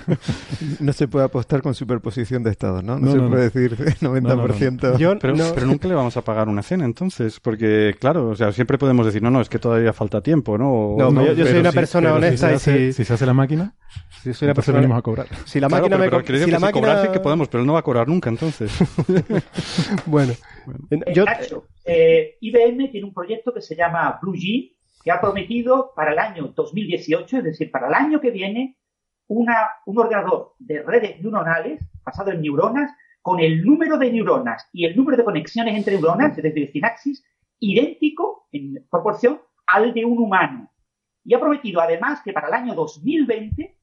No 0.79 0.93
se 0.93 1.07
puede 1.07 1.25
apostar 1.25 1.61
con 1.61 1.73
superposición 1.73 2.43
de 2.43 2.51
estados, 2.51 2.83
¿no? 2.83 2.99
No, 2.99 3.05
No, 3.07 3.11
se 3.11 3.17
no, 3.17 3.23
no. 3.23 3.29
puede 3.29 3.43
decir 3.49 3.77
90%. 4.01 4.97
Yo 4.97 5.17
Pero, 5.19 5.35
no- 5.35 5.53
pero 5.53 5.65
nunca 5.67 5.87
le 5.87 5.95
vamos 5.95 6.15
a 6.17 6.21
pagar 6.21 6.47
una 6.49 6.61
cena, 6.63 6.85
entonces, 6.85 7.39
porque, 7.39 7.95
claro, 7.99 8.29
o 8.29 8.35
sea, 8.35 8.51
siempre 8.51 8.77
podemos 8.77 9.05
decir, 9.05 9.21
no, 9.21 9.29
no, 9.31 9.41
es 9.41 9.49
que 9.49 9.59
todavía 9.59 9.93
falta 9.93 10.21
tiempo, 10.21 10.57
¿no? 10.57 10.71
O- 10.71 11.11
No, 11.11 11.25
yo- 11.25 11.33
yo 11.33 11.45
soy 11.45 11.59
una 11.59 11.71
si- 11.71 11.75
persona 11.75 12.09
pero 12.09 12.19
si 12.21 12.25
honesta 12.27 12.47
se 12.47 12.51
y 12.51 12.55
hace- 12.55 12.77
si- 12.91 12.93
si 12.93 13.05
se 13.05 13.13
hace 13.13 13.25
la 13.25 13.33
máquina, 13.33 13.73
si 14.23 14.33
soy 14.33 14.47
una 14.47 14.53
persona... 14.53 14.77
venimos 14.79 14.97
a 14.97 15.01
cobrar. 15.01 15.27
Si 15.45 15.59
la 15.59 15.69
máquina 15.69 15.97
me... 15.97 16.09
si 16.09 16.51
la 16.51 16.59
máquina... 16.59 16.98
sí 17.01 17.11
que 17.11 17.19
podemos, 17.19 17.47
pero 17.47 17.61
él 17.61 17.67
no 17.67 17.73
va 17.73 17.79
a 17.79 17.83
cobrar 17.83 18.07
nunca, 18.07 18.29
entonces. 18.29 18.71
Bueno, 20.05 20.33
Eh, 20.91 21.13
yo... 21.13 21.25
Nacho, 21.25 21.65
eh, 21.85 22.37
IBM 22.41 22.91
tiene 22.91 23.07
un 23.07 23.13
proyecto 23.13 23.53
que 23.53 23.61
se 23.61 23.75
llama 23.75 24.19
Blue 24.21 24.33
Gene, 24.33 24.73
que 25.03 25.11
ha 25.11 25.21
prometido 25.21 25.93
para 25.95 26.11
el 26.11 26.19
año 26.19 26.53
2018, 26.55 27.37
es 27.37 27.43
decir, 27.43 27.71
para 27.71 27.87
el 27.87 27.93
año 27.93 28.19
que 28.19 28.31
viene, 28.31 28.77
una, 29.27 29.69
un 29.85 29.99
ordenador 29.99 30.55
de 30.59 30.81
redes 30.83 31.21
neuronales 31.21 31.81
basado 32.03 32.31
en 32.31 32.41
neuronas, 32.41 32.91
con 33.21 33.39
el 33.39 33.63
número 33.63 33.97
de 33.97 34.11
neuronas 34.11 34.67
y 34.73 34.85
el 34.85 34.95
número 34.95 35.17
de 35.17 35.23
conexiones 35.23 35.75
entre 35.75 35.93
neuronas, 35.93 36.37
es 36.37 36.43
decir, 36.43 36.71
sinapsis, 36.71 37.23
idéntico 37.59 38.47
en 38.51 38.85
proporción 38.89 39.41
al 39.67 39.93
de 39.93 40.05
un 40.05 40.17
humano. 40.17 40.71
Y 41.23 41.33
ha 41.33 41.39
prometido 41.39 41.81
además 41.81 42.21
que 42.23 42.33
para 42.33 42.47
el 42.47 42.53
año 42.53 42.73
2020 42.73 43.78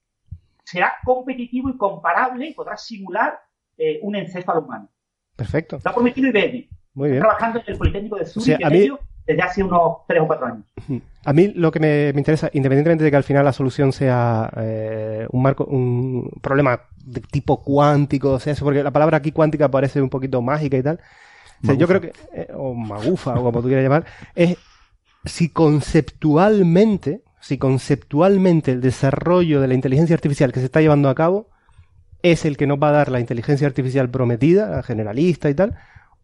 será 0.67 0.95
competitivo 1.05 1.71
y 1.71 1.77
comparable, 1.79 2.53
podrá 2.57 2.77
simular 2.77 3.39
eh, 3.79 4.01
un 4.03 4.17
encéfalo 4.17 4.63
humano. 4.63 4.91
Perfecto. 5.37 5.79
Lo 5.85 5.91
ha 5.91 5.95
prometido 5.95 6.29
IBM. 6.29 6.69
Muy 6.95 7.11
bien. 7.11 7.23
Está 7.23 7.29
trabajando 7.37 7.61
en 7.61 7.65
el 7.73 7.79
Politécnico 7.79 8.17
de 8.17 8.27
Zurich 8.27 8.47
sea, 8.47 8.57
en 8.59 8.65
a 8.67 8.71
mí- 8.71 8.79
ello 8.79 8.99
desde 9.27 9.43
hace 9.43 9.63
unos 9.63 9.99
tres 10.09 10.23
o 10.23 10.27
cuatro 10.27 10.47
años. 10.47 10.65
A 11.25 11.33
mí 11.33 11.49
lo 11.49 11.71
que 11.73 11.81
me, 11.81 12.13
me 12.13 12.21
interesa, 12.21 12.49
independientemente 12.53 13.05
de 13.05 13.11
que 13.11 13.17
al 13.17 13.25
final 13.25 13.45
la 13.45 13.53
solución 13.53 13.93
sea 13.93 14.51
eh, 14.57 15.27
un 15.31 15.43
marco, 15.43 15.65
un 15.65 16.31
problema 16.41 16.81
de 17.05 17.21
tipo 17.21 17.63
cuántico, 17.63 18.33
o 18.35 18.39
sea, 18.41 18.53
eso, 18.53 18.65
porque 18.65 18.83
la 18.85 18.93
palabra 18.93 19.17
aquí 19.19 19.33
cuántica 19.33 19.69
parece 19.71 20.01
un 20.01 20.11
poquito 20.11 20.41
mágica 20.43 20.77
y 20.77 20.83
tal. 20.83 21.01
O 21.63 21.67
sea, 21.67 21.75
yo 21.75 21.87
creo 21.89 22.01
que, 22.01 22.13
eh, 22.35 22.49
o 22.55 22.73
magufa, 22.75 23.35
o 23.35 23.43
como 23.43 23.61
tú 23.63 23.67
quieras 23.69 23.83
llamar, 23.85 24.05
es 24.35 24.57
si 25.25 25.49
conceptualmente, 25.51 27.23
si 27.47 27.59
conceptualmente 27.59 28.73
el 28.73 28.81
desarrollo 28.81 29.61
de 29.61 29.69
la 29.69 29.75
inteligencia 29.75 30.15
artificial 30.15 30.51
que 30.51 30.59
se 30.59 30.67
está 30.67 30.81
llevando 30.81 31.09
a 31.09 31.15
cabo 31.15 31.49
es 32.23 32.45
el 32.45 32.57
que 32.57 32.67
nos 32.67 32.79
va 32.83 32.89
a 32.89 32.93
dar 32.93 33.09
la 33.09 33.21
inteligencia 33.21 33.69
artificial 33.69 34.11
prometida, 34.11 34.69
la 34.69 34.83
generalista 34.83 35.49
y 35.49 35.55
tal, 35.55 35.77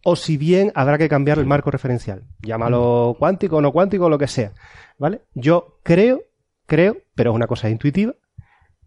o 0.03 0.17
si 0.17 0.35
bien 0.35 0.73
habrá 0.75 0.97
que 0.97 1.07
cambiar 1.07 1.39
el 1.39 1.45
marco 1.45 1.71
referencial. 1.71 2.23
Llámalo 2.41 3.15
cuántico, 3.17 3.61
no 3.61 3.71
cuántico, 3.71 4.09
lo 4.09 4.17
que 4.17 4.27
sea. 4.27 4.51
¿Vale? 4.97 5.21
Yo 5.33 5.79
creo, 5.83 6.23
creo, 6.65 6.97
pero 7.15 7.31
es 7.31 7.35
una 7.37 7.47
cosa 7.47 7.69
intuitiva, 7.69 8.15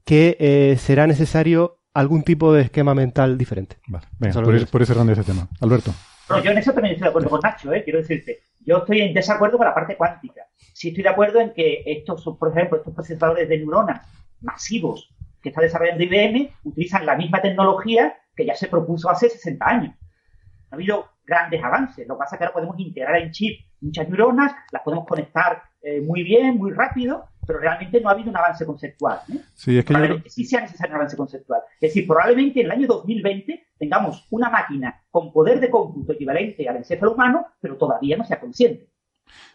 que 0.05 0.37
eh, 0.39 0.77
será 0.79 1.07
necesario 1.07 1.79
algún 1.95 2.23
tipo 2.23 2.53
de 2.53 2.65
esquema 2.65 2.95
mental 2.95 3.39
diferente. 3.39 3.79
Vale, 3.87 4.09
venga, 4.19 4.43
por, 4.43 4.55
ir, 4.55 4.67
por 4.67 4.83
ir 4.83 4.87
cerrando 4.87 5.15
ese 5.15 5.25
tema. 5.25 5.49
Alberto. 5.63 5.95
No, 6.29 6.43
yo 6.43 6.51
en 6.51 6.59
eso 6.59 6.75
también 6.75 6.97
estoy 6.97 7.05
de 7.05 7.09
acuerdo 7.09 7.31
con 7.31 7.41
Nacho, 7.41 7.73
¿eh? 7.73 7.83
quiero 7.83 8.01
decirte. 8.01 8.41
Yo 8.67 8.79
estoy 8.79 9.01
en 9.01 9.15
desacuerdo 9.15 9.57
con 9.57 9.67
la 9.67 9.75
parte 9.75 9.97
cuántica. 9.97 10.43
Sí 10.77 10.89
estoy 10.89 11.05
de 11.05 11.09
acuerdo 11.09 11.41
en 11.41 11.55
que 11.55 11.85
estos, 11.87 12.23
por 12.39 12.51
ejemplo, 12.51 12.77
estos 12.77 12.93
procesadores 12.93 13.49
de 13.49 13.57
neuronas 13.57 14.07
masivos 14.43 15.09
que 15.41 15.49
está 15.49 15.63
desarrollando 15.63 16.05
IBM 16.05 16.51
utilizan 16.65 17.07
la 17.07 17.17
misma 17.17 17.41
tecnología 17.41 18.15
que 18.37 18.45
ya 18.45 18.55
se 18.55 18.69
propuso 18.69 19.09
hace 19.09 19.31
60 19.31 19.67
años. 19.67 19.95
Ha 20.71 20.75
habido 20.75 21.09
grandes 21.25 21.65
avances. 21.65 22.07
Lo 22.07 22.17
que 22.17 22.19
pasa 22.19 22.37
es 22.37 22.39
que 22.39 22.45
ahora 22.45 22.53
podemos 22.53 22.79
integrar 22.79 23.17
en 23.17 23.31
chip 23.31 23.59
muchas 23.81 24.07
neuronas, 24.11 24.53
las 24.71 24.83
podemos 24.83 25.07
conectar 25.07 25.63
eh, 25.81 26.03
muy 26.03 26.23
bien, 26.23 26.59
muy 26.59 26.73
rápido, 26.73 27.25
pero 27.47 27.59
realmente 27.59 27.99
no 28.03 28.11
ha 28.11 28.13
habido 28.13 28.29
un 28.29 28.37
avance 28.37 28.67
conceptual. 28.67 29.21
¿eh? 29.33 29.41
Sí, 29.55 29.79
es 29.79 29.85
que 29.87 29.95
probablemente 29.95 30.29
sí 30.29 30.45
sea 30.45 30.61
necesario 30.61 30.93
un 30.93 30.97
avance 30.97 31.17
conceptual. 31.17 31.63
Es 31.81 31.89
decir, 31.89 32.07
probablemente 32.07 32.61
en 32.61 32.67
el 32.67 32.73
año 32.73 32.87
2020 32.87 33.69
tengamos 33.79 34.27
una 34.31 34.51
máquina 34.51 35.03
con 35.11 35.33
poder 35.33 35.59
de 35.59 35.71
cómputo 35.71 36.13
equivalente 36.13 36.69
al 36.69 36.77
encéfalo 36.77 37.15
humano, 37.15 37.47
pero 37.63 37.79
todavía 37.79 38.19
no 38.19 38.27
sea 38.27 38.39
consciente. 38.39 38.91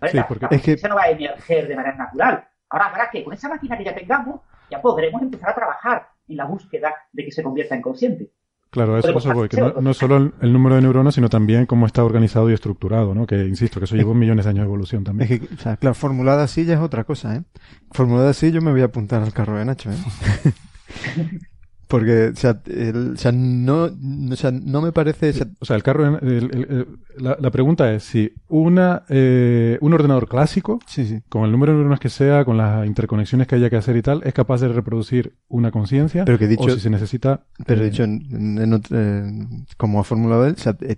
Sí, 0.09 0.19
porque 0.27 0.47
la 0.49 0.57
es 0.57 0.61
que... 0.61 0.87
no 0.87 0.95
va 0.95 1.03
a 1.03 1.09
emerger 1.09 1.67
de 1.67 1.75
manera 1.75 1.95
natural. 1.95 2.47
Ahora 2.69 2.85
habrá 2.87 3.09
que, 3.09 3.23
con 3.23 3.33
esa 3.33 3.49
máquina 3.49 3.77
que 3.77 3.83
ya 3.83 3.95
tengamos, 3.95 4.41
ya 4.69 4.81
podremos 4.81 5.21
empezar 5.21 5.49
a 5.49 5.55
trabajar 5.55 6.07
en 6.27 6.37
la 6.37 6.45
búsqueda 6.45 6.93
de 7.11 7.25
que 7.25 7.31
se 7.31 7.43
convierta 7.43 7.75
en 7.75 7.81
consciente. 7.81 8.31
Claro, 8.69 8.95
a 8.95 8.99
eso, 8.99 9.17
eso 9.17 9.33
voy, 9.33 9.49
que 9.49 9.57
no, 9.57 9.73
no 9.81 9.93
solo 9.93 10.31
el, 10.39 10.53
número 10.53 10.75
de 10.75 10.81
neuronas, 10.81 11.15
sino 11.15 11.27
también 11.27 11.65
cómo 11.65 11.85
está 11.85 12.05
organizado 12.05 12.49
y 12.49 12.53
estructurado, 12.53 13.13
¿no? 13.13 13.27
Que, 13.27 13.35
insisto, 13.35 13.81
que 13.81 13.83
eso 13.83 13.97
llevó 13.97 14.13
millones 14.13 14.45
de 14.45 14.51
años 14.51 14.61
de 14.61 14.67
evolución 14.67 15.03
también. 15.03 15.29
Es 15.29 15.39
que, 15.41 15.53
o 15.53 15.57
sea, 15.57 15.75
claro, 15.75 15.93
formulada 15.93 16.43
así 16.43 16.63
ya 16.63 16.75
es 16.75 16.79
otra 16.79 17.03
cosa, 17.03 17.35
¿eh? 17.35 17.43
Formulada 17.91 18.29
así 18.29 18.49
yo 18.53 18.61
me 18.61 18.71
voy 18.71 18.81
a 18.81 18.85
apuntar 18.85 19.21
al 19.23 19.33
carro 19.33 19.57
de 19.57 19.65
Nacho, 19.65 19.91
¿eh? 19.91 19.95
Porque, 21.91 22.29
o 22.33 22.35
sea, 22.37 22.61
el, 22.67 23.11
o 23.15 23.17
sea, 23.17 23.33
no, 23.33 23.83
o 24.31 24.35
sea, 24.37 24.49
no 24.51 24.81
me 24.81 24.93
parece... 24.93 25.33
O 25.59 25.65
sea, 25.65 25.75
el 25.75 25.83
carro... 25.83 26.19
el- 26.19 26.27
el- 26.27 26.51
el- 26.69 26.87
la, 27.17 27.35
la 27.37 27.51
pregunta 27.51 27.93
es 27.93 28.03
si 28.03 28.31
una 28.47 29.03
eh, 29.09 29.77
un 29.81 29.93
ordenador 29.93 30.29
clásico, 30.29 30.79
Sí, 30.87 31.05
sí. 31.05 31.19
con 31.27 31.43
el 31.43 31.51
número 31.51 31.73
de 31.73 31.79
neuronas 31.79 31.99
que 31.99 32.07
sea, 32.07 32.45
con 32.45 32.55
las 32.55 32.87
interconexiones 32.87 33.45
que 33.47 33.55
haya 33.55 33.69
que 33.69 33.75
hacer 33.75 33.97
y 33.97 34.01
tal, 34.01 34.21
es 34.23 34.33
capaz 34.33 34.61
de 34.61 34.69
reproducir 34.69 35.35
una 35.49 35.69
conciencia, 35.71 36.23
Pero 36.23 36.39
que 36.39 36.47
dicho- 36.47 36.63
o 36.63 36.69
si 36.69 36.79
se 36.79 36.89
necesita... 36.89 37.43
Pero 37.67 37.81
eh, 37.81 37.89
dicho, 37.89 38.03
en, 38.05 38.57
en 38.57 38.81
eh, 38.91 39.63
como 39.75 39.99
ha 39.99 40.05
formulado 40.05 40.45
él, 40.47 40.53
o 40.57 40.61
sea, 40.61 40.77
eh, 40.79 40.95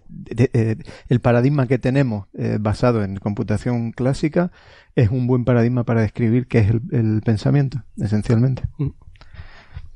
eh, 0.54 0.76
el 1.10 1.20
paradigma 1.20 1.66
que 1.66 1.80
tenemos 1.80 2.28
eh, 2.36 2.60
basado 2.62 3.04
en 3.04 3.18
computación 3.18 3.92
clásica 3.94 4.52
es 4.96 5.10
un 5.10 5.26
buen 5.26 5.44
paradigma 5.44 5.84
para 5.86 6.02
describir 6.02 6.46
qué 6.46 6.60
es 6.60 6.70
el, 6.70 6.82
el 6.92 7.22
pensamiento, 7.26 7.82
esencialmente. 7.98 8.64
Mm. 8.78 8.90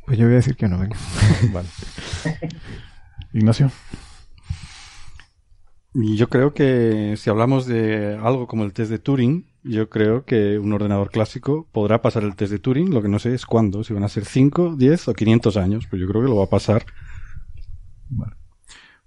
Pues 0.07 0.17
yo 0.17 0.25
voy 0.25 0.33
a 0.33 0.37
decir 0.37 0.55
que 0.55 0.67
no, 0.69 0.79
venga. 0.79 0.95
Vale. 1.53 1.67
Ignacio. 3.33 3.69
Yo 5.93 6.29
creo 6.29 6.53
que 6.53 7.15
si 7.17 7.29
hablamos 7.29 7.65
de 7.65 8.17
algo 8.23 8.47
como 8.47 8.63
el 8.63 8.71
test 8.71 8.89
de 8.89 8.99
Turing, 8.99 9.47
yo 9.63 9.89
creo 9.89 10.23
que 10.23 10.57
un 10.59 10.71
ordenador 10.71 11.09
clásico 11.09 11.67
podrá 11.73 12.01
pasar 12.01 12.23
el 12.23 12.35
test 12.37 12.53
de 12.53 12.59
Turing, 12.59 12.93
lo 12.93 13.01
que 13.01 13.09
no 13.09 13.19
sé 13.19 13.33
es 13.33 13.45
cuándo, 13.45 13.83
si 13.83 13.93
van 13.93 14.03
a 14.03 14.07
ser 14.07 14.23
5, 14.23 14.75
10 14.77 15.09
o 15.09 15.13
500 15.13 15.57
años, 15.57 15.87
pues 15.89 16.01
yo 16.01 16.07
creo 16.07 16.21
que 16.21 16.29
lo 16.29 16.37
va 16.37 16.45
a 16.45 16.49
pasar. 16.49 16.85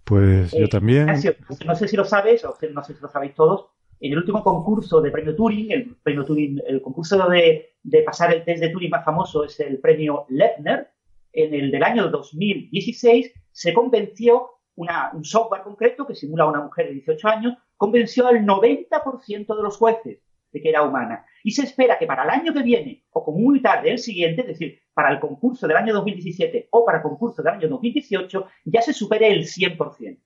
Pues 0.05 0.51
yo 0.51 0.65
Eh, 0.65 0.69
también. 0.69 1.03
Ignacio, 1.09 1.35
no 1.65 1.75
sé 1.77 1.89
si 1.89 1.97
lo 1.97 2.05
sabes, 2.05 2.45
o 2.45 2.55
no 2.75 2.85
sé 2.85 2.95
si 2.95 3.01
lo 3.01 3.09
sabéis 3.09 3.35
todos, 3.35 3.69
en 4.01 4.13
el 4.13 4.19
último 4.19 4.43
concurso 4.43 5.01
de 5.01 5.11
premio 5.11 5.37
Turing, 5.37 5.71
el 5.71 5.97
premio 6.03 6.25
Turing, 6.25 6.61
el 6.67 6.81
concurso 6.81 7.29
de, 7.29 7.75
pasar 8.05 8.33
el 8.33 8.45
test 8.45 8.63
de 8.63 8.71
Turing 8.71 8.91
más 8.91 9.05
famoso 9.05 9.45
es 9.45 9.61
el 9.61 9.79
premio 9.79 10.25
Lerner. 10.29 10.91
En 11.33 11.55
el 11.55 11.71
del 11.71 11.83
año 11.85 12.09
2016 12.09 13.33
se 13.53 13.75
convenció 13.75 14.51
un 14.75 15.25
software 15.25 15.63
concreto 15.63 16.07
que 16.07 16.15
simula 16.15 16.45
a 16.45 16.49
una 16.49 16.63
mujer 16.63 16.87
de 16.89 16.95
18 16.95 17.29
años, 17.29 17.55
convenció 17.77 18.27
al 18.27 18.45
90% 18.47 19.57
de 19.57 19.63
los 19.63 19.77
jueces 19.77 20.19
de 20.53 20.61
que 20.61 20.69
era 20.69 20.83
humana. 20.83 21.25
Y 21.45 21.53
se 21.53 21.63
espera 21.63 21.99
que 21.99 22.07
para 22.07 22.25
el 22.25 22.31
año 22.31 22.53
que 22.53 22.63
viene, 22.63 23.05
o 23.11 23.23
como 23.23 23.39
muy 23.39 23.63
tarde 23.63 23.91
el 23.91 23.99
siguiente, 23.99 24.43
es 24.43 24.49
decir, 24.49 24.81
para 24.95 25.11
el 25.11 25.21
concurso 25.21 25.69
del 25.69 25.77
año 25.77 25.95
2017 25.95 26.69
o 26.71 26.85
para 26.85 26.99
el 26.99 27.03
concurso 27.03 27.43
del 27.43 27.55
año 27.55 27.69
2018, 27.69 28.47
ya 28.65 28.83
se 28.83 28.93
supere 28.93 29.31
el 29.31 29.45
100%. 29.45 30.19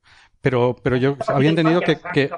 Pero, 0.45 0.77
pero 0.83 0.97
yo 0.99 1.17
había 1.27 1.49
entendido 1.49 1.81
que, 1.81 1.97
que, 2.13 2.31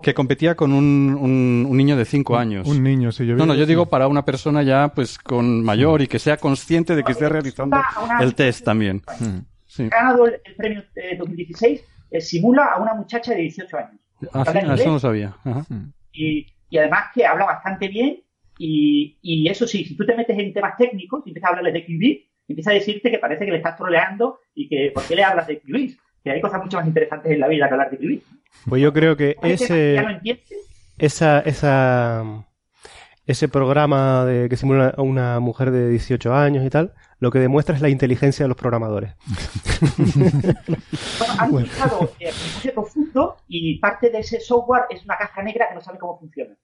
que 0.00 0.14
competía 0.14 0.54
con 0.54 0.72
un, 0.72 1.14
un, 1.20 1.66
un 1.68 1.76
niño 1.76 1.98
de 1.98 2.06
5 2.06 2.38
años. 2.38 2.66
Un 2.66 2.82
niño, 2.82 3.12
sí, 3.12 3.26
yo 3.26 3.36
No, 3.36 3.44
no, 3.44 3.54
yo 3.54 3.66
digo 3.66 3.90
para 3.90 4.08
una 4.08 4.24
persona 4.24 4.62
ya 4.62 4.88
pues 4.94 5.18
con 5.18 5.62
mayor 5.62 6.00
y 6.00 6.06
que 6.06 6.18
sea 6.18 6.38
consciente 6.38 6.96
de 6.96 7.04
que 7.04 7.12
esté 7.12 7.28
realizando 7.28 7.76
el 8.22 8.34
test 8.34 8.64
también. 8.64 9.02
Sí. 9.66 9.82
Ha 9.92 9.96
ganado 10.02 10.26
el, 10.28 10.40
el 10.42 10.54
premio 10.54 10.82
de 10.94 11.16
2016, 11.18 11.84
eh, 12.10 12.20
simula 12.22 12.64
a 12.74 12.80
una 12.80 12.94
muchacha 12.94 13.34
de 13.34 13.42
18 13.42 13.76
años. 13.76 14.00
Ah, 14.32 14.44
sí, 14.50 14.58
eso 14.80 14.90
no 14.90 14.98
sabía. 14.98 15.36
Ajá. 15.44 15.66
y, 16.10 16.46
y 16.70 16.78
además 16.78 17.10
que 17.14 17.26
habla 17.26 17.44
bastante 17.44 17.86
bien 17.88 18.22
y, 18.56 19.18
y 19.20 19.46
eso 19.48 19.66
sí, 19.66 19.84
si 19.84 19.94
tú 19.94 20.06
te 20.06 20.16
metes 20.16 20.38
en 20.38 20.54
temas 20.54 20.78
técnicos 20.78 21.22
y 21.26 21.30
empiezas 21.30 21.48
a 21.48 21.50
hablarles 21.50 21.74
de 21.74 21.84
QB, 21.84 22.48
empieza 22.48 22.70
a 22.70 22.74
decirte 22.74 23.10
que 23.10 23.18
parece 23.18 23.44
que 23.44 23.50
le 23.50 23.58
estás 23.58 23.76
troleando 23.76 24.38
y 24.54 24.70
que 24.70 24.90
¿por 24.94 25.02
qué 25.04 25.16
le 25.16 25.24
hablas 25.24 25.46
de 25.46 25.58
QB? 25.60 25.98
Que 26.24 26.30
hay 26.30 26.40
cosas 26.40 26.62
mucho 26.62 26.76
más 26.76 26.86
interesantes 26.86 27.32
en 27.32 27.40
la 27.40 27.48
vida 27.48 27.66
que 27.68 27.74
hablar 27.74 27.90
de 27.90 27.98
QB. 27.98 28.22
Pues 28.68 28.82
yo 28.82 28.92
creo 28.92 29.16
que 29.16 29.36
ese, 29.42 29.94
ya 29.94 30.02
no 30.02 30.10
entiendes 30.10 30.72
esa, 30.98 31.40
esa, 31.40 32.44
ese 33.26 33.48
programa 33.48 34.24
de, 34.24 34.48
que 34.48 34.56
simula 34.56 34.94
a 34.96 35.02
una 35.02 35.40
mujer 35.40 35.70
de 35.70 35.88
18 35.88 36.34
años 36.34 36.64
y 36.64 36.70
tal, 36.70 36.92
lo 37.18 37.30
que 37.30 37.38
demuestra 37.38 37.74
es 37.74 37.82
la 37.82 37.88
inteligencia 37.88 38.44
de 38.44 38.48
los 38.48 38.56
programadores. 38.56 39.14
Bueno, 41.18 41.38
han 41.38 41.52
utilizado 41.52 42.12
eh, 42.20 42.30
profundo 42.72 43.36
y 43.48 43.78
parte 43.78 44.10
de 44.10 44.18
ese 44.18 44.38
software 44.40 44.84
es 44.90 45.04
una 45.04 45.16
caja 45.16 45.42
negra 45.42 45.68
que 45.68 45.74
no 45.74 45.80
sabe 45.80 45.98
cómo 45.98 46.18
funciona. 46.18 46.54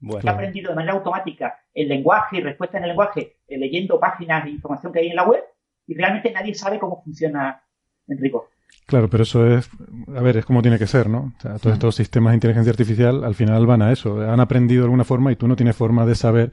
Que 0.00 0.28
ha 0.28 0.32
aprendido 0.32 0.70
de 0.70 0.76
manera 0.76 0.94
automática 0.94 1.58
el 1.72 1.88
lenguaje 1.88 2.38
y 2.38 2.40
respuesta 2.40 2.78
en 2.78 2.84
el 2.84 2.90
lenguaje 2.90 3.36
eh, 3.46 3.58
leyendo 3.58 4.00
páginas 4.00 4.44
de 4.44 4.50
información 4.50 4.92
que 4.92 4.98
hay 5.00 5.08
en 5.08 5.16
la 5.16 5.24
web 5.24 5.44
y 5.86 5.94
realmente 5.94 6.32
nadie 6.32 6.54
sabe 6.54 6.78
cómo 6.78 7.02
funciona 7.02 7.62
Enrico. 8.08 8.48
Claro, 8.86 9.10
pero 9.10 9.24
eso 9.24 9.44
es, 9.44 9.68
a 10.14 10.20
ver, 10.20 10.36
es 10.36 10.44
como 10.44 10.62
tiene 10.62 10.78
que 10.78 10.86
ser, 10.86 11.08
¿no? 11.08 11.32
O 11.36 11.40
sea, 11.40 11.58
todos 11.58 11.74
estos 11.74 11.96
sistemas 11.96 12.30
de 12.30 12.36
inteligencia 12.36 12.70
artificial 12.70 13.24
al 13.24 13.34
final 13.34 13.66
van 13.66 13.82
a 13.82 13.90
eso. 13.90 14.20
Han 14.20 14.38
aprendido 14.38 14.82
de 14.82 14.86
alguna 14.86 15.02
forma 15.02 15.32
y 15.32 15.36
tú 15.36 15.48
no 15.48 15.56
tienes 15.56 15.74
forma 15.74 16.06
de 16.06 16.14
saber 16.14 16.52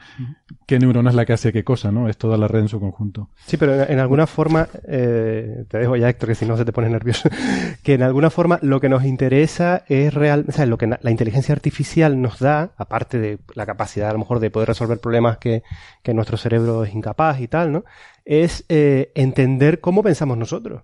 qué 0.65 0.80
neurona 0.80 1.11
es 1.11 1.15
la 1.15 1.26
que 1.26 1.34
hace 1.34 1.53
qué 1.53 1.64
cosa, 1.64 1.91
¿no? 1.91 2.10
Es 2.10 2.18
toda 2.18 2.35
la 2.38 2.48
red 2.48 2.61
en 2.61 2.69
su 2.69 2.80
conjunto. 2.80 3.30
Sí, 3.45 3.57
pero 3.57 3.76
en, 3.76 3.91
en 3.91 3.99
alguna 3.99 4.26
forma, 4.26 4.68
eh, 4.88 5.65
te 5.68 5.77
dejo 5.77 5.95
ya, 5.95 6.10
Héctor, 6.10 6.30
que 6.30 6.35
si 6.35 6.48
no 6.48 6.57
se 6.57 6.65
te 6.65 6.73
pone 6.73 6.90
nervioso, 6.90 7.30
que 7.84 7.94
en 7.94 8.02
alguna 8.02 8.31
forma 8.31 8.57
lo 8.64 8.81
que 8.81 8.90
nos 8.90 9.03
interesa 9.03 9.84
es 9.88 10.11
real, 10.11 10.45
o 10.48 10.52
sea, 10.52 10.65
lo 10.65 10.80
que 10.80 10.88
la 10.88 11.11
inteligencia 11.11 11.53
artificial 11.53 12.19
nos 12.19 12.40
da, 12.40 12.72
aparte 12.77 13.19
de 13.19 13.38
la 13.53 13.68
capacidad 13.68 14.10
a 14.10 14.14
lo 14.14 14.19
mejor 14.19 14.40
de 14.40 14.49
poder 14.49 14.69
resolver 14.69 14.99
problemas 14.99 15.38
que, 15.38 15.61
que 16.02 16.15
nuestro 16.15 16.38
cerebro 16.38 16.84
es 16.84 16.95
incapaz 16.95 17.40
y 17.41 17.48
tal, 17.48 17.72
¿no? 17.72 17.85
Es 18.26 18.65
eh, 18.69 19.11
entender 19.14 19.81
cómo 19.81 20.02
pensamos 20.02 20.35
nosotros, 20.35 20.81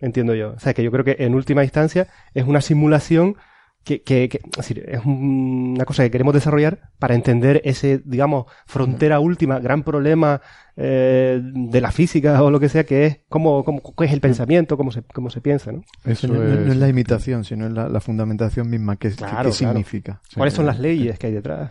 entiendo 0.00 0.34
yo. 0.34 0.52
O 0.56 0.58
sea, 0.60 0.74
que 0.74 0.82
yo 0.82 0.90
creo 0.90 1.04
que 1.04 1.16
en 1.20 1.34
última 1.34 1.62
instancia 1.64 2.08
es 2.34 2.44
una 2.46 2.60
simulación 2.60 3.36
que, 3.84 4.02
que, 4.02 4.28
que- 4.28 4.40
es 4.44 4.56
decir, 4.56 4.84
es 4.86 5.04
un- 5.06 5.72
una 5.76 5.84
cosa 5.86 6.02
que 6.02 6.10
queremos 6.10 6.34
desarrollar 6.34 6.90
para 6.98 7.14
entender 7.14 7.62
ese, 7.64 8.02
digamos, 8.04 8.44
frontera 8.66 9.20
última, 9.20 9.58
gran 9.58 9.82
problema 9.84 10.42
eh, 10.76 11.40
de 11.42 11.80
la 11.80 11.90
física 11.90 12.42
o 12.42 12.50
lo 12.50 12.60
que 12.60 12.68
sea, 12.68 12.84
que 12.84 13.06
es 13.06 13.20
cómo, 13.30 13.64
cómo, 13.64 13.80
qué 13.96 14.04
es 14.04 14.12
el 14.12 14.20
pensamiento, 14.20 14.76
cómo 14.76 14.92
se, 14.92 15.02
cómo 15.02 15.30
se 15.30 15.40
piensa, 15.40 15.72
¿no? 15.72 15.82
Eso 16.04 16.28
no, 16.28 16.34
no- 16.34 16.56
no 16.56 16.72
es- 16.72 16.78
la 16.78 16.88
imitación, 16.88 17.44
sino 17.44 17.66
es 17.66 17.72
la, 17.72 17.88
la 17.88 18.00
fundamentación 18.00 18.68
misma 18.68 18.96
que 18.96 19.10
claro. 19.10 19.50
significa. 19.52 20.20
¿Cuáles 20.36 20.52
son 20.54 20.66
las 20.66 20.78
leyes 20.78 21.18
que 21.18 21.28
hay 21.28 21.32
detrás? 21.32 21.70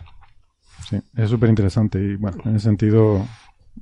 Sí, 0.88 1.00
es 1.16 1.30
súper 1.30 1.48
interesante 1.48 1.98
y 2.00 2.16
bueno, 2.16 2.38
en 2.44 2.56
ese 2.56 2.64
sentido, 2.64 3.24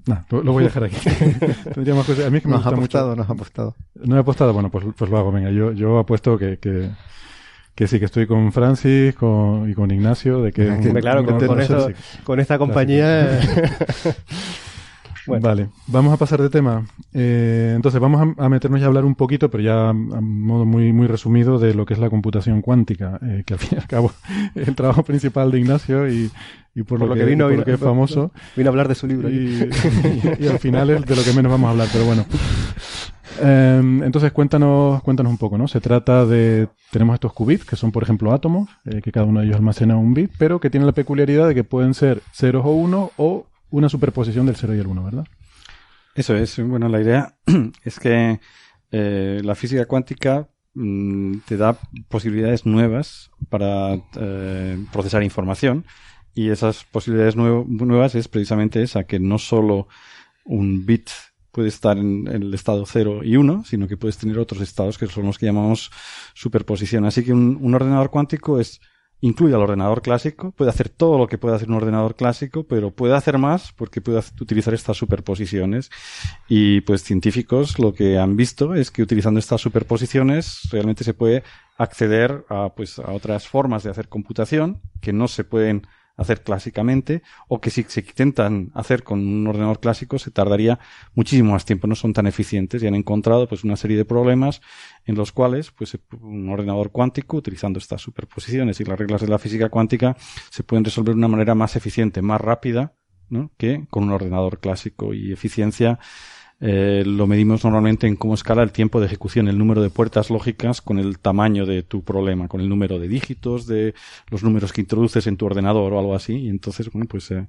nah, 0.07 0.21
lo, 0.31 0.43
lo 0.43 0.53
voy 0.53 0.65
a 0.65 0.67
dejar 0.67 0.85
aquí. 0.85 0.97
Tendría 1.75 1.95
más 1.95 2.07
cosas. 2.07 2.27
A 2.27 2.31
mí 2.31 2.37
es 2.39 2.43
que 2.43 2.49
me 2.49 2.57
Nos 2.57 2.67
ha 2.67 2.71
apostado, 2.71 3.09
mucho. 3.11 3.17
nos 3.21 3.29
ha 3.31 3.33
apostado. 3.33 3.77
No 3.95 4.17
he 4.17 4.21
apostado, 4.21 4.53
bueno, 4.53 4.71
pues, 4.71 4.85
pues 4.97 5.11
lo 5.11 5.19
hago, 5.19 5.33
venga, 5.33 5.51
yo, 5.51 5.73
yo 5.73 5.99
apuesto 5.99 6.39
que, 6.39 6.59
que, 6.59 6.91
que 7.75 7.87
sí, 7.87 7.99
que 7.99 8.05
estoy 8.07 8.27
con 8.27 8.53
Francis 8.53 9.15
con, 9.15 9.69
y 9.71 9.75
con 9.75 9.91
Ignacio, 9.91 10.43
de 10.43 10.53
que... 10.53 10.69
Hombre, 10.71 11.01
claro, 11.01 11.25
con, 11.25 11.39
con 11.47 11.61
esto- 11.61 11.91
con 12.25 12.41
esta 12.41 12.59
compañía. 12.59 13.41
Vale, 15.41 15.69
vamos 15.87 16.13
a 16.13 16.17
pasar 16.17 16.41
de 16.43 16.51
tema. 16.51 16.87
Eh, 17.13 17.73
entonces, 17.77 18.01
vamos 18.01 18.35
a, 18.39 18.45
a 18.45 18.49
meternos 18.49 18.81
ya 18.81 18.87
a 18.87 18.89
hablar 18.89 19.05
un 19.05 19.15
poquito, 19.15 19.51
pero 19.51 19.63
ya 19.63 19.91
a 19.91 19.93
modo 19.93 20.65
muy, 20.65 20.93
muy 20.93 21.07
resumido, 21.07 21.59
de 21.59 21.75
lo 21.75 21.85
que 21.87 21.95
es 21.95 22.01
la 22.01 22.11
computación 22.11 22.63
cuántica, 22.63 23.19
eh, 23.23 23.43
que 23.47 23.55
al 23.55 23.61
fin 23.61 23.71
y 23.73 23.81
al 23.81 23.87
cabo 23.87 24.13
es 24.55 24.69
el 24.69 24.75
trabajo 24.75 25.03
principal 25.03 25.51
de 25.51 25.61
Ignacio 25.61 26.09
y, 26.11 26.31
y 26.75 26.83
por, 26.83 26.99
lo, 27.01 27.07
que, 27.15 27.25
vino, 27.25 27.45
por 27.45 27.51
vino- 27.51 27.61
lo 27.61 27.65
que 27.65 27.73
es 27.73 27.81
famoso. 27.81 28.33
Vino 28.57 28.69
a 28.69 28.73
hablar 28.73 28.89
de 28.89 28.95
su 28.95 29.07
libro. 29.07 29.29
Y, 29.29 29.35
y- 29.35 29.71
y 30.45 30.49
al 30.49 30.59
final 30.59 30.91
es 30.91 31.05
de 31.05 31.17
lo 31.17 31.23
que 31.23 31.33
menos 31.33 31.53
vamos 31.53 31.69
a 31.69 31.71
hablar, 31.73 31.89
pero 31.93 32.05
bueno. 32.05 32.25
Em, 33.41 34.03
entonces 34.03 34.33
cuéntanos, 34.33 35.01
cuéntanos 35.03 35.31
un 35.31 35.39
poco, 35.39 35.57
¿no? 35.59 35.69
Se 35.69 35.81
trata 35.81 36.27
de, 36.27 36.69
tenemos 36.91 37.15
estos 37.15 37.33
qubits, 37.33 37.65
que 37.65 37.77
son 37.77 37.93
por 37.93 38.03
ejemplo 38.03 38.33
átomos, 38.33 38.69
eh, 38.85 39.01
que 39.01 39.13
cada 39.13 39.27
uno 39.27 39.39
de 39.41 39.47
ellos 39.47 39.57
almacena 39.57 39.97
un 39.97 40.13
bit, 40.13 40.33
pero 40.39 40.59
que 40.59 40.71
tienen 40.71 40.87
la 40.87 40.93
peculiaridad 40.93 41.47
de 41.47 41.55
que 41.55 41.63
pueden 41.63 41.95
ser 41.95 42.21
ceros 42.33 42.65
o 42.67 42.71
uno 42.71 43.13
o 43.17 43.47
una 43.71 43.89
superposición 43.89 44.47
del 44.47 44.57
0 44.57 44.75
y 44.75 44.79
el 44.79 44.87
1, 44.87 45.05
¿verdad? 45.05 45.27
Eso 46.15 46.35
es. 46.35 46.59
Bueno, 46.59 46.89
la 46.89 47.01
idea 47.01 47.37
es 47.85 47.99
que 48.01 48.41
eh, 48.91 49.41
la 49.45 49.55
física 49.55 49.87
cuántica 49.87 50.49
mm, 50.75 51.39
te 51.47 51.57
da 51.57 51.79
posibilidades 52.09 52.67
nuevas 52.67 53.31
para 53.49 54.01
eh, 54.17 54.85
procesar 54.93 55.23
información 55.23 55.85
y 56.35 56.51
esas 56.51 56.85
posibilidades 56.85 57.37
nuevas 57.37 58.15
es 58.15 58.29
precisamente 58.29 58.83
esa, 58.83 59.05
que 59.05 59.19
no 59.19 59.39
solo 59.39 59.89
un 60.45 60.87
bit 60.87 61.11
puede 61.51 61.69
estar 61.69 61.99
en, 61.99 62.29
el 62.29 62.55
estado 62.55 62.85
0 62.87 63.21
y 63.25 63.37
1, 63.37 63.65
sino 63.65 63.89
que 63.89 63.97
puedes 63.97 64.19
tener 64.19 64.39
otros 64.39 64.61
estados 64.61 64.99
que 64.99 65.07
son 65.07 65.27
los 65.27 65.39
que 65.39 65.47
llamamos 65.47 65.91
superposición. 66.35 67.05
Así 67.07 67.25
que 67.25 67.33
un 67.33 67.75
ordenador 67.75 68.11
cuántico 68.11 68.61
es 68.61 68.81
incluye 69.21 69.55
al 69.55 69.63
ordenador 69.63 70.03
clásico, 70.03 70.53
puede 70.53 70.71
hacer 70.71 70.89
todo 70.89 71.19
lo 71.19 71.27
que 71.27 71.39
puede 71.39 71.57
hacer 71.57 71.69
un 71.69 71.75
ordenador 71.75 72.15
clásico, 72.15 72.65
pero 72.65 72.91
puede 72.91 73.15
hacer 73.15 73.39
más 73.39 73.73
porque 73.73 74.01
puede 74.01 74.23
utilizar 74.41 74.75
estas 74.75 74.97
superposiciones. 74.97 75.91
Y 76.49 76.83
pues 76.83 77.03
científicos 77.03 77.79
lo 77.79 77.93
que 77.93 78.19
han 78.19 78.37
visto 78.37 78.75
es 78.75 78.91
que 78.91 79.03
utilizando 79.03 79.41
estas 79.41 79.61
superposiciones 79.61 80.61
realmente 80.71 81.05
se 81.05 81.15
puede 81.15 81.43
acceder 81.77 82.45
a 82.49 82.75
pues 82.75 82.99
a 82.99 83.13
otras 83.13 83.47
formas 83.49 83.83
de 83.83 83.91
hacer 83.91 84.09
computación 84.09 84.81
que 85.01 85.13
no 85.13 85.29
se 85.29 85.45
pueden 85.45 85.87
hacer 86.19 86.43
clásicamente 86.43 87.23
o 87.47 87.61
que 87.61 87.71
si 87.71 87.85
se 87.85 88.01
intentan 88.01 88.71
hacer 88.75 89.03
con 89.05 89.21
un 89.21 89.47
ordenador 89.47 89.81
clásico 89.81 90.19
se 90.19 90.31
tardaría 90.31 90.79
muchísimo 91.15 91.53
más 91.53 91.65
tiempo, 91.65 91.87
no 91.87 91.95
son 91.95 92.13
tan 92.13 92.27
eficientes 92.27 92.83
y 92.83 92.87
han 92.87 92.95
encontrado 92.95 93.49
pues 93.49 93.65
una 93.65 93.77
serie 93.77 93.97
de 93.97 94.05
problemas 94.05 94.61
en 95.07 95.15
los 95.15 95.33
cuales 95.33 95.71
pues 95.71 95.97
un 96.21 96.51
ordenador 96.51 96.91
cuántico 96.91 97.39
utilizando 97.39 97.79
estas 97.79 98.03
superposiciones 98.03 98.81
y 98.81 98.85
las 98.85 98.99
reglas 98.99 99.23
de 99.23 99.29
la 99.29 99.39
física 99.39 99.71
cuántica 99.71 100.17
se 100.51 100.65
pueden 100.65 100.85
resolver 100.85 101.15
de 101.15 101.19
una 101.19 101.29
manera 101.29 101.55
más 101.55 101.77
eficiente, 101.77 102.21
más 102.21 102.41
rápida 102.41 102.95
¿no? 103.31 103.53
que 103.57 103.87
con 103.89 104.03
un 104.05 104.11
ordenador 104.11 104.59
clásico 104.59 105.15
y 105.15 105.33
eficiencia 105.33 105.99
eh, 106.61 107.05
lo 107.07 107.29
medimos 107.29 107.63
normalmente 107.63 108.09
en 108.09 108.17
cómo 108.17 108.35
escala 108.35 108.65
el 108.65 108.73
tiempo 108.73 108.99
de 108.99 109.07
ejecución, 109.07 109.47
el 109.47 109.59
número 109.59 109.81
de 109.81 109.91
puertas 109.91 110.29
lógicas 110.29 110.81
con 110.81 110.99
el 110.99 111.21
tamaño 111.21 111.67
de 111.67 111.85
tu 111.85 112.03
problema, 112.03 112.49
con 112.49 112.61
el 112.61 112.69
número 112.69 112.99
de 112.99 113.07
dígitos, 113.07 113.67
de 113.67 113.95
los 114.29 114.43
números 114.43 114.73
que 114.73 114.81
introduces 114.81 115.27
en 115.29 115.37
tu 115.37 115.47
ordenador 115.47 115.93
o 115.93 115.99
algo 115.99 116.15
así. 116.15 116.35
Y 116.35 116.49
entonces, 116.49 116.91
bueno, 116.91 117.07
pues 117.09 117.31
eh, 117.31 117.47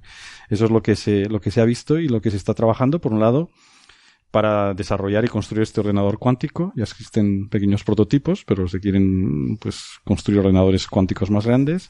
eso 0.48 0.64
es 0.64 0.70
lo 0.70 0.82
que 0.82 0.94
se, 0.94 1.28
lo 1.28 1.40
que 1.40 1.50
se 1.50 1.60
ha 1.60 1.64
visto 1.64 1.98
y 1.98 2.08
lo 2.08 2.20
que 2.20 2.30
se 2.30 2.36
está 2.36 2.54
trabajando, 2.54 3.00
por 3.00 3.12
un 3.12 3.20
lado, 3.20 3.50
para 4.30 4.74
desarrollar 4.74 5.24
y 5.24 5.28
construir 5.28 5.62
este 5.62 5.80
ordenador 5.80 6.18
cuántico. 6.18 6.72
Ya 6.76 6.84
existen 6.84 7.48
pequeños 7.48 7.82
prototipos, 7.82 8.44
pero 8.44 8.68
se 8.68 8.78
quieren 8.78 9.56
pues 9.56 9.98
construir 10.04 10.40
ordenadores 10.40 10.86
cuánticos 10.86 11.30
más 11.30 11.46
grandes. 11.46 11.88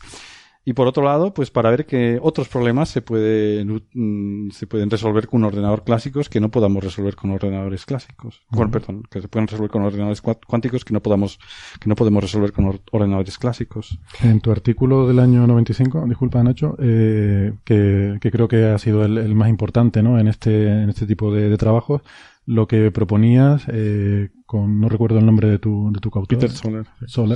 Y 0.62 0.74
por 0.74 0.86
otro 0.86 1.02
lado, 1.02 1.32
pues 1.32 1.50
para 1.50 1.70
ver 1.70 1.86
que 1.86 2.18
otros 2.20 2.48
problemas 2.48 2.90
se 2.90 3.00
pueden, 3.00 3.82
mm, 3.94 4.50
se 4.50 4.66
pueden 4.66 4.90
resolver 4.90 5.26
con 5.26 5.42
ordenadores 5.42 5.84
clásicos 5.84 6.28
que 6.28 6.38
no 6.38 6.50
podamos 6.50 6.84
resolver 6.84 7.16
con 7.16 7.30
ordenadores 7.30 7.86
clásicos. 7.86 8.42
perdón, 8.70 9.04
que 9.10 9.22
se 9.22 9.28
pueden 9.28 9.48
resolver 9.48 9.70
con 9.70 9.82
ordenadores 9.82 10.20
cuánticos 10.20 10.84
que 10.84 10.92
no 10.92 11.00
podamos, 11.00 11.38
que 11.80 11.88
no 11.88 11.94
podemos 11.94 12.22
resolver 12.22 12.52
con 12.52 12.80
ordenadores 12.92 13.38
clásicos. 13.38 13.98
En 14.22 14.40
tu 14.40 14.52
artículo 14.52 15.08
del 15.08 15.18
año 15.18 15.46
95, 15.46 16.04
disculpa 16.06 16.42
Nacho, 16.42 16.76
eh, 16.78 17.52
que, 17.64 18.18
que, 18.20 18.30
creo 18.30 18.46
que 18.46 18.66
ha 18.66 18.78
sido 18.78 19.04
el, 19.04 19.34
más 19.34 19.48
importante, 19.48 20.02
¿no? 20.02 20.18
En 20.18 20.28
este, 20.28 20.82
en 20.82 20.90
este 20.90 21.06
tipo 21.06 21.32
de, 21.32 21.48
de 21.48 21.56
trabajos, 21.56 22.02
lo 22.50 22.66
que 22.66 22.90
proponías, 22.90 23.62
eh, 23.68 24.30
con 24.44 24.80
no 24.80 24.88
recuerdo 24.88 25.20
el 25.20 25.24
nombre 25.24 25.48
de 25.48 25.60
tu, 25.60 25.92
de 25.92 26.00
tu 26.00 26.10
coautor. 26.10 26.36
Peter 26.36 26.50
Soler. 26.50 26.84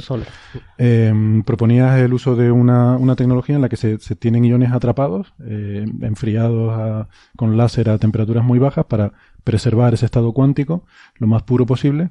Soler. 0.03 0.27
Em, 0.77 1.45
proponías 1.45 2.01
el 2.01 2.13
uso 2.13 2.35
de 2.35 2.51
una, 2.51 2.97
una 2.97 3.15
tecnología 3.15 3.55
en 3.55 3.63
la 3.63 3.69
que 3.69 3.77
se, 3.77 4.01
se 4.01 4.17
tienen 4.17 4.45
iones 4.45 4.73
atrapados, 4.73 5.33
eh, 5.47 5.87
enfriados 6.01 7.07
con 7.37 7.57
láser 7.57 7.91
a 7.91 7.99
temperaturas 7.99 8.45
muy 8.45 8.59
bajas 8.59 8.87
para 8.87 9.13
preservar 9.45 9.95
ese 9.95 10.05
estado 10.05 10.33
cuántico 10.33 10.85
lo 11.19 11.29
más 11.29 11.45
puro 11.45 11.65
posible. 11.65 12.09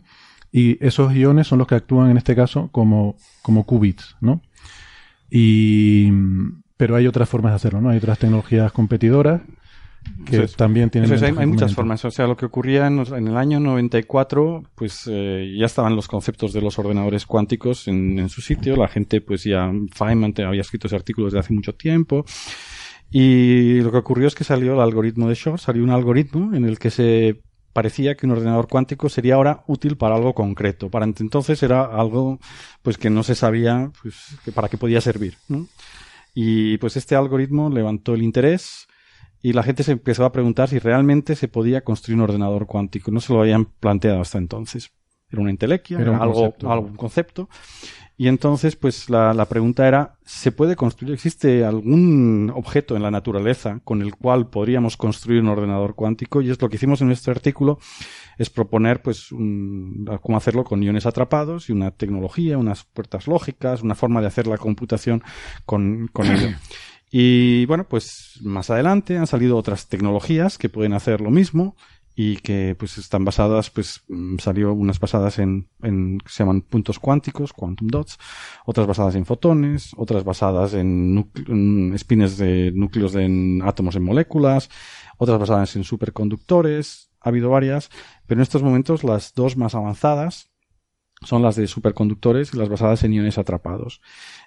Y 0.50 0.78
esos 0.86 1.14
iones 1.14 1.48
son 1.48 1.60
los 1.60 1.68
que 1.68 1.76
actúan 1.76 2.10
en 2.10 2.16
este 2.16 2.38
caso 2.38 2.70
como, 2.72 3.18
como 3.42 3.66
qubits, 3.66 4.16
¿no? 4.22 4.42
Y, 5.30 6.10
pero 6.78 6.96
hay 6.96 7.06
otras 7.06 7.28
formas 7.28 7.52
de 7.52 7.56
hacerlo, 7.58 7.82
¿no? 7.82 7.90
Hay 7.90 7.98
otras 7.98 8.18
tecnologías 8.18 8.72
competidoras 8.72 9.42
que 10.26 10.48
también 10.48 10.90
tienen 10.90 11.12
hay, 11.24 11.46
muchas 11.48 11.74
formas. 11.74 12.04
O 12.06 12.12
sea, 12.12 12.28
lo 12.28 12.36
que 12.36 12.46
ocurría 12.46 12.88
en, 12.88 13.00
el 13.00 13.38
año 13.38 13.60
94, 13.60 14.64
pues 14.76 15.10
eh, 15.12 15.56
ya 15.58 15.66
estaban 15.66 15.96
los 15.96 16.08
conceptos 16.08 16.54
de 16.54 16.62
los 16.62 16.80
ordenadores 16.80 17.26
cuánticos 17.26 17.88
en, 17.88 18.30
su 18.30 18.42
sitio. 18.42 18.76
La 18.76 18.88
gente, 18.88 19.22
pues 19.22 19.44
ya, 19.44 19.72
Feynman 19.94 20.34
había 20.46 20.62
escrito 20.62 20.88
ese 20.88 20.96
artículo 20.96 21.28
desde 21.28 21.40
hace 21.40 21.54
mucho 21.54 21.74
tiempo. 21.74 22.26
Y 23.12 23.82
lo 23.82 23.92
que 23.92 23.98
ocurrió 23.98 24.28
es 24.28 24.36
que 24.36 24.44
salió 24.44 24.74
el 24.74 24.80
algoritmo 24.80 25.30
de 25.30 25.36
Shor, 25.36 25.60
salió 25.60 25.84
un 25.84 25.92
algoritmo 25.92 26.56
en 26.56 26.66
el 26.66 26.80
que 26.80 26.90
se 26.90 27.42
parecía 27.74 28.16
que 28.16 28.26
un 28.26 28.32
ordenador 28.32 28.68
cuántico 28.68 29.10
sería 29.10 29.36
ahora 29.36 29.64
útil 29.68 29.98
para 29.98 30.16
algo 30.16 30.34
concreto. 30.34 30.90
Para 30.90 31.06
entonces 31.06 31.62
era 31.64 31.84
algo 31.84 32.40
pues 32.82 32.98
que 32.98 33.10
no 33.10 33.24
se 33.24 33.36
sabía 33.36 33.92
pues, 34.02 34.16
que 34.46 34.52
para 34.52 34.70
qué 34.70 34.78
podía 34.78 35.02
servir. 35.02 35.38
Y 36.34 36.78
pues 36.78 36.98
este 36.98 37.16
algoritmo 37.16 37.70
levantó 37.70 38.14
el 38.14 38.24
interés 38.24 38.88
y 39.44 39.52
la 39.52 39.62
gente 39.62 39.84
se 39.84 39.92
empezó 39.92 40.24
a 40.24 40.32
preguntar 40.32 40.70
si 40.70 40.80
realmente 40.80 41.36
se 41.36 41.50
podía 41.50 41.84
construir 41.84 42.16
un 42.16 42.24
ordenador 42.24 42.66
cuántico. 42.66 43.12
No 43.12 43.20
se 43.20 43.34
lo 43.34 43.42
habían 43.42 43.66
planteado 43.66 44.22
hasta 44.22 44.38
entonces. 44.38 44.94
Era 45.30 45.42
una 45.42 45.52
entelequia, 45.52 46.00
era, 46.00 46.18
algo, 46.18 46.56
algún 46.64 46.96
concepto. 46.96 47.50
Y 48.16 48.30
entonces, 48.30 48.78
pues 48.78 49.10
la, 49.10 49.34
la, 49.34 49.46
pregunta 49.46 49.86
era, 49.86 50.16
¿se 50.24 50.54
puede 50.54 50.78
construir, 50.78 51.14
existe 51.14 51.66
algún 51.66 52.54
objeto 52.56 52.96
en 52.96 53.02
la 53.02 53.12
naturaleza 53.12 53.82
con 53.84 54.02
el 54.02 54.16
cual 54.16 54.50
podríamos 54.50 54.96
construir 54.96 55.42
un 55.42 55.50
ordenador 55.50 55.96
cuántico? 55.96 56.42
Y 56.42 56.50
es 56.50 56.62
lo 56.62 56.70
que 56.70 56.78
hicimos 56.78 57.02
en 57.02 57.08
nuestro 57.08 57.34
artículo, 57.34 57.80
es 58.38 58.50
proponer, 58.50 59.02
pues, 59.02 59.28
cómo 59.30 60.38
hacerlo 60.38 60.64
con 60.64 60.82
iones 60.84 61.06
atrapados 61.06 61.70
y 61.70 61.74
una 61.74 61.92
tecnología, 61.92 62.58
unas 62.58 62.86
puertas 62.86 63.28
lógicas, 63.28 63.82
una 63.82 63.96
forma 63.96 64.22
de 64.22 64.28
hacer 64.28 64.48
la 64.48 64.58
computación 64.58 65.22
con, 65.66 66.08
con 66.14 66.28
ello. 66.28 66.56
Y 67.16 67.68
bueno, 67.68 67.88
pues 67.88 68.40
más 68.42 68.72
adelante 68.72 69.20
han 69.20 69.28
salido 69.28 69.56
otras 69.56 69.88
tecnologías 69.88 70.58
que 70.58 70.68
pueden 70.68 70.94
hacer 70.94 71.22
lo 71.22 71.30
mismo 71.30 71.76
y 72.16 72.38
que 72.38 72.76
pues 72.76 72.98
están 72.98 73.24
basadas, 73.24 73.70
pues 73.70 74.02
mm, 74.08 74.40
salió 74.40 74.74
unas 74.74 75.00
basadas 75.00 75.38
en, 75.38 75.70
en 75.84 76.18
se 76.26 76.40
llaman 76.42 76.62
puntos 76.62 76.98
cuánticos, 76.98 77.54
quantum 77.54 77.88
dots, 77.88 78.18
otras 78.66 78.88
basadas 78.88 79.14
en 79.14 79.28
fotones, 79.28 79.92
otras 79.96 80.24
basadas 80.24 80.74
en, 80.74 81.32
en 81.48 81.94
espines 81.94 82.38
de 82.38 82.72
núcleos 82.74 83.14
de 83.14 83.62
átomos 83.64 83.96
en 83.96 84.06
moléculas, 84.06 84.72
otras 85.20 85.38
basadas 85.38 85.76
en 85.76 85.84
superconductores, 85.84 87.12
ha 87.22 87.30
habido 87.30 87.52
varias, 87.52 87.92
pero 88.26 88.40
en 88.40 88.44
estos 88.44 88.64
momentos 88.64 89.04
las 89.04 89.36
dos 89.36 89.56
más 89.56 89.76
avanzadas 89.76 90.52
son 91.26 91.42
las 91.42 91.56
de 91.56 91.68
superconductores 91.68 92.54
y 92.54 92.58
las 92.58 92.70
basadas 92.70 93.04
en 93.04 93.14
iones 93.14 93.38
atrapados. 93.38 94.02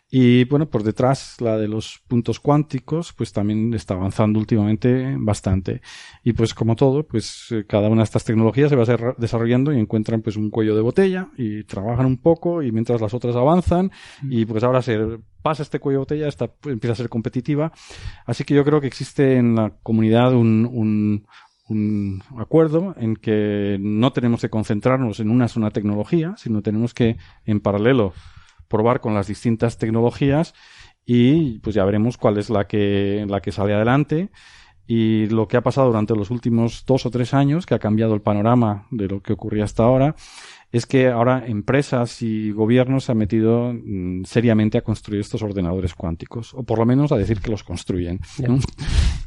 Y 0.09 0.45
bueno, 0.45 0.71
por 0.71 0.85
detrás 0.85 1.41
la 1.41 1.59
de 1.59 1.67
los 1.67 2.01
puntos 2.07 2.39
cuánticos, 2.39 3.13
pues 3.13 3.33
también 3.33 3.75
está 3.75 3.95
avanzando 3.95 4.39
últimamente 4.39 5.17
bastante. 5.19 5.81
Y 6.23 6.33
pues 6.33 6.55
como 6.55 6.77
todo, 6.77 7.05
pues 7.05 7.49
eh, 7.51 7.65
cada 7.67 7.89
una 7.89 8.03
de 8.03 8.05
estas 8.05 8.25
tecnologías 8.25 8.71
se 8.71 8.77
va 8.77 8.85
a 8.85 9.15
desarrollando 9.19 9.73
y 9.73 9.81
encuentran 9.81 10.23
pues 10.23 10.37
un 10.37 10.51
cuello 10.51 10.77
de 10.77 10.83
botella 10.83 11.29
y 11.37 11.65
trabajan 11.65 12.07
un 12.07 12.19
poco 12.19 12.63
y 12.63 12.71
mientras 12.71 13.01
las 13.01 13.15
otras 13.15 13.35
avanzan 13.35 13.91
y 14.23 14.45
pues 14.45 14.63
ahora 14.63 14.81
se 14.81 15.19
pasa 15.43 15.65
este 15.65 15.81
cuello 15.81 15.99
de 15.99 16.03
botella, 16.03 16.29
esta 16.29 16.47
pues, 16.47 16.73
empieza 16.73 16.93
a 16.93 16.97
ser 16.97 17.09
competitiva. 17.09 17.73
Así 18.27 18.45
que 18.45 18.55
yo 18.55 18.65
creo 18.65 18.81
que 18.81 18.87
existe 18.87 19.37
en 19.37 19.57
la 19.57 19.73
comunidad 19.83 20.35
un, 20.35 20.69
un, 20.73 21.27
un 21.69 22.23
acuerdo 22.39 22.95
en 22.97 23.17
que 23.17 23.77
no 23.81 24.13
tenemos 24.13 24.41
que 24.41 24.51
concentrarnos 24.51 25.19
en 25.19 25.31
una 25.31 25.49
sola 25.49 25.71
tecnología, 25.71 26.35
sino 26.37 26.63
tenemos 26.63 26.95
que 26.95 27.17
en 27.45 27.59
paralelo 27.59 28.13
probar 28.69 29.01
con 29.01 29.15
las 29.15 29.27
distintas 29.27 29.79
tecnologías 29.79 30.55
y 31.05 31.61
pues 31.61 31.75
ya 31.75 31.85
veremos 31.85 32.19
cuál 32.19 32.37
es 32.37 32.51
la 32.51 32.67
que, 32.67 33.25
la 33.29 33.41
que 33.41 33.53
sale 33.53 33.75
adelante. 33.75 34.31
Y 34.89 35.27
lo 35.27 35.49
que 35.49 35.57
ha 35.57 35.63
pasado 35.63 35.89
durante 35.89 36.15
los 36.15 36.31
últimos 36.31 36.85
dos 36.87 37.07
o 37.07 37.11
tres 37.11 37.35
años, 37.35 37.67
que 37.67 37.75
ha 37.75 37.79
cambiado 37.81 38.15
el 38.15 38.23
panorama 38.23 38.87
de 38.91 39.09
lo 39.09 39.21
que 39.21 39.33
ocurría 39.33 39.65
hasta 39.65 39.83
ahora, 39.83 40.15
es 40.77 40.87
que 40.87 41.09
ahora 41.09 41.45
empresas 41.47 42.23
y 42.23 42.51
gobiernos 42.51 43.05
se 43.05 43.13
han 43.13 43.19
metido 43.19 43.73
mm, 43.73 44.25
seriamente 44.25 44.79
a 44.79 44.83
construir 44.83 45.21
estos 45.21 45.43
ordenadores 45.43 45.95
cuánticos, 45.95 46.55
o 46.55 46.63
por 46.63 46.79
lo 46.79 46.87
menos 46.87 47.13
a 47.13 47.17
decir 47.17 47.41
que 47.41 47.51
los 47.51 47.65
construyen. 47.65 48.21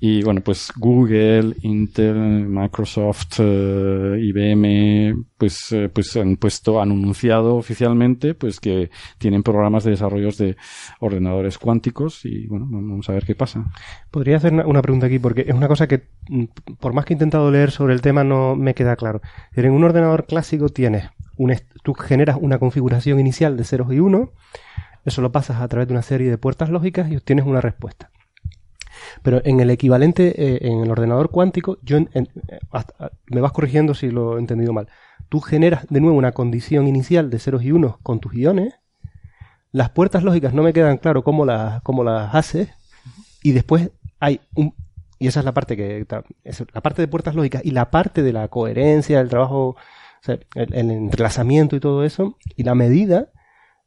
Y 0.02 0.24
bueno, 0.24 0.40
pues 0.40 0.72
Google, 0.78 1.56
Intel, 1.62 2.48
Microsoft, 2.48 3.40
eh, 3.40 4.18
IBM, 4.22 5.26
pues, 5.38 5.74
eh, 5.74 5.90
pues 5.90 6.16
han 6.16 6.38
puesto, 6.38 6.82
han 6.82 6.92
anunciado 6.92 7.58
oficialmente, 7.58 8.34
pues 8.34 8.62
que 8.62 8.92
tienen 9.18 9.44
programas 9.44 9.84
de 9.84 9.92
desarrollos 9.92 10.38
de 10.38 10.56
ordenadores 11.02 11.58
cuánticos 11.58 12.24
y 12.24 12.48
bueno, 12.48 12.66
vamos 12.70 13.10
a 13.10 13.14
ver 13.14 13.26
qué 13.26 13.36
pasa. 13.36 13.66
Podría 14.10 14.38
hacer 14.38 14.54
una, 14.54 14.82
pregunta 14.82 15.08
aquí 15.08 15.20
porque 15.20 15.42
es 15.42 15.54
una 15.54 15.68
cosa 15.68 15.86
que, 15.88 16.04
mm, 16.30 16.46
por 16.80 16.94
más 16.94 17.04
que 17.04 17.14
he 17.14 17.16
intentado 17.16 17.52
leer 17.52 17.72
sobre 17.72 17.94
el 17.94 18.00
tema, 18.00 18.24
no 18.24 18.56
me 18.56 18.76
queda 18.76 18.96
claro. 18.96 19.22
En 19.54 19.70
un 19.70 19.84
ordenador 19.84 20.28
clásico 20.28 20.70
tienes 20.70 21.10
tú 21.84 21.94
generas 21.94 22.38
una 22.40 22.60
configuración 22.60 23.20
inicial 23.20 23.58
de 23.58 23.64
ceros 23.64 23.92
y 23.94 24.00
unos, 24.00 24.30
eso 25.06 25.22
lo 25.22 25.32
pasas 25.32 25.62
a 25.62 25.68
través 25.68 25.88
de 25.88 25.94
una 25.94 26.02
serie 26.04 26.30
de 26.30 26.38
puertas 26.38 26.70
lógicas 26.70 27.10
y 27.10 27.16
obtienes 27.16 27.46
una 27.46 27.62
respuesta. 27.62 28.12
Pero 29.24 29.42
en 29.46 29.60
el 29.60 29.70
equivalente, 29.70 30.34
eh, 30.38 30.60
en 30.68 30.82
el 30.82 30.92
ordenador 30.92 31.30
cuántico, 31.32 31.78
yo 31.84 31.98
eh, 31.98 32.26
hasta- 32.72 33.12
me 33.28 33.42
vas 33.42 33.52
corrigiendo 33.52 33.94
si 33.94 34.10
lo 34.12 34.38
he 34.38 34.40
entendido 34.40 34.74
mal. 34.74 34.88
Tú 35.30 35.40
generas 35.40 35.86
de 35.90 36.02
nuevo 36.02 36.18
una 36.18 36.32
condición 36.32 36.88
inicial 36.88 37.30
de 37.30 37.40
ceros 37.40 37.64
y 37.64 37.72
unos 37.72 37.98
con 38.00 38.20
tus 38.20 38.34
iones. 38.34 38.74
Las 39.72 39.92
puertas 39.92 40.24
lógicas 40.24 40.54
no 40.54 40.64
me 40.64 40.74
quedan 40.74 40.98
claro 40.98 41.24
cómo 41.24 41.46
las, 41.46 41.82
cómo 41.84 42.04
las 42.04 42.34
haces. 42.34 42.70
Y 43.44 43.52
después 43.52 43.92
hay 44.20 44.42
un. 44.56 44.74
Y 45.20 45.28
esa 45.28 45.40
es 45.42 45.46
la 45.46 45.54
parte 45.54 45.78
que. 45.78 46.06
es 46.44 46.64
la 46.74 46.82
parte 46.82 47.02
de 47.02 47.08
puertas 47.08 47.36
lógicas 47.36 47.64
y 47.64 47.72
la 47.72 47.92
parte 47.92 48.24
de 48.24 48.34
la 48.34 48.48
coherencia, 48.48 49.20
el 49.20 49.30
trabajo, 49.30 49.76
o 50.22 50.24
sea, 50.24 50.40
el, 50.56 50.74
el 50.74 50.92
entrelazamiento 50.92 51.76
y 51.76 51.80
todo 51.80 52.04
eso. 52.04 52.38
Y 52.56 52.64
la 52.64 52.76
medida, 52.76 53.30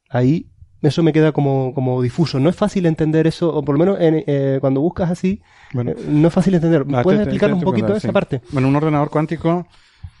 ahí 0.09 0.49
eso 0.81 1.01
me 1.03 1.13
queda 1.13 1.31
como, 1.31 1.73
como 1.73 2.01
difuso. 2.01 2.39
No 2.39 2.49
es 2.49 2.55
fácil 2.55 2.85
entender 2.85 3.25
eso, 3.27 3.55
o 3.55 3.63
por 3.63 3.75
lo 3.77 3.79
menos 3.79 4.01
en, 4.01 4.23
eh, 4.27 4.57
cuando 4.59 4.81
buscas 4.81 5.09
así, 5.11 5.41
eh, 5.73 5.95
no 6.07 6.27
es 6.27 6.33
fácil 6.33 6.55
entender. 6.55 6.85
Ah, 6.93 7.03
¿Puedes 7.03 7.19
te- 7.21 7.25
te 7.25 7.29
explicar 7.29 7.53
un 7.53 7.61
poquito 7.61 7.85
contar, 7.87 7.97
esa 7.97 8.07
sí. 8.09 8.11
parte? 8.13 8.41
Bueno, 8.51 8.67
un 8.67 8.75
ordenador 8.75 9.09
cuántico 9.09 9.65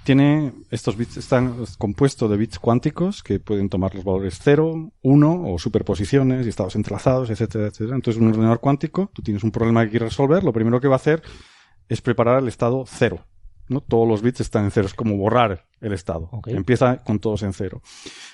tiene 0.05 0.51
estos 0.69 0.97
bits, 0.97 1.17
están 1.17 1.55
compuestos 1.77 2.29
de 2.29 2.35
bits 2.37 2.59
cuánticos 2.59 3.23
que 3.23 3.39
pueden 3.39 3.69
tomar 3.69 3.95
los 3.95 4.03
valores 4.03 4.37
0, 4.41 4.91
1 5.01 5.43
o 5.45 5.57
superposiciones 5.59 6.45
y 6.45 6.49
estados 6.49 6.75
entrelazados, 6.75 7.29
etcétera, 7.29 7.67
etcétera. 7.67 7.95
Entonces, 7.95 8.21
un 8.21 8.27
ordenador 8.29 8.59
cuántico, 8.59 9.09
tú 9.13 9.21
tienes 9.21 9.43
un 9.43 9.51
problema 9.51 9.83
que 9.85 9.91
quieres 9.91 10.09
resolver, 10.09 10.43
lo 10.43 10.51
primero 10.53 10.79
que 10.81 10.87
va 10.89 10.95
a 10.95 10.97
hacer 10.97 11.21
es 11.89 12.01
preparar 12.01 12.39
el 12.41 12.47
estado 12.47 12.83
0. 12.85 13.25
¿No? 13.69 13.81
Todos 13.81 14.07
los 14.07 14.21
bits 14.21 14.41
están 14.41 14.65
en 14.65 14.71
cero, 14.71 14.87
es 14.87 14.93
como 14.93 15.17
borrar 15.17 15.65
el 15.81 15.93
estado. 15.93 16.29
Empieza 16.57 16.97
con 17.03 17.19
todos 17.19 17.43
en 17.43 17.53
cero. 17.53 17.81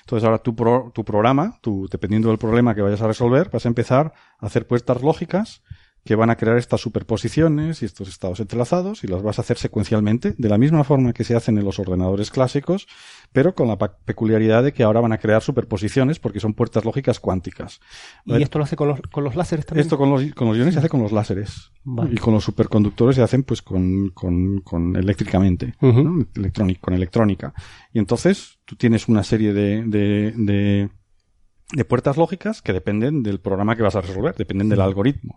Entonces 0.02 0.26
ahora 0.26 0.40
tu, 0.40 0.56
pro- 0.56 0.92
tu 0.94 1.04
programa, 1.04 1.58
tu, 1.62 1.88
dependiendo 1.90 2.30
del 2.30 2.38
problema 2.38 2.76
que 2.76 2.82
vayas 2.82 3.02
a 3.02 3.08
resolver, 3.08 3.50
vas 3.50 3.66
a 3.66 3.70
empezar 3.70 4.14
a 4.40 4.46
hacer 4.46 4.68
puertas 4.68 5.02
lógicas 5.02 5.62
que 6.10 6.16
van 6.16 6.32
a 6.32 6.38
crear 6.38 6.58
estas 6.58 6.82
superposiciones 6.82 7.84
y 7.84 7.86
estos 7.86 8.10
estados 8.10 8.40
entrelazados 8.40 9.04
y 9.04 9.08
las 9.08 9.22
vas 9.22 9.38
a 9.38 9.44
hacer 9.44 9.60
secuencialmente, 9.60 10.34
de 10.36 10.50
la 10.50 10.58
misma 10.58 10.84
forma 10.84 11.14
que 11.14 11.24
se 11.24 11.36
hacen 11.36 11.60
en 11.60 11.64
los 11.64 11.78
ordenadores 11.78 12.32
clásicos, 12.32 12.88
pero 13.32 13.54
con 13.54 13.68
la 13.68 13.78
peculiaridad 13.78 14.64
de 14.64 14.74
que 14.74 14.82
ahora 14.82 15.02
van 15.02 15.12
a 15.12 15.20
crear 15.20 15.44
superposiciones 15.44 16.18
porque 16.18 16.40
son 16.40 16.56
puertas 16.56 16.84
lógicas 16.84 17.20
cuánticas. 17.20 17.80
Y 18.26 18.42
esto 18.42 18.58
lo 18.58 18.64
hace 18.64 18.76
con 18.76 18.88
los, 18.88 19.02
con 19.12 19.24
los 19.24 19.36
láseres 19.36 19.68
también. 19.68 19.84
Esto 19.86 20.00
con 20.00 20.10
los, 20.10 20.34
con 20.34 20.48
los 20.48 20.58
iones 20.58 20.74
se 20.74 20.80
hace 20.80 20.90
con 20.90 21.04
los 21.04 21.12
láseres. 21.12 21.70
Vale. 21.84 22.12
Y 22.12 22.18
con 22.18 22.34
los 22.34 22.44
superconductores 22.44 23.16
se 23.16 23.22
hacen 23.22 23.44
pues 23.44 23.62
con, 23.62 24.10
con, 24.10 24.62
con 24.62 24.96
eléctricamente. 24.96 25.76
Electrónic- 26.34 26.80
con 26.80 26.96
electrónica. 26.96 27.54
Y 27.94 28.00
entonces 28.00 28.58
tú 28.66 28.76
tienes 28.76 29.08
una 29.10 29.24
serie 29.24 29.54
de, 29.54 29.84
de, 29.84 30.34
de, 30.36 30.90
de 31.72 31.86
puertas 31.86 32.18
lógicas 32.18 32.64
que 32.64 32.74
dependen 32.74 33.22
del 33.22 33.40
programa 33.40 33.76
que 33.76 33.84
vas 33.84 33.96
a 33.96 34.02
resolver, 34.02 34.34
dependen 34.34 34.70
del 34.70 34.82
algoritmo. 34.82 35.36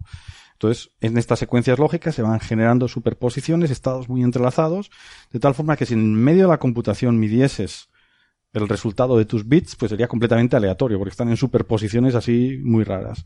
Entonces, 0.62 0.92
en 1.00 1.18
estas 1.18 1.40
secuencias 1.40 1.80
lógicas 1.80 2.14
se 2.14 2.22
van 2.22 2.38
generando 2.38 2.86
superposiciones, 2.86 3.72
estados 3.72 4.08
muy 4.08 4.22
entrelazados, 4.22 4.92
de 5.32 5.40
tal 5.40 5.54
forma 5.54 5.76
que 5.76 5.86
si 5.86 5.94
en 5.94 6.14
medio 6.14 6.42
de 6.42 6.50
la 6.50 6.60
computación 6.60 7.18
midieses 7.18 7.88
el 8.52 8.68
resultado 8.68 9.18
de 9.18 9.24
tus 9.24 9.48
bits, 9.48 9.74
pues 9.74 9.90
sería 9.90 10.06
completamente 10.06 10.54
aleatorio, 10.54 10.98
porque 10.98 11.10
están 11.10 11.30
en 11.30 11.36
superposiciones 11.36 12.14
así 12.14 12.60
muy 12.62 12.84
raras. 12.84 13.24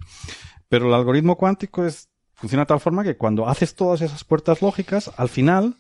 Pero 0.71 0.89
el 0.89 0.95
algoritmo 0.95 1.37
cuántico 1.37 1.85
es, 1.85 2.09
funciona 2.33 2.63
de 2.63 2.69
tal 2.69 2.81
forma 2.81 3.05
que 3.05 3.19
cuando 3.19 3.47
haces 3.47 3.75
todas 3.75 4.01
esas 4.01 4.25
puertas 4.25 4.63
lógicas, 4.63 5.11
al 5.19 5.29
final, 5.29 5.77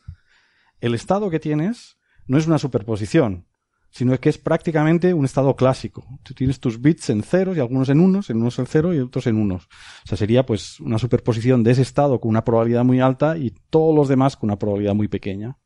el 0.82 0.94
estado 0.94 1.30
que 1.30 1.40
tienes 1.40 1.96
no 2.26 2.36
es 2.36 2.46
una 2.46 2.58
superposición, 2.58 3.46
sino 3.90 4.18
que 4.20 4.28
es 4.28 4.38
prácticamente 4.38 5.14
un 5.14 5.24
estado 5.24 5.56
clásico. 5.56 6.04
Tú 6.22 6.34
tienes 6.34 6.60
tus 6.60 6.80
bits 6.80 7.10
en 7.10 7.22
ceros 7.22 7.56
y 7.56 7.60
algunos 7.60 7.88
en 7.88 8.00
unos, 8.00 8.28
en 8.30 8.38
unos 8.38 8.58
en 8.58 8.66
cero 8.66 8.94
y 8.94 8.98
otros 8.98 9.26
en 9.26 9.36
unos. 9.36 9.64
O 10.04 10.08
sea, 10.08 10.18
sería 10.18 10.44
pues 10.44 10.80
una 10.80 10.98
superposición 10.98 11.62
de 11.62 11.72
ese 11.72 11.82
estado 11.82 12.20
con 12.20 12.28
una 12.28 12.44
probabilidad 12.44 12.84
muy 12.84 13.00
alta 13.00 13.38
y 13.38 13.54
todos 13.70 13.94
los 13.94 14.08
demás 14.08 14.36
con 14.36 14.50
una 14.50 14.58
probabilidad 14.58 14.94
muy 14.94 15.08
pequeña. 15.08 15.56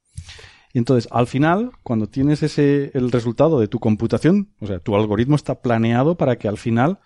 Y 0.73 0.79
entonces, 0.79 1.09
al 1.11 1.27
final, 1.27 1.73
cuando 1.83 2.07
tienes 2.07 2.45
ese, 2.45 2.93
el 2.95 3.11
resultado 3.11 3.59
de 3.59 3.67
tu 3.67 3.81
computación, 3.81 4.55
o 4.61 4.67
sea, 4.67 4.79
tu 4.79 4.95
algoritmo 4.95 5.35
está 5.35 5.61
planeado 5.61 6.17
para 6.17 6.37
que 6.37 6.47
al 6.47 6.59
final 6.59 7.01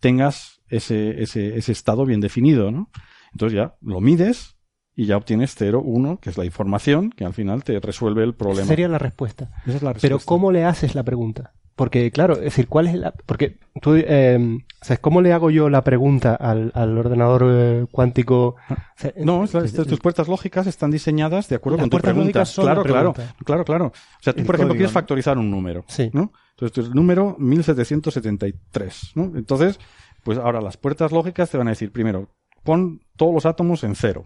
tengas 0.00 0.60
ese, 0.68 1.22
ese, 1.22 1.56
ese 1.56 1.72
estado 1.72 2.04
bien 2.04 2.20
definido, 2.20 2.70
¿no? 2.70 2.90
Entonces 3.32 3.56
ya 3.56 3.76
lo 3.80 4.00
mides 4.00 4.57
y 5.00 5.06
ya 5.06 5.16
obtienes 5.16 5.54
0, 5.56 5.80
1, 5.84 6.18
que 6.20 6.28
es 6.30 6.36
la 6.36 6.44
información 6.44 7.10
que 7.10 7.24
al 7.24 7.32
final 7.32 7.62
te 7.62 7.78
resuelve 7.78 8.24
el 8.24 8.34
problema. 8.34 8.62
Esa 8.62 8.68
sería 8.70 8.88
la 8.88 8.98
respuesta. 8.98 9.50
Esa 9.64 9.76
es 9.76 9.82
la 9.82 9.94
Pero. 9.94 10.18
¿cómo 10.24 10.50
le 10.50 10.64
haces 10.64 10.96
la 10.96 11.04
pregunta? 11.04 11.52
Porque, 11.76 12.10
claro, 12.10 12.34
es 12.34 12.40
decir, 12.40 12.66
¿cuál 12.66 12.88
es 12.88 12.94
la...? 12.96 13.12
Porque 13.24 13.58
tú, 13.80 13.94
eh, 13.94 14.58
¿sabes 14.82 14.98
cómo 14.98 15.20
le 15.22 15.32
hago 15.32 15.50
yo 15.50 15.70
la 15.70 15.84
pregunta 15.84 16.34
al, 16.34 16.72
al 16.74 16.98
ordenador 16.98 17.44
eh, 17.48 17.86
cuántico? 17.92 18.56
O 18.68 18.74
sea, 18.96 19.12
No, 19.18 19.44
es- 19.44 19.54
estas- 19.54 19.86
tus 19.86 20.00
puertas 20.00 20.26
lógicas 20.26 20.66
están 20.66 20.90
diseñadas 20.90 21.48
de 21.48 21.54
acuerdo 21.54 21.76
Las 21.76 21.84
con 21.84 21.90
tu 21.90 21.98
pregunta. 22.00 22.42
Claro, 22.44 22.82
la 22.82 22.82
claro, 22.82 23.12
pregunta. 23.12 23.34
claro, 23.44 23.64
claro. 23.64 23.86
O 23.86 23.92
sea, 24.22 24.32
tú, 24.32 24.40
El 24.40 24.46
por 24.46 24.56
ejemplo, 24.56 24.74
quieres 24.74 24.90
factorizar 24.90 25.38
un 25.38 25.48
número. 25.48 25.84
Sí. 25.86 26.10
¿no? 26.12 26.32
Entonces, 26.56 26.72
tu 26.84 26.92
número 26.92 27.36
1773. 27.38 29.12
¿no? 29.14 29.24
Entonces, 29.36 29.78
pues 30.24 30.38
ahora 30.38 30.60
las 30.60 30.76
puertas 30.76 31.12
lógicas 31.12 31.50
te 31.50 31.58
van 31.58 31.68
a 31.68 31.70
decir, 31.70 31.92
primero, 31.92 32.28
pon 32.64 33.00
todos 33.16 33.32
los 33.32 33.46
átomos 33.46 33.84
en 33.84 33.94
cero. 33.94 34.24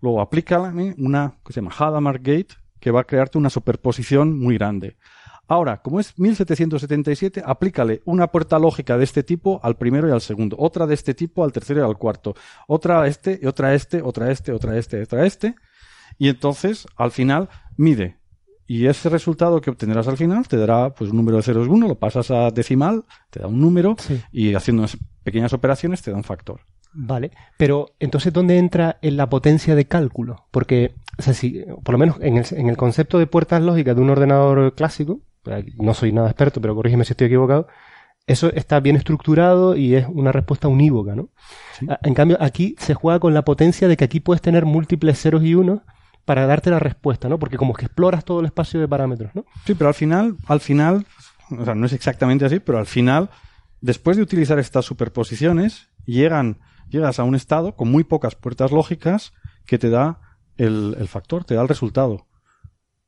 Luego, 0.00 0.20
aplícale 0.20 0.94
una 0.98 1.34
que 1.44 1.52
se 1.52 1.60
llama 1.60 1.74
Hadamard 1.76 2.18
Gate, 2.18 2.54
que 2.80 2.90
va 2.90 3.00
a 3.00 3.04
crearte 3.04 3.38
una 3.38 3.50
superposición 3.50 4.38
muy 4.38 4.56
grande. 4.56 4.96
Ahora, 5.48 5.80
como 5.80 6.00
es 6.00 6.18
1777, 6.18 7.42
aplícale 7.44 8.02
una 8.04 8.26
puerta 8.26 8.58
lógica 8.58 8.98
de 8.98 9.04
este 9.04 9.22
tipo 9.22 9.60
al 9.62 9.76
primero 9.76 10.08
y 10.08 10.10
al 10.10 10.20
segundo, 10.20 10.56
otra 10.58 10.86
de 10.86 10.94
este 10.94 11.14
tipo 11.14 11.44
al 11.44 11.52
tercero 11.52 11.80
y 11.80 11.84
al 11.84 11.98
cuarto, 11.98 12.34
otra 12.66 13.02
a 13.02 13.06
este, 13.06 13.38
y 13.40 13.46
otra 13.46 13.68
a 13.68 13.74
este, 13.74 14.02
otra 14.02 14.26
a 14.26 14.30
este, 14.32 14.52
otra 14.52 14.72
a 14.72 14.78
este, 14.78 15.02
otra 15.02 15.22
a 15.22 15.26
este, 15.26 15.54
y 16.18 16.28
entonces, 16.28 16.86
al 16.96 17.12
final, 17.12 17.48
mide. 17.76 18.16
Y 18.66 18.86
ese 18.86 19.08
resultado 19.08 19.60
que 19.60 19.70
obtendrás 19.70 20.08
al 20.08 20.16
final 20.16 20.48
te 20.48 20.56
dará 20.56 20.92
pues 20.92 21.10
un 21.10 21.16
número 21.16 21.36
de 21.36 21.44
ceros 21.44 21.68
1, 21.68 21.86
lo 21.86 21.94
pasas 21.94 22.32
a 22.32 22.50
decimal, 22.50 23.04
te 23.30 23.38
da 23.38 23.46
un 23.46 23.60
número, 23.60 23.94
y 24.32 24.54
haciendo 24.54 24.82
unas 24.82 24.96
pequeñas 25.22 25.52
operaciones 25.52 26.02
te 26.02 26.10
da 26.10 26.16
un 26.16 26.24
factor. 26.24 26.60
Vale, 26.98 27.30
pero 27.58 27.90
entonces 28.00 28.32
¿dónde 28.32 28.56
entra 28.58 28.98
en 29.02 29.16
la 29.18 29.28
potencia 29.28 29.74
de 29.74 29.84
cálculo? 29.86 30.46
Porque, 30.50 30.94
o 31.18 31.22
sea, 31.22 31.34
si, 31.34 31.62
por 31.84 31.92
lo 31.92 31.98
menos 31.98 32.16
en 32.20 32.38
el, 32.38 32.46
en 32.52 32.68
el 32.70 32.76
concepto 32.76 33.18
de 33.18 33.26
puertas 33.26 33.62
lógicas 33.62 33.94
de 33.96 34.02
un 34.02 34.10
ordenador 34.10 34.74
clásico, 34.74 35.20
no 35.76 35.94
soy 35.94 36.12
nada 36.12 36.28
experto, 36.30 36.60
pero 36.60 36.74
corrígeme 36.74 37.04
si 37.04 37.12
estoy 37.12 37.26
equivocado, 37.26 37.68
eso 38.26 38.50
está 38.52 38.80
bien 38.80 38.96
estructurado 38.96 39.76
y 39.76 39.94
es 39.94 40.06
una 40.08 40.32
respuesta 40.32 40.68
unívoca, 40.68 41.14
¿no? 41.14 41.28
A- 41.88 41.98
En 42.02 42.14
cambio, 42.14 42.38
aquí 42.40 42.74
se 42.78 42.94
juega 42.94 43.20
con 43.20 43.34
la 43.34 43.44
potencia 43.44 43.86
de 43.88 43.96
que 43.96 44.04
aquí 44.04 44.18
puedes 44.20 44.40
tener 44.40 44.64
múltiples 44.64 45.20
ceros 45.20 45.44
y 45.44 45.54
unos 45.54 45.80
para 46.24 46.46
darte 46.46 46.70
la 46.70 46.78
respuesta, 46.80 47.28
¿no? 47.28 47.38
Porque 47.38 47.56
como 47.58 47.74
que 47.74 47.84
exploras 47.84 48.24
todo 48.24 48.40
el 48.40 48.46
espacio 48.46 48.80
de 48.80 48.88
parámetros, 48.88 49.30
¿no? 49.34 49.44
Sí, 49.66 49.74
pero 49.74 49.88
al 49.88 49.94
final, 49.94 50.36
al 50.48 50.60
final, 50.60 51.06
o 51.56 51.64
sea, 51.64 51.74
no 51.76 51.86
es 51.86 51.92
exactamente 51.92 52.44
así, 52.46 52.58
pero 52.58 52.78
al 52.78 52.86
final, 52.86 53.28
después 53.80 54.16
de 54.16 54.24
utilizar 54.24 54.58
estas 54.58 54.84
superposiciones, 54.86 55.88
llegan, 56.06 56.58
llegas 56.88 57.18
a 57.18 57.24
un 57.24 57.34
estado 57.34 57.74
con 57.74 57.88
muy 57.90 58.04
pocas 58.04 58.34
puertas 58.34 58.72
lógicas 58.72 59.32
que 59.66 59.78
te 59.78 59.90
da 59.90 60.20
el, 60.56 60.96
el 60.98 61.08
factor, 61.08 61.44
te 61.44 61.54
da 61.54 61.62
el 61.62 61.68
resultado. 61.68 62.25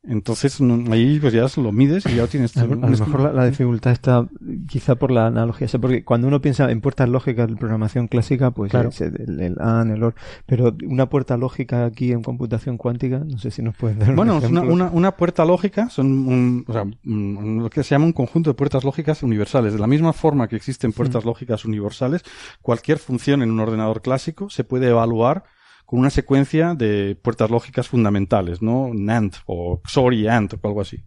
Entonces, 0.01 0.61
no- 0.61 0.91
ahí 0.93 1.19
pues 1.19 1.33
ya 1.33 1.45
lo 1.61 1.71
mides 1.73 2.05
y 2.05 2.15
ya 2.15 2.25
tienes. 2.27 2.55
A, 2.55 2.61
a 2.61 2.65
lo 2.65 2.77
mejor 2.77 3.19
la, 3.19 3.33
la 3.33 3.45
dificultad 3.45 3.91
está 3.91 4.27
quizá 4.67 4.95
por 4.95 5.11
la 5.11 5.27
analogía, 5.27 5.65
o 5.65 5.67
sea, 5.69 5.79
porque 5.81 6.05
cuando 6.05 6.27
uno 6.27 6.39
piensa 6.39 6.71
en 6.71 6.79
puertas 6.79 7.09
lógicas 7.09 7.49
de 7.49 7.57
programación 7.57 8.07
clásica, 8.07 8.51
pues 8.51 8.71
Claro. 8.71 8.91
el, 8.99 9.39
el 9.41 9.55
AND, 9.59 9.91
el 9.91 10.03
OR, 10.03 10.15
pero 10.45 10.73
una 10.87 11.09
puerta 11.09 11.35
lógica 11.35 11.83
aquí 11.85 12.13
en 12.13 12.23
computación 12.23 12.77
cuántica, 12.77 13.19
no 13.19 13.37
sé 13.39 13.51
si 13.51 13.61
nos 13.61 13.75
pueden 13.75 13.99
dar 13.99 14.09
un 14.11 14.15
Bueno, 14.15 14.37
es 14.37 14.45
una, 14.49 14.61
ejemplo. 14.61 14.73
una, 14.73 14.89
una 14.91 15.11
puerta 15.17 15.43
lógica 15.43 15.89
son 15.89 16.07
un- 16.27 16.65
o 16.65 16.71
sea, 16.73 16.83
un- 16.83 17.59
lo 17.61 17.69
que 17.69 17.83
se 17.83 17.89
llama 17.93 18.05
un 18.05 18.13
conjunto 18.13 18.51
de 18.51 18.53
puertas 18.53 18.85
lógicas 18.85 19.21
universales. 19.21 19.73
De 19.73 19.79
la 19.79 19.87
misma 19.87 20.13
forma 20.13 20.47
que 20.47 20.55
existen 20.55 20.93
puertas 20.93 21.25
lógicas 21.25 21.65
universales, 21.65 22.23
cualquier 22.61 22.99
función 22.99 23.43
en 23.43 23.51
un 23.51 23.59
ordenador 23.59 24.01
clásico 24.01 24.49
se 24.49 24.63
puede 24.63 24.87
evaluar 24.87 25.43
con 25.89 25.97
una 25.97 26.11
secuencia 26.11 26.75
de 26.75 27.17
puertas 27.19 27.49
lógicas 27.49 27.87
fundamentales, 27.87 28.61
¿no? 28.61 28.91
NAND 28.93 29.33
o 29.47 29.81
XOR 29.83 30.13
y 30.13 30.27
AND 30.27 30.53
o 30.61 30.67
algo 30.67 30.81
así. 30.81 31.01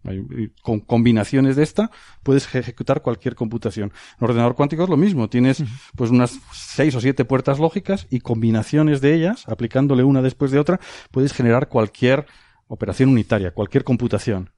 Con 0.61 0.81
combinaciones 0.81 1.55
de 1.55 1.63
esta 1.63 1.89
puedes 2.21 2.53
ejecutar 2.53 3.01
cualquier 3.01 3.33
computación. 3.33 3.93
En 4.19 4.25
ordenador 4.25 4.55
cuántico 4.55 4.83
es 4.83 4.89
lo 4.89 4.97
mismo. 4.97 5.29
Tienes 5.29 5.63
pues 5.95 6.11
unas 6.11 6.37
seis 6.51 6.93
o 6.95 6.99
siete 6.99 7.23
puertas 7.23 7.59
lógicas 7.59 8.07
y 8.09 8.19
combinaciones 8.19 8.99
de 8.99 9.13
ellas, 9.13 9.47
aplicándole 9.47 10.03
una 10.03 10.21
después 10.21 10.51
de 10.51 10.59
otra, 10.59 10.81
puedes 11.11 11.31
generar 11.31 11.69
cualquier 11.69 12.25
operación 12.67 13.07
unitaria, 13.07 13.53
cualquier 13.53 13.85
computación. 13.85 14.49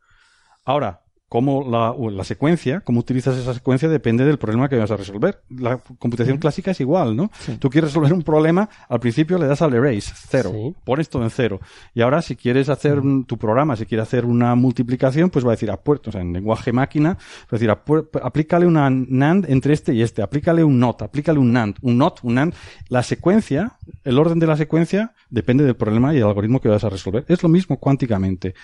Ahora, 0.64 1.04
cómo 1.36 1.70
la, 1.70 1.94
la, 2.16 2.24
secuencia, 2.24 2.80
cómo 2.80 3.02
utilizas 3.02 3.36
esa 3.36 3.54
secuencia 3.54 3.90
depende 3.90 4.24
del 4.24 4.38
problema 4.38 4.70
que 4.70 4.78
vas 4.78 4.90
a 4.90 4.96
resolver. 4.96 5.42
La 5.50 5.80
computación 6.00 6.38
clásica 6.38 6.72
es 6.72 6.80
igual, 6.80 7.18
¿no? 7.18 7.30
Tú 7.60 7.70
quieres 7.70 7.90
resolver 7.90 8.14
un 8.14 8.24
problema, 8.24 8.70
al 8.88 9.02
principio 9.02 9.38
le 9.38 9.46
das 9.46 9.62
al 9.62 9.74
erase, 9.74 10.14
cero, 10.30 10.54
pones 10.86 11.10
todo 11.10 11.24
en 11.24 11.30
cero. 11.30 11.60
Y 11.94 12.04
ahora 12.04 12.22
si 12.22 12.38
quieres 12.38 12.70
hacer 12.70 13.02
tu 13.28 13.38
programa, 13.38 13.76
si 13.76 13.86
quieres 13.86 14.08
hacer 14.08 14.24
una 14.24 14.56
multiplicación, 14.56 15.30
pues 15.30 15.44
va 15.44 15.50
a 15.50 15.56
decir 15.56 15.70
a 15.72 15.76
puerto, 15.76 16.10
o 16.10 16.14
sea, 16.14 16.22
en 16.22 16.32
lenguaje 16.32 16.72
máquina, 16.72 17.16
va 17.16 17.48
a 17.52 17.56
decir, 17.58 17.70
aplícale 17.70 18.66
una 18.66 18.90
NAND 18.90 19.50
entre 19.50 19.74
este 19.74 19.94
y 19.94 20.04
este, 20.04 20.22
aplícale 20.22 20.64
un 20.64 20.80
NOT, 20.80 21.02
aplícale 21.02 21.38
un 21.38 21.52
NAND, 21.52 21.76
un 21.82 21.98
NOT, 21.98 22.20
un 22.24 22.36
NAND. 22.36 22.54
La 22.88 23.04
secuencia, 23.04 23.74
el 24.06 24.18
orden 24.18 24.40
de 24.40 24.48
la 24.48 24.56
secuencia 24.56 25.12
depende 25.30 25.66
del 25.66 25.76
problema 25.76 26.14
y 26.14 26.20
el 26.20 26.24
algoritmo 26.24 26.62
que 26.62 26.70
vas 26.70 26.86
a 26.86 26.90
resolver. 26.90 27.26
Es 27.28 27.44
lo 27.44 27.50
mismo 27.50 27.78
cuánticamente 27.78 28.56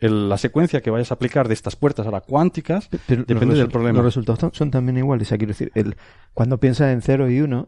la 0.00 0.38
secuencia 0.38 0.80
que 0.80 0.90
vayas 0.90 1.10
a 1.10 1.14
aplicar 1.14 1.46
de 1.46 1.54
estas 1.54 1.76
puertas 1.76 2.06
ahora 2.06 2.22
cuánticas 2.22 2.88
depende 3.06 3.54
del 3.54 3.68
problema. 3.68 3.98
Los 3.98 4.06
resultados 4.06 4.56
son 4.56 4.70
también 4.70 4.96
iguales. 4.96 5.28
O 5.28 5.30
sea, 5.30 5.38
quiero 5.38 5.52
decir, 5.52 5.70
el, 5.74 5.96
cuando 6.32 6.58
piensas 6.58 6.92
en 6.92 7.02
0 7.02 7.30
y 7.30 7.40
1, 7.40 7.66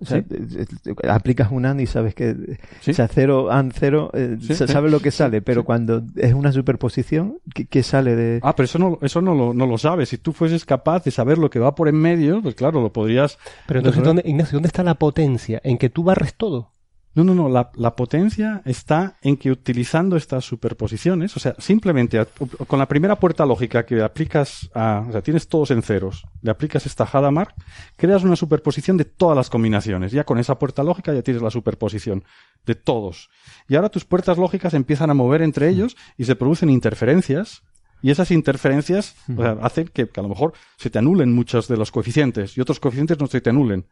aplicas 1.09 1.51
un 1.51 1.67
AND 1.67 1.81
y 1.81 1.87
sabes 1.87 2.15
que, 2.15 2.59
o 2.89 2.93
sea, 2.93 3.09
0, 3.09 3.51
AND 3.51 3.73
0, 3.79 4.11
eh, 4.15 4.39
sabes 4.67 4.91
lo 4.91 5.01
que 5.01 5.11
sale, 5.11 5.43
pero 5.43 5.65
cuando 5.65 6.03
es 6.17 6.33
una 6.33 6.53
superposición, 6.53 7.39
¿qué, 7.69 7.83
sale 7.83 8.17
de...? 8.17 8.41
Ah, 8.43 8.57
pero 8.57 8.65
eso 8.65 8.79
no, 8.79 8.99
eso 9.03 9.21
no 9.21 9.35
lo, 9.35 9.53
no 9.53 9.67
lo 9.67 9.77
sabes. 9.77 10.09
Si 10.09 10.19
tú 10.19 10.33
fueses 10.33 10.65
capaz 10.65 11.05
de 11.05 11.11
saber 11.11 11.39
lo 11.39 11.51
que 11.51 11.59
va 11.59 11.75
por 11.75 11.89
en 11.89 11.97
medio, 11.97 12.41
pues 12.41 12.55
claro, 12.55 12.81
lo 12.81 12.93
podrías... 12.93 13.39
Pero 13.67 13.81
entonces, 13.81 14.03
¿dónde, 14.03 14.23
Ignacio, 14.25 14.57
¿dónde 14.57 14.69
está 14.69 14.83
la 14.83 14.95
potencia? 14.95 15.61
¿En 15.65 15.77
que 15.77 15.91
tú 15.91 16.05
barres 16.05 16.35
todo? 16.35 16.71
No, 17.15 17.25
no, 17.25 17.35
no. 17.35 17.49
La, 17.49 17.71
la, 17.75 17.95
potencia 17.95 18.63
está 18.65 19.19
en 19.21 19.37
que 19.37 19.51
utilizando 19.51 20.17
estas 20.17 20.45
superposiciones, 20.45 21.37
o 21.37 21.41
sea, 21.41 21.55
simplemente 21.59 22.25
con 22.67 22.79
la 22.79 22.89
primera 22.89 23.17
puerta 23.17 23.45
lógica 23.45 23.85
que 23.85 24.03
aplicas 24.03 24.71
a, 24.75 25.05
o 25.07 25.13
sea, 25.13 25.21
tienes 25.21 25.47
todos 25.47 25.71
en 25.73 25.83
ceros, 25.83 26.25
le 26.41 26.51
aplicas 26.51 26.87
esta 26.87 27.05
Hadamard, 27.05 27.51
creas 27.97 28.23
una 28.23 28.37
superposición 28.37 28.97
de 28.97 29.05
todas 29.05 29.37
las 29.37 29.51
combinaciones. 29.51 30.13
Ya 30.13 30.25
con 30.25 30.39
esa 30.39 30.59
puerta 30.59 30.83
lógica 30.83 31.13
ya 31.13 31.23
tienes 31.23 31.43
la 31.43 31.51
superposición 31.51 32.25
de 32.65 32.75
todos. 32.75 33.29
Y 33.69 33.77
ahora 33.77 33.91
tus 33.91 34.07
puertas 34.07 34.39
lógicas 34.39 34.73
empiezan 34.73 35.11
a 35.11 35.15
mover 35.15 35.43
entre 35.43 35.69
ellos 35.69 35.97
y 36.17 36.25
se 36.25 36.35
producen 36.35 36.71
interferencias 36.71 37.63
y 38.01 38.11
esas 38.11 38.31
interferencias 38.31 39.15
o 39.37 39.41
sea, 39.41 39.59
hacen 39.63 39.89
que, 39.89 40.09
que, 40.09 40.21
a 40.21 40.23
lo 40.23 40.29
mejor 40.29 40.55
se 40.77 40.91
te 40.91 40.99
anulen 40.99 41.33
muchos 41.33 41.69
de 41.69 41.77
los 41.77 41.93
coeficientes 41.93 42.57
y 42.57 42.61
otros 42.61 42.81
coeficientes 42.81 43.19
no 43.19 43.27
se 43.27 43.41
te 43.41 43.51
anulen. 43.51 43.87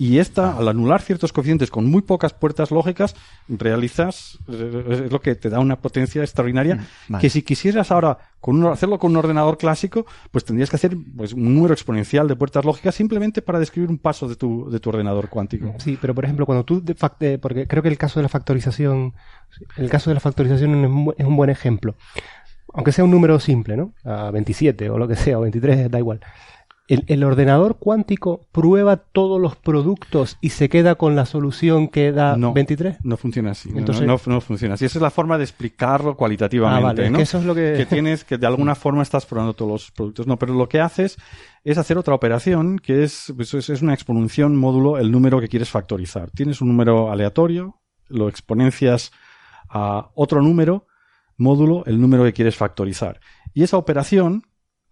Y 0.00 0.18
esta, 0.18 0.56
al 0.56 0.66
anular 0.66 1.02
ciertos 1.02 1.30
coeficientes 1.30 1.70
con 1.70 1.84
muy 1.84 2.00
pocas 2.00 2.32
puertas 2.32 2.70
lógicas, 2.70 3.14
realizas, 3.50 4.38
eh, 4.48 5.04
es 5.04 5.12
lo 5.12 5.20
que 5.20 5.34
te 5.34 5.50
da 5.50 5.60
una 5.60 5.76
potencia 5.76 6.22
extraordinaria, 6.22 6.86
mm, 7.08 7.18
que 7.18 7.28
si 7.28 7.42
quisieras 7.42 7.90
ahora 7.90 8.16
con 8.40 8.64
hacerlo 8.68 8.98
con 8.98 9.10
un 9.10 9.18
ordenador 9.18 9.58
clásico, 9.58 10.06
pues 10.30 10.46
tendrías 10.46 10.70
que 10.70 10.76
hacer 10.76 10.96
pues, 11.14 11.34
un 11.34 11.54
número 11.54 11.74
exponencial 11.74 12.26
de 12.28 12.34
puertas 12.34 12.64
lógicas 12.64 12.94
simplemente 12.94 13.42
para 13.42 13.58
describir 13.58 13.90
un 13.90 13.98
paso 13.98 14.26
de 14.26 14.36
tu, 14.36 14.70
de 14.70 14.80
tu 14.80 14.88
ordenador 14.88 15.28
cuántico. 15.28 15.74
Sí, 15.76 15.98
pero 16.00 16.14
por 16.14 16.24
ejemplo, 16.24 16.46
cuando 16.46 16.64
tú, 16.64 16.82
de 16.82 16.94
porque 17.36 17.66
creo 17.66 17.82
que 17.82 17.90
el 17.90 17.98
caso 17.98 18.20
de 18.20 18.22
la 18.22 18.30
factorización, 18.30 19.12
el 19.76 19.90
caso 19.90 20.08
de 20.08 20.14
la 20.14 20.20
factorización 20.20 21.12
es 21.18 21.26
un 21.26 21.36
buen 21.36 21.50
ejemplo. 21.50 21.94
Aunque 22.72 22.92
sea 22.92 23.04
un 23.04 23.10
número 23.10 23.38
simple, 23.38 23.76
¿no? 23.76 23.92
A 24.04 24.30
27 24.30 24.88
o 24.88 24.96
lo 24.96 25.06
que 25.06 25.16
sea, 25.16 25.38
o 25.38 25.42
23, 25.42 25.90
da 25.90 25.98
igual 25.98 26.20
el, 26.90 27.22
ordenador 27.22 27.78
cuántico 27.78 28.48
prueba 28.50 28.96
todos 28.96 29.40
los 29.40 29.54
productos 29.54 30.38
y 30.40 30.50
se 30.50 30.68
queda 30.68 30.96
con 30.96 31.14
la 31.14 31.24
solución 31.24 31.86
que 31.86 32.10
da 32.10 32.36
23? 32.36 32.98
No 33.04 33.16
funciona 33.16 33.52
así. 33.52 33.70
Entonces, 33.74 34.06
no, 34.06 34.18
funciona 34.18 34.74
así. 34.74 34.86
Esa 34.86 34.98
es 34.98 35.02
la 35.02 35.10
forma 35.10 35.38
de 35.38 35.44
explicarlo 35.44 36.16
cualitativamente. 36.16 37.06
Ah, 37.06 37.12
que 37.12 37.22
eso 37.22 37.38
es 37.38 37.44
lo 37.44 37.54
que... 37.54 37.74
que 37.76 37.86
tienes, 37.86 38.24
que 38.24 38.38
de 38.38 38.46
alguna 38.46 38.74
forma 38.74 39.02
estás 39.02 39.24
probando 39.24 39.54
todos 39.54 39.70
los 39.70 39.90
productos. 39.92 40.26
No, 40.26 40.36
pero 40.36 40.52
lo 40.54 40.68
que 40.68 40.80
haces 40.80 41.16
es 41.62 41.78
hacer 41.78 41.96
otra 41.96 42.14
operación 42.14 42.80
que 42.80 43.04
es, 43.04 43.32
pues, 43.36 43.54
es 43.54 43.82
una 43.82 43.94
exponenciación 43.94 44.56
módulo 44.56 44.98
el 44.98 45.12
número 45.12 45.40
que 45.40 45.48
quieres 45.48 45.70
factorizar. 45.70 46.30
Tienes 46.32 46.60
un 46.60 46.68
número 46.68 47.12
aleatorio, 47.12 47.80
lo 48.08 48.28
exponencias 48.28 49.12
a 49.68 50.10
otro 50.14 50.42
número, 50.42 50.86
módulo 51.36 51.84
el 51.86 52.00
número 52.00 52.24
que 52.24 52.32
quieres 52.32 52.56
factorizar. 52.56 53.20
Y 53.54 53.62
esa 53.62 53.76
operación 53.76 54.42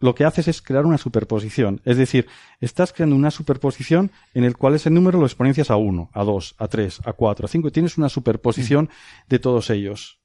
lo 0.01 0.15
que 0.15 0.25
haces 0.25 0.49
es 0.49 0.63
crear 0.63 0.87
una 0.87 0.99
superposición. 0.99 1.81
Es 1.85 1.97
decir, 1.97 2.27
estás 2.61 2.93
creando 2.93 3.17
una 3.17 3.31
superposición 3.31 4.13
en 4.35 4.45
el 4.45 4.57
cual 4.57 4.75
ese 4.75 4.91
número 4.91 5.19
lo 5.19 5.27
exponencias 5.27 5.71
a 5.71 5.77
1, 5.77 6.11
a 6.13 6.25
2, 6.25 6.55
a 6.59 6.69
3, 6.69 7.01
a 7.05 7.13
4, 7.13 7.47
a 7.47 7.49
5 7.49 7.69
y 7.69 7.71
tienes 7.71 7.99
una 7.99 8.09
superposición 8.09 8.91
de 9.29 9.39
todos 9.39 9.71
ellos. 9.71 10.21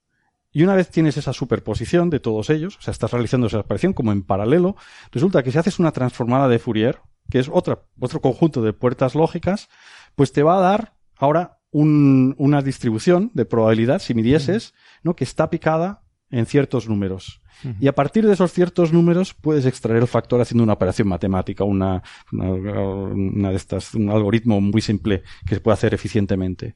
Y 0.52 0.64
una 0.64 0.76
vez 0.76 0.90
tienes 0.90 1.18
esa 1.18 1.34
superposición 1.34 2.12
de 2.12 2.20
todos 2.20 2.52
ellos, 2.52 2.78
o 2.78 2.82
sea, 2.82 2.92
estás 2.92 3.12
realizando 3.12 3.48
esa 3.48 3.60
operación 3.60 3.94
como 3.94 4.12
en 4.12 4.22
paralelo, 4.22 4.76
resulta 5.12 5.42
que 5.42 5.52
si 5.52 5.58
haces 5.58 5.80
una 5.80 5.92
transformada 5.92 6.48
de 6.48 6.60
Fourier, 6.60 7.00
que 7.32 7.40
es 7.40 7.50
otra, 7.52 7.80
otro 8.00 8.22
conjunto 8.22 8.62
de 8.62 8.72
puertas 8.72 9.16
lógicas, 9.16 9.70
pues 10.14 10.32
te 10.32 10.44
va 10.44 10.60
a 10.60 10.62
dar 10.62 10.94
ahora 11.18 11.60
una 11.72 12.62
distribución 12.62 13.32
de 13.34 13.46
probabilidad, 13.46 13.98
si 13.98 14.14
midieses, 14.14 14.76
¿no? 15.02 15.16
que 15.16 15.24
está 15.24 15.50
picada 15.50 16.04
en 16.30 16.46
ciertos 16.46 16.88
números. 16.88 17.42
Y 17.80 17.88
a 17.88 17.96
partir 17.96 18.26
de 18.26 18.34
esos 18.34 18.52
ciertos 18.52 18.92
números 18.92 19.34
puedes 19.34 19.66
extraer 19.66 20.02
el 20.02 20.08
factor 20.08 20.42
haciendo 20.42 20.64
una 20.64 20.74
operación 20.74 21.08
matemática, 21.08 21.64
una, 21.64 22.02
una, 22.32 23.50
de 23.50 23.56
estas, 23.56 23.94
un 23.94 24.10
algoritmo 24.10 24.60
muy 24.62 24.82
simple 24.82 25.24
que 25.46 25.56
se 25.56 25.62
puede 25.62 25.74
hacer 25.74 25.94
eficientemente. 25.94 26.76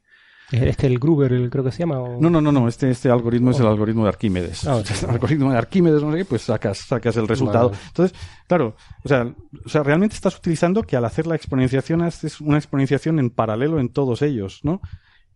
¿Este 0.52 0.88
el 0.88 0.98
Gruber, 0.98 1.50
creo 1.50 1.64
que 1.64 1.72
se 1.72 1.80
llama? 1.80 1.98
No, 2.20 2.30
no, 2.30 2.40
no, 2.40 2.52
no. 2.54 2.70
Este, 2.70 2.90
este 2.90 3.10
algoritmo 3.10 3.52
es 3.52 3.60
el 3.60 3.66
oh. 3.66 3.70
algoritmo 3.70 4.04
de 4.04 4.10
Arquímedes. 4.10 4.66
Ah, 4.66 4.82
el 4.82 5.10
algoritmo 5.10 5.52
de 5.52 5.58
Arquímedes, 5.58 6.02
no 6.02 6.12
sé 6.12 6.20
qué, 6.20 6.26
pues 6.26 6.44
sacas, 6.44 6.78
sacas 6.78 7.18
el 7.18 7.28
resultado. 7.28 7.74
Entonces, 7.88 8.18
claro, 8.48 8.76
o 9.04 9.08
sea, 9.10 9.34
o 9.66 9.70
sea, 9.70 9.84
realmente 9.84 10.16
estás 10.16 10.38
utilizando 10.38 10.84
que 10.84 10.96
al 10.96 11.04
hacer 11.04 11.28
la 11.28 11.36
exponenciación 11.36 12.02
haces 12.02 12.40
una 12.40 12.58
exponenciación 12.58 13.20
en 13.20 13.30
paralelo 13.30 13.80
en 13.80 13.90
todos 13.90 14.22
ellos, 14.22 14.62
¿no? 14.64 14.82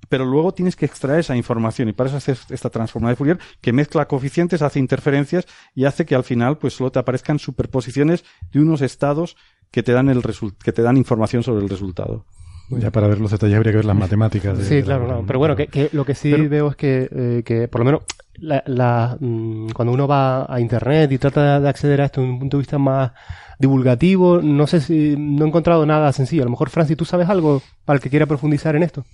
Pero 0.09 0.25
luego 0.25 0.53
tienes 0.53 0.75
que 0.75 0.85
extraer 0.85 1.19
esa 1.19 1.35
información 1.35 1.89
y 1.89 1.93
para 1.93 2.09
eso 2.09 2.17
haces 2.17 2.45
esta 2.49 2.69
transformada 2.69 3.11
de 3.11 3.15
Fourier 3.15 3.39
que 3.61 3.73
mezcla 3.73 4.07
coeficientes, 4.07 4.61
hace 4.61 4.79
interferencias 4.79 5.47
y 5.75 5.85
hace 5.85 6.05
que 6.05 6.15
al 6.15 6.23
final 6.23 6.57
pues 6.57 6.73
solo 6.73 6.91
te 6.91 6.99
aparezcan 6.99 7.39
superposiciones 7.39 8.23
de 8.51 8.59
unos 8.59 8.81
estados 8.81 9.37
que 9.71 9.83
te 9.83 9.93
dan 9.93 10.09
el 10.09 10.21
que 10.63 10.71
te 10.71 10.81
dan 10.81 10.97
información 10.97 11.43
sobre 11.43 11.63
el 11.63 11.69
resultado. 11.69 12.25
Ya 12.69 12.89
para 12.89 13.07
ver 13.07 13.19
los 13.19 13.31
detalles 13.31 13.57
habría 13.57 13.73
que 13.73 13.77
ver 13.77 13.85
las 13.85 13.97
matemáticas. 13.97 14.57
sí, 14.59 14.81
claro, 14.81 15.23
pero 15.27 15.39
bueno, 15.39 15.55
que, 15.55 15.89
lo 15.91 16.05
que 16.05 16.15
sí 16.15 16.31
veo 16.31 16.69
es 16.69 16.75
que, 16.75 17.09
eh, 17.11 17.43
que 17.43 17.67
por 17.67 17.81
lo 17.81 17.85
menos 17.85 18.03
la, 18.37 19.17
mm, 19.19 19.69
cuando 19.71 19.93
uno 19.93 20.07
va 20.07 20.51
a 20.51 20.59
internet 20.59 21.11
y 21.11 21.17
trata 21.17 21.59
de 21.59 21.69
acceder 21.69 22.01
a 22.01 22.05
esto 22.05 22.21
desde 22.21 22.33
un 22.33 22.39
punto 22.39 22.57
de 22.57 22.61
vista 22.61 22.77
más 22.77 23.11
divulgativo, 23.59 24.41
no 24.41 24.67
sé 24.67 24.79
si 24.79 25.15
no 25.17 25.45
he 25.45 25.47
encontrado 25.47 25.85
nada 25.85 26.11
sencillo. 26.13 26.43
A 26.43 26.45
lo 26.45 26.51
mejor, 26.51 26.69
Francis, 26.69 26.97
¿tú 26.97 27.05
sabes 27.05 27.29
algo 27.29 27.61
para 27.85 27.97
el 27.97 28.03
que 28.03 28.09
quiera 28.09 28.25
profundizar 28.25 28.75
en 28.75 28.83
esto? 28.83 29.05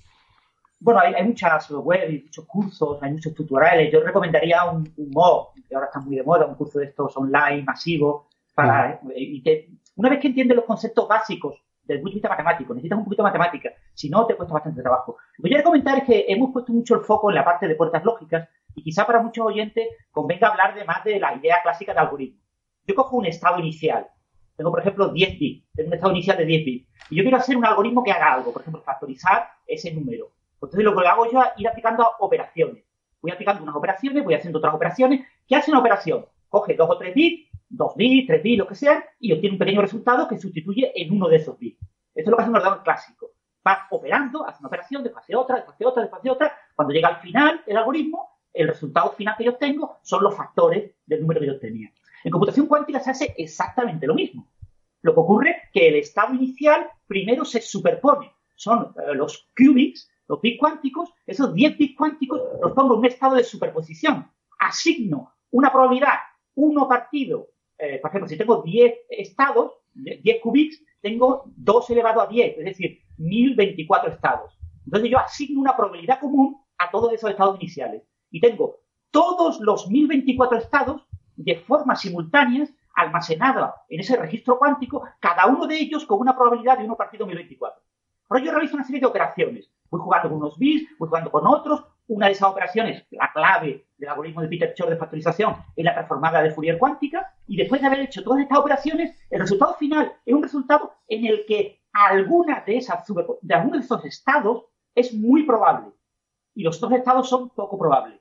Bueno, 0.79 0.99
hay, 0.99 1.23
muchas 1.25 1.69
web, 1.71 2.11
y 2.11 2.23
muchos 2.23 2.45
cursos, 2.45 2.99
hay 3.01 3.11
muchos 3.11 3.33
tutoriales. 3.33 3.91
Yo 3.91 4.01
recomendaría 4.01 4.63
un, 4.65 4.87
un 4.97 5.09
MOOC, 5.11 5.55
que 5.67 5.75
ahora 5.75 5.87
está 5.87 5.99
muy 5.99 6.15
de 6.15 6.23
moda, 6.23 6.45
un 6.45 6.55
curso 6.55 6.79
de 6.79 6.85
estos 6.85 7.17
online, 7.17 7.63
masivo, 7.63 8.27
para, 8.53 8.99
y 9.15 9.41
que 9.41 9.69
una 9.95 10.09
vez 10.09 10.19
que 10.19 10.27
entiendes 10.27 10.55
los 10.55 10.65
conceptos 10.65 11.07
básicos 11.07 11.63
del 11.83 11.97
punto 11.97 12.11
de 12.11 12.15
vista 12.15 12.29
matemático, 12.29 12.73
necesitas 12.73 12.97
un 12.97 13.05
poquito 13.05 13.23
de 13.23 13.29
matemática, 13.29 13.71
si 13.93 14.09
no 14.09 14.25
te 14.25 14.35
cuesta 14.35 14.53
bastante 14.53 14.81
trabajo. 14.81 15.17
Lo 15.37 15.43
que 15.43 15.49
quiero 15.49 15.63
comentar 15.63 15.97
es 15.99 16.03
que 16.03 16.25
hemos 16.27 16.51
puesto 16.51 16.73
mucho 16.73 16.95
el 16.95 17.01
foco 17.01 17.29
en 17.29 17.35
la 17.35 17.45
parte 17.45 17.67
de 17.67 17.75
puertas 17.75 18.03
lógicas 18.03 18.47
y 18.75 18.83
quizá 18.83 19.05
para 19.05 19.21
muchos 19.21 19.45
oyentes 19.45 19.87
convenga 20.11 20.49
hablar 20.49 20.75
de 20.75 20.85
más 20.85 21.03
de 21.03 21.19
la 21.19 21.35
idea 21.35 21.57
clásica 21.63 21.93
de 21.93 21.99
algoritmo. 21.99 22.41
Yo 22.85 22.95
cojo 22.95 23.17
un 23.17 23.25
estado 23.25 23.59
inicial, 23.59 24.07
tengo 24.55 24.71
por 24.71 24.81
ejemplo 24.81 25.09
10 25.09 25.39
bits, 25.39 25.67
tengo 25.73 25.87
un 25.87 25.93
estado 25.93 26.11
inicial 26.11 26.37
de 26.37 26.45
10 26.45 26.65
bits, 26.65 26.89
y 27.09 27.15
yo 27.15 27.23
quiero 27.23 27.37
hacer 27.37 27.57
un 27.57 27.65
algoritmo 27.65 28.03
que 28.03 28.11
haga 28.11 28.33
algo, 28.33 28.51
por 28.51 28.61
ejemplo, 28.61 28.81
factorizar 28.81 29.49
ese 29.65 29.93
número. 29.93 30.31
Pues 30.59 30.71
entonces 30.71 30.85
lo 30.85 30.95
que 30.95 31.07
hago 31.07 31.31
yo 31.31 31.41
es 31.41 31.47
ir 31.57 31.67
aplicando 31.67 32.07
operaciones. 32.19 32.83
Voy 33.21 33.31
aplicando 33.31 33.63
unas 33.63 33.75
operaciones, 33.75 34.23
voy 34.23 34.33
haciendo 34.33 34.59
otras 34.59 34.73
operaciones. 34.73 35.25
¿Qué 35.47 35.55
hace 35.55 35.71
una 35.71 35.79
operación? 35.79 36.25
Coge 36.49 36.75
dos 36.75 36.89
o 36.89 36.97
tres 36.97 37.13
bits, 37.13 37.49
dos 37.69 37.93
bits, 37.95 38.27
tres 38.27 38.43
bits, 38.43 38.57
lo 38.57 38.67
que 38.67 38.75
sea, 38.75 39.03
y 39.19 39.33
obtiene 39.33 39.55
un 39.55 39.59
pequeño 39.59 39.81
resultado 39.81 40.27
que 40.27 40.37
sustituye 40.37 40.91
en 40.95 41.13
uno 41.13 41.27
de 41.27 41.37
esos 41.37 41.57
bits. 41.57 41.79
Esto 42.15 42.29
es 42.29 42.31
lo 42.31 42.37
que 42.37 42.41
hace 42.41 42.49
un 42.49 42.55
ordenador 42.55 42.83
clásico. 42.83 43.31
Va 43.67 43.87
operando, 43.91 44.47
hace 44.47 44.59
una 44.59 44.67
operación, 44.67 45.03
después 45.03 45.23
hace 45.23 45.35
otra, 45.35 45.57
después 45.57 45.75
hace 45.75 45.85
otra, 45.85 46.01
después 46.03 46.19
hace 46.19 46.29
otra. 46.29 46.57
Cuando 46.75 46.93
llega 46.93 47.09
al 47.09 47.21
final 47.21 47.61
el 47.67 47.77
algoritmo, 47.77 48.29
el 48.53 48.67
resultado 48.67 49.11
final 49.11 49.35
que 49.37 49.43
yo 49.43 49.51
obtengo 49.51 49.99
son 50.01 50.23
los 50.23 50.35
factores 50.35 50.95
del 51.05 51.21
número 51.21 51.41
que 51.41 51.47
yo 51.47 51.59
tenía. 51.59 51.91
En 52.23 52.31
computación 52.31 52.65
cuántica 52.65 52.99
se 52.99 53.11
hace 53.11 53.35
exactamente 53.37 54.07
lo 54.07 54.15
mismo. 54.15 54.49
Lo 55.01 55.13
que 55.13 55.19
ocurre 55.19 55.49
es 55.51 55.57
que 55.71 55.87
el 55.89 55.95
estado 55.95 56.33
inicial 56.33 56.87
primero 57.05 57.45
se 57.45 57.61
superpone. 57.61 58.33
Son 58.55 58.93
eh, 58.97 59.13
los 59.13 59.49
qubits 59.55 60.09
los 60.27 60.41
bits 60.41 60.59
cuánticos, 60.59 61.13
esos 61.25 61.53
10 61.53 61.77
bits 61.77 61.97
cuánticos 61.97 62.41
los 62.61 62.73
pongo 62.73 62.93
en 62.93 62.99
un 62.99 63.05
estado 63.05 63.35
de 63.35 63.43
superposición. 63.43 64.29
Asigno 64.59 65.33
una 65.51 65.71
probabilidad, 65.71 66.17
uno 66.55 66.87
partido, 66.87 67.47
eh, 67.77 67.99
por 68.01 68.09
ejemplo, 68.09 68.27
si 68.27 68.37
tengo 68.37 68.61
10 68.61 68.93
estados, 69.09 69.73
10 69.93 70.41
qubits, 70.41 70.83
tengo 71.01 71.43
2 71.55 71.89
elevado 71.91 72.21
a 72.21 72.27
10, 72.27 72.57
es 72.57 72.65
decir, 72.65 72.99
1024 73.17 74.11
estados. 74.11 74.57
Entonces 74.85 75.09
yo 75.09 75.19
asigno 75.19 75.61
una 75.61 75.75
probabilidad 75.75 76.19
común 76.19 76.61
a 76.77 76.89
todos 76.89 77.13
esos 77.13 77.29
estados 77.29 77.59
iniciales. 77.59 78.03
Y 78.29 78.39
tengo 78.39 78.79
todos 79.11 79.59
los 79.59 79.89
1024 79.89 80.57
estados 80.57 81.05
de 81.35 81.55
forma 81.55 81.95
simultánea 81.95 82.67
almacenada 82.95 83.75
en 83.89 83.99
ese 83.99 84.17
registro 84.17 84.57
cuántico, 84.57 85.03
cada 85.19 85.45
uno 85.45 85.67
de 85.67 85.77
ellos 85.77 86.05
con 86.05 86.19
una 86.19 86.35
probabilidad 86.35 86.77
de 86.77 86.85
1 86.85 86.97
partido 86.97 87.25
1024. 87.27 87.81
Ahora 88.29 88.43
yo 88.43 88.51
realizo 88.51 88.75
una 88.75 88.83
serie 88.83 88.99
de 88.99 89.05
operaciones. 89.05 89.71
Voy 89.89 90.01
jugando 90.01 90.29
con 90.29 90.37
unos 90.37 90.57
bits, 90.57 90.97
voy 90.97 91.07
jugando 91.07 91.31
con 91.31 91.47
otros. 91.47 91.83
Una 92.07 92.27
de 92.27 92.31
esas 92.31 92.49
operaciones, 92.49 93.05
la 93.11 93.31
clave 93.33 93.87
del 93.97 94.09
algoritmo 94.09 94.41
de 94.41 94.47
Peter 94.47 94.73
Shor 94.77 94.89
de 94.89 94.97
factorización, 94.97 95.55
es 95.75 95.83
la 95.83 95.93
transformada 95.93 96.41
de 96.41 96.51
Fourier 96.51 96.77
cuántica. 96.77 97.33
Y 97.47 97.57
después 97.57 97.81
de 97.81 97.87
haber 97.87 97.99
hecho 98.01 98.23
todas 98.23 98.41
estas 98.41 98.57
operaciones, 98.59 99.17
el 99.29 99.41
resultado 99.41 99.73
final 99.75 100.13
es 100.25 100.33
un 100.33 100.43
resultado 100.43 100.93
en 101.07 101.25
el 101.25 101.45
que 101.45 101.81
alguna 101.91 102.63
de 102.65 102.77
esas 102.77 103.03
de 103.41 103.55
algunos 103.55 103.79
de 103.79 103.85
esos 103.85 104.05
estados 104.05 104.65
es 104.95 105.13
muy 105.13 105.43
probable 105.43 105.91
y 106.55 106.63
los 106.63 106.81
otros 106.81 106.99
estados 106.99 107.29
son 107.29 107.49
poco 107.49 107.77
probables. 107.77 108.19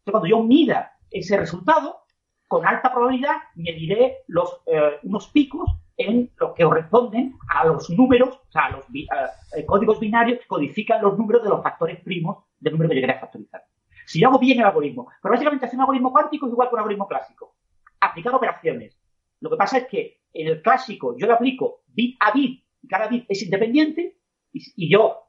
Entonces, 0.00 0.10
cuando 0.10 0.28
yo 0.28 0.42
mida 0.42 0.92
ese 1.10 1.36
resultado, 1.36 2.02
con 2.46 2.66
alta 2.66 2.92
probabilidad 2.92 3.36
mediré 3.54 4.18
los, 4.26 4.60
eh, 4.66 4.98
unos 5.02 5.28
picos 5.28 5.70
en 5.98 6.30
lo 6.38 6.54
que 6.54 6.62
corresponden 6.62 7.34
a 7.48 7.66
los 7.66 7.90
números, 7.90 8.28
o 8.28 8.52
sea, 8.52 8.66
a 8.66 8.70
los 8.70 8.84
eh, 8.94 9.66
códigos 9.66 9.98
binarios 9.98 10.38
que 10.38 10.46
codifican 10.46 11.02
los 11.02 11.18
números 11.18 11.42
de 11.42 11.48
los 11.50 11.62
factores 11.62 12.00
primos 12.00 12.44
del 12.60 12.74
número 12.74 12.88
que 12.88 12.96
yo 12.96 13.00
quería 13.02 13.20
factorizar. 13.20 13.64
Si 14.06 14.20
yo 14.20 14.28
hago 14.28 14.38
bien 14.38 14.60
el 14.60 14.64
algoritmo, 14.64 15.08
pero 15.20 15.32
básicamente 15.32 15.66
hacer 15.66 15.76
un 15.76 15.82
algoritmo 15.82 16.12
cuántico 16.12 16.46
es 16.46 16.52
igual 16.52 16.68
que 16.68 16.74
un 16.76 16.78
algoritmo 16.78 17.08
clásico. 17.08 17.56
Aplicar 18.00 18.34
operaciones. 18.34 18.96
Lo 19.40 19.50
que 19.50 19.56
pasa 19.56 19.78
es 19.78 19.88
que 19.88 20.22
en 20.32 20.46
el 20.46 20.62
clásico 20.62 21.16
yo 21.18 21.26
le 21.26 21.32
aplico 21.32 21.82
bit 21.88 22.16
a 22.20 22.32
bit 22.32 22.64
y 22.80 22.88
cada 22.88 23.08
bit 23.08 23.26
es 23.28 23.42
independiente 23.42 24.18
y, 24.52 24.88
yo, 24.88 25.28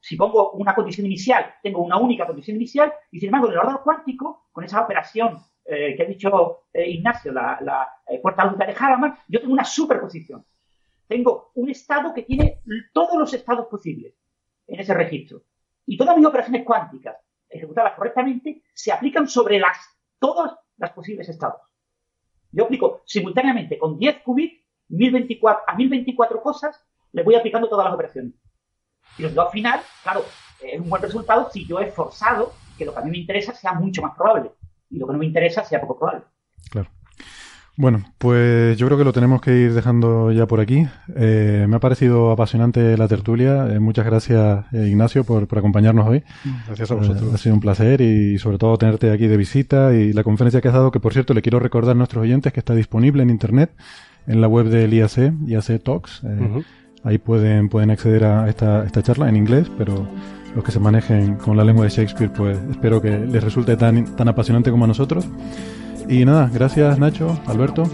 si 0.00 0.16
pongo 0.16 0.50
una 0.52 0.74
condición 0.74 1.06
inicial, 1.06 1.54
tengo 1.62 1.82
una 1.82 1.96
única 1.96 2.26
condición 2.26 2.56
inicial 2.56 2.92
y 3.10 3.20
sin 3.20 3.28
embargo 3.28 3.46
en 3.46 3.52
el 3.54 3.58
orden 3.58 3.78
cuántico, 3.82 4.48
con 4.52 4.64
esa 4.64 4.82
operación 4.82 5.38
eh, 5.72 5.94
que 5.96 6.02
ha 6.02 6.06
dicho 6.06 6.64
eh, 6.72 6.90
Ignacio, 6.90 7.32
la, 7.32 7.56
la 7.60 7.88
eh, 8.08 8.20
luz 8.20 8.58
de 8.58 8.74
Haraman, 8.76 9.16
yo 9.28 9.40
tengo 9.40 9.52
una 9.52 9.64
superposición. 9.64 10.44
Tengo 11.06 11.52
un 11.54 11.70
estado 11.70 12.12
que 12.12 12.22
tiene 12.22 12.60
todos 12.92 13.16
los 13.16 13.32
estados 13.32 13.68
posibles 13.68 14.14
en 14.66 14.80
ese 14.80 14.94
registro. 14.94 15.42
Y 15.86 15.96
todas 15.96 16.16
mis 16.16 16.26
operaciones 16.26 16.64
cuánticas, 16.64 17.16
ejecutadas 17.48 17.94
correctamente, 17.94 18.64
se 18.74 18.90
aplican 18.90 19.28
sobre 19.28 19.60
las, 19.60 19.78
todas 20.18 20.56
las 20.76 20.90
posibles 20.90 21.28
estados. 21.28 21.60
Yo 22.50 22.64
aplico 22.64 23.02
simultáneamente 23.06 23.78
con 23.78 23.96
10 23.96 24.22
qubits 24.24 24.64
1024, 24.88 25.64
a 25.68 25.76
1024 25.76 26.42
cosas, 26.42 26.84
le 27.12 27.22
voy 27.22 27.36
aplicando 27.36 27.68
todas 27.68 27.84
las 27.84 27.94
operaciones. 27.94 28.34
Y 29.18 29.24
al 29.24 29.50
final, 29.50 29.80
claro, 30.02 30.24
es 30.60 30.80
un 30.80 30.90
buen 30.90 31.00
resultado 31.00 31.48
si 31.48 31.64
yo 31.64 31.78
he 31.78 31.92
forzado 31.92 32.54
que 32.76 32.84
lo 32.84 32.92
que 32.92 32.98
a 32.98 33.02
mí 33.02 33.10
me 33.12 33.18
interesa 33.18 33.54
sea 33.54 33.74
mucho 33.74 34.02
más 34.02 34.16
probable 34.16 34.50
y 34.90 34.98
lo 34.98 35.06
que 35.06 35.12
no 35.12 35.18
me 35.18 35.26
interesa 35.26 35.64
sea 35.64 35.80
poco 35.80 35.98
probable. 35.98 36.24
Claro. 36.70 36.90
Bueno, 37.76 38.04
pues 38.18 38.76
yo 38.76 38.86
creo 38.86 38.98
que 38.98 39.04
lo 39.04 39.12
tenemos 39.14 39.40
que 39.40 39.56
ir 39.56 39.72
dejando 39.72 40.32
ya 40.32 40.46
por 40.46 40.60
aquí. 40.60 40.86
Eh, 41.16 41.64
me 41.66 41.76
ha 41.76 41.80
parecido 41.80 42.30
apasionante 42.30 42.98
la 42.98 43.08
tertulia. 43.08 43.68
Eh, 43.72 43.78
muchas 43.78 44.04
gracias, 44.04 44.66
eh, 44.74 44.88
Ignacio, 44.88 45.24
por, 45.24 45.44
acompañarnos 45.44 46.06
hoy. 46.06 46.22
Gracias 46.66 46.90
a 46.90 46.94
vosotros. 46.96 47.32
ha 47.32 47.38
sido 47.38 47.54
un 47.54 47.60
placer 47.60 48.02
y 48.02 48.38
sobre 48.38 48.58
todo 48.58 48.76
tenerte 48.76 49.10
aquí 49.10 49.28
de 49.28 49.36
visita 49.38 49.94
y 49.94 50.12
la 50.12 50.24
conferencia 50.24 50.60
que 50.60 50.68
has 50.68 50.74
dado, 50.74 50.90
que 50.90 51.00
por 51.00 51.14
cierto 51.14 51.32
le 51.32 51.40
quiero 51.40 51.58
recordar 51.58 51.92
a 51.92 51.98
nuestros 51.98 52.22
oyentes 52.22 52.52
que 52.52 52.60
está 52.60 52.74
disponible 52.74 53.22
en 53.22 53.30
Internet, 53.30 53.72
en 54.26 54.42
la 54.42 54.48
web 54.48 54.66
del 54.66 54.92
IAC, 54.92 55.32
IAC 55.46 55.82
Talks. 55.82 56.22
Ahí 57.02 57.18
pueden, 57.18 57.68
pueden 57.68 57.90
acceder 57.90 58.24
a 58.24 58.48
esta, 58.48 58.84
esta 58.84 59.02
charla 59.02 59.28
en 59.28 59.36
inglés, 59.36 59.70
pero 59.78 60.06
los 60.54 60.64
que 60.64 60.72
se 60.72 60.80
manejen 60.80 61.36
con 61.36 61.56
la 61.56 61.64
lengua 61.64 61.84
de 61.84 61.90
Shakespeare, 61.90 62.32
pues 62.32 62.58
espero 62.70 63.00
que 63.00 63.18
les 63.18 63.42
resulte 63.42 63.76
tan, 63.76 64.16
tan 64.16 64.28
apasionante 64.28 64.70
como 64.70 64.84
a 64.84 64.88
nosotros. 64.88 65.26
Y 66.08 66.24
nada, 66.24 66.50
gracias 66.52 66.98
Nacho, 66.98 67.38
Alberto. 67.46 67.84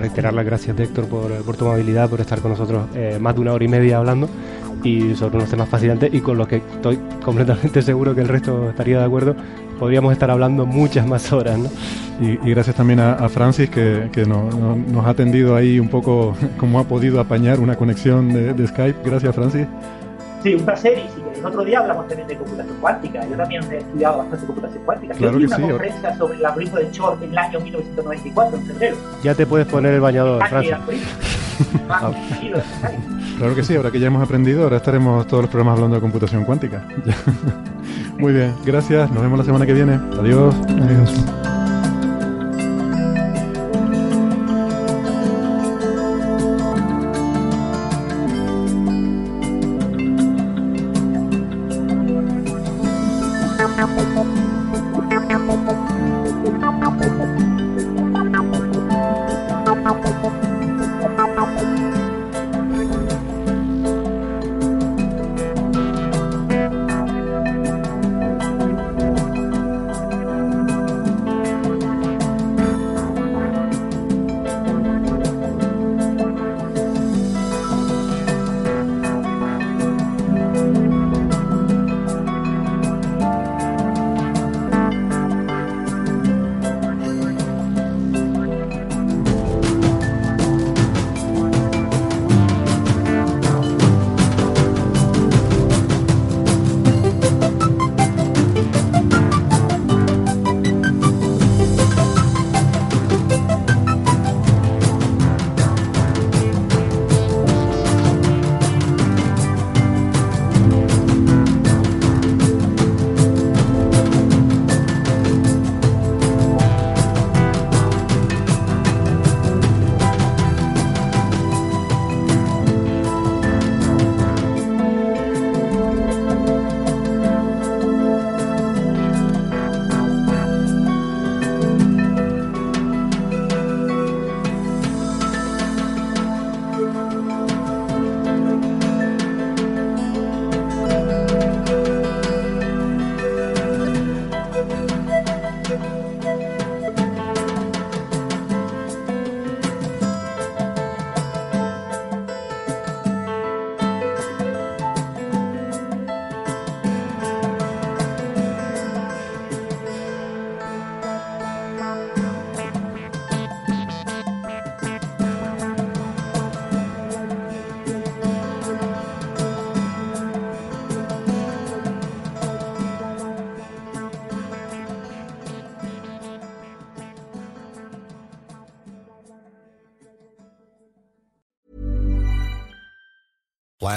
reiterar 0.00 0.32
las 0.32 0.44
gracias 0.44 0.76
de 0.76 0.84
Héctor 0.84 1.06
por, 1.06 1.32
por, 1.42 1.56
tu 1.56 1.66
amabilidad, 1.66 2.08
por 2.08 2.20
estar 2.20 2.40
con 2.40 2.52
nosotros 2.52 2.86
eh, 2.94 3.18
más 3.20 3.34
de 3.34 3.40
una 3.40 3.52
hora 3.52 3.64
y 3.64 3.68
media 3.68 3.98
hablando 3.98 4.28
y 4.84 5.14
sobre 5.14 5.38
unos 5.38 5.50
temas 5.50 5.68
fascinantes 5.68 6.12
y 6.14 6.20
con 6.20 6.38
los 6.38 6.46
que 6.46 6.56
estoy 6.56 6.98
completamente 7.24 7.82
seguro 7.82 8.14
que 8.14 8.20
el 8.20 8.28
resto 8.28 8.70
estaría 8.70 9.00
de 9.00 9.04
acuerdo. 9.04 9.34
Podríamos 9.78 10.12
estar 10.12 10.30
hablando 10.30 10.66
muchas 10.66 11.06
más 11.06 11.32
horas, 11.32 11.58
¿no? 11.58 11.70
Y, 12.20 12.50
gracias 12.50 12.74
también 12.74 13.00
a, 13.00 13.28
Francis 13.28 13.70
que, 13.70 14.08
que 14.12 14.26
nos 14.26 15.06
ha 15.06 15.10
atendido 15.10 15.54
ahí 15.54 15.78
un 15.78 15.88
poco 15.88 16.34
como 16.58 16.80
ha 16.80 16.84
podido 16.84 17.20
apañar 17.20 17.60
una 17.60 17.76
conexión 17.76 18.32
de, 18.32 18.54
de 18.54 18.66
Skype. 18.66 18.98
Gracias 19.04 19.34
Francis. 19.34 19.66
Sí, 20.42 20.54
un 20.54 20.64
placer 20.64 20.98
y 20.98 21.14
si 21.14 21.17
el 21.38 21.46
otro 21.46 21.64
día 21.64 21.78
hablamos 21.80 22.08
también 22.08 22.28
de 22.28 22.36
computación 22.36 22.76
cuántica. 22.80 23.26
Yo 23.26 23.36
también 23.36 23.62
he 23.72 23.76
estudiado 23.78 24.18
bastante 24.18 24.46
computación 24.46 24.84
cuántica. 24.84 25.14
Yo 25.14 25.32
di 25.32 25.44
una 25.44 25.60
conferencia 25.60 26.16
sobre 26.16 26.38
el 26.38 26.46
algoritmo 26.46 26.78
de 26.78 26.90
Shor 26.90 27.18
en 27.22 27.30
el 27.30 27.38
año 27.38 27.60
1994, 27.60 28.58
en 28.58 28.66
febrero. 28.66 28.96
Ya 29.22 29.34
te 29.34 29.46
puedes 29.46 29.66
poner 29.66 29.94
el 29.94 30.00
bañador, 30.00 30.46
Francis. 30.48 30.74
Ah. 31.88 32.12
claro 33.36 33.54
que 33.56 33.64
sí, 33.64 33.74
ahora 33.74 33.90
que 33.90 33.98
ya 33.98 34.06
hemos 34.06 34.22
aprendido, 34.22 34.62
ahora 34.62 34.76
estaremos 34.76 35.26
todos 35.26 35.42
los 35.42 35.50
programas 35.50 35.74
hablando 35.74 35.96
de 35.96 36.00
computación 36.00 36.44
cuántica. 36.44 36.84
Muy 38.16 38.32
bien, 38.32 38.54
gracias, 38.64 39.10
nos 39.10 39.22
vemos 39.22 39.40
la 39.40 39.44
semana 39.44 39.66
que 39.66 39.72
viene. 39.72 39.98
Adiós. 40.20 40.54
Adiós. 40.68 41.57